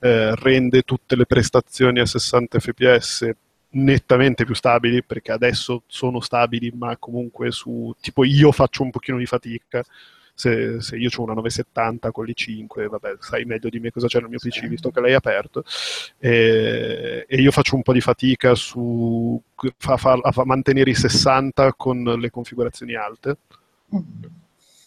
eh, 0.01 0.35
rende 0.37 0.83
tutte 0.83 1.17
le 1.17 1.27
prestazioni 1.27 2.01
a 2.01 2.07
60 2.07 2.59
fps 2.59 3.31
nettamente 3.77 4.45
più 4.45 4.55
stabili 4.55 5.03
perché 5.03 5.33
adesso 5.33 5.83
sono 5.87 6.21
stabili 6.21 6.73
ma 6.75 6.97
comunque 6.97 7.51
su 7.51 7.95
tipo 8.01 8.25
io 8.25 8.53
faccio 8.53 8.83
un 8.83 8.91
pochino 8.91 9.19
di 9.19 9.27
fatica. 9.27 9.85
Se, 10.39 10.83
se 10.83 10.97
io 10.99 11.09
ho 11.17 11.23
una 11.23 11.33
970 11.33 12.11
con 12.11 12.27
l'i5 12.27 12.89
vabbè 12.89 13.17
sai 13.21 13.47
meglio 13.47 13.71
di 13.71 13.81
me 13.81 13.91
cosa 13.91 14.07
c'è 14.07 14.21
nel 14.21 14.29
mio 14.29 14.39
PC 14.39 14.67
visto 14.67 14.91
che 14.91 15.01
l'hai 15.01 15.15
aperto. 15.15 15.65
E, 16.19 17.25
e 17.27 17.41
io 17.41 17.51
faccio 17.51 17.75
un 17.75 17.83
po' 17.83 17.95
di 17.95 18.03
fatica 18.03 18.55
su 18.55 19.41
a, 19.87 19.93
a 20.23 20.33
fa- 20.33 20.45
mantenere 20.45 20.91
i 20.91 20.95
60 20.95 21.73
con 21.75 22.03
le 22.03 22.31
configurazioni 22.31 22.95
alte 22.95 23.39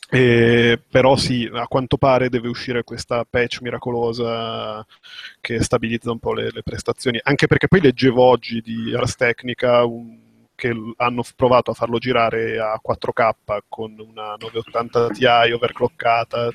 e- 0.10 0.82
però 0.90 1.16
sì, 1.16 1.50
a 1.54 1.68
quanto 1.68 1.98
pare 1.98 2.30
deve 2.30 2.48
uscire 2.48 2.84
questa 2.84 3.26
patch 3.30 3.62
miracolosa 3.62 4.86
che 5.40 5.62
stabilizza 5.64 6.12
un 6.12 6.20
po' 6.20 6.34
le, 6.34 6.50
le 6.52 6.64
prestazioni, 6.64 7.20
anche 7.24 7.48
perché 7.48 7.68
poi 7.68 7.82
leggevo 7.82 8.22
oggi 8.24 8.62
di 8.62 8.94
Ars 8.96 9.16
Technica 9.16 9.84
un- 9.86 10.28
che 10.56 10.74
hanno 10.98 11.24
provato 11.38 11.72
a 11.72 11.74
farlo 11.74 12.00
girare 12.00 12.60
a 12.60 12.78
4K 12.82 13.60
con 13.70 13.96
una 13.98 14.36
980 14.38 15.08
Ti 15.10 15.26
overclockata 15.54 16.50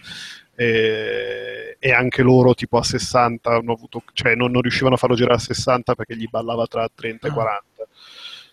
e, 0.54 1.76
e 1.78 1.92
anche 1.92 2.22
loro 2.22 2.54
tipo 2.54 2.76
a 2.76 2.84
60 2.84 3.50
hanno 3.50 3.72
avuto, 3.72 4.02
cioè 4.12 4.34
non, 4.34 4.50
non 4.50 4.60
riuscivano 4.60 4.96
a 4.96 4.98
farlo 4.98 5.16
girare 5.16 5.36
a 5.36 5.38
60 5.38 5.94
perché 5.94 6.16
gli 6.16 6.28
ballava 6.28 6.66
tra 6.66 6.86
30 6.94 7.28
e 7.28 7.30
40. 7.30 7.64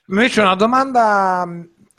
Invece 0.08 0.42
una 0.42 0.56
domanda 0.56 1.46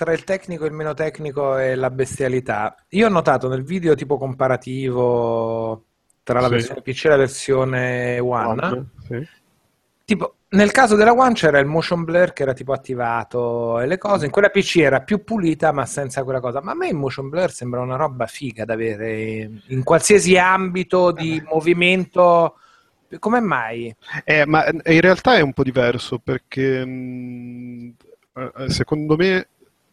tra 0.03 0.13
il 0.13 0.25
tecnico, 0.25 0.65
il 0.65 0.73
meno 0.73 0.95
tecnico 0.95 1.57
e 1.59 1.75
la 1.75 1.91
bestialità. 1.91 2.75
Io 2.91 3.07
ho 3.07 3.11
notato 3.11 3.49
nel 3.49 3.63
video 3.63 3.95
tipo 3.95 4.19
comparativo 4.19 5.85
tra 6.23 6.41
la 6.41 6.47
Sì. 6.49 6.53
versione 6.55 6.83
PC 6.83 7.05
e 7.05 7.09
la 7.09 7.17
versione 7.17 8.19
One, 8.19 8.65
One, 8.67 8.87
sì. 9.07 9.29
tipo 10.05 10.35
nel 10.53 10.71
caso 10.71 10.97
della 10.97 11.13
One 11.15 11.33
c'era 11.33 11.59
il 11.59 11.67
motion 11.67 12.05
blur 12.05 12.33
che 12.35 12.43
era 12.43 12.53
tipo 12.53 12.73
attivato 12.73 13.81
e 13.81 13.87
le 13.87 13.97
cose, 13.97 14.27
in 14.27 14.31
quella 14.31 14.51
PC 14.51 14.77
era 14.77 15.01
più 15.01 15.25
pulita 15.25 15.73
ma 15.73 15.87
senza 15.87 16.23
quella 16.25 16.41
cosa. 16.41 16.61
Ma 16.61 16.73
a 16.73 16.75
me 16.75 16.89
il 16.89 16.95
motion 16.95 17.29
blur 17.31 17.51
sembra 17.51 17.81
una 17.81 17.97
roba 17.97 18.27
figa 18.27 18.65
da 18.65 18.75
avere 18.75 19.51
in 19.69 19.83
qualsiasi 19.83 20.37
ambito 20.37 21.11
di 21.13 21.43
movimento. 21.49 22.57
Come 23.19 23.41
mai? 23.41 23.95
Eh, 24.25 24.47
ma 24.47 24.67
in 24.69 25.01
realtà 25.01 25.37
è 25.37 25.41
un 25.41 25.53
po' 25.53 25.63
diverso 25.63 26.19
perché 26.19 26.85
mh, 26.85 27.95
eh, 28.35 28.71
secondo 28.71 29.17
me, 29.17 29.49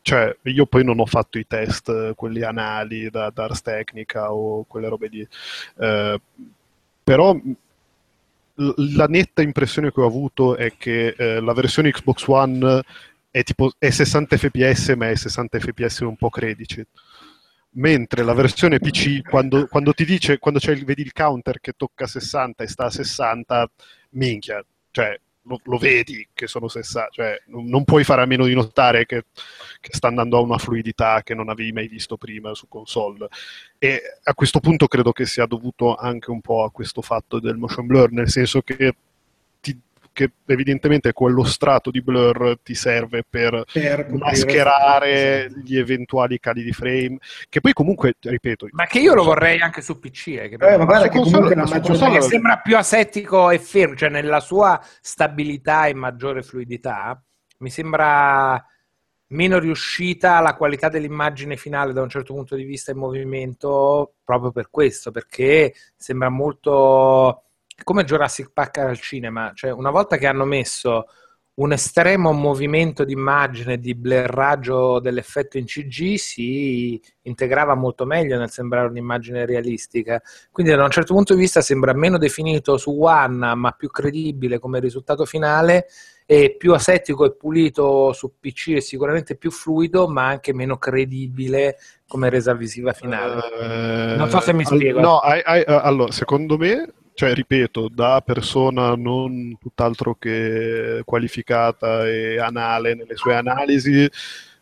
cioè 0.09 0.35
io 0.45 0.65
poi 0.65 0.83
non 0.83 0.99
ho 0.99 1.05
fatto 1.05 1.37
i 1.37 1.45
test, 1.45 1.87
eh, 1.89 2.13
quelli 2.15 2.41
anali 2.41 3.11
da, 3.11 3.29
da 3.29 3.43
Ars 3.43 3.61
Technica 3.61 4.33
o 4.33 4.63
quelle 4.63 4.87
robe 4.87 5.07
lì, 5.07 5.27
eh, 5.77 6.21
però 7.03 7.31
l- 7.33 8.95
la 8.95 9.05
netta 9.05 9.43
impressione 9.43 9.91
che 9.91 10.01
ho 10.01 10.07
avuto 10.07 10.55
è 10.55 10.75
che 10.77 11.13
eh, 11.15 11.39
la 11.39 11.53
versione 11.53 11.91
Xbox 11.91 12.25
One 12.25 12.81
è 13.29 13.43
tipo 13.43 13.71
è 13.77 13.91
60 13.91 14.35
fps 14.35 14.89
ma 14.97 15.09
è 15.09 15.15
60 15.15 15.59
fps 15.59 15.99
un 15.99 16.15
po' 16.15 16.29
credici. 16.29 16.83
Mentre 17.73 18.23
la 18.23 18.33
versione 18.33 18.79
PC 18.79 19.21
quando, 19.21 19.67
quando 19.67 19.93
ti 19.93 20.05
dice 20.05 20.39
quando 20.39 20.59
il, 20.63 20.85
vedi 20.85 21.03
il 21.03 21.13
counter 21.13 21.59
che 21.59 21.73
tocca 21.77 22.07
60 22.07 22.63
e 22.63 22.67
sta 22.67 22.85
a 22.85 22.89
60 22.89 23.69
minchia. 24.11 24.65
Cioè 24.89 25.19
lo, 25.49 25.59
lo 25.63 25.77
vedi 25.77 26.25
che 26.33 26.47
sono 26.47 26.67
60 26.67 27.09
cioè 27.11 27.41
non, 27.47 27.83
puoi 27.83 28.03
fare 28.03 28.21
a 28.21 28.25
meno 28.25 28.45
di 28.45 28.53
notare 28.53 29.05
che, 29.07 29.25
che 29.81 29.89
sta 29.91 30.07
andando 30.07 30.37
a 30.37 30.41
una 30.41 30.59
fluidità 30.59 31.23
che 31.23 31.33
non 31.33 31.49
avevi 31.49 31.71
mai 31.71 31.87
visto 31.87 32.17
prima 32.17 32.53
su 32.53 32.67
console. 32.67 33.27
E 33.79 34.01
a 34.23 34.33
questo 34.35 34.59
punto 34.59 34.87
credo 34.87 35.11
che 35.11 35.25
sia 35.25 35.47
dovuto 35.47 35.95
anche 35.95 36.29
un 36.29 36.41
po' 36.41 36.63
a 36.63 36.71
questo 36.71 37.01
fatto 37.01 37.39
del 37.39 37.57
motion 37.57 37.87
blur 37.87 38.11
nel 38.11 38.29
senso 38.29 38.61
che 38.61 38.93
che 40.19 40.31
evidentemente 40.47 41.13
quello 41.13 41.45
strato 41.45 41.91
di 41.91 42.01
blur 42.01 42.59
ti 42.61 42.75
serve 42.75 43.23
per 43.27 43.63
per 43.71 44.11
mascherare 44.11 45.49
gli 45.63 45.77
eventuali 45.77 46.39
cali 46.39 46.61
di 46.61 46.73
frame, 46.73 47.19
che 47.47 47.61
poi 47.61 47.71
comunque, 47.71 48.15
ripeto, 48.19 48.67
Ma 48.71 48.85
che 48.85 48.99
io 48.99 49.13
lo 49.13 49.23
vorrei 49.23 49.59
anche 49.61 49.81
su 49.81 49.97
PC. 49.97 50.27
eh, 50.27 50.49
che 50.49 50.55
Eh, 50.59 50.77
ma 50.77 50.83
guarda 50.83 51.07
che 51.07 51.17
console- 51.17 51.31
comunque 51.31 51.55
la 51.55 51.65
su 51.65 51.73
maggior 51.73 51.97
console- 51.97 52.21
sembra 52.21 52.57
più 52.57 52.75
asettico 52.75 53.49
e 53.49 53.59
fermo, 53.59 53.95
cioè 53.95 54.09
nella 54.09 54.41
sua 54.41 54.77
stabilità 54.99 55.85
e 55.87 55.93
maggiore 55.93 56.43
fluidità, 56.43 57.21
mi 57.59 57.69
sembra 57.69 58.61
meno 59.27 59.57
riuscita 59.59 60.41
la 60.41 60.55
qualità 60.55 60.89
dell'immagine 60.89 61.55
finale 61.55 61.93
da 61.93 62.01
un 62.01 62.09
certo 62.09 62.33
punto 62.33 62.55
di 62.57 62.63
vista 62.63 62.91
in 62.91 62.97
movimento 62.97 64.15
proprio 64.25 64.51
per 64.51 64.69
questo, 64.69 65.11
perché 65.11 65.73
sembra 65.95 66.27
molto 66.27 67.43
come 67.83 68.03
Jurassic 68.03 68.51
Park 68.53 68.77
al 68.79 68.99
cinema, 68.99 69.51
cioè 69.53 69.71
una 69.71 69.91
volta 69.91 70.17
che 70.17 70.27
hanno 70.27 70.45
messo 70.45 71.05
un 71.59 71.73
estremo 71.73 72.31
movimento 72.31 73.03
di 73.03 73.11
immagine, 73.11 73.79
di 73.79 73.93
blurraggio 73.93 74.99
dell'effetto 74.99 75.57
in 75.57 75.65
CG 75.65 76.15
si 76.15 77.01
integrava 77.23 77.75
molto 77.75 78.05
meglio 78.05 78.37
nel 78.37 78.49
sembrare 78.49 78.87
un'immagine 78.87 79.45
realistica. 79.45 80.21
Quindi 80.51 80.73
da 80.73 80.83
un 80.85 80.89
certo 80.89 81.13
punto 81.13 81.33
di 81.33 81.41
vista 81.41 81.59
sembra 81.59 81.93
meno 81.93 82.17
definito 82.17 82.77
su 82.77 82.97
One, 83.01 83.55
ma 83.55 83.71
più 83.71 83.89
credibile 83.89 84.57
come 84.57 84.79
risultato 84.79 85.25
finale 85.25 85.87
e 86.25 86.55
più 86.57 86.73
asettico 86.73 87.25
e 87.25 87.35
pulito 87.35 88.13
su 88.13 88.35
PC 88.39 88.75
e 88.75 88.81
sicuramente 88.81 89.35
più 89.35 89.51
fluido, 89.51 90.07
ma 90.07 90.27
anche 90.27 90.53
meno 90.53 90.77
credibile 90.77 91.77
come 92.07 92.29
resa 92.29 92.53
visiva 92.53 92.93
finale. 92.93 94.13
Eh, 94.13 94.15
Non 94.15 94.29
so 94.29 94.39
se 94.39 94.53
mi 94.53 94.63
spiego. 94.63 95.01
No, 95.01 95.17
hai- 95.19 95.41
hai- 95.43 95.63
eh, 95.63 95.79
allora, 95.83 96.11
secondo 96.11 96.55
me, 96.57 96.93
cioè, 97.19 97.33
ripeto, 97.33 97.89
da 97.89 98.21
persona 98.21 98.95
non 98.95 99.57
tutt'altro 99.59 100.15
che 100.15 101.01
qualificata 101.03 102.07
e 102.07 102.39
anale 102.39 102.95
nelle 102.95 103.17
sue 103.17 103.35
analisi, 103.35 104.09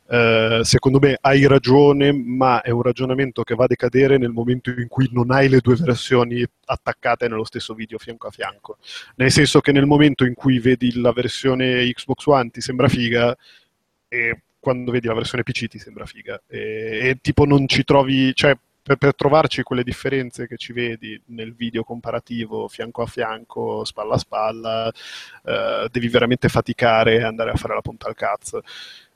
eh, 0.09 0.61
secondo 0.63 0.97
me 0.99 1.19
hai 1.21 1.45
ragione, 1.45 2.11
ma 2.11 2.63
è 2.63 2.71
un 2.71 2.81
ragionamento 2.81 3.43
che 3.43 3.53
va 3.53 3.65
a 3.65 3.67
decadere 3.67 4.17
nel 4.17 4.31
momento 4.31 4.71
in 4.71 4.87
cui 4.87 5.07
non 5.11 5.29
hai 5.29 5.49
le 5.49 5.59
due 5.59 5.75
versioni 5.75 6.43
attaccate 6.65 7.27
nello 7.27 7.43
stesso 7.43 7.75
video 7.75 7.99
fianco 7.99 8.25
a 8.25 8.31
fianco. 8.31 8.77
Nel 9.17 9.29
senso 9.29 9.59
che 9.59 9.71
nel 9.71 9.85
momento 9.85 10.25
in 10.25 10.33
cui 10.33 10.57
vedi 10.57 10.99
la 10.99 11.11
versione 11.11 11.87
Xbox 11.91 12.25
One 12.25 12.49
ti 12.49 12.61
sembra 12.61 12.87
figa 12.87 13.37
e 14.07 14.41
quando 14.59 14.89
vedi 14.89 15.05
la 15.05 15.13
versione 15.13 15.43
PC 15.43 15.67
ti 15.67 15.77
sembra 15.77 16.07
figa. 16.07 16.41
E, 16.47 16.59
e 17.03 17.17
tipo 17.21 17.45
non 17.45 17.67
ci 17.67 17.83
trovi, 17.83 18.33
cioè 18.33 18.57
per, 18.87 18.95
per 18.95 19.15
trovarci 19.15 19.63
quelle 19.63 19.83
differenze 19.83 20.47
che 20.47 20.55
ci 20.55 20.71
vedi 20.71 21.21
nel 21.27 21.53
video 21.53 21.83
comparativo 21.83 22.69
fianco 22.69 23.01
a 23.01 23.05
fianco, 23.05 23.83
spalla 23.83 24.13
a 24.13 24.17
spalla, 24.17 24.93
eh, 25.43 25.89
devi 25.91 26.07
veramente 26.07 26.47
faticare 26.47 27.15
e 27.15 27.23
andare 27.23 27.51
a 27.51 27.55
fare 27.55 27.73
la 27.73 27.81
punta 27.81 28.07
al 28.07 28.15
cazzo. 28.15 28.59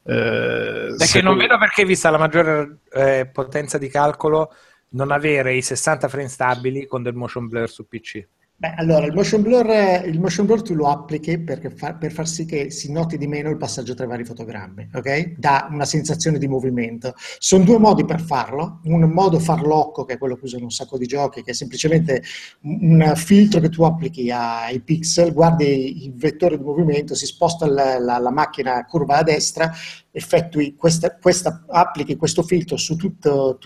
Eh, 0.04 0.96
Perché 0.98 1.22
non 1.22 1.38
vedo 1.38 1.58
perché, 1.58 1.86
vista 1.86 2.10
la 2.10 2.18
maggiore 2.18 2.80
eh, 2.92 3.30
potenza 3.32 3.78
di 3.78 3.88
calcolo, 3.88 4.54
non 4.90 5.10
avere 5.10 5.56
i 5.56 5.62
60 5.62 6.10
frame 6.10 6.28
stabili 6.28 6.86
con 6.86 7.02
del 7.02 7.14
motion 7.14 7.48
blur 7.48 7.70
su 7.70 7.88
PC. 7.88 8.28
Beh, 8.62 8.76
allora 8.76 9.08
il 9.08 9.14
motion 9.16 9.42
blur, 9.42 9.66
il 10.06 10.20
motion 10.20 10.46
blur 10.46 10.62
tu 10.62 10.76
lo 10.76 10.86
applichi 10.86 11.44
fa, 11.76 11.96
per 11.96 12.12
far 12.12 12.28
sì 12.28 12.46
che 12.46 12.70
si 12.70 12.92
noti 12.92 13.18
di 13.18 13.26
meno 13.26 13.50
il 13.50 13.58
passaggio 13.58 13.96
tra 13.96 14.06
i 14.06 14.08
vari 14.08 14.24
fotogrammi, 14.24 14.90
ok? 14.94 15.34
Dà 15.36 15.68
una 15.72 15.84
sensazione 15.84 16.38
di 16.38 16.48
movimento. 16.48 17.16
Sono 17.40 17.64
due 17.64 17.80
modi 17.80 18.06
per 18.06 18.22
farlo. 18.22 18.82
Un 18.84 19.02
modo 19.10 19.40
farlocco, 19.40 20.06
che 20.06 20.14
è 20.14 20.18
quello 20.20 20.36
che 20.36 20.46
usano 20.46 20.66
un 20.66 20.70
sacco 20.70 21.00
di 21.00 21.08
giochi, 21.08 21.42
che 21.42 21.50
è 21.50 21.54
semplicemente 21.56 22.22
un 22.62 23.14
filtro 23.16 23.60
che 23.60 23.70
tu 23.70 23.82
applichi 23.82 24.30
ai 24.30 24.80
pixel, 24.82 25.34
guardi 25.34 26.06
il 26.06 26.14
vettore 26.14 26.56
di 26.56 26.64
movimento, 26.64 27.16
si 27.16 27.26
sposta 27.26 27.66
la, 27.66 27.98
la, 27.98 28.20
la 28.20 28.32
macchina 28.32 28.86
curva 28.86 29.18
a 29.18 29.24
destra 29.24 29.72
effettui 30.12 30.76
questa, 30.76 31.16
questa, 31.18 31.64
applichi 31.68 32.18
questo 32.18 32.44
filtro 32.44 32.76
su 32.78 32.96
tutta 32.96 33.58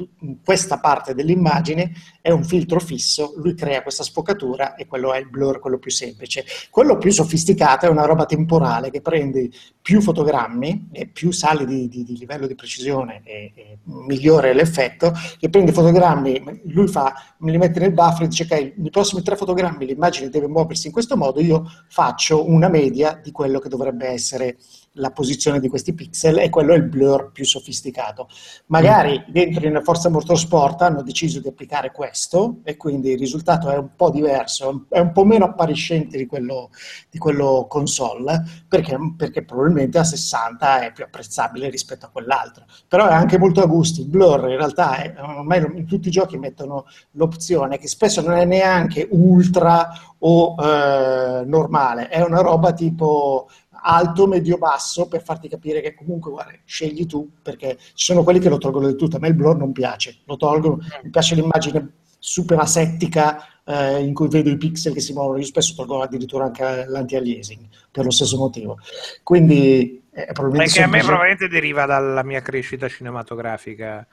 questa 0.43 0.79
parte 0.79 1.13
dell'immagine, 1.13 1.91
è 2.21 2.29
un 2.29 2.43
filtro 2.43 2.79
fisso, 2.79 3.33
lui 3.37 3.55
crea 3.55 3.81
questa 3.81 4.03
sfocatura 4.03 4.75
e 4.75 4.85
quello 4.85 5.13
è 5.13 5.19
il 5.19 5.29
blur, 5.29 5.59
quello 5.59 5.79
più 5.79 5.91
semplice. 5.91 6.45
Quello 6.69 6.97
più 6.97 7.11
sofisticato 7.11 7.85
è 7.85 7.89
una 7.89 8.05
roba 8.05 8.25
temporale 8.25 8.91
che 8.91 9.01
prende 9.01 9.49
più 9.81 10.01
fotogrammi 10.01 10.89
e 10.91 11.07
più 11.07 11.31
sali 11.31 11.65
di, 11.65 11.87
di, 11.87 12.03
di 12.03 12.17
livello 12.17 12.47
di 12.47 12.55
precisione 12.55 13.21
e, 13.23 13.51
e, 13.55 13.77
migliore 13.83 14.53
l'effetto, 14.53 15.13
che 15.39 15.49
prende 15.49 15.71
fotogrammi, 15.71 16.61
lui 16.65 16.87
fa, 16.87 17.13
me 17.39 17.51
li 17.51 17.57
mette 17.57 17.79
nel 17.79 17.93
buffer 17.93 18.23
e 18.23 18.27
dice 18.27 18.43
ok, 18.43 18.73
nei 18.77 18.89
prossimi 18.89 19.21
tre 19.21 19.35
fotogrammi 19.35 19.85
l'immagine 19.85 20.29
deve 20.29 20.47
muoversi 20.47 20.87
in 20.87 20.93
questo 20.93 21.17
modo, 21.17 21.39
io 21.39 21.65
faccio 21.87 22.49
una 22.49 22.69
media 22.69 23.19
di 23.21 23.31
quello 23.31 23.59
che 23.59 23.69
dovrebbe 23.69 24.07
essere 24.07 24.57
la 24.95 25.11
posizione 25.11 25.59
di 25.59 25.67
questi 25.67 25.93
pixel 25.93 26.39
e 26.39 26.49
quello 26.49 26.73
è 26.73 26.77
il 26.77 26.83
blur 26.83 27.31
più 27.31 27.45
sofisticato. 27.45 28.27
Magari 28.67 29.19
mm. 29.19 29.31
dentro 29.31 29.67
in 29.67 29.79
Forza 29.83 30.09
Motorsport 30.09 30.81
hanno 30.81 31.01
deciso 31.01 31.39
di 31.39 31.47
applicare 31.47 31.91
questo 31.91 32.59
e 32.63 32.77
quindi 32.77 33.11
il 33.11 33.17
risultato 33.17 33.69
è 33.69 33.77
un 33.77 33.89
po' 33.95 34.09
diverso, 34.09 34.85
è 34.89 34.99
un 34.99 35.11
po' 35.11 35.25
meno 35.25 35.45
appariscente 35.45 36.17
di 36.17 36.25
quello, 36.25 36.69
di 37.09 37.17
quello 37.17 37.65
console 37.67 38.43
perché, 38.67 38.97
perché, 39.17 39.43
probabilmente 39.43 39.97
a 39.97 40.03
60 40.03 40.81
è 40.81 40.91
più 40.91 41.03
apprezzabile 41.03 41.69
rispetto 41.69 42.05
a 42.05 42.09
quell'altro. 42.09 42.65
Però 42.87 43.07
è 43.07 43.13
anche 43.13 43.37
molto 43.37 43.61
a 43.61 43.65
gusti. 43.65 44.01
Il 44.01 44.07
blur 44.07 44.49
in 44.49 44.57
realtà 44.57 44.97
è, 44.97 45.13
ormai 45.17 45.63
in 45.75 45.85
tutti 45.85 46.07
i 46.07 46.11
giochi 46.11 46.37
mettono 46.37 46.85
l'opzione 47.11 47.77
che 47.77 47.87
spesso 47.87 48.21
non 48.21 48.33
è 48.37 48.45
neanche 48.45 49.07
ultra 49.11 49.89
o 50.19 50.55
eh, 50.59 51.43
normale, 51.45 52.07
è 52.07 52.21
una 52.21 52.41
roba 52.41 52.73
tipo 52.73 53.47
alto, 53.85 54.27
medio, 54.27 54.57
basso 54.57 55.07
per 55.07 55.23
farti 55.23 55.47
capire 55.47 55.81
che 55.81 55.93
comunque 55.93 56.31
guarda, 56.31 56.53
scegli 56.65 57.05
tu 57.05 57.29
perché 57.41 57.77
ci 57.93 58.05
sono 58.05 58.23
quelli 58.23 58.39
che 58.39 58.49
lo 58.49 58.57
tolgono 58.57 58.87
del 58.87 58.95
tutto. 58.95 59.17
A 59.17 59.19
me 59.19 59.27
il 59.27 59.35
blur 59.35 59.57
non 59.57 59.71
piace, 59.71 60.17
lo 60.25 60.37
tolgono, 60.37 60.79
mi 61.03 61.09
piace 61.09 61.35
l'immagine 61.35 61.93
super 62.17 62.57
asettica 62.57 63.61
eh, 63.63 63.99
in 63.99 64.13
cui 64.13 64.27
vedo 64.27 64.49
i 64.49 64.57
pixel 64.57 64.93
che 64.93 65.01
si 65.01 65.13
muovono. 65.13 65.37
Io 65.37 65.45
spesso 65.45 65.75
tolgo 65.75 66.01
addirittura 66.01 66.45
anche 66.45 66.85
l'anti-aliasing 66.87 67.67
per 67.91 68.05
lo 68.05 68.11
stesso 68.11 68.37
motivo. 68.37 68.79
Quindi 69.21 70.03
eh, 70.11 70.31
probabilmente 70.33 70.79
perché 70.79 70.83
a 70.83 70.87
me 70.87 71.03
probabilmente 71.03 71.47
deriva 71.47 71.85
dalla 71.85 72.23
mia 72.23 72.41
crescita 72.41 72.87
cinematografica 72.87 74.05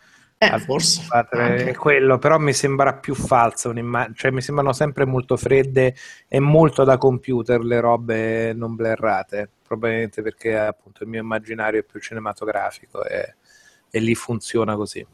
eh, 0.51 0.59
forse 0.59 1.07
è 1.09 1.75
quello, 1.75 2.19
però 2.19 2.39
mi 2.39 2.53
sembra 2.53 2.95
più 2.95 3.15
falsa 3.15 3.73
cioè 4.15 4.31
mi 4.31 4.41
sembrano 4.41 4.73
sempre 4.73 5.05
molto 5.05 5.37
fredde 5.37 5.95
e 6.27 6.41
molto 6.41 6.83
da 6.85 6.99
computer 6.99 7.61
le 7.61 7.81
robe 7.81 8.53
non 8.53 8.75
blerrate, 8.75 9.49
probabilmente 9.67 10.23
perché 10.23 10.59
appunto 10.59 11.05
il 11.05 11.09
mio 11.09 11.21
immaginario 11.21 11.81
è 11.81 11.85
più 11.85 12.01
cinematografico 12.01 13.05
e, 13.05 13.37
e 13.91 14.01
lì 14.01 14.15
funziona 14.15 14.75
così. 14.75 15.07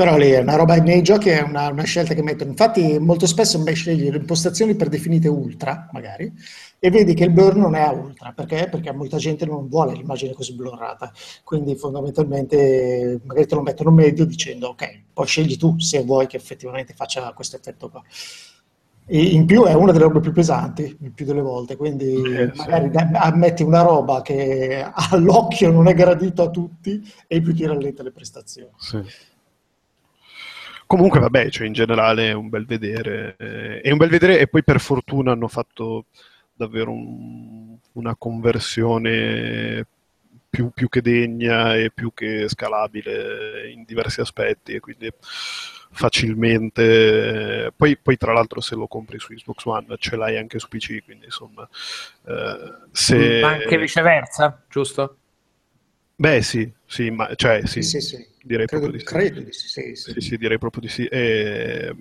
Però 0.00 0.16
lì 0.16 0.30
è 0.30 0.38
una 0.38 0.56
roba 0.56 0.76
nei 0.76 1.02
giochi 1.02 1.28
è 1.28 1.42
una, 1.42 1.68
una 1.68 1.82
scelta 1.82 2.14
che 2.14 2.22
mettono. 2.22 2.50
Infatti, 2.50 2.98
molto 2.98 3.26
spesso 3.26 3.58
mi 3.58 3.74
scegli 3.74 4.08
le 4.08 4.16
impostazioni 4.16 4.74
predefinite 4.74 5.28
ultra, 5.28 5.90
magari, 5.92 6.32
e 6.82 6.90
vedi 6.90 7.12
che 7.12 7.24
il 7.24 7.30
blur 7.30 7.56
non 7.56 7.74
è 7.74 7.82
a 7.82 7.92
ultra. 7.92 8.32
Perché? 8.32 8.68
Perché 8.70 8.90
molta 8.92 9.18
gente 9.18 9.44
non 9.44 9.68
vuole 9.68 9.92
l'immagine 9.92 10.32
così 10.32 10.54
blurrata. 10.54 11.12
Quindi, 11.44 11.76
fondamentalmente, 11.76 13.20
magari 13.22 13.46
te 13.46 13.54
lo 13.54 13.60
mettono 13.60 13.90
medio 13.90 14.24
dicendo, 14.24 14.68
ok, 14.68 15.02
poi 15.12 15.26
scegli 15.26 15.58
tu 15.58 15.78
se 15.78 16.02
vuoi 16.02 16.26
che 16.26 16.38
effettivamente 16.38 16.94
faccia 16.94 17.30
questo 17.34 17.56
effetto 17.56 17.90
qua. 17.90 18.02
E 19.06 19.22
in 19.22 19.44
più 19.44 19.64
è 19.64 19.74
una 19.74 19.92
delle 19.92 20.04
robe 20.04 20.20
più 20.20 20.32
pesanti, 20.32 20.96
il 21.02 21.12
più 21.12 21.26
delle 21.26 21.42
volte, 21.42 21.76
quindi 21.76 22.14
eh, 22.14 22.52
magari 22.54 22.90
sì. 22.92 23.06
ammetti 23.14 23.62
una 23.62 23.82
roba 23.82 24.22
che 24.22 24.82
all'occhio 25.10 25.70
non 25.70 25.88
è 25.88 25.94
gradito 25.94 26.44
a 26.44 26.50
tutti 26.50 27.02
e 27.26 27.40
più 27.42 27.54
ti 27.54 27.66
rallenta 27.66 28.02
le 28.02 28.12
prestazioni. 28.12 28.70
Sì. 28.78 29.02
Comunque, 30.86 31.20
vabbè, 31.20 31.50
cioè 31.50 31.66
in 31.66 31.72
generale 31.72 32.30
è 32.30 32.32
un 32.32 32.48
bel 32.48 32.64
vedere. 32.64 33.34
Eh, 33.38 33.80
è 33.80 33.90
un 33.90 33.98
bel 33.98 34.08
vedere 34.08 34.38
e 34.38 34.46
poi 34.46 34.64
per 34.64 34.80
fortuna 34.80 35.32
hanno 35.32 35.48
fatto 35.48 36.06
davvero 36.60 36.92
un, 36.92 37.76
una 37.92 38.14
conversione 38.16 39.86
più, 40.48 40.70
più, 40.70 40.88
che 40.88 41.00
degna 41.00 41.74
e 41.76 41.90
più 41.90 42.12
che 42.12 42.48
scalabile 42.48 43.70
in 43.70 43.84
diversi 43.84 44.20
aspetti 44.20 44.74
e 44.74 44.80
quindi 44.80 45.10
facilmente 45.92 47.72
poi, 47.74 47.96
poi 47.96 48.16
tra 48.16 48.32
l'altro 48.32 48.60
se 48.60 48.74
lo 48.76 48.86
compri 48.86 49.18
su 49.18 49.32
Xbox 49.32 49.64
One 49.64 49.86
ce 49.98 50.16
l'hai 50.16 50.36
anche 50.36 50.58
su 50.58 50.68
PC 50.68 51.02
quindi 51.04 51.24
insomma 51.24 51.68
eh, 52.26 52.74
se... 52.92 53.40
anche 53.42 53.76
viceversa 53.78 54.62
giusto? 54.68 55.16
beh 56.14 56.42
sì, 56.42 56.70
sì, 56.84 57.10
ma, 57.10 57.34
cioè, 57.34 57.66
sì, 57.66 57.82
sì, 57.82 58.00
sì. 58.00 58.24
direi 58.42 58.66
credo, 58.66 58.88
proprio 58.88 58.90
di 58.92 58.98
sì. 58.98 59.04
Credo 59.04 59.40
di 59.40 59.52
sì, 59.52 59.68
sì, 59.68 59.94
sì. 59.94 60.20
sì, 60.20 60.36
direi 60.36 60.58
proprio 60.58 60.82
di 60.82 60.88
sì 60.88 61.06
e, 61.06 61.94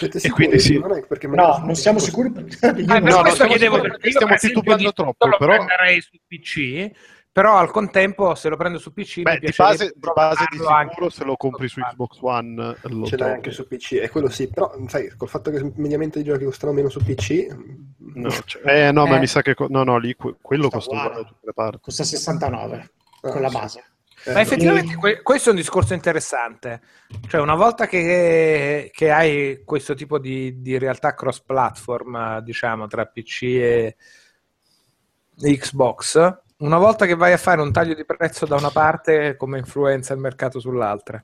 e 0.00 0.30
quindi 0.30 0.58
sì. 0.58 0.78
Non 0.78 0.96
è 0.96 1.06
perché 1.06 1.26
no, 1.26 1.62
non 1.64 1.74
siamo 1.74 1.98
sicuri 1.98 2.30
perché 2.30 2.56
ah, 2.66 2.98
no, 2.98 3.22
no, 3.22 3.30
stiamo, 3.30 3.50
chiedevo, 3.50 3.80
perché 3.80 4.10
stiamo 4.10 4.34
titubando 4.36 4.92
troppo, 4.92 5.26
lo 5.26 5.36
però... 5.36 5.54
prenderei 5.56 6.00
su 6.00 6.18
PC 6.26 6.90
però 7.34 7.56
al 7.56 7.72
contempo 7.72 8.36
se 8.36 8.48
lo 8.48 8.56
prendo 8.56 8.78
su 8.78 8.92
PC 8.92 9.22
Beh, 9.22 9.40
di 9.40 9.52
base, 9.56 9.92
di 9.96 10.10
base 10.14 10.46
di 10.50 10.56
sicuro 10.56 11.10
se 11.10 11.24
lo 11.24 11.36
compri 11.36 11.66
su 11.66 11.80
Xbox 11.80 12.18
One 12.20 12.76
lo 12.82 13.06
ce 13.06 13.16
l'hai 13.16 13.32
anche 13.32 13.50
su 13.50 13.66
PC 13.66 13.94
e 13.94 14.08
quello 14.08 14.28
sì 14.28 14.46
però 14.48 14.72
sai 14.86 15.12
col 15.16 15.28
fatto 15.28 15.50
che 15.50 15.72
mediamente 15.74 16.20
i 16.20 16.22
giochi 16.22 16.44
costano 16.44 16.72
meno 16.72 16.88
su 16.88 17.00
PC 17.02 17.48
no, 18.14 18.30
cioè, 18.30 18.86
eh 18.86 18.92
no 18.92 19.04
eh. 19.04 19.10
ma 19.10 19.18
mi 19.18 19.26
sa 19.26 19.42
che 19.42 19.56
no 19.68 19.82
no 19.82 19.98
lì 19.98 20.14
quello 20.14 20.68
costa 20.68 20.94
uguale. 20.94 21.14
da 21.14 21.22
tutte 21.24 21.46
le 21.46 21.52
parti. 21.52 21.78
Costa 21.80 22.04
69 22.04 22.90
ah, 23.22 23.30
con 23.30 23.40
la 23.40 23.50
base 23.50 23.84
ma 24.32 24.40
effettivamente 24.40 24.96
que- 24.96 25.22
questo 25.22 25.48
è 25.48 25.52
un 25.52 25.58
discorso 25.58 25.94
interessante. 25.94 26.80
Cioè, 27.28 27.40
una 27.40 27.54
volta 27.54 27.86
che, 27.86 28.90
che 28.92 29.10
hai 29.10 29.62
questo 29.64 29.94
tipo 29.94 30.18
di, 30.18 30.60
di, 30.60 30.78
realtà 30.78 31.14
cross-platform, 31.14 32.40
diciamo, 32.40 32.86
tra 32.86 33.06
PC 33.06 33.42
e 33.42 33.96
Xbox, 35.36 36.42
una 36.58 36.78
volta 36.78 37.06
che 37.06 37.14
vai 37.14 37.32
a 37.32 37.38
fare 37.38 37.60
un 37.60 37.72
taglio 37.72 37.94
di 37.94 38.04
prezzo 38.04 38.46
da 38.46 38.56
una 38.56 38.70
parte, 38.70 39.36
come 39.36 39.58
influenza 39.58 40.14
il 40.14 40.20
mercato 40.20 40.60
sull'altra? 40.60 41.22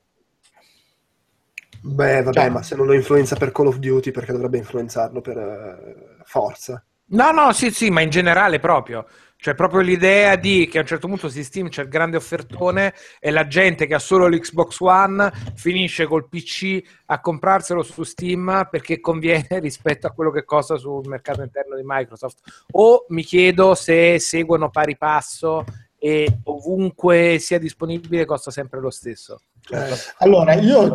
Beh, 1.83 2.21
vabbè, 2.21 2.39
cioè, 2.39 2.49
ma 2.49 2.61
se 2.61 2.75
non 2.75 2.85
lo 2.85 2.93
influenza 2.93 3.35
per 3.35 3.51
Call 3.51 3.67
of 3.67 3.77
Duty, 3.77 4.11
perché 4.11 4.31
dovrebbe 4.31 4.57
influenzarlo 4.57 5.19
per 5.21 5.37
uh, 5.37 6.23
Forza? 6.25 6.83
No, 7.05 7.31
no, 7.31 7.51
sì, 7.53 7.71
sì, 7.71 7.89
ma 7.89 8.01
in 8.01 8.09
generale 8.09 8.59
proprio. 8.59 9.07
Cioè, 9.43 9.55
proprio 9.55 9.81
l'idea 9.81 10.35
di 10.35 10.67
che 10.67 10.77
a 10.77 10.81
un 10.81 10.87
certo 10.87 11.07
punto 11.07 11.27
su 11.27 11.41
Steam 11.41 11.69
c'è 11.69 11.81
il 11.81 11.87
grande 11.87 12.15
offertone 12.15 12.93
e 13.19 13.31
la 13.31 13.47
gente 13.47 13.87
che 13.87 13.95
ha 13.95 13.99
solo 13.99 14.27
l'Xbox 14.27 14.79
One 14.81 15.31
finisce 15.55 16.05
col 16.05 16.29
PC 16.29 16.79
a 17.07 17.19
comprarselo 17.19 17.81
su 17.81 18.03
Steam 18.03 18.67
perché 18.69 18.99
conviene 18.99 19.47
rispetto 19.59 20.05
a 20.05 20.11
quello 20.11 20.29
che 20.29 20.43
costa 20.43 20.77
sul 20.77 21.07
mercato 21.07 21.41
interno 21.41 21.75
di 21.75 21.81
Microsoft. 21.83 22.65
O 22.73 23.07
mi 23.09 23.23
chiedo 23.23 23.73
se 23.73 24.19
seguono 24.19 24.69
pari 24.69 24.95
passo 24.95 25.63
e 25.97 26.41
ovunque 26.43 27.39
sia 27.39 27.57
disponibile 27.57 28.25
costa 28.25 28.51
sempre 28.51 28.79
lo 28.79 28.91
stesso. 28.91 29.41
Eh, 29.71 29.95
allora, 30.19 30.53
io... 30.53 30.91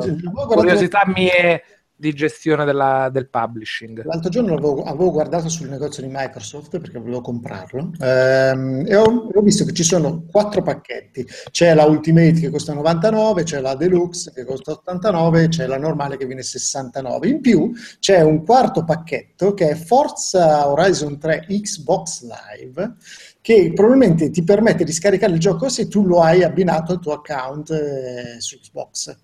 Curiosità 0.47 1.03
mie 1.07 1.65
di 1.99 2.13
gestione 2.13 2.67
della, 2.67 3.09
del 3.11 3.29
publishing. 3.29 4.05
L'altro 4.05 4.29
giorno 4.29 4.53
avevo, 4.53 4.83
avevo, 4.83 5.11
guardato 5.11 5.49
sul 5.49 5.69
negozio 5.69 6.03
di 6.03 6.11
Microsoft 6.13 6.79
perché 6.79 6.99
volevo 6.99 7.23
comprarlo 7.23 7.93
ehm, 7.99 8.85
e 8.87 8.97
ho, 8.97 9.31
ho, 9.33 9.41
visto 9.41 9.65
che 9.65 9.73
ci 9.73 9.83
sono 9.83 10.27
quattro 10.31 10.63
pacchetti. 10.63 11.27
C'è 11.51 11.73
la 11.73 11.85
Ultimate 11.85 12.35
che 12.35 12.51
costa 12.51 12.75
99, 12.75 13.45
c'è 13.45 13.61
la 13.61 13.75
Deluxe 13.75 14.33
che 14.35 14.45
costa 14.45 14.73
89 14.73 15.45
e 15.45 15.49
c'è 15.49 15.67
la 15.67 15.79
normale 15.79 16.19
che 16.19 16.27
viene 16.27 16.43
69. 16.43 17.29
In 17.29 17.41
più 17.41 17.73
c'è 17.99 18.21
un 18.21 18.45
quarto 18.45 18.85
pacchetto 18.85 19.55
che 19.55 19.71
è 19.71 19.75
Forza 19.75 20.69
Horizon 20.69 21.19
3 21.19 21.47
Xbox 21.49 22.25
Live 22.25 22.95
che 23.41 23.73
probabilmente 23.75 24.29
ti 24.29 24.43
permette 24.43 24.85
di 24.85 24.93
scaricare 24.93 25.33
il 25.33 25.39
gioco 25.39 25.71
se 25.71 25.89
tu 25.89 26.05
lo 26.05 26.21
hai 26.21 26.43
abbinato 26.43 26.93
al 26.93 27.01
tuo 27.01 27.15
account 27.15 27.71
eh, 27.71 28.41
su 28.41 28.59
Xbox. 28.59 29.17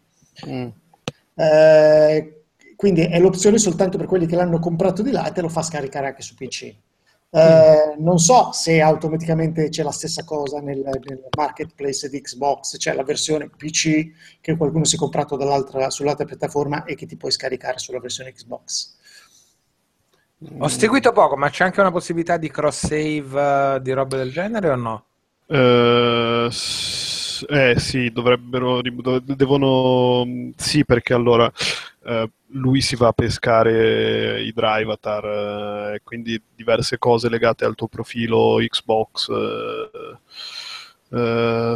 Mm. 0.48 0.68
Eh, 1.34 2.41
quindi 2.82 3.02
è 3.02 3.20
l'opzione 3.20 3.59
soltanto 3.59 3.96
per 3.96 4.09
quelli 4.09 4.26
che 4.26 4.34
l'hanno 4.34 4.59
comprato 4.59 5.02
di 5.02 5.12
là 5.12 5.24
e 5.28 5.30
te 5.30 5.40
lo 5.40 5.48
fa 5.48 5.62
scaricare 5.62 6.09
anche 6.09 6.22
su 6.22 6.34
PC. 6.34 6.74
Eh, 7.30 7.94
non 7.98 8.18
so 8.18 8.50
se 8.50 8.80
automaticamente 8.80 9.68
c'è 9.68 9.84
la 9.84 9.92
stessa 9.92 10.24
cosa 10.24 10.59
nel, 10.59 10.80
nel, 10.80 11.28
marketplace 11.36 12.09
di 12.09 12.20
Xbox, 12.20 12.78
c'è 12.78 12.92
la 12.94 13.04
versione 13.04 13.48
PC 13.48 14.10
che 14.40 14.56
qualcuno 14.56 14.82
si 14.82 14.96
è 14.96 14.98
comprato 14.98 15.38
sull'altra 15.90 16.24
piattaforma 16.24 16.82
e 16.82 16.96
che 16.96 17.06
ti 17.06 17.16
puoi 17.16 17.30
scaricare 17.30 17.78
sulla 17.78 18.00
versione 18.00 18.32
Xbox. 18.32 18.96
Ho 20.59 20.66
seguito 20.66 21.12
poco, 21.12 21.36
ma 21.36 21.50
c'è 21.50 21.62
anche 21.62 21.78
una 21.78 21.92
possibilità 21.92 22.36
di 22.36 22.50
cross 22.50 22.86
save 22.86 23.76
uh, 23.76 23.78
di 23.80 23.92
robe 23.92 24.16
del 24.16 24.32
genere 24.32 24.70
o 24.70 24.74
no? 24.74 25.04
Uh, 25.46 26.50
s- 26.50 27.46
eh 27.48 27.78
sì, 27.78 28.10
dovrebbero. 28.10 28.80
Devono. 28.82 30.50
Sì, 30.56 30.84
perché 30.84 31.14
allora 31.14 31.50
uh, 32.04 32.30
lui 32.48 32.80
si 32.80 32.96
va 32.96 33.08
a 33.08 33.12
pescare 33.12 34.42
i 34.42 34.52
Drivatar, 34.52 35.94
uh, 35.94 35.96
quindi 36.02 36.40
diverse 36.54 36.98
cose 36.98 37.28
legate 37.28 37.64
al 37.64 37.74
tuo 37.74 37.88
profilo 37.88 38.56
Xbox 38.58 39.30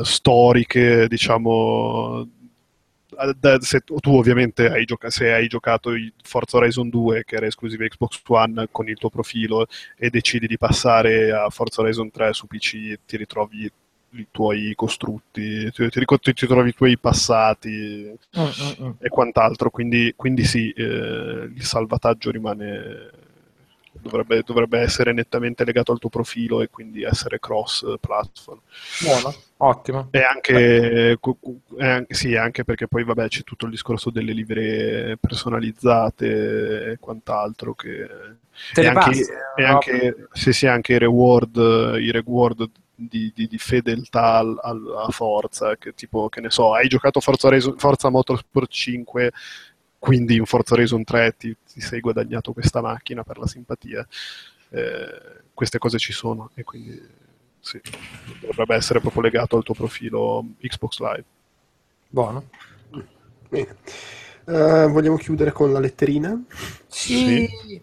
storiche, 0.02 1.08
diciamo 1.08 2.26
se 3.60 3.80
tu 3.80 4.16
ovviamente 4.16 4.68
hai, 4.68 4.84
gioca- 4.84 5.10
se 5.10 5.32
hai 5.32 5.46
giocato 5.46 5.90
Forza 6.22 6.58
Horizon 6.58 6.88
2 6.88 7.24
che 7.24 7.36
era 7.36 7.46
esclusiva 7.46 7.86
Xbox 7.86 8.20
One 8.26 8.68
con 8.70 8.88
il 8.88 8.96
tuo 8.96 9.08
profilo 9.08 9.66
e 9.96 10.10
decidi 10.10 10.46
di 10.46 10.58
passare 10.58 11.32
a 11.32 11.48
Forza 11.48 11.80
Horizon 11.80 12.10
3 12.10 12.32
su 12.32 12.46
PC 12.46 12.98
ti 13.06 13.16
ritrovi 13.16 13.70
i 14.20 14.28
tuoi 14.30 14.72
costrutti, 14.74 15.70
ti, 15.70 15.90
ti, 15.90 16.04
ti, 16.04 16.32
ti 16.32 16.46
trovi 16.46 16.70
i 16.70 16.74
tuoi 16.74 16.98
passati 16.98 18.12
mm, 18.38 18.42
mm, 18.42 18.84
mm. 18.86 18.90
e 18.98 19.08
quant'altro, 19.08 19.70
quindi, 19.70 20.12
quindi 20.16 20.44
sì, 20.44 20.70
eh, 20.70 21.50
il 21.54 21.62
salvataggio 21.62 22.30
rimane 22.30 23.10
dovrebbe, 24.00 24.42
dovrebbe, 24.44 24.80
essere 24.80 25.12
nettamente 25.12 25.64
legato 25.64 25.92
al 25.92 25.98
tuo 25.98 26.08
profilo 26.08 26.62
e 26.62 26.68
quindi 26.68 27.02
essere 27.02 27.38
cross 27.38 27.84
platform. 28.00 28.60
Buono, 29.02 29.34
ottimo. 29.58 30.08
E 30.10 30.22
anche, 30.22 31.18
eh, 31.78 32.06
sì, 32.08 32.36
anche 32.36 32.64
perché 32.64 32.86
poi 32.86 33.04
vabbè 33.04 33.28
c'è 33.28 33.42
tutto 33.42 33.66
il 33.66 33.72
discorso 33.72 34.10
delle 34.10 34.32
livree 34.32 35.16
personalizzate 35.16 36.92
e 36.92 36.98
quant'altro 36.98 37.74
che... 37.74 38.08
Te 38.72 38.80
e 38.80 38.86
anche, 38.86 39.00
passi, 39.00 39.24
e 39.54 39.64
anche, 39.64 40.28
sì, 40.32 40.52
sì, 40.52 40.66
anche 40.66 40.94
i 40.94 40.98
reward, 40.98 41.56
i 42.00 42.10
reward 42.10 42.70
di, 42.96 43.30
di, 43.34 43.46
di, 43.46 43.58
fedeltà 43.58 44.38
alla 44.38 45.08
forza, 45.10 45.76
che 45.76 45.94
tipo, 45.94 46.28
che 46.28 46.40
ne 46.40 46.50
so, 46.50 46.74
hai 46.74 46.88
giocato 46.88 47.20
Forza, 47.20 47.48
Reso, 47.48 47.74
Forza 47.76 48.08
Motorsport 48.08 48.70
5 48.70 49.32
quindi 49.98 50.36
in 50.36 50.44
Forza 50.44 50.74
Horizon 50.74 51.04
3 51.04 51.36
ti, 51.36 51.56
ti, 51.66 51.80
sei 51.80 52.00
guadagnato 52.00 52.52
questa 52.52 52.80
macchina 52.80 53.24
per 53.24 53.38
la 53.38 53.46
simpatia. 53.46 54.06
Eh, 54.68 55.42
queste 55.52 55.78
cose 55.78 55.98
ci 55.98 56.12
sono 56.12 56.50
e 56.54 56.62
quindi 56.64 57.00
sì, 57.60 57.80
dovrebbe 58.40 58.76
essere 58.76 59.00
proprio 59.00 59.22
legato 59.22 59.56
al 59.56 59.64
tuo 59.64 59.74
profilo 59.74 60.44
Xbox 60.60 61.00
Live. 61.00 61.24
Buono. 62.08 62.48
Bene. 63.48 63.76
Uh, 64.44 64.88
vogliamo 64.90 65.16
chiudere 65.16 65.50
con 65.50 65.72
la 65.72 65.80
letterina? 65.80 66.40
Sì. 66.86 67.48
sì. 67.66 67.82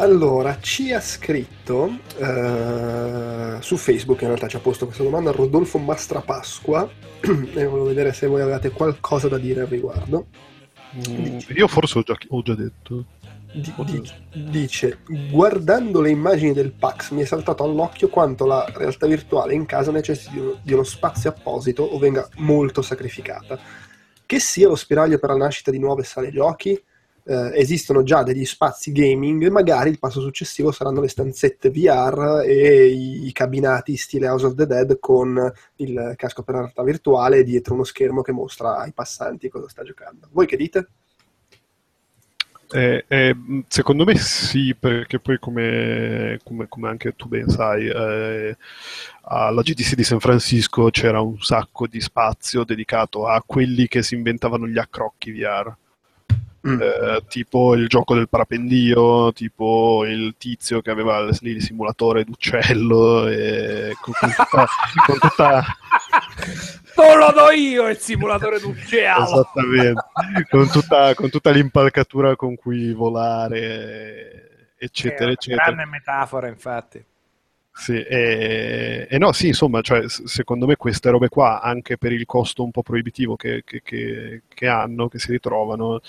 Allora, 0.00 0.58
ci 0.60 0.92
ha 0.92 1.00
scritto 1.00 1.82
uh, 2.16 3.60
su 3.60 3.76
Facebook, 3.76 4.22
in 4.22 4.28
realtà 4.28 4.48
ci 4.48 4.56
ha 4.56 4.60
posto 4.60 4.86
questa 4.86 5.02
domanda 5.02 5.30
Rodolfo 5.30 5.76
Mastrapasqua 5.76 6.88
e 7.20 7.66
volevo 7.66 7.84
vedere 7.84 8.14
se 8.14 8.26
voi 8.26 8.40
avevate 8.40 8.70
qualcosa 8.70 9.28
da 9.28 9.36
dire 9.36 9.60
al 9.60 9.66
riguardo. 9.66 10.28
Dice, 10.92 11.52
Io 11.52 11.68
forse 11.68 11.98
ho 11.98 12.02
già, 12.02 12.16
ho 12.28 12.40
già 12.40 12.54
detto. 12.54 13.04
Di, 13.52 13.74
di, 13.84 14.10
dice, 14.50 15.00
guardando 15.30 16.00
le 16.00 16.08
immagini 16.08 16.54
del 16.54 16.72
Pax 16.72 17.10
mi 17.10 17.20
è 17.20 17.26
saltato 17.26 17.62
all'occhio 17.62 18.08
quanto 18.08 18.46
la 18.46 18.64
realtà 18.74 19.06
virtuale 19.06 19.52
in 19.52 19.66
casa 19.66 19.90
necessiti 19.90 20.40
di 20.62 20.72
uno 20.72 20.82
spazio 20.82 21.28
apposito 21.28 21.82
o 21.82 21.98
venga 21.98 22.26
molto 22.36 22.80
sacrificata. 22.80 23.58
Che 24.24 24.38
sia 24.38 24.66
lo 24.66 24.76
spiraglio 24.76 25.18
per 25.18 25.28
la 25.28 25.36
nascita 25.36 25.70
di 25.70 25.78
nuove 25.78 26.04
sale 26.04 26.30
giochi, 26.30 26.80
eh, 27.24 27.52
esistono 27.54 28.02
già 28.02 28.22
degli 28.22 28.44
spazi 28.44 28.92
gaming, 28.92 29.48
magari 29.48 29.90
il 29.90 29.98
passo 29.98 30.20
successivo 30.20 30.72
saranno 30.72 31.00
le 31.00 31.08
stanzette 31.08 31.70
VR 31.70 32.42
e 32.44 32.86
i, 32.86 33.26
i 33.26 33.32
cabinati 33.32 33.96
stile 33.96 34.28
House 34.28 34.46
of 34.46 34.54
the 34.54 34.66
Dead 34.66 34.98
con 34.98 35.52
il 35.76 36.14
casco 36.16 36.42
per 36.42 36.56
realtà 36.56 36.82
virtuale 36.82 37.44
dietro 37.44 37.74
uno 37.74 37.84
schermo 37.84 38.22
che 38.22 38.32
mostra 38.32 38.78
ai 38.78 38.92
passanti 38.92 39.48
cosa 39.48 39.68
sta 39.68 39.82
giocando. 39.82 40.28
Voi 40.32 40.46
che 40.46 40.56
dite? 40.56 40.88
Eh, 42.72 43.04
eh, 43.08 43.36
secondo 43.66 44.04
me 44.04 44.16
sì, 44.16 44.76
perché 44.78 45.18
poi 45.18 45.40
come, 45.40 46.38
come, 46.44 46.68
come 46.68 46.88
anche 46.88 47.16
tu 47.16 47.26
ben 47.26 47.48
sai, 47.48 47.88
eh, 47.88 48.56
alla 49.22 49.62
GTC 49.62 49.94
di 49.94 50.04
San 50.04 50.20
Francisco 50.20 50.88
c'era 50.90 51.20
un 51.20 51.40
sacco 51.40 51.88
di 51.88 52.00
spazio 52.00 52.62
dedicato 52.62 53.26
a 53.26 53.42
quelli 53.44 53.88
che 53.88 54.02
si 54.04 54.14
inventavano 54.14 54.68
gli 54.68 54.78
accrocchi 54.78 55.32
VR. 55.32 55.74
Mm. 56.66 56.80
Eh, 56.80 57.22
tipo 57.26 57.74
il 57.74 57.88
gioco 57.88 58.14
del 58.14 58.28
parapendio, 58.28 59.32
tipo 59.32 60.04
il 60.04 60.34
tizio 60.36 60.82
che 60.82 60.90
aveva 60.90 61.18
il, 61.18 61.36
il 61.40 61.62
simulatore 61.62 62.24
d'uccello 62.24 63.26
e 63.28 63.96
con, 64.00 64.12
con 64.18 64.30
tutta, 64.30 64.66
con 65.06 65.18
tutta... 65.18 65.64
Non 66.96 67.18
lo 67.18 67.32
do 67.32 67.50
io 67.50 67.88
il 67.88 67.96
simulatore 67.96 68.60
d'uccello! 68.60 69.22
Esattamente, 69.22 70.04
con 70.50 70.68
tutta, 70.68 71.14
con 71.14 71.30
tutta 71.30 71.50
l'impalcatura 71.50 72.36
con 72.36 72.56
cui 72.56 72.92
volare, 72.92 74.74
eccetera, 74.76 75.30
eccetera. 75.30 75.64
Grande 75.64 75.86
metafora, 75.86 76.48
infatti. 76.48 77.02
Sì, 77.80 77.94
e, 77.94 79.06
e, 79.08 79.16
no, 79.18 79.32
sì, 79.32 79.46
insomma, 79.48 79.80
cioè, 79.80 80.06
secondo 80.06 80.66
me 80.66 80.76
queste 80.76 81.08
robe 81.08 81.30
qua, 81.30 81.62
anche 81.62 81.96
per 81.96 82.12
il 82.12 82.26
costo 82.26 82.62
un 82.62 82.70
po' 82.70 82.82
proibitivo 82.82 83.36
che, 83.36 83.62
che, 83.64 83.80
che, 83.82 84.42
che 84.46 84.66
hanno, 84.68 85.08
che 85.08 85.18
si 85.18 85.32
ritrovano, 85.32 86.00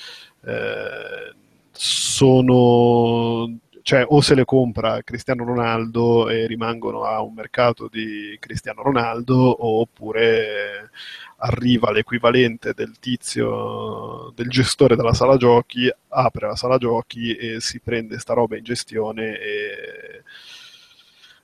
eh, 0.45 1.33
sono 1.71 3.57
cioè 3.83 4.05
o 4.07 4.21
se 4.21 4.35
le 4.35 4.45
compra 4.45 5.01
Cristiano 5.01 5.43
Ronaldo 5.45 6.29
e 6.29 6.45
rimangono 6.45 7.03
a 7.03 7.21
un 7.21 7.33
mercato 7.33 7.87
di 7.89 8.37
Cristiano 8.39 8.83
Ronaldo 8.83 9.65
oppure 9.65 10.91
arriva 11.37 11.91
l'equivalente 11.91 12.73
del 12.75 12.99
tizio 12.99 14.31
del 14.35 14.49
gestore 14.49 14.95
della 14.95 15.13
sala 15.15 15.35
giochi 15.37 15.91
apre 16.09 16.47
la 16.47 16.55
sala 16.55 16.77
giochi 16.77 17.35
e 17.35 17.59
si 17.59 17.79
prende 17.79 18.19
sta 18.19 18.33
roba 18.33 18.55
in 18.57 18.63
gestione 18.63 19.39
e 19.39 20.23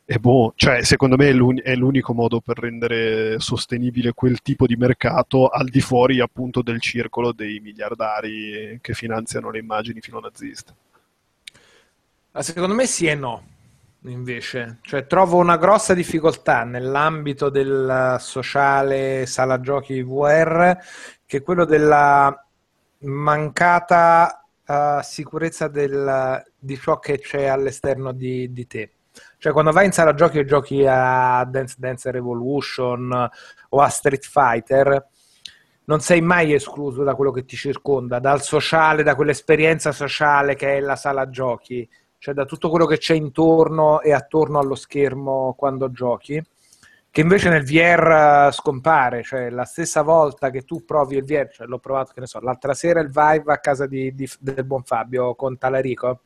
e 0.10 0.20
boh, 0.20 0.54
cioè, 0.56 0.86
secondo 0.86 1.18
me 1.18 1.28
è, 1.28 1.34
l'un- 1.34 1.60
è, 1.62 1.76
l'unico 1.76 2.14
modo 2.14 2.40
per 2.40 2.58
rendere 2.58 3.42
sostenibile 3.42 4.14
quel 4.14 4.42
tipo 4.42 4.66
di 4.66 4.78
mercato 4.78 5.50
al 5.50 5.68
di 5.68 5.82
fuori 5.82 6.22
appunto 6.22 6.62
del 6.62 6.80
circolo 6.80 7.34
dei 7.34 7.60
miliardari 7.60 8.80
che 8.82 8.94
finanziano 8.94 9.52
le 9.52 9.60
immagini 9.60 10.00
filonaziste. 10.00 10.76
Secondo 12.40 12.74
me 12.74 12.86
sì 12.86 13.08
e 13.08 13.16
no, 13.16 13.44
invece. 14.04 14.78
Cioè, 14.82 15.08
trovo 15.08 15.40
una 15.40 15.58
grossa 15.58 15.94
difficoltà 15.94 16.64
nell'ambito 16.64 17.50
del 17.50 18.16
sociale 18.20 19.26
sala 19.26 19.60
giochi 19.60 20.02
VR, 20.02 20.74
che 21.26 21.38
è 21.38 21.44
quello 21.44 21.66
della 21.66 22.48
mancata 23.00 24.42
uh, 24.66 25.02
sicurezza 25.02 25.68
del, 25.68 26.46
di 26.58 26.78
ciò 26.78 26.98
che 26.98 27.20
c'è 27.20 27.48
all'esterno 27.48 28.14
di, 28.14 28.54
di 28.54 28.68
te 28.68 28.92
cioè, 29.40 29.54
quando 29.54 29.72
vai 29.72 29.86
in 29.86 29.92
sala 29.92 30.14
giochi 30.14 30.40
e 30.40 30.46
giochi 30.46 30.84
a 30.88 31.46
Dance 31.46 31.76
Dance 31.78 32.10
Revolution 32.10 33.30
o 33.70 33.82
a 33.82 33.88
Street 33.88 34.26
Fighter, 34.26 35.08
non 35.86 36.00
sei 36.02 36.22
mai 36.22 36.54
escluso 36.54 37.04
da 37.04 37.16
quello 37.16 37.32
che 37.32 37.46
ti 37.46 37.56
circonda, 37.56 38.20
dal 38.20 38.42
sociale, 38.42 39.04
da 39.04 39.16
quell'esperienza 39.16 39.92
sociale 39.92 40.56
che 40.56 40.78
è 40.78 40.80
la 40.80 40.96
sala 40.96 41.30
giochi, 41.30 41.88
cioè 42.18 42.34
da 42.34 42.46
tutto 42.46 42.70
quello 42.70 42.86
che 42.86 42.98
c'è 42.98 43.14
intorno 43.14 44.02
e 44.02 44.12
attorno 44.12 44.60
allo 44.60 44.76
schermo 44.76 45.54
quando 45.56 45.92
giochi, 45.92 46.44
che 47.10 47.22
invece 47.22 47.50
nel 47.50 47.64
VR 47.64 48.52
scompare, 48.52 49.24
cioè 49.24 49.50
la 49.50 49.66
stessa 49.66 50.02
volta 50.02 50.50
che 50.50 50.64
tu 50.64 50.84
provi 50.84 51.16
il 51.16 51.24
VR, 51.24 51.50
cioè 51.52 51.68
l'ho 51.68 51.80
provato, 51.80 52.12
che 52.12 52.22
ne 52.22 52.28
so, 52.28 52.40
l'altra 52.42 52.74
sera 52.74 53.00
il 53.00 53.10
Vive 53.10 53.54
a 53.54 53.60
casa 53.60 53.86
di, 53.86 54.14
di, 54.14 54.28
del 54.40 54.66
buon 54.66 54.84
Fabio 54.84 55.36
con 55.36 55.58
Talarico, 55.58 56.22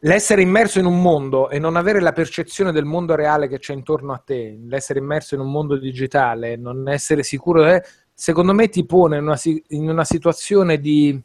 l'essere 0.00 0.42
immerso 0.42 0.78
in 0.78 0.84
un 0.84 1.00
mondo 1.00 1.48
e 1.48 1.58
non 1.58 1.76
avere 1.76 2.00
la 2.00 2.12
percezione 2.12 2.72
del 2.72 2.84
mondo 2.84 3.14
reale 3.14 3.48
che 3.48 3.58
c'è 3.58 3.72
intorno 3.72 4.12
a 4.12 4.18
te, 4.18 4.58
l'essere 4.66 4.98
immerso 4.98 5.34
in 5.34 5.40
un 5.40 5.50
mondo 5.50 5.76
digitale, 5.78 6.56
non 6.56 6.88
essere 6.88 7.22
sicuro, 7.22 7.66
eh, 7.66 7.82
secondo 8.12 8.52
me 8.52 8.68
ti 8.68 8.84
pone 8.84 9.18
in 9.18 9.22
una, 9.22 9.38
in 9.68 9.88
una 9.88 10.04
situazione 10.04 10.78
di 10.78 11.22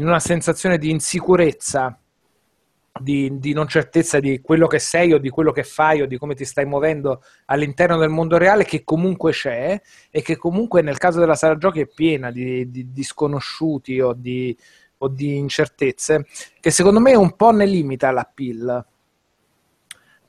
in 0.00 0.06
una 0.06 0.18
sensazione 0.18 0.78
di 0.78 0.90
insicurezza, 0.90 1.98
di, 3.00 3.38
di, 3.38 3.52
non 3.52 3.68
certezza 3.68 4.18
di 4.18 4.40
quello 4.40 4.66
che 4.66 4.78
sei 4.78 5.12
o 5.12 5.18
di 5.18 5.28
quello 5.28 5.52
che 5.52 5.62
fai 5.62 6.00
o 6.00 6.06
di 6.06 6.18
come 6.18 6.34
ti 6.34 6.44
stai 6.44 6.64
muovendo 6.64 7.22
all'interno 7.46 7.98
del 7.98 8.08
mondo 8.08 8.36
reale 8.36 8.64
che 8.64 8.82
comunque 8.82 9.32
c'è 9.32 9.80
e 10.10 10.22
che 10.22 10.36
comunque 10.36 10.82
nel 10.82 10.98
caso 10.98 11.20
della 11.20 11.34
sala 11.34 11.56
giochi 11.56 11.80
è 11.80 11.86
piena 11.86 12.30
di, 12.30 12.70
di, 12.70 12.92
di 12.92 13.02
sconosciuti 13.02 14.00
o 14.00 14.12
di, 14.12 14.56
o 15.02 15.08
di 15.08 15.36
incertezze 15.36 16.26
che 16.60 16.70
secondo 16.70 17.00
me 17.00 17.14
un 17.14 17.36
po' 17.36 17.50
ne 17.50 17.66
limita 17.66 18.10
l'appeal 18.10 18.84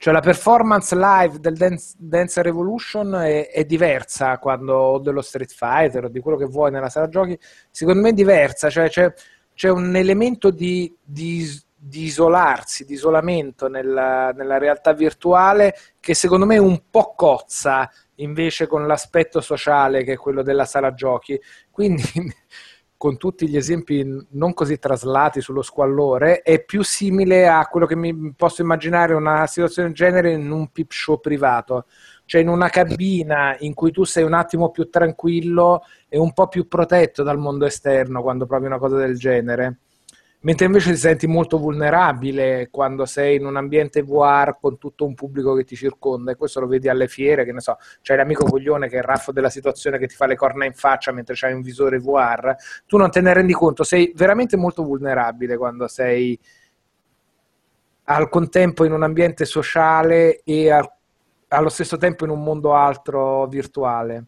cioè 0.01 0.13
la 0.13 0.19
performance 0.19 0.95
live 0.95 1.39
del 1.39 1.55
Dance, 1.55 1.93
Dance 1.95 2.41
Revolution 2.41 3.13
è, 3.13 3.51
è, 3.51 3.65
diversa 3.65 4.39
quando 4.39 4.73
o 4.73 4.97
dello 4.97 5.21
Street 5.21 5.51
Fighter 5.51 6.05
o 6.05 6.07
di 6.07 6.19
quello 6.19 6.37
che 6.37 6.47
vuoi 6.47 6.71
nella 6.71 6.89
sala 6.89 7.07
giochi, 7.07 7.37
secondo 7.69 8.01
me 8.01 8.09
è 8.09 8.13
diversa, 8.13 8.71
cioè 8.71 8.89
c'è, 8.89 9.13
c'è 9.53 9.69
un 9.69 9.95
elemento 9.95 10.49
di, 10.49 10.91
di, 11.03 11.47
di, 11.75 12.05
isolarsi, 12.05 12.83
di 12.83 12.93
isolamento 12.93 13.67
nella, 13.67 14.31
nella 14.31 14.57
realtà 14.57 14.91
virtuale 14.93 15.75
che 15.99 16.15
secondo 16.15 16.47
me 16.47 16.57
un 16.57 16.81
po' 16.89 17.13
cozza 17.15 17.87
invece 18.15 18.65
con 18.65 18.87
l'aspetto 18.87 19.39
sociale 19.39 20.03
che 20.03 20.13
è 20.13 20.17
quello 20.17 20.41
della 20.41 20.65
sala 20.65 20.95
giochi. 20.95 21.39
Quindi 21.69 22.01
con 23.01 23.17
tutti 23.17 23.49
gli 23.49 23.57
esempi 23.57 24.05
non 24.33 24.53
così 24.53 24.77
traslati 24.77 25.41
sullo 25.41 25.63
squallore, 25.63 26.43
è 26.43 26.63
più 26.63 26.83
simile 26.83 27.47
a 27.47 27.65
quello 27.65 27.87
che 27.87 27.95
mi 27.95 28.31
posso 28.35 28.61
immaginare 28.61 29.15
una 29.15 29.47
situazione 29.47 29.87
del 29.87 29.97
genere 29.97 30.33
in 30.33 30.51
un 30.51 30.67
peep 30.71 30.91
show 30.91 31.19
privato, 31.19 31.87
cioè 32.25 32.41
in 32.41 32.47
una 32.47 32.69
cabina 32.69 33.55
in 33.61 33.73
cui 33.73 33.89
tu 33.89 34.03
sei 34.03 34.23
un 34.23 34.33
attimo 34.33 34.69
più 34.69 34.87
tranquillo 34.87 35.81
e 36.07 36.19
un 36.19 36.31
po' 36.31 36.47
più 36.47 36.67
protetto 36.67 37.23
dal 37.23 37.39
mondo 37.39 37.65
esterno 37.65 38.21
quando 38.21 38.45
provi 38.45 38.67
una 38.67 38.77
cosa 38.77 38.97
del 38.97 39.17
genere 39.17 39.79
mentre 40.41 40.65
invece 40.65 40.91
ti 40.91 40.97
senti 40.97 41.27
molto 41.27 41.57
vulnerabile 41.57 42.69
quando 42.71 43.05
sei 43.05 43.35
in 43.35 43.45
un 43.45 43.57
ambiente 43.57 44.01
VR 44.01 44.57
con 44.59 44.77
tutto 44.77 45.05
un 45.05 45.13
pubblico 45.13 45.53
che 45.53 45.63
ti 45.63 45.75
circonda 45.75 46.31
e 46.31 46.35
questo 46.35 46.59
lo 46.59 46.67
vedi 46.67 46.89
alle 46.89 47.07
fiere, 47.07 47.45
che 47.45 47.51
ne 47.51 47.59
so, 47.59 47.77
c'è 48.01 48.15
l'amico 48.15 48.45
coglione 48.45 48.87
che 48.87 48.95
è 48.95 48.99
il 48.99 49.03
raffo 49.03 49.31
della 49.31 49.49
situazione 49.49 49.99
che 49.99 50.07
ti 50.07 50.15
fa 50.15 50.25
le 50.25 50.35
corna 50.35 50.65
in 50.65 50.73
faccia 50.73 51.11
mentre 51.11 51.35
c'hai 51.35 51.53
un 51.53 51.61
visore 51.61 51.99
VR, 51.99 52.55
tu 52.87 52.97
non 52.97 53.11
te 53.11 53.21
ne 53.21 53.33
rendi 53.33 53.53
conto, 53.53 53.83
sei 53.83 54.11
veramente 54.15 54.57
molto 54.57 54.83
vulnerabile 54.83 55.57
quando 55.57 55.87
sei 55.87 56.39
al 58.05 58.27
contempo 58.29 58.83
in 58.83 58.93
un 58.93 59.03
ambiente 59.03 59.45
sociale 59.45 60.41
e 60.43 60.71
al, 60.71 60.91
allo 61.49 61.69
stesso 61.69 61.97
tempo 61.97 62.25
in 62.25 62.31
un 62.31 62.43
mondo 62.43 62.73
altro 62.73 63.45
virtuale. 63.45 64.25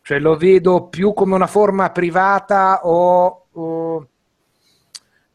Cioè 0.00 0.20
lo 0.20 0.36
vedo 0.36 0.88
più 0.88 1.12
come 1.12 1.34
una 1.34 1.46
forma 1.46 1.90
privata 1.90 2.86
o, 2.86 3.46
o 3.52 4.08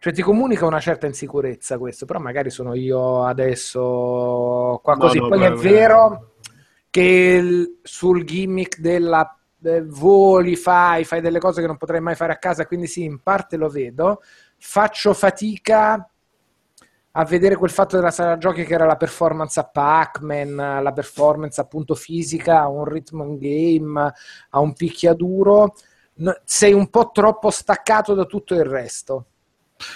cioè 0.03 0.11
ti 0.11 0.22
comunica 0.22 0.65
una 0.65 0.82
certa 0.82 1.07
insicurezza 1.07 1.77
questo, 1.77 2.06
però 2.06 2.19
magari 2.19 2.49
sono 2.49 2.73
io 2.73 3.23
adesso 3.23 4.82
qua 4.83 4.98
così. 4.98 5.17
No, 5.17 5.30
Poi 5.30 5.40
beh, 5.40 5.45
è 5.45 5.51
beh. 5.51 5.61
vero 5.61 6.33
che 6.90 7.01
il, 7.01 7.80
sul 7.83 8.25
gimmick 8.25 8.80
della 8.82 9.40
eh, 9.64 9.82
voli, 9.82 10.57
fai, 10.57 11.06
fai 11.06 11.22
delle 11.22 11.40
cose 11.40 11.61
che 11.61 11.67
non 11.67 11.77
potrei 11.77 12.01
mai 12.01 12.15
fare 12.15 12.33
a 12.33 12.38
casa, 12.38 12.65
quindi 12.65 12.85
sì, 12.85 13.06
in 13.06 13.22
parte 13.22 13.56
lo 13.56 13.69
vedo. 13.69 14.22
Faccio 14.57 15.14
fatica 15.14 16.06
a 17.11 17.23
vedere 17.23 17.56
quel 17.56 17.72
fatto 17.72 17.95
della 17.95 18.11
sala 18.11 18.38
giochi 18.38 18.65
che 18.65 18.73
era 18.73 18.85
la 18.85 18.98
performance 18.98 19.57
a 19.57 19.64
Pac-Man, 19.64 20.82
la 20.83 20.91
performance 20.91 21.61
appunto 21.61 21.95
fisica, 21.95 22.59
a 22.59 22.67
un 22.67 22.83
rhythm 22.83 23.38
game, 23.38 24.14
a 24.49 24.59
un 24.59 24.73
picchiaduro. 24.73 25.75
Sei 26.43 26.73
un 26.73 26.90
po' 26.90 27.11
troppo 27.14 27.49
staccato 27.49 28.14
da 28.14 28.25
tutto 28.25 28.53
il 28.53 28.65
resto 28.65 29.27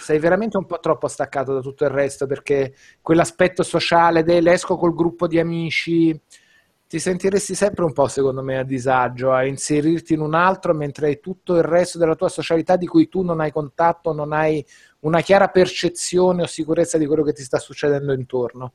sei 0.02 0.20
veramente 0.20 0.58
un 0.58 0.66
po' 0.66 0.80
troppo 0.80 1.08
staccato 1.08 1.54
da 1.54 1.62
tutto 1.62 1.84
il 1.84 1.90
resto 1.90 2.26
perché 2.26 2.74
quell'aspetto 3.02 3.64
sociale 3.64 4.24
dell'esco 4.24 4.78
col 4.78 4.94
gruppo 4.94 5.28
di 5.28 5.40
amici 5.40 6.20
ti 6.88 7.00
sentiresti 7.00 7.54
sempre 7.54 7.84
un 7.84 7.92
po', 7.92 8.08
secondo 8.08 8.42
me, 8.42 8.58
a 8.58 8.64
disagio 8.64 9.34
a 9.34 9.46
inserirti 9.46 10.14
in 10.14 10.22
un 10.22 10.34
altro 10.34 10.74
mentre 10.74 11.20
tutto 11.20 11.56
il 11.58 11.64
resto 11.64 11.98
della 11.98 12.16
tua 12.16 12.30
socialità 12.30 12.78
di 12.78 12.88
cui 12.88 13.10
tu 13.10 13.24
non 13.24 13.42
hai 13.42 13.52
contatto, 13.52 14.14
non 14.14 14.32
hai 14.32 14.66
una 15.02 15.20
chiara 15.22 15.50
percezione 15.50 16.44
o 16.44 16.48
sicurezza 16.48 16.98
di 16.98 17.06
quello 17.06 17.24
che 17.24 17.34
ti 17.34 17.44
sta 17.44 17.60
succedendo 17.60 18.14
intorno. 18.14 18.72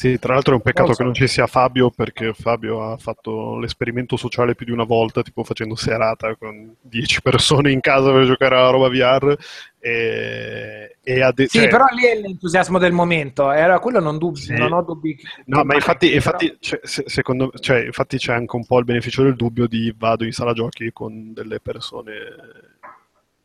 Sì, 0.00 0.18
tra 0.18 0.32
l'altro 0.32 0.54
è 0.54 0.56
un 0.56 0.62
peccato 0.62 0.94
che 0.94 1.04
non 1.04 1.12
ci 1.12 1.28
sia 1.28 1.46
Fabio 1.46 1.90
perché 1.90 2.32
Fabio 2.32 2.90
ha 2.90 2.96
fatto 2.96 3.58
l'esperimento 3.58 4.16
sociale 4.16 4.54
più 4.54 4.64
di 4.64 4.72
una 4.72 4.84
volta, 4.84 5.20
tipo 5.20 5.44
facendo 5.44 5.76
serata 5.76 6.34
con 6.36 6.74
10 6.80 7.20
persone 7.20 7.70
in 7.70 7.80
casa 7.80 8.10
per 8.10 8.24
giocare 8.24 8.56
alla 8.56 8.70
roba 8.70 8.88
VR. 8.88 9.36
E, 9.78 10.96
e 11.02 11.32
de- 11.34 11.48
sì, 11.48 11.58
cioè... 11.58 11.68
però 11.68 11.84
lì 11.90 12.06
è 12.06 12.18
l'entusiasmo 12.18 12.78
del 12.78 12.92
momento, 12.92 13.50
era 13.50 13.78
quello 13.78 14.00
non, 14.00 14.16
dubbi, 14.16 14.40
sì. 14.40 14.54
non 14.54 14.72
ho 14.72 14.80
dubbi. 14.80 15.14
No, 15.44 15.64
ma 15.64 15.74
infatti, 15.74 16.06
però... 16.06 16.16
infatti, 16.16 16.56
cioè, 16.60 16.80
secondo, 16.82 17.52
cioè, 17.60 17.84
infatti 17.84 18.16
c'è 18.16 18.32
anche 18.32 18.56
un 18.56 18.64
po' 18.64 18.78
il 18.78 18.86
beneficio 18.86 19.22
del 19.22 19.36
dubbio 19.36 19.66
di 19.66 19.94
vado 19.98 20.24
in 20.24 20.32
sala 20.32 20.54
giochi 20.54 20.92
con 20.94 21.34
delle 21.34 21.60
persone... 21.60 22.12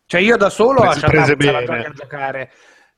Cioè 0.05 0.21
io 0.21 0.37
da 0.37 0.49
solo 0.49 0.79
prese, 0.79 1.05
prese 1.05 1.35
bene. 1.35 1.85
a 1.85 1.91
giocare 1.91 2.51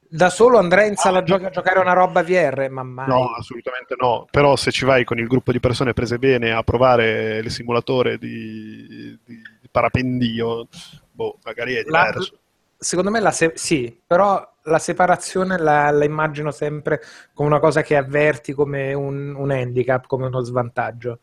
da 0.09 0.29
solo 0.29 0.61
sala 0.95 1.19
ah, 1.19 1.23
giochi 1.23 1.45
a 1.45 1.49
giocare 1.49 1.79
una 1.79 1.93
roba 1.93 2.23
VR? 2.23 2.69
Ma 2.69 2.83
mai. 2.83 3.07
No, 3.07 3.33
assolutamente 3.33 3.95
no. 3.99 4.27
Però 4.29 4.55
se 4.55 4.71
ci 4.71 4.85
vai 4.85 5.03
con 5.03 5.19
il 5.19 5.27
gruppo 5.27 5.51
di 5.51 5.59
persone 5.59 5.93
prese 5.93 6.17
bene 6.17 6.51
a 6.51 6.63
provare 6.63 7.37
il 7.37 7.51
simulatore 7.51 8.17
di, 8.17 9.17
di 9.23 9.41
parapendio, 9.69 10.67
boh, 11.11 11.37
magari 11.43 11.75
è 11.75 11.83
diverso. 11.83 12.31
La, 12.31 12.39
secondo 12.77 13.11
me 13.11 13.19
la 13.19 13.31
se- 13.31 13.53
sì, 13.55 13.99
però 14.05 14.55
la 14.63 14.79
separazione 14.79 15.57
la, 15.57 15.89
la, 15.91 16.05
immagino 16.05 16.51
sempre 16.51 17.01
come 17.33 17.49
una 17.49 17.59
cosa 17.59 17.81
che 17.81 17.95
avverti 17.95 18.53
come 18.53 18.93
un, 18.93 19.33
un 19.35 19.51
handicap, 19.51 20.07
come 20.07 20.27
uno 20.27 20.41
svantaggio. 20.41 21.19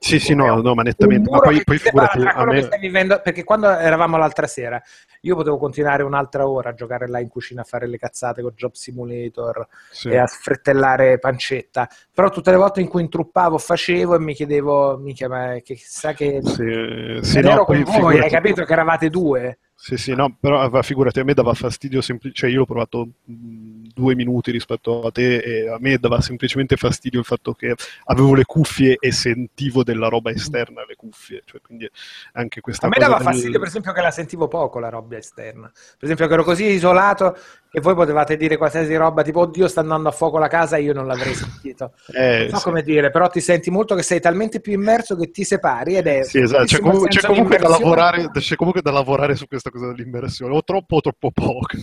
Sì, 0.00 0.20
sì, 0.20 0.34
no, 0.34 0.60
no, 0.60 0.74
ma 0.74 0.82
nettamente. 0.82 1.28
Ma 1.28 1.40
poi, 1.40 1.62
poi 1.64 1.78
figurati, 1.78 2.20
a 2.22 2.44
me... 2.44 2.68
vivendo, 2.78 3.20
perché 3.20 3.42
quando 3.42 3.68
eravamo 3.68 4.16
l'altra 4.16 4.46
sera, 4.46 4.80
io 5.22 5.34
potevo 5.34 5.58
continuare 5.58 6.02
un'altra 6.02 6.48
ora 6.48 6.70
a 6.70 6.74
giocare 6.74 7.08
là 7.08 7.20
in 7.20 7.28
cucina 7.28 7.62
a 7.62 7.64
fare 7.64 7.86
le 7.86 7.98
cazzate 7.98 8.42
con 8.42 8.52
Job 8.54 8.72
Simulator 8.72 9.66
sì. 9.90 10.08
e 10.08 10.18
a 10.18 10.26
sfrettellare 10.26 11.18
pancetta. 11.18 11.88
Però 12.12 12.30
tutte 12.30 12.50
le 12.50 12.56
volte 12.56 12.80
in 12.80 12.88
cui 12.88 13.02
intruppavo, 13.02 13.58
facevo 13.58 14.14
e 14.14 14.18
mi 14.18 14.34
chiedevo, 14.34 14.98
mi 14.98 15.12
chiama, 15.12 15.54
che 15.62 15.74
chissà 15.74 16.12
che... 16.12 16.40
Sì, 16.42 17.18
sì, 17.22 17.40
no, 17.40 17.50
ero 17.50 17.64
con 17.64 17.82
voi, 17.82 18.18
hai 18.18 18.30
capito 18.30 18.64
che 18.64 18.72
eravate 18.72 19.08
due? 19.10 19.58
Sì, 19.80 19.96
sì, 19.96 20.12
no, 20.12 20.36
però 20.38 20.68
figurati, 20.82 21.20
a 21.20 21.24
me 21.24 21.34
dava 21.34 21.54
fastidio, 21.54 22.00
sempl- 22.00 22.32
cioè 22.32 22.50
io 22.50 22.58
l'ho 22.58 22.64
provato 22.66 23.10
due 23.24 24.16
minuti 24.16 24.50
rispetto 24.50 25.02
a 25.02 25.12
te 25.12 25.36
e 25.36 25.68
a 25.68 25.76
me 25.78 25.96
dava 25.98 26.20
semplicemente 26.20 26.76
fastidio 26.76 27.20
il 27.20 27.24
fatto 27.24 27.54
che 27.54 27.76
avevo 28.06 28.34
le 28.34 28.44
cuffie 28.44 28.96
e 28.98 29.12
sentivo 29.12 29.84
della 29.84 30.08
roba 30.08 30.32
esterna 30.32 30.82
alle 30.82 30.96
cuffie, 30.96 31.42
cioè, 31.44 31.60
quindi 31.60 31.88
anche 32.32 32.60
questa 32.60 32.86
A 32.86 32.88
me 32.88 32.98
dava 32.98 33.18
del... 33.18 33.26
fastidio 33.26 33.58
per 33.60 33.68
esempio 33.68 33.92
che 33.92 34.00
la 34.00 34.10
sentivo 34.10 34.48
poco 34.48 34.80
la 34.80 34.88
roba 34.88 35.16
esterna, 35.16 35.70
per 35.70 36.04
esempio 36.04 36.26
che 36.26 36.32
ero 36.32 36.42
così 36.42 36.64
isolato 36.64 37.36
che 37.70 37.80
voi 37.80 37.94
potevate 37.94 38.36
dire 38.36 38.56
qualsiasi 38.56 38.94
roba 38.96 39.22
tipo 39.22 39.40
oddio 39.40 39.68
sta 39.68 39.80
andando 39.80 40.08
a 40.08 40.12
fuoco 40.12 40.38
la 40.38 40.48
casa 40.48 40.76
e 40.76 40.82
io 40.82 40.94
non 40.94 41.06
l'avrei 41.06 41.34
sentito. 41.34 41.92
Eh, 42.12 42.40
non 42.40 42.50
so 42.50 42.56
sì. 42.56 42.64
come 42.64 42.82
dire, 42.82 43.10
però 43.10 43.28
ti 43.28 43.40
senti 43.40 43.70
molto 43.70 43.94
che 43.94 44.02
sei 44.02 44.20
talmente 44.20 44.60
più 44.60 44.72
immerso 44.72 45.16
che 45.16 45.30
ti 45.30 45.44
separi 45.44 45.96
ed 45.96 46.06
è... 46.06 46.22
Sì, 46.22 46.40
esatto, 46.40 46.64
c'è, 46.64 46.80
comunque, 46.80 47.08
c'è 47.08 47.26
comunque 47.26 47.58
da 47.58 47.68
lavorare, 47.68 48.30
c'è 48.30 48.56
comunque 48.56 48.80
da 48.80 48.90
lavorare 48.90 49.36
su 49.36 49.46
questa 49.46 49.70
cosa 49.70 49.88
dell'immersione, 49.88 50.54
o 50.54 50.64
troppo 50.64 50.96
o 50.96 51.00
troppo 51.00 51.30
poco. 51.30 51.76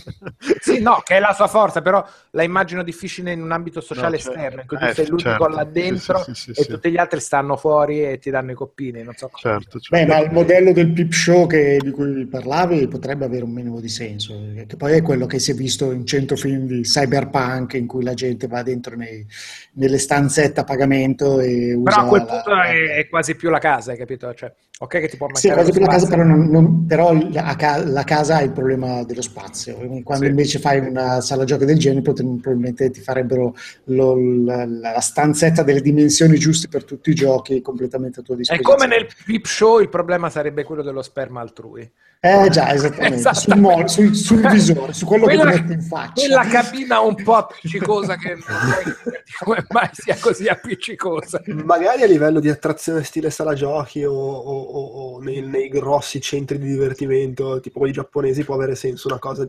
sì, 0.60 0.82
no, 0.82 1.02
che 1.06 1.18
è 1.18 1.20
la 1.20 1.34
sua 1.34 1.48
forza, 1.48 1.82
però 1.82 2.04
la 2.32 2.44
immagino 2.44 2.84
difficile 2.84 3.32
in 3.32 3.42
un 3.42 3.52
ambito 3.52 3.80
sociale 3.80 4.18
no, 4.18 4.18
certo. 4.18 4.32
esterno, 4.32 4.62
in 4.62 4.68
cui 4.68 4.78
tu 4.78 4.86
eh, 4.86 4.94
sei 4.94 5.08
l'unico 5.08 5.30
certo. 5.30 5.48
là 5.48 5.64
dentro 5.64 6.18
sì, 6.24 6.34
sì, 6.34 6.54
sì, 6.54 6.62
e 6.62 6.66
tutti 6.66 6.92
gli 6.92 6.98
altri 6.98 7.20
stanno 7.20 7.56
fuori 7.58 8.04
e 8.04 8.18
ti 8.18 8.32
danno 8.32 8.52
i 8.52 8.56
coppini, 8.56 9.04
non 9.04 9.14
so 9.14 9.30
certo, 9.36 9.80
certo. 9.80 9.88
Beh, 9.90 10.06
ma 10.06 10.20
il 10.20 10.32
modello 10.32 10.72
del 10.72 10.92
pip 10.92 11.12
show 11.12 11.46
che, 11.46 11.78
di 11.80 11.92
cui 11.92 12.26
parlavi 12.26 12.88
potrebbe 12.88 13.26
avere 13.26 13.44
un 13.44 13.52
minimo 13.52 13.80
di 13.80 13.90
senso, 13.90 14.34
che 14.68 14.76
poi 14.76 14.94
è 14.94 15.02
quello 15.04 15.28
che 15.28 15.38
si 15.38 15.52
è 15.52 15.54
visto 15.54 15.75
in 15.92 16.06
100 16.06 16.36
film 16.36 16.66
di 16.66 16.82
cyberpunk 16.82 17.74
in 17.74 17.88
cui 17.88 18.04
la 18.04 18.14
gente 18.14 18.48
va 18.48 18.64
dentro 18.64 18.96
nei, 18.96 19.26
nelle 19.74 19.98
stanzette 19.98 20.62
a 20.62 20.64
pagamento 20.64 21.40
e 21.40 21.74
usa 21.74 21.90
Però 21.90 22.06
a 22.06 22.08
quel 22.08 22.26
punto 22.26 22.50
la... 22.50 22.64
è, 22.66 22.96
è, 22.98 23.08
quasi 23.10 23.36
più 23.36 23.50
la 23.50 23.60
casa, 23.60 23.92
hai 23.92 23.98
capito? 23.98 24.34
Cioè, 24.34 24.52
ok 24.80 25.00
che 25.00 25.08
ti 25.08 25.18
può 25.18 25.28
mancare 25.28 25.48
Sì, 25.48 25.54
quasi 25.54 25.72
più 25.72 25.82
la 25.82 25.88
casa, 25.88 26.08
però, 26.08 26.24
non, 26.24 26.48
non, 26.50 26.86
però 26.86 27.14
la, 27.14 27.84
la, 27.86 28.04
casa 28.04 28.38
ha 28.38 28.42
il 28.42 28.52
problema 28.52 29.04
dello 29.04 29.22
spazio. 29.22 29.76
Quando 30.04 30.26
sì. 30.26 30.30
invece 30.30 30.60
fai 30.60 30.80
una 30.80 31.22
sala 31.22 31.44
giochi 31.44 31.66
del 31.66 31.78
genere, 31.78 32.02
probabilmente 32.02 32.90
ti 32.90 33.02
farebbero 33.02 33.56
lo, 33.86 34.16
la, 34.44 34.66
la, 34.66 35.00
stanzetta 35.00 35.64
delle 35.64 35.82
dimensioni 35.82 36.38
giuste 36.38 36.68
per 36.68 36.84
tutti 36.84 37.10
i 37.10 37.16
giochi 37.16 37.62
completamente 37.62 38.20
a 38.20 38.24
tua 38.24 38.36
disposizione. 38.36 38.76
È 38.76 38.78
come 38.78 38.88
nel 38.88 39.08
Peep 39.26 39.46
Show, 39.46 39.80
il 39.80 39.90
problema 39.90 40.30
sarebbe 40.30 40.64
quello 40.64 40.82
dello 40.82 41.02
sperma 41.02 41.42
altrui. 41.42 41.90
Eh 42.20 42.50
già, 42.50 42.74
esattamente, 42.74 43.18
esattamente. 43.18 43.88
Sul, 43.88 44.16
sul, 44.16 44.40
sul, 44.40 44.50
visore, 44.50 44.94
su 44.94 45.06
quello 45.06 45.26
quella, 45.26 45.52
che 45.52 45.56
ti 45.58 45.62
metti 45.62 45.74
in 45.74 45.82
faccia. 45.82 46.14
Quella 46.14 46.46
cabina 46.48 47.00
un 47.02 47.16
po' 47.24 47.36
appiccicosa 47.36 48.16
che 48.16 48.30
non 48.30 48.46
come 49.40 49.66
mai 49.70 49.90
sia 49.92 50.18
così 50.20 50.48
appiccicosa. 50.48 51.42
Magari 51.46 52.04
a 52.04 52.08
livello 52.08 52.40
di 52.40 52.50
attrazione 52.50 53.04
stile 53.04 53.30
sala 53.30 53.54
giochi 53.54 54.04
o, 54.04 54.14
o, 54.14 54.62
o, 54.62 54.86
o 54.86 55.20
nei, 55.20 55.42
nei, 55.42 55.70
grossi 55.70 56.20
centri 56.20 56.58
di 56.58 56.68
divertimento, 56.68 57.60
tipo 57.60 57.80
quelli 57.80 57.94
giapponesi, 57.94 58.44
può 58.44 58.56
avere 58.56 58.76
senso 58.76 59.08
una 59.08 59.20
cosa 59.20 59.48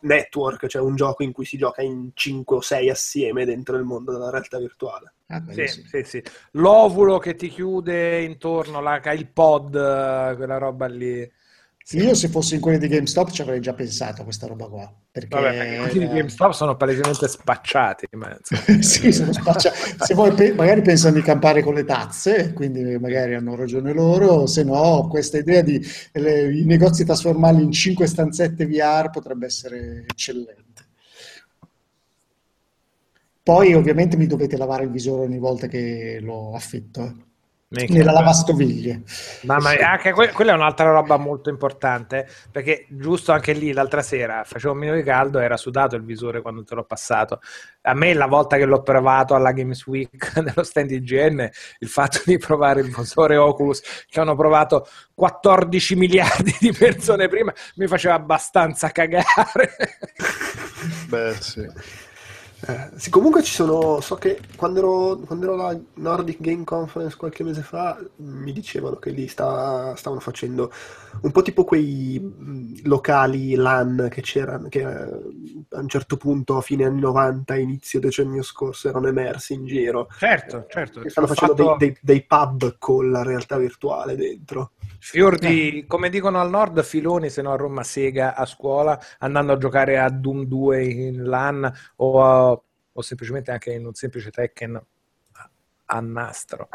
network, 0.00 0.66
cioè 0.66 0.82
un 0.82 0.94
gioco 0.96 1.22
in 1.22 1.32
cui 1.32 1.44
si 1.44 1.56
gioca 1.56 1.82
in 1.82 2.10
5 2.12 2.56
o 2.56 2.60
6 2.60 2.90
assieme 2.90 3.44
dentro 3.44 3.76
il 3.76 3.84
mondo 3.84 4.12
della 4.12 4.30
realtà 4.30 4.58
virtuale. 4.58 5.14
Ah, 5.28 5.42
Sì, 5.50 5.66
sì. 5.66 6.02
sì. 6.04 6.22
L'ovulo 6.52 7.18
che 7.18 7.34
ti 7.34 7.48
chiude 7.48 8.22
intorno, 8.22 8.80
la, 8.80 9.00
il 9.12 9.28
pod, 9.28 9.72
quella 10.36 10.58
roba 10.58 10.86
lì. 10.86 11.30
Sì. 11.84 11.98
Io 11.98 12.14
se 12.14 12.28
fossi 12.28 12.54
in 12.54 12.60
quelli 12.60 12.78
di 12.78 12.86
GameStop 12.88 13.30
ci 13.30 13.42
avrei 13.42 13.60
già 13.60 13.72
pensato 13.74 14.20
a 14.20 14.24
questa 14.24 14.46
roba 14.46 14.66
qua. 14.68 14.92
Perché, 15.10 15.28
Vabbè, 15.34 15.56
perché 15.56 15.76
quelli 15.90 15.98
di 16.08 16.14
GameStop 16.14 16.52
sono 16.52 16.76
palesemente 16.76 17.26
spacciati. 17.28 18.06
Ma, 18.12 18.36
sì, 18.80 19.10
sono 19.12 19.32
spaccia- 19.32 19.72
Se 19.72 20.14
vuoi, 20.14 20.32
pe- 20.32 20.54
magari 20.54 20.80
pensano 20.82 21.14
di 21.14 21.22
campare 21.22 21.62
con 21.62 21.74
le 21.74 21.84
tazze, 21.84 22.52
quindi 22.52 22.98
magari 22.98 23.34
hanno 23.34 23.56
ragione 23.56 23.92
loro, 23.92 24.46
se 24.46 24.62
no 24.62 25.08
questa 25.08 25.38
idea 25.38 25.60
di 25.62 25.84
le- 26.12 26.56
i 26.56 26.64
negozi 26.64 27.04
trasformarli 27.04 27.62
in 27.62 27.72
cinque 27.72 28.06
stanzette 28.06 28.64
VR 28.66 29.10
potrebbe 29.10 29.46
essere 29.46 30.04
eccellente. 30.08 30.60
Poi 33.42 33.74
ovviamente 33.74 34.16
mi 34.16 34.26
dovete 34.26 34.56
lavare 34.56 34.84
il 34.84 34.90
visore 34.90 35.22
ogni 35.24 35.38
volta 35.38 35.66
che 35.66 36.18
lo 36.22 36.54
affitto, 36.54 37.16
Minchia. 37.72 37.98
nella 37.98 38.12
lavastoviglie. 38.12 39.02
Mamma 39.42 39.70
mia, 39.70 39.90
anche 39.92 40.12
que- 40.12 40.30
quella 40.32 40.52
è 40.52 40.54
un'altra 40.54 40.90
roba 40.90 41.16
molto 41.16 41.48
importante, 41.48 42.28
perché 42.50 42.86
giusto 42.90 43.32
anche 43.32 43.52
lì 43.52 43.72
l'altra 43.72 44.02
sera 44.02 44.44
faceva 44.44 44.72
un 44.72 44.78
minimo 44.78 44.96
di 44.96 45.02
caldo 45.02 45.40
e 45.40 45.44
era 45.44 45.56
sudato 45.56 45.96
il 45.96 46.02
visore 46.02 46.42
quando 46.42 46.64
te 46.64 46.74
l'ho 46.74 46.84
passato. 46.84 47.40
A 47.82 47.94
me 47.94 48.12
la 48.14 48.26
volta 48.26 48.56
che 48.56 48.64
l'ho 48.64 48.82
provato 48.82 49.34
alla 49.34 49.52
Games 49.52 49.86
Week 49.86 50.36
nello 50.36 50.62
stand 50.62 50.90
IGN, 50.90 51.48
il 51.78 51.88
fatto 51.88 52.20
di 52.24 52.38
provare 52.38 52.80
il 52.80 52.94
visore 52.94 53.36
Oculus 53.36 53.82
che 54.08 54.20
hanno 54.20 54.36
provato 54.36 54.86
14 55.14 55.96
miliardi 55.96 56.54
di 56.60 56.72
persone 56.72 57.28
prima 57.28 57.52
mi 57.76 57.86
faceva 57.86 58.14
abbastanza 58.14 58.90
cagare. 58.90 59.74
Beh, 61.08 61.34
sì. 61.40 61.66
Eh, 62.64 62.90
sì, 62.94 63.10
comunque 63.10 63.42
ci 63.42 63.52
sono, 63.52 64.00
so 64.00 64.14
che 64.14 64.38
quando 64.54 64.78
ero, 64.78 65.16
quando 65.26 65.46
ero 65.46 65.54
alla 65.54 65.76
Nordic 65.94 66.40
Game 66.40 66.62
Conference 66.62 67.16
qualche 67.16 67.42
mese 67.42 67.62
fa 67.62 67.98
mi 68.18 68.52
dicevano 68.52 68.96
che 68.96 69.10
lì 69.10 69.26
sta- 69.26 69.96
stavano 69.96 70.20
facendo 70.20 70.70
un 71.22 71.32
po' 71.32 71.42
tipo 71.42 71.64
quei 71.64 72.20
mh, 72.20 72.82
locali 72.84 73.56
LAN 73.56 74.06
che 74.08 74.20
c'erano, 74.20 74.68
che 74.68 74.78
eh, 74.80 75.20
a 75.70 75.80
un 75.80 75.88
certo 75.88 76.16
punto 76.16 76.56
a 76.56 76.60
fine 76.60 76.84
anni 76.84 77.00
90, 77.00 77.56
inizio 77.56 77.98
decennio 77.98 78.42
scorso 78.42 78.88
erano 78.88 79.08
emersi 79.08 79.54
in 79.54 79.66
giro. 79.66 80.06
Certo, 80.16 80.66
certo. 80.68 81.00
Che 81.00 81.10
stanno 81.10 81.26
facendo 81.26 81.56
fatto- 81.56 81.76
dei, 81.78 81.88
dei- 81.88 81.98
dei 82.00 82.24
pub 82.24 82.76
con 82.78 83.10
la 83.10 83.24
realtà 83.24 83.56
virtuale 83.58 84.14
dentro. 84.14 84.70
Fior 85.04 85.36
di, 85.38 85.84
come 85.88 86.08
dicono 86.10 86.40
al 86.40 86.48
nord, 86.48 86.80
filoni, 86.84 87.28
se 87.28 87.42
no 87.42 87.52
a 87.52 87.56
Roma 87.56 87.82
Sega 87.82 88.34
a 88.36 88.46
scuola, 88.46 88.98
andando 89.18 89.52
a 89.52 89.56
giocare 89.56 89.98
a 89.98 90.08
Doom 90.08 90.44
2 90.44 90.84
in 90.84 91.24
LAN 91.24 91.70
o, 91.96 92.22
a- 92.24 92.50
o 92.92 93.02
semplicemente 93.02 93.50
anche 93.50 93.72
in 93.72 93.84
un 93.84 93.94
semplice 93.94 94.30
Tekken 94.30 94.80
a- 95.86 96.00
nastro. 96.00 96.68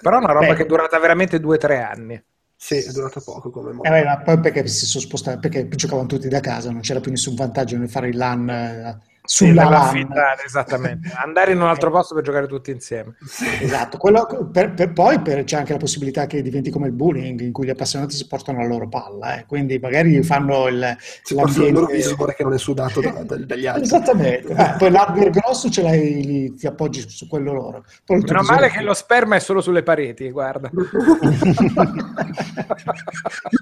Però 0.00 0.16
è 0.16 0.22
una 0.22 0.32
roba 0.32 0.54
Beh. 0.54 0.56
che 0.56 0.62
è 0.62 0.66
durata 0.66 0.98
veramente 0.98 1.40
due 1.40 1.56
o 1.56 1.58
tre 1.58 1.80
anni. 1.82 2.24
Sì, 2.56 2.76
è 2.76 2.92
durato 2.92 3.20
poco 3.22 3.50
come 3.50 3.72
Eh, 3.84 3.90
modo. 3.90 3.90
beh, 3.90 4.04
ma 4.04 4.22
poi 4.22 4.40
perché 4.40 4.66
si 4.68 4.86
sono 4.86 5.02
spostati, 5.02 5.38
perché 5.40 5.68
giocavano 5.68 6.06
tutti 6.06 6.28
da 6.28 6.40
casa, 6.40 6.70
non 6.70 6.80
c'era 6.82 7.00
più 7.00 7.10
nessun 7.10 7.34
vantaggio 7.34 7.76
nel 7.76 7.90
fare 7.90 8.08
il 8.08 8.16
LAN 8.16 8.48
eh, 8.48 8.98
sulla 9.32 9.62
nella 9.64 9.70
LAN. 9.78 9.80
affittare, 9.88 10.44
esattamente. 10.44 11.10
Andare 11.24 11.52
in 11.52 11.60
un 11.62 11.66
altro 11.66 11.90
posto 11.90 12.14
per 12.14 12.22
giocare 12.22 12.46
tutti 12.46 12.70
insieme. 12.70 13.14
Esatto, 13.62 13.96
Quello- 13.96 14.50
per- 14.52 14.74
per- 14.74 14.92
poi 14.92 15.20
per- 15.20 15.44
c'è 15.44 15.56
anche 15.56 15.72
la 15.72 15.78
possibilità 15.78 16.26
che 16.26 16.42
diventi 16.42 16.68
come 16.70 16.88
il 16.88 16.92
bullying, 16.92 17.40
in 17.40 17.50
cui 17.50 17.64
gli 17.64 17.70
appassionati 17.70 18.14
si 18.14 18.26
portano 18.26 18.58
la 18.60 18.66
loro 18.66 18.88
palla, 18.88 19.38
eh. 19.38 19.46
quindi 19.46 19.78
magari 19.78 20.22
fanno 20.22 20.68
il, 20.68 20.96
Si 21.22 21.34
possono 21.34 21.64
il 21.66 21.72
loro 21.72 21.86
l'ambiente... 21.86 22.10
visore 22.10 22.34
che 22.34 22.42
non 22.42 22.52
è 22.52 22.58
sudato 22.58 23.00
da- 23.00 23.22
da- 23.24 23.36
dagli 23.38 23.64
altri. 23.66 23.84
Esattamente, 23.84 24.52
Eh, 24.52 24.74
poi 24.76 24.90
l'hardware 24.90 25.30
grosso 25.30 25.70
ce 25.70 25.80
l'hai, 25.82 26.22
lì, 26.24 26.54
ti 26.54 26.66
appoggi 26.66 27.00
su, 27.00 27.08
su 27.08 27.26
quello 27.26 27.52
loro. 27.54 27.84
Poi 28.04 28.18
Meno 28.18 28.42
male 28.42 28.68
che 28.68 28.82
lo 28.82 28.92
sperma 28.92 29.36
è 29.36 29.40
solo 29.40 29.62
sulle 29.62 29.82
pareti, 29.82 30.30
guarda. 30.30 30.70
Mi 30.72 30.84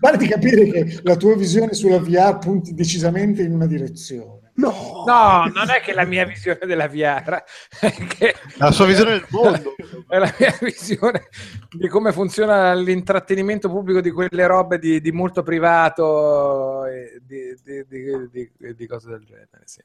pare 0.00 0.16
di 0.16 0.26
capire 0.26 0.64
che 0.70 0.98
la 1.02 1.14
tua 1.16 1.36
visione 1.36 1.74
sulla 1.74 2.00
VR 2.00 2.38
punti 2.38 2.74
decisamente 2.74 3.42
in 3.42 3.52
una 3.52 3.66
direzione. 3.66 4.38
No! 4.54 5.04
No, 5.06 5.46
non 5.54 5.70
è 5.70 5.80
che 5.80 5.92
la 5.94 6.04
mia 6.04 6.24
visione 6.26 6.58
della 6.66 6.88
VR, 6.88 7.42
è 7.80 7.92
che 8.06 8.34
La 8.58 8.70
sua 8.70 8.84
visione 8.86 9.12
del 9.12 9.26
mondo. 9.30 9.74
è 10.08 10.18
la 10.18 10.34
mia 10.38 10.56
visione 10.60 11.28
di 11.70 11.88
come 11.88 12.12
funziona 12.12 12.74
l'intrattenimento 12.74 13.68
pubblico 13.68 14.00
di 14.00 14.10
quelle 14.10 14.46
robe 14.46 14.78
di, 14.78 15.00
di 15.00 15.12
molto 15.12 15.42
privato 15.42 16.84
e 16.86 17.20
di, 17.22 17.54
di- 17.62 17.86
di- 17.86 18.28
di- 18.56 18.74
di 18.74 18.86
cose 18.86 19.08
del 19.10 19.24
genere. 19.24 19.62
Sì. 19.64 19.80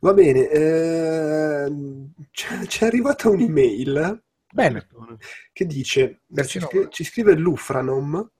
Va 0.00 0.12
bene, 0.14 0.48
ehm, 0.48 2.12
c'è, 2.30 2.58
c'è 2.66 2.86
arrivata 2.86 3.28
un'email 3.28 4.22
Bene, 4.54 4.86
che 5.50 5.64
dice, 5.64 6.20
ci, 6.44 6.60
ci 6.90 7.04
scrive 7.04 7.32
Lufranom 7.34 8.30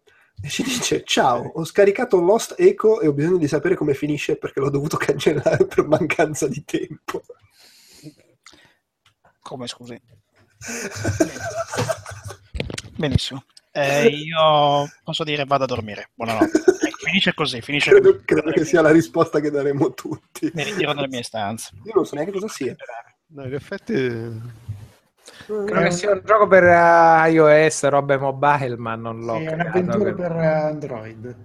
e 0.42 0.48
ci 0.48 0.64
dice 0.64 1.04
ciao, 1.04 1.52
ho 1.54 1.64
scaricato 1.64 2.20
Lost 2.20 2.56
Echo 2.58 3.00
e 3.00 3.06
ho 3.06 3.12
bisogno 3.12 3.38
di 3.38 3.46
sapere 3.46 3.76
come 3.76 3.94
finisce 3.94 4.36
perché 4.36 4.58
l'ho 4.58 4.70
dovuto 4.70 4.96
cancellare 4.96 5.64
per 5.66 5.86
mancanza 5.86 6.48
di 6.48 6.64
tempo. 6.64 7.22
Come 9.40 9.68
scusi? 9.68 10.00
Benissimo. 12.96 13.44
Eh, 13.70 14.08
io 14.08 14.88
posso 15.02 15.24
dire 15.24 15.44
vado 15.44 15.64
a 15.64 15.66
dormire. 15.66 16.10
Buonanotte. 16.14 16.60
Ecco, 16.82 17.06
finisce 17.06 17.34
così, 17.34 17.60
finisce 17.60 17.90
credo, 17.90 18.12
così. 18.12 18.24
credo 18.24 18.50
che 18.50 18.64
sia 18.64 18.80
la 18.80 18.90
risposta 18.90 19.38
che 19.38 19.50
daremo 19.50 19.94
tutti. 19.94 20.50
Mi 20.52 20.64
ritiro 20.64 20.92
dalle 20.92 21.06
mie 21.06 21.22
stanze. 21.22 21.70
Io 21.84 21.92
non 21.94 22.04
so 22.04 22.16
neanche 22.16 22.32
cosa 22.32 22.48
sia. 22.48 22.74
No, 23.28 23.44
in 23.44 23.54
effetti... 23.54 24.40
credo 25.46 25.80
che 25.82 25.90
sia 25.90 26.10
un 26.12 26.22
gioco 26.24 26.46
per 26.46 26.64
eh, 26.64 27.30
iOS, 27.30 27.88
robe 27.88 28.16
mobile, 28.18 28.76
ma 28.76 28.94
non 28.94 29.20
l'ho 29.20 29.36
È 29.36 29.44
creato. 29.44 29.62
un'avventura 29.78 30.12
per 30.12 30.32
eh, 30.32 30.46
Android. 30.46 31.36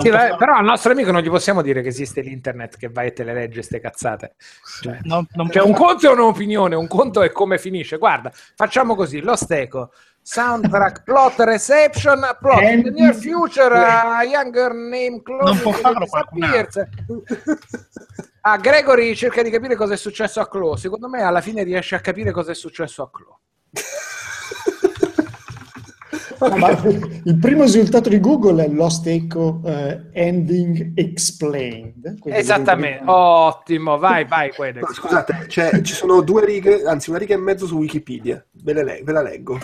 Sì, 0.00 0.08
va- 0.10 0.36
però 0.36 0.54
al 0.56 0.64
nostro 0.64 0.90
amico 0.92 1.12
non 1.12 1.20
gli 1.22 1.28
possiamo 1.28 1.62
dire 1.62 1.80
che 1.82 1.88
esiste 1.88 2.20
l'internet 2.22 2.76
che 2.76 2.88
vai 2.88 3.08
e 3.08 3.12
te 3.12 3.22
le 3.24 3.34
legge 3.34 3.62
ste 3.62 3.78
cazzate. 3.78 4.34
Cioè, 4.80 4.98
Non, 5.02 5.26
non 5.34 5.48
Cioè, 5.50 5.62
un 5.62 5.74
conto 5.74 6.08
è 6.08 6.12
un'opinione, 6.12 6.74
un 6.74 6.86
conto 6.88 7.22
è 7.22 7.30
come 7.30 7.58
finisce. 7.58 7.98
Guarda, 7.98 8.32
facciamo 8.32 8.94
così: 8.96 9.20
lo 9.20 9.36
steco, 9.36 9.92
soundtrack, 10.22 11.02
plot, 11.04 11.38
reception, 11.40 12.20
plot. 12.40 12.62
In 12.62 12.82
the 12.82 12.90
near 12.90 13.14
future, 13.14 13.74
a 13.76 14.22
younger 14.24 14.72
name 14.72 15.20
clone 15.22 15.44
Non 15.44 15.58
può 15.60 15.72
farlo 15.72 16.06
qualcun 16.06 16.40
disappears. 16.40 16.88
Ah, 18.48 18.58
Gregory 18.58 19.16
cerca 19.16 19.42
di 19.42 19.50
capire 19.50 19.74
cosa 19.74 19.94
è 19.94 19.96
successo 19.96 20.38
a 20.38 20.46
Chloe. 20.46 20.76
Secondo 20.76 21.08
me, 21.08 21.20
alla 21.20 21.40
fine 21.40 21.64
riesce 21.64 21.96
a 21.96 22.00
capire 22.00 22.30
cosa 22.30 22.52
è 22.52 22.54
successo 22.54 23.02
a 23.02 23.10
Chloe. 23.10 23.38
No, 26.48 26.54
ma 26.56 26.70
il 26.70 27.38
primo 27.40 27.64
risultato 27.64 28.08
di 28.08 28.20
Google 28.20 28.64
è 28.64 28.68
Lost 28.68 29.04
Echo 29.08 29.60
eh, 29.64 30.10
Ending 30.12 30.92
Explained. 30.94 32.18
Esattamente, 32.26 33.02
ottimo. 33.06 33.98
Vai, 33.98 34.24
vai. 34.26 34.52
No, 34.74 34.92
scusate, 34.92 35.46
c'è- 35.48 35.80
ci 35.80 35.94
sono 35.94 36.20
due 36.20 36.44
righe, 36.44 36.84
anzi 36.84 37.10
una 37.10 37.18
riga 37.18 37.34
e 37.34 37.38
mezzo 37.38 37.66
su 37.66 37.76
Wikipedia, 37.78 38.46
ve, 38.62 38.72
le- 38.74 39.00
ve 39.02 39.12
la 39.12 39.22
leggo. 39.22 39.58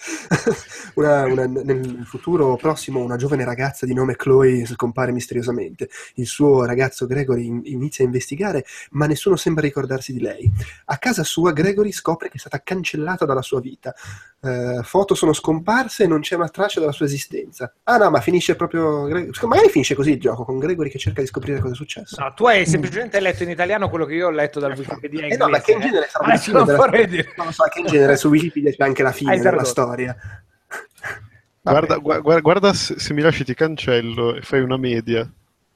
Una- 0.94 1.24
una- 1.24 1.46
nel 1.46 2.04
futuro 2.04 2.56
prossimo 2.56 3.00
una 3.00 3.16
giovane 3.16 3.44
ragazza 3.44 3.86
di 3.86 3.94
nome 3.94 4.16
Chloe 4.16 4.66
scompare 4.66 5.12
misteriosamente. 5.12 5.88
Il 6.14 6.26
suo 6.26 6.64
ragazzo 6.64 7.06
Gregory 7.06 7.46
in- 7.46 7.60
inizia 7.64 8.04
a 8.04 8.06
investigare, 8.06 8.64
ma 8.92 9.06
nessuno 9.06 9.36
sembra 9.36 9.62
ricordarsi 9.62 10.12
di 10.12 10.20
lei. 10.20 10.50
A 10.86 10.98
casa 10.98 11.22
sua 11.24 11.52
Gregory 11.52 11.92
scopre 11.92 12.28
che 12.28 12.36
è 12.36 12.40
stata 12.40 12.60
cancellata 12.62 13.24
dalla 13.24 13.42
sua 13.42 13.60
vita. 13.60 13.94
Eh, 14.42 14.80
foto 14.84 15.14
sono 15.14 15.34
scomparse 15.34 16.04
e 16.04 16.06
non 16.06 16.20
c'è 16.20 16.34
una 16.34 16.48
traccia 16.48 16.80
della 16.80 16.92
sua 16.92 17.04
esistenza. 17.04 17.74
Ah 17.82 17.98
no, 17.98 18.08
ma 18.08 18.20
finisce 18.22 18.56
proprio... 18.56 19.02
Magari 19.42 19.68
finisce 19.68 19.94
così 19.94 20.12
il 20.12 20.20
gioco, 20.20 20.44
con 20.44 20.58
Gregory 20.58 20.88
che 20.88 20.98
cerca 20.98 21.20
di 21.20 21.26
scoprire 21.26 21.58
cosa 21.60 21.74
è 21.74 21.76
successo. 21.76 22.18
No, 22.22 22.32
tu 22.32 22.46
hai 22.46 22.64
semplicemente 22.64 23.20
letto 23.20 23.42
in 23.42 23.50
italiano 23.50 23.90
quello 23.90 24.06
che 24.06 24.14
io 24.14 24.28
ho 24.28 24.30
letto 24.30 24.58
dal 24.58 24.72
Wikipedia 24.76 25.26
Eh 25.26 25.36
no, 25.36 25.48
ma 25.48 25.60
che 25.60 25.72
in 25.72 25.82
inglese, 25.82 25.92
genere 25.92 26.06
eh. 26.06 26.10
sarà 26.10 26.36
fine 26.38 26.56
non 26.56 26.66
della. 26.66 27.26
Non 27.36 27.46
lo 27.46 27.52
so, 27.52 27.64
che 27.64 27.80
in 27.80 27.86
genere 27.86 28.16
su 28.16 28.28
Wikipedia 28.28 28.70
c'è 28.72 28.82
anche 28.84 29.02
la 29.02 29.12
fine 29.12 29.38
della 29.38 29.64
storia. 29.64 30.16
Guarda, 31.62 31.96
gua- 31.98 32.18
guarda, 32.20 32.40
guarda 32.40 32.72
se, 32.72 32.98
se 32.98 33.12
mi 33.12 33.20
lasci 33.20 33.44
ti 33.44 33.52
cancello 33.54 34.34
e 34.36 34.40
fai 34.40 34.62
una 34.62 34.78
media 34.78 35.30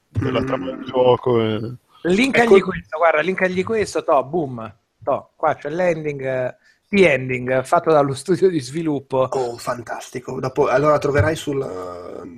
della 0.09 0.41
Mm. 0.41 0.47
trama 0.47 0.67
del 0.67 0.85
gioco. 0.85 1.41
e- 1.43 1.75
Linkagli 2.05 2.55
Ecco- 2.57 2.69
questo, 2.69 2.99
guarda, 2.99 3.21
linkagli 3.21 3.63
questo, 3.63 4.03
to, 4.05 4.25
boom, 4.25 4.75
to, 5.03 5.31
qua 5.37 5.55
c'è 5.55 5.69
l'ending, 5.71 6.23
eh, 6.25 6.57
the 6.95 7.13
ending 7.13 7.51
eh, 7.51 7.65
fatto 7.65 7.91
dallo 7.91 8.15
studio 8.15 8.49
di 8.49 8.61
sviluppo. 8.61 9.29
Oh, 9.31 9.57
fantastico. 9.57 10.41
Dopo, 10.41 10.69
allora 10.69 10.99
troverai 10.99 11.37
sul... 11.37 11.63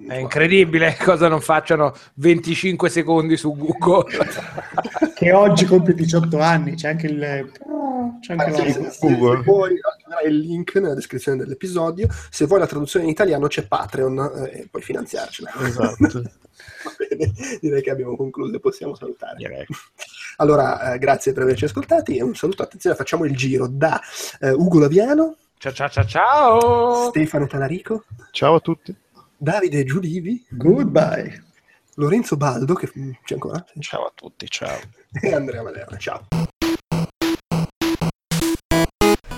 È 0.09 0.15
incredibile 0.15 0.97
cosa 1.03 1.29
non 1.29 1.41
facciano 1.41 1.95
25 2.15 2.89
secondi 2.89 3.37
su 3.37 3.55
Google. 3.57 4.15
Che 5.17 5.33
oggi 5.33 5.65
compie 5.65 5.95
18 5.95 6.39
anni, 6.39 6.75
c'è 6.75 6.89
anche 6.89 7.07
il... 7.07 7.51
C'è 8.21 8.33
anche 8.33 8.45
Anzi, 8.45 8.65
la... 8.65 8.71
se- 8.71 8.91
se 8.91 9.17
Google. 9.17 9.43
vuoi, 9.43 9.81
troverai 9.81 10.31
il 10.31 10.39
link 10.41 10.75
nella 10.77 10.95
descrizione 10.95 11.39
dell'episodio. 11.39 12.09
Se 12.31 12.45
vuoi 12.45 12.61
la 12.61 12.67
traduzione 12.67 13.07
in 13.07 13.13
italiano 13.13 13.47
c'è 13.47 13.67
Patreon 13.67 14.19
eh, 14.19 14.61
e 14.61 14.69
puoi 14.71 14.83
finanziarcela. 14.83 15.53
Esatto. 15.63 16.23
Va 16.85 16.93
bene, 16.99 17.33
direi 17.61 17.83
che 17.83 17.91
abbiamo 17.91 18.17
concluso 18.17 18.57
e 18.57 18.61
possiamo 18.61 18.95
salutare. 18.95 19.37
Direi. 19.37 19.67
Allora, 20.37 20.93
eh, 20.93 20.99
grazie 20.99 21.33
per 21.33 21.43
averci 21.43 21.65
ascoltati 21.65 22.17
e 22.17 22.23
un 22.23 22.35
saluto, 22.35 22.63
attenzione, 22.63 22.97
facciamo 22.97 23.25
il 23.25 23.37
giro 23.37 23.67
da 23.69 24.01
eh, 24.41 24.51
Ugo 24.51 24.79
Laviano, 24.79 25.37
Ciao 25.59 25.73
ciao 25.73 25.89
ciao 25.89 26.05
ciao! 26.05 27.09
Stefano 27.09 27.47
Talarico, 27.47 28.05
Ciao 28.31 28.57
a 28.57 28.61
tutti. 28.61 28.95
Davide 29.37 29.85
Giulivi, 29.85 30.45
Goodbye. 30.51 31.45
Lorenzo 31.95 32.37
Baldo, 32.37 32.75
che 32.75 32.91
mm, 32.97 33.11
c'è 33.25 33.35
ancora. 33.35 33.65
Ciao 33.79 34.05
a 34.05 34.13
tutti, 34.15 34.47
ciao. 34.49 34.79
e 35.21 35.35
Andrea 35.35 35.63
Malerna. 35.63 35.97
Ciao. 35.97 36.27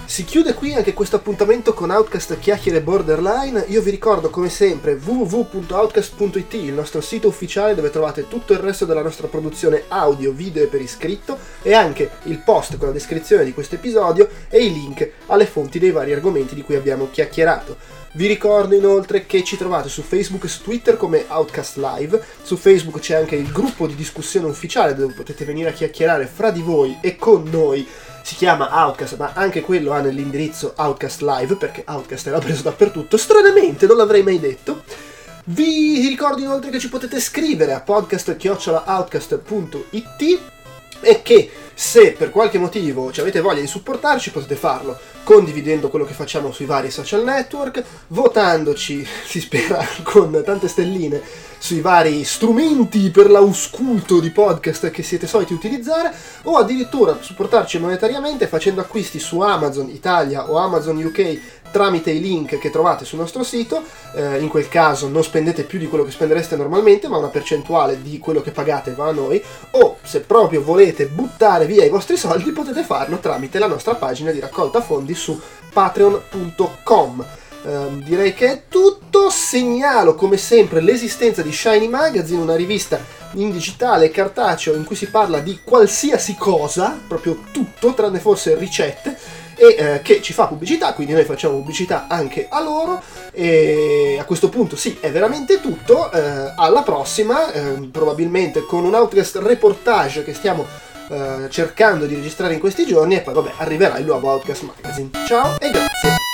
Si 0.08 0.24
chiude 0.24 0.54
qui 0.54 0.72
anche 0.72 0.94
questo 0.94 1.16
appuntamento 1.16 1.74
con 1.74 1.90
Outcast 1.90 2.38
Chiacchiere 2.38 2.80
Borderline. 2.80 3.66
Io 3.68 3.82
vi 3.82 3.90
ricordo 3.90 4.30
come 4.30 4.48
sempre 4.48 4.94
www.outcast.it, 4.94 6.54
il 6.54 6.72
nostro 6.72 7.02
sito 7.02 7.28
ufficiale 7.28 7.74
dove 7.74 7.90
trovate 7.90 8.26
tutto 8.26 8.54
il 8.54 8.58
resto 8.58 8.86
della 8.86 9.02
nostra 9.02 9.26
produzione 9.26 9.82
audio, 9.88 10.32
video 10.32 10.62
e 10.62 10.66
per 10.68 10.80
iscritto 10.80 11.36
e 11.60 11.74
anche 11.74 12.10
il 12.22 12.38
post 12.38 12.78
con 12.78 12.88
la 12.88 12.94
descrizione 12.94 13.44
di 13.44 13.52
questo 13.52 13.74
episodio 13.74 14.30
e 14.48 14.64
i 14.64 14.72
link 14.72 15.10
alle 15.26 15.44
fonti 15.44 15.78
dei 15.78 15.90
vari 15.90 16.14
argomenti 16.14 16.54
di 16.54 16.62
cui 16.62 16.74
abbiamo 16.74 17.10
chiacchierato. 17.10 17.76
Vi 18.12 18.26
ricordo 18.26 18.74
inoltre 18.74 19.26
che 19.26 19.44
ci 19.44 19.58
trovate 19.58 19.90
su 19.90 20.00
Facebook 20.00 20.44
e 20.44 20.48
su 20.48 20.62
Twitter 20.62 20.96
come 20.96 21.26
Outcast 21.28 21.76
Live. 21.76 22.20
Su 22.42 22.56
Facebook 22.56 23.00
c'è 23.00 23.14
anche 23.14 23.36
il 23.36 23.52
gruppo 23.52 23.86
di 23.86 23.94
discussione 23.94 24.46
ufficiale 24.46 24.94
dove 24.94 25.12
potete 25.12 25.44
venire 25.44 25.68
a 25.68 25.72
chiacchierare 25.72 26.24
fra 26.24 26.50
di 26.50 26.62
voi 26.62 26.96
e 27.02 27.16
con 27.16 27.46
noi. 27.50 27.86
Si 28.28 28.34
chiama 28.34 28.68
Outcast, 28.84 29.16
ma 29.16 29.32
anche 29.32 29.62
quello 29.62 29.92
ha 29.92 30.02
nell'indirizzo 30.02 30.74
Outcast 30.76 31.22
Live 31.22 31.56
perché 31.56 31.82
Outcast 31.86 32.26
era 32.26 32.38
preso 32.38 32.60
dappertutto. 32.60 33.16
Stranamente, 33.16 33.86
non 33.86 33.96
l'avrei 33.96 34.22
mai 34.22 34.38
detto. 34.38 34.82
Vi 35.44 36.06
ricordo 36.06 36.42
inoltre 36.42 36.70
che 36.70 36.78
ci 36.78 36.90
potete 36.90 37.20
scrivere 37.20 37.72
a 37.72 37.80
podcast.outcast.it 37.80 40.40
e 41.00 41.22
che 41.22 41.50
se 41.72 42.12
per 42.12 42.28
qualche 42.28 42.58
motivo 42.58 43.10
ci 43.12 43.22
avete 43.22 43.40
voglia 43.40 43.62
di 43.62 43.66
supportarci 43.66 44.30
potete 44.30 44.56
farlo 44.56 44.98
condividendo 45.24 45.88
quello 45.88 46.04
che 46.04 46.12
facciamo 46.12 46.52
sui 46.52 46.66
vari 46.66 46.90
social 46.90 47.24
network, 47.24 47.82
votandoci, 48.08 49.06
si 49.24 49.40
spera, 49.40 49.82
con 50.02 50.42
tante 50.44 50.68
stelline 50.68 51.22
sui 51.58 51.80
vari 51.80 52.24
strumenti 52.24 53.10
per 53.10 53.30
l'ausculto 53.30 54.20
di 54.20 54.30
podcast 54.30 54.90
che 54.90 55.02
siete 55.02 55.26
soliti 55.26 55.52
utilizzare 55.52 56.12
o 56.44 56.56
addirittura 56.56 57.18
supportarci 57.20 57.78
monetariamente 57.78 58.46
facendo 58.46 58.80
acquisti 58.80 59.18
su 59.18 59.40
Amazon 59.40 59.88
Italia 59.88 60.50
o 60.50 60.56
Amazon 60.56 60.96
UK 60.96 61.40
tramite 61.70 62.10
i 62.10 62.20
link 62.20 62.58
che 62.58 62.70
trovate 62.70 63.04
sul 63.04 63.18
nostro 63.18 63.42
sito. 63.42 63.82
Eh, 64.14 64.38
in 64.40 64.48
quel 64.48 64.68
caso 64.68 65.08
non 65.08 65.22
spendete 65.22 65.64
più 65.64 65.78
di 65.78 65.86
quello 65.86 66.04
che 66.04 66.10
spendereste 66.10 66.56
normalmente, 66.56 67.08
ma 67.08 67.18
una 67.18 67.28
percentuale 67.28 68.02
di 68.02 68.18
quello 68.18 68.40
che 68.40 68.50
pagate 68.50 68.92
va 68.92 69.08
a 69.08 69.12
noi. 69.12 69.42
O 69.72 69.98
se 70.02 70.20
proprio 70.20 70.62
volete 70.62 71.06
buttare 71.06 71.66
via 71.66 71.84
i 71.84 71.90
vostri 71.90 72.16
soldi, 72.16 72.52
potete 72.52 72.82
farlo 72.82 73.18
tramite 73.18 73.58
la 73.58 73.66
nostra 73.66 73.94
pagina 73.94 74.30
di 74.30 74.40
raccolta 74.40 74.80
fondi 74.80 75.14
su 75.14 75.38
patreon.com. 75.72 77.26
Ehm, 77.64 78.02
direi 78.02 78.34
che 78.34 78.50
è 78.50 78.62
tutto. 78.68 79.30
Segnalo 79.30 80.14
come 80.14 80.36
sempre 80.36 80.80
l'esistenza 80.80 81.42
di 81.42 81.52
Shiny 81.52 81.88
Magazine, 81.88 82.40
una 82.40 82.56
rivista 82.56 82.98
in 83.32 83.50
digitale 83.50 84.06
e 84.06 84.10
cartaceo 84.10 84.74
in 84.74 84.84
cui 84.84 84.96
si 84.96 85.08
parla 85.08 85.40
di 85.40 85.60
qualsiasi 85.62 86.34
cosa, 86.36 86.98
proprio 87.06 87.44
tutto, 87.52 87.92
tranne 87.92 88.20
forse 88.20 88.56
ricette 88.56 89.16
e 89.54 89.74
eh, 89.76 90.02
che 90.02 90.22
ci 90.22 90.32
fa 90.32 90.46
pubblicità, 90.46 90.92
quindi 90.94 91.12
noi 91.12 91.24
facciamo 91.24 91.56
pubblicità 91.56 92.06
anche 92.08 92.46
a 92.48 92.62
loro 92.62 93.02
e 93.32 94.16
a 94.18 94.24
questo 94.24 94.48
punto 94.48 94.76
sì, 94.76 94.96
è 95.00 95.10
veramente 95.10 95.60
tutto, 95.60 96.10
eh, 96.12 96.52
alla 96.56 96.82
prossima, 96.82 97.52
eh, 97.52 97.88
probabilmente 97.90 98.64
con 98.64 98.84
un 98.84 98.94
Outcast 98.94 99.36
reportage 99.42 100.22
che 100.22 100.32
stiamo 100.32 100.64
eh, 101.10 101.48
cercando 101.50 102.06
di 102.06 102.14
registrare 102.14 102.54
in 102.54 102.60
questi 102.60 102.86
giorni 102.86 103.16
e 103.16 103.20
poi 103.20 103.34
vabbè 103.34 103.52
arriverà 103.56 103.98
il 103.98 104.06
nuovo 104.06 104.30
Outcast 104.30 104.62
Magazine. 104.62 105.10
Ciao 105.26 105.58
e 105.58 105.70
grazie! 105.70 106.27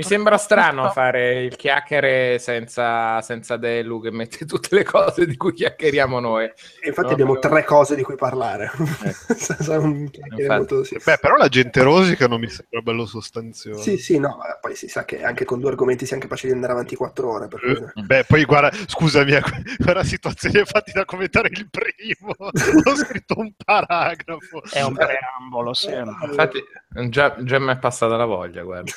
Mi 0.00 0.06
sembra 0.06 0.38
strano 0.38 0.88
fare 0.90 1.42
il 1.44 1.56
chiacchiere 1.56 2.38
senza, 2.38 3.20
senza 3.20 3.56
Delu 3.58 4.00
che 4.00 4.10
mette 4.10 4.46
tutte 4.46 4.74
le 4.74 4.82
cose 4.82 5.26
di 5.26 5.36
cui 5.36 5.52
chiacchieriamo 5.52 6.18
noi. 6.20 6.44
E 6.44 6.88
infatti 6.88 7.08
No, 7.08 7.12
abbiamo 7.12 7.34
però- 7.38 7.54
tre 7.54 7.64
cose 7.64 7.94
di 7.96 8.02
cui 8.02 8.14
parlare. 8.16 8.70
Infatti. 10.30 10.84
sì. 10.84 10.96
Beh, 11.04 11.18
però 11.20 11.36
la 11.36 11.48
gente 11.48 11.82
rosica 11.82 12.26
non 12.26 12.40
mi 12.40 12.48
sembra 12.48 12.80
bello 12.80 13.04
sostanzioso. 13.04 13.80
Sì, 13.82 13.98
sì, 13.98 14.18
no, 14.18 14.36
ma 14.38 14.56
poi 14.60 14.74
si 14.74 14.88
sa 14.88 15.04
che 15.04 15.22
anche 15.22 15.44
con 15.44 15.60
due 15.60 15.68
argomenti 15.70 16.04
si 16.06 16.12
è 16.12 16.14
anche 16.14 16.26
capaci 16.28 16.46
di 16.46 16.52
andare 16.52 16.72
avanti 16.72 16.96
quattro 16.96 17.32
ore. 17.32 17.48
Per 17.48 17.60
cui... 17.60 17.70
Eh, 17.72 18.02
Beh, 18.02 18.24
poi 18.24 18.44
guarda, 18.44 18.70
scusami, 18.86 19.32
eh, 19.32 19.42
guarda 19.78 20.02
situazioni 20.04 20.62
fatti 20.64 20.92
da 20.92 21.04
commentare 21.04 21.48
il 21.52 21.68
primo. 21.70 22.34
Ho 22.40 22.94
scritto 22.96 23.34
un 23.38 23.52
paragrafo. 23.62 24.62
È 24.70 24.80
un 24.82 24.94
preambolo, 24.94 25.74
sì. 25.74 25.92
un- 25.92 26.16
Infatti, 26.22 26.62
già, 27.08 27.36
già 27.40 27.58
mi 27.58 27.72
è 27.72 27.78
passata 27.78 28.16
la 28.16 28.24
voglia, 28.24 28.62
guarda. 28.62 28.92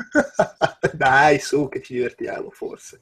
Dai, 0.92 1.38
su, 1.38 1.68
che 1.68 1.82
ci 1.82 1.94
divertiamo, 1.94 2.50
forse. 2.50 2.98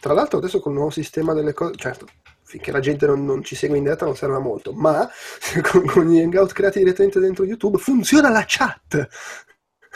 Tra 0.00 0.12
l'altro 0.12 0.38
adesso 0.38 0.60
con 0.60 0.72
il 0.72 0.78
nuovo 0.78 0.92
sistema 0.92 1.32
delle 1.32 1.52
cose, 1.52 1.76
certo, 1.76 2.06
finché 2.42 2.72
la 2.72 2.80
gente 2.80 3.06
non, 3.06 3.24
non 3.24 3.44
ci 3.44 3.54
segue 3.54 3.76
in 3.76 3.84
diretta 3.84 4.04
non 4.04 4.16
serve 4.16 4.36
a 4.36 4.40
molto, 4.40 4.72
ma 4.72 5.08
con, 5.70 5.86
con 5.86 6.06
gli 6.06 6.20
hangout 6.20 6.52
creati 6.52 6.78
direttamente 6.78 7.20
dentro 7.20 7.44
YouTube 7.44 7.78
funziona 7.78 8.30
la 8.30 8.44
chat. 8.46 9.08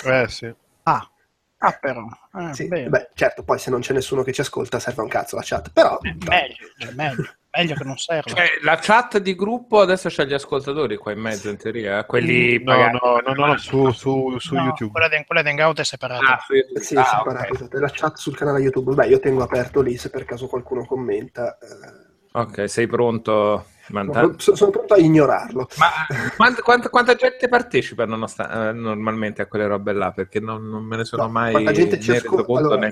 Eh, 0.04 0.26
sì. 0.28 0.54
Ah, 0.84 1.10
ah 1.58 1.78
però. 1.80 2.06
Eh, 2.34 2.54
Sì, 2.54 2.68
bene. 2.68 2.88
beh, 2.88 3.10
certo, 3.14 3.42
poi 3.42 3.58
se 3.58 3.70
non 3.70 3.80
c'è 3.80 3.92
nessuno 3.92 4.22
che 4.22 4.32
ci 4.32 4.40
ascolta 4.40 4.78
serve 4.78 5.02
un 5.02 5.08
cazzo 5.08 5.36
la 5.36 5.42
chat, 5.44 5.70
però... 5.72 5.98
Eh, 6.02 6.16
meglio, 6.26 6.56
cioè, 6.78 6.92
meglio, 6.92 7.36
meglio 7.56 7.74
che 7.74 7.84
non 7.84 7.96
serve. 7.98 8.30
Cioè, 8.30 8.46
la 8.62 8.76
chat 8.80 9.18
di 9.18 9.34
gruppo 9.34 9.80
adesso 9.80 10.08
c'ha 10.10 10.24
gli 10.24 10.32
ascoltatori 10.32 10.96
qua 10.96 11.12
in 11.12 11.20
mezzo, 11.20 11.48
in 11.50 11.56
teoria. 11.56 11.98
eh? 12.00 12.06
Quelli 12.06 12.58
No, 12.62 12.64
pagati. 12.72 12.98
no, 13.02 13.20
no, 13.34 13.46
no, 13.46 13.56
su, 13.58 13.90
su, 13.92 14.38
su 14.38 14.54
No, 14.54 14.62
YouTube. 14.64 14.90
Quella 14.92 15.08
di, 15.08 15.24
quella 15.26 15.42
di 15.42 15.48
Hangout 15.50 15.80
è 15.80 15.84
separata. 15.84 16.24
Ah, 16.36 16.42
su 16.44 16.54
YouTube. 16.54 16.80
Sì, 16.80 16.96
Ah, 16.96 17.04
separato, 17.04 17.44
ok. 17.48 17.54
esatto, 17.54 17.76
è 17.76 17.80
la 17.80 17.90
chat 17.92 18.16
sul 18.16 18.36
canale 18.36 18.60
YouTube. 18.60 18.94
Beh, 18.94 19.06
io 19.06 19.20
tengo 19.20 19.42
aperto 19.42 19.80
lì 19.80 19.96
se 19.96 20.10
per 20.10 20.24
caso 20.24 20.46
qualcuno 20.46 20.84
commenta. 20.86 21.58
eh, 21.58 22.10
Ok, 22.34 22.66
sei 22.68 22.86
pronto? 22.86 23.66
Manda- 23.88 24.32
sono, 24.38 24.70
pronto 24.70 24.94
a 24.94 24.96
ignorarlo. 24.98 25.68
Ma 25.76 25.88
quanta, 26.36 26.62
quanta- 26.62 26.88
quanta 26.88 27.14
gente 27.14 27.46
partecipa 27.48 28.06
nonostan- 28.06 28.68
eh, 28.68 28.72
normalmente 28.72 29.42
a 29.42 29.46
quelle 29.46 29.66
robe 29.66 29.92
là? 29.92 30.12
Perché 30.12 30.40
non, 30.40 30.66
non 30.66 30.82
me 30.82 30.96
ne 30.96 31.04
sono 31.04 31.24
No, 31.24 31.28
mai 31.28 31.50
quanta 31.52 31.72
gente 31.72 32.00
ci 32.00 32.10
ascolta? 32.12 32.58
Allora, 32.58 32.90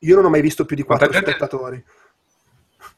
Io 0.00 0.14
non 0.14 0.26
ho 0.26 0.30
mai 0.30 0.40
visto 0.42 0.64
più 0.64 0.76
di 0.76 0.84
quattro 0.84 1.08
gente- 1.08 1.30
spettatori. 1.32 1.84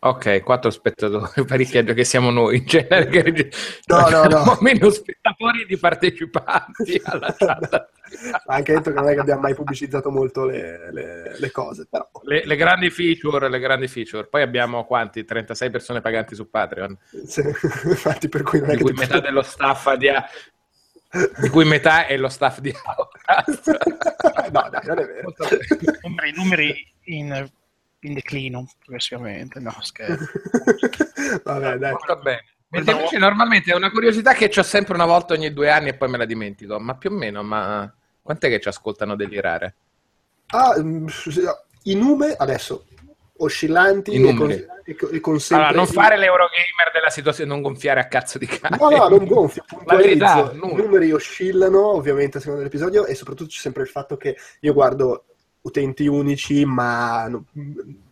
Ok, 0.01 0.43
quattro 0.45 0.71
spettatori, 0.71 1.43
parecchio 1.47 1.83
che 1.83 2.05
siamo 2.05 2.31
noi 2.31 2.59
in 2.59 2.65
genere. 2.67 3.09
Che 3.09 3.51
No, 3.87 4.09
no, 4.09 4.25
no. 4.25 4.59
meno 4.61 4.91
spettatori 4.91 5.65
di 5.67 5.77
partecipanti 5.77 7.01
alla 7.05 7.35
chat. 7.37 7.73
Ha 7.75 8.55
anche 8.55 8.73
detto 8.75 8.91
che 8.91 8.97
non 8.97 9.09
è 9.09 9.15
che 9.15 9.21
abbiamo 9.21 9.41
mai 9.41 9.55
pubblicizzato 9.55 10.11
molto 10.11 10.45
le, 10.45 10.93
le- 10.93 11.37
le 11.39 11.51
cose, 11.51 11.87
però 11.91 12.09
Le, 12.23 12.43
le 12.47 12.57
grandi 12.57 12.91
feature, 12.91 13.49
le 13.51 13.59
grandi 13.59 13.89
feature. 13.89 14.29
Poi 14.29 14.43
abbiamo 14.43 14.85
quanti? 14.85 15.25
36 15.25 15.69
persone 15.71 16.01
paganti 16.01 16.35
su 16.37 16.49
Patreon, 16.49 16.97
se- 17.27 17.53
infatti 17.85 18.29
per 18.29 18.43
cui 18.43 18.61
non 18.61 18.71
è 18.71 18.73
di 18.73 18.79
che 18.79 18.83
cui 18.85 18.93
ti 18.95 19.01
metà 19.01 19.19
dello 19.21 19.43
staff 19.43 19.93
di, 19.95 20.09
di 21.41 21.49
cui 21.49 21.65
metà 21.65 22.07
è 22.07 22.17
lo 22.17 22.29
staff 22.29 22.61
di 22.61 22.73
Outcast. 22.73 23.77
no, 24.53 24.69
dai, 24.71 24.87
non 24.87 24.99
è 25.01 25.05
vero. 25.07 25.35
Numeri, 26.03 26.33
numeri 26.37 26.93
in, 27.07 27.51
in 28.01 28.15
declino 28.15 28.69
progressivamente. 28.79 29.61
No, 29.61 29.75
scherzo. 29.81 30.27
Vabbè, 31.45 31.77
dai. 31.77 31.91
Molto 31.91 32.19
bene. 32.23 32.45
Mentre 32.71 32.93
invece 32.93 33.17
normalmente 33.17 33.73
è 33.73 33.75
una 33.75 33.91
curiosità 33.91 34.35
che 34.35 34.53
ho 34.55 34.63
sempre 34.63 34.95
una 34.95 35.07
volta 35.07 35.33
ogni 35.33 35.53
due 35.53 35.71
anni 35.71 35.89
e 35.89 35.95
poi 35.95 36.11
me 36.11 36.19
la 36.19 36.27
dimentico, 36.27 36.79
ma 36.79 36.97
più 36.97 37.11
o 37.11 37.15
meno, 37.15 37.43
ma 37.43 37.91
quant'è 38.21 38.49
che 38.49 38.61
ci 38.61 38.69
ascoltano 38.69 39.17
delirare? 39.17 39.75
Ah, 40.49 40.79
mm, 40.79 41.07
I 41.85 41.95
numeri 41.95 42.35
adesso 42.37 42.85
oscillanti 43.39 44.13
I 44.13 44.17
e 44.17 44.23
con, 44.23 44.35
numeri. 44.35 44.67
e 44.85 44.97
con- 44.97 45.15
e 45.15 45.21
con 45.21 45.41
sempre 45.41 45.69
Allora, 45.69 45.83
non 45.83 45.93
fare 45.93 46.19
l'Eurogamer 46.19 46.91
della 46.93 47.09
situazione, 47.09 47.49
non 47.49 47.63
gonfiare 47.63 48.01
a 48.01 48.07
cazzo 48.07 48.37
di 48.37 48.47
cane. 48.47 48.77
No, 48.79 48.91
no, 48.91 49.09
non 49.09 49.25
gonfio, 49.25 49.65
puntualizzo. 49.67 50.53
I 50.53 50.57
numeri 50.59 51.11
oscillano 51.11 51.87
ovviamente 51.95 52.37
a 52.37 52.41
seconda 52.41 52.61
dell'episodio 52.61 53.07
e 53.07 53.15
soprattutto 53.15 53.49
c'è 53.49 53.61
sempre 53.61 53.83
il 53.83 53.89
fatto 53.89 54.19
che 54.19 54.37
io 54.61 54.75
guardo 54.75 55.25
utenti 55.63 56.07
unici, 56.07 56.65
ma 56.65 57.27
no- 57.29 57.45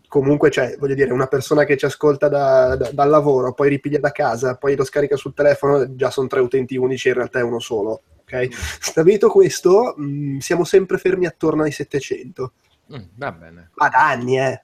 comunque 0.09 0.51
c'è, 0.51 0.77
voglio 0.79 0.95
dire, 0.95 1.13
una 1.13 1.27
persona 1.27 1.65
che 1.65 1.77
ci 1.77 1.85
ascolta 1.85 2.29
da- 2.29 2.77
da- 2.77 2.91
dal 2.93 3.09
lavoro, 3.09 3.53
poi 3.55 3.69
ripiglia 3.69 3.99
da 3.99 4.13
casa, 4.13 4.57
poi 4.57 4.77
lo 4.77 4.85
scarica 4.85 5.17
sul 5.17 5.35
telefono, 5.35 5.95
già 5.95 6.11
sono 6.11 6.27
tre 6.29 6.41
utenti 6.41 6.77
unici, 6.77 7.09
in 7.09 7.15
realtà 7.15 7.39
è 7.41 7.43
uno 7.43 7.59
solo. 7.59 8.03
Ok? 8.21 8.49
Stabilito 8.81 9.29
questo, 9.29 9.95
mh, 9.97 10.39
siamo 10.39 10.65
sempre 10.65 10.99
fermi 10.99 11.27
attorno 11.27 11.63
ai 11.63 11.73
700. 11.73 12.53
Mm, 12.95 13.03
va 13.15 13.33
bene. 13.33 13.71
Ma 13.75 13.89
da 13.89 14.09
anni, 14.09 14.39
eh. 14.39 14.63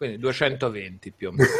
Quindi 0.00 0.16
220 0.16 1.12
più 1.12 1.28
o 1.28 1.32
meno. 1.32 1.50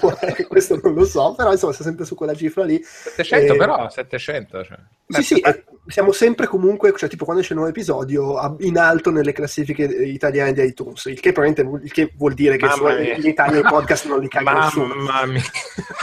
Questo 0.48 0.80
non 0.82 0.94
lo 0.94 1.04
so, 1.04 1.34
però 1.34 1.52
insomma 1.52 1.74
sei 1.74 1.84
sempre 1.84 2.06
su 2.06 2.14
quella 2.14 2.32
cifra 2.32 2.64
lì. 2.64 2.80
700 2.82 3.52
Eh, 3.52 3.56
però, 3.58 3.90
700. 3.90 4.64
Cioè. 4.64 4.78
Sì, 5.06 5.22
sì, 5.22 5.40
eh, 5.40 5.64
siamo 5.86 6.10
sempre 6.10 6.46
comunque, 6.46 6.94
cioè 6.96 7.10
tipo 7.10 7.26
quando 7.26 7.42
c'è 7.42 7.52
un 7.52 7.58
nuovo 7.58 7.72
episodio, 7.72 8.56
in 8.60 8.78
alto 8.78 9.10
nelle 9.10 9.32
classifiche 9.32 9.82
italiane 9.82 10.54
di 10.54 10.62
iTunes, 10.62 11.04
il 11.04 11.20
che 11.20 11.32
probabilmente 11.32 11.62
vuol, 11.62 11.84
il 11.84 11.92
che 11.92 12.10
vuol 12.16 12.32
dire 12.32 12.56
che 12.56 12.64
Mamma 12.64 12.90
su- 12.90 13.02
in 13.02 13.26
Italia 13.26 13.58
i 13.58 13.62
podcast 13.64 14.06
non 14.06 14.20
li 14.20 14.28
caga 14.28 14.52
nessuno. 14.60 14.94
Mamma 14.94 15.26
mia. 15.26 15.42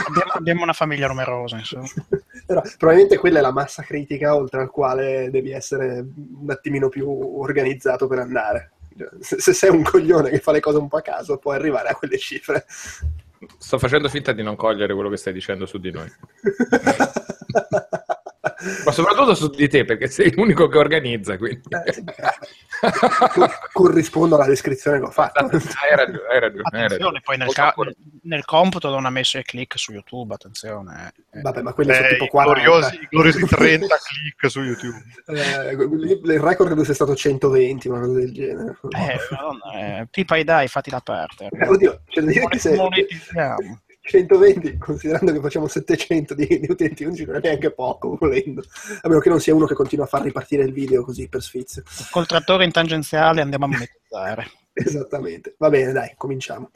Abbiamo, 0.06 0.32
abbiamo 0.34 0.62
una 0.62 0.74
famiglia 0.74 1.08
numerosa, 1.08 1.56
insomma. 1.56 1.88
Però 2.46 2.62
probabilmente 2.78 3.18
quella 3.18 3.40
è 3.40 3.42
la 3.42 3.50
massa 3.50 3.82
critica 3.82 4.36
oltre 4.36 4.60
al 4.60 4.70
quale 4.70 5.30
devi 5.32 5.50
essere 5.50 6.06
un 6.14 6.48
attimino 6.48 6.88
più 6.88 7.10
organizzato 7.40 8.06
per 8.06 8.20
andare. 8.20 8.70
Se 9.20 9.52
sei 9.52 9.70
un 9.70 9.82
coglione 9.82 10.30
che 10.30 10.38
fa 10.38 10.52
le 10.52 10.60
cose 10.60 10.78
un 10.78 10.88
po' 10.88 10.98
a 10.98 11.02
caso, 11.02 11.38
puoi 11.38 11.56
arrivare 11.56 11.88
a 11.88 11.94
quelle 11.94 12.18
cifre. 12.18 12.66
Sto 13.58 13.78
facendo 13.78 14.08
finta 14.08 14.32
di 14.32 14.42
non 14.42 14.56
cogliere 14.56 14.94
quello 14.94 15.08
che 15.08 15.16
stai 15.16 15.32
dicendo 15.32 15.66
su 15.66 15.78
di 15.78 15.90
noi. 15.90 16.10
Ma 18.84 18.90
soprattutto 18.90 19.34
su 19.36 19.48
di 19.50 19.68
te, 19.68 19.84
perché 19.84 20.08
sei 20.08 20.32
l'unico 20.34 20.66
che 20.68 20.78
organizza, 20.78 21.36
quindi... 21.38 21.62
Eh, 21.86 21.92
sì, 21.92 22.02
corrispondo 23.72 24.34
alla 24.34 24.46
descrizione 24.46 24.98
che 24.98 25.04
ho 25.04 25.10
fatto. 25.10 25.44
hai 25.44 25.50
ragione, 25.96 26.18
hai 26.30 26.40
ragione. 26.40 26.62
hai 26.62 26.84
Attenzione, 26.84 26.88
ragione. 26.88 27.20
poi 27.24 27.36
nel, 27.36 27.52
ca- 27.52 27.74
nel 28.22 28.44
computo 28.44 28.90
non 28.90 29.04
ha 29.06 29.10
messo 29.10 29.38
i 29.38 29.44
click 29.44 29.78
su 29.78 29.92
YouTube, 29.92 30.34
attenzione. 30.34 31.12
eh. 31.32 31.40
Vabbè, 31.40 31.62
ma 31.62 31.72
quelli 31.72 31.94
sono 31.94 32.06
Eh, 32.06 32.10
tipo 32.10 32.24
i 32.24 32.28
40. 32.28 32.62
gloriosi, 32.62 33.06
gloriosi 33.10 33.46
30 33.46 33.96
click 33.96 34.50
su 34.50 34.60
YouTube. 34.62 35.02
Eh, 35.26 35.72
il 35.72 36.40
record 36.40 36.66
credo 36.68 36.84
sia 36.84 36.94
stato 36.94 37.14
120, 37.14 37.88
una 37.88 38.00
cosa 38.00 38.12
del 38.18 38.32
genere. 38.32 38.76
Eh, 38.90 39.18
madonna, 39.30 40.00
eh, 40.00 40.06
pipa 40.10 40.36
i 40.36 40.44
dai, 40.44 40.68
fatti 40.68 40.90
da 40.90 41.00
parte. 41.00 41.48
Eh, 41.50 41.68
oddio, 41.68 42.00
c'è 42.08 42.20
da 42.22 42.26
dire 42.30 42.46
che 42.48 42.58
se 42.58 42.74
Monetizziamo. 42.74 43.80
120, 44.08 44.78
considerando 44.78 45.32
che 45.32 45.40
facciamo 45.40 45.68
700 45.68 46.34
di, 46.34 46.46
di 46.60 46.66
utenti 46.70 47.04
unici, 47.04 47.26
non 47.26 47.36
è 47.36 47.40
neanche 47.40 47.72
poco, 47.72 48.16
volendo. 48.18 48.62
A 49.02 49.08
meno 49.08 49.20
che 49.20 49.28
non 49.28 49.38
sia 49.38 49.54
uno 49.54 49.66
che 49.66 49.74
continua 49.74 50.06
a 50.06 50.08
far 50.08 50.22
ripartire 50.22 50.64
il 50.64 50.72
video 50.72 51.04
così 51.04 51.28
per 51.28 51.42
sfizio. 51.42 51.82
Col 52.10 52.26
trattore 52.26 52.64
in 52.64 52.72
tangenziale 52.72 53.42
andiamo 53.42 53.66
a 53.66 53.68
monetizzare. 53.68 54.50
Esattamente. 54.72 55.54
Va 55.58 55.68
bene, 55.68 55.92
dai, 55.92 56.14
cominciamo. 56.16 56.70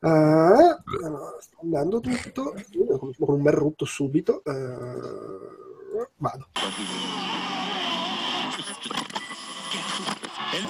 Allora, 0.00 0.82
sta 1.38 1.56
andando 1.62 2.00
tutto. 2.00 2.54
Cominciamo 2.98 3.26
con 3.26 3.34
un 3.36 3.42
bel 3.42 3.52
rutto 3.52 3.84
subito. 3.84 4.42
Ah, 4.44 6.08
vado. 6.16 6.48